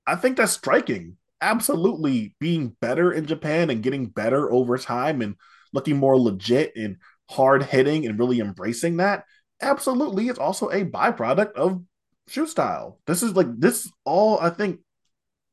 I 0.05 0.15
think 0.15 0.37
that's 0.37 0.53
striking. 0.53 1.17
Absolutely 1.41 2.35
being 2.39 2.75
better 2.81 3.11
in 3.11 3.27
Japan 3.27 3.69
and 3.69 3.83
getting 3.83 4.07
better 4.07 4.51
over 4.51 4.77
time 4.77 5.21
and 5.21 5.35
looking 5.73 5.97
more 5.97 6.17
legit 6.17 6.73
and 6.75 6.97
hard 7.29 7.63
hitting 7.63 8.05
and 8.07 8.17
really 8.17 8.39
embracing 8.39 8.97
that. 8.97 9.25
Absolutely, 9.61 10.29
it's 10.29 10.39
also 10.39 10.69
a 10.69 10.85
byproduct 10.85 11.53
of 11.53 11.83
shoot 12.27 12.49
style. 12.49 12.99
This 13.05 13.23
is 13.23 13.35
like 13.35 13.47
this 13.57 13.91
all 14.05 14.39
I 14.39 14.49
think 14.49 14.79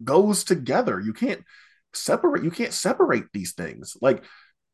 goes 0.02 0.44
together. 0.44 1.00
You 1.00 1.12
can't 1.12 1.42
separate 1.92 2.44
you 2.44 2.50
can't 2.50 2.72
separate 2.72 3.24
these 3.32 3.52
things. 3.52 3.96
Like 4.00 4.24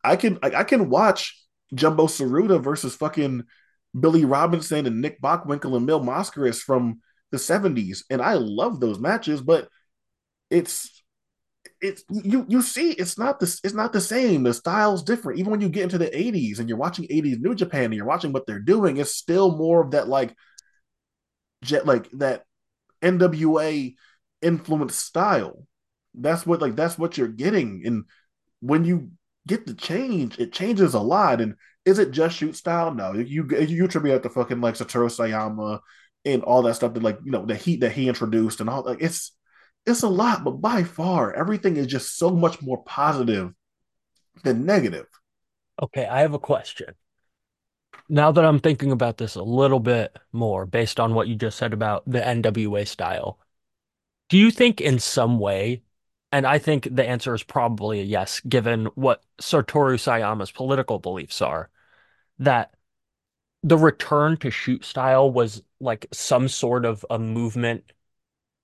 I 0.04 0.16
can 0.16 0.38
like 0.42 0.54
I 0.54 0.64
can 0.64 0.90
watch 0.90 1.39
Jumbo 1.74 2.06
Tsuruta 2.06 2.60
versus 2.60 2.94
fucking 2.94 3.44
Billy 3.98 4.24
Robinson 4.24 4.86
and 4.86 5.00
Nick 5.00 5.20
Bockwinkel 5.20 5.76
and 5.76 5.86
Mil 5.86 6.00
Máscaras 6.00 6.60
from 6.60 7.00
the 7.30 7.38
70s 7.38 8.04
and 8.10 8.20
I 8.20 8.34
love 8.34 8.80
those 8.80 8.98
matches, 8.98 9.40
but 9.40 9.68
it's 10.50 11.02
it's 11.80 12.04
you 12.10 12.44
you 12.48 12.62
see 12.62 12.92
it's 12.92 13.18
not 13.18 13.38
this 13.40 13.60
it's 13.62 13.74
not 13.74 13.92
the 13.92 14.00
same. 14.00 14.42
The 14.42 14.52
style's 14.54 15.02
different. 15.02 15.38
Even 15.38 15.50
when 15.50 15.60
you 15.60 15.68
get 15.68 15.84
into 15.84 15.98
the 15.98 16.06
80s 16.06 16.58
and 16.58 16.68
you're 16.68 16.78
watching 16.78 17.06
80s 17.06 17.40
new 17.40 17.54
japan 17.54 17.84
and 17.84 17.94
you're 17.94 18.04
watching 18.04 18.32
what 18.32 18.46
they're 18.46 18.58
doing 18.58 18.96
it's 18.96 19.14
still 19.14 19.56
more 19.56 19.82
of 19.82 19.92
that 19.92 20.08
like 20.08 20.34
jet 21.62 21.86
like 21.86 22.10
that 22.12 22.44
nwa 23.02 23.94
influenced 24.42 24.98
style. 24.98 25.66
That's 26.14 26.44
what 26.46 26.60
like 26.60 26.76
that's 26.76 26.98
what 26.98 27.16
you're 27.16 27.28
getting. 27.28 27.82
And 27.84 28.04
when 28.60 28.84
you 28.84 29.10
get 29.50 29.66
the 29.66 29.74
change 29.74 30.38
it 30.38 30.52
changes 30.52 30.94
a 30.94 31.00
lot 31.00 31.40
and 31.40 31.54
is 31.84 31.98
it 31.98 32.10
just 32.10 32.36
shoot 32.36 32.54
style 32.56 32.94
no 32.94 33.12
you 33.12 33.46
you 33.58 33.84
attribute 33.84 34.16
it 34.16 34.22
to 34.22 34.30
fucking 34.30 34.60
like 34.60 34.74
satoru 34.74 35.10
sayama 35.10 35.80
and 36.24 36.42
all 36.42 36.62
that 36.62 36.74
stuff 36.74 36.94
that 36.94 37.02
like 37.02 37.18
you 37.24 37.32
know 37.32 37.44
the 37.44 37.54
heat 37.54 37.80
that 37.80 37.92
he 37.92 38.08
introduced 38.08 38.60
and 38.60 38.70
all 38.70 38.82
like 38.84 39.02
it's 39.02 39.32
it's 39.86 40.02
a 40.02 40.08
lot, 40.08 40.44
but 40.44 40.60
by 40.60 40.84
far, 40.84 41.34
everything 41.34 41.76
is 41.76 41.86
just 41.86 42.16
so 42.16 42.30
much 42.30 42.60
more 42.60 42.82
positive 42.84 43.52
than 44.44 44.66
negative. 44.66 45.06
Okay, 45.82 46.06
I 46.06 46.20
have 46.20 46.34
a 46.34 46.38
question. 46.38 46.94
Now 48.08 48.32
that 48.32 48.44
I'm 48.44 48.60
thinking 48.60 48.92
about 48.92 49.16
this 49.16 49.36
a 49.36 49.42
little 49.42 49.80
bit 49.80 50.16
more 50.32 50.66
based 50.66 51.00
on 51.00 51.14
what 51.14 51.28
you 51.28 51.36
just 51.36 51.56
said 51.56 51.72
about 51.72 52.02
the 52.06 52.20
NWA 52.20 52.86
style, 52.86 53.38
do 54.28 54.36
you 54.36 54.50
think 54.50 54.80
in 54.80 54.98
some 54.98 55.38
way, 55.38 55.82
and 56.32 56.46
I 56.46 56.58
think 56.58 56.88
the 56.94 57.06
answer 57.06 57.34
is 57.34 57.42
probably 57.42 58.00
a 58.00 58.04
yes, 58.04 58.40
given 58.40 58.86
what 58.94 59.22
Satoru 59.40 59.98
Sayama's 59.98 60.50
political 60.50 60.98
beliefs 60.98 61.42
are, 61.42 61.70
that 62.38 62.74
the 63.62 63.76
return 63.76 64.36
to 64.38 64.50
shoot 64.50 64.84
style 64.84 65.30
was 65.30 65.62
like 65.80 66.06
some 66.12 66.48
sort 66.48 66.84
of 66.84 67.04
a 67.10 67.18
movement 67.18 67.92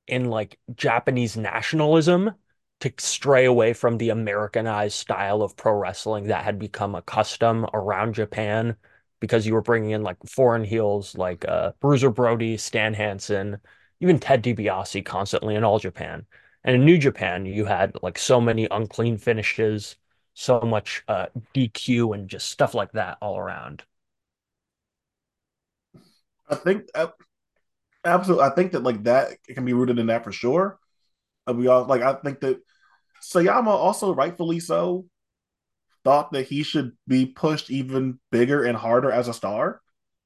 in 0.07 0.27
like 0.27 0.59
Japanese 0.77 1.37
nationalism 1.37 2.33
to 2.81 2.93
stray 2.99 3.47
away 3.47 3.73
from 3.73 3.99
the 3.99 4.11
Americanized 4.11 4.97
style 4.97 5.43
of 5.43 5.57
pro 5.57 5.73
wrestling 5.73 6.29
that 6.29 6.45
had 6.45 6.59
become 6.59 6.95
a 6.95 7.03
custom 7.03 7.67
around 7.75 8.15
Japan 8.15 8.77
because 9.21 9.47
you 9.47 9.55
were 9.55 9.63
bringing 9.63 9.91
in 9.91 10.03
like 10.03 10.19
foreign 10.29 10.65
heels 10.65 11.17
like 11.17 11.45
uh, 11.49 11.73
Bruiser 11.81 12.11
Brody, 12.11 12.57
Stan 12.57 12.95
Hansen, 12.95 13.59
even 14.01 14.19
Ted 14.19 14.43
DiBiase 14.45 15.05
constantly 15.05 15.55
in 15.55 15.65
all 15.65 15.79
Japan. 15.79 16.27
And 16.67 16.75
in 16.75 16.85
New 16.85 16.99
Japan, 16.99 17.47
you 17.47 17.65
had 17.65 17.97
like 18.03 18.19
so 18.19 18.41
many 18.41 18.67
unclean 18.71 19.19
finishes, 19.19 19.95
so 20.35 20.61
much 20.61 21.05
uh, 21.07 21.27
DQ 21.55 22.13
and 22.15 22.29
just 22.29 22.51
stuff 22.51 22.75
like 22.75 22.91
that 22.93 23.19
all 23.23 23.39
around. 23.39 23.85
I 26.51 26.57
think 26.57 26.89
absolutely. 28.05 28.45
I 28.45 28.51
think 28.51 28.73
that 28.73 28.83
like 28.83 29.05
that 29.05 29.39
can 29.49 29.65
be 29.65 29.75
rooted 29.75 30.01
in 30.01 30.09
that 30.09 30.25
for 30.25 30.33
sure. 30.33 30.81
Uh, 31.49 31.55
we 31.55 31.69
all 31.69 31.85
like. 31.85 32.03
I 32.03 32.15
think 32.15 32.41
that 32.41 32.59
Sayama 33.23 33.69
also 33.69 34.13
rightfully 34.13 34.59
so 34.59 35.07
thought 36.03 36.33
that 36.33 36.49
he 36.49 36.65
should 36.65 36.93
be 37.07 37.27
pushed 37.27 37.71
even 37.71 38.19
bigger 38.33 38.65
and 38.65 38.77
harder 38.77 39.13
as 39.13 39.29
a 39.29 39.35
star, 39.35 39.81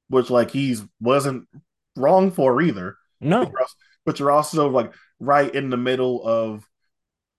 which 0.09 0.31
like 0.31 0.49
he's 0.49 0.83
wasn't 0.99 1.47
wrong 1.95 2.31
for 2.31 2.59
either. 2.63 2.97
No. 3.19 3.51
But 4.05 4.19
you're 4.19 4.31
also 4.31 4.69
like 4.69 4.93
right 5.19 5.53
in 5.53 5.69
the 5.69 5.77
middle 5.77 6.25
of 6.25 6.67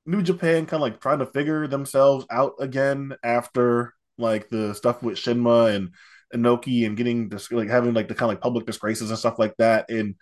New 0.07 0.23
Japan, 0.23 0.67
kind 0.67 0.75
of 0.75 0.81
like 0.81 1.01
trying 1.01 1.21
to 1.21 1.27
figure 1.27 1.67
themselves 1.67 2.27
out 2.31 2.55
again 2.59 3.15
after 3.23 3.95
like 4.19 4.49
the 4.49 4.75
stuff 4.75 5.03
with 5.03 5.17
Shinma 5.17 5.75
and 5.75 5.91
Inoki 6.35 6.87
and 6.87 6.97
getting 6.97 7.29
this 7.29 7.51
like 7.53 7.69
having 7.69 7.95
like 7.95 8.09
the 8.09 8.15
kind 8.15 8.31
of 8.31 8.37
like 8.37 8.43
public 8.43 8.67
disgraces 8.67 9.11
and 9.11 9.19
stuff 9.19 9.39
like 9.39 9.55
that. 9.59 9.91
And 9.91 10.17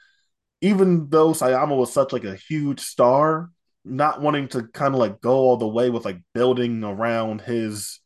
even 0.60 1.08
though 1.08 1.30
Sayama 1.32 1.76
was 1.76 1.92
such 1.92 2.12
like 2.12 2.24
a 2.24 2.36
huge 2.36 2.80
star, 2.80 3.50
not 3.84 4.20
wanting 4.20 4.48
to 4.48 4.64
kind 4.64 4.94
of 4.94 5.00
like 5.00 5.20
go 5.20 5.32
all 5.32 5.56
the 5.56 5.68
way 5.68 5.90
with 5.90 6.04
like 6.04 6.18
building 6.34 6.84
around 6.84 7.40
his 7.40 8.00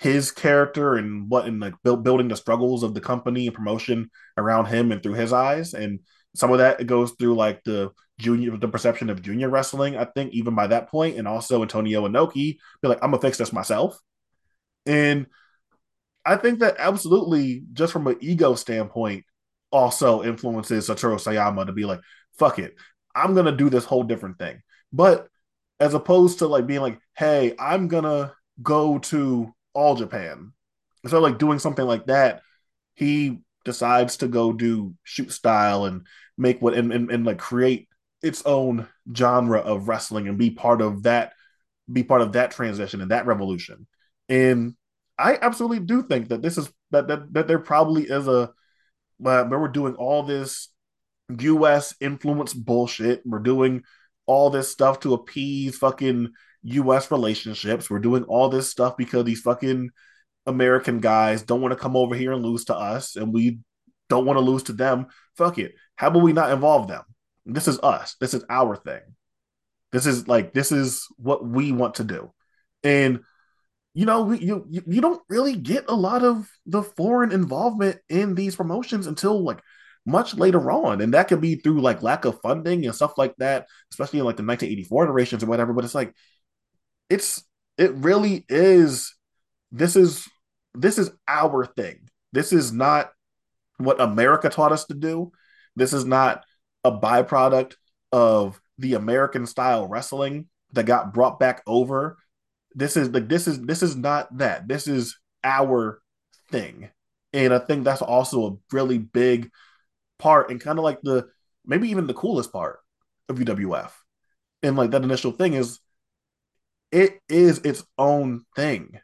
his 0.00 0.30
character 0.30 0.94
and 0.94 1.28
what 1.28 1.46
and 1.46 1.60
like 1.60 1.74
build, 1.82 2.04
building 2.04 2.28
the 2.28 2.36
struggles 2.36 2.82
of 2.82 2.94
the 2.94 3.00
company 3.00 3.46
and 3.46 3.54
promotion 3.54 4.10
around 4.36 4.66
him 4.66 4.92
and 4.92 5.02
through 5.02 5.14
his 5.14 5.32
eyes 5.32 5.74
and 5.74 6.00
some 6.34 6.52
of 6.52 6.58
that 6.58 6.86
goes 6.86 7.12
through 7.12 7.34
like 7.34 7.62
the 7.64 7.90
junior 8.18 8.56
the 8.56 8.68
perception 8.68 9.10
of 9.10 9.22
junior 9.22 9.48
wrestling 9.48 9.96
i 9.96 10.04
think 10.04 10.32
even 10.32 10.54
by 10.54 10.66
that 10.66 10.88
point. 10.88 11.16
And 11.16 11.28
also 11.28 11.62
antonio 11.62 12.06
inoki 12.06 12.56
be 12.82 12.88
like 12.88 12.98
i'm 13.02 13.10
gonna 13.10 13.20
fix 13.20 13.38
this 13.38 13.52
myself. 13.52 13.98
And 14.86 15.26
i 16.24 16.36
think 16.36 16.60
that 16.60 16.76
absolutely 16.78 17.64
just 17.72 17.92
from 17.92 18.06
an 18.06 18.16
ego 18.20 18.54
standpoint 18.54 19.24
also 19.70 20.22
influences 20.24 20.88
satoru 20.88 21.16
sayama 21.16 21.66
to 21.66 21.72
be 21.72 21.84
like 21.84 22.00
fuck 22.38 22.58
it. 22.58 22.74
I'm 23.14 23.34
gonna 23.34 23.56
do 23.56 23.70
this 23.70 23.84
whole 23.84 24.04
different 24.04 24.38
thing. 24.38 24.62
But 24.92 25.28
as 25.80 25.94
opposed 25.94 26.40
to 26.40 26.46
like 26.46 26.66
being 26.66 26.80
like 26.80 26.98
hey 27.16 27.54
i'm 27.58 27.88
gonna 27.88 28.32
go 28.62 28.98
to 28.98 29.52
all 29.78 29.94
Japan. 29.94 30.52
So 31.06 31.20
like 31.20 31.38
doing 31.38 31.58
something 31.58 31.86
like 31.86 32.06
that, 32.06 32.42
he 32.94 33.38
decides 33.68 34.16
to 34.16 34.28
go 34.28 34.50
do 34.50 34.94
shoot 35.04 35.30
style 35.30 35.84
and 35.84 36.06
make 36.38 36.62
what 36.62 36.72
and, 36.72 36.90
and, 36.90 37.10
and 37.10 37.26
like 37.26 37.36
create 37.36 37.86
its 38.22 38.42
own 38.46 38.88
genre 39.14 39.58
of 39.58 39.88
wrestling 39.88 40.26
and 40.26 40.38
be 40.38 40.50
part 40.50 40.80
of 40.80 41.02
that 41.02 41.34
be 41.92 42.02
part 42.02 42.22
of 42.22 42.32
that 42.32 42.50
transition 42.50 43.02
and 43.02 43.10
that 43.10 43.26
revolution. 43.26 43.86
And 44.30 44.74
I 45.18 45.38
absolutely 45.42 45.80
do 45.80 46.02
think 46.02 46.30
that 46.30 46.40
this 46.40 46.56
is 46.56 46.72
that 46.92 47.08
that, 47.08 47.30
that 47.34 47.46
there 47.46 47.58
probably 47.58 48.04
is 48.04 48.26
a 48.26 48.40
uh, 48.40 48.48
but 49.18 49.50
we're 49.50 49.68
doing 49.68 49.96
all 49.96 50.22
this 50.22 50.70
US 51.28 51.94
influence 52.00 52.54
bullshit. 52.54 53.20
We're 53.26 53.40
doing 53.40 53.82
all 54.24 54.48
this 54.48 54.70
stuff 54.70 55.00
to 55.00 55.12
appease 55.12 55.76
fucking 55.76 56.32
US 56.62 57.10
relationships. 57.10 57.90
We're 57.90 57.98
doing 57.98 58.24
all 58.24 58.48
this 58.48 58.70
stuff 58.70 58.96
because 58.96 59.24
these 59.24 59.42
fucking 59.42 59.90
American 60.48 60.98
guys 60.98 61.42
don't 61.42 61.60
want 61.60 61.72
to 61.72 61.78
come 61.78 61.96
over 61.96 62.14
here 62.14 62.32
and 62.32 62.42
lose 62.42 62.64
to 62.66 62.76
us, 62.76 63.14
and 63.16 63.32
we 63.32 63.60
don't 64.08 64.24
want 64.24 64.38
to 64.38 64.44
lose 64.44 64.64
to 64.64 64.72
them. 64.72 65.06
Fuck 65.36 65.58
it. 65.58 65.74
How 65.96 66.08
about 66.08 66.22
we 66.22 66.32
not 66.32 66.50
involve 66.50 66.88
them? 66.88 67.02
This 67.46 67.68
is 67.68 67.78
us. 67.80 68.16
This 68.20 68.34
is 68.34 68.44
our 68.50 68.76
thing. 68.76 69.00
This 69.92 70.06
is 70.06 70.26
like 70.26 70.52
this 70.52 70.72
is 70.72 71.06
what 71.16 71.46
we 71.46 71.72
want 71.72 71.96
to 71.96 72.04
do. 72.04 72.32
And 72.82 73.20
you 73.94 74.06
know, 74.06 74.32
you 74.32 74.66
you 74.68 75.00
don't 75.00 75.22
really 75.28 75.56
get 75.56 75.84
a 75.88 75.94
lot 75.94 76.22
of 76.22 76.48
the 76.66 76.82
foreign 76.82 77.32
involvement 77.32 77.98
in 78.08 78.34
these 78.34 78.56
promotions 78.56 79.06
until 79.06 79.42
like 79.42 79.60
much 80.06 80.34
later 80.34 80.70
on, 80.70 81.00
and 81.00 81.14
that 81.14 81.28
could 81.28 81.40
be 81.40 81.56
through 81.56 81.80
like 81.80 82.02
lack 82.02 82.24
of 82.24 82.40
funding 82.40 82.84
and 82.86 82.94
stuff 82.94 83.18
like 83.18 83.34
that, 83.38 83.66
especially 83.90 84.20
in 84.20 84.24
like 84.24 84.36
the 84.36 84.42
1984 84.42 85.04
iterations 85.04 85.42
or 85.42 85.46
whatever. 85.46 85.72
But 85.72 85.84
it's 85.84 85.94
like 85.94 86.14
it's 87.10 87.42
it 87.76 87.92
really 87.94 88.44
is. 88.48 89.14
This 89.70 89.96
is 89.96 90.26
this 90.78 90.98
is 90.98 91.10
our 91.26 91.66
thing. 91.66 92.08
This 92.32 92.52
is 92.52 92.72
not 92.72 93.10
what 93.78 94.00
America 94.00 94.48
taught 94.48 94.72
us 94.72 94.84
to 94.86 94.94
do. 94.94 95.32
This 95.76 95.92
is 95.92 96.04
not 96.04 96.44
a 96.84 96.92
byproduct 96.92 97.74
of 98.12 98.60
the 98.78 98.94
American 98.94 99.46
style 99.46 99.86
wrestling 99.86 100.48
that 100.72 100.86
got 100.86 101.14
brought 101.14 101.38
back 101.38 101.62
over. 101.66 102.18
This 102.74 102.96
is 102.96 103.10
like 103.10 103.28
this 103.28 103.48
is 103.48 103.60
this 103.62 103.82
is 103.82 103.96
not 103.96 104.36
that. 104.38 104.68
This 104.68 104.86
is 104.86 105.18
our 105.42 106.00
thing. 106.50 106.90
And 107.32 107.52
I 107.52 107.58
think 107.58 107.84
that's 107.84 108.02
also 108.02 108.46
a 108.46 108.74
really 108.74 108.98
big 108.98 109.50
part 110.18 110.50
and 110.50 110.60
kind 110.60 110.78
of 110.78 110.84
like 110.84 111.00
the 111.02 111.28
maybe 111.64 111.90
even 111.90 112.06
the 112.06 112.14
coolest 112.14 112.52
part 112.52 112.80
of 113.28 113.36
UWF. 113.38 113.90
And 114.62 114.76
like 114.76 114.90
that 114.90 115.04
initial 115.04 115.32
thing 115.32 115.54
is 115.54 115.80
it 116.90 117.20
is 117.28 117.58
its 117.58 117.84
own 117.96 118.44
thing. 118.56 118.98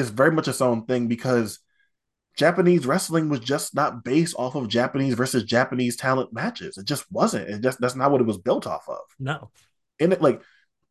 It's 0.00 0.10
very 0.10 0.32
much 0.32 0.48
its 0.48 0.60
own 0.60 0.86
thing 0.86 1.06
because 1.06 1.60
Japanese 2.36 2.86
wrestling 2.86 3.28
was 3.28 3.40
just 3.40 3.74
not 3.74 4.04
based 4.04 4.34
off 4.38 4.54
of 4.54 4.68
Japanese 4.68 5.14
versus 5.14 5.44
Japanese 5.44 5.96
talent 5.96 6.32
matches. 6.32 6.78
It 6.78 6.86
just 6.86 7.04
wasn't. 7.10 7.48
It 7.48 7.60
just 7.60 7.80
that's 7.80 7.96
not 7.96 8.10
what 8.10 8.20
it 8.20 8.26
was 8.26 8.38
built 8.38 8.66
off 8.66 8.88
of. 8.88 9.00
No. 9.18 9.50
And 9.98 10.12
it 10.12 10.22
like 10.22 10.42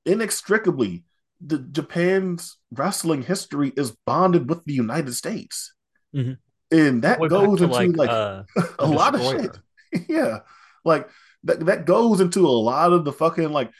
inextricably, 0.05 1.03
the 1.41 1.57
Japan's 1.59 2.57
wrestling 2.71 3.23
history 3.23 3.71
is 3.75 3.95
bonded 4.05 4.47
with 4.49 4.63
the 4.65 4.73
United 4.73 5.13
States. 5.15 5.73
Mm-hmm. 6.15 6.33
And 6.71 7.01
that 7.01 7.19
Way 7.19 7.29
goes 7.29 7.61
into 7.61 7.73
like, 7.73 7.97
like 7.97 8.09
uh, 8.09 8.43
a 8.79 8.85
lot 8.85 9.15
of 9.15 9.21
shit. 9.21 9.57
yeah. 10.07 10.39
Like 10.85 11.09
that 11.45 11.65
that 11.65 11.85
goes 11.85 12.19
into 12.19 12.47
a 12.47 12.49
lot 12.49 12.93
of 12.93 13.05
the 13.05 13.13
fucking 13.13 13.49
like 13.49 13.71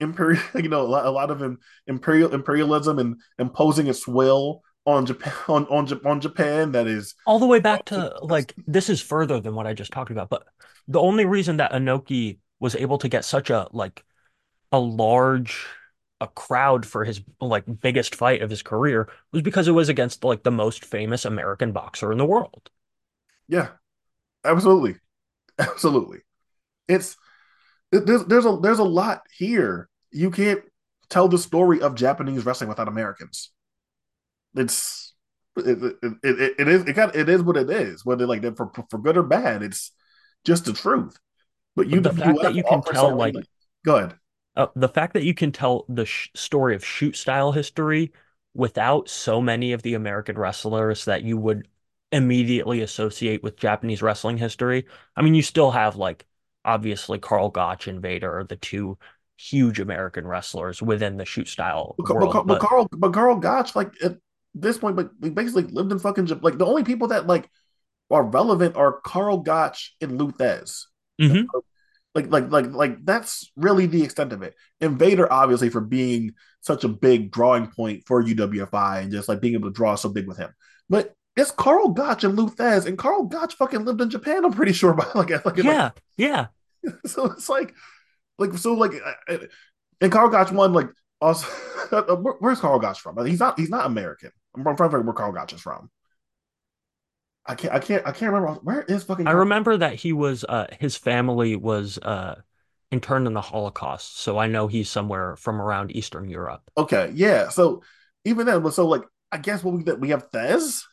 imperial, 0.00 0.42
you 0.56 0.68
know, 0.68 0.82
a 0.82 0.88
lot, 0.88 1.06
a 1.06 1.10
lot 1.10 1.30
of 1.30 1.58
imperial 1.86 2.34
imperialism 2.34 2.98
and 2.98 3.20
imposing 3.38 3.86
its 3.86 4.08
will 4.08 4.63
on 4.86 5.06
Japan 5.06 5.32
on, 5.48 5.66
on 5.66 6.00
on 6.04 6.20
Japan 6.20 6.72
that 6.72 6.86
is 6.86 7.14
all 7.26 7.38
the 7.38 7.46
way 7.46 7.60
back 7.60 7.86
to 7.86 8.16
like 8.22 8.54
this 8.66 8.88
is 8.88 9.00
further 9.00 9.40
than 9.40 9.54
what 9.54 9.66
I 9.66 9.74
just 9.74 9.92
talked 9.92 10.10
about. 10.10 10.28
But 10.28 10.46
the 10.88 11.00
only 11.00 11.24
reason 11.24 11.58
that 11.58 11.72
Inoki 11.72 12.38
was 12.60 12.74
able 12.74 12.98
to 12.98 13.08
get 13.08 13.24
such 13.24 13.50
a 13.50 13.68
like 13.72 14.04
a 14.72 14.78
large 14.78 15.66
a 16.20 16.28
crowd 16.28 16.86
for 16.86 17.04
his 17.04 17.20
like 17.40 17.64
biggest 17.80 18.14
fight 18.14 18.42
of 18.42 18.50
his 18.50 18.62
career 18.62 19.08
was 19.32 19.42
because 19.42 19.68
it 19.68 19.72
was 19.72 19.88
against 19.88 20.24
like 20.24 20.42
the 20.42 20.50
most 20.50 20.84
famous 20.84 21.24
American 21.24 21.72
boxer 21.72 22.12
in 22.12 22.18
the 22.18 22.26
world. 22.26 22.70
Yeah, 23.48 23.68
absolutely, 24.44 24.96
absolutely. 25.58 26.20
It's 26.88 27.16
there's 27.90 28.24
there's 28.24 28.46
a 28.46 28.58
there's 28.62 28.78
a 28.78 28.84
lot 28.84 29.22
here. 29.36 29.88
You 30.10 30.30
can't 30.30 30.62
tell 31.08 31.28
the 31.28 31.38
story 31.38 31.80
of 31.80 31.94
Japanese 31.94 32.44
wrestling 32.44 32.68
without 32.68 32.88
Americans 32.88 33.50
it's 34.54 35.14
it, 35.56 35.96
it, 36.02 36.14
it, 36.22 36.54
it 36.58 36.68
is 36.68 36.84
it 36.84 36.94
got 36.94 37.14
it 37.14 37.28
is 37.28 37.42
what 37.42 37.56
it 37.56 37.70
is 37.70 38.04
whether 38.04 38.26
like 38.26 38.42
for 38.56 38.70
for 38.90 38.98
good 38.98 39.16
or 39.16 39.22
bad 39.22 39.62
it's 39.62 39.92
just 40.44 40.64
the 40.64 40.72
truth 40.72 41.16
but 41.76 41.88
you 41.88 42.00
but 42.00 42.14
the 42.14 42.22
fact 42.22 42.38
that 42.42 42.54
you 42.54 42.64
can 42.64 42.82
tell 42.82 43.14
like, 43.14 43.34
go 43.84 43.96
ahead 43.96 44.14
uh, 44.56 44.66
the 44.76 44.88
fact 44.88 45.14
that 45.14 45.24
you 45.24 45.34
can 45.34 45.50
tell 45.50 45.84
the 45.88 46.04
sh- 46.06 46.30
story 46.34 46.74
of 46.74 46.84
shoot 46.84 47.16
style 47.16 47.52
history 47.52 48.12
without 48.54 49.08
so 49.08 49.40
many 49.40 49.72
of 49.72 49.82
the 49.82 49.94
American 49.94 50.38
wrestlers 50.38 51.04
that 51.06 51.24
you 51.24 51.36
would 51.36 51.66
immediately 52.12 52.80
associate 52.80 53.42
with 53.42 53.56
Japanese 53.56 54.00
wrestling 54.00 54.36
history. 54.36 54.86
I 55.16 55.22
mean, 55.22 55.34
you 55.34 55.42
still 55.42 55.72
have 55.72 55.96
like 55.96 56.24
obviously 56.64 57.18
Karl 57.18 57.50
Gotch 57.50 57.88
and 57.88 58.00
Vader 58.00 58.38
are 58.38 58.44
the 58.44 58.56
two 58.56 58.96
huge 59.36 59.80
American 59.80 60.26
wrestlers 60.26 60.80
within 60.80 61.16
the 61.16 61.24
shoot 61.24 61.48
style 61.48 61.96
but, 61.98 62.14
world. 62.14 62.32
But, 62.32 62.46
but, 62.46 62.60
Karl, 62.60 62.88
but 62.92 63.12
Karl 63.12 63.36
Gotch, 63.36 63.74
like 63.74 63.92
it, 64.00 64.20
this 64.54 64.78
point, 64.78 64.96
but 64.96 65.10
we 65.20 65.30
basically 65.30 65.64
lived 65.64 65.92
in 65.92 65.98
fucking 65.98 66.26
Japan. 66.26 66.42
like 66.42 66.58
the 66.58 66.66
only 66.66 66.84
people 66.84 67.08
that 67.08 67.26
like 67.26 67.48
are 68.10 68.24
relevant 68.24 68.76
are 68.76 69.00
Karl 69.00 69.38
Gotch 69.38 69.96
and 70.00 70.18
Lou 70.18 70.30
Thesz. 70.30 70.84
Mm-hmm. 71.20 71.46
Like, 72.14 72.30
like, 72.30 72.50
like, 72.50 72.66
like 72.70 73.04
that's 73.04 73.50
really 73.56 73.86
the 73.86 74.04
extent 74.04 74.32
of 74.32 74.42
it. 74.42 74.54
Invader, 74.80 75.30
obviously, 75.32 75.68
for 75.68 75.80
being 75.80 76.34
such 76.60 76.84
a 76.84 76.88
big 76.88 77.32
drawing 77.32 77.66
point 77.66 78.04
for 78.06 78.22
UWFI 78.22 79.02
and 79.02 79.12
just 79.12 79.28
like 79.28 79.40
being 79.40 79.54
able 79.54 79.68
to 79.68 79.74
draw 79.74 79.96
so 79.96 80.08
big 80.08 80.28
with 80.28 80.38
him. 80.38 80.54
But 80.88 81.12
it's 81.36 81.50
Karl 81.50 81.88
Gotch 81.88 82.22
and 82.22 82.36
Lou 82.36 82.48
Thesz, 82.48 82.86
and 82.86 82.96
Karl 82.96 83.24
Gotch 83.24 83.56
fucking 83.56 83.84
lived 83.84 84.00
in 84.00 84.10
Japan. 84.10 84.44
I'm 84.44 84.52
pretty 84.52 84.72
sure. 84.72 84.94
By 84.94 85.06
like, 85.14 85.44
like 85.44 85.56
yeah, 85.56 85.82
like, 85.82 86.02
yeah. 86.16 86.46
So 87.06 87.32
it's 87.32 87.48
like, 87.48 87.74
like, 88.38 88.54
so 88.54 88.74
like, 88.74 88.92
and 90.00 90.12
Karl 90.12 90.28
Gotch 90.28 90.52
won 90.52 90.72
like 90.72 90.88
also. 91.20 91.46
where's 92.38 92.60
Karl 92.60 92.78
Gotch 92.78 93.00
from? 93.00 93.24
He's 93.26 93.40
not. 93.40 93.58
He's 93.58 93.70
not 93.70 93.86
American. 93.86 94.30
I'm 94.54 94.62
trying 94.62 94.76
to 94.76 94.84
figure 94.84 95.00
where 95.00 95.14
Karl 95.14 95.32
Gotch 95.32 95.52
is 95.52 95.60
from. 95.60 95.90
I 97.46 97.54
can't. 97.54 97.74
I 97.74 97.78
can't. 97.78 98.06
I 98.06 98.12
can't 98.12 98.32
remember 98.32 98.60
where 98.62 98.82
is 98.82 99.04
fucking. 99.04 99.26
I 99.26 99.32
remember 99.32 99.76
that 99.76 99.94
he 99.94 100.12
was. 100.12 100.44
Uh, 100.48 100.66
his 100.78 100.96
family 100.96 101.56
was 101.56 101.98
uh, 101.98 102.36
interned 102.90 103.26
in 103.26 103.34
the 103.34 103.40
Holocaust, 103.40 104.18
so 104.18 104.38
I 104.38 104.46
know 104.46 104.66
he's 104.66 104.88
somewhere 104.88 105.36
from 105.36 105.60
around 105.60 105.94
Eastern 105.94 106.28
Europe. 106.28 106.62
Okay, 106.76 107.12
yeah. 107.14 107.50
So 107.50 107.82
even 108.24 108.46
then, 108.46 108.70
so 108.72 108.86
like, 108.86 109.02
I 109.30 109.38
guess 109.38 109.62
what 109.62 109.74
we 109.74 109.82
that 109.84 110.00
we 110.00 110.10
have 110.10 110.30
Thesz, 110.30 110.84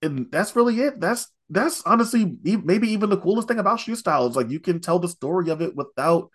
and 0.00 0.30
that's 0.30 0.56
really 0.56 0.80
it. 0.80 1.00
That's 1.00 1.30
that's 1.50 1.82
honestly 1.84 2.38
maybe 2.42 2.92
even 2.92 3.10
the 3.10 3.18
coolest 3.18 3.48
thing 3.48 3.58
about 3.58 3.80
shoot 3.80 3.96
style 3.96 4.26
is 4.26 4.36
like 4.36 4.50
you 4.50 4.60
can 4.60 4.80
tell 4.80 4.98
the 4.98 5.08
story 5.08 5.50
of 5.50 5.60
it 5.60 5.76
without 5.76 6.30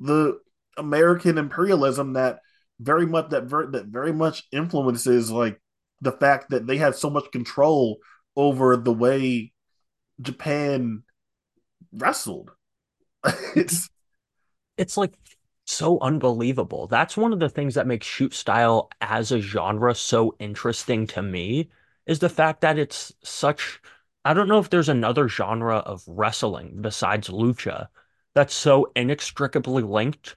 the 0.00 0.40
American 0.76 1.38
imperialism 1.38 2.14
that 2.14 2.40
very 2.80 3.06
much 3.06 3.30
that 3.30 3.44
very 3.44 3.70
that 3.70 3.86
very 3.86 4.12
much 4.12 4.44
influences 4.52 5.30
like 5.30 5.60
the 6.00 6.12
fact 6.12 6.50
that 6.50 6.66
they 6.66 6.76
had 6.76 6.96
so 6.96 7.10
much 7.10 7.30
control 7.32 7.98
over 8.36 8.76
the 8.76 8.92
way 8.92 9.52
Japan 10.20 11.02
wrestled. 11.92 12.50
it's 13.56 13.88
it's 14.76 14.96
like 14.96 15.14
so 15.66 15.98
unbelievable. 16.00 16.86
That's 16.86 17.16
one 17.16 17.32
of 17.32 17.38
the 17.38 17.48
things 17.48 17.74
that 17.74 17.86
makes 17.86 18.06
shoot 18.06 18.34
style 18.34 18.90
as 19.00 19.30
a 19.32 19.40
genre 19.40 19.94
so 19.94 20.34
interesting 20.38 21.06
to 21.08 21.22
me 21.22 21.70
is 22.06 22.18
the 22.18 22.28
fact 22.28 22.60
that 22.62 22.78
it's 22.78 23.12
such 23.22 23.80
I 24.24 24.34
don't 24.34 24.48
know 24.48 24.58
if 24.58 24.70
there's 24.70 24.88
another 24.88 25.28
genre 25.28 25.78
of 25.78 26.04
wrestling 26.06 26.78
besides 26.80 27.28
lucha 27.28 27.88
that's 28.34 28.54
so 28.54 28.90
inextricably 28.96 29.82
linked 29.82 30.36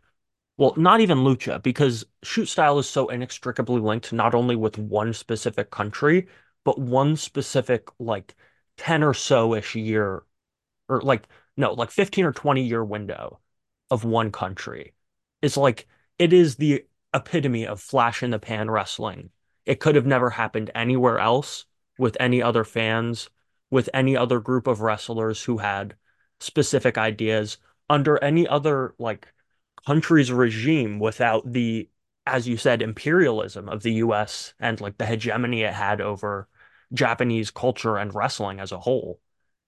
well, 0.58 0.74
not 0.77 1.01
even 1.01 1.19
lucha, 1.19 1.61
because 1.61 2.06
shoot 2.24 2.45
style 2.45 2.80
is 2.80 2.88
so 2.88 3.09
inextricably 3.09 3.82
linked 3.82 4.14
not 4.14 4.34
only 4.34 4.56
with 4.56 4.77
one 4.77 5.14
specific 5.14 5.69
country, 5.69 6.27
but 6.64 6.80
one 6.80 7.17
specific 7.17 7.90
like 8.00 8.35
10 8.77 9.03
or 9.03 9.14
so 9.14 9.53
ish 9.53 9.75
year, 9.75 10.24
or 10.88 11.01
like, 11.01 11.27
no, 11.58 11.74
like 11.74 11.92
15 11.92 12.25
or 12.25 12.32
20 12.32 12.64
year 12.64 12.84
window 12.84 13.40
of 13.92 14.06
one 14.06 14.32
country. 14.32 14.93
It's 15.42 15.58
like, 15.58 15.88
it 16.17 16.32
is 16.32 16.56
the 16.56 16.85
epitome 17.14 17.67
of 17.67 17.82
flash 17.82 18.24
in 18.24 18.32
the 18.32 18.40
pan 18.40 18.72
wrestling. 18.72 19.30
It 19.66 19.80
could 19.80 19.95
have 19.95 20.06
never 20.06 20.30
happened 20.30 20.72
anywhere 20.74 21.19
else 21.19 21.66
with 21.98 22.17
any 22.19 22.42
other 22.42 22.64
fans, 22.64 23.30
with 23.69 23.90
any 23.93 24.16
other 24.16 24.40
group 24.40 24.67
of 24.67 24.82
wrestlers 24.82 25.43
who 25.43 25.58
had 25.58 25.95
specific 26.40 26.98
ideas 26.98 27.58
under 27.90 28.22
any 28.24 28.48
other 28.48 28.95
like 29.00 29.34
country's 29.85 30.31
regime 30.31 30.99
without 30.99 31.51
the, 31.51 31.89
as 32.25 32.47
you 32.47 32.57
said, 32.57 32.81
imperialism 32.81 33.69
of 33.69 33.83
the 33.83 33.93
US 33.95 34.53
and 34.59 34.80
like 34.81 34.97
the 34.97 35.05
hegemony 35.05 35.64
it 35.64 35.73
had 35.73 36.01
over 36.01 36.47
Japanese 36.93 37.51
culture 37.51 37.97
and 37.97 38.14
wrestling 38.14 38.59
as 38.59 38.72
a 38.72 38.80
whole. 38.80 39.19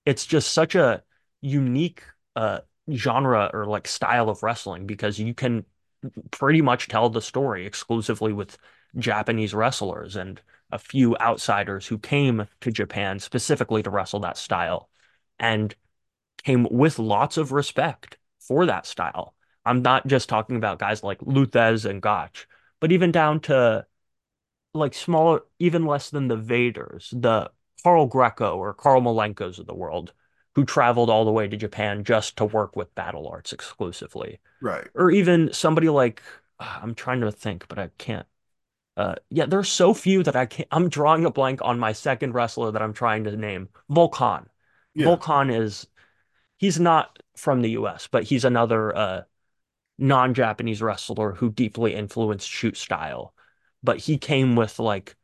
It's 0.04 0.26
just 0.26 0.52
such 0.52 0.74
a 0.74 1.02
unique 1.40 2.02
uh, 2.36 2.60
genre 2.92 3.50
or 3.52 3.66
like 3.66 3.86
style 3.86 4.28
of 4.28 4.42
wrestling 4.42 4.86
because 4.86 5.18
you 5.18 5.34
can 5.34 5.64
pretty 6.30 6.62
much 6.62 6.88
tell 6.88 7.10
the 7.10 7.22
story 7.22 7.66
exclusively 7.66 8.32
with 8.32 8.56
Japanese 8.96 9.54
wrestlers 9.54 10.16
and 10.16 10.40
a 10.70 10.78
few 10.78 11.16
outsiders 11.18 11.86
who 11.86 11.98
came 11.98 12.46
to 12.60 12.70
Japan 12.70 13.18
specifically 13.18 13.82
to 13.82 13.90
wrestle 13.90 14.20
that 14.20 14.36
style 14.36 14.88
and 15.38 15.74
came 16.44 16.66
with 16.70 16.98
lots 16.98 17.36
of 17.36 17.52
respect 17.52 18.18
for 18.40 18.66
that 18.66 18.86
style. 18.86 19.34
I'm 19.68 19.82
not 19.82 20.06
just 20.06 20.28
talking 20.28 20.56
about 20.56 20.78
guys 20.78 21.02
like 21.02 21.18
Lou 21.20 21.46
Thesz 21.46 21.84
and 21.84 22.00
Gotch, 22.00 22.48
but 22.80 22.90
even 22.90 23.12
down 23.12 23.40
to 23.40 23.86
like 24.74 24.94
smaller, 24.94 25.42
even 25.58 25.84
less 25.84 26.10
than 26.10 26.28
the 26.28 26.36
Vaders, 26.36 27.10
the 27.10 27.50
Carl 27.82 28.06
Greco 28.06 28.56
or 28.56 28.72
Carl 28.72 29.02
Malenkos 29.02 29.58
of 29.58 29.66
the 29.66 29.74
world, 29.74 30.12
who 30.54 30.64
traveled 30.64 31.10
all 31.10 31.24
the 31.24 31.32
way 31.32 31.46
to 31.46 31.56
Japan 31.56 32.02
just 32.02 32.36
to 32.38 32.44
work 32.44 32.76
with 32.76 32.94
battle 32.94 33.28
arts 33.28 33.52
exclusively. 33.52 34.40
Right. 34.60 34.88
Or 34.94 35.10
even 35.10 35.52
somebody 35.52 35.88
like, 35.88 36.22
I'm 36.58 36.94
trying 36.94 37.20
to 37.20 37.30
think, 37.30 37.66
but 37.68 37.78
I 37.78 37.90
can't. 37.98 38.26
Uh, 38.96 39.14
yeah, 39.30 39.46
there's 39.46 39.68
so 39.68 39.94
few 39.94 40.22
that 40.24 40.34
I 40.34 40.46
can't. 40.46 40.68
I'm 40.72 40.88
drawing 40.88 41.24
a 41.24 41.30
blank 41.30 41.60
on 41.62 41.78
my 41.78 41.92
second 41.92 42.32
wrestler 42.32 42.72
that 42.72 42.82
I'm 42.82 42.94
trying 42.94 43.24
to 43.24 43.36
name, 43.36 43.68
Volk 43.88 44.16
Han. 44.16 44.48
Yeah. 44.94 45.04
Volk 45.04 45.22
Han 45.24 45.50
is, 45.50 45.86
he's 46.56 46.80
not 46.80 47.22
from 47.36 47.62
the 47.62 47.70
US, 47.70 48.08
but 48.10 48.24
he's 48.24 48.44
another 48.44 48.96
uh, 48.96 49.22
non-Japanese 49.98 50.80
wrestler 50.80 51.32
who 51.32 51.50
deeply 51.50 51.94
influenced 51.94 52.48
shoot 52.48 52.76
style. 52.76 53.34
But 53.82 53.98
he 53.98 54.18
came 54.18 54.56
with 54.56 54.78
like 54.78 55.16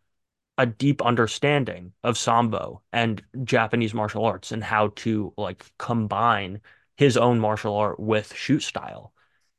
a 0.57 0.67
deep 0.67 1.03
understanding 1.03 1.93
of 2.03 2.19
sambo 2.19 2.83
and 2.93 3.23
Japanese 3.43 3.95
martial 3.95 4.25
arts 4.25 4.53
and 4.53 4.63
how 4.63 4.93
to 4.97 5.33
like 5.37 5.65
combine 5.79 6.61
his 6.97 7.17
own 7.17 7.41
martial 7.41 7.77
art 7.77 7.99
with 7.99 8.35
shoot 8.35 8.61
style. 8.61 9.13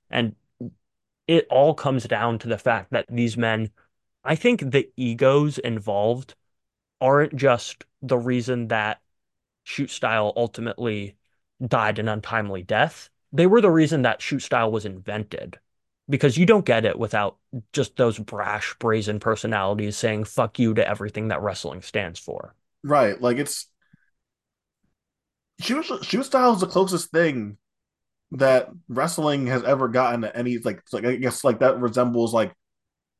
And 0.10 0.36
it 1.28 1.48
all 1.50 1.74
comes 1.74 2.06
down 2.06 2.40
to 2.40 2.48
the 2.48 2.58
fact 2.58 2.92
that 2.92 3.08
these 3.10 3.36
men, 3.36 3.72
I 4.24 4.36
think 4.36 4.72
the 4.72 4.90
egos 4.96 5.58
involved 5.58 6.36
aren't 7.02 7.36
just 7.36 7.84
the 8.02 8.18
reason 8.18 8.70
that 8.70 9.02
shoot 9.64 9.90
style 9.90 10.32
ultimately 10.36 11.16
died 11.66 12.00
an 12.00 12.08
untimely 12.08 12.64
death. 12.64 13.10
They 13.36 13.48
were 13.48 13.62
the 13.62 13.72
reason 13.72 14.04
that 14.04 14.22
shoot 14.22 14.42
style 14.42 14.72
was 14.72 14.86
invented 14.86 15.60
because 16.10 16.38
you 16.38 16.46
don't 16.46 16.66
get 16.66 16.86
it 16.86 16.98
without 16.98 17.38
just 17.74 17.96
those 17.98 18.20
brash, 18.20 18.76
brazen 18.80 19.20
personalities 19.20 19.98
saying 19.98 20.26
fuck 20.26 20.60
you 20.60 20.74
to 20.76 20.88
everything 20.88 21.30
that 21.30 21.42
wrestling 21.42 21.82
stands 21.82 22.20
for. 22.20 22.56
Right. 22.84 23.20
Like 23.20 23.38
it's 23.38 23.68
shoot 25.60 25.86
shoot 26.04 26.24
style 26.26 26.54
is 26.54 26.60
the 26.60 26.68
closest 26.68 27.12
thing 27.12 27.58
that 28.32 28.70
wrestling 28.90 29.48
has 29.48 29.64
ever 29.64 29.88
gotten 29.88 30.22
to 30.22 30.36
any 30.38 30.58
like 30.60 30.82
like 30.92 31.06
I 31.06 31.16
guess 31.18 31.44
like 31.44 31.60
that 31.60 31.80
resembles 31.80 32.34
like 32.34 32.54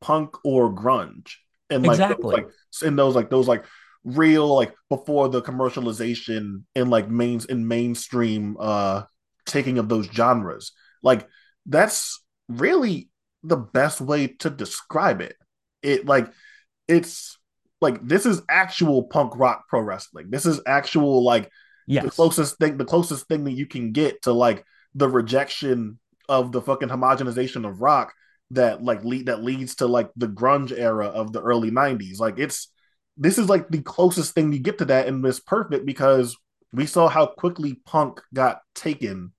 punk 0.02 0.36
or 0.46 0.74
grunge. 0.74 1.36
And 1.70 1.86
like 1.86 2.00
Exactly. 2.00 2.36
like 2.36 2.48
in 2.84 2.96
those 2.96 3.16
like 3.16 3.30
those 3.30 3.48
like 3.48 3.66
real 4.04 4.54
like 4.56 4.76
before 4.90 5.30
the 5.30 5.42
commercialization 5.42 6.64
and 6.76 6.90
like 6.90 7.10
mains 7.10 7.46
in 7.46 7.68
mainstream 7.68 8.58
uh 8.60 9.04
taking 9.46 9.78
of 9.78 9.90
those 9.90 10.08
genres. 10.08 10.72
Like 11.04 11.28
that's 11.66 12.24
really 12.48 13.10
the 13.44 13.58
best 13.58 14.02
way 14.02 14.28
to 14.28 14.50
describe 14.50 15.22
it. 15.22 15.36
It 15.82 16.06
like 16.06 16.32
it's 16.88 17.38
like 17.82 18.06
this 18.06 18.26
is 18.26 18.42
actual 18.50 19.04
punk 19.04 19.34
rock 19.36 19.68
pro 19.68 19.82
wrestling. 19.82 20.30
This 20.30 20.46
is 20.46 20.62
actual 20.66 21.24
like 21.24 21.50
the 22.04 22.12
closest 22.12 22.58
thing 22.58 22.78
the 22.78 22.86
closest 22.86 23.28
thing 23.28 23.44
that 23.44 23.54
you 23.54 23.68
can 23.68 23.92
get 23.92 24.24
to 24.24 24.34
like 24.34 24.66
the 24.96 25.10
rejection 25.10 26.00
of 26.28 26.52
the 26.52 26.62
fucking 26.62 26.90
homogenization 26.90 27.68
of 27.68 27.82
rock 27.82 28.14
that 28.52 28.84
like 28.84 29.04
lead 29.04 29.28
that 29.28 29.44
leads 29.44 29.76
to 29.76 29.88
like 29.88 30.10
the 30.16 30.28
grunge 30.28 30.78
era 30.78 31.08
of 31.08 31.32
the 31.32 31.42
early 31.42 31.72
90s. 31.72 32.20
Like 32.20 32.40
it's 32.40 32.72
this 33.18 33.38
is 33.38 33.50
like 33.50 33.70
the 33.70 33.82
closest 33.82 34.34
thing 34.34 34.52
you 34.52 34.60
get 34.60 34.80
to 34.80 34.86
that 34.86 35.08
and 35.08 35.26
it's 35.26 35.40
perfect 35.40 35.86
because 35.86 36.36
we 36.72 36.86
saw 36.86 37.08
how 37.08 37.26
quickly 37.26 37.80
punk 37.86 38.22
got 38.34 38.60
taken 38.74 39.32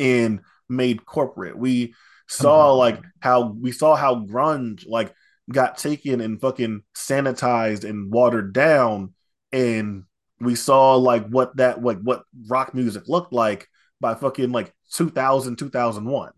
and 0.00 0.40
made 0.68 1.06
corporate. 1.06 1.56
We 1.56 1.94
saw 2.26 2.70
mm-hmm. 2.70 2.78
like 2.78 3.02
how 3.20 3.50
we 3.50 3.70
saw 3.70 3.94
how 3.94 4.16
grunge 4.16 4.84
like 4.88 5.14
got 5.50 5.78
taken 5.78 6.20
and 6.20 6.40
fucking 6.40 6.82
sanitized 6.96 7.88
and 7.88 8.12
watered 8.12 8.52
down. 8.52 9.14
And 9.52 10.04
we 10.40 10.56
saw 10.56 10.96
like 10.96 11.28
what 11.28 11.56
that 11.58 11.82
like 11.82 12.00
what 12.00 12.24
rock 12.48 12.74
music 12.74 13.04
looked 13.06 13.32
like 13.32 13.68
by 14.00 14.14
fucking 14.14 14.50
like 14.50 14.74
2000 14.94 15.56
2001 15.56 16.32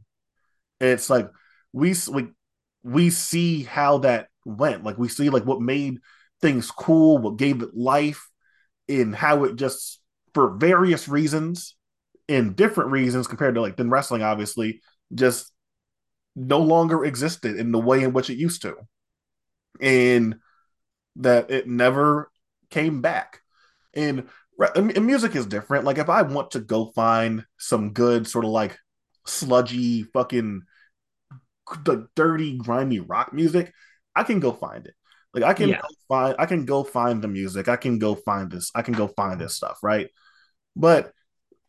and 0.80 0.90
it's 0.90 1.08
like 1.08 1.30
we 1.72 1.94
like 2.08 2.28
we 2.82 3.10
see 3.10 3.62
how 3.62 3.98
that 3.98 4.28
went. 4.44 4.82
Like 4.82 4.98
we 4.98 5.08
see 5.08 5.30
like 5.30 5.44
what 5.46 5.60
made 5.60 5.98
things 6.42 6.70
cool 6.72 7.18
what 7.18 7.36
gave 7.36 7.62
it 7.62 7.74
life 7.74 8.28
and 8.88 9.14
how 9.14 9.44
it 9.44 9.54
just 9.54 10.00
for 10.34 10.56
various 10.56 11.08
reasons 11.08 11.76
and 12.32 12.56
different 12.56 12.90
reasons 12.90 13.26
compared 13.26 13.54
to 13.54 13.60
like 13.60 13.76
then 13.76 13.90
wrestling 13.90 14.22
obviously 14.22 14.80
just 15.14 15.52
no 16.34 16.58
longer 16.60 17.04
existed 17.04 17.56
in 17.56 17.72
the 17.72 17.78
way 17.78 18.02
in 18.02 18.12
which 18.12 18.30
it 18.30 18.38
used 18.38 18.62
to. 18.62 18.74
And 19.80 20.36
that 21.16 21.50
it 21.50 21.68
never 21.68 22.30
came 22.70 23.02
back. 23.02 23.40
And, 23.94 24.28
and 24.74 25.06
music 25.06 25.36
is 25.36 25.46
different. 25.46 25.84
Like 25.84 25.98
if 25.98 26.08
i 26.08 26.22
want 26.22 26.52
to 26.52 26.60
go 26.60 26.92
find 26.94 27.44
some 27.58 27.92
good 27.92 28.26
sort 28.26 28.44
of 28.44 28.50
like 28.50 28.78
sludgy 29.26 30.04
fucking 30.04 30.62
the 31.84 32.08
dirty 32.16 32.58
grimy 32.58 33.00
rock 33.00 33.32
music 33.32 33.72
i 34.14 34.22
can 34.22 34.40
go 34.40 34.52
find 34.52 34.86
it. 34.86 34.94
Like 35.34 35.44
i 35.44 35.54
can 35.54 35.70
Yeah. 35.70 35.80
go 35.80 35.88
find 36.08 36.36
i 36.38 36.46
can 36.46 36.64
go 36.64 36.84
find 36.84 37.22
the 37.22 37.28
music. 37.28 37.68
I 37.68 37.76
can 37.76 37.98
go 37.98 38.14
find 38.14 38.50
this 38.50 38.70
i 38.74 38.82
can 38.82 38.94
go 38.94 39.08
find 39.08 39.40
this 39.40 39.54
stuff 39.54 39.78
right? 39.82 40.08
But 40.76 41.12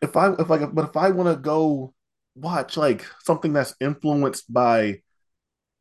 if 0.04 0.16
i 0.18 0.32
if 0.34 0.50
like 0.50 0.74
but 0.76 0.90
if 0.90 0.98
i 0.98 1.10
want 1.10 1.30
to 1.30 1.42
go 1.42 1.94
watch 2.36 2.78
like 2.78 3.06
something 3.24 3.54
that's 3.54 3.76
influenced 3.80 4.52
by 4.52 5.00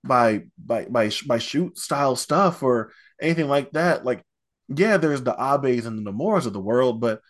by 0.04 0.42
by 0.58 0.86
by 0.86 1.10
by 1.26 1.38
shoot 1.38 1.78
style 1.78 2.16
stuff 2.16 2.62
or 2.62 2.92
anything 3.20 3.48
like 3.48 3.70
that. 3.72 4.04
Like, 4.04 4.22
yeah, 4.68 4.96
there's 4.96 5.22
the 5.22 5.32
Abes 5.32 5.86
and 5.86 5.96
the 5.96 6.02
Nomores 6.02 6.46
of 6.46 6.52
the 6.52 6.60
world, 6.60 7.00
but 7.00 7.20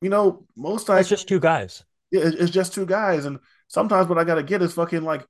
you 0.00 0.08
know, 0.10 0.46
most 0.56 0.86
times 0.86 1.08
just 1.08 1.28
two 1.28 1.40
guys. 1.40 1.84
it- 2.10 2.36
it's 2.40 2.50
just 2.50 2.72
two 2.72 2.86
guys, 2.86 3.26
and 3.26 3.38
sometimes 3.68 4.08
what 4.08 4.18
I 4.18 4.24
gotta 4.24 4.42
get 4.42 4.62
is 4.62 4.72
fucking 4.72 5.02
like 5.02 5.26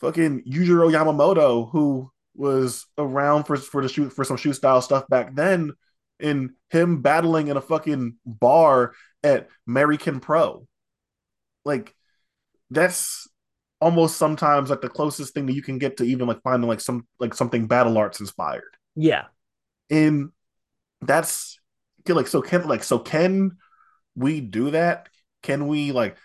fucking 0.00 0.42
Yujiro 0.44 0.92
Yamamoto, 0.92 1.70
who 1.72 2.10
was 2.34 2.86
around 2.98 3.44
for 3.44 3.56
for 3.56 3.82
the 3.82 3.88
shoot 3.88 4.10
for 4.12 4.24
some 4.24 4.36
shoot 4.36 4.54
style 4.54 4.82
stuff 4.82 5.08
back 5.08 5.34
then, 5.34 5.72
and 6.20 6.50
him 6.70 7.00
battling 7.02 7.48
in 7.48 7.56
a 7.56 7.60
fucking 7.62 8.16
bar 8.26 8.92
at 9.22 9.48
American 9.66 10.20
Pro. 10.20 10.66
Like, 11.64 11.94
that's 12.70 13.28
almost 13.80 14.16
sometimes 14.16 14.70
like 14.70 14.80
the 14.80 14.88
closest 14.88 15.34
thing 15.34 15.46
that 15.46 15.54
you 15.54 15.62
can 15.62 15.78
get 15.78 15.96
to 15.98 16.04
even 16.04 16.26
like 16.26 16.42
finding 16.42 16.68
like 16.68 16.80
some 16.80 17.06
like 17.20 17.32
something 17.32 17.66
battle 17.68 17.96
arts 17.96 18.18
inspired 18.20 18.74
Yeah. 18.96 19.26
and 19.88 20.30
that's 21.00 21.60
like 22.08 22.26
so 22.26 22.42
can 22.42 22.66
like 22.66 22.82
so 22.82 22.98
can 22.98 23.52
we 24.16 24.40
do 24.40 24.72
that 24.72 25.08
can 25.44 25.68
we 25.68 25.92
like 25.92 26.16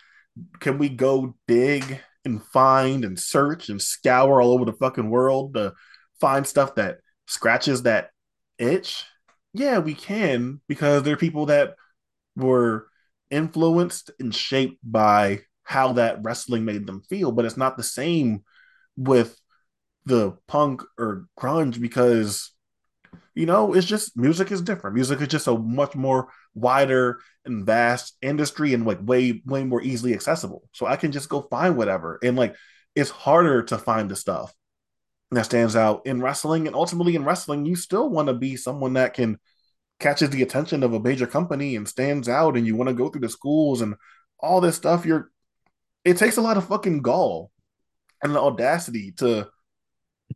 can 0.59 0.79
we 0.79 0.89
go 0.89 1.35
dig 1.47 1.99
and 2.25 2.43
find 2.43 3.05
and 3.05 3.19
search 3.19 3.69
and 3.69 3.79
scour 3.79 4.41
all 4.41 4.51
over 4.53 4.65
the 4.65 4.73
fucking 4.73 5.09
world 5.11 5.53
to 5.53 5.73
find 6.19 6.47
stuff 6.47 6.73
that 6.75 6.97
scratches 7.27 7.83
that 7.83 8.09
itch 8.57 9.05
yeah 9.53 9.77
we 9.77 9.93
can 9.93 10.59
because 10.67 11.03
there 11.03 11.13
are 11.13 11.17
people 11.17 11.45
that 11.45 11.75
were 12.35 12.87
influenced 13.29 14.11
and 14.19 14.33
shaped 14.33 14.79
by 14.83 15.39
how 15.63 15.93
that 15.93 16.19
wrestling 16.23 16.65
made 16.65 16.85
them 16.85 17.01
feel 17.01 17.31
but 17.31 17.45
it's 17.45 17.57
not 17.57 17.77
the 17.77 17.83
same 17.83 18.43
with 18.95 19.39
the 20.05 20.37
punk 20.47 20.81
or 20.97 21.27
grunge 21.39 21.79
because 21.79 22.51
you 23.35 23.45
know 23.45 23.73
it's 23.73 23.87
just 23.87 24.17
music 24.17 24.51
is 24.51 24.61
different. 24.61 24.95
Music 24.95 25.21
is 25.21 25.27
just 25.27 25.47
a 25.47 25.57
much 25.57 25.95
more 25.95 26.29
wider 26.53 27.19
and 27.45 27.65
vast 27.65 28.15
industry 28.21 28.73
and 28.73 28.85
like 28.85 28.99
way 29.01 29.41
way 29.45 29.63
more 29.63 29.81
easily 29.81 30.13
accessible. 30.13 30.63
So 30.73 30.85
i 30.85 30.95
can 30.95 31.11
just 31.11 31.29
go 31.29 31.41
find 31.41 31.77
whatever. 31.77 32.19
And 32.23 32.37
like 32.37 32.55
it's 32.95 33.09
harder 33.09 33.63
to 33.63 33.77
find 33.77 34.09
the 34.09 34.15
stuff 34.15 34.53
that 35.31 35.45
stands 35.45 35.75
out 35.75 36.05
in 36.05 36.21
wrestling. 36.21 36.67
And 36.67 36.75
ultimately 36.75 37.15
in 37.15 37.25
wrestling 37.25 37.65
you 37.65 37.75
still 37.75 38.09
want 38.09 38.27
to 38.27 38.33
be 38.33 38.55
someone 38.55 38.93
that 38.93 39.13
can 39.13 39.39
catches 40.03 40.29
the 40.29 40.43
attention 40.43 40.83
of 40.83 40.93
a 40.93 40.99
major 40.99 41.25
company 41.25 41.75
and 41.75 41.87
stands 41.87 42.29
out 42.29 42.55
and 42.57 42.67
you 42.67 42.75
want 42.75 42.89
to 42.89 42.93
go 42.93 43.09
through 43.09 43.21
the 43.21 43.29
schools 43.29 43.81
and 43.81 43.95
all 44.39 44.61
this 44.61 44.75
stuff 44.75 45.05
you're 45.05 45.31
it 46.03 46.17
takes 46.17 46.37
a 46.37 46.41
lot 46.41 46.57
of 46.57 46.67
fucking 46.67 47.01
gall 47.01 47.49
and 48.21 48.35
the 48.35 48.39
audacity 48.39 49.11
to 49.11 49.49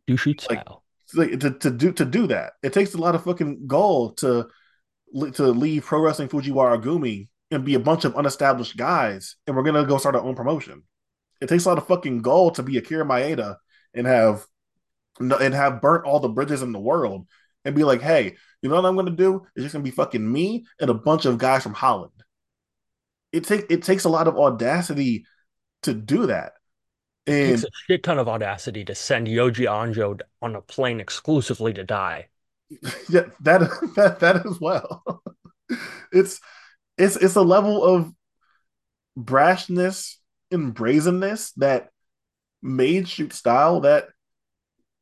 Do 0.06 0.16
shoot 0.16 0.46
like 0.48 0.60
style. 0.60 0.84
to, 1.14 1.36
to, 1.36 1.50
to 1.50 1.70
do 1.70 1.92
to 1.92 2.04
do 2.04 2.26
that. 2.28 2.52
It 2.62 2.72
takes 2.72 2.94
a 2.94 2.98
lot 2.98 3.14
of 3.14 3.24
fucking 3.24 3.66
gall 3.66 4.12
to 4.14 4.48
to 5.34 5.42
leave 5.42 5.84
pro 5.84 6.00
wrestling 6.00 6.28
Fujiwara 6.28 6.82
Gumi 6.82 7.28
and 7.50 7.64
be 7.64 7.74
a 7.74 7.80
bunch 7.80 8.04
of 8.04 8.14
unestablished 8.14 8.76
guys, 8.76 9.36
and 9.46 9.56
we're 9.56 9.62
gonna 9.62 9.86
go 9.86 9.98
start 9.98 10.14
our 10.14 10.22
own 10.22 10.34
promotion. 10.34 10.82
It 11.40 11.48
takes 11.48 11.64
a 11.64 11.68
lot 11.68 11.78
of 11.78 11.86
fucking 11.86 12.22
gall 12.22 12.50
to 12.52 12.62
be 12.62 12.76
Akira 12.78 13.04
Maeda 13.04 13.56
and 13.94 14.06
have 14.06 14.46
and 15.18 15.54
have 15.54 15.80
burnt 15.80 16.04
all 16.04 16.20
the 16.20 16.28
bridges 16.28 16.62
in 16.62 16.72
the 16.72 16.78
world 16.78 17.26
and 17.64 17.74
be 17.74 17.84
like, 17.84 18.02
hey, 18.02 18.36
you 18.62 18.68
know 18.68 18.76
what 18.76 18.86
I'm 18.86 18.94
going 18.94 19.06
to 19.06 19.12
do? 19.12 19.46
It's 19.54 19.64
just 19.64 19.72
going 19.72 19.84
to 19.84 19.90
be 19.90 19.94
fucking 19.94 20.32
me 20.32 20.66
and 20.80 20.90
a 20.90 20.94
bunch 20.94 21.24
of 21.24 21.38
guys 21.38 21.62
from 21.62 21.74
Holland. 21.74 22.12
It 23.32 23.44
takes 23.44 23.64
it 23.68 23.82
takes 23.82 24.04
a 24.04 24.08
lot 24.08 24.26
of 24.26 24.36
audacity 24.38 25.26
to 25.82 25.94
do 25.94 26.26
that. 26.26 26.52
It 27.26 27.50
takes 27.50 27.64
a 27.64 27.68
shit 27.86 28.02
ton 28.02 28.18
of 28.18 28.28
audacity 28.28 28.84
to 28.86 28.94
send 28.94 29.26
Yoji 29.26 29.66
Anjo 29.66 30.20
on 30.40 30.56
a 30.56 30.62
plane 30.62 31.00
exclusively 31.00 31.72
to 31.74 31.84
die. 31.84 32.28
Yeah, 33.08 33.24
that 33.40 33.60
that 33.96 34.20
that 34.20 34.44
as 34.44 34.60
well. 34.60 35.02
it's 36.12 36.40
it's 36.98 37.16
it's 37.16 37.36
a 37.36 37.42
level 37.42 37.82
of 37.82 38.12
brashness 39.18 40.16
and 40.50 40.74
brazenness 40.74 41.52
that 41.52 41.90
made 42.62 43.08
shoot 43.08 43.32
style 43.32 43.80
that 43.80 44.08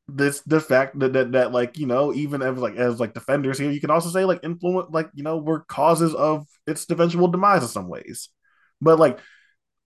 this 0.08 0.40
the 0.42 0.60
fact 0.60 0.98
that, 0.98 1.12
that 1.14 1.32
that 1.32 1.52
like 1.52 1.78
you 1.78 1.86
know 1.86 2.14
even 2.14 2.40
as 2.40 2.58
like 2.58 2.76
as 2.76 3.00
like 3.00 3.12
defenders 3.12 3.58
here 3.58 3.70
you 3.72 3.80
can 3.80 3.90
also 3.90 4.08
say 4.08 4.24
like 4.24 4.38
influence 4.44 4.88
like 4.92 5.10
you 5.14 5.24
know 5.24 5.38
were 5.38 5.60
causes 5.60 6.14
of 6.14 6.46
its 6.66 6.88
eventual 6.90 7.28
demise 7.28 7.62
in 7.62 7.68
some 7.68 7.88
ways. 7.88 8.28
But 8.80 8.98
like 8.98 9.18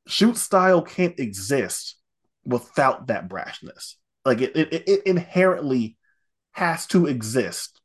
shoot 0.07 0.37
style 0.37 0.83
can't 0.83 1.19
exist 1.19 1.97
without 2.45 3.07
that 3.07 3.29
brashness. 3.29 3.95
Like 4.25 4.41
it, 4.41 4.57
it, 4.57 4.89
it 4.89 5.03
inherently 5.07 5.97
has 6.53 6.87
to 6.89 7.07
exist 7.07 7.81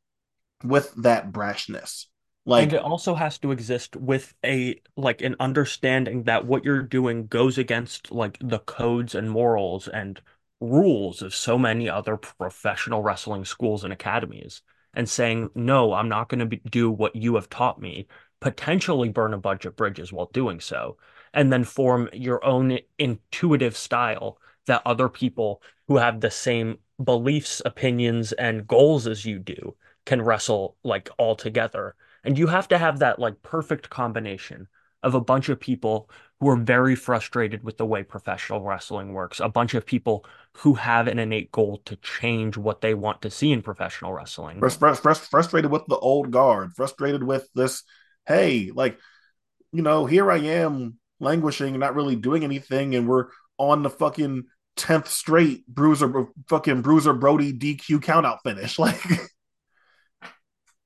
with 0.62 0.92
that 0.96 1.32
brashness. 1.32 2.06
Like 2.44 2.64
and 2.64 2.72
it 2.74 2.82
also 2.82 3.14
has 3.14 3.38
to 3.38 3.50
exist 3.50 3.96
with 3.96 4.32
a 4.44 4.80
like 4.96 5.20
an 5.20 5.34
understanding 5.40 6.24
that 6.24 6.46
what 6.46 6.64
you're 6.64 6.82
doing 6.82 7.26
goes 7.26 7.58
against 7.58 8.12
like 8.12 8.38
the 8.40 8.60
codes 8.60 9.14
and 9.14 9.30
morals 9.30 9.88
and 9.88 10.20
rules 10.60 11.22
of 11.22 11.34
so 11.34 11.58
many 11.58 11.88
other 11.88 12.16
professional 12.16 13.02
wrestling 13.02 13.44
schools 13.44 13.84
and 13.84 13.92
academies 13.92 14.62
and 14.94 15.08
saying, 15.08 15.50
no, 15.54 15.92
I'm 15.92 16.08
not 16.08 16.28
going 16.28 16.48
to 16.48 16.56
do 16.70 16.90
what 16.90 17.14
you 17.14 17.34
have 17.34 17.50
taught 17.50 17.80
me, 17.80 18.06
potentially 18.40 19.10
burn 19.10 19.34
a 19.34 19.38
bunch 19.38 19.66
of 19.66 19.76
bridges 19.76 20.12
while 20.12 20.30
doing 20.32 20.60
so, 20.60 20.96
and 21.34 21.52
then 21.52 21.64
form 21.64 22.08
your 22.12 22.42
own 22.44 22.78
intuitive 22.98 23.76
style 23.76 24.38
that 24.66 24.82
other 24.86 25.08
people 25.08 25.62
who 25.86 25.98
have 25.98 26.20
the 26.20 26.30
same 26.30 26.78
beliefs, 27.02 27.60
opinions, 27.64 28.32
and 28.32 28.66
goals 28.66 29.06
as 29.06 29.24
you 29.24 29.38
do 29.38 29.76
can 30.06 30.22
wrestle 30.22 30.76
like 30.82 31.10
all 31.18 31.36
together. 31.36 31.94
And 32.24 32.38
you 32.38 32.46
have 32.46 32.68
to 32.68 32.78
have 32.78 33.00
that 33.00 33.18
like 33.18 33.42
perfect 33.42 33.90
combination 33.90 34.66
of 35.02 35.14
a 35.14 35.20
bunch 35.20 35.48
of 35.48 35.60
people 35.60 36.10
who 36.40 36.48
are 36.50 36.56
very 36.56 36.94
frustrated 36.94 37.64
with 37.64 37.78
the 37.78 37.86
way 37.86 38.02
professional 38.02 38.60
wrestling 38.60 39.14
works, 39.14 39.40
a 39.40 39.48
bunch 39.48 39.74
of 39.74 39.86
people 39.86 40.24
who 40.52 40.74
have 40.74 41.08
an 41.08 41.18
innate 41.18 41.50
goal 41.50 41.80
to 41.86 41.96
change 41.96 42.56
what 42.56 42.82
they 42.82 42.92
want 42.92 43.22
to 43.22 43.30
see 43.30 43.52
in 43.52 43.62
professional 43.62 44.12
wrestling. 44.12 44.60
frustrated 45.30 45.70
with 45.70 45.86
the 45.86 45.96
old 45.96 46.30
guard, 46.30 46.72
frustrated 46.76 47.22
with 47.22 47.48
this, 47.54 47.82
hey, 48.26 48.70
like, 48.74 48.98
you 49.72 49.82
know, 49.82 50.04
here 50.04 50.30
I 50.30 50.38
am 50.38 50.98
languishing, 51.20 51.78
not 51.78 51.94
really 51.94 52.16
doing 52.16 52.44
anything, 52.44 52.94
and 52.94 53.08
we're 53.08 53.28
on 53.58 53.82
the 53.82 53.90
fucking 53.90 54.44
10th 54.76 55.08
straight 55.08 55.66
bruiser 55.66 56.26
fucking 56.48 56.82
bruiser 56.82 57.14
Brody 57.14 57.52
DQ 57.52 58.00
countout 58.00 58.38
finish. 58.44 58.78
Like 58.86 59.00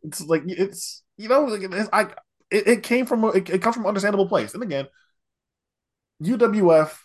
it's 0.02 0.20
like 0.22 0.42
it's 0.46 1.02
you 1.18 1.28
know, 1.28 1.44
like 1.44 1.62
it's, 1.62 1.88
I 1.92 2.04
it, 2.50 2.66
it 2.66 2.82
came 2.82 3.04
from 3.04 3.24
it, 3.24 3.50
it 3.50 3.60
comes 3.60 3.76
from 3.76 3.86
understandable 3.86 4.28
place. 4.28 4.54
And 4.54 4.62
again, 4.62 4.86
UWF 6.22 6.96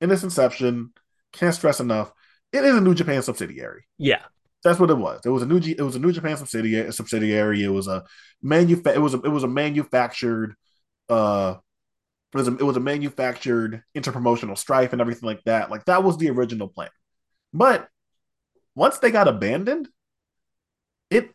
in 0.00 0.10
its 0.10 0.22
inception, 0.22 0.92
can't 1.32 1.54
stress 1.54 1.80
enough, 1.80 2.12
it 2.52 2.64
is 2.64 2.76
a 2.76 2.80
New 2.80 2.94
Japan 2.94 3.22
subsidiary. 3.22 3.86
Yeah. 3.98 4.22
That's 4.62 4.78
what 4.78 4.90
it 4.90 4.96
was. 4.96 5.20
It 5.24 5.28
was 5.28 5.42
a 5.42 5.46
new 5.46 5.60
G, 5.60 5.72
it 5.72 5.82
was 5.82 5.96
a 5.96 5.98
New 5.98 6.12
Japan 6.12 6.36
subsidiary. 6.36 6.90
Subsidiary. 6.92 7.62
It 7.62 7.68
was 7.68 7.86
a 7.86 8.04
manufa- 8.42 8.94
It 8.94 9.00
was 9.00 9.12
a 9.12 9.20
it 9.20 9.28
was 9.28 9.42
a 9.44 9.48
manufactured. 9.48 10.54
Uh, 11.08 11.56
it 12.32 12.38
was 12.38 12.48
a, 12.48 12.56
it 12.56 12.62
was 12.62 12.76
a 12.76 12.80
manufactured 12.80 13.82
interpromotional 13.94 14.56
strife 14.56 14.92
and 14.92 15.00
everything 15.02 15.26
like 15.26 15.42
that. 15.44 15.70
Like 15.70 15.84
that 15.84 16.02
was 16.02 16.16
the 16.16 16.30
original 16.30 16.68
plan. 16.68 16.88
But 17.52 17.88
once 18.74 18.98
they 18.98 19.10
got 19.10 19.28
abandoned, 19.28 19.88
it 21.10 21.30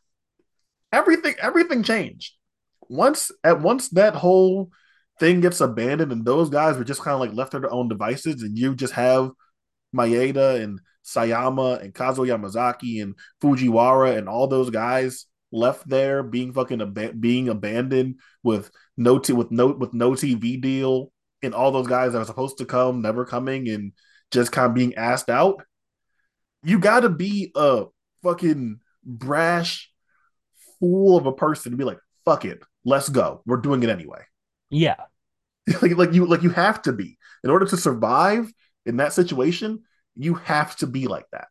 everything 0.91 1.35
everything 1.39 1.83
changed. 1.83 2.33
Once 2.89 3.31
at 3.43 3.61
once 3.61 3.89
that 3.89 4.15
whole 4.15 4.71
thing 5.19 5.41
gets 5.41 5.61
abandoned 5.61 6.11
and 6.11 6.25
those 6.25 6.49
guys 6.49 6.77
were 6.77 6.83
just 6.83 7.01
kind 7.01 7.13
of 7.13 7.19
like 7.19 7.33
left 7.33 7.51
to 7.51 7.59
their 7.59 7.71
own 7.71 7.87
devices 7.87 8.41
and 8.41 8.57
you 8.57 8.75
just 8.75 8.93
have 8.93 9.31
Maeda 9.95 10.61
and 10.61 10.79
Sayama 11.05 11.81
and 11.81 11.93
Kazuo 11.93 12.27
Yamazaki 12.27 13.01
and 13.01 13.15
Fujiwara 13.41 14.17
and 14.17 14.29
all 14.29 14.47
those 14.47 14.69
guys 14.69 15.25
left 15.51 15.87
there 15.87 16.23
being 16.23 16.53
fucking 16.53 16.81
ab- 16.81 17.19
being 17.19 17.49
abandoned 17.49 18.19
with 18.43 18.69
no 18.97 19.17
t- 19.19 19.33
with 19.33 19.51
no 19.51 19.67
with 19.67 19.93
no 19.93 20.11
TV 20.11 20.59
deal 20.61 21.11
and 21.41 21.53
all 21.53 21.71
those 21.71 21.87
guys 21.87 22.13
that 22.13 22.19
are 22.19 22.25
supposed 22.25 22.57
to 22.57 22.65
come 22.65 23.01
never 23.01 23.25
coming 23.25 23.69
and 23.69 23.93
just 24.31 24.51
kind 24.51 24.67
of 24.67 24.75
being 24.75 24.95
asked 24.95 25.29
out. 25.29 25.63
You 26.63 26.79
got 26.79 27.01
to 27.01 27.09
be 27.09 27.51
a 27.55 27.85
fucking 28.21 28.79
brash 29.03 29.91
fool 30.79 31.17
of 31.17 31.25
a 31.25 31.33
person 31.33 31.71
to 31.71 31.77
be 31.77 31.85
like, 31.85 31.99
"Fuck 32.25 32.45
it, 32.45 32.61
let's 32.85 33.09
go. 33.09 33.41
We're 33.45 33.57
doing 33.57 33.81
it 33.83 33.89
anyway." 33.89 34.21
Yeah. 34.69 34.97
like, 35.81 35.95
like 35.95 36.13
you 36.13 36.25
like 36.25 36.43
you 36.43 36.49
have 36.49 36.81
to 36.83 36.93
be 36.93 37.17
in 37.43 37.49
order 37.49 37.65
to 37.65 37.77
survive 37.77 38.51
in 38.85 38.97
that 38.97 39.13
situation. 39.13 39.83
You 40.15 40.35
have 40.35 40.75
to 40.77 40.87
be 40.87 41.07
like 41.07 41.25
that. 41.31 41.47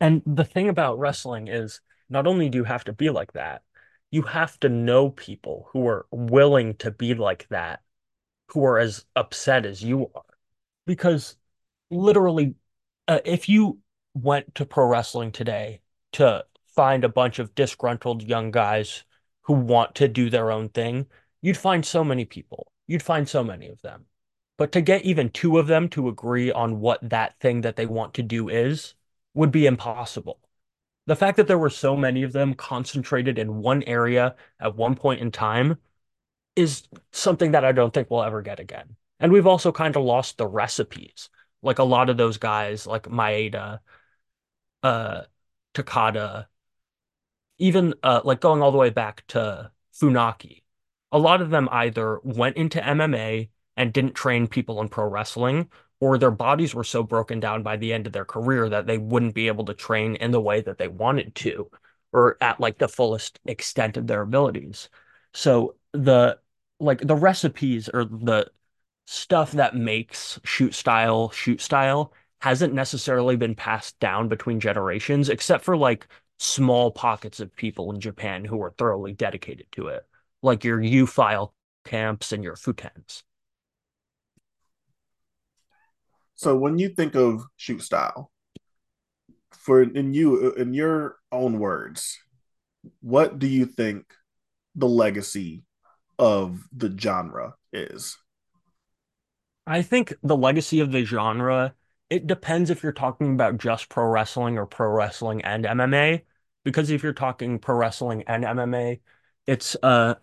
And 0.00 0.22
the 0.26 0.44
thing 0.44 0.68
about 0.68 0.98
wrestling 0.98 1.48
is 1.48 1.80
not 2.08 2.26
only 2.26 2.48
do 2.48 2.58
you 2.58 2.64
have 2.64 2.84
to 2.84 2.92
be 2.92 3.10
like 3.10 3.32
that, 3.34 3.62
you 4.10 4.22
have 4.22 4.58
to 4.60 4.68
know 4.68 5.10
people 5.10 5.68
who 5.72 5.86
are 5.86 6.06
willing 6.10 6.74
to 6.78 6.90
be 6.90 7.14
like 7.14 7.46
that, 7.48 7.80
who 8.48 8.64
are 8.64 8.78
as 8.78 9.04
upset 9.16 9.64
as 9.64 9.82
you 9.82 10.10
are. 10.14 10.22
Because 10.86 11.36
literally, 11.90 12.54
uh, 13.08 13.20
if 13.24 13.48
you 13.48 13.78
went 14.14 14.54
to 14.56 14.66
pro 14.66 14.86
wrestling 14.86 15.32
today 15.32 15.80
to 16.12 16.44
find 16.74 17.04
a 17.04 17.08
bunch 17.08 17.38
of 17.38 17.54
disgruntled 17.54 18.22
young 18.22 18.50
guys 18.50 19.04
who 19.42 19.54
want 19.54 19.94
to 19.96 20.08
do 20.08 20.30
their 20.30 20.50
own 20.50 20.68
thing, 20.68 21.06
you'd 21.42 21.56
find 21.56 21.84
so 21.84 22.02
many 22.02 22.24
people. 22.24 22.72
You'd 22.86 23.02
find 23.02 23.28
so 23.28 23.44
many 23.44 23.68
of 23.68 23.82
them. 23.82 24.06
But 24.56 24.72
to 24.72 24.80
get 24.80 25.02
even 25.02 25.30
two 25.30 25.58
of 25.58 25.66
them 25.66 25.88
to 25.90 26.08
agree 26.08 26.52
on 26.52 26.80
what 26.80 27.00
that 27.08 27.38
thing 27.40 27.62
that 27.62 27.76
they 27.76 27.86
want 27.86 28.14
to 28.14 28.22
do 28.22 28.48
is 28.48 28.94
would 29.34 29.50
be 29.50 29.66
impossible. 29.66 30.38
The 31.06 31.16
fact 31.16 31.36
that 31.36 31.48
there 31.48 31.58
were 31.58 31.70
so 31.70 31.96
many 31.96 32.22
of 32.22 32.32
them 32.32 32.54
concentrated 32.54 33.38
in 33.38 33.60
one 33.60 33.82
area 33.84 34.36
at 34.60 34.76
one 34.76 34.94
point 34.94 35.20
in 35.20 35.32
time 35.32 35.78
is 36.54 36.86
something 37.10 37.52
that 37.52 37.64
I 37.64 37.72
don't 37.72 37.92
think 37.92 38.10
we'll 38.10 38.22
ever 38.22 38.42
get 38.42 38.60
again. 38.60 38.96
And 39.18 39.32
we've 39.32 39.46
also 39.46 39.72
kind 39.72 39.96
of 39.96 40.04
lost 40.04 40.38
the 40.38 40.46
recipes. 40.46 41.28
Like 41.62 41.78
a 41.78 41.84
lot 41.84 42.10
of 42.10 42.16
those 42.16 42.38
guys, 42.38 42.86
like 42.86 43.04
Maeda, 43.04 43.80
uh, 44.82 45.22
Takada, 45.74 46.46
even 47.58 47.94
uh, 48.02 48.20
like 48.24 48.40
going 48.40 48.62
all 48.62 48.72
the 48.72 48.78
way 48.78 48.90
back 48.90 49.24
to 49.28 49.70
Funaki, 49.94 50.61
a 51.12 51.18
lot 51.18 51.42
of 51.42 51.50
them 51.50 51.68
either 51.70 52.18
went 52.24 52.56
into 52.56 52.80
MMA 52.80 53.50
and 53.76 53.92
didn't 53.92 54.14
train 54.14 54.46
people 54.48 54.80
in 54.80 54.88
pro 54.88 55.06
wrestling, 55.06 55.70
or 56.00 56.18
their 56.18 56.30
bodies 56.32 56.74
were 56.74 56.84
so 56.84 57.02
broken 57.02 57.38
down 57.38 57.62
by 57.62 57.76
the 57.76 57.92
end 57.92 58.06
of 58.06 58.12
their 58.12 58.24
career 58.24 58.68
that 58.68 58.86
they 58.86 58.98
wouldn't 58.98 59.34
be 59.34 59.46
able 59.46 59.64
to 59.66 59.74
train 59.74 60.16
in 60.16 60.30
the 60.32 60.40
way 60.40 60.60
that 60.60 60.78
they 60.78 60.88
wanted 60.88 61.34
to, 61.36 61.70
or 62.12 62.36
at 62.40 62.58
like 62.60 62.78
the 62.78 62.88
fullest 62.88 63.38
extent 63.44 63.96
of 63.96 64.06
their 64.06 64.22
abilities. 64.22 64.88
So 65.34 65.76
the 65.92 66.38
like 66.80 67.00
the 67.00 67.14
recipes 67.14 67.88
or 67.92 68.04
the 68.04 68.50
stuff 69.06 69.52
that 69.52 69.76
makes 69.76 70.40
shoot 70.44 70.74
style 70.74 71.30
shoot 71.30 71.60
style 71.60 72.12
hasn't 72.40 72.74
necessarily 72.74 73.36
been 73.36 73.54
passed 73.54 73.98
down 74.00 74.28
between 74.28 74.58
generations, 74.60 75.28
except 75.28 75.64
for 75.64 75.76
like 75.76 76.08
small 76.38 76.90
pockets 76.90 77.38
of 77.38 77.54
people 77.54 77.92
in 77.92 78.00
Japan 78.00 78.44
who 78.44 78.60
are 78.62 78.72
thoroughly 78.72 79.12
dedicated 79.12 79.66
to 79.72 79.86
it, 79.88 80.04
like 80.42 80.64
your 80.64 80.80
U 80.80 81.06
file 81.06 81.54
camps 81.84 82.32
and 82.32 82.44
your 82.44 82.56
futens. 82.56 83.22
So 86.34 86.56
when 86.56 86.78
you 86.78 86.88
think 86.88 87.14
of 87.14 87.44
shoot 87.56 87.82
style, 87.82 88.30
for 89.52 89.82
in 89.82 90.12
you 90.12 90.52
in 90.54 90.74
your 90.74 91.16
own 91.30 91.58
words, 91.58 92.18
what 93.00 93.38
do 93.38 93.46
you 93.46 93.64
think 93.64 94.12
the 94.74 94.88
legacy 94.88 95.62
of 96.18 96.66
the 96.72 96.92
genre 96.98 97.54
is? 97.72 98.16
I 99.66 99.82
think 99.82 100.14
the 100.22 100.36
legacy 100.36 100.80
of 100.80 100.90
the 100.90 101.04
genre, 101.04 101.74
it 102.10 102.26
depends 102.26 102.70
if 102.70 102.82
you're 102.82 102.92
talking 102.92 103.34
about 103.34 103.58
just 103.58 103.88
pro 103.88 104.04
wrestling 104.06 104.58
or 104.58 104.66
pro 104.66 104.88
wrestling 104.88 105.42
and 105.42 105.64
MMA. 105.64 106.22
Because 106.64 106.90
if 106.90 107.02
you're 107.02 107.12
talking 107.12 107.58
pro 107.58 107.76
wrestling 107.76 108.24
and 108.26 108.44
MMA, 108.44 109.00
it's 109.46 109.76
a 109.82 110.16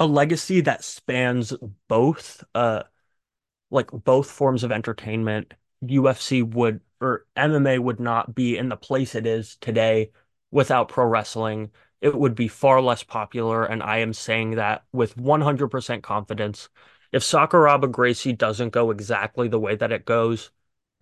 a 0.00 0.06
legacy 0.06 0.62
that 0.62 0.84
spans 0.84 1.54
both 1.88 2.44
uh 2.56 2.82
like 3.70 3.90
both 3.92 4.30
forms 4.30 4.64
of 4.64 4.72
entertainment. 4.72 5.54
UFC 5.82 6.42
would 6.42 6.80
or 7.00 7.26
MMA 7.36 7.78
would 7.78 8.00
not 8.00 8.34
be 8.34 8.56
in 8.58 8.68
the 8.68 8.76
place 8.76 9.14
it 9.14 9.26
is 9.26 9.56
today 9.60 10.10
without 10.50 10.88
pro 10.88 11.06
wrestling. 11.06 11.70
It 12.00 12.16
would 12.18 12.34
be 12.34 12.48
far 12.48 12.80
less 12.82 13.02
popular, 13.02 13.64
and 13.64 13.82
I 13.82 13.98
am 13.98 14.12
saying 14.14 14.52
that 14.52 14.84
with 14.92 15.16
100% 15.16 16.02
confidence. 16.02 16.68
If 17.12 17.22
Sakuraba 17.22 17.90
Gracie 17.90 18.32
doesn't 18.32 18.70
go 18.70 18.90
exactly 18.90 19.48
the 19.48 19.60
way 19.60 19.76
that 19.76 19.92
it 19.92 20.04
goes, 20.06 20.50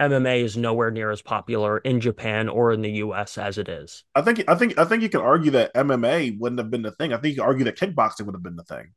MMA 0.01 0.45
is 0.45 0.57
nowhere 0.57 0.91
near 0.91 1.11
as 1.11 1.23
popular 1.23 1.79
in 1.79 2.01
Japan 2.01 2.49
or 2.49 2.73
in 2.73 2.83
the 2.83 2.91
US 2.91 3.37
as 3.37 3.59
it 3.59 3.69
is. 3.69 4.05
I 4.15 4.23
think 4.23 4.45
I 4.49 4.55
think 4.55 4.79
I 4.79 4.85
think 4.85 5.03
you 5.03 5.09
can 5.09 5.21
argue 5.21 5.51
that 5.53 5.75
MMA 5.75 6.39
wouldn't 6.39 6.59
have 6.61 6.71
been 6.71 6.83
the 6.83 6.93
thing. 6.93 7.13
I 7.13 7.17
think 7.17 7.35
you 7.35 7.41
can 7.41 7.49
argue 7.49 7.65
that 7.65 7.77
kickboxing 7.77 8.27
would 8.27 8.35
have 8.35 8.43
been 8.43 8.57
the 8.57 8.65
thing. 8.65 8.93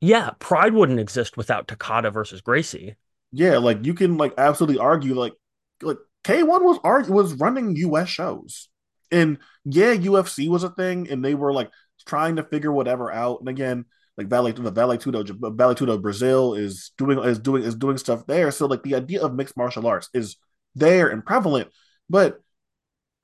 Yeah, 0.00 0.30
Pride 0.38 0.72
wouldn't 0.72 1.00
exist 1.00 1.36
without 1.36 1.68
Takada 1.68 2.12
versus 2.12 2.40
Gracie. 2.40 2.96
Yeah, 3.32 3.58
like 3.58 3.84
you 3.84 3.94
can 3.94 4.16
like 4.16 4.34
absolutely 4.38 4.78
argue 4.78 5.14
like 5.14 5.34
like 5.82 5.98
K1 6.24 6.62
was 6.62 6.78
art 6.82 7.08
was 7.08 7.34
running 7.34 7.76
US 7.76 8.08
shows. 8.08 8.68
And 9.12 9.38
yeah, 9.64 9.94
UFC 9.94 10.48
was 10.48 10.64
a 10.64 10.70
thing 10.70 11.10
and 11.10 11.24
they 11.24 11.34
were 11.34 11.52
like 11.52 11.70
trying 12.06 12.36
to 12.36 12.42
figure 12.42 12.72
whatever 12.72 13.12
out. 13.12 13.40
And 13.40 13.48
again, 13.48 13.84
like 14.20 14.28
Vale 14.28 14.52
the 14.52 14.70
Vale 14.70 14.98
Tudo 14.98 15.24
Vale 15.56 15.74
Tudo 15.74 16.00
Brazil 16.00 16.54
is 16.54 16.92
doing 16.98 17.18
is 17.24 17.38
doing 17.38 17.62
is 17.62 17.74
doing 17.74 17.96
stuff 17.96 18.26
there. 18.26 18.50
So 18.50 18.66
like 18.66 18.82
the 18.82 18.94
idea 18.94 19.22
of 19.22 19.34
mixed 19.34 19.56
martial 19.56 19.86
arts 19.86 20.10
is 20.12 20.36
there 20.74 21.08
and 21.08 21.24
prevalent, 21.24 21.70
but 22.08 22.40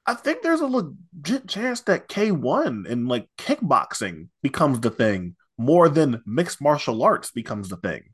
I 0.07 0.15
think 0.15 0.41
there's 0.41 0.61
a 0.61 0.67
legit 0.67 1.49
chance 1.49 1.83
that 1.83 2.09
K1 2.09 2.91
and 2.91 3.09
like 3.09 3.29
kickboxing 3.37 4.29
becomes 4.43 4.81
the 4.81 4.91
thing 4.91 5.37
more 5.59 5.89
than 5.89 6.23
mixed 6.25 6.61
martial 6.63 7.03
arts 7.03 7.31
becomes 7.31 7.69
the 7.69 7.77
thing. 7.77 8.05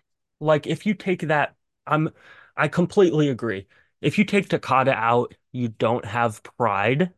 Like 0.41 0.67
if 0.67 0.85
you 0.86 0.94
take 0.94 1.28
that, 1.28 1.55
I'm 1.86 2.11
I 2.57 2.67
completely 2.67 3.28
agree. 3.28 3.69
If 4.01 4.19
you 4.19 4.25
take 4.25 4.49
Takada 4.49 4.94
out, 4.94 5.35
you 5.52 5.69
don't 5.69 6.05
have 6.05 6.43
pride, 6.43 7.11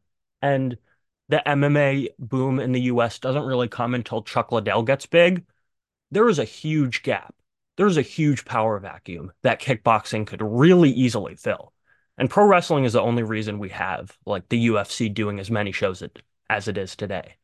and 0.43 0.77
the 1.31 1.43
MMA 1.47 2.09
boom 2.19 2.61
in 2.61 2.73
the 2.73 2.83
US 2.83 3.19
doesn't 3.19 3.45
really 3.45 3.69
come 3.69 3.95
until 3.95 4.23
Chuck 4.23 4.53
Liddell 4.53 4.83
gets 4.83 5.07
big. 5.07 5.45
There 6.15 6.29
is 6.29 6.39
a 6.39 6.45
huge 6.45 7.03
gap. 7.03 7.35
There's 7.77 7.97
a 7.97 8.03
huge 8.03 8.45
power 8.45 8.79
vacuum 8.79 9.33
that 9.43 9.61
kickboxing 9.61 10.29
could 10.29 10.43
really 10.43 10.91
easily 10.91 11.35
fill. 11.35 11.73
And 12.17 12.31
pro 12.31 12.47
wrestling 12.47 12.85
is 12.85 12.93
the 12.93 13.01
only 13.01 13.25
reason 13.25 13.59
we 13.59 13.71
have 13.71 14.17
like 14.25 14.49
the 14.49 14.69
UFC 14.69 15.13
doing 15.13 15.41
as 15.41 15.51
many 15.51 15.73
shows 15.73 16.03
it, 16.03 16.23
as 16.49 16.69
it 16.69 16.79
is 16.79 16.95
today. 16.95 17.35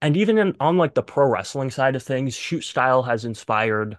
And 0.00 0.16
even 0.16 0.38
in, 0.38 0.56
on 0.58 0.76
like 0.76 0.94
the 0.94 1.04
pro 1.04 1.30
wrestling 1.30 1.70
side 1.70 1.94
of 1.94 2.02
things, 2.02 2.34
shoot 2.34 2.62
style 2.62 3.04
has 3.04 3.24
inspired 3.24 3.96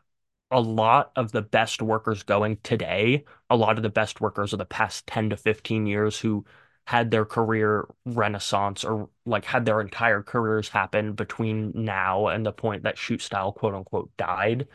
a 0.52 0.60
lot 0.60 1.14
of 1.16 1.32
the 1.32 1.42
best 1.42 1.82
workers 1.82 2.24
going 2.24 2.58
today. 2.64 3.24
A 3.50 3.56
lot 3.56 3.78
of 3.78 3.84
the 3.84 3.90
best 3.90 4.20
workers 4.20 4.52
of 4.52 4.60
the 4.60 4.66
past 4.66 5.08
10 5.08 5.30
to 5.30 5.38
15 5.38 5.86
years 5.86 6.20
who 6.20 6.44
had 6.86 7.12
their 7.12 7.26
career 7.26 7.88
renaissance 8.06 8.84
or 8.84 9.10
like 9.26 9.46
had 9.46 9.66
their 9.66 9.80
entire 9.82 10.22
careers 10.22 10.70
happen 10.70 11.14
between 11.14 11.72
now 11.76 12.28
and 12.28 12.46
the 12.46 12.52
point 12.52 12.84
that 12.84 12.98
shoot 12.98 13.22
style 13.22 13.54
quote 13.54 13.74
unquote 13.74 14.12
died. 14.18 14.68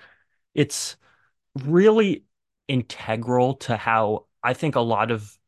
It's 0.55 0.97
really 1.65 2.25
integral 2.69 3.55
to 3.57 3.77
how 3.77 4.27
I 4.43 4.55
think 4.55 4.77
a 4.77 4.81
lot 4.81 5.11
of 5.11 5.39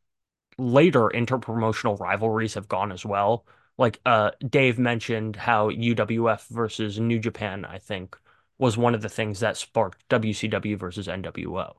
later 0.57 1.09
interpromotional 1.13 1.99
rivalries 1.99 2.53
have 2.55 2.67
gone 2.67 2.91
as 2.91 3.05
well. 3.05 3.45
Like 3.77 3.99
uh, 4.05 4.31
Dave 4.47 4.77
mentioned 4.77 5.35
how 5.35 5.69
UWF 5.69 6.47
versus 6.49 6.99
New 6.99 7.19
Japan, 7.19 7.65
I 7.65 7.79
think, 7.79 8.17
was 8.59 8.77
one 8.77 8.93
of 8.93 9.01
the 9.01 9.09
things 9.09 9.39
that 9.39 9.57
sparked 9.57 10.07
WCW 10.09 10.77
versus 10.77 11.07
NWO. 11.07 11.77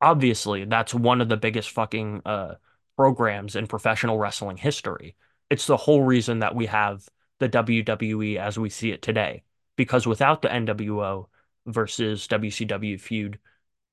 Obviously, 0.00 0.64
that's 0.64 0.94
one 0.94 1.20
of 1.20 1.28
the 1.28 1.36
biggest 1.36 1.70
fucking 1.70 2.22
uh, 2.24 2.54
programs 3.00 3.56
in 3.56 3.66
professional 3.66 4.18
wrestling 4.18 4.58
history. 4.58 5.16
It's 5.48 5.66
the 5.66 5.78
whole 5.78 6.02
reason 6.02 6.40
that 6.40 6.54
we 6.54 6.66
have 6.66 7.08
the 7.38 7.48
WWE 7.48 8.36
as 8.36 8.58
we 8.58 8.68
see 8.68 8.90
it 8.90 9.00
today. 9.00 9.42
Because 9.74 10.06
without 10.06 10.42
the 10.42 10.48
NWO 10.48 11.28
versus 11.64 12.28
WCW 12.28 13.00
feud, 13.00 13.38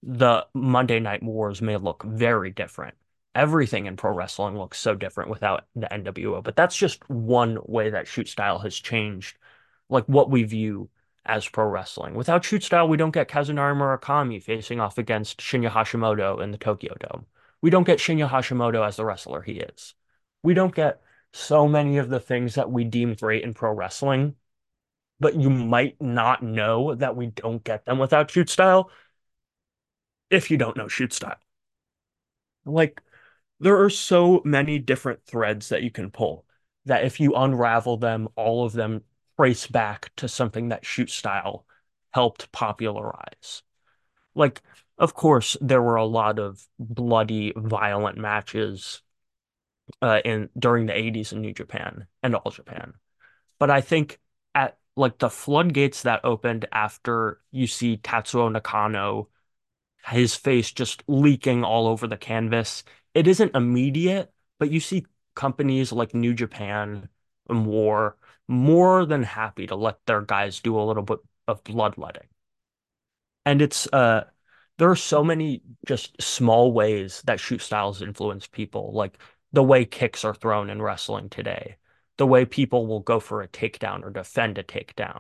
the 0.04 0.46
Monday 0.54 1.00
Night 1.00 1.24
Wars 1.24 1.62
may 1.62 1.78
look 1.78 2.04
very 2.04 2.52
different. 2.52 2.96
Everything 3.34 3.86
in 3.86 3.96
pro 3.96 4.14
wrestling 4.14 4.58
looks 4.58 4.78
so 4.78 4.94
different 4.94 5.30
without 5.30 5.68
the 5.74 5.88
NWO, 5.90 6.44
but 6.44 6.58
that's 6.58 6.76
just 6.76 7.10
one 7.10 7.60
way 7.64 7.92
that 7.92 8.10
shoot 8.10 8.28
style 8.28 8.60
has 8.60 8.76
changed, 8.76 9.38
like 9.90 10.04
what 10.08 10.30
we 10.30 10.44
view 10.44 10.90
as 11.26 11.48
pro 11.48 11.66
wrestling. 11.66 12.14
Without 12.14 12.44
shoot 12.44 12.66
style, 12.66 12.90
we 12.90 12.98
don't 12.98 13.12
get 13.12 13.30
Kazunari 13.30 13.74
Murakami 13.74 14.44
facing 14.44 14.82
off 14.82 14.98
against 14.98 15.40
Shinya 15.40 15.72
Hashimoto 15.72 16.44
in 16.44 16.52
the 16.52 16.58
Tokyo 16.58 16.94
Dome. 17.00 17.26
We 17.62 17.70
don't 17.70 17.86
get 17.86 18.00
Shinya 18.00 18.30
Hashimoto 18.30 18.86
as 18.86 18.96
the 18.96 19.06
wrestler 19.06 19.42
he 19.42 19.54
is. 19.54 19.96
We 20.44 20.54
don't 20.54 20.76
get 20.76 21.02
so 21.34 21.68
many 21.68 21.98
of 21.98 22.10
the 22.10 22.20
things 22.20 22.56
that 22.56 22.72
we 22.72 22.84
deem 22.84 23.14
great 23.14 23.44
in 23.44 23.54
pro 23.54 23.72
wrestling, 23.72 24.36
but 25.20 25.36
you 25.36 25.50
might 25.50 26.02
not 26.02 26.44
know 26.44 26.96
that 26.96 27.16
we 27.16 27.28
don't 27.28 27.64
get 27.64 27.86
them 27.86 28.00
without 28.00 28.32
shoot 28.32 28.50
style 28.50 28.92
if 30.30 30.52
you 30.52 30.58
don't 30.58 30.78
know 30.78 30.88
shoot 30.88 31.14
style. 31.14 31.38
Like, 32.66 33.02
there 33.60 33.82
are 33.82 33.90
so 33.90 34.42
many 34.46 34.78
different 34.80 35.24
threads 35.26 35.70
that 35.70 35.84
you 35.84 35.90
can 35.92 36.12
pull 36.12 36.46
that 36.86 37.06
if 37.06 37.20
you 37.20 37.34
unravel 37.36 37.98
them, 37.98 38.28
all 38.36 38.66
of 38.66 38.74
them 38.74 39.04
trace 39.38 39.68
back 39.68 40.12
to 40.18 40.28
something 40.28 40.70
that 40.70 40.86
shoot 40.86 41.10
style 41.10 41.66
helped 42.12 42.52
popularize. 42.52 43.64
Like, 44.36 44.62
of 44.98 45.14
course, 45.14 45.58
there 45.62 45.82
were 45.82 45.96
a 45.96 46.06
lot 46.06 46.40
of 46.40 46.66
bloody, 46.80 47.54
violent 47.56 48.18
matches 48.18 49.02
uh, 50.02 50.22
in 50.26 50.50
during 50.58 50.86
the 50.88 50.98
80s 50.98 51.32
in 51.32 51.42
New 51.42 51.54
Japan 51.54 52.08
and 52.24 52.36
All 52.36 52.52
Japan. 52.52 52.94
But 53.60 53.70
I 53.72 53.82
think 53.82 54.20
at 54.56 54.78
like 54.96 55.20
the 55.20 55.30
floodgates 55.30 56.04
that 56.04 56.26
opened 56.26 56.68
after 56.72 57.42
you 57.52 57.68
see 57.68 57.98
Tatsuo 57.98 58.52
Nakano 58.52 59.30
his 60.08 60.36
face 60.36 60.72
just 60.72 61.04
leaking 61.08 61.64
all 61.64 61.88
over 61.88 62.08
the 62.08 62.18
canvas. 62.18 62.84
It 63.14 63.28
isn't 63.28 63.56
immediate, 63.56 64.32
but 64.60 64.72
you 64.72 64.80
see 64.80 65.06
companies 65.36 65.92
like 65.92 66.14
New 66.14 66.34
Japan 66.34 67.10
and 67.50 67.66
War 67.66 68.18
more 68.48 69.06
than 69.06 69.24
happy 69.24 69.68
to 69.68 69.76
let 69.76 70.06
their 70.06 70.22
guys 70.22 70.60
do 70.62 70.80
a 70.80 70.84
little 70.84 71.04
bit 71.04 71.20
of 71.48 71.64
bloodletting. 71.64 72.28
And 73.46 73.62
it's 73.62 73.88
uh 73.94 74.26
there 74.78 74.90
are 74.90 74.96
so 74.96 75.24
many 75.24 75.62
just 75.86 76.22
small 76.22 76.72
ways 76.72 77.24
that 77.26 77.40
shoot 77.40 77.62
styles 77.62 78.02
influence 78.02 78.48
people, 78.48 78.92
like 78.94 79.18
the 79.54 79.64
way 79.64 79.86
kicks 79.86 80.24
are 80.24 80.36
thrown 80.36 80.70
in 80.70 80.82
wrestling 80.82 81.30
today, 81.30 81.78
the 82.18 82.28
way 82.28 82.46
people 82.46 82.86
will 82.88 83.00
go 83.00 83.20
for 83.20 83.42
a 83.42 83.48
takedown 83.48 84.04
or 84.04 84.10
defend 84.10 84.58
a 84.58 84.64
takedown. 84.64 85.20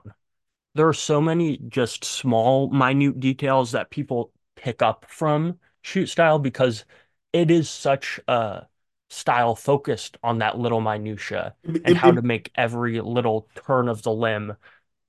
There 0.76 0.88
are 0.88 0.94
so 0.94 1.19
many 1.19 1.58
just 1.69 2.03
small, 2.06 2.69
minute 2.69 3.19
details 3.19 3.72
that 3.72 3.90
people 3.90 4.32
pick 4.56 4.82
up 4.82 5.06
from 5.10 5.60
shoot 5.82 6.08
style 6.08 6.38
because 6.40 6.86
it 7.34 7.50
is 7.50 7.69
such 7.69 8.19
a 8.27 8.68
style 9.10 9.56
focused 9.56 10.18
on 10.24 10.40
that 10.40 10.58
little 10.60 10.82
minutia 10.82 11.56
and 11.84 11.95
how 11.95 12.11
to 12.11 12.22
make 12.22 12.52
every 12.56 13.00
little 13.02 13.48
turn 13.66 13.88
of 13.88 14.03
the 14.03 14.11
limb 14.11 14.56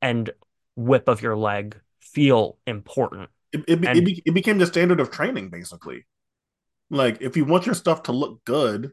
and 0.01 0.31
whip 0.77 1.09
of 1.09 1.20
your 1.23 1.36
leg 1.36 1.78
feel 2.01 2.59
important. 2.67 3.28
It, 3.52 3.65
it, 3.67 3.85
and, 3.85 4.09
it, 4.09 4.23
it 4.27 4.35
became 4.35 4.59
the 4.59 4.67
standard 4.67 5.01
of 5.01 5.10
training, 5.10 5.51
basically. 5.51 6.07
Like, 6.91 7.20
if 7.20 7.36
you 7.36 7.44
want 7.44 7.67
your 7.67 7.75
stuff 7.75 8.05
to 8.05 8.12
look 8.12 8.44
good, 8.44 8.93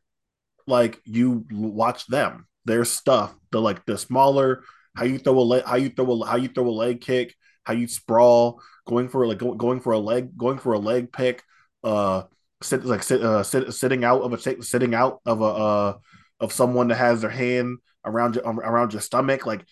like 0.67 1.01
you 1.06 1.45
watch 1.51 2.08
them. 2.08 2.48
Their 2.66 2.85
stuff, 2.85 3.35
the 3.51 3.61
like 3.61 3.85
the 3.85 3.98
smaller, 3.98 4.64
how 4.95 5.03
you 5.03 5.19
throw 5.19 5.38
a 5.38 5.42
leg, 5.42 5.64
how 5.66 5.75
you 5.75 5.90
throw 5.90 6.24
a 6.24 6.25
how 6.25 6.38
you 6.38 6.48
throw 6.48 6.67
a 6.67 6.72
leg 6.72 7.01
kick, 7.01 7.35
how 7.64 7.74
you 7.74 7.88
sprawl, 7.88 8.59
going 8.88 9.08
for 9.08 9.27
like 9.27 9.38
going 9.38 9.80
for 9.80 9.93
a 9.93 10.00
leg, 10.00 10.35
going 10.35 10.58
for 10.58 10.74
a 10.74 10.80
leg 10.80 11.11
pick, 11.14 11.43
uh, 11.84 12.24
sit 12.64 12.84
like 12.84 13.03
sit, 13.03 13.22
uh, 13.22 13.43
sit 13.43 13.72
sitting 13.72 14.03
out 14.03 14.22
of 14.22 14.34
a 14.34 14.64
sitting 14.64 14.95
out 14.95 15.19
of 15.25 15.42
a 15.42 15.45
uh 15.45 15.93
of 16.40 16.51
someone 16.51 16.88
that 16.88 16.95
has 16.95 17.22
their 17.22 17.30
hand 17.30 17.77
around 18.03 18.35
your 18.35 18.48
um, 18.48 18.59
around 18.59 18.93
your 18.93 19.01
stomach, 19.01 19.45
like 19.45 19.64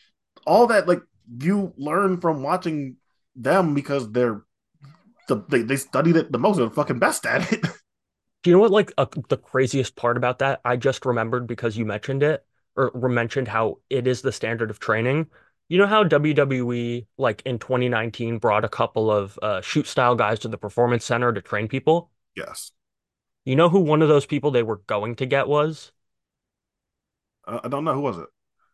all 0.46 0.68
that, 0.68 0.88
like 0.88 1.02
you 1.40 1.74
learn 1.78 2.22
from 2.22 2.44
watching 2.44 2.98
them 3.36 3.74
because 3.74 4.12
they're 4.12 4.44
the 5.28 5.44
they, 5.50 5.62
they 5.62 5.78
studied 5.78 6.16
it 6.16 6.32
the 6.32 6.38
most, 6.38 6.58
they're 6.58 6.70
fucking 6.70 7.00
best 7.00 7.26
at 7.26 7.52
it. 7.52 7.62
Do 8.44 8.50
you 8.50 8.56
know 8.56 8.60
what 8.60 8.72
like 8.72 8.92
uh, 8.98 9.06
the 9.30 9.38
craziest 9.38 9.96
part 9.96 10.18
about 10.18 10.40
that? 10.40 10.60
I 10.66 10.76
just 10.76 11.06
remembered 11.06 11.48
because 11.48 11.78
you 11.78 11.86
mentioned 11.86 12.24
it 12.24 12.46
or 12.76 12.92
mentioned 13.08 13.48
how 13.48 13.78
it 13.90 14.08
is 14.08 14.22
the 14.22 14.32
standard 14.32 14.70
of 14.70 14.80
training. 14.80 15.28
You 15.70 15.78
know 15.78 15.88
how 15.88 16.04
WWE, 16.04 17.06
like 17.18 17.42
in 17.46 17.58
2019, 17.58 18.40
brought 18.40 18.66
a 18.66 18.70
couple 18.70 19.10
of 19.10 19.40
uh, 19.42 19.62
shoot 19.62 19.88
style 19.88 20.16
guys 20.16 20.40
to 20.40 20.48
the 20.48 20.58
Performance 20.58 21.06
Center 21.06 21.32
to 21.32 21.42
train 21.42 21.68
people? 21.68 22.12
Yes. 22.36 22.72
You 23.46 23.56
know 23.56 23.70
who 23.70 23.80
one 23.80 24.02
of 24.02 24.10
those 24.10 24.26
people 24.26 24.52
they 24.52 24.64
were 24.64 24.82
going 24.88 25.16
to 25.18 25.26
get 25.26 25.48
was? 25.48 25.92
Uh, 27.48 27.60
I 27.64 27.68
don't 27.68 27.84
know. 27.84 27.94
Who 27.94 28.02
was 28.02 28.18
it? 28.18 28.28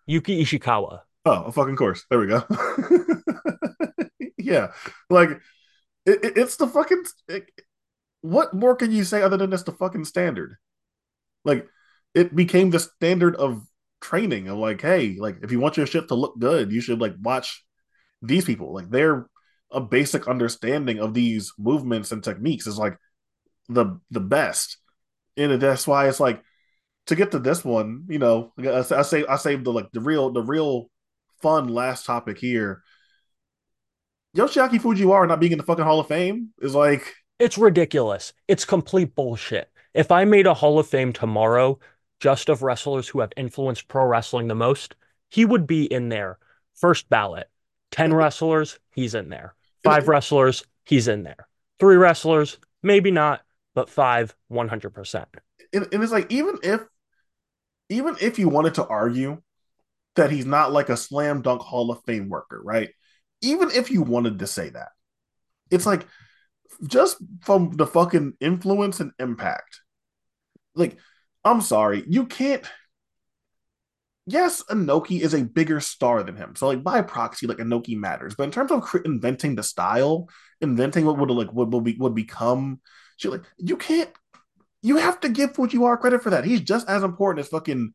Yuki 0.06 0.44
Ishikawa. 0.44 1.02
Oh, 1.26 1.44
a 1.44 1.52
fucking 1.52 1.76
course. 1.76 2.06
There 2.10 2.20
we 2.20 2.28
go. 2.28 2.44
yeah. 4.38 4.72
Like, 5.10 5.40
it, 6.10 6.24
it, 6.24 6.38
it's 6.38 6.58
the 6.58 6.68
fucking. 6.68 7.04
It, 7.28 7.50
what 8.22 8.54
more 8.54 8.76
can 8.76 8.92
you 8.92 9.04
say 9.04 9.22
other 9.22 9.38
than 9.38 9.50
that's 9.50 9.64
the 9.64 9.72
fucking 9.72 10.06
standard? 10.06 10.56
Like 11.46 11.68
it 12.14 12.36
became 12.36 12.70
the 12.70 12.80
standard 12.80 13.36
of 13.36 13.64
training 14.02 14.48
of 14.48 14.58
like, 14.58 14.82
hey, 14.82 15.16
like 15.18 15.38
if 15.42 15.52
you 15.52 15.60
want 15.60 15.78
your 15.78 15.86
shit 15.86 16.08
to 16.10 16.16
look 16.16 16.38
good, 16.40 16.72
you 16.72 16.82
should 16.82 17.00
like 17.00 17.16
watch 17.22 17.64
these 18.22 18.46
people. 18.46 18.74
Like 18.74 18.90
they're 18.90 19.28
a 19.72 19.80
basic 19.80 20.28
understanding 20.28 21.00
of 21.00 21.14
these 21.14 21.54
movements 21.58 22.12
and 22.12 22.24
techniques 22.24 22.68
is 22.68 22.78
like 22.78 22.98
the 23.68 24.00
the 24.12 24.20
best. 24.20 24.78
And 25.38 25.62
that's 25.62 25.88
why 25.88 26.10
it's 26.10 26.20
like 26.20 26.42
to 27.06 27.16
get 27.16 27.32
to 27.32 27.40
this 27.40 27.64
one, 27.64 28.06
you 28.10 28.20
know, 28.20 28.54
I, 28.58 28.84
I 28.92 29.02
say 29.04 29.26
I 29.28 29.38
saved 29.38 29.66
the 29.66 29.72
like 29.72 29.92
the 29.94 30.02
real 30.02 30.32
the 30.32 30.44
real 30.44 30.90
fun 31.42 31.68
last 31.68 32.06
topic 32.06 32.38
here. 32.38 32.84
Yoshiaki 34.36 34.80
Fujiwara 34.80 35.28
not 35.28 35.40
being 35.40 35.52
in 35.52 35.58
the 35.58 35.64
fucking 35.64 35.84
Hall 35.84 36.00
of 36.00 36.08
Fame 36.08 36.50
is 36.62 36.76
like 36.76 37.14
It's 37.40 37.58
ridiculous. 37.58 38.34
It's 38.48 38.66
complete 38.66 39.16
bullshit. 39.16 39.72
If 39.94 40.12
I 40.12 40.26
made 40.26 40.46
a 40.46 40.54
Hall 40.54 40.78
of 40.80 40.88
Fame 40.88 41.14
tomorrow, 41.14 41.80
just 42.20 42.50
of 42.50 42.62
wrestlers 42.62 43.08
who 43.08 43.22
have 43.22 43.32
influenced 43.38 43.88
pro 43.88 44.06
wrestling 44.06 44.48
the 44.48 44.56
most, 44.56 44.96
he 45.30 45.46
would 45.46 45.66
be 45.66 45.86
in 45.86 46.10
there. 46.10 46.38
First 46.76 47.10
ballot. 47.10 47.50
10 47.92 48.14
wrestlers, 48.16 48.80
he's 48.94 49.16
in 49.16 49.30
there. 49.30 49.56
Five 49.84 50.08
wrestlers, 50.08 50.64
he's 50.86 51.08
in 51.08 51.24
there. 51.24 51.48
Three 51.80 51.96
wrestlers, 51.96 52.58
maybe 52.84 53.10
not, 53.12 53.42
but 53.74 53.90
five, 53.90 54.36
100%. 54.52 55.26
and, 55.74 55.88
and 55.94 56.04
it's 56.04 56.12
like 56.12 56.30
even 56.32 56.58
if 56.62 56.82
even 57.88 58.16
if 58.20 58.38
you 58.38 58.50
wanted 58.50 58.74
to 58.76 58.86
argue 58.86 59.42
that 60.16 60.30
he's 60.32 60.46
not 60.46 60.74
like 60.74 60.90
a 60.90 60.98
slam 60.98 61.42
dunk 61.42 61.62
Hall 61.62 61.90
of 61.90 62.04
Fame 62.06 62.28
worker, 62.28 62.62
right? 62.64 62.90
Even 63.42 63.72
if 63.72 63.90
you 63.90 64.02
wanted 64.02 64.40
to 64.40 64.48
say 64.48 64.70
that, 64.70 64.90
it's 65.72 65.86
like 65.86 66.08
just 66.88 67.18
from 67.42 67.72
the 67.72 67.88
fucking 67.88 68.34
influence 68.40 69.00
and 69.00 69.12
impact. 69.20 69.82
Like, 70.76 70.98
I'm 71.44 71.62
sorry, 71.62 72.04
you 72.08 72.26
can't. 72.26 72.66
Yes, 74.26 74.64
Inoki 74.70 75.22
is 75.22 75.34
a 75.34 75.44
bigger 75.44 75.80
star 75.80 76.22
than 76.22 76.36
him, 76.36 76.56
so 76.56 76.68
like 76.68 76.84
by 76.84 77.02
proxy, 77.02 77.48
like 77.48 77.58
Inoki 77.58 77.98
matters. 77.98 78.36
But 78.36 78.44
in 78.44 78.52
terms 78.52 78.72
of 78.72 78.88
inventing 79.04 79.56
the 79.56 79.64
style, 79.64 80.30
inventing 80.62 81.06
what 81.06 81.18
would 81.18 81.32
like 81.32 81.52
what 81.52 81.70
would 81.70 81.84
be 81.84 81.96
would 81.98 82.14
become, 82.14 82.80
like 83.24 83.44
you 83.58 83.78
can't. 83.78 84.12
You 84.82 84.98
have 84.98 85.20
to 85.22 85.30
give 85.30 85.54
Fujiwara 85.54 86.00
credit 86.00 86.24
for 86.24 86.30
that. 86.30 86.46
He's 86.46 86.62
just 86.62 86.88
as 86.88 87.04
important 87.04 87.44
as 87.44 87.50
fucking 87.50 87.94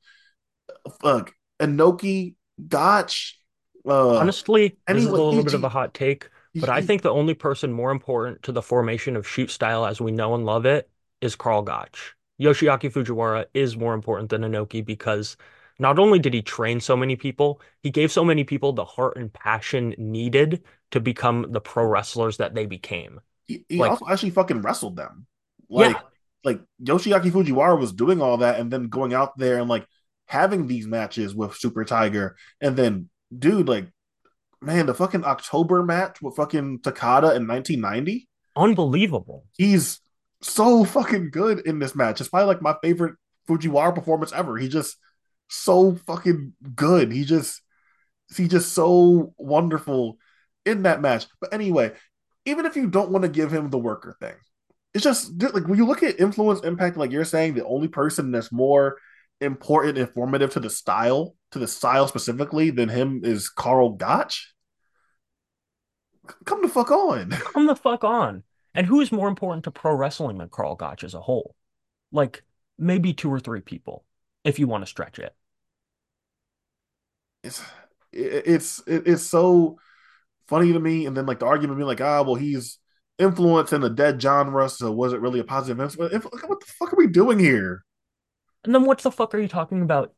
uh, 0.85 0.91
fuck 1.01 1.33
Inoki, 1.61 2.35
Gotch, 2.69 3.39
uh, 3.87 4.19
Honestly, 4.21 4.77
this 4.87 5.05
is 5.05 5.07
a 5.07 5.11
little 5.11 5.43
bit 5.43 5.55
of 5.55 5.65
a 5.65 5.69
hot 5.69 5.95
take, 5.95 6.29
but 6.61 6.69
I 6.69 6.81
think 6.81 7.03
the 7.03 7.11
only 7.11 7.35
person 7.35 7.73
more 7.73 7.91
important 7.91 8.43
to 8.45 8.53
the 8.53 8.63
formation 8.63 9.17
of 9.17 9.27
shoot 9.27 9.51
style 9.51 9.85
as 9.85 10.01
we 10.01 10.13
know 10.13 10.35
and 10.35 10.45
love 10.45 10.67
it 10.67 10.89
is 11.21 11.37
Karl 11.37 11.63
Gotch. 11.63 12.15
Yoshiaki 12.41 12.91
Fujiwara 12.91 13.47
is 13.55 13.77
more 13.77 13.95
important 13.95 14.31
than 14.31 14.43
Inoki 14.43 14.85
because 14.85 15.37
not 15.79 15.99
only 15.99 16.19
did 16.19 16.35
he 16.35 16.43
train 16.43 16.81
so 16.81 16.97
many 16.97 17.17
people, 17.17 17.61
he 17.83 17.91
gave 17.91 18.13
so 18.13 18.25
many 18.25 18.45
people 18.45 18.73
the 18.73 18.85
heart 18.85 19.17
and 19.17 19.33
passion 19.33 19.95
needed 19.99 20.63
to 20.93 21.01
become 21.01 21.47
the 21.51 21.61
pro 21.61 21.85
wrestlers 21.85 22.37
that 22.37 22.55
they 22.55 22.67
became. 22.67 23.21
he, 23.47 23.65
he 23.69 23.79
Like, 23.79 23.91
also 23.91 24.07
actually 24.09 24.31
fucking 24.31 24.63
wrestled 24.63 24.97
them. 24.97 25.27
Like 25.69 25.97
yeah, 25.97 26.03
like 26.45 26.61
Yoshiaki 26.83 27.31
Fujiwara 27.31 27.79
was 27.79 27.93
doing 27.93 28.21
all 28.21 28.39
that 28.39 28.61
and 28.61 28.71
then 28.71 28.89
going 28.89 29.15
out 29.15 29.37
there 29.39 29.59
and 29.59 29.69
like 29.69 29.87
having 30.27 30.67
these 30.67 30.87
matches 30.87 31.35
with 31.35 31.57
Super 31.57 31.85
Tiger 31.85 32.37
and 32.61 32.77
then 32.77 33.09
dude 33.37 33.69
like 33.69 33.89
man 34.61 34.87
the 34.87 34.95
fucking 34.95 35.25
October 35.25 35.83
match 35.83 36.21
with 36.23 36.37
fucking 36.37 36.81
Takada 36.81 37.37
in 37.37 37.47
1990 37.47 38.29
unbelievable. 38.57 39.45
he's 39.57 40.01
so 40.41 40.85
fucking 40.85 41.31
good 41.31 41.61
in 41.61 41.79
this 41.79 41.95
match. 41.95 42.21
It's 42.21 42.29
probably 42.29 42.49
like 42.49 42.61
my 42.61 42.77
favorite 42.83 43.15
Fujiwara 43.49 43.95
performance 43.95 44.31
ever. 44.33 44.59
He 44.59 44.69
just 44.69 44.97
so 45.49 45.95
fucking 46.07 46.53
good. 46.75 47.11
He 47.11 47.25
just 47.25 47.63
he's 48.37 48.49
just 48.49 48.73
so 48.73 49.33
wonderful 49.39 50.19
in 50.67 50.83
that 50.83 51.01
match. 51.01 51.27
But 51.41 51.55
anyway 51.55 51.93
even 52.47 52.67
if 52.67 52.77
you 52.77 52.87
don't 52.87 53.11
want 53.11 53.23
to 53.23 53.29
give 53.29 53.53
him 53.53 53.71
the 53.71 53.79
worker 53.79 54.17
thing 54.21 54.35
it's 54.93 55.05
just 55.05 55.43
like 55.43 55.67
when 55.67 55.79
you 55.79 55.87
look 55.87 56.03
at 56.03 56.21
influence 56.21 56.61
impact 56.61 56.97
like 56.97 57.11
you're 57.11 57.25
saying 57.25 57.55
the 57.55 57.65
only 57.65 57.89
person 57.89 58.31
that's 58.31 58.53
more 58.53 58.99
important 59.41 59.99
informative 59.99 60.51
to 60.51 60.61
the 60.61 60.71
style 60.71 61.35
to 61.55 61.61
the 61.61 61.69
style 61.69 62.09
specifically 62.09 62.71
than 62.71 62.91
him 62.91 63.23
is 63.25 63.49
Karl 63.51 63.91
Gotch 63.93 64.55
come 66.45 66.63
the 66.63 66.69
fuck 66.69 66.91
on 66.91 67.31
Come 67.55 67.67
the 67.67 67.77
fuck 67.77 68.05
on. 68.05 68.43
And 68.75 68.87
who 68.87 69.01
is 69.01 69.13
more 69.13 69.29
important 69.29 69.65
to 69.65 69.71
pro 69.71 69.95
wrestling 69.95 70.39
than 70.39 70.49
Karl 70.49 70.75
Gotch 70.75 71.05
as 71.05 71.15
a 71.15 71.21
whole? 71.21 71.55
Like, 72.13 72.45
maybe 72.79 73.13
two 73.13 73.33
or 73.33 73.41
three 73.41 73.61
people, 73.61 74.05
if 74.45 74.59
you 74.59 74.67
want 74.67 74.83
to 74.83 74.87
stretch 74.87 75.19
it. 75.19 75.35
it's 77.43 77.63
it's 78.13 78.83
it's 78.87 79.23
so 79.23 79.79
funny 80.49 80.73
to 80.73 80.81
me 80.81 81.07
and 81.07 81.17
then 81.17 81.27
like 81.27 81.41
the 81.41 81.47
argument 81.47 81.79
being 81.79 81.89
like 81.89 82.01
ah 82.01 82.23
well 82.23 82.35
he's 82.35 82.79
influencing 83.19 83.83
a 83.83 83.91
dead 83.91 84.21
genre 84.21 84.69
so 84.69 84.93
was 84.93 85.13
it 85.13 85.21
really 85.21 85.41
a 85.41 85.45
positive 85.45 85.81
influence 85.81 86.25
what 86.25 86.61
the 86.61 86.67
fuck 86.79 86.93
are 86.93 86.97
we 86.97 87.07
doing 87.07 87.39
here 87.39 87.85
And 88.65 88.75
then 88.75 88.85
what 88.85 88.99
the 89.01 89.11
fuck 89.11 89.35
are 89.35 89.39
you 89.39 89.49
talking 89.49 89.83
about? 89.83 90.15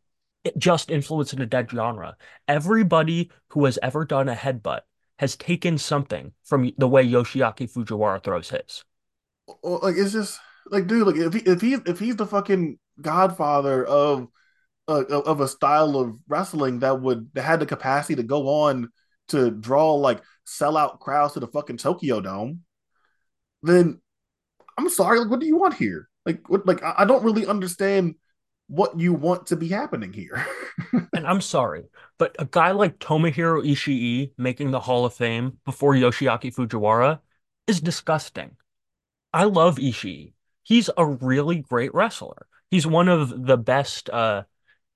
Just 0.58 0.90
influencing 0.90 1.40
a 1.40 1.46
dead 1.46 1.70
genre. 1.70 2.16
Everybody 2.48 3.30
who 3.48 3.64
has 3.64 3.78
ever 3.82 4.04
done 4.04 4.28
a 4.28 4.34
headbutt 4.34 4.80
has 5.18 5.36
taken 5.36 5.78
something 5.78 6.32
from 6.44 6.72
the 6.76 6.88
way 6.88 7.06
Yoshiaki 7.06 7.70
Fujiwara 7.70 8.22
throws 8.22 8.50
his. 8.50 8.84
like 9.62 9.96
it's 9.96 10.12
just 10.12 10.38
like 10.70 10.86
dude 10.86 11.06
like 11.06 11.16
if 11.16 11.32
he 11.32 11.40
if 11.40 11.60
he 11.60 11.74
if 11.86 11.98
he's 11.98 12.16
the 12.16 12.26
fucking 12.26 12.78
godfather 13.00 13.84
of 13.84 14.28
uh, 14.88 15.04
of 15.04 15.40
a 15.40 15.48
style 15.48 15.96
of 15.96 16.16
wrestling 16.28 16.80
that 16.80 17.00
would 17.00 17.28
that 17.34 17.42
had 17.42 17.60
the 17.60 17.66
capacity 17.66 18.16
to 18.16 18.22
go 18.22 18.48
on 18.48 18.88
to 19.28 19.50
draw 19.50 19.94
like 19.94 20.22
sellout 20.46 21.00
crowds 21.00 21.34
to 21.34 21.40
the 21.40 21.48
fucking 21.48 21.76
Tokyo 21.76 22.20
Dome, 22.20 22.60
then 23.62 24.00
I'm 24.78 24.88
sorry, 24.88 25.18
like 25.18 25.30
what 25.30 25.40
do 25.40 25.46
you 25.46 25.56
want 25.56 25.74
here? 25.74 26.08
Like 26.24 26.48
what 26.48 26.66
like 26.66 26.82
I, 26.82 26.94
I 26.98 27.04
don't 27.04 27.24
really 27.24 27.46
understand 27.46 28.14
what 28.68 28.98
you 28.98 29.12
want 29.12 29.46
to 29.46 29.56
be 29.56 29.68
happening 29.68 30.12
here. 30.12 30.44
And 31.12 31.26
I'm 31.26 31.40
sorry, 31.40 31.84
but 32.18 32.36
a 32.38 32.44
guy 32.44 32.72
like 32.72 32.98
Tomohiro 32.98 33.66
Ishii 33.66 34.32
making 34.36 34.70
the 34.70 34.80
Hall 34.80 35.06
of 35.06 35.14
Fame 35.14 35.56
before 35.64 35.94
Yoshiaki 35.94 36.54
Fujiwara 36.54 37.20
is 37.66 37.80
disgusting. 37.80 38.56
I 39.32 39.44
love 39.44 39.76
Ishii. 39.76 40.34
He's 40.62 40.90
a 40.96 41.06
really 41.06 41.60
great 41.60 41.94
wrestler. 41.94 42.46
He's 42.70 42.86
one 42.86 43.08
of 43.08 43.46
the 43.46 43.56
best 43.56 44.10
uh, 44.10 44.44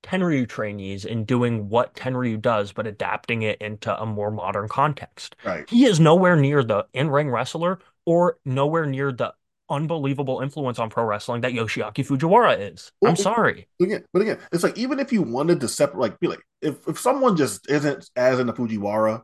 Tenryu 0.02 0.48
trainees 0.48 1.04
in 1.04 1.24
doing 1.24 1.68
what 1.68 1.94
Tenryu 1.94 2.40
does, 2.40 2.72
but 2.72 2.86
adapting 2.86 3.42
it 3.42 3.60
into 3.60 3.98
a 3.98 4.04
more 4.04 4.30
modern 4.30 4.68
context. 4.68 5.36
right. 5.44 5.68
He 5.68 5.84
is 5.84 6.00
nowhere 6.00 6.36
near 6.36 6.62
the 6.62 6.86
in-ring 6.92 7.30
wrestler 7.30 7.78
or 8.04 8.38
nowhere 8.44 8.86
near 8.86 9.12
the 9.12 9.34
unbelievable 9.70 10.40
influence 10.40 10.78
on 10.78 10.90
pro 10.90 11.04
wrestling 11.04 11.42
that 11.42 11.52
Yoshiaki 11.52 12.04
Fujiwara 12.06 12.72
is. 12.72 12.92
I'm 13.04 13.08
Well, 13.10 13.16
sorry. 13.16 13.68
again, 13.80 14.04
but 14.12 14.22
again, 14.22 14.38
it's 14.52 14.62
like 14.62 14.76
even 14.78 14.98
if 14.98 15.12
you 15.12 15.22
wanted 15.22 15.60
to 15.60 15.68
separate, 15.68 16.00
like, 16.00 16.20
be 16.20 16.28
like, 16.28 16.42
if 16.60 16.86
if 16.88 16.98
someone 16.98 17.36
just 17.36 17.70
isn't 17.70 18.10
as 18.16 18.38
into 18.38 18.52
Fujiwara, 18.52 19.22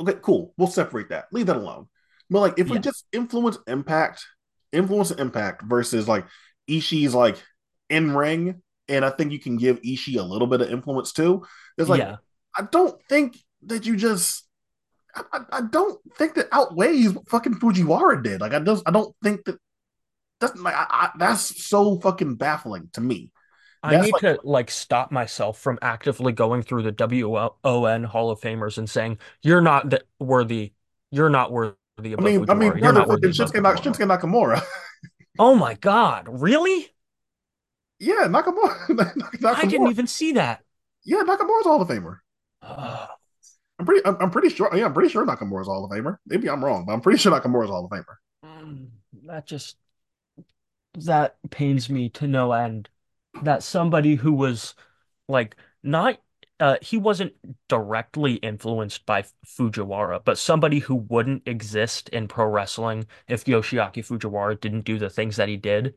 okay, 0.00 0.14
cool, 0.22 0.54
we'll 0.56 0.68
separate 0.68 1.08
that, 1.10 1.26
leave 1.32 1.46
that 1.46 1.56
alone. 1.56 1.88
But 2.30 2.40
like, 2.40 2.58
if 2.58 2.68
we 2.68 2.78
just 2.78 3.06
influence 3.12 3.58
impact, 3.66 4.24
influence 4.72 5.10
impact 5.10 5.62
versus 5.62 6.06
like 6.06 6.26
Ishii's 6.68 7.14
like 7.14 7.42
in 7.88 8.14
ring, 8.14 8.62
and 8.88 9.04
I 9.04 9.10
think 9.10 9.32
you 9.32 9.38
can 9.38 9.56
give 9.56 9.80
Ishii 9.82 10.18
a 10.18 10.22
little 10.22 10.46
bit 10.46 10.60
of 10.60 10.70
influence 10.70 11.12
too. 11.12 11.46
It's 11.78 11.88
like 11.88 12.00
Yeah. 12.00 12.16
I 12.56 12.62
don't 12.70 13.00
think 13.08 13.38
that 13.66 13.86
you 13.86 13.96
just. 13.96 14.44
I, 15.14 15.22
I 15.32 15.40
I 15.52 15.60
don't 15.62 15.98
think 16.16 16.34
that 16.34 16.48
outweighs 16.52 17.12
what 17.12 17.28
fucking 17.28 17.54
Fujiwara 17.60 18.22
did. 18.22 18.40
Like 18.42 18.52
I 18.52 18.60
just 18.60 18.82
I 18.86 18.90
don't 18.90 19.14
think 19.22 19.44
that 19.46 19.58
that's 20.40 20.58
like 20.58 20.74
I, 20.74 20.86
I, 20.88 21.10
that's 21.18 21.64
so 21.66 21.98
fucking 22.00 22.36
baffling 22.36 22.90
to 22.94 23.00
me. 23.00 23.32
I 23.82 23.94
That's 23.94 24.06
need 24.06 24.12
like 24.12 24.22
to 24.22 24.40
like 24.42 24.70
stop 24.70 25.12
myself 25.12 25.58
from 25.58 25.78
actively 25.82 26.32
going 26.32 26.62
through 26.62 26.82
the 26.82 26.92
WON 26.92 28.04
Hall 28.04 28.30
of 28.30 28.40
Famers 28.40 28.76
and 28.76 28.90
saying, 28.90 29.18
you're 29.42 29.60
not 29.60 29.90
th- 29.90 30.02
worthy. 30.18 30.72
You're 31.10 31.30
not 31.30 31.52
worthy 31.52 31.76
I 32.18 32.20
mean, 32.20 32.44
I 32.48 32.54
mean, 32.54 32.72
You're 32.76 32.92
brother, 32.92 33.00
not 33.00 33.08
worthy 33.08 33.28
Shinsuke, 33.28 33.62
Nak-. 33.62 33.76
Shinsuke 33.78 34.06
Nakamura. 34.06 34.62
Oh 35.36 35.54
my 35.56 35.74
God. 35.74 36.28
Really? 36.30 36.94
yeah, 37.98 38.26
Nakamura. 38.28 38.76
I 39.52 39.64
didn't 39.66 39.88
even 39.88 40.06
see 40.06 40.32
that. 40.32 40.62
Yeah, 41.04 41.22
Nakamura's 41.24 41.64
Hall 41.66 41.82
of 41.82 41.88
Famer. 41.88 42.18
I'm 43.78 43.86
pretty. 43.86 44.04
I'm, 44.04 44.16
I'm 44.20 44.30
pretty 44.30 44.48
sure. 44.50 44.70
Yeah, 44.74 44.86
I'm 44.86 44.94
pretty 44.94 45.08
sure 45.08 45.24
Nakamura's 45.26 45.66
Hall 45.68 45.84
of 45.84 45.90
Famer. 45.90 46.18
Maybe 46.26 46.48
I'm 46.50 46.64
wrong, 46.64 46.84
but 46.84 46.92
I'm 46.92 47.00
pretty 47.00 47.18
sure 47.18 47.32
Nakamura's 47.32 47.70
Hall 47.70 47.84
of 47.84 47.90
Famer. 47.90 48.16
Mm, 48.44 48.88
that 49.26 49.46
just 49.46 49.76
that 51.06 51.36
pains 51.50 51.88
me 51.90 52.08
to 52.10 52.26
no 52.26 52.52
end 52.52 52.88
that 53.42 53.62
somebody 53.62 54.14
who 54.14 54.32
was 54.32 54.74
like 55.28 55.56
not 55.82 56.18
uh, 56.60 56.76
he 56.82 56.96
wasn't 56.96 57.32
directly 57.68 58.34
influenced 58.34 59.06
by 59.06 59.24
Fujiwara, 59.46 60.20
but 60.24 60.38
somebody 60.38 60.80
who 60.80 60.96
wouldn't 60.96 61.46
exist 61.46 62.08
in 62.08 62.26
pro 62.26 62.46
wrestling 62.46 63.06
if 63.28 63.44
Yoshiaki 63.44 64.04
Fujiwara 64.04 64.58
didn't 64.58 64.84
do 64.84 64.98
the 64.98 65.10
things 65.10 65.36
that 65.36 65.48
he 65.48 65.56
did 65.56 65.94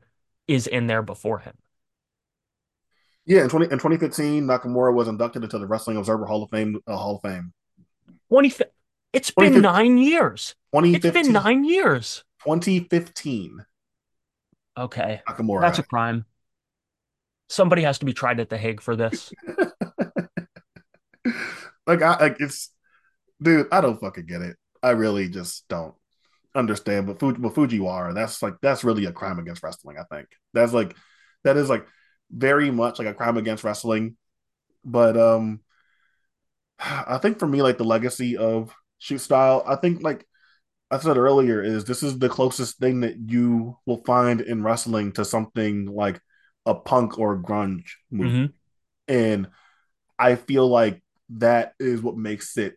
is 0.48 0.68
in 0.68 0.86
there 0.86 1.02
before 1.02 1.40
him. 1.40 1.56
Yeah, 3.26 3.44
in 3.44 3.50
20 3.50 3.66
in 3.66 3.72
2015, 3.72 4.44
Nakamura 4.44 4.94
was 4.94 5.08
inducted 5.08 5.44
into 5.44 5.58
the 5.58 5.68
Wrestling 5.68 5.98
Observer 5.98 6.26
Hall 6.26 6.44
of 6.44 6.50
Fame. 6.50 6.80
Uh, 6.86 6.96
Hall 6.96 7.16
of 7.16 7.22
Fame. 7.22 7.54
20, 8.30 8.54
it's 9.14 9.32
been 9.32 9.62
nine 9.62 9.98
years. 9.98 10.56
It's 10.74 11.10
been 11.10 11.34
nine 11.34 11.64
years. 11.64 12.24
2015. 12.44 13.66
Okay. 14.82 15.22
Nakamura. 15.28 15.62
That's 15.62 15.80
a 15.80 15.84
crime. 15.84 16.26
Somebody 17.50 17.84
has 17.84 18.00
to 18.00 18.06
be 18.06 18.14
tried 18.14 18.40
at 18.40 18.50
the 18.50 18.58
Hague 18.58 18.82
for 18.82 18.96
this. 18.96 19.32
like 21.86 22.02
I 22.02 22.20
like 22.20 22.38
it's 22.40 22.70
dude, 23.42 23.68
I 23.72 23.82
don't 23.82 24.00
fucking 24.00 24.26
get 24.26 24.42
it. 24.42 24.56
I 24.82 24.92
really 24.92 25.30
just 25.30 25.68
don't 25.68 25.94
understand. 26.56 27.08
But 27.08 27.20
Fuji, 27.20 27.40
but 27.40 27.54
Fujiwara, 27.54 28.14
that's 28.16 28.42
like 28.42 28.56
that's 28.62 28.84
really 28.84 29.06
a 29.06 29.12
crime 29.12 29.40
against 29.40 29.64
wrestling. 29.64 29.98
I 29.98 30.04
think 30.14 30.28
that's 30.54 30.74
like 30.74 30.96
that 31.44 31.58
is 31.58 31.70
like 31.70 31.86
very 32.32 32.72
much 32.72 33.00
like 33.00 33.08
a 33.08 33.14
crime 33.14 33.38
against 33.38 33.64
wrestling. 33.64 34.16
But 34.84 35.18
um, 35.18 35.60
I 36.80 37.18
think 37.18 37.40
for 37.40 37.48
me, 37.48 37.62
like 37.62 37.78
the 37.78 37.84
legacy 37.84 38.38
of 38.38 38.74
shoot 39.00 39.20
style, 39.20 39.64
I 39.66 39.76
think 39.76 40.02
like 40.02 40.26
I 40.92 41.00
said 41.00 41.18
earlier, 41.18 41.64
is 41.64 41.86
this 41.86 42.04
is 42.04 42.20
the 42.20 42.28
closest 42.28 42.78
thing 42.78 43.00
that 43.02 43.16
you 43.18 43.78
will 43.86 44.04
find 44.04 44.42
in 44.42 44.62
wrestling 44.62 45.14
to 45.14 45.24
something 45.24 45.86
like 45.86 46.20
a 46.66 46.76
punk 46.76 47.18
or 47.18 47.34
a 47.34 47.40
grunge 47.40 47.94
movie. 48.12 48.30
Mm-hmm. 48.30 49.14
And 49.14 49.48
I 50.20 50.36
feel 50.36 50.68
like 50.68 51.02
that 51.30 51.74
is 51.80 52.02
what 52.02 52.18
makes 52.18 52.58
it 52.58 52.76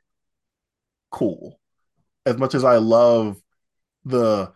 cool. 1.10 1.58
As 2.24 2.38
much 2.38 2.54
as 2.54 2.62
I 2.64 2.76
love 2.76 3.36
the 4.04 4.52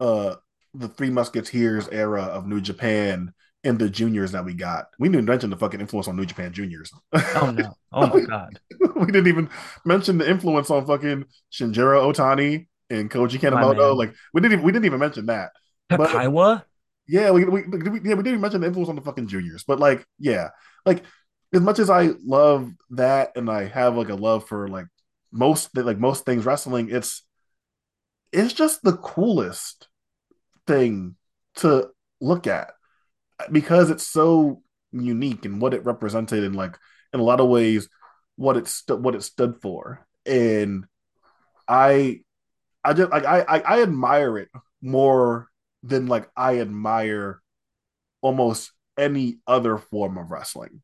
uh 0.00 0.34
the 0.74 0.88
Three 0.88 1.10
Musketeers 1.10 1.88
era 1.88 2.22
of 2.22 2.46
New 2.46 2.60
Japan 2.60 3.32
and 3.64 3.78
the 3.78 3.90
juniors 3.90 4.32
that 4.32 4.44
we 4.44 4.54
got. 4.54 4.86
We 4.98 5.08
didn't 5.08 5.26
mention 5.26 5.50
the 5.50 5.56
fucking 5.56 5.80
influence 5.80 6.08
on 6.08 6.16
New 6.16 6.26
Japan 6.26 6.52
juniors. 6.52 6.92
Oh 7.12 7.50
no. 7.50 7.74
Oh 7.92 8.06
my 8.06 8.20
god. 8.20 8.60
we 8.96 9.06
didn't 9.06 9.26
even 9.26 9.50
mention 9.84 10.18
the 10.18 10.28
influence 10.28 10.70
on 10.70 10.86
fucking 10.86 11.24
Shinjiro 11.52 12.12
Otani 12.12 12.68
and 12.90 13.10
Koji 13.10 13.38
Kanemoto. 13.38 13.96
Like 13.96 14.14
we 14.32 14.40
didn't 14.40 14.52
even, 14.54 14.64
we 14.64 14.72
didn't 14.72 14.86
even 14.86 15.00
mention 15.00 15.26
that. 15.26 15.50
Takaiwa? 15.90 16.62
Yeah, 17.06 17.30
we, 17.30 17.44
we, 17.44 17.62
we, 17.62 17.78
yeah, 17.78 17.90
we 17.90 18.04
didn't 18.04 18.26
even 18.26 18.40
mention 18.40 18.60
the 18.60 18.66
influence 18.66 18.90
on 18.90 18.96
the 18.96 19.02
fucking 19.02 19.28
juniors. 19.28 19.64
But 19.66 19.80
like, 19.80 20.04
yeah. 20.18 20.50
Like 20.84 21.04
as 21.52 21.60
much 21.60 21.78
as 21.78 21.90
I 21.90 22.10
love 22.24 22.70
that 22.90 23.32
and 23.34 23.50
I 23.50 23.64
have 23.64 23.96
like 23.96 24.10
a 24.10 24.14
love 24.14 24.46
for 24.46 24.68
like 24.68 24.86
most 25.32 25.76
like 25.76 25.98
most 25.98 26.24
things 26.24 26.44
wrestling, 26.44 26.90
it's 26.90 27.24
it's 28.32 28.52
just 28.52 28.82
the 28.82 28.96
coolest 28.96 29.88
thing 30.66 31.16
to 31.56 31.88
look 32.20 32.46
at 32.46 32.72
because 33.50 33.90
it's 33.90 34.06
so 34.06 34.62
unique 34.92 35.44
and 35.44 35.60
what 35.60 35.74
it 35.74 35.84
represented 35.84 36.44
and 36.44 36.56
like 36.56 36.76
in 37.12 37.20
a 37.20 37.24
lot 37.24 37.40
of 37.40 37.48
ways 37.48 37.88
what 38.36 38.56
it 38.56 38.68
st- 38.68 39.00
what 39.00 39.14
it 39.14 39.22
stood 39.22 39.60
for. 39.60 40.06
And 40.26 40.84
i 41.66 42.20
i 42.82 42.94
just 42.94 43.10
like 43.10 43.24
I, 43.26 43.40
I 43.40 43.58
i 43.60 43.82
admire 43.82 44.38
it 44.38 44.48
more 44.80 45.48
than 45.82 46.06
like 46.06 46.28
i 46.34 46.60
admire 46.60 47.42
almost 48.22 48.72
any 48.96 49.38
other 49.46 49.78
form 49.78 50.16
of 50.18 50.30
wrestling. 50.30 50.82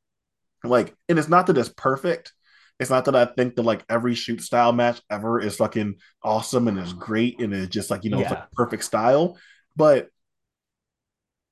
Like 0.62 0.94
and 1.08 1.18
it's 1.18 1.28
not 1.28 1.46
that 1.46 1.58
it's 1.58 1.68
perfect. 1.68 2.32
It's 2.80 2.90
not 2.90 3.04
that 3.04 3.16
i 3.16 3.24
think 3.24 3.54
that 3.54 3.62
like 3.62 3.84
every 3.88 4.14
shoot 4.14 4.42
style 4.42 4.72
match 4.72 5.00
ever 5.08 5.40
is 5.40 5.56
fucking 5.56 5.96
awesome 6.22 6.68
and 6.68 6.78
is 6.78 6.90
mm-hmm. 6.90 6.98
great 6.98 7.40
and 7.40 7.54
is 7.54 7.68
just 7.68 7.90
like 7.90 8.04
you 8.04 8.10
know 8.10 8.18
yeah. 8.18 8.24
it's 8.24 8.32
like 8.32 8.52
perfect 8.52 8.84
style. 8.84 9.38
But 9.76 10.08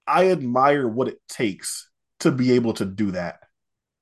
I 0.06 0.30
admire 0.30 0.88
what 0.88 1.08
it 1.08 1.20
takes 1.28 1.88
to 2.20 2.30
be 2.30 2.52
able 2.52 2.74
to 2.74 2.84
do 2.84 3.12
that. 3.12 3.40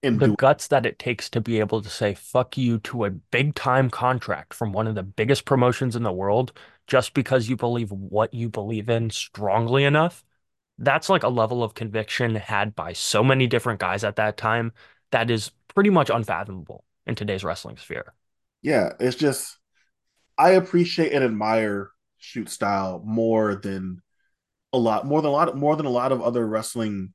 And 0.03 0.21
the 0.21 0.29
guts 0.29 0.69
that 0.69 0.87
it 0.87 0.99
takes 0.99 1.31
to 1.31 1.41
be 1.41 1.61
able 1.61 1.83
to 1.83 1.89
say 1.89 2.15
fuck 2.15 2.57
you 2.59 2.79
to 2.81 3.05
a 3.05 3.11
big 3.11 3.55
time 3.55 3.91
contract 3.91 4.55
from 4.55 4.73
one 4.73 4.87
of 4.87 4.95
the 4.95 5.03
biggest 5.03 5.45
promotions 5.45 5.95
in 5.97 6.03
the 6.03 6.13
world 6.13 6.53
just 6.87 7.15
because 7.15 7.49
you 7.49 7.57
believe 7.57 7.91
what 7.93 8.35
you 8.35 8.49
believe 8.49 8.89
in 8.89 9.11
strongly 9.11 9.85
enough. 9.85 10.25
That's 10.79 11.09
like 11.09 11.23
a 11.23 11.29
level 11.29 11.63
of 11.63 11.75
conviction 11.75 12.35
had 12.35 12.75
by 12.75 12.93
so 12.95 13.23
many 13.23 13.47
different 13.47 13.81
guys 13.81 14.05
at 14.05 14.17
that 14.17 14.37
time 14.37 14.73
that 15.13 15.31
is 15.31 15.53
pretty 15.75 15.91
much 15.91 16.11
unfathomable 16.11 16.85
in 17.07 17.15
today's 17.15 17.45
wrestling 17.45 17.77
sphere. 17.77 18.15
Yeah, 18.63 18.93
it's 19.01 19.17
just 19.17 19.59
I 20.39 20.53
appreciate 20.53 21.13
and 21.13 21.25
admire 21.25 21.91
shoot 22.19 22.49
style 22.49 23.03
more 23.05 23.57
than 23.57 24.03
a 24.73 24.79
lot 24.79 25.07
more 25.07 25.23
than 25.23 25.31
a 25.31 25.33
lot 25.33 25.57
more 25.57 25.77
than 25.77 25.87
a 25.87 25.91
lot 25.91 26.13
of 26.13 26.23
other 26.23 26.47
wrestling. 26.47 27.13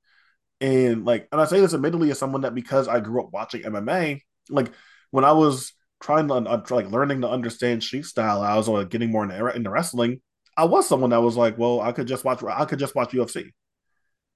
And 0.61 1.05
like 1.05 1.27
and 1.31 1.41
I 1.41 1.45
say 1.45 1.59
this 1.59 1.73
admittedly 1.73 2.11
as 2.11 2.19
someone 2.19 2.41
that 2.41 2.55
because 2.55 2.87
I 2.87 2.99
grew 2.99 3.21
up 3.21 3.31
watching 3.31 3.63
MMA 3.63 4.21
like 4.49 4.71
when 5.11 5.25
I 5.25 5.31
was 5.31 5.73
trying 6.01 6.27
to 6.27 6.33
uh, 6.35 6.63
like 6.69 6.91
learning 6.91 7.21
to 7.21 7.29
understand 7.29 7.83
shoot 7.83 8.03
style 8.03 8.41
I 8.41 8.55
was 8.55 8.67
like 8.67 8.89
getting 8.89 9.11
more 9.11 9.23
into, 9.23 9.55
into 9.55 9.69
wrestling 9.69 10.21
I 10.55 10.65
was 10.65 10.87
someone 10.87 11.09
that 11.09 11.21
was 11.21 11.35
like 11.35 11.57
well 11.57 11.81
I 11.81 11.91
could 11.91 12.07
just 12.07 12.23
watch 12.23 12.43
I 12.43 12.65
could 12.65 12.79
just 12.79 12.95
watch 12.95 13.11
UFC 13.11 13.51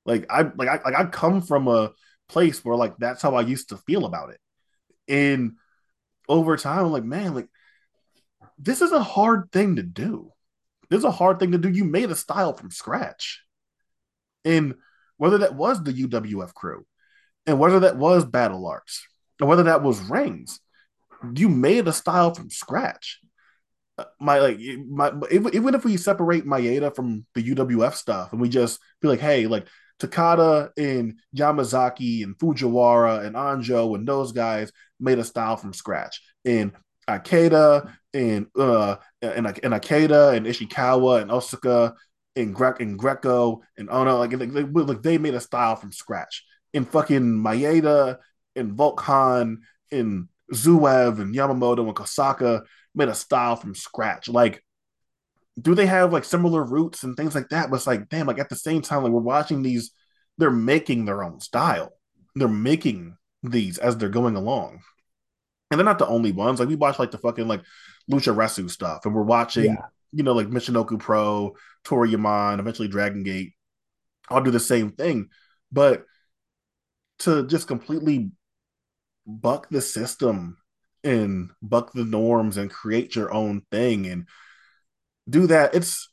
like 0.05 0.25
I 0.29 0.41
like 0.41 0.67
I 0.67 0.79
like 0.83 0.95
I 0.95 1.05
come 1.05 1.41
from 1.41 1.67
a 1.67 1.91
place 2.27 2.63
where 2.63 2.75
like 2.75 2.97
that's 2.97 3.21
how 3.21 3.35
I 3.35 3.41
used 3.41 3.69
to 3.69 3.77
feel 3.77 4.05
about 4.05 4.29
it. 4.31 4.39
And 5.07 5.53
over 6.27 6.57
time 6.57 6.85
I'm 6.85 6.91
like 6.91 7.03
man 7.03 7.33
like 7.35 7.47
this 8.57 8.81
is 8.81 8.91
a 8.91 9.03
hard 9.03 9.51
thing 9.51 9.77
to 9.77 9.83
do 9.83 10.31
this 10.89 10.99
is 10.99 11.05
a 11.05 11.11
hard 11.11 11.39
thing 11.39 11.51
to 11.51 11.57
do. 11.57 11.69
You 11.69 11.83
made 11.83 12.11
a 12.11 12.15
style 12.15 12.53
from 12.53 12.71
scratch. 12.71 13.43
And 14.45 14.75
whether 15.17 15.39
that 15.39 15.55
was 15.55 15.83
the 15.83 15.93
UWF 15.93 16.53
crew, 16.53 16.85
and 17.45 17.59
whether 17.59 17.81
that 17.81 17.97
was 17.97 18.25
Battle 18.25 18.65
Arts, 18.65 19.05
or 19.41 19.47
whether 19.47 19.63
that 19.63 19.83
was 19.83 19.99
Rings, 20.01 20.59
you 21.35 21.49
made 21.49 21.87
a 21.87 21.93
style 21.93 22.33
from 22.33 22.49
scratch. 22.49 23.19
Uh, 23.97 24.05
my 24.19 24.39
like 24.39 24.59
my 24.87 25.11
even 25.31 25.75
if 25.75 25.83
we 25.83 25.97
separate 25.97 26.45
Maeda 26.45 26.95
from 26.95 27.25
the 27.35 27.43
UWF 27.43 27.95
stuff 27.95 28.31
and 28.31 28.41
we 28.41 28.47
just 28.47 28.79
be 29.01 29.07
like, 29.07 29.19
hey, 29.19 29.47
like 29.47 29.67
Takada 29.99 30.69
and 30.77 31.19
Yamazaki 31.35 32.23
and 32.23 32.37
Fujiwara 32.37 33.25
and 33.25 33.35
Anjo 33.35 33.95
and 33.95 34.07
those 34.07 34.31
guys 34.31 34.71
made 34.99 35.19
a 35.19 35.23
style 35.23 35.57
from 35.57 35.73
scratch. 35.73 36.21
And 36.45 36.71
Ikeda 37.09 37.91
and 38.13 38.47
uh 38.57 38.97
and 39.21 39.47
and 39.47 39.73
Ikeda 39.73 40.35
and 40.35 40.45
Ishikawa 40.45 41.21
and 41.21 41.31
Osaka 41.31 41.95
and 42.35 42.53
Greg 42.53 42.81
and 42.81 42.97
Greco 42.97 43.61
and 43.77 43.89
Ono 43.89 44.17
like 44.17 44.31
they, 44.31 44.45
like 44.45 45.01
they 45.01 45.17
made 45.17 45.33
a 45.33 45.41
style 45.41 45.75
from 45.75 45.91
scratch. 45.91 46.45
In 46.73 46.85
fucking 46.85 47.23
Maeda 47.23 48.17
and 48.55 48.73
Volk 48.73 48.99
Han 49.01 49.61
and 49.91 50.27
Zuev 50.53 51.19
and 51.19 51.35
Yamamoto 51.35 51.79
and 51.79 51.95
Kosaka 51.95 52.63
made 52.93 53.09
a 53.09 53.15
style 53.15 53.55
from 53.55 53.73
scratch. 53.73 54.29
Like, 54.29 54.63
do 55.59 55.73
they 55.73 55.87
have 55.87 56.13
like 56.13 56.23
similar 56.23 56.63
roots 56.63 57.03
and 57.03 57.17
things 57.17 57.33
like 57.33 57.49
that? 57.49 57.69
But 57.69 57.77
it's 57.77 57.87
like, 57.87 58.09
damn, 58.09 58.27
like 58.27 58.39
at 58.39 58.49
the 58.49 58.55
same 58.55 58.81
time, 58.81 59.03
like 59.03 59.11
we're 59.11 59.19
watching 59.19 59.63
these, 59.63 59.91
they're 60.37 60.51
making 60.51 61.05
their 61.05 61.23
own 61.23 61.39
style. 61.39 61.91
They're 62.35 62.47
making 62.47 63.17
these 63.41 63.77
as 63.79 63.97
they're 63.97 64.09
going 64.09 64.35
along 64.35 64.81
and 65.69 65.79
they're 65.79 65.85
not 65.85 65.99
the 65.99 66.07
only 66.07 66.31
ones. 66.31 66.59
Like 66.59 66.69
we 66.69 66.75
watch 66.75 66.99
like 66.99 67.11
the 67.11 67.17
fucking 67.17 67.47
like 67.47 67.61
Lucha 68.11 68.35
Resu 68.35 68.69
stuff, 68.69 69.05
and 69.05 69.13
we're 69.13 69.23
watching, 69.23 69.65
yeah. 69.65 69.85
you 70.11 70.23
know, 70.23 70.33
like 70.33 70.47
Michinoku 70.47 70.99
Pro, 70.99 71.55
Toryumon, 71.85 72.59
eventually 72.59 72.87
Dragon 72.87 73.23
Gate. 73.23 73.53
I'll 74.29 74.43
do 74.43 74.51
the 74.51 74.59
same 74.59 74.91
thing, 74.91 75.29
but 75.71 76.05
to 77.19 77.45
just 77.47 77.67
completely 77.67 78.31
buck 79.25 79.69
the 79.69 79.81
system 79.81 80.57
and 81.03 81.49
buck 81.61 81.93
the 81.93 82.05
norms 82.05 82.57
and 82.57 82.69
create 82.69 83.15
your 83.15 83.33
own 83.33 83.61
thing 83.71 84.07
and 84.07 84.27
do 85.29 85.47
that, 85.47 85.75
it's 85.75 86.09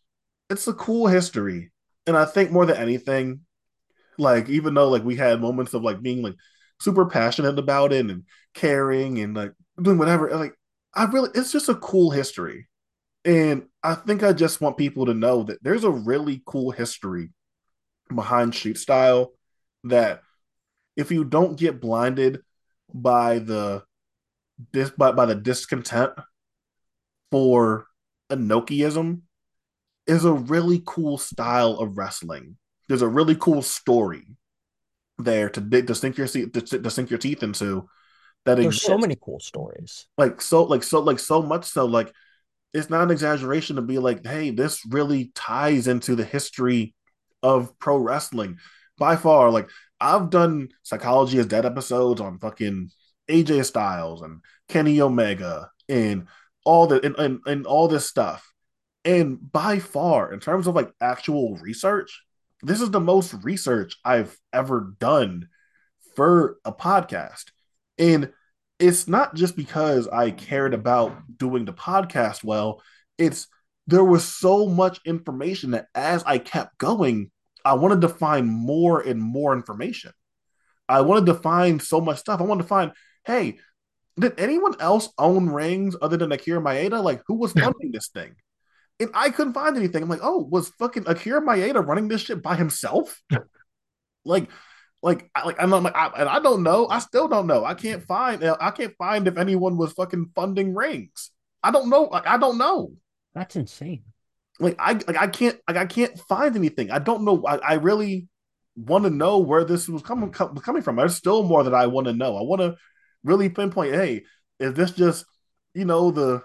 it's 0.51 0.67
a 0.67 0.75
cool 0.75 1.07
history. 1.07 1.73
And 2.07 2.17
I 2.17 2.25
think 2.25 2.51
more 2.51 2.67
than 2.67 2.77
anything, 2.77 3.41
like 4.19 4.49
even 4.49 4.75
though 4.75 4.89
like 4.89 5.05
we 5.05 5.17
had 5.17 5.41
moments 5.41 5.75
of 5.75 5.83
like 5.83 6.03
being 6.03 6.23
like 6.23 6.37
super 6.81 7.07
passionate 7.07 7.59
about 7.59 7.93
it 7.93 8.07
and 8.07 8.25
caring 8.55 9.19
and 9.19 9.37
like 9.37 9.53
doing 9.81 9.99
whatever. 9.99 10.31
Like 10.37 10.55
I 10.95 11.05
really, 11.05 11.31
it's 11.35 11.53
just 11.53 11.69
a 11.69 11.75
cool 11.75 12.11
history, 12.11 12.69
and 13.25 13.67
I 13.83 13.95
think 13.95 14.23
I 14.23 14.33
just 14.33 14.61
want 14.61 14.77
people 14.77 15.07
to 15.07 15.15
know 15.15 15.43
that 15.45 15.63
there's 15.63 15.85
a 15.85 15.91
really 15.91 16.43
cool 16.47 16.71
history 16.71 17.31
behind 18.15 18.55
shoot 18.55 18.79
style 18.79 19.33
that 19.85 20.21
if 20.97 21.11
you 21.11 21.25
don't 21.25 21.59
get 21.59 21.81
blinded 21.81 22.41
by 22.93 23.39
the 23.39 23.83
this 24.73 24.91
by, 24.91 25.13
by 25.13 25.27
the 25.27 25.35
discontent 25.35 26.13
for 27.31 27.87
Inokiism 28.31 29.21
is 30.07 30.25
a 30.25 30.33
really 30.33 30.83
cool 30.87 31.19
style 31.19 31.73
of 31.73 31.99
wrestling. 31.99 32.57
There's 32.89 33.03
a 33.03 33.09
really 33.09 33.35
cool 33.35 33.63
story 33.63 34.25
there 35.19 35.49
to 35.51 35.61
dig 35.61 35.87
to 35.87 35.95
sink 35.95 36.19
your 36.19 36.29
to, 36.29 36.49
to 36.49 36.91
sink 36.91 37.11
your 37.11 37.19
teeth 37.19 37.43
into 37.43 37.89
that 38.47 38.59
There's 38.59 38.81
so 38.81 38.97
many 38.97 39.17
cool 39.21 39.41
stories. 39.41 40.07
Like 40.17 40.41
so, 40.41 40.63
like 40.63 40.85
so, 40.85 41.01
like 41.01 41.19
so 41.19 41.43
much 41.43 41.65
so, 41.65 41.85
like 41.85 42.13
it's 42.73 42.89
not 42.89 43.03
an 43.03 43.11
exaggeration 43.11 43.77
to 43.77 43.83
be 43.83 43.99
like, 43.99 44.25
hey, 44.25 44.51
this 44.51 44.83
really 44.89 45.33
ties 45.35 45.89
into 45.89 46.15
the 46.15 46.25
history 46.25 46.95
of 47.43 47.77
pro 47.79 47.97
wrestling 47.97 48.59
by 48.99 49.17
far. 49.17 49.51
Like 49.51 49.69
I've 50.01 50.31
done 50.31 50.69
psychology 50.83 51.39
is 51.39 51.47
dead 51.47 51.67
episodes 51.67 52.21
on 52.21 52.39
fucking 52.39 52.91
AJ 53.29 53.65
Styles 53.65 54.23
and 54.23 54.41
Kenny 54.69 55.01
Omega 55.01 55.71
and 55.89 56.29
all 56.65 56.87
the 56.87 57.05
and, 57.05 57.17
and, 57.17 57.41
and 57.47 57.67
all 57.67 57.89
this 57.89 58.07
stuff. 58.07 58.53
And 59.05 59.39
by 59.53 59.81
far, 59.81 60.33
in 60.33 60.41
terms 60.41 60.67
of 60.67 60.75
like 60.75 60.93
actual 61.01 61.57
research, 61.57 62.23
this 62.63 62.81
is 62.81 62.91
the 62.91 63.01
most 63.01 63.35
research 63.43 63.97
I've 64.05 64.37
ever 64.53 64.95
done 64.99 65.49
for 66.15 66.59
a 66.65 66.73
podcast. 66.73 67.45
And 67.99 68.33
it's 68.79 69.09
not 69.09 69.35
just 69.35 69.57
because 69.57 70.09
I 70.09 70.31
cared 70.31 70.75
about 70.75 71.15
doing 71.37 71.65
the 71.65 71.73
podcast 71.73 72.45
well, 72.45 72.83
it's 73.19 73.49
there 73.87 74.05
was 74.05 74.25
so 74.25 74.67
much 74.67 75.01
information 75.05 75.71
that 75.73 75.87
as 75.95 76.25
I 76.25 76.39
kept 76.39 76.77
going, 76.79 77.31
I 77.65 77.75
wanted 77.75 78.01
to 78.03 78.09
find 78.09 78.49
more 78.49 79.01
and 79.01 79.21
more 79.21 79.53
information. 79.53 80.13
I 80.89 81.01
wanted 81.03 81.27
to 81.27 81.35
find 81.35 81.81
so 81.81 82.01
much 82.01 82.19
stuff. 82.19 82.41
I 82.41 82.45
wanted 82.45 82.63
to 82.63 82.69
find, 82.69 82.93
hey, 83.25 83.59
did 84.19 84.39
anyone 84.39 84.75
else 84.81 85.09
own 85.19 85.49
rings 85.49 85.97
other 86.01 86.17
than 86.17 86.33
Akira 86.33 86.61
Maeda? 86.61 87.03
Like, 87.03 87.23
who 87.27 87.35
was 87.35 87.53
funding 87.53 87.93
this 87.93 88.09
thing? 88.09 88.35
And 88.99 89.11
I 89.15 89.31
couldn't 89.31 89.53
find 89.53 89.77
anything. 89.77 90.03
I'm 90.03 90.09
like, 90.09 90.21
oh, 90.23 90.39
was 90.39 90.71
fucking 90.79 91.05
Akira 91.07 91.43
Maeda 91.43 91.87
running 91.87 92.09
this 92.09 92.23
shit 92.23 92.43
by 92.43 92.57
himself? 92.57 93.21
like, 94.25 94.49
like, 95.03 95.31
like 95.45 95.63
I'm 95.63 95.71
like, 95.71 95.95
I, 95.95 96.11
and 96.17 96.29
I 96.29 96.41
don't 96.41 96.63
know. 96.63 96.89
I 96.89 97.01
still 97.01 97.29
don't 97.29 97.47
know. 97.47 97.65
I 97.65 97.75
can't 97.75 98.03
find. 98.03 98.43
Uh, 98.43 98.57
I 98.59 98.71
can't 98.71 98.95
find 98.97 99.29
if 99.29 99.37
anyone 99.37 99.77
was 99.77 99.93
fucking 99.93 100.31
funding 100.35 100.75
rings. 100.75 101.31
I 101.63 101.71
don't 101.71 101.91
know. 101.91 102.05
Like, 102.05 102.27
I 102.27 102.39
don't 102.39 102.59
know. 102.59 102.93
That's 103.35 103.57
insane. 103.57 104.05
Like, 104.59 104.77
I 104.79 104.93
like 104.93 105.17
I 105.19 105.27
can't 105.27 105.59
like 105.69 105.77
I 105.77 105.85
can't 105.85 106.19
find 106.21 106.57
anything. 106.57 106.91
I 106.91 106.99
don't 106.99 107.25
know. 107.25 107.45
I, 107.47 107.57
I 107.57 107.75
really 107.75 108.29
want 108.77 109.05
to 109.05 109.11
know 109.11 109.39
where 109.39 109.65
this 109.65 109.89
was 109.89 110.03
coming 110.03 110.31
coming 110.31 110.83
from. 110.83 110.97
There's 110.97 111.17
still 111.17 111.43
more 111.43 111.65
that 111.65 111.75
I 111.75 111.87
want 111.87 112.07
to 112.07 112.15
know. 112.15 112.37
I 112.37 112.43
want 112.43 112.63
to 112.63 112.77
really 113.23 113.51
pinpoint. 113.51 113.95
Hey, 113.95 114.25
is 114.59 114.73
this 114.73 114.93
just 114.93 115.27
you 115.75 115.85
know 115.85 116.11
the 116.11 116.43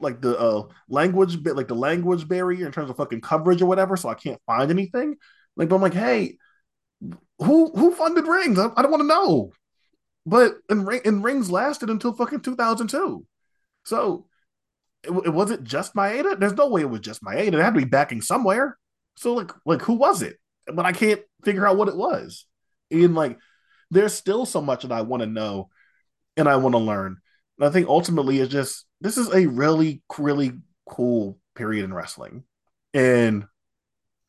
like 0.00 0.20
the 0.20 0.38
uh, 0.38 0.68
language 0.88 1.42
bit, 1.42 1.56
like 1.56 1.68
the 1.68 1.74
language 1.74 2.26
barrier 2.28 2.66
in 2.66 2.72
terms 2.72 2.90
of 2.90 2.96
fucking 2.96 3.20
coverage 3.20 3.62
or 3.62 3.66
whatever? 3.66 3.96
So 3.96 4.08
I 4.08 4.14
can't 4.14 4.40
find 4.46 4.70
anything. 4.70 5.16
Like, 5.56 5.68
but 5.68 5.76
I'm 5.76 5.82
like, 5.82 5.94
hey, 5.94 6.38
who 7.38 7.70
who 7.72 7.94
funded 7.94 8.26
Rings? 8.26 8.58
I, 8.58 8.70
I 8.76 8.82
don't 8.82 8.90
want 8.90 9.02
to 9.02 9.08
know. 9.08 9.52
But 10.26 10.54
and, 10.68 10.88
and 10.88 11.24
Rings 11.24 11.50
lasted 11.50 11.90
until 11.90 12.12
fucking 12.12 12.40
2002. 12.40 13.26
So 13.84 14.26
it, 15.02 15.10
it 15.10 15.32
wasn't 15.32 15.64
just 15.64 15.94
Maeda? 15.94 16.38
There's 16.38 16.54
no 16.54 16.68
way 16.68 16.82
it 16.82 16.90
was 16.90 17.00
just 17.00 17.22
Maeda. 17.22 17.48
It 17.48 17.54
had 17.54 17.74
to 17.74 17.80
be 17.80 17.86
backing 17.86 18.22
somewhere. 18.22 18.78
So 19.16 19.34
like 19.34 19.52
like 19.64 19.82
who 19.82 19.94
was 19.94 20.22
it? 20.22 20.36
But 20.66 20.86
I 20.86 20.92
can't 20.92 21.20
figure 21.44 21.66
out 21.66 21.76
what 21.76 21.88
it 21.88 21.96
was. 21.96 22.46
And 22.90 23.14
like 23.14 23.38
there's 23.90 24.14
still 24.14 24.46
so 24.46 24.60
much 24.60 24.82
that 24.82 24.92
I 24.92 25.02
want 25.02 25.22
to 25.22 25.26
know 25.26 25.70
and 26.36 26.48
I 26.48 26.56
want 26.56 26.74
to 26.74 26.78
learn. 26.78 27.16
And 27.58 27.68
I 27.68 27.70
think 27.70 27.88
ultimately 27.88 28.38
it's 28.38 28.52
just 28.52 28.84
this 29.00 29.16
is 29.16 29.32
a 29.32 29.46
really 29.46 30.02
really 30.18 30.52
cool 30.88 31.38
period 31.54 31.84
in 31.84 31.94
wrestling. 31.94 32.44
And 32.92 33.46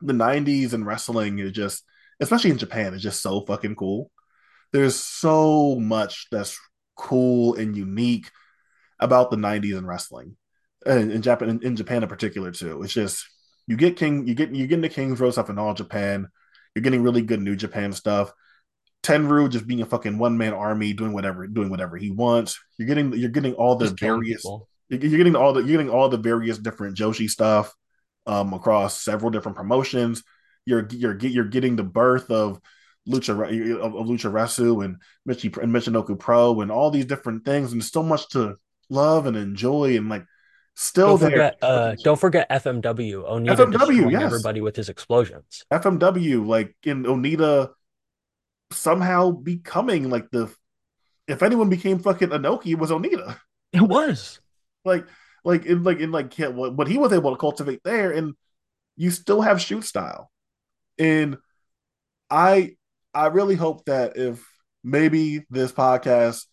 the 0.02 0.14
90s 0.14 0.74
and 0.74 0.86
wrestling 0.86 1.40
is 1.40 1.52
just 1.52 1.84
especially 2.20 2.52
in 2.52 2.58
Japan 2.58 2.94
is 2.94 3.04
just 3.04 3.22
so 3.22 3.42
fucking 3.42 3.76
cool. 3.76 4.12
There's 4.74 4.96
so 4.96 5.76
much 5.80 6.28
that's 6.32 6.58
cool 6.96 7.56
and 7.56 7.76
unique 7.76 8.30
about 9.00 9.32
the 9.32 9.38
90s 9.38 9.78
and 9.78 9.88
wrestling 9.88 10.38
and 10.86 11.12
in 11.12 11.22
Japan, 11.22 11.50
in, 11.50 11.64
in, 11.64 11.76
Japan 11.76 12.04
in 12.04 12.10
particular 12.10 12.52
too. 12.52 12.84
It's 12.84 12.94
just 12.94 13.26
you 13.68 13.76
get 13.78 13.98
King, 13.98 14.28
you 14.28 14.34
get 14.34 14.54
you 14.54 14.68
get 14.68 14.76
into 14.76 14.90
King's 14.90 15.20
Road 15.20 15.32
stuff 15.32 15.50
in 15.50 15.60
all 15.60 15.74
Japan. 15.74 16.28
You're 16.76 16.84
getting 16.84 17.04
really 17.04 17.22
good 17.22 17.42
New 17.42 17.56
Japan 17.56 17.94
stuff. 17.94 18.32
Tenryu 19.04 19.50
just 19.50 19.68
being 19.68 19.82
a 19.82 19.86
fucking 19.86 20.18
one 20.18 20.38
man 20.38 20.54
army, 20.54 20.94
doing 20.94 21.14
whatever, 21.14 21.48
doing 21.48 21.70
whatever 21.70 21.98
he 21.98 22.12
wants. 22.12 22.60
You're 22.78 22.88
getting 22.88 23.14
you're 23.14 23.30
getting 23.30 23.54
all 23.54 23.76
the 23.76 23.96
various. 24.00 24.46
You're 24.90 25.00
getting 25.00 25.36
all 25.36 25.54
the 25.54 25.62
you're 25.62 25.78
getting 25.78 25.90
all 25.90 26.10
the 26.10 26.18
various 26.18 26.58
different 26.58 26.98
Joshi 26.98 27.30
stuff 27.30 27.74
um, 28.28 28.54
across 28.54 29.02
several 29.02 29.32
different 29.32 29.58
promotions. 29.58 30.24
You're 30.66 30.88
you're 30.92 31.18
you're 31.18 31.46
getting 31.46 31.76
the 31.76 31.84
birth 31.84 32.30
of 32.30 32.62
Lucha 33.10 33.32
of, 33.80 33.96
of 33.96 34.08
Lucha 34.08 34.32
Resu 34.32 34.86
and 34.86 34.98
Michi 35.28 35.56
and 35.62 35.74
Michinoku 35.74 36.20
Pro 36.20 36.62
and 36.62 36.72
all 36.72 36.92
these 36.92 37.06
different 37.06 37.46
things, 37.46 37.74
and 37.74 37.84
so 37.84 38.04
much 38.04 38.30
to 38.30 38.58
love 38.90 39.26
and 39.26 39.38
enjoy 39.38 39.98
and 39.98 40.10
like 40.10 40.26
still 40.76 41.18
don't 41.18 41.32
forget, 41.32 41.58
uh, 41.62 41.96
don't 42.04 42.20
forget 42.20 42.50
FMW. 42.50 43.28
Onita 43.28 43.72
FMW, 43.72 44.12
yes. 44.12 44.22
everybody 44.22 44.62
with 44.62 44.76
his 44.76 44.90
explosions. 44.90 45.66
FMW, 45.72 46.46
like 46.46 46.76
in 46.84 47.04
Onita, 47.04 47.72
somehow 48.72 49.32
becoming 49.32 50.10
like 50.10 50.30
the. 50.32 50.54
If 51.28 51.44
anyone 51.44 51.70
became 51.70 52.00
fucking 52.00 52.30
Inoki, 52.30 52.68
it 52.68 52.80
was 52.80 52.92
Onita. 52.92 53.38
It 53.74 53.82
was 53.82 54.42
like, 54.84 55.08
like 55.46 55.66
in 55.66 55.84
like 55.84 56.00
in 56.00 56.12
like 56.12 56.34
what 56.38 56.90
he 56.90 56.98
was 56.98 57.14
able 57.14 57.32
to 57.32 57.38
cultivate 57.38 57.80
there, 57.86 58.12
and 58.12 58.34
you 58.98 59.12
still 59.12 59.40
have 59.40 59.62
shoot 59.62 59.86
style, 59.86 60.30
and 61.00 61.38
I 62.30 62.76
I 63.14 63.28
really 63.28 63.56
hope 63.56 63.86
that 63.86 64.18
if 64.18 64.46
maybe 64.84 65.46
this 65.50 65.72
podcast 65.72 66.46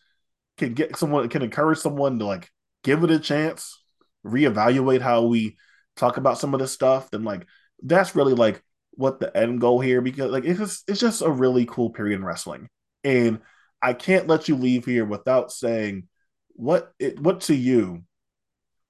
can 0.59 0.75
get 0.75 0.97
someone 0.97 1.29
can 1.29 1.43
encourage 1.43 1.79
someone 1.79 2.21
to 2.21 2.25
like 2.25 2.49
give 2.85 3.03
it 3.03 3.11
a 3.11 3.19
chance 3.19 3.79
reevaluate 4.25 5.01
how 5.01 5.25
we 5.25 5.57
talk 5.97 6.17
about 6.17 6.39
some 6.39 6.55
of 6.55 6.61
this 6.61 6.73
stuff, 6.73 7.11
then 7.11 7.25
like 7.25 7.47
that's 7.83 8.15
really 8.15 8.35
like 8.35 8.63
what 8.99 9.21
the 9.21 9.35
end 9.37 9.61
goal 9.61 9.81
here 9.81 10.01
because 10.01 10.31
like 10.31 10.45
it's 10.45 10.59
just, 10.59 10.91
it's 10.91 11.01
just 11.01 11.23
a 11.23 11.31
really 11.31 11.65
cool 11.67 11.91
period 11.91 12.17
in 12.17 12.25
wrestling. 12.25 12.69
And 13.05 13.41
I 13.81 13.93
can't 13.93 14.27
let 14.27 14.49
you 14.49 14.57
leave 14.57 14.85
here 14.85 15.05
without 15.05 15.53
saying 15.53 16.09
what 16.49 16.93
it 16.99 17.19
what 17.21 17.43
to 17.43 17.55
you 17.55 18.03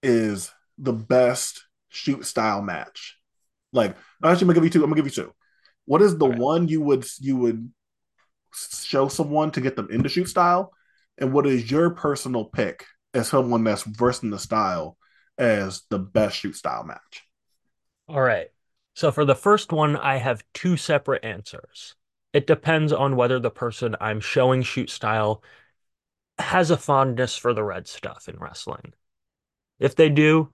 is 0.03 0.51
the 0.79 0.95
best 0.95 1.63
shoot 1.91 2.25
style 2.25 2.63
match. 2.63 3.19
Like 3.73 3.97
actually 4.25 4.45
I'm 4.45 4.49
gonna 4.49 4.55
give 4.55 4.65
you 4.65 4.71
two. 4.71 4.85
I'm 4.85 4.91
gonna 4.91 5.03
give 5.03 5.07
you 5.07 5.25
two. 5.25 5.35
What 5.85 6.03
is 6.03 6.17
the 6.17 6.27
one 6.27 6.69
you 6.69 6.81
would 6.81 7.07
you 7.21 7.37
would 7.37 7.71
show 8.55 9.09
someone 9.09 9.51
to 9.53 9.61
get 9.61 9.77
them 9.77 9.89
into 9.91 10.09
shoot 10.09 10.29
style? 10.29 10.73
And 11.19 11.33
what 11.33 11.47
is 11.47 11.71
your 11.71 11.91
personal 11.91 12.47
pick 12.47 12.87
as 13.15 13.29
someone 13.29 13.65
that's 13.65 13.83
versed 13.83 14.23
in 14.23 14.31
the 14.31 14.39
style 14.39 14.97
as 15.39 15.83
the 15.91 15.99
best 15.99 16.37
shoot 16.37 16.57
style 16.57 16.85
match. 16.85 17.25
All 18.09 18.21
right. 18.21 18.49
So 18.99 19.13
for 19.13 19.25
the 19.25 19.37
first 19.37 19.71
one, 19.71 19.95
I 19.95 20.17
have 20.17 20.43
two 20.55 20.77
separate 20.77 21.25
answers. 21.25 21.95
It 22.33 22.49
depends 22.49 22.93
on 22.93 23.15
whether 23.15 23.39
the 23.39 23.49
person 23.49 23.95
I'm 24.01 24.19
showing 24.19 24.63
shoot 24.63 24.91
style 24.91 25.41
has 26.37 26.73
a 26.73 26.77
fondness 26.77 27.37
for 27.37 27.55
the 27.55 27.63
red 27.63 27.87
stuff 27.87 28.29
in 28.29 28.41
wrestling. 28.41 28.95
If 29.79 29.95
they 29.95 30.09
do, 30.09 30.53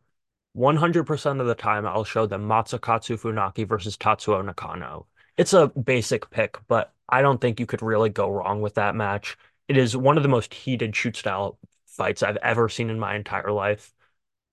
100% 0.53 1.41
of 1.41 1.47
the 1.47 1.55
time 1.55 1.87
I'll 1.87 2.05
show 2.05 2.27
them 2.27 2.47
Masakatsu 2.47 3.19
Funaki 3.19 3.67
versus 3.67 3.97
Tatsuo 3.97 4.45
Nakano. 4.45 5.07
It's 5.39 5.55
a 5.55 5.69
basic 5.69 6.29
pick, 6.29 6.59
but 6.69 6.93
I 7.09 7.23
don't 7.23 7.41
think 7.41 7.59
you 7.59 7.65
could 7.65 7.81
really 7.81 8.11
go 8.11 8.29
wrong 8.29 8.61
with 8.61 8.75
that 8.75 8.95
match. 8.95 9.39
It 9.69 9.79
is 9.79 9.97
one 9.97 10.19
of 10.19 10.23
the 10.23 10.29
most 10.29 10.53
heated 10.53 10.95
shoot 10.95 11.17
style 11.17 11.59
fights 11.87 12.23
I've 12.23 12.37
ever 12.43 12.69
seen 12.69 12.91
in 12.91 13.01
my 13.01 13.17
entire 13.17 13.53
life. 13.53 13.95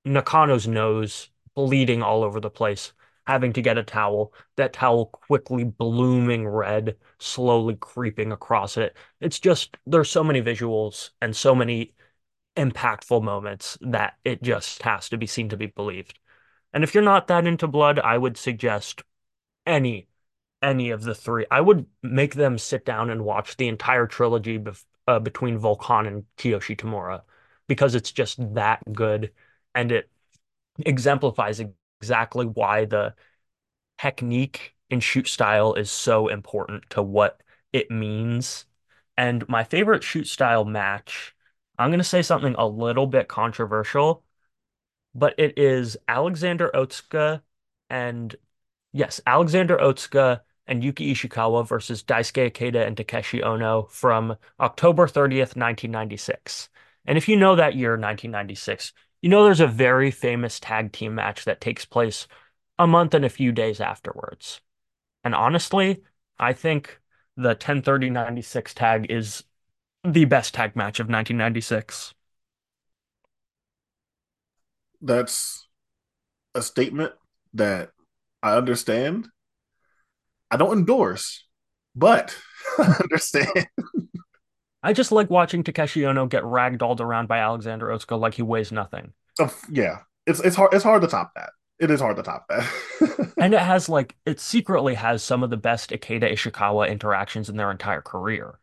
Nakano's 0.06 0.66
nose 0.66 1.28
bleeding 1.56 2.02
all 2.02 2.24
over 2.24 2.40
the 2.40 2.50
place, 2.50 2.94
having 3.28 3.54
to 3.54 3.62
get 3.62 3.78
a 3.78 3.84
towel, 3.84 4.34
that 4.58 4.74
towel 4.74 5.08
quickly 5.08 5.64
blooming 5.64 6.48
red, 6.48 6.96
slowly 7.20 7.76
creeping 7.80 8.32
across 8.32 8.78
it. 8.78 8.96
It's 9.20 9.40
just, 9.40 9.78
there's 9.86 10.10
so 10.10 10.24
many 10.24 10.42
visuals 10.42 11.12
and 11.22 11.36
so 11.36 11.56
many 11.56 11.94
impactful 12.58 13.24
moments 13.24 13.78
that 13.82 14.16
it 14.26 14.44
just 14.44 14.84
has 14.84 15.10
to 15.10 15.18
be 15.18 15.28
seen 15.28 15.50
to 15.50 15.58
be 15.58 15.68
believed. 15.68 16.20
And 16.74 16.84
if 16.84 16.94
you're 16.94 17.04
not 17.04 17.28
that 17.28 17.48
into 17.48 17.68
blood, 17.68 18.00
I 18.00 18.18
would 18.18 18.38
suggest 18.38 19.04
any 19.66 20.08
any 20.62 20.92
of 20.92 21.04
the 21.04 21.16
three. 21.16 21.46
I 21.52 21.62
would 21.62 21.88
make 22.04 22.36
them 22.36 22.58
sit 22.58 22.86
down 22.86 23.10
and 23.10 23.26
watch 23.26 23.58
the 23.58 23.68
entire 23.68 24.08
trilogy 24.08 24.60
bef- 24.60 24.86
uh, 25.08 25.20
between 25.20 25.58
Volk 25.58 25.84
Han 25.84 26.06
and 26.06 26.26
Kiyoshi 26.38 26.78
Tamura 26.78 27.22
because 27.68 27.96
it's 27.96 28.12
just 28.12 28.38
that 28.54 28.82
good 28.94 29.32
and 29.76 29.92
it 29.92 30.10
exemplifies 30.80 31.62
exactly 32.02 32.48
why 32.48 32.86
the 32.86 33.14
technique 34.00 34.74
and 34.90 35.04
shoot 35.04 35.28
style 35.28 35.76
is 35.76 35.92
so 35.92 36.28
important 36.30 36.90
to 36.90 37.04
what 37.04 37.42
it 37.72 37.92
means. 37.92 38.66
And 39.16 39.48
my 39.48 39.64
favorite 39.64 40.04
shoot 40.04 40.28
style 40.28 40.66
match, 40.66 41.36
I'm 41.78 41.90
going 41.90 42.00
to 42.00 42.04
say 42.04 42.24
something 42.24 42.56
a 42.58 42.66
little 42.68 43.06
bit 43.06 43.28
controversial, 43.28 44.24
but 45.14 45.36
it 45.38 45.60
is 45.60 45.96
Alexander 46.08 46.72
Otsuka 46.74 47.42
and 47.90 48.36
yes, 48.92 49.22
Alexander 49.28 49.78
Otsuka 49.78 50.42
and 50.66 50.84
Yuki 50.84 51.14
Ishikawa 51.14 51.68
versus 51.68 52.04
Daisuke 52.04 52.52
Ikeda 52.52 52.88
and 52.88 52.98
Takeshi 52.98 53.44
Ono 53.44 53.84
from 53.84 54.36
October 54.60 55.06
30th, 55.06 55.56
1996. 55.56 56.70
And 57.06 57.18
if 57.18 57.28
you 57.28 57.38
know 57.38 57.56
that 57.56 57.76
year, 57.76 57.92
1996, 57.92 58.94
you 59.22 59.30
know 59.30 59.44
there's 59.44 59.60
a 59.60 59.68
very 59.68 60.12
famous 60.12 60.60
tag 60.60 60.92
team 60.92 61.16
match 61.16 61.46
that 61.46 61.62
takes 61.62 61.86
place 61.86 62.28
a 62.80 62.88
month 62.88 63.14
and 63.14 63.24
a 63.24 63.30
few 63.30 63.52
days 63.52 63.80
afterwards. 63.80 64.62
And 65.24 65.36
honestly, 65.36 66.02
I 66.40 66.54
think 66.54 67.00
the 67.38 67.56
103096 67.56 68.74
tag 68.74 69.12
is 69.12 69.44
the 70.04 70.26
best 70.26 70.54
tag 70.54 70.76
match 70.76 71.00
of 71.00 71.08
1996. 71.08 72.14
That's 75.02 75.68
a 76.56 76.62
statement 76.62 77.14
that 77.54 77.92
I 78.42 78.56
understand. 78.58 79.28
I 80.50 80.58
don't 80.58 80.78
endorse, 80.78 81.46
but 81.96 82.36
I 82.80 82.98
understand. 83.02 83.68
I 84.84 84.94
just 84.94 85.12
like 85.12 85.30
watching 85.30 85.64
Takeshi 85.64 86.06
Ono 86.06 86.26
get 86.28 86.44
ragdolled 86.44 87.00
around 87.00 87.28
by 87.28 87.40
Alexander 87.40 87.88
Otsuka 87.88 88.20
like 88.20 88.36
he 88.36 88.42
weighs 88.44 88.72
nothing. 88.72 89.14
Yeah, 89.70 90.00
it's 90.26 90.40
it's 90.40 90.56
hard 90.56 90.74
it's 90.74 90.84
hard 90.84 91.02
to 91.02 91.08
top 91.08 91.32
that. 91.36 91.52
It 91.80 91.90
is 91.92 92.00
hard 92.00 92.18
to 92.18 92.24
top 92.24 92.48
that. 92.50 92.68
and 93.40 93.54
it 93.54 93.60
has 93.60 93.90
like 93.90 94.16
it 94.26 94.40
secretly 94.40 94.96
has 94.96 95.24
some 95.24 95.44
of 95.44 95.50
the 95.50 95.58
best 95.58 95.90
Ikeda 95.90 96.32
Ishikawa 96.32 96.90
interactions 96.90 97.50
in 97.50 97.58
their 97.58 97.72
entire 97.72 98.02
career. 98.02 98.60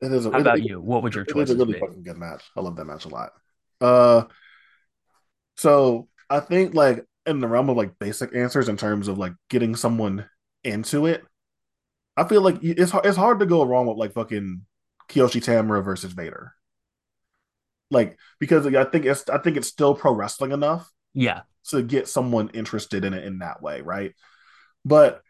It 0.00 0.12
is. 0.12 0.26
A, 0.26 0.30
How 0.32 0.38
it, 0.38 0.40
about 0.40 0.60
it, 0.60 0.64
you? 0.64 0.80
What 0.80 1.02
would 1.02 1.14
your 1.14 1.24
choice 1.24 1.50
It 1.50 1.56
is 1.56 1.60
a 1.60 1.66
really 1.66 1.74
be? 1.74 1.74
fucking 1.74 2.02
good 2.02 2.18
match. 2.18 2.44
I 2.56 2.60
love 2.60 2.76
that 2.76 2.86
match 2.86 3.04
a 3.04 3.08
lot. 3.08 3.32
Uh, 3.80 4.24
so 5.56 6.08
I 6.28 6.40
think 6.40 6.74
like 6.74 7.04
in 7.26 7.40
the 7.40 7.48
realm 7.48 7.68
of 7.68 7.76
like 7.76 7.98
basic 7.98 8.34
answers 8.34 8.68
in 8.68 8.76
terms 8.76 9.08
of 9.08 9.18
like 9.18 9.34
getting 9.48 9.76
someone 9.76 10.28
into 10.64 11.06
it, 11.06 11.24
I 12.16 12.24
feel 12.24 12.42
like 12.42 12.58
it's 12.62 12.92
it's 13.04 13.16
hard 13.16 13.40
to 13.40 13.46
go 13.46 13.64
wrong 13.64 13.86
with 13.86 13.96
like 13.96 14.12
fucking 14.12 14.62
Kiyoshi 15.08 15.42
Tamura 15.42 15.84
versus 15.84 16.12
Vader. 16.12 16.52
Like 17.90 18.18
because 18.38 18.66
I 18.66 18.84
think 18.84 19.04
it's 19.04 19.28
I 19.28 19.38
think 19.38 19.56
it's 19.56 19.68
still 19.68 19.94
pro 19.94 20.12
wrestling 20.12 20.52
enough. 20.52 20.90
Yeah. 21.14 21.42
To 21.68 21.82
get 21.82 22.08
someone 22.08 22.50
interested 22.54 23.04
in 23.04 23.14
it 23.14 23.24
in 23.24 23.40
that 23.40 23.62
way, 23.62 23.80
right? 23.82 24.14
But 24.84 25.22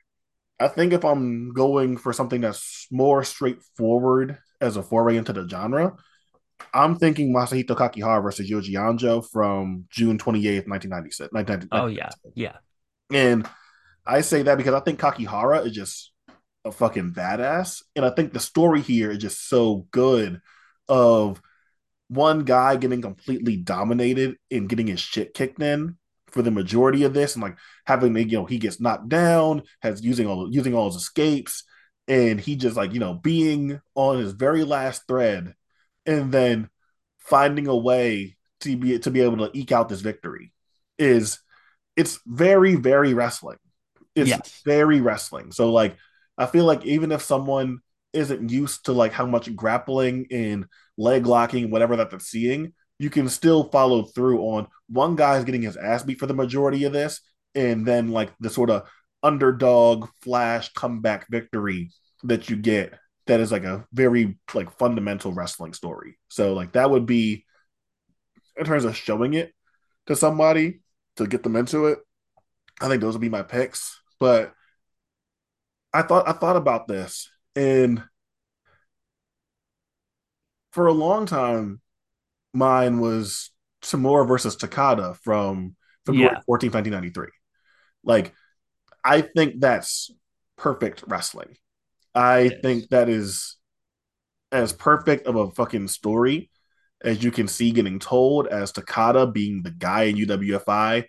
I 0.60 0.68
think 0.68 0.92
if 0.92 1.04
I'm 1.04 1.52
going 1.52 1.96
for 1.96 2.12
something 2.12 2.40
that's 2.40 2.86
more 2.90 3.24
straightforward 3.24 4.38
as 4.60 4.76
a 4.76 4.82
foray 4.82 5.16
into 5.16 5.32
the 5.32 5.48
genre, 5.48 5.96
I'm 6.72 6.96
thinking 6.96 7.32
Masahito 7.32 7.70
Kakihara 7.70 8.22
versus 8.22 8.50
Yoji 8.50 8.72
Anjo 8.72 9.26
from 9.28 9.86
June 9.90 10.18
28th, 10.18 10.68
1996. 10.68 11.32
1996. 11.32 11.68
Oh, 11.72 11.86
yeah. 11.86 12.10
Yeah. 12.34 12.56
And 13.10 13.48
I 14.06 14.20
say 14.20 14.42
that 14.42 14.58
because 14.58 14.74
I 14.74 14.80
think 14.80 15.00
Kakihara 15.00 15.66
is 15.66 15.72
just 15.72 16.12
a 16.64 16.72
fucking 16.72 17.12
badass. 17.12 17.82
And 17.96 18.04
I 18.04 18.10
think 18.10 18.32
the 18.32 18.40
story 18.40 18.80
here 18.80 19.10
is 19.10 19.18
just 19.18 19.48
so 19.48 19.86
good 19.90 20.40
of 20.88 21.40
one 22.08 22.44
guy 22.44 22.76
getting 22.76 23.00
completely 23.00 23.56
dominated 23.56 24.36
and 24.50 24.68
getting 24.68 24.88
his 24.88 25.00
shit 25.00 25.32
kicked 25.32 25.62
in 25.62 25.96
for 26.26 26.42
the 26.42 26.50
majority 26.50 27.04
of 27.04 27.14
this 27.14 27.34
and 27.34 27.42
like 27.42 27.56
having 27.86 28.12
the, 28.12 28.22
you 28.22 28.38
know 28.38 28.44
he 28.44 28.58
gets 28.58 28.80
knocked 28.80 29.08
down 29.08 29.62
has 29.80 30.04
using 30.04 30.26
all 30.26 30.52
using 30.52 30.74
all 30.74 30.86
his 30.86 30.96
escapes 30.96 31.64
and 32.08 32.40
he 32.40 32.56
just 32.56 32.76
like 32.76 32.92
you 32.92 33.00
know 33.00 33.14
being 33.14 33.80
on 33.94 34.18
his 34.18 34.32
very 34.32 34.64
last 34.64 35.06
thread 35.06 35.54
and 36.06 36.32
then 36.32 36.68
finding 37.18 37.66
a 37.66 37.76
way 37.76 38.36
to 38.60 38.76
be 38.76 38.98
to 38.98 39.10
be 39.10 39.20
able 39.20 39.38
to 39.38 39.56
eke 39.56 39.72
out 39.72 39.88
this 39.88 40.00
victory 40.00 40.52
is 40.98 41.40
it's 41.96 42.20
very 42.26 42.74
very 42.74 43.14
wrestling 43.14 43.58
it's 44.14 44.30
yes. 44.30 44.62
very 44.64 45.00
wrestling 45.00 45.52
so 45.52 45.72
like 45.72 45.96
i 46.40 46.46
feel 46.46 46.64
like 46.64 46.84
even 46.84 47.12
if 47.12 47.22
someone 47.22 47.78
isn't 48.12 48.50
used 48.50 48.86
to 48.86 48.92
like 48.92 49.12
how 49.12 49.26
much 49.26 49.54
grappling 49.54 50.26
and 50.32 50.66
leg 50.96 51.26
locking 51.26 51.70
whatever 51.70 51.94
that 51.96 52.10
they're 52.10 52.18
seeing 52.18 52.72
you 52.98 53.08
can 53.08 53.28
still 53.28 53.70
follow 53.70 54.02
through 54.02 54.40
on 54.40 54.66
one 54.88 55.14
guy's 55.14 55.44
getting 55.44 55.62
his 55.62 55.76
ass 55.76 56.02
beat 56.02 56.18
for 56.18 56.26
the 56.26 56.34
majority 56.34 56.84
of 56.84 56.92
this 56.92 57.20
and 57.54 57.86
then 57.86 58.10
like 58.10 58.30
the 58.40 58.50
sort 58.50 58.70
of 58.70 58.88
underdog 59.22 60.08
flash 60.22 60.72
comeback 60.72 61.28
victory 61.30 61.90
that 62.24 62.50
you 62.50 62.56
get 62.56 62.98
that 63.26 63.40
is 63.40 63.52
like 63.52 63.64
a 63.64 63.86
very 63.92 64.38
like 64.54 64.76
fundamental 64.78 65.32
wrestling 65.32 65.72
story. 65.72 66.18
So 66.28 66.52
like 66.54 66.72
that 66.72 66.90
would 66.90 67.06
be 67.06 67.46
in 68.56 68.64
terms 68.64 68.84
of 68.84 68.96
showing 68.96 69.34
it 69.34 69.52
to 70.06 70.16
somebody 70.16 70.80
to 71.16 71.26
get 71.26 71.42
them 71.42 71.56
into 71.56 71.86
it. 71.86 72.00
I 72.80 72.88
think 72.88 73.00
those 73.00 73.14
would 73.14 73.20
be 73.20 73.28
my 73.28 73.42
picks. 73.42 74.00
But 74.18 74.52
I 75.92 76.02
thought 76.02 76.28
I 76.28 76.32
thought 76.32 76.56
about 76.56 76.86
this 76.86 77.28
and 77.56 78.02
for 80.72 80.86
a 80.86 80.92
long 80.92 81.26
time 81.26 81.80
mine 82.52 83.00
was 83.00 83.50
Tamura 83.82 84.26
versus 84.26 84.56
Takada 84.56 85.16
from 85.16 85.76
February 86.06 86.30
yeah. 86.32 86.40
14th, 86.48 86.74
1993. 86.74 87.26
Like 88.04 88.34
I 89.04 89.22
think 89.22 89.60
that's 89.60 90.10
perfect 90.56 91.04
wrestling. 91.06 91.56
I 92.14 92.50
think 92.62 92.88
that 92.90 93.08
is 93.08 93.56
as 94.52 94.72
perfect 94.72 95.26
of 95.26 95.36
a 95.36 95.50
fucking 95.50 95.88
story 95.88 96.50
as 97.02 97.22
you 97.22 97.30
can 97.30 97.48
see 97.48 97.70
getting 97.70 97.98
told 97.98 98.46
as 98.46 98.72
Takada 98.72 99.32
being 99.32 99.62
the 99.62 99.70
guy 99.70 100.04
in 100.04 100.16
UWFI 100.16 101.04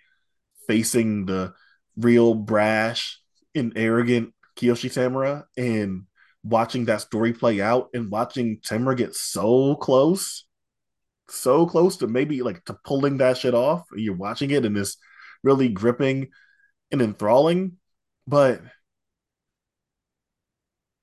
facing 0.66 1.26
the 1.26 1.52
real 1.96 2.34
brash 2.34 3.20
and 3.54 3.72
arrogant 3.76 4.32
Kiyoshi 4.56 4.92
Tamura 4.92 5.44
and 5.56 6.04
watching 6.44 6.86
that 6.86 7.00
story 7.00 7.32
play 7.32 7.60
out 7.60 7.88
and 7.94 8.10
watching 8.10 8.58
Tamura 8.58 8.96
get 8.96 9.14
so 9.14 9.76
close, 9.76 10.44
so 11.28 11.66
close 11.66 11.98
to 11.98 12.06
maybe 12.06 12.42
like 12.42 12.64
to 12.64 12.76
pulling 12.84 13.18
that 13.18 13.38
shit 13.38 13.54
off. 13.54 13.82
You're 13.94 14.16
watching 14.16 14.50
it 14.50 14.64
and 14.64 14.76
it's 14.76 14.96
really 15.42 15.68
gripping 15.68 16.28
and 16.90 17.02
enthralling. 17.02 17.78
But 18.26 18.62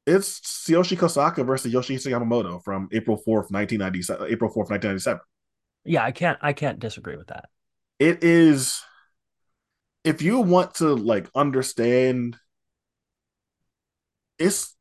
it's 0.05 0.39
Tsuyoshi 0.39 0.97
Kosaka 0.97 1.45
versus 1.45 1.73
Yoshihisa 1.73 2.11
Yamamoto 2.11 2.63
from 2.63 2.89
April 2.91 3.17
4th, 3.17 3.51
1997. 3.51 4.31
April 4.31 4.49
4th, 4.49 4.69
1997. 4.69 5.21
Yeah, 5.85 6.03
I 6.03 6.11
can't 6.11 6.37
I 6.41 6.53
can't 6.53 6.79
disagree 6.79 7.15
with 7.15 7.27
that. 7.27 7.45
It 7.99 8.23
is 8.23 8.81
if 10.03 10.21
you 10.21 10.39
want 10.39 10.75
to 10.75 10.95
like 10.95 11.29
understand 11.35 12.37
it's 14.39 14.75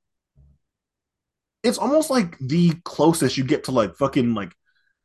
it's 1.62 1.78
almost 1.78 2.10
like 2.10 2.38
the 2.38 2.72
closest 2.84 3.36
you 3.36 3.44
get 3.44 3.64
to 3.64 3.72
like 3.72 3.96
fucking 3.96 4.34
like 4.34 4.52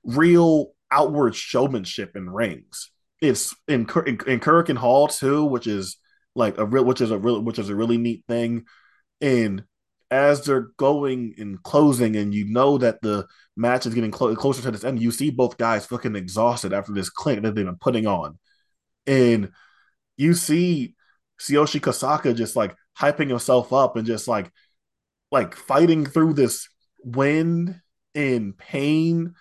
real 0.04 0.74
outward 0.92 1.36
showmanship 1.36 2.16
in 2.16 2.30
rings. 2.30 2.92
It's 3.22 3.56
in 3.68 3.88
in, 4.06 4.20
in 4.28 4.40
Korakuen 4.40 4.78
Hall 4.78 5.08
too, 5.08 5.46
which 5.46 5.68
is 5.68 5.98
like 6.36 6.58
a 6.58 6.66
real 6.66 6.86
which 6.86 7.02
is 7.02 7.12
a 7.12 7.18
real 7.18 7.42
which 7.42 7.60
is 7.60 7.70
a 7.70 7.76
really 7.76 7.98
neat 7.98 8.24
thing. 8.28 8.66
And 9.22 9.64
as 10.12 10.46
they're 10.46 10.68
going 10.78 11.34
and 11.40 11.62
closing, 11.64 12.16
and 12.16 12.34
you 12.34 12.46
know 12.46 12.78
that 12.78 13.02
the 13.02 13.26
match 13.58 13.88
is 13.88 13.96
getting 13.96 14.12
clo- 14.12 14.36
closer 14.36 14.62
to 14.62 14.72
this 14.72 14.84
end, 14.84 15.02
you 15.02 15.10
see 15.10 15.32
both 15.32 15.58
guys 15.58 15.88
fucking 15.88 16.16
exhausted 16.16 16.72
after 16.72 16.94
this 16.94 17.10
clink 17.10 17.42
that 17.42 17.56
they've 17.56 17.66
been 17.66 17.78
putting 17.78 18.06
on, 18.06 18.38
and 19.08 19.52
you 20.18 20.36
see 20.36 20.96
Tsuyoshi 21.40 21.80
Kosaka 21.82 22.36
just 22.36 22.56
like 22.56 22.76
hyping 23.00 23.30
himself 23.30 23.74
up 23.74 23.96
and 23.96 24.06
just 24.06 24.28
like 24.28 24.52
like 25.32 25.56
fighting 25.56 26.06
through 26.06 26.34
this 26.34 26.68
wind 27.04 27.80
and 28.16 28.58
pain 28.58 29.34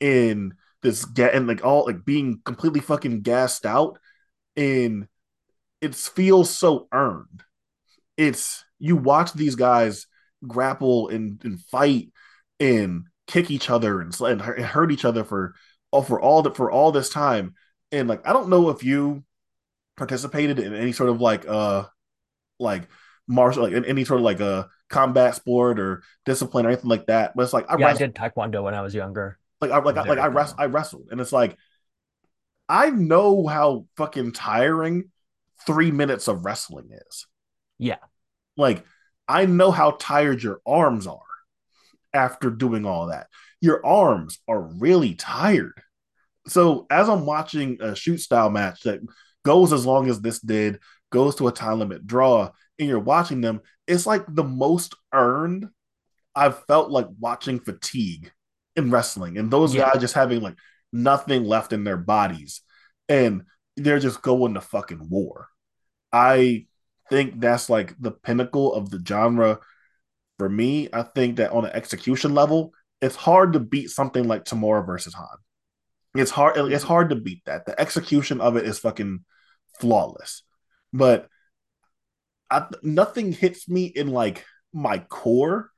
and 0.00 0.54
this 0.82 1.04
get 1.04 1.34
and 1.34 1.46
like 1.46 1.64
all 1.64 1.84
like 1.86 2.04
being 2.04 2.40
completely 2.44 2.80
fucking 2.80 3.22
gassed 3.22 3.66
out 3.66 3.98
and 4.56 5.06
it 5.80 5.94
feels 5.94 6.50
so 6.50 6.86
earned 6.92 7.42
it's 8.16 8.64
you 8.78 8.96
watch 8.96 9.32
these 9.32 9.56
guys 9.56 10.06
grapple 10.46 11.08
and, 11.08 11.40
and 11.44 11.60
fight 11.60 12.10
and 12.58 13.04
kick 13.26 13.50
each 13.50 13.70
other 13.70 14.00
and, 14.00 14.18
and 14.20 14.40
hurt 14.40 14.92
each 14.92 15.04
other 15.04 15.24
for 15.24 15.54
oh, 15.92 16.02
for 16.02 16.20
all 16.20 16.42
that 16.42 16.56
for 16.56 16.70
all 16.70 16.92
this 16.92 17.10
time. 17.10 17.54
And 17.92 18.08
like 18.08 18.26
I 18.26 18.32
don't 18.32 18.48
know 18.48 18.70
if 18.70 18.84
you 18.84 19.24
participated 19.96 20.58
in 20.58 20.74
any 20.74 20.92
sort 20.92 21.10
of 21.10 21.20
like 21.20 21.46
uh 21.46 21.84
like 22.58 22.88
martial 23.30 23.62
like 23.62 23.72
any 23.86 24.04
sort 24.04 24.20
of 24.20 24.24
like 24.24 24.40
a 24.40 24.68
combat 24.88 25.34
sport 25.34 25.78
or 25.78 26.02
discipline 26.26 26.66
or 26.66 26.70
anything 26.70 26.90
like 26.90 27.06
that. 27.06 27.32
But 27.34 27.44
it's 27.44 27.52
like 27.52 27.70
I, 27.70 27.76
yeah, 27.78 27.86
wrestled. 27.86 28.02
I 28.02 28.06
did 28.06 28.14
taekwondo 28.14 28.62
when 28.62 28.74
I 28.74 28.82
was 28.82 28.94
younger. 28.94 29.38
Like 29.60 29.70
I 29.70 29.78
like 29.78 29.96
I, 29.96 30.02
like 30.02 30.18
I 30.18 30.62
I 30.62 30.66
wrestled 30.66 31.08
and 31.10 31.20
it's 31.20 31.32
like 31.32 31.56
I 32.68 32.90
know 32.90 33.46
how 33.46 33.86
fucking 33.96 34.32
tiring 34.32 35.10
three 35.66 35.90
minutes 35.90 36.28
of 36.28 36.44
wrestling 36.44 36.90
is. 36.92 37.26
Yeah. 37.78 37.98
Like 38.56 38.84
I 39.28 39.46
know 39.46 39.70
how 39.70 39.92
tired 39.92 40.42
your 40.42 40.60
arms 40.66 41.06
are 41.06 41.18
after 42.12 42.50
doing 42.50 42.86
all 42.86 43.08
that. 43.08 43.28
Your 43.60 43.84
arms 43.84 44.38
are 44.48 44.60
really 44.60 45.14
tired. 45.14 45.80
So 46.46 46.86
as 46.90 47.08
I'm 47.08 47.26
watching 47.26 47.78
a 47.80 47.94
shoot 47.94 48.18
style 48.18 48.50
match 48.50 48.82
that 48.82 49.00
goes 49.44 49.72
as 49.72 49.86
long 49.86 50.08
as 50.08 50.20
this 50.20 50.40
did, 50.40 50.78
goes 51.10 51.36
to 51.36 51.48
a 51.48 51.52
time 51.52 51.80
limit 51.80 52.06
draw, 52.06 52.50
and 52.80 52.88
you're 52.88 52.98
watching 52.98 53.40
them. 53.42 53.60
It's 53.86 54.06
like 54.06 54.24
the 54.26 54.42
most 54.42 54.96
earned 55.12 55.68
I've 56.34 56.64
felt 56.64 56.90
like 56.90 57.06
watching 57.18 57.60
fatigue 57.60 58.32
in 58.74 58.90
wrestling, 58.90 59.38
and 59.38 59.50
those 59.50 59.74
Yeah. 59.74 59.90
guys 59.92 60.00
just 60.00 60.14
having 60.14 60.40
like 60.40 60.56
nothing 60.92 61.44
left 61.44 61.72
in 61.72 61.84
their 61.84 61.96
bodies, 61.96 62.62
and 63.08 63.44
they're 63.76 64.00
just 64.00 64.22
going 64.22 64.54
to 64.54 64.60
fucking 64.60 65.08
war. 65.08 65.48
I 66.12 66.66
think 67.08 67.40
that's 67.40 67.68
like 67.68 67.94
the 68.00 68.12
pinnacle 68.12 68.74
of 68.74 68.90
the 68.90 69.02
genre 69.06 69.58
for 70.38 70.48
me. 70.48 70.88
I 70.92 71.02
think 71.02 71.36
that 71.36 71.52
on 71.52 71.64
an 71.64 71.72
execution 71.72 72.34
level, 72.34 72.72
it's 73.00 73.16
hard 73.16 73.52
to 73.52 73.60
beat 73.60 73.90
something 73.90 74.26
like 74.26 74.44
Tamura 74.44 74.84
versus 74.84 75.14
Han. 75.14 75.38
It's 76.14 76.30
hard. 76.30 76.56
It's 76.56 76.82
mm-hmm. 76.82 76.86
hard 76.86 77.10
to 77.10 77.16
beat 77.16 77.44
that. 77.46 77.66
The 77.66 77.78
execution 77.80 78.40
of 78.40 78.56
it 78.56 78.64
is 78.64 78.78
fucking 78.78 79.24
flawless. 79.80 80.42
But 80.92 81.28
I, 82.50 82.66
nothing 82.82 83.32
hits 83.32 83.68
me 83.68 83.84
in 83.84 84.08
like 84.08 84.44
my 84.72 84.98
core 84.98 85.70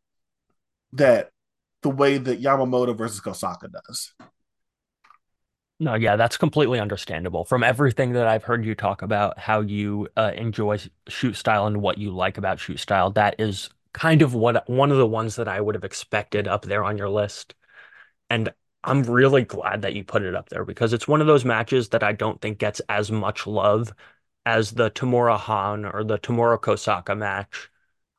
that 0.93 1.31
the 1.83 1.91
way 1.91 2.19
that 2.19 2.43
Yamamoto 2.43 2.97
versus 2.97 3.21
Kosaka 3.21 3.71
does. 3.71 4.13
No, 5.81 5.95
yeah, 5.95 6.15
that's 6.15 6.37
completely 6.37 6.79
understandable. 6.79 7.45
From 7.45 7.65
everything 7.65 8.13
that 8.13 8.29
I've 8.29 8.45
heard 8.45 8.65
you 8.65 8.77
talk 8.77 9.03
about 9.03 9.37
how 9.39 9.61
you 9.61 10.09
uh, 10.17 10.31
enjoy 10.37 10.79
shoot 11.09 11.35
style 11.35 11.67
and 11.67 11.83
what 11.83 11.99
you 11.99 12.13
like 12.13 12.39
about 12.39 12.61
shoot 12.61 12.79
style, 12.79 13.11
that 13.13 13.35
is 13.41 13.69
kind 13.93 14.23
of 14.23 14.33
what 14.33 14.69
one 14.71 14.93
of 14.93 14.99
the 14.99 15.07
ones 15.07 15.37
that 15.37 15.49
I 15.49 15.61
would 15.61 15.75
have 15.75 15.83
expected 15.83 16.47
up 16.47 16.65
there 16.65 16.85
on 16.85 16.99
your 16.99 17.09
list. 17.09 17.57
And 18.31 18.53
I'm 18.85 19.03
really 19.03 19.43
glad 19.43 19.83
that 19.83 19.95
you 19.95 20.05
put 20.05 20.23
it 20.23 20.37
up 20.37 20.49
there 20.51 20.65
because 20.65 20.93
it's 20.93 21.09
one 21.09 21.21
of 21.21 21.27
those 21.27 21.45
matches 21.45 21.89
that 21.91 22.03
I 22.05 22.13
don't 22.13 22.41
think 22.41 22.59
gets 22.59 22.81
as 22.89 23.11
much 23.11 23.47
love 23.47 23.93
as 24.45 24.73
the 24.73 24.91
Tamura 24.91 25.39
Han 25.39 25.85
or 25.85 26.05
the 26.05 26.19
Tamura 26.19 26.59
Kosaka 26.59 27.17
match, 27.17 27.71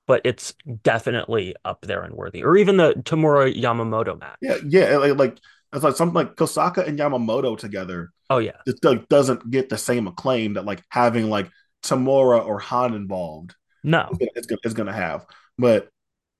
but 0.07 0.21
it's 0.25 0.53
definitely 0.83 1.55
up 1.65 1.81
there 1.81 2.03
and 2.03 2.13
worthy. 2.13 2.43
Or 2.43 2.57
even 2.57 2.77
the 2.77 2.93
Tamura 2.93 3.53
Yamamoto 3.53 4.19
match. 4.19 4.37
Yeah, 4.41 4.57
yeah, 4.65 4.97
like, 4.97 5.17
like 5.17 5.37
it's 5.73 5.83
like 5.83 5.95
something 5.95 6.15
like 6.15 6.35
Kosaka 6.35 6.87
and 6.87 6.99
Yamamoto 6.99 7.57
together. 7.57 8.11
Oh 8.29 8.37
yeah, 8.37 8.57
it 8.65 9.09
doesn't 9.09 9.49
get 9.49 9.69
the 9.69 9.77
same 9.77 10.07
acclaim 10.07 10.53
that 10.53 10.65
like 10.65 10.83
having 10.89 11.29
like 11.29 11.49
Tamura 11.83 12.45
or 12.45 12.59
Han 12.59 12.93
involved. 12.93 13.55
No, 13.83 14.09
it's 14.21 14.47
gonna, 14.47 14.59
it's 14.63 14.73
gonna 14.73 14.93
have. 14.93 15.25
But 15.57 15.89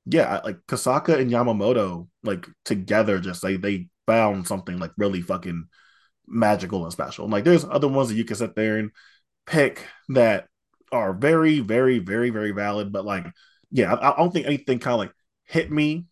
yeah, 0.06 0.42
like 0.44 0.60
Kosaka 0.68 1.20
and 1.20 1.32
Yamamoto 1.32 2.08
like 2.24 2.48
together, 2.66 3.20
just 3.20 3.44
like 3.44 3.62
they 3.62 3.90
found 4.06 4.48
something 4.48 4.78
like 4.78 4.92
really 4.98 5.22
fucking 5.22 5.66
magical 6.28 6.84
and 6.84 6.92
special. 6.92 7.28
like 7.28 7.44
there's 7.44 7.66
other 7.66 7.88
ones 7.88 8.10
that 8.10 8.16
you 8.16 8.26
can 8.26 8.36
sit 8.36 8.56
there 8.56 8.78
and 8.78 8.92
pick 9.46 9.86
that 10.10 10.48
are 10.92 11.14
very, 11.14 11.60
very, 11.60 12.00
very, 12.00 12.30
very 12.30 12.52
valid. 12.52 12.92
But 12.92 13.06
like, 13.06 13.26
yeah, 13.72 13.94
I, 13.94 14.14
I 14.14 14.18
don't 14.18 14.32
think 14.32 14.46
anything 14.46 14.80
kind 14.80 14.94
of 14.94 15.00
like 15.00 15.12
hit 15.46 15.72
me 15.72 16.06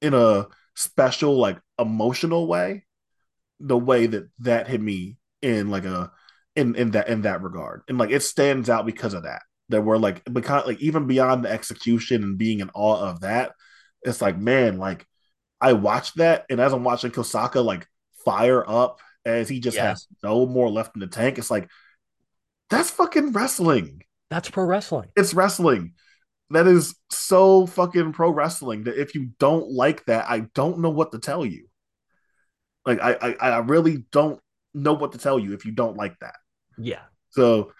in 0.00 0.14
a 0.14 0.46
special, 0.74 1.36
like 1.36 1.58
emotional 1.78 2.46
way, 2.46 2.84
the 3.58 3.78
way 3.78 4.06
that 4.06 4.28
that 4.40 4.68
hit 4.68 4.80
me 4.80 5.18
in 5.42 5.70
like 5.70 5.84
a 5.84 6.10
in 6.56 6.74
in 6.74 6.92
that 6.92 7.08
in 7.08 7.22
that 7.22 7.42
regard, 7.42 7.82
and 7.88 7.98
like 7.98 8.10
it 8.10 8.22
stands 8.22 8.68
out 8.68 8.86
because 8.86 9.14
of 9.14 9.24
that. 9.24 9.42
That 9.68 9.82
we're 9.82 9.98
like 9.98 10.22
because 10.24 10.66
like 10.66 10.80
even 10.80 11.06
beyond 11.06 11.44
the 11.44 11.50
execution 11.50 12.22
and 12.22 12.38
being 12.38 12.60
in 12.60 12.70
awe 12.74 13.08
of 13.08 13.20
that, 13.20 13.52
it's 14.02 14.20
like 14.20 14.36
man, 14.36 14.78
like 14.78 15.06
I 15.60 15.74
watched 15.74 16.16
that, 16.16 16.44
and 16.50 16.60
as 16.60 16.72
I'm 16.72 16.84
watching 16.84 17.10
Kosaka 17.10 17.64
like 17.64 17.86
fire 18.24 18.68
up 18.68 18.98
as 19.24 19.48
he 19.48 19.60
just 19.60 19.76
has 19.78 20.06
no 20.22 20.46
more 20.46 20.68
left 20.68 20.96
in 20.96 21.00
the 21.00 21.06
tank, 21.06 21.38
it's 21.38 21.50
like 21.50 21.68
that's 22.70 22.90
fucking 22.90 23.32
wrestling. 23.32 24.02
That's 24.30 24.48
pro 24.48 24.64
wrestling. 24.64 25.10
It's 25.16 25.34
wrestling. 25.34 25.94
That 26.50 26.66
is 26.66 26.94
so 27.10 27.66
fucking 27.66 28.12
pro 28.12 28.30
wrestling 28.30 28.84
that 28.84 29.00
if 29.00 29.14
you 29.14 29.30
don't 29.38 29.70
like 29.70 30.04
that, 30.06 30.28
I 30.28 30.46
don't 30.54 30.78
know 30.78 30.90
what 30.90 31.12
to 31.12 31.18
tell 31.18 31.44
you. 31.44 31.68
Like 32.86 33.00
I, 33.00 33.12
I, 33.14 33.48
I 33.50 33.58
really 33.58 34.04
don't 34.10 34.40
know 34.74 34.94
what 34.94 35.12
to 35.12 35.18
tell 35.18 35.38
you 35.38 35.52
if 35.52 35.64
you 35.64 35.72
don't 35.72 35.96
like 35.96 36.18
that. 36.20 36.36
Yeah. 36.78 37.02
So 37.30 37.72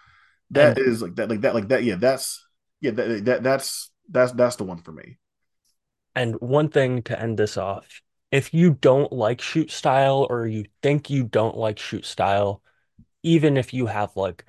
that 0.51 0.77
and, 0.77 0.87
is 0.87 1.01
like 1.01 1.15
that, 1.15 1.29
like 1.29 1.41
that, 1.41 1.53
like 1.53 1.69
that. 1.69 1.83
Yeah, 1.83 1.95
that's 1.95 2.45
yeah, 2.81 2.91
that, 2.91 3.25
that 3.25 3.43
that's 3.43 3.91
that's 4.09 4.31
that's 4.33 4.55
the 4.57 4.63
one 4.63 4.77
for 4.77 4.91
me. 4.91 5.17
And 6.15 6.35
one 6.41 6.69
thing 6.69 7.01
to 7.03 7.19
end 7.19 7.37
this 7.37 7.57
off, 7.57 8.01
if 8.31 8.53
you 8.53 8.71
don't 8.71 9.11
like 9.11 9.41
shoot 9.41 9.71
style 9.71 10.27
or 10.29 10.45
you 10.45 10.65
think 10.83 11.09
you 11.09 11.23
don't 11.23 11.57
like 11.57 11.79
shoot 11.79 12.05
style, 12.05 12.61
even 13.23 13.57
if 13.57 13.73
you 13.73 13.85
have 13.85 14.15
like 14.15 14.45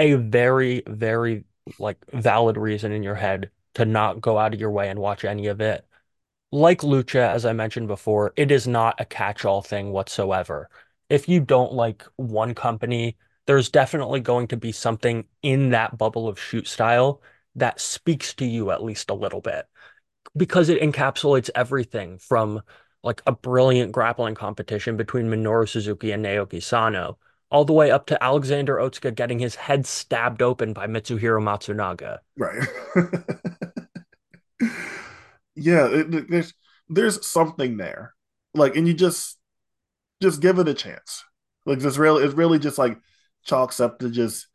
a 0.00 0.14
very, 0.14 0.82
very 0.86 1.44
like 1.78 1.98
valid 2.12 2.56
reason 2.56 2.92
in 2.92 3.02
your 3.02 3.14
head 3.14 3.50
to 3.74 3.84
not 3.84 4.20
go 4.20 4.38
out 4.38 4.54
of 4.54 4.60
your 4.60 4.70
way 4.70 4.88
and 4.88 4.98
watch 4.98 5.24
any 5.24 5.46
of 5.46 5.60
it. 5.60 5.86
Like 6.52 6.80
Lucha, 6.80 7.32
as 7.32 7.46
I 7.46 7.52
mentioned 7.52 7.86
before, 7.86 8.32
it 8.36 8.50
is 8.50 8.66
not 8.66 9.00
a 9.00 9.04
catch-all 9.04 9.62
thing 9.62 9.92
whatsoever. 9.92 10.68
If 11.08 11.28
you 11.28 11.40
don't 11.40 11.72
like 11.72 12.04
one 12.16 12.54
company, 12.54 13.16
there's 13.46 13.68
definitely 13.68 14.20
going 14.20 14.48
to 14.48 14.56
be 14.56 14.72
something 14.72 15.24
in 15.42 15.70
that 15.70 15.96
bubble 15.96 16.28
of 16.28 16.40
shoot 16.40 16.66
style 16.66 17.22
that 17.56 17.80
speaks 17.80 18.34
to 18.34 18.44
you 18.44 18.70
at 18.70 18.82
least 18.82 19.10
a 19.10 19.14
little 19.14 19.40
bit 19.40 19.66
because 20.36 20.68
it 20.68 20.80
encapsulates 20.80 21.50
everything 21.54 22.18
from 22.18 22.62
like 23.02 23.22
a 23.26 23.32
brilliant 23.32 23.92
grappling 23.92 24.34
competition 24.34 24.96
between 24.96 25.26
Minoru 25.26 25.68
Suzuki 25.68 26.12
and 26.12 26.24
Naoki 26.24 26.62
Sano 26.62 27.18
all 27.50 27.64
the 27.64 27.72
way 27.72 27.90
up 27.90 28.06
to 28.06 28.22
Alexander 28.22 28.76
Otsuka 28.76 29.14
getting 29.14 29.38
his 29.38 29.56
head 29.56 29.86
stabbed 29.86 30.42
open 30.42 30.72
by 30.72 30.86
Mitsuhiro 30.86 31.42
Matsunaga. 31.42 32.18
Right. 32.36 32.66
yeah, 35.54 35.88
it, 35.88 36.30
there's 36.30 36.54
there's 36.88 37.26
something 37.26 37.76
there. 37.76 38.14
Like, 38.54 38.76
and 38.76 38.86
you 38.86 38.94
just 38.94 39.38
just 40.22 40.40
give 40.40 40.58
it 40.58 40.68
a 40.68 40.74
chance. 40.74 41.24
Like, 41.66 41.82
it's 41.82 41.98
really 41.98 42.24
it's 42.24 42.34
really 42.34 42.58
just 42.58 42.78
like 42.78 42.98
chalks 43.44 43.80
up 43.80 43.98
to 43.98 44.10
just 44.10 44.46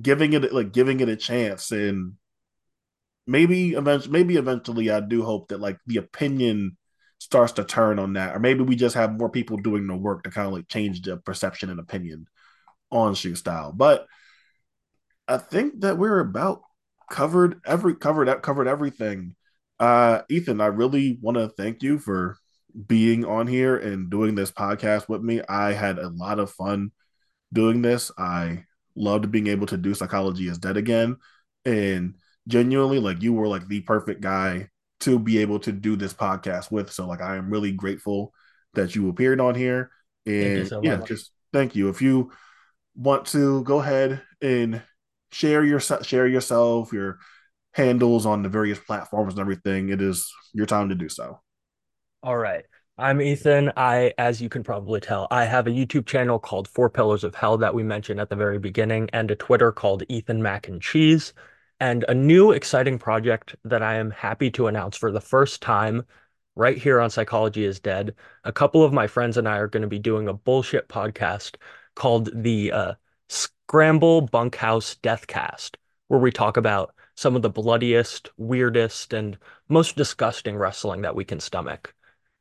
giving 0.00 0.32
it 0.32 0.52
like 0.52 0.72
giving 0.72 1.00
it 1.00 1.08
a 1.08 1.16
chance 1.16 1.70
and 1.70 2.14
maybe 3.26 3.72
eventually 3.72 4.12
maybe 4.12 4.36
eventually 4.36 4.90
I 4.90 5.00
do 5.00 5.22
hope 5.22 5.48
that 5.48 5.60
like 5.60 5.78
the 5.86 5.98
opinion 5.98 6.76
starts 7.22 7.52
to 7.52 7.64
turn 7.64 8.00
on 8.00 8.14
that, 8.14 8.34
or 8.34 8.40
maybe 8.40 8.64
we 8.64 8.74
just 8.74 8.96
have 8.96 9.16
more 9.16 9.30
people 9.30 9.56
doing 9.56 9.86
the 9.86 9.96
work 9.96 10.24
to 10.24 10.30
kind 10.30 10.48
of 10.48 10.52
like 10.52 10.66
change 10.66 11.02
the 11.02 11.16
perception 11.18 11.70
and 11.70 11.78
opinion 11.78 12.26
on 12.90 13.14
shoot 13.14 13.36
style. 13.36 13.72
But 13.72 14.06
I 15.28 15.38
think 15.38 15.82
that 15.82 15.98
we're 15.98 16.18
about 16.18 16.62
covered 17.08 17.60
every 17.64 17.94
covered 17.94 18.42
covered 18.42 18.66
everything. 18.66 19.36
Uh, 19.78 20.22
Ethan, 20.28 20.60
I 20.60 20.66
really 20.66 21.16
want 21.20 21.36
to 21.36 21.48
thank 21.48 21.84
you 21.84 22.00
for 22.00 22.36
being 22.86 23.24
on 23.24 23.46
here 23.46 23.76
and 23.76 24.10
doing 24.10 24.34
this 24.34 24.50
podcast 24.50 25.08
with 25.08 25.22
me. 25.22 25.42
I 25.48 25.74
had 25.74 25.98
a 25.98 26.08
lot 26.08 26.40
of 26.40 26.50
fun 26.50 26.90
doing 27.52 27.82
this. 27.82 28.10
I 28.18 28.64
loved 28.96 29.30
being 29.30 29.46
able 29.46 29.66
to 29.68 29.76
do 29.76 29.94
psychology 29.94 30.48
is 30.48 30.58
dead 30.58 30.76
again, 30.76 31.18
and 31.64 32.16
genuinely, 32.48 32.98
like 32.98 33.22
you 33.22 33.32
were 33.32 33.46
like 33.46 33.68
the 33.68 33.82
perfect 33.82 34.22
guy 34.22 34.70
to 35.02 35.18
be 35.18 35.38
able 35.38 35.58
to 35.60 35.72
do 35.72 35.96
this 35.96 36.14
podcast 36.14 36.70
with. 36.70 36.92
So 36.92 37.06
like 37.06 37.20
I 37.20 37.36
am 37.36 37.50
really 37.50 37.72
grateful 37.72 38.32
that 38.74 38.94
you 38.94 39.08
appeared 39.08 39.40
on 39.40 39.54
here. 39.54 39.90
And 40.26 40.66
so 40.66 40.80
yeah, 40.82 40.96
much. 40.96 41.08
just 41.08 41.32
thank 41.52 41.74
you. 41.74 41.88
If 41.88 42.02
you 42.02 42.32
want 42.94 43.26
to 43.28 43.62
go 43.64 43.80
ahead 43.80 44.22
and 44.40 44.82
share 45.30 45.64
your 45.64 45.80
share 45.80 46.26
yourself, 46.26 46.92
your 46.92 47.18
handles 47.72 48.26
on 48.26 48.42
the 48.42 48.48
various 48.48 48.78
platforms 48.78 49.34
and 49.34 49.40
everything, 49.40 49.88
it 49.88 50.00
is 50.00 50.30
your 50.52 50.66
time 50.66 50.88
to 50.88 50.94
do 50.94 51.08
so. 51.08 51.40
All 52.22 52.36
right. 52.36 52.64
I'm 52.98 53.20
Ethan. 53.20 53.72
I, 53.76 54.12
as 54.18 54.40
you 54.40 54.48
can 54.48 54.62
probably 54.62 55.00
tell, 55.00 55.26
I 55.30 55.46
have 55.46 55.66
a 55.66 55.70
YouTube 55.70 56.06
channel 56.06 56.38
called 56.38 56.68
Four 56.68 56.90
Pillars 56.90 57.24
of 57.24 57.34
Hell 57.34 57.56
that 57.58 57.74
we 57.74 57.82
mentioned 57.82 58.20
at 58.20 58.28
the 58.28 58.36
very 58.36 58.58
beginning, 58.58 59.08
and 59.12 59.30
a 59.30 59.34
Twitter 59.34 59.72
called 59.72 60.04
Ethan 60.08 60.42
Mac 60.42 60.68
and 60.68 60.80
Cheese 60.80 61.32
and 61.82 62.04
a 62.06 62.14
new 62.14 62.52
exciting 62.52 62.96
project 62.96 63.56
that 63.64 63.82
I 63.82 63.96
am 63.96 64.12
happy 64.12 64.52
to 64.52 64.68
announce 64.68 64.96
for 64.96 65.10
the 65.10 65.20
first 65.20 65.60
time 65.60 66.04
right 66.54 66.78
here 66.78 67.00
on 67.00 67.10
Psychology 67.10 67.64
is 67.64 67.80
Dead. 67.80 68.14
A 68.44 68.52
couple 68.52 68.84
of 68.84 68.92
my 68.92 69.08
friends 69.08 69.36
and 69.36 69.48
I 69.48 69.56
are 69.56 69.66
going 69.66 69.82
to 69.82 69.88
be 69.88 69.98
doing 69.98 70.28
a 70.28 70.32
bullshit 70.32 70.88
podcast 70.88 71.56
called 71.96 72.30
the 72.32 72.70
uh, 72.70 72.92
Scramble 73.28 74.20
Bunkhouse 74.20 74.94
Deathcast, 75.02 75.74
where 76.06 76.20
we 76.20 76.30
talk 76.30 76.56
about 76.56 76.94
some 77.16 77.34
of 77.34 77.42
the 77.42 77.50
bloodiest, 77.50 78.30
weirdest, 78.36 79.12
and 79.12 79.36
most 79.68 79.96
disgusting 79.96 80.56
wrestling 80.56 81.02
that 81.02 81.16
we 81.16 81.24
can 81.24 81.40
stomach. 81.40 81.92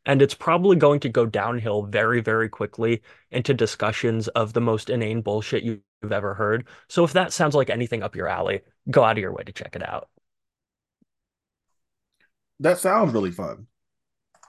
And 0.06 0.22
it's 0.22 0.36
probably 0.36 0.76
going 0.76 1.00
to 1.00 1.10
go 1.10 1.26
downhill 1.26 1.82
very, 1.82 2.22
very 2.22 2.48
quickly 2.48 3.02
into 3.32 3.56
discussions 3.56 4.28
of 4.28 4.54
the 4.54 4.62
most 4.62 4.92
inane 4.92 5.22
bullshit 5.22 5.64
you've 5.64 5.82
ever 6.12 6.36
heard. 6.36 6.68
So 6.90 7.04
if 7.04 7.14
that 7.14 7.34
sounds 7.34 7.56
like 7.56 7.72
anything 7.72 8.04
up 8.04 8.16
your 8.16 8.28
alley, 8.28 8.62
go 8.90 9.04
out 9.04 9.18
of 9.18 9.22
your 9.22 9.34
way 9.34 9.44
to 9.44 9.52
check 9.52 9.76
it 9.76 9.88
out. 9.88 10.10
That 12.60 12.80
sounds 12.80 13.14
really 13.14 13.32
fun. 13.32 13.68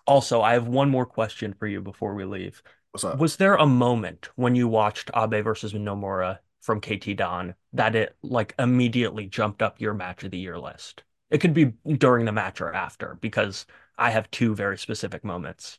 Also, 0.06 0.42
I 0.42 0.54
have 0.54 0.66
one 0.66 0.90
more 0.90 1.06
question 1.06 1.54
for 1.54 1.66
you 1.66 1.80
before 1.80 2.14
we 2.14 2.24
leave. 2.24 2.62
What's 2.90 3.04
up? 3.04 3.18
Was 3.18 3.36
there 3.36 3.54
a 3.54 3.66
moment 3.66 4.28
when 4.36 4.54
you 4.54 4.68
watched 4.68 5.10
Abe 5.14 5.42
versus 5.42 5.72
Nomura 5.72 6.38
from 6.62 6.80
KT 6.80 7.16
Don 7.16 7.54
that 7.74 7.94
it 7.94 8.16
like 8.22 8.54
immediately 8.58 9.26
jumped 9.26 9.60
up 9.60 9.80
your 9.80 9.92
match 9.92 10.24
of 10.24 10.30
the 10.30 10.38
year 10.38 10.58
list. 10.58 11.02
It 11.30 11.38
could 11.38 11.52
be 11.52 11.72
during 11.86 12.24
the 12.24 12.32
match 12.32 12.60
or 12.60 12.72
after 12.72 13.18
because 13.20 13.66
I 13.98 14.10
have 14.10 14.30
two 14.30 14.54
very 14.54 14.78
specific 14.78 15.24
moments. 15.24 15.78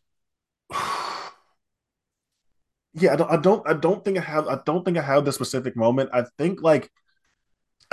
yeah, 2.93 3.13
I 3.13 3.15
don't, 3.15 3.31
I 3.31 3.37
don't, 3.37 3.67
I 3.67 3.73
don't 3.73 4.03
think 4.03 4.17
I 4.17 4.21
have, 4.21 4.47
I 4.47 4.59
don't 4.65 4.83
think 4.83 4.97
I 4.97 5.01
have 5.01 5.25
the 5.25 5.31
specific 5.31 5.75
moment. 5.75 6.09
I 6.13 6.25
think 6.37 6.61
like, 6.61 6.91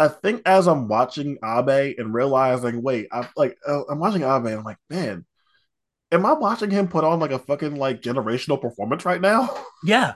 I 0.00 0.08
think 0.08 0.42
as 0.46 0.66
I'm 0.66 0.88
watching 0.88 1.38
Abe 1.44 1.94
and 1.98 2.14
realizing, 2.14 2.82
wait, 2.82 3.08
I'm 3.12 3.28
like, 3.36 3.56
uh, 3.66 3.82
I'm 3.88 3.98
watching 3.98 4.22
Abe, 4.22 4.46
and 4.46 4.58
I'm 4.58 4.64
like, 4.64 4.78
man, 4.88 5.24
am 6.10 6.26
I 6.26 6.32
watching 6.32 6.70
him 6.70 6.88
put 6.88 7.04
on 7.04 7.20
like 7.20 7.32
a 7.32 7.38
fucking 7.38 7.76
like 7.76 8.02
generational 8.02 8.60
performance 8.60 9.04
right 9.04 9.20
now? 9.20 9.54
Yeah. 9.82 10.14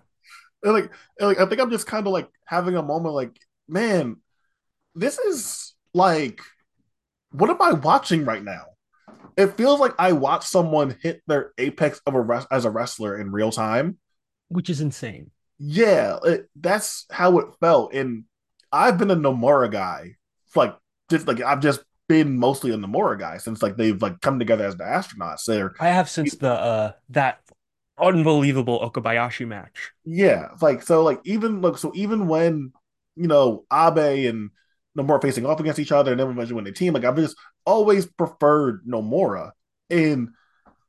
and 0.62 0.74
like, 0.74 0.90
and 1.18 1.28
like, 1.28 1.40
I 1.40 1.46
think 1.46 1.60
I'm 1.60 1.70
just 1.70 1.86
kind 1.86 2.06
of 2.06 2.12
like 2.12 2.28
having 2.44 2.76
a 2.76 2.82
moment, 2.82 3.14
like, 3.14 3.38
man, 3.66 4.16
this 4.94 5.18
is 5.18 5.74
like, 5.94 6.40
what 7.30 7.48
am 7.48 7.62
I 7.62 7.72
watching 7.72 8.26
right 8.26 8.44
now? 8.44 8.64
It 9.38 9.56
feels 9.56 9.80
like 9.80 9.94
I 9.98 10.12
watched 10.12 10.48
someone 10.48 10.96
hit 11.00 11.22
their 11.26 11.52
apex 11.56 12.00
of 12.06 12.14
a 12.14 12.20
rest 12.20 12.46
as 12.50 12.66
a 12.66 12.70
wrestler 12.70 13.18
in 13.18 13.32
real 13.32 13.50
time 13.50 13.98
which 14.48 14.70
is 14.70 14.80
insane. 14.80 15.30
Yeah, 15.58 16.18
it, 16.24 16.48
that's 16.56 17.06
how 17.10 17.38
it 17.38 17.48
felt. 17.60 17.94
And 17.94 18.24
I've 18.74 18.98
been 18.98 19.10
a 19.12 19.16
Nomura 19.16 19.70
guy, 19.70 20.16
like 20.56 20.76
just 21.08 21.28
like 21.28 21.40
I've 21.40 21.60
just 21.60 21.84
been 22.08 22.36
mostly 22.36 22.72
a 22.72 22.76
Nomura 22.76 23.18
guy 23.18 23.38
since 23.38 23.62
like 23.62 23.76
they've 23.76 24.00
like 24.02 24.20
come 24.20 24.40
together 24.40 24.66
as 24.66 24.76
the 24.76 24.84
astronauts. 24.84 25.44
There, 25.44 25.74
I 25.78 25.88
have 25.88 26.10
since 26.10 26.34
the 26.34 26.50
uh 26.50 26.92
that 27.10 27.38
unbelievable 27.96 28.80
Okabayashi 28.80 29.46
match. 29.46 29.92
Yeah, 30.04 30.48
like 30.60 30.82
so, 30.82 31.04
like 31.04 31.20
even 31.24 31.60
like 31.62 31.78
so, 31.78 31.92
even 31.94 32.26
when 32.26 32.72
you 33.14 33.28
know 33.28 33.64
Abe 33.72 34.28
and 34.28 34.50
Nomura 34.98 35.22
facing 35.22 35.46
off 35.46 35.60
against 35.60 35.78
each 35.78 35.92
other, 35.92 36.10
and 36.10 36.20
then 36.20 36.34
when 36.34 36.64
they 36.64 36.72
team, 36.72 36.94
like 36.94 37.04
I've 37.04 37.16
just 37.16 37.36
always 37.64 38.06
preferred 38.06 38.84
Nomura. 38.84 39.52
And 39.88 40.30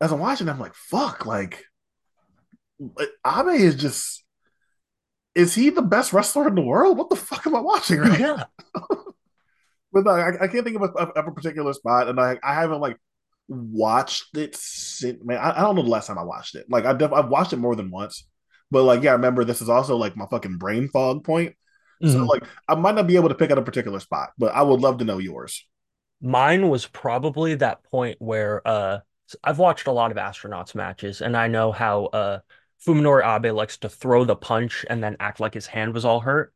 as 0.01 0.11
I'm 0.11 0.19
watching, 0.19 0.49
I'm 0.49 0.59
like, 0.59 0.73
fuck, 0.73 1.27
like 1.27 1.63
Abe 2.81 3.59
is 3.59 3.75
just 3.75 4.24
is 5.35 5.53
he 5.53 5.69
the 5.69 5.81
best 5.81 6.13
wrestler 6.13 6.47
in 6.47 6.55
the 6.55 6.61
world? 6.61 6.97
What 6.97 7.09
the 7.09 7.15
fuck 7.15 7.45
am 7.45 7.55
I 7.55 7.59
watching 7.59 7.99
right 7.99 8.19
yeah. 8.19 8.43
but 9.91 10.07
I, 10.07 10.29
I, 10.41 10.47
can't 10.47 10.65
think 10.65 10.77
of 10.77 10.83
a, 10.83 10.93
of 10.93 11.27
a, 11.27 11.31
particular 11.31 11.73
spot, 11.73 12.07
and 12.07 12.19
I, 12.19 12.39
I 12.41 12.53
haven't 12.53 12.79
like 12.79 12.97
watched 13.47 14.35
it 14.37 14.55
since. 14.55 15.23
Man, 15.23 15.37
I, 15.37 15.57
I 15.57 15.61
don't 15.61 15.75
know 15.75 15.83
the 15.83 15.89
last 15.89 16.07
time 16.07 16.17
I 16.17 16.23
watched 16.23 16.55
it. 16.55 16.65
Like 16.69 16.85
I 16.85 16.93
def, 16.93 17.11
I've 17.13 17.29
watched 17.29 17.53
it 17.53 17.57
more 17.57 17.75
than 17.75 17.91
once, 17.91 18.25
but 18.71 18.83
like 18.83 19.03
yeah, 19.03 19.11
I 19.11 19.13
remember 19.13 19.43
this 19.43 19.61
is 19.61 19.69
also 19.69 19.97
like 19.97 20.15
my 20.15 20.25
fucking 20.25 20.57
brain 20.57 20.89
fog 20.89 21.23
point. 21.23 21.55
Mm-hmm. 22.03 22.13
So 22.13 22.25
like 22.25 22.43
I 22.67 22.75
might 22.75 22.95
not 22.95 23.07
be 23.07 23.15
able 23.15 23.29
to 23.29 23.35
pick 23.35 23.51
out 23.51 23.57
a 23.57 23.63
particular 23.63 23.99
spot, 23.99 24.31
but 24.37 24.53
I 24.53 24.61
would 24.61 24.81
love 24.81 24.99
to 24.99 25.05
know 25.05 25.17
yours. 25.17 25.65
Mine 26.21 26.69
was 26.69 26.85
probably 26.87 27.55
that 27.55 27.83
point 27.83 28.17
where 28.19 28.61
uh 28.65 28.99
I've 29.43 29.59
watched 29.59 29.87
a 29.87 29.91
lot 29.91 30.11
of 30.11 30.17
astronauts 30.17 30.75
matches, 30.75 31.21
and 31.21 31.35
I 31.35 31.47
know 31.47 31.71
how 31.71 32.05
uh 32.05 32.39
Fuminori 32.85 33.23
Abe 33.25 33.53
likes 33.53 33.77
to 33.77 33.89
throw 33.89 34.25
the 34.25 34.35
punch 34.35 34.85
and 34.89 35.03
then 35.03 35.17
act 35.19 35.39
like 35.39 35.53
his 35.53 35.67
hand 35.67 35.93
was 35.93 36.05
all 36.05 36.19
hurt 36.19 36.53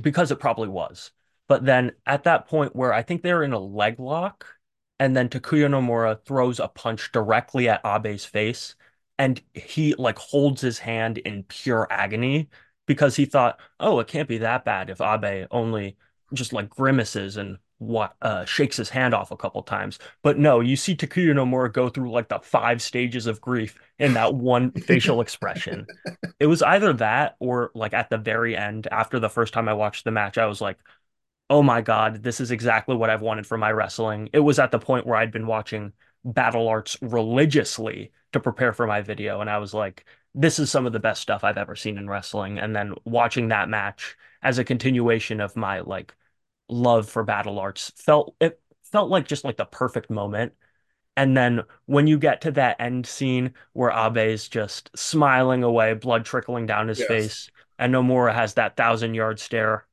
because 0.00 0.30
it 0.30 0.40
probably 0.40 0.68
was. 0.68 1.10
But 1.48 1.64
then 1.64 1.92
at 2.06 2.24
that 2.24 2.48
point 2.48 2.74
where 2.74 2.92
I 2.92 3.02
think 3.02 3.22
they're 3.22 3.42
in 3.42 3.52
a 3.52 3.58
leg 3.58 4.00
lock, 4.00 4.46
and 4.98 5.16
then 5.16 5.28
Takuya 5.28 5.68
Nomura 5.68 6.24
throws 6.24 6.58
a 6.58 6.68
punch 6.68 7.12
directly 7.12 7.68
at 7.68 7.84
Abe's 7.84 8.24
face, 8.24 8.74
and 9.18 9.40
he 9.54 9.94
like 9.94 10.18
holds 10.18 10.60
his 10.60 10.78
hand 10.78 11.18
in 11.18 11.44
pure 11.44 11.86
agony 11.90 12.48
because 12.86 13.16
he 13.16 13.26
thought, 13.26 13.60
oh, 13.80 14.00
it 14.00 14.08
can't 14.08 14.28
be 14.28 14.38
that 14.38 14.64
bad 14.64 14.90
if 14.90 15.00
Abe 15.00 15.46
only 15.50 15.96
just 16.32 16.52
like 16.52 16.68
grimaces 16.70 17.36
and 17.36 17.58
uh, 18.22 18.44
shakes 18.44 18.76
his 18.76 18.88
hand 18.88 19.14
off 19.14 19.30
a 19.30 19.36
couple 19.36 19.62
times. 19.62 19.98
But 20.22 20.38
no, 20.38 20.60
you 20.60 20.76
see 20.76 20.96
Takuya 20.96 21.34
Nomura 21.34 21.72
go 21.72 21.88
through 21.88 22.10
like 22.10 22.28
the 22.28 22.38
five 22.38 22.80
stages 22.80 23.26
of 23.26 23.40
grief 23.40 23.78
in 23.98 24.14
that 24.14 24.34
one 24.34 24.70
facial 24.72 25.20
expression. 25.20 25.86
It 26.38 26.46
was 26.46 26.60
either 26.60 26.92
that 26.94 27.36
or 27.40 27.70
like 27.74 27.94
at 27.94 28.10
the 28.10 28.18
very 28.18 28.54
end, 28.54 28.88
after 28.90 29.18
the 29.18 29.30
first 29.30 29.54
time 29.54 29.70
I 29.70 29.72
watched 29.72 30.04
the 30.04 30.10
match, 30.10 30.36
I 30.36 30.44
was 30.44 30.60
like, 30.60 30.76
oh 31.48 31.62
my 31.62 31.80
God, 31.80 32.22
this 32.22 32.40
is 32.40 32.50
exactly 32.50 32.94
what 32.94 33.08
I've 33.08 33.22
wanted 33.22 33.46
for 33.46 33.56
my 33.56 33.72
wrestling. 33.72 34.28
It 34.34 34.40
was 34.40 34.58
at 34.58 34.70
the 34.70 34.78
point 34.78 35.06
where 35.06 35.16
I'd 35.16 35.32
been 35.32 35.46
watching 35.46 35.92
Battle 36.24 36.68
Arts 36.68 36.98
religiously 37.00 38.12
to 38.32 38.40
prepare 38.40 38.72
for 38.72 38.86
my 38.86 39.00
video. 39.00 39.40
And 39.40 39.48
I 39.48 39.58
was 39.58 39.72
like, 39.72 40.04
this 40.34 40.58
is 40.58 40.70
some 40.70 40.86
of 40.86 40.92
the 40.92 41.00
best 41.00 41.22
stuff 41.22 41.44
I've 41.44 41.56
ever 41.56 41.74
seen 41.74 41.96
in 41.96 42.08
wrestling. 42.08 42.58
And 42.58 42.76
then 42.76 42.94
watching 43.04 43.48
that 43.48 43.68
match 43.70 44.16
as 44.42 44.58
a 44.58 44.64
continuation 44.64 45.40
of 45.40 45.56
my 45.56 45.80
like 45.80 46.14
love 46.68 47.08
for 47.08 47.22
battle 47.22 47.58
arts 47.58 47.92
felt 47.96 48.34
it 48.40 48.60
felt 48.90 49.08
like 49.08 49.26
just 49.26 49.44
like 49.44 49.56
the 49.56 49.64
perfect 49.64 50.10
moment 50.10 50.52
and 51.16 51.36
then 51.36 51.62
when 51.86 52.06
you 52.06 52.18
get 52.18 52.42
to 52.42 52.52
that 52.52 52.80
end 52.80 53.06
scene 53.06 53.54
where 53.72 53.90
Abe's 53.90 54.48
just 54.48 54.90
smiling 54.94 55.62
away, 55.62 55.94
blood 55.94 56.26
trickling 56.26 56.66
down 56.66 56.88
his 56.88 56.98
yes. 56.98 57.08
face, 57.08 57.50
and 57.78 57.94
Nomura 57.94 58.34
has 58.34 58.54
that 58.54 58.76
thousand 58.76 59.14
yard 59.14 59.40
stare, 59.40 59.86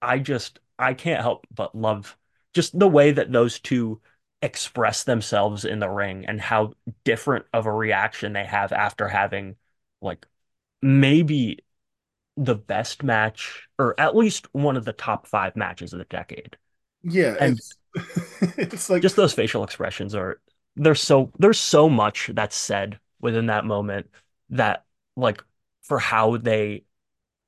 I 0.00 0.18
just 0.18 0.58
I 0.78 0.94
can't 0.94 1.20
help 1.20 1.46
but 1.54 1.74
love 1.76 2.16
just 2.54 2.76
the 2.76 2.88
way 2.88 3.12
that 3.12 3.30
those 3.30 3.60
two 3.60 4.00
express 4.42 5.04
themselves 5.04 5.64
in 5.64 5.78
the 5.78 5.88
ring 5.88 6.26
and 6.26 6.40
how 6.40 6.72
different 7.04 7.46
of 7.52 7.66
a 7.66 7.72
reaction 7.72 8.32
they 8.32 8.44
have 8.44 8.72
after 8.72 9.06
having 9.06 9.54
like 10.00 10.26
maybe 10.82 11.60
the 12.36 12.54
best 12.54 13.02
match, 13.02 13.68
or 13.78 13.98
at 13.98 14.16
least 14.16 14.46
one 14.52 14.76
of 14.76 14.84
the 14.84 14.92
top 14.92 15.26
five 15.26 15.56
matches 15.56 15.92
of 15.92 15.98
the 15.98 16.04
decade. 16.06 16.56
Yeah, 17.02 17.36
and 17.38 17.58
it's, 17.58 17.74
it's 18.58 18.90
like 18.90 19.02
just 19.02 19.16
those 19.16 19.34
facial 19.34 19.64
expressions 19.64 20.14
are 20.14 20.40
there's 20.76 21.00
so 21.00 21.30
there's 21.38 21.60
so 21.60 21.88
much 21.88 22.30
that's 22.32 22.56
said 22.56 22.98
within 23.20 23.46
that 23.46 23.64
moment 23.64 24.08
that 24.50 24.84
like 25.16 25.42
for 25.82 25.98
how 25.98 26.36
they 26.36 26.84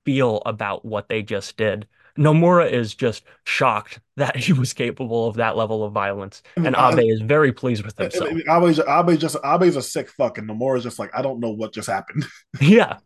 feel 0.04 0.42
about 0.44 0.84
what 0.84 1.08
they 1.08 1.22
just 1.22 1.56
did. 1.56 1.86
Nomura 2.16 2.70
is 2.70 2.94
just 2.94 3.24
shocked 3.44 3.98
that 4.16 4.36
he 4.36 4.52
was 4.52 4.72
capable 4.72 5.26
of 5.26 5.36
that 5.36 5.56
level 5.56 5.84
of 5.84 5.92
violence, 5.92 6.42
and 6.56 6.76
Abe 6.76 7.10
is 7.10 7.20
very 7.20 7.52
pleased 7.52 7.84
with 7.84 7.96
himself. 7.98 8.30
Abe's, 8.48 8.78
Abe 8.78 9.18
just 9.18 9.36
Abe's 9.42 9.76
a 9.76 9.82
sick 9.82 10.08
fuck, 10.08 10.38
and 10.38 10.48
Nomura's 10.48 10.84
just 10.84 10.98
like, 10.98 11.10
I 11.14 11.22
don't 11.22 11.40
know 11.40 11.50
what 11.50 11.72
just 11.72 11.88
happened. 11.88 12.24
Yeah, 12.60 12.98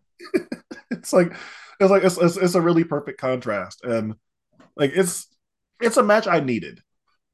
it's 0.91 1.13
like 1.13 1.33
it's 1.81 1.91
like 1.91 2.05
it's, 2.05 2.19
it's, 2.19 2.37
it's 2.37 2.55
a 2.55 2.61
really 2.61 2.85
perfect 2.85 3.21
contrast, 3.21 3.85
and 3.85 4.15
like 4.77 4.93
it's 4.95 5.27
it's 5.81 5.97
a 5.97 6.03
match 6.03 6.27
I 6.27 6.41
needed 6.41 6.81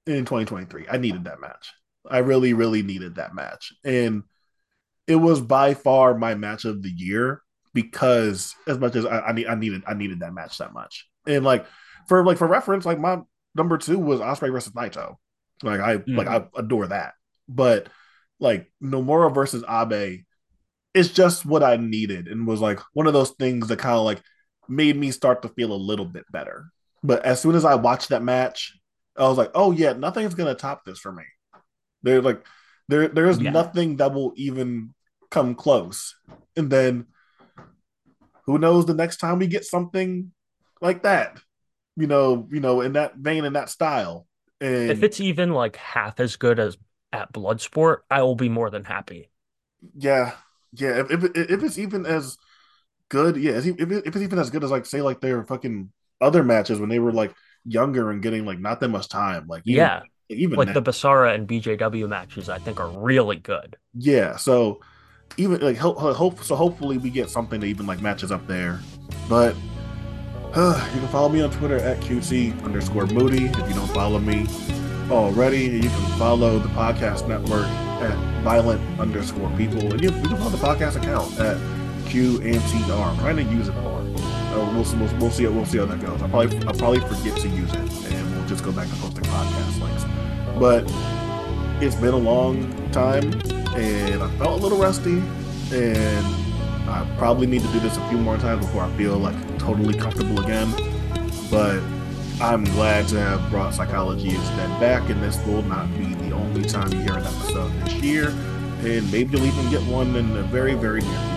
in 0.06 0.24
2023. 0.24 0.86
I 0.90 0.98
needed 0.98 1.24
that 1.24 1.40
match. 1.40 1.72
I 2.08 2.18
really, 2.18 2.52
really 2.52 2.82
needed 2.82 3.16
that 3.16 3.34
match, 3.34 3.72
and 3.84 4.24
it 5.06 5.16
was 5.16 5.40
by 5.40 5.74
far 5.74 6.16
my 6.16 6.34
match 6.34 6.64
of 6.64 6.82
the 6.82 6.90
year 6.90 7.42
because 7.72 8.54
as 8.66 8.78
much 8.78 8.96
as 8.96 9.06
I, 9.06 9.20
I 9.20 9.32
need, 9.32 9.46
I 9.46 9.54
needed, 9.54 9.82
I 9.86 9.94
needed 9.94 10.20
that 10.20 10.34
match 10.34 10.58
that 10.58 10.72
much, 10.72 11.08
and 11.26 11.44
like 11.44 11.66
for 12.08 12.24
like 12.24 12.38
for 12.38 12.46
reference, 12.46 12.84
like 12.84 12.98
my 12.98 13.20
number 13.54 13.78
two 13.78 13.98
was 13.98 14.20
Ospreay 14.20 14.52
versus 14.52 14.72
Naito. 14.72 15.16
Like 15.62 15.80
I 15.80 15.96
mm. 15.98 16.16
like 16.16 16.28
I 16.28 16.44
adore 16.56 16.88
that, 16.88 17.14
but 17.48 17.88
like 18.40 18.70
Nomura 18.82 19.32
versus 19.32 19.64
Abe 19.68 20.24
it's 20.94 21.08
just 21.08 21.44
what 21.44 21.62
I 21.62 21.76
needed 21.76 22.28
and 22.28 22.46
was 22.46 22.60
like 22.60 22.80
one 22.92 23.06
of 23.06 23.12
those 23.12 23.30
things 23.32 23.68
that 23.68 23.80
kind 23.80 23.96
of 23.96 24.04
like 24.04 24.22
made 24.68 24.96
me 24.96 25.10
start 25.10 25.42
to 25.42 25.48
feel 25.48 25.72
a 25.72 25.74
little 25.74 26.04
bit 26.04 26.24
better. 26.30 26.66
But 27.02 27.24
as 27.24 27.40
soon 27.40 27.54
as 27.54 27.64
I 27.64 27.74
watched 27.74 28.08
that 28.08 28.22
match, 28.22 28.76
I 29.16 29.28
was 29.28 29.38
like, 29.38 29.50
oh 29.54 29.70
yeah, 29.72 29.92
nothing's 29.92 30.34
gonna 30.34 30.54
top 30.54 30.84
this 30.84 30.98
for 30.98 31.12
me. 31.12 31.24
There's 32.02 32.24
like 32.24 32.44
there 32.88 33.08
there's 33.08 33.40
yeah. 33.40 33.50
nothing 33.50 33.96
that 33.96 34.12
will 34.12 34.32
even 34.36 34.94
come 35.30 35.54
close. 35.54 36.14
And 36.56 36.70
then 36.70 37.06
who 38.46 38.58
knows 38.58 38.86
the 38.86 38.94
next 38.94 39.18
time 39.18 39.38
we 39.38 39.46
get 39.46 39.64
something 39.64 40.32
like 40.80 41.02
that. 41.02 41.38
You 41.96 42.06
know, 42.06 42.48
you 42.50 42.60
know, 42.60 42.80
in 42.80 42.94
that 42.94 43.16
vein, 43.16 43.44
in 43.44 43.52
that 43.52 43.70
style. 43.70 44.26
And 44.60 44.90
if 44.90 45.02
it's 45.02 45.20
even 45.20 45.52
like 45.52 45.76
half 45.76 46.20
as 46.20 46.36
good 46.36 46.58
as 46.58 46.76
at 47.12 47.32
Bloodsport, 47.32 47.98
I 48.10 48.22
will 48.22 48.34
be 48.34 48.48
more 48.48 48.70
than 48.70 48.84
happy. 48.84 49.30
Yeah. 49.96 50.32
Yeah. 50.72 51.00
If, 51.00 51.10
if, 51.10 51.24
if 51.36 51.62
it's 51.62 51.78
even 51.78 52.06
as 52.06 52.36
good. 53.08 53.36
Yeah, 53.36 53.52
if, 53.52 53.66
if 53.66 54.06
it's 54.06 54.16
even 54.16 54.38
as 54.38 54.50
good 54.50 54.64
as 54.64 54.70
like 54.70 54.86
say 54.86 55.02
like 55.02 55.20
their 55.20 55.44
fucking 55.44 55.90
other 56.20 56.42
matches 56.42 56.80
when 56.80 56.88
they 56.88 56.98
were 56.98 57.12
like 57.12 57.34
younger 57.64 58.10
and 58.10 58.22
getting 58.22 58.44
like 58.44 58.58
not 58.58 58.80
that 58.80 58.88
much 58.88 59.08
time. 59.08 59.46
Like 59.46 59.62
even, 59.66 59.78
yeah, 59.78 60.02
even 60.28 60.56
like 60.56 60.68
now. 60.68 60.74
the 60.74 60.82
Basara 60.82 61.34
and 61.34 61.48
BJW 61.48 62.08
matches, 62.08 62.48
I 62.48 62.58
think 62.58 62.80
are 62.80 62.88
really 62.88 63.36
good. 63.36 63.76
Yeah, 63.94 64.36
so 64.36 64.80
even 65.36 65.60
like 65.60 65.76
hope, 65.76 65.98
hope 65.98 66.42
so 66.42 66.54
hopefully 66.54 66.98
we 66.98 67.10
get 67.10 67.30
something 67.30 67.60
that 67.60 67.66
even 67.66 67.86
like 67.86 68.00
matches 68.00 68.30
up 68.30 68.46
there. 68.46 68.80
But 69.28 69.54
uh, 70.54 70.90
you 70.94 71.00
can 71.00 71.08
follow 71.08 71.28
me 71.28 71.42
on 71.42 71.50
Twitter 71.50 71.76
at 71.76 72.00
QT 72.00 72.62
underscore 72.64 73.06
Moody. 73.06 73.46
If 73.46 73.68
you 73.68 73.74
don't 73.74 73.90
follow 73.90 74.18
me 74.18 74.46
already, 75.10 75.64
you 75.64 75.88
can 75.88 76.18
follow 76.18 76.58
the 76.58 76.68
podcast 76.68 77.28
network 77.28 77.66
at 78.02 78.42
violent 78.42 78.80
underscore 79.00 79.50
people. 79.56 79.92
And 79.92 80.02
you, 80.02 80.10
you 80.10 80.28
can 80.28 80.36
follow 80.36 80.50
the 80.50 80.56
podcast 80.56 80.96
account 80.96 81.38
at 81.38 81.56
QNTR. 82.06 83.06
I'm 83.06 83.18
trying 83.18 83.36
to 83.36 83.42
use 83.44 83.68
it 83.68 83.74
more. 83.76 84.00
Uh, 84.54 84.72
we'll, 84.72 84.84
we'll, 84.84 85.18
we'll 85.18 85.30
see 85.30 85.46
we'll 85.46 85.66
see 85.66 85.78
how 85.78 85.86
that 85.86 86.00
goes. 86.00 86.22
I'll 86.22 86.28
probably 86.28 86.56
I'll 86.66 86.74
probably 86.74 87.00
forget 87.00 87.36
to 87.38 87.48
use 87.48 87.72
it, 87.72 88.12
and 88.12 88.36
we'll 88.36 88.46
just 88.46 88.64
go 88.64 88.72
back 88.72 88.88
to 88.88 88.94
posting 88.96 89.24
podcast 89.24 89.80
links. 89.80 90.04
But 90.58 90.84
it's 91.82 91.96
been 91.96 92.14
a 92.14 92.16
long 92.16 92.72
time, 92.92 93.24
and 93.74 94.22
I 94.22 94.30
felt 94.38 94.60
a 94.60 94.62
little 94.62 94.78
rusty, 94.78 95.22
and 95.72 96.26
I 96.88 97.06
probably 97.18 97.46
need 97.46 97.62
to 97.62 97.68
do 97.72 97.80
this 97.80 97.96
a 97.96 98.08
few 98.08 98.18
more 98.18 98.36
times 98.38 98.64
before 98.64 98.82
I 98.82 98.90
feel 98.96 99.18
like 99.18 99.34
totally 99.58 99.98
comfortable 99.98 100.40
again. 100.40 100.70
But 101.50 101.82
I'm 102.40 102.64
glad 102.64 103.08
to 103.08 103.20
have 103.20 103.50
brought 103.50 103.74
Psychology 103.74 104.30
is 104.30 104.48
Dead 104.50 104.80
back, 104.80 105.08
and 105.10 105.22
this 105.22 105.36
will 105.46 105.62
not 105.62 105.92
be 105.96 106.14
the 106.14 106.32
only 106.32 106.62
time 106.62 106.92
you 106.92 107.00
hear 107.00 107.14
an 107.14 107.24
episode 107.26 107.72
this 107.84 107.94
year, 107.94 108.28
and 108.28 109.10
maybe 109.10 109.36
you'll 109.36 109.46
even 109.46 109.70
get 109.70 109.82
one 109.90 110.14
in 110.16 110.34
the 110.34 110.42
very, 110.44 110.74
very 110.74 111.00
near 111.00 111.10
future. 111.10 111.33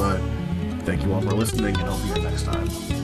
But 0.00 0.18
thank 0.86 1.04
you 1.04 1.12
all 1.12 1.20
for 1.20 1.34
listening, 1.34 1.76
and 1.76 1.84
I'll 1.84 1.98
see 1.98 2.20
you 2.20 2.22
next 2.22 2.44
time. 2.44 2.99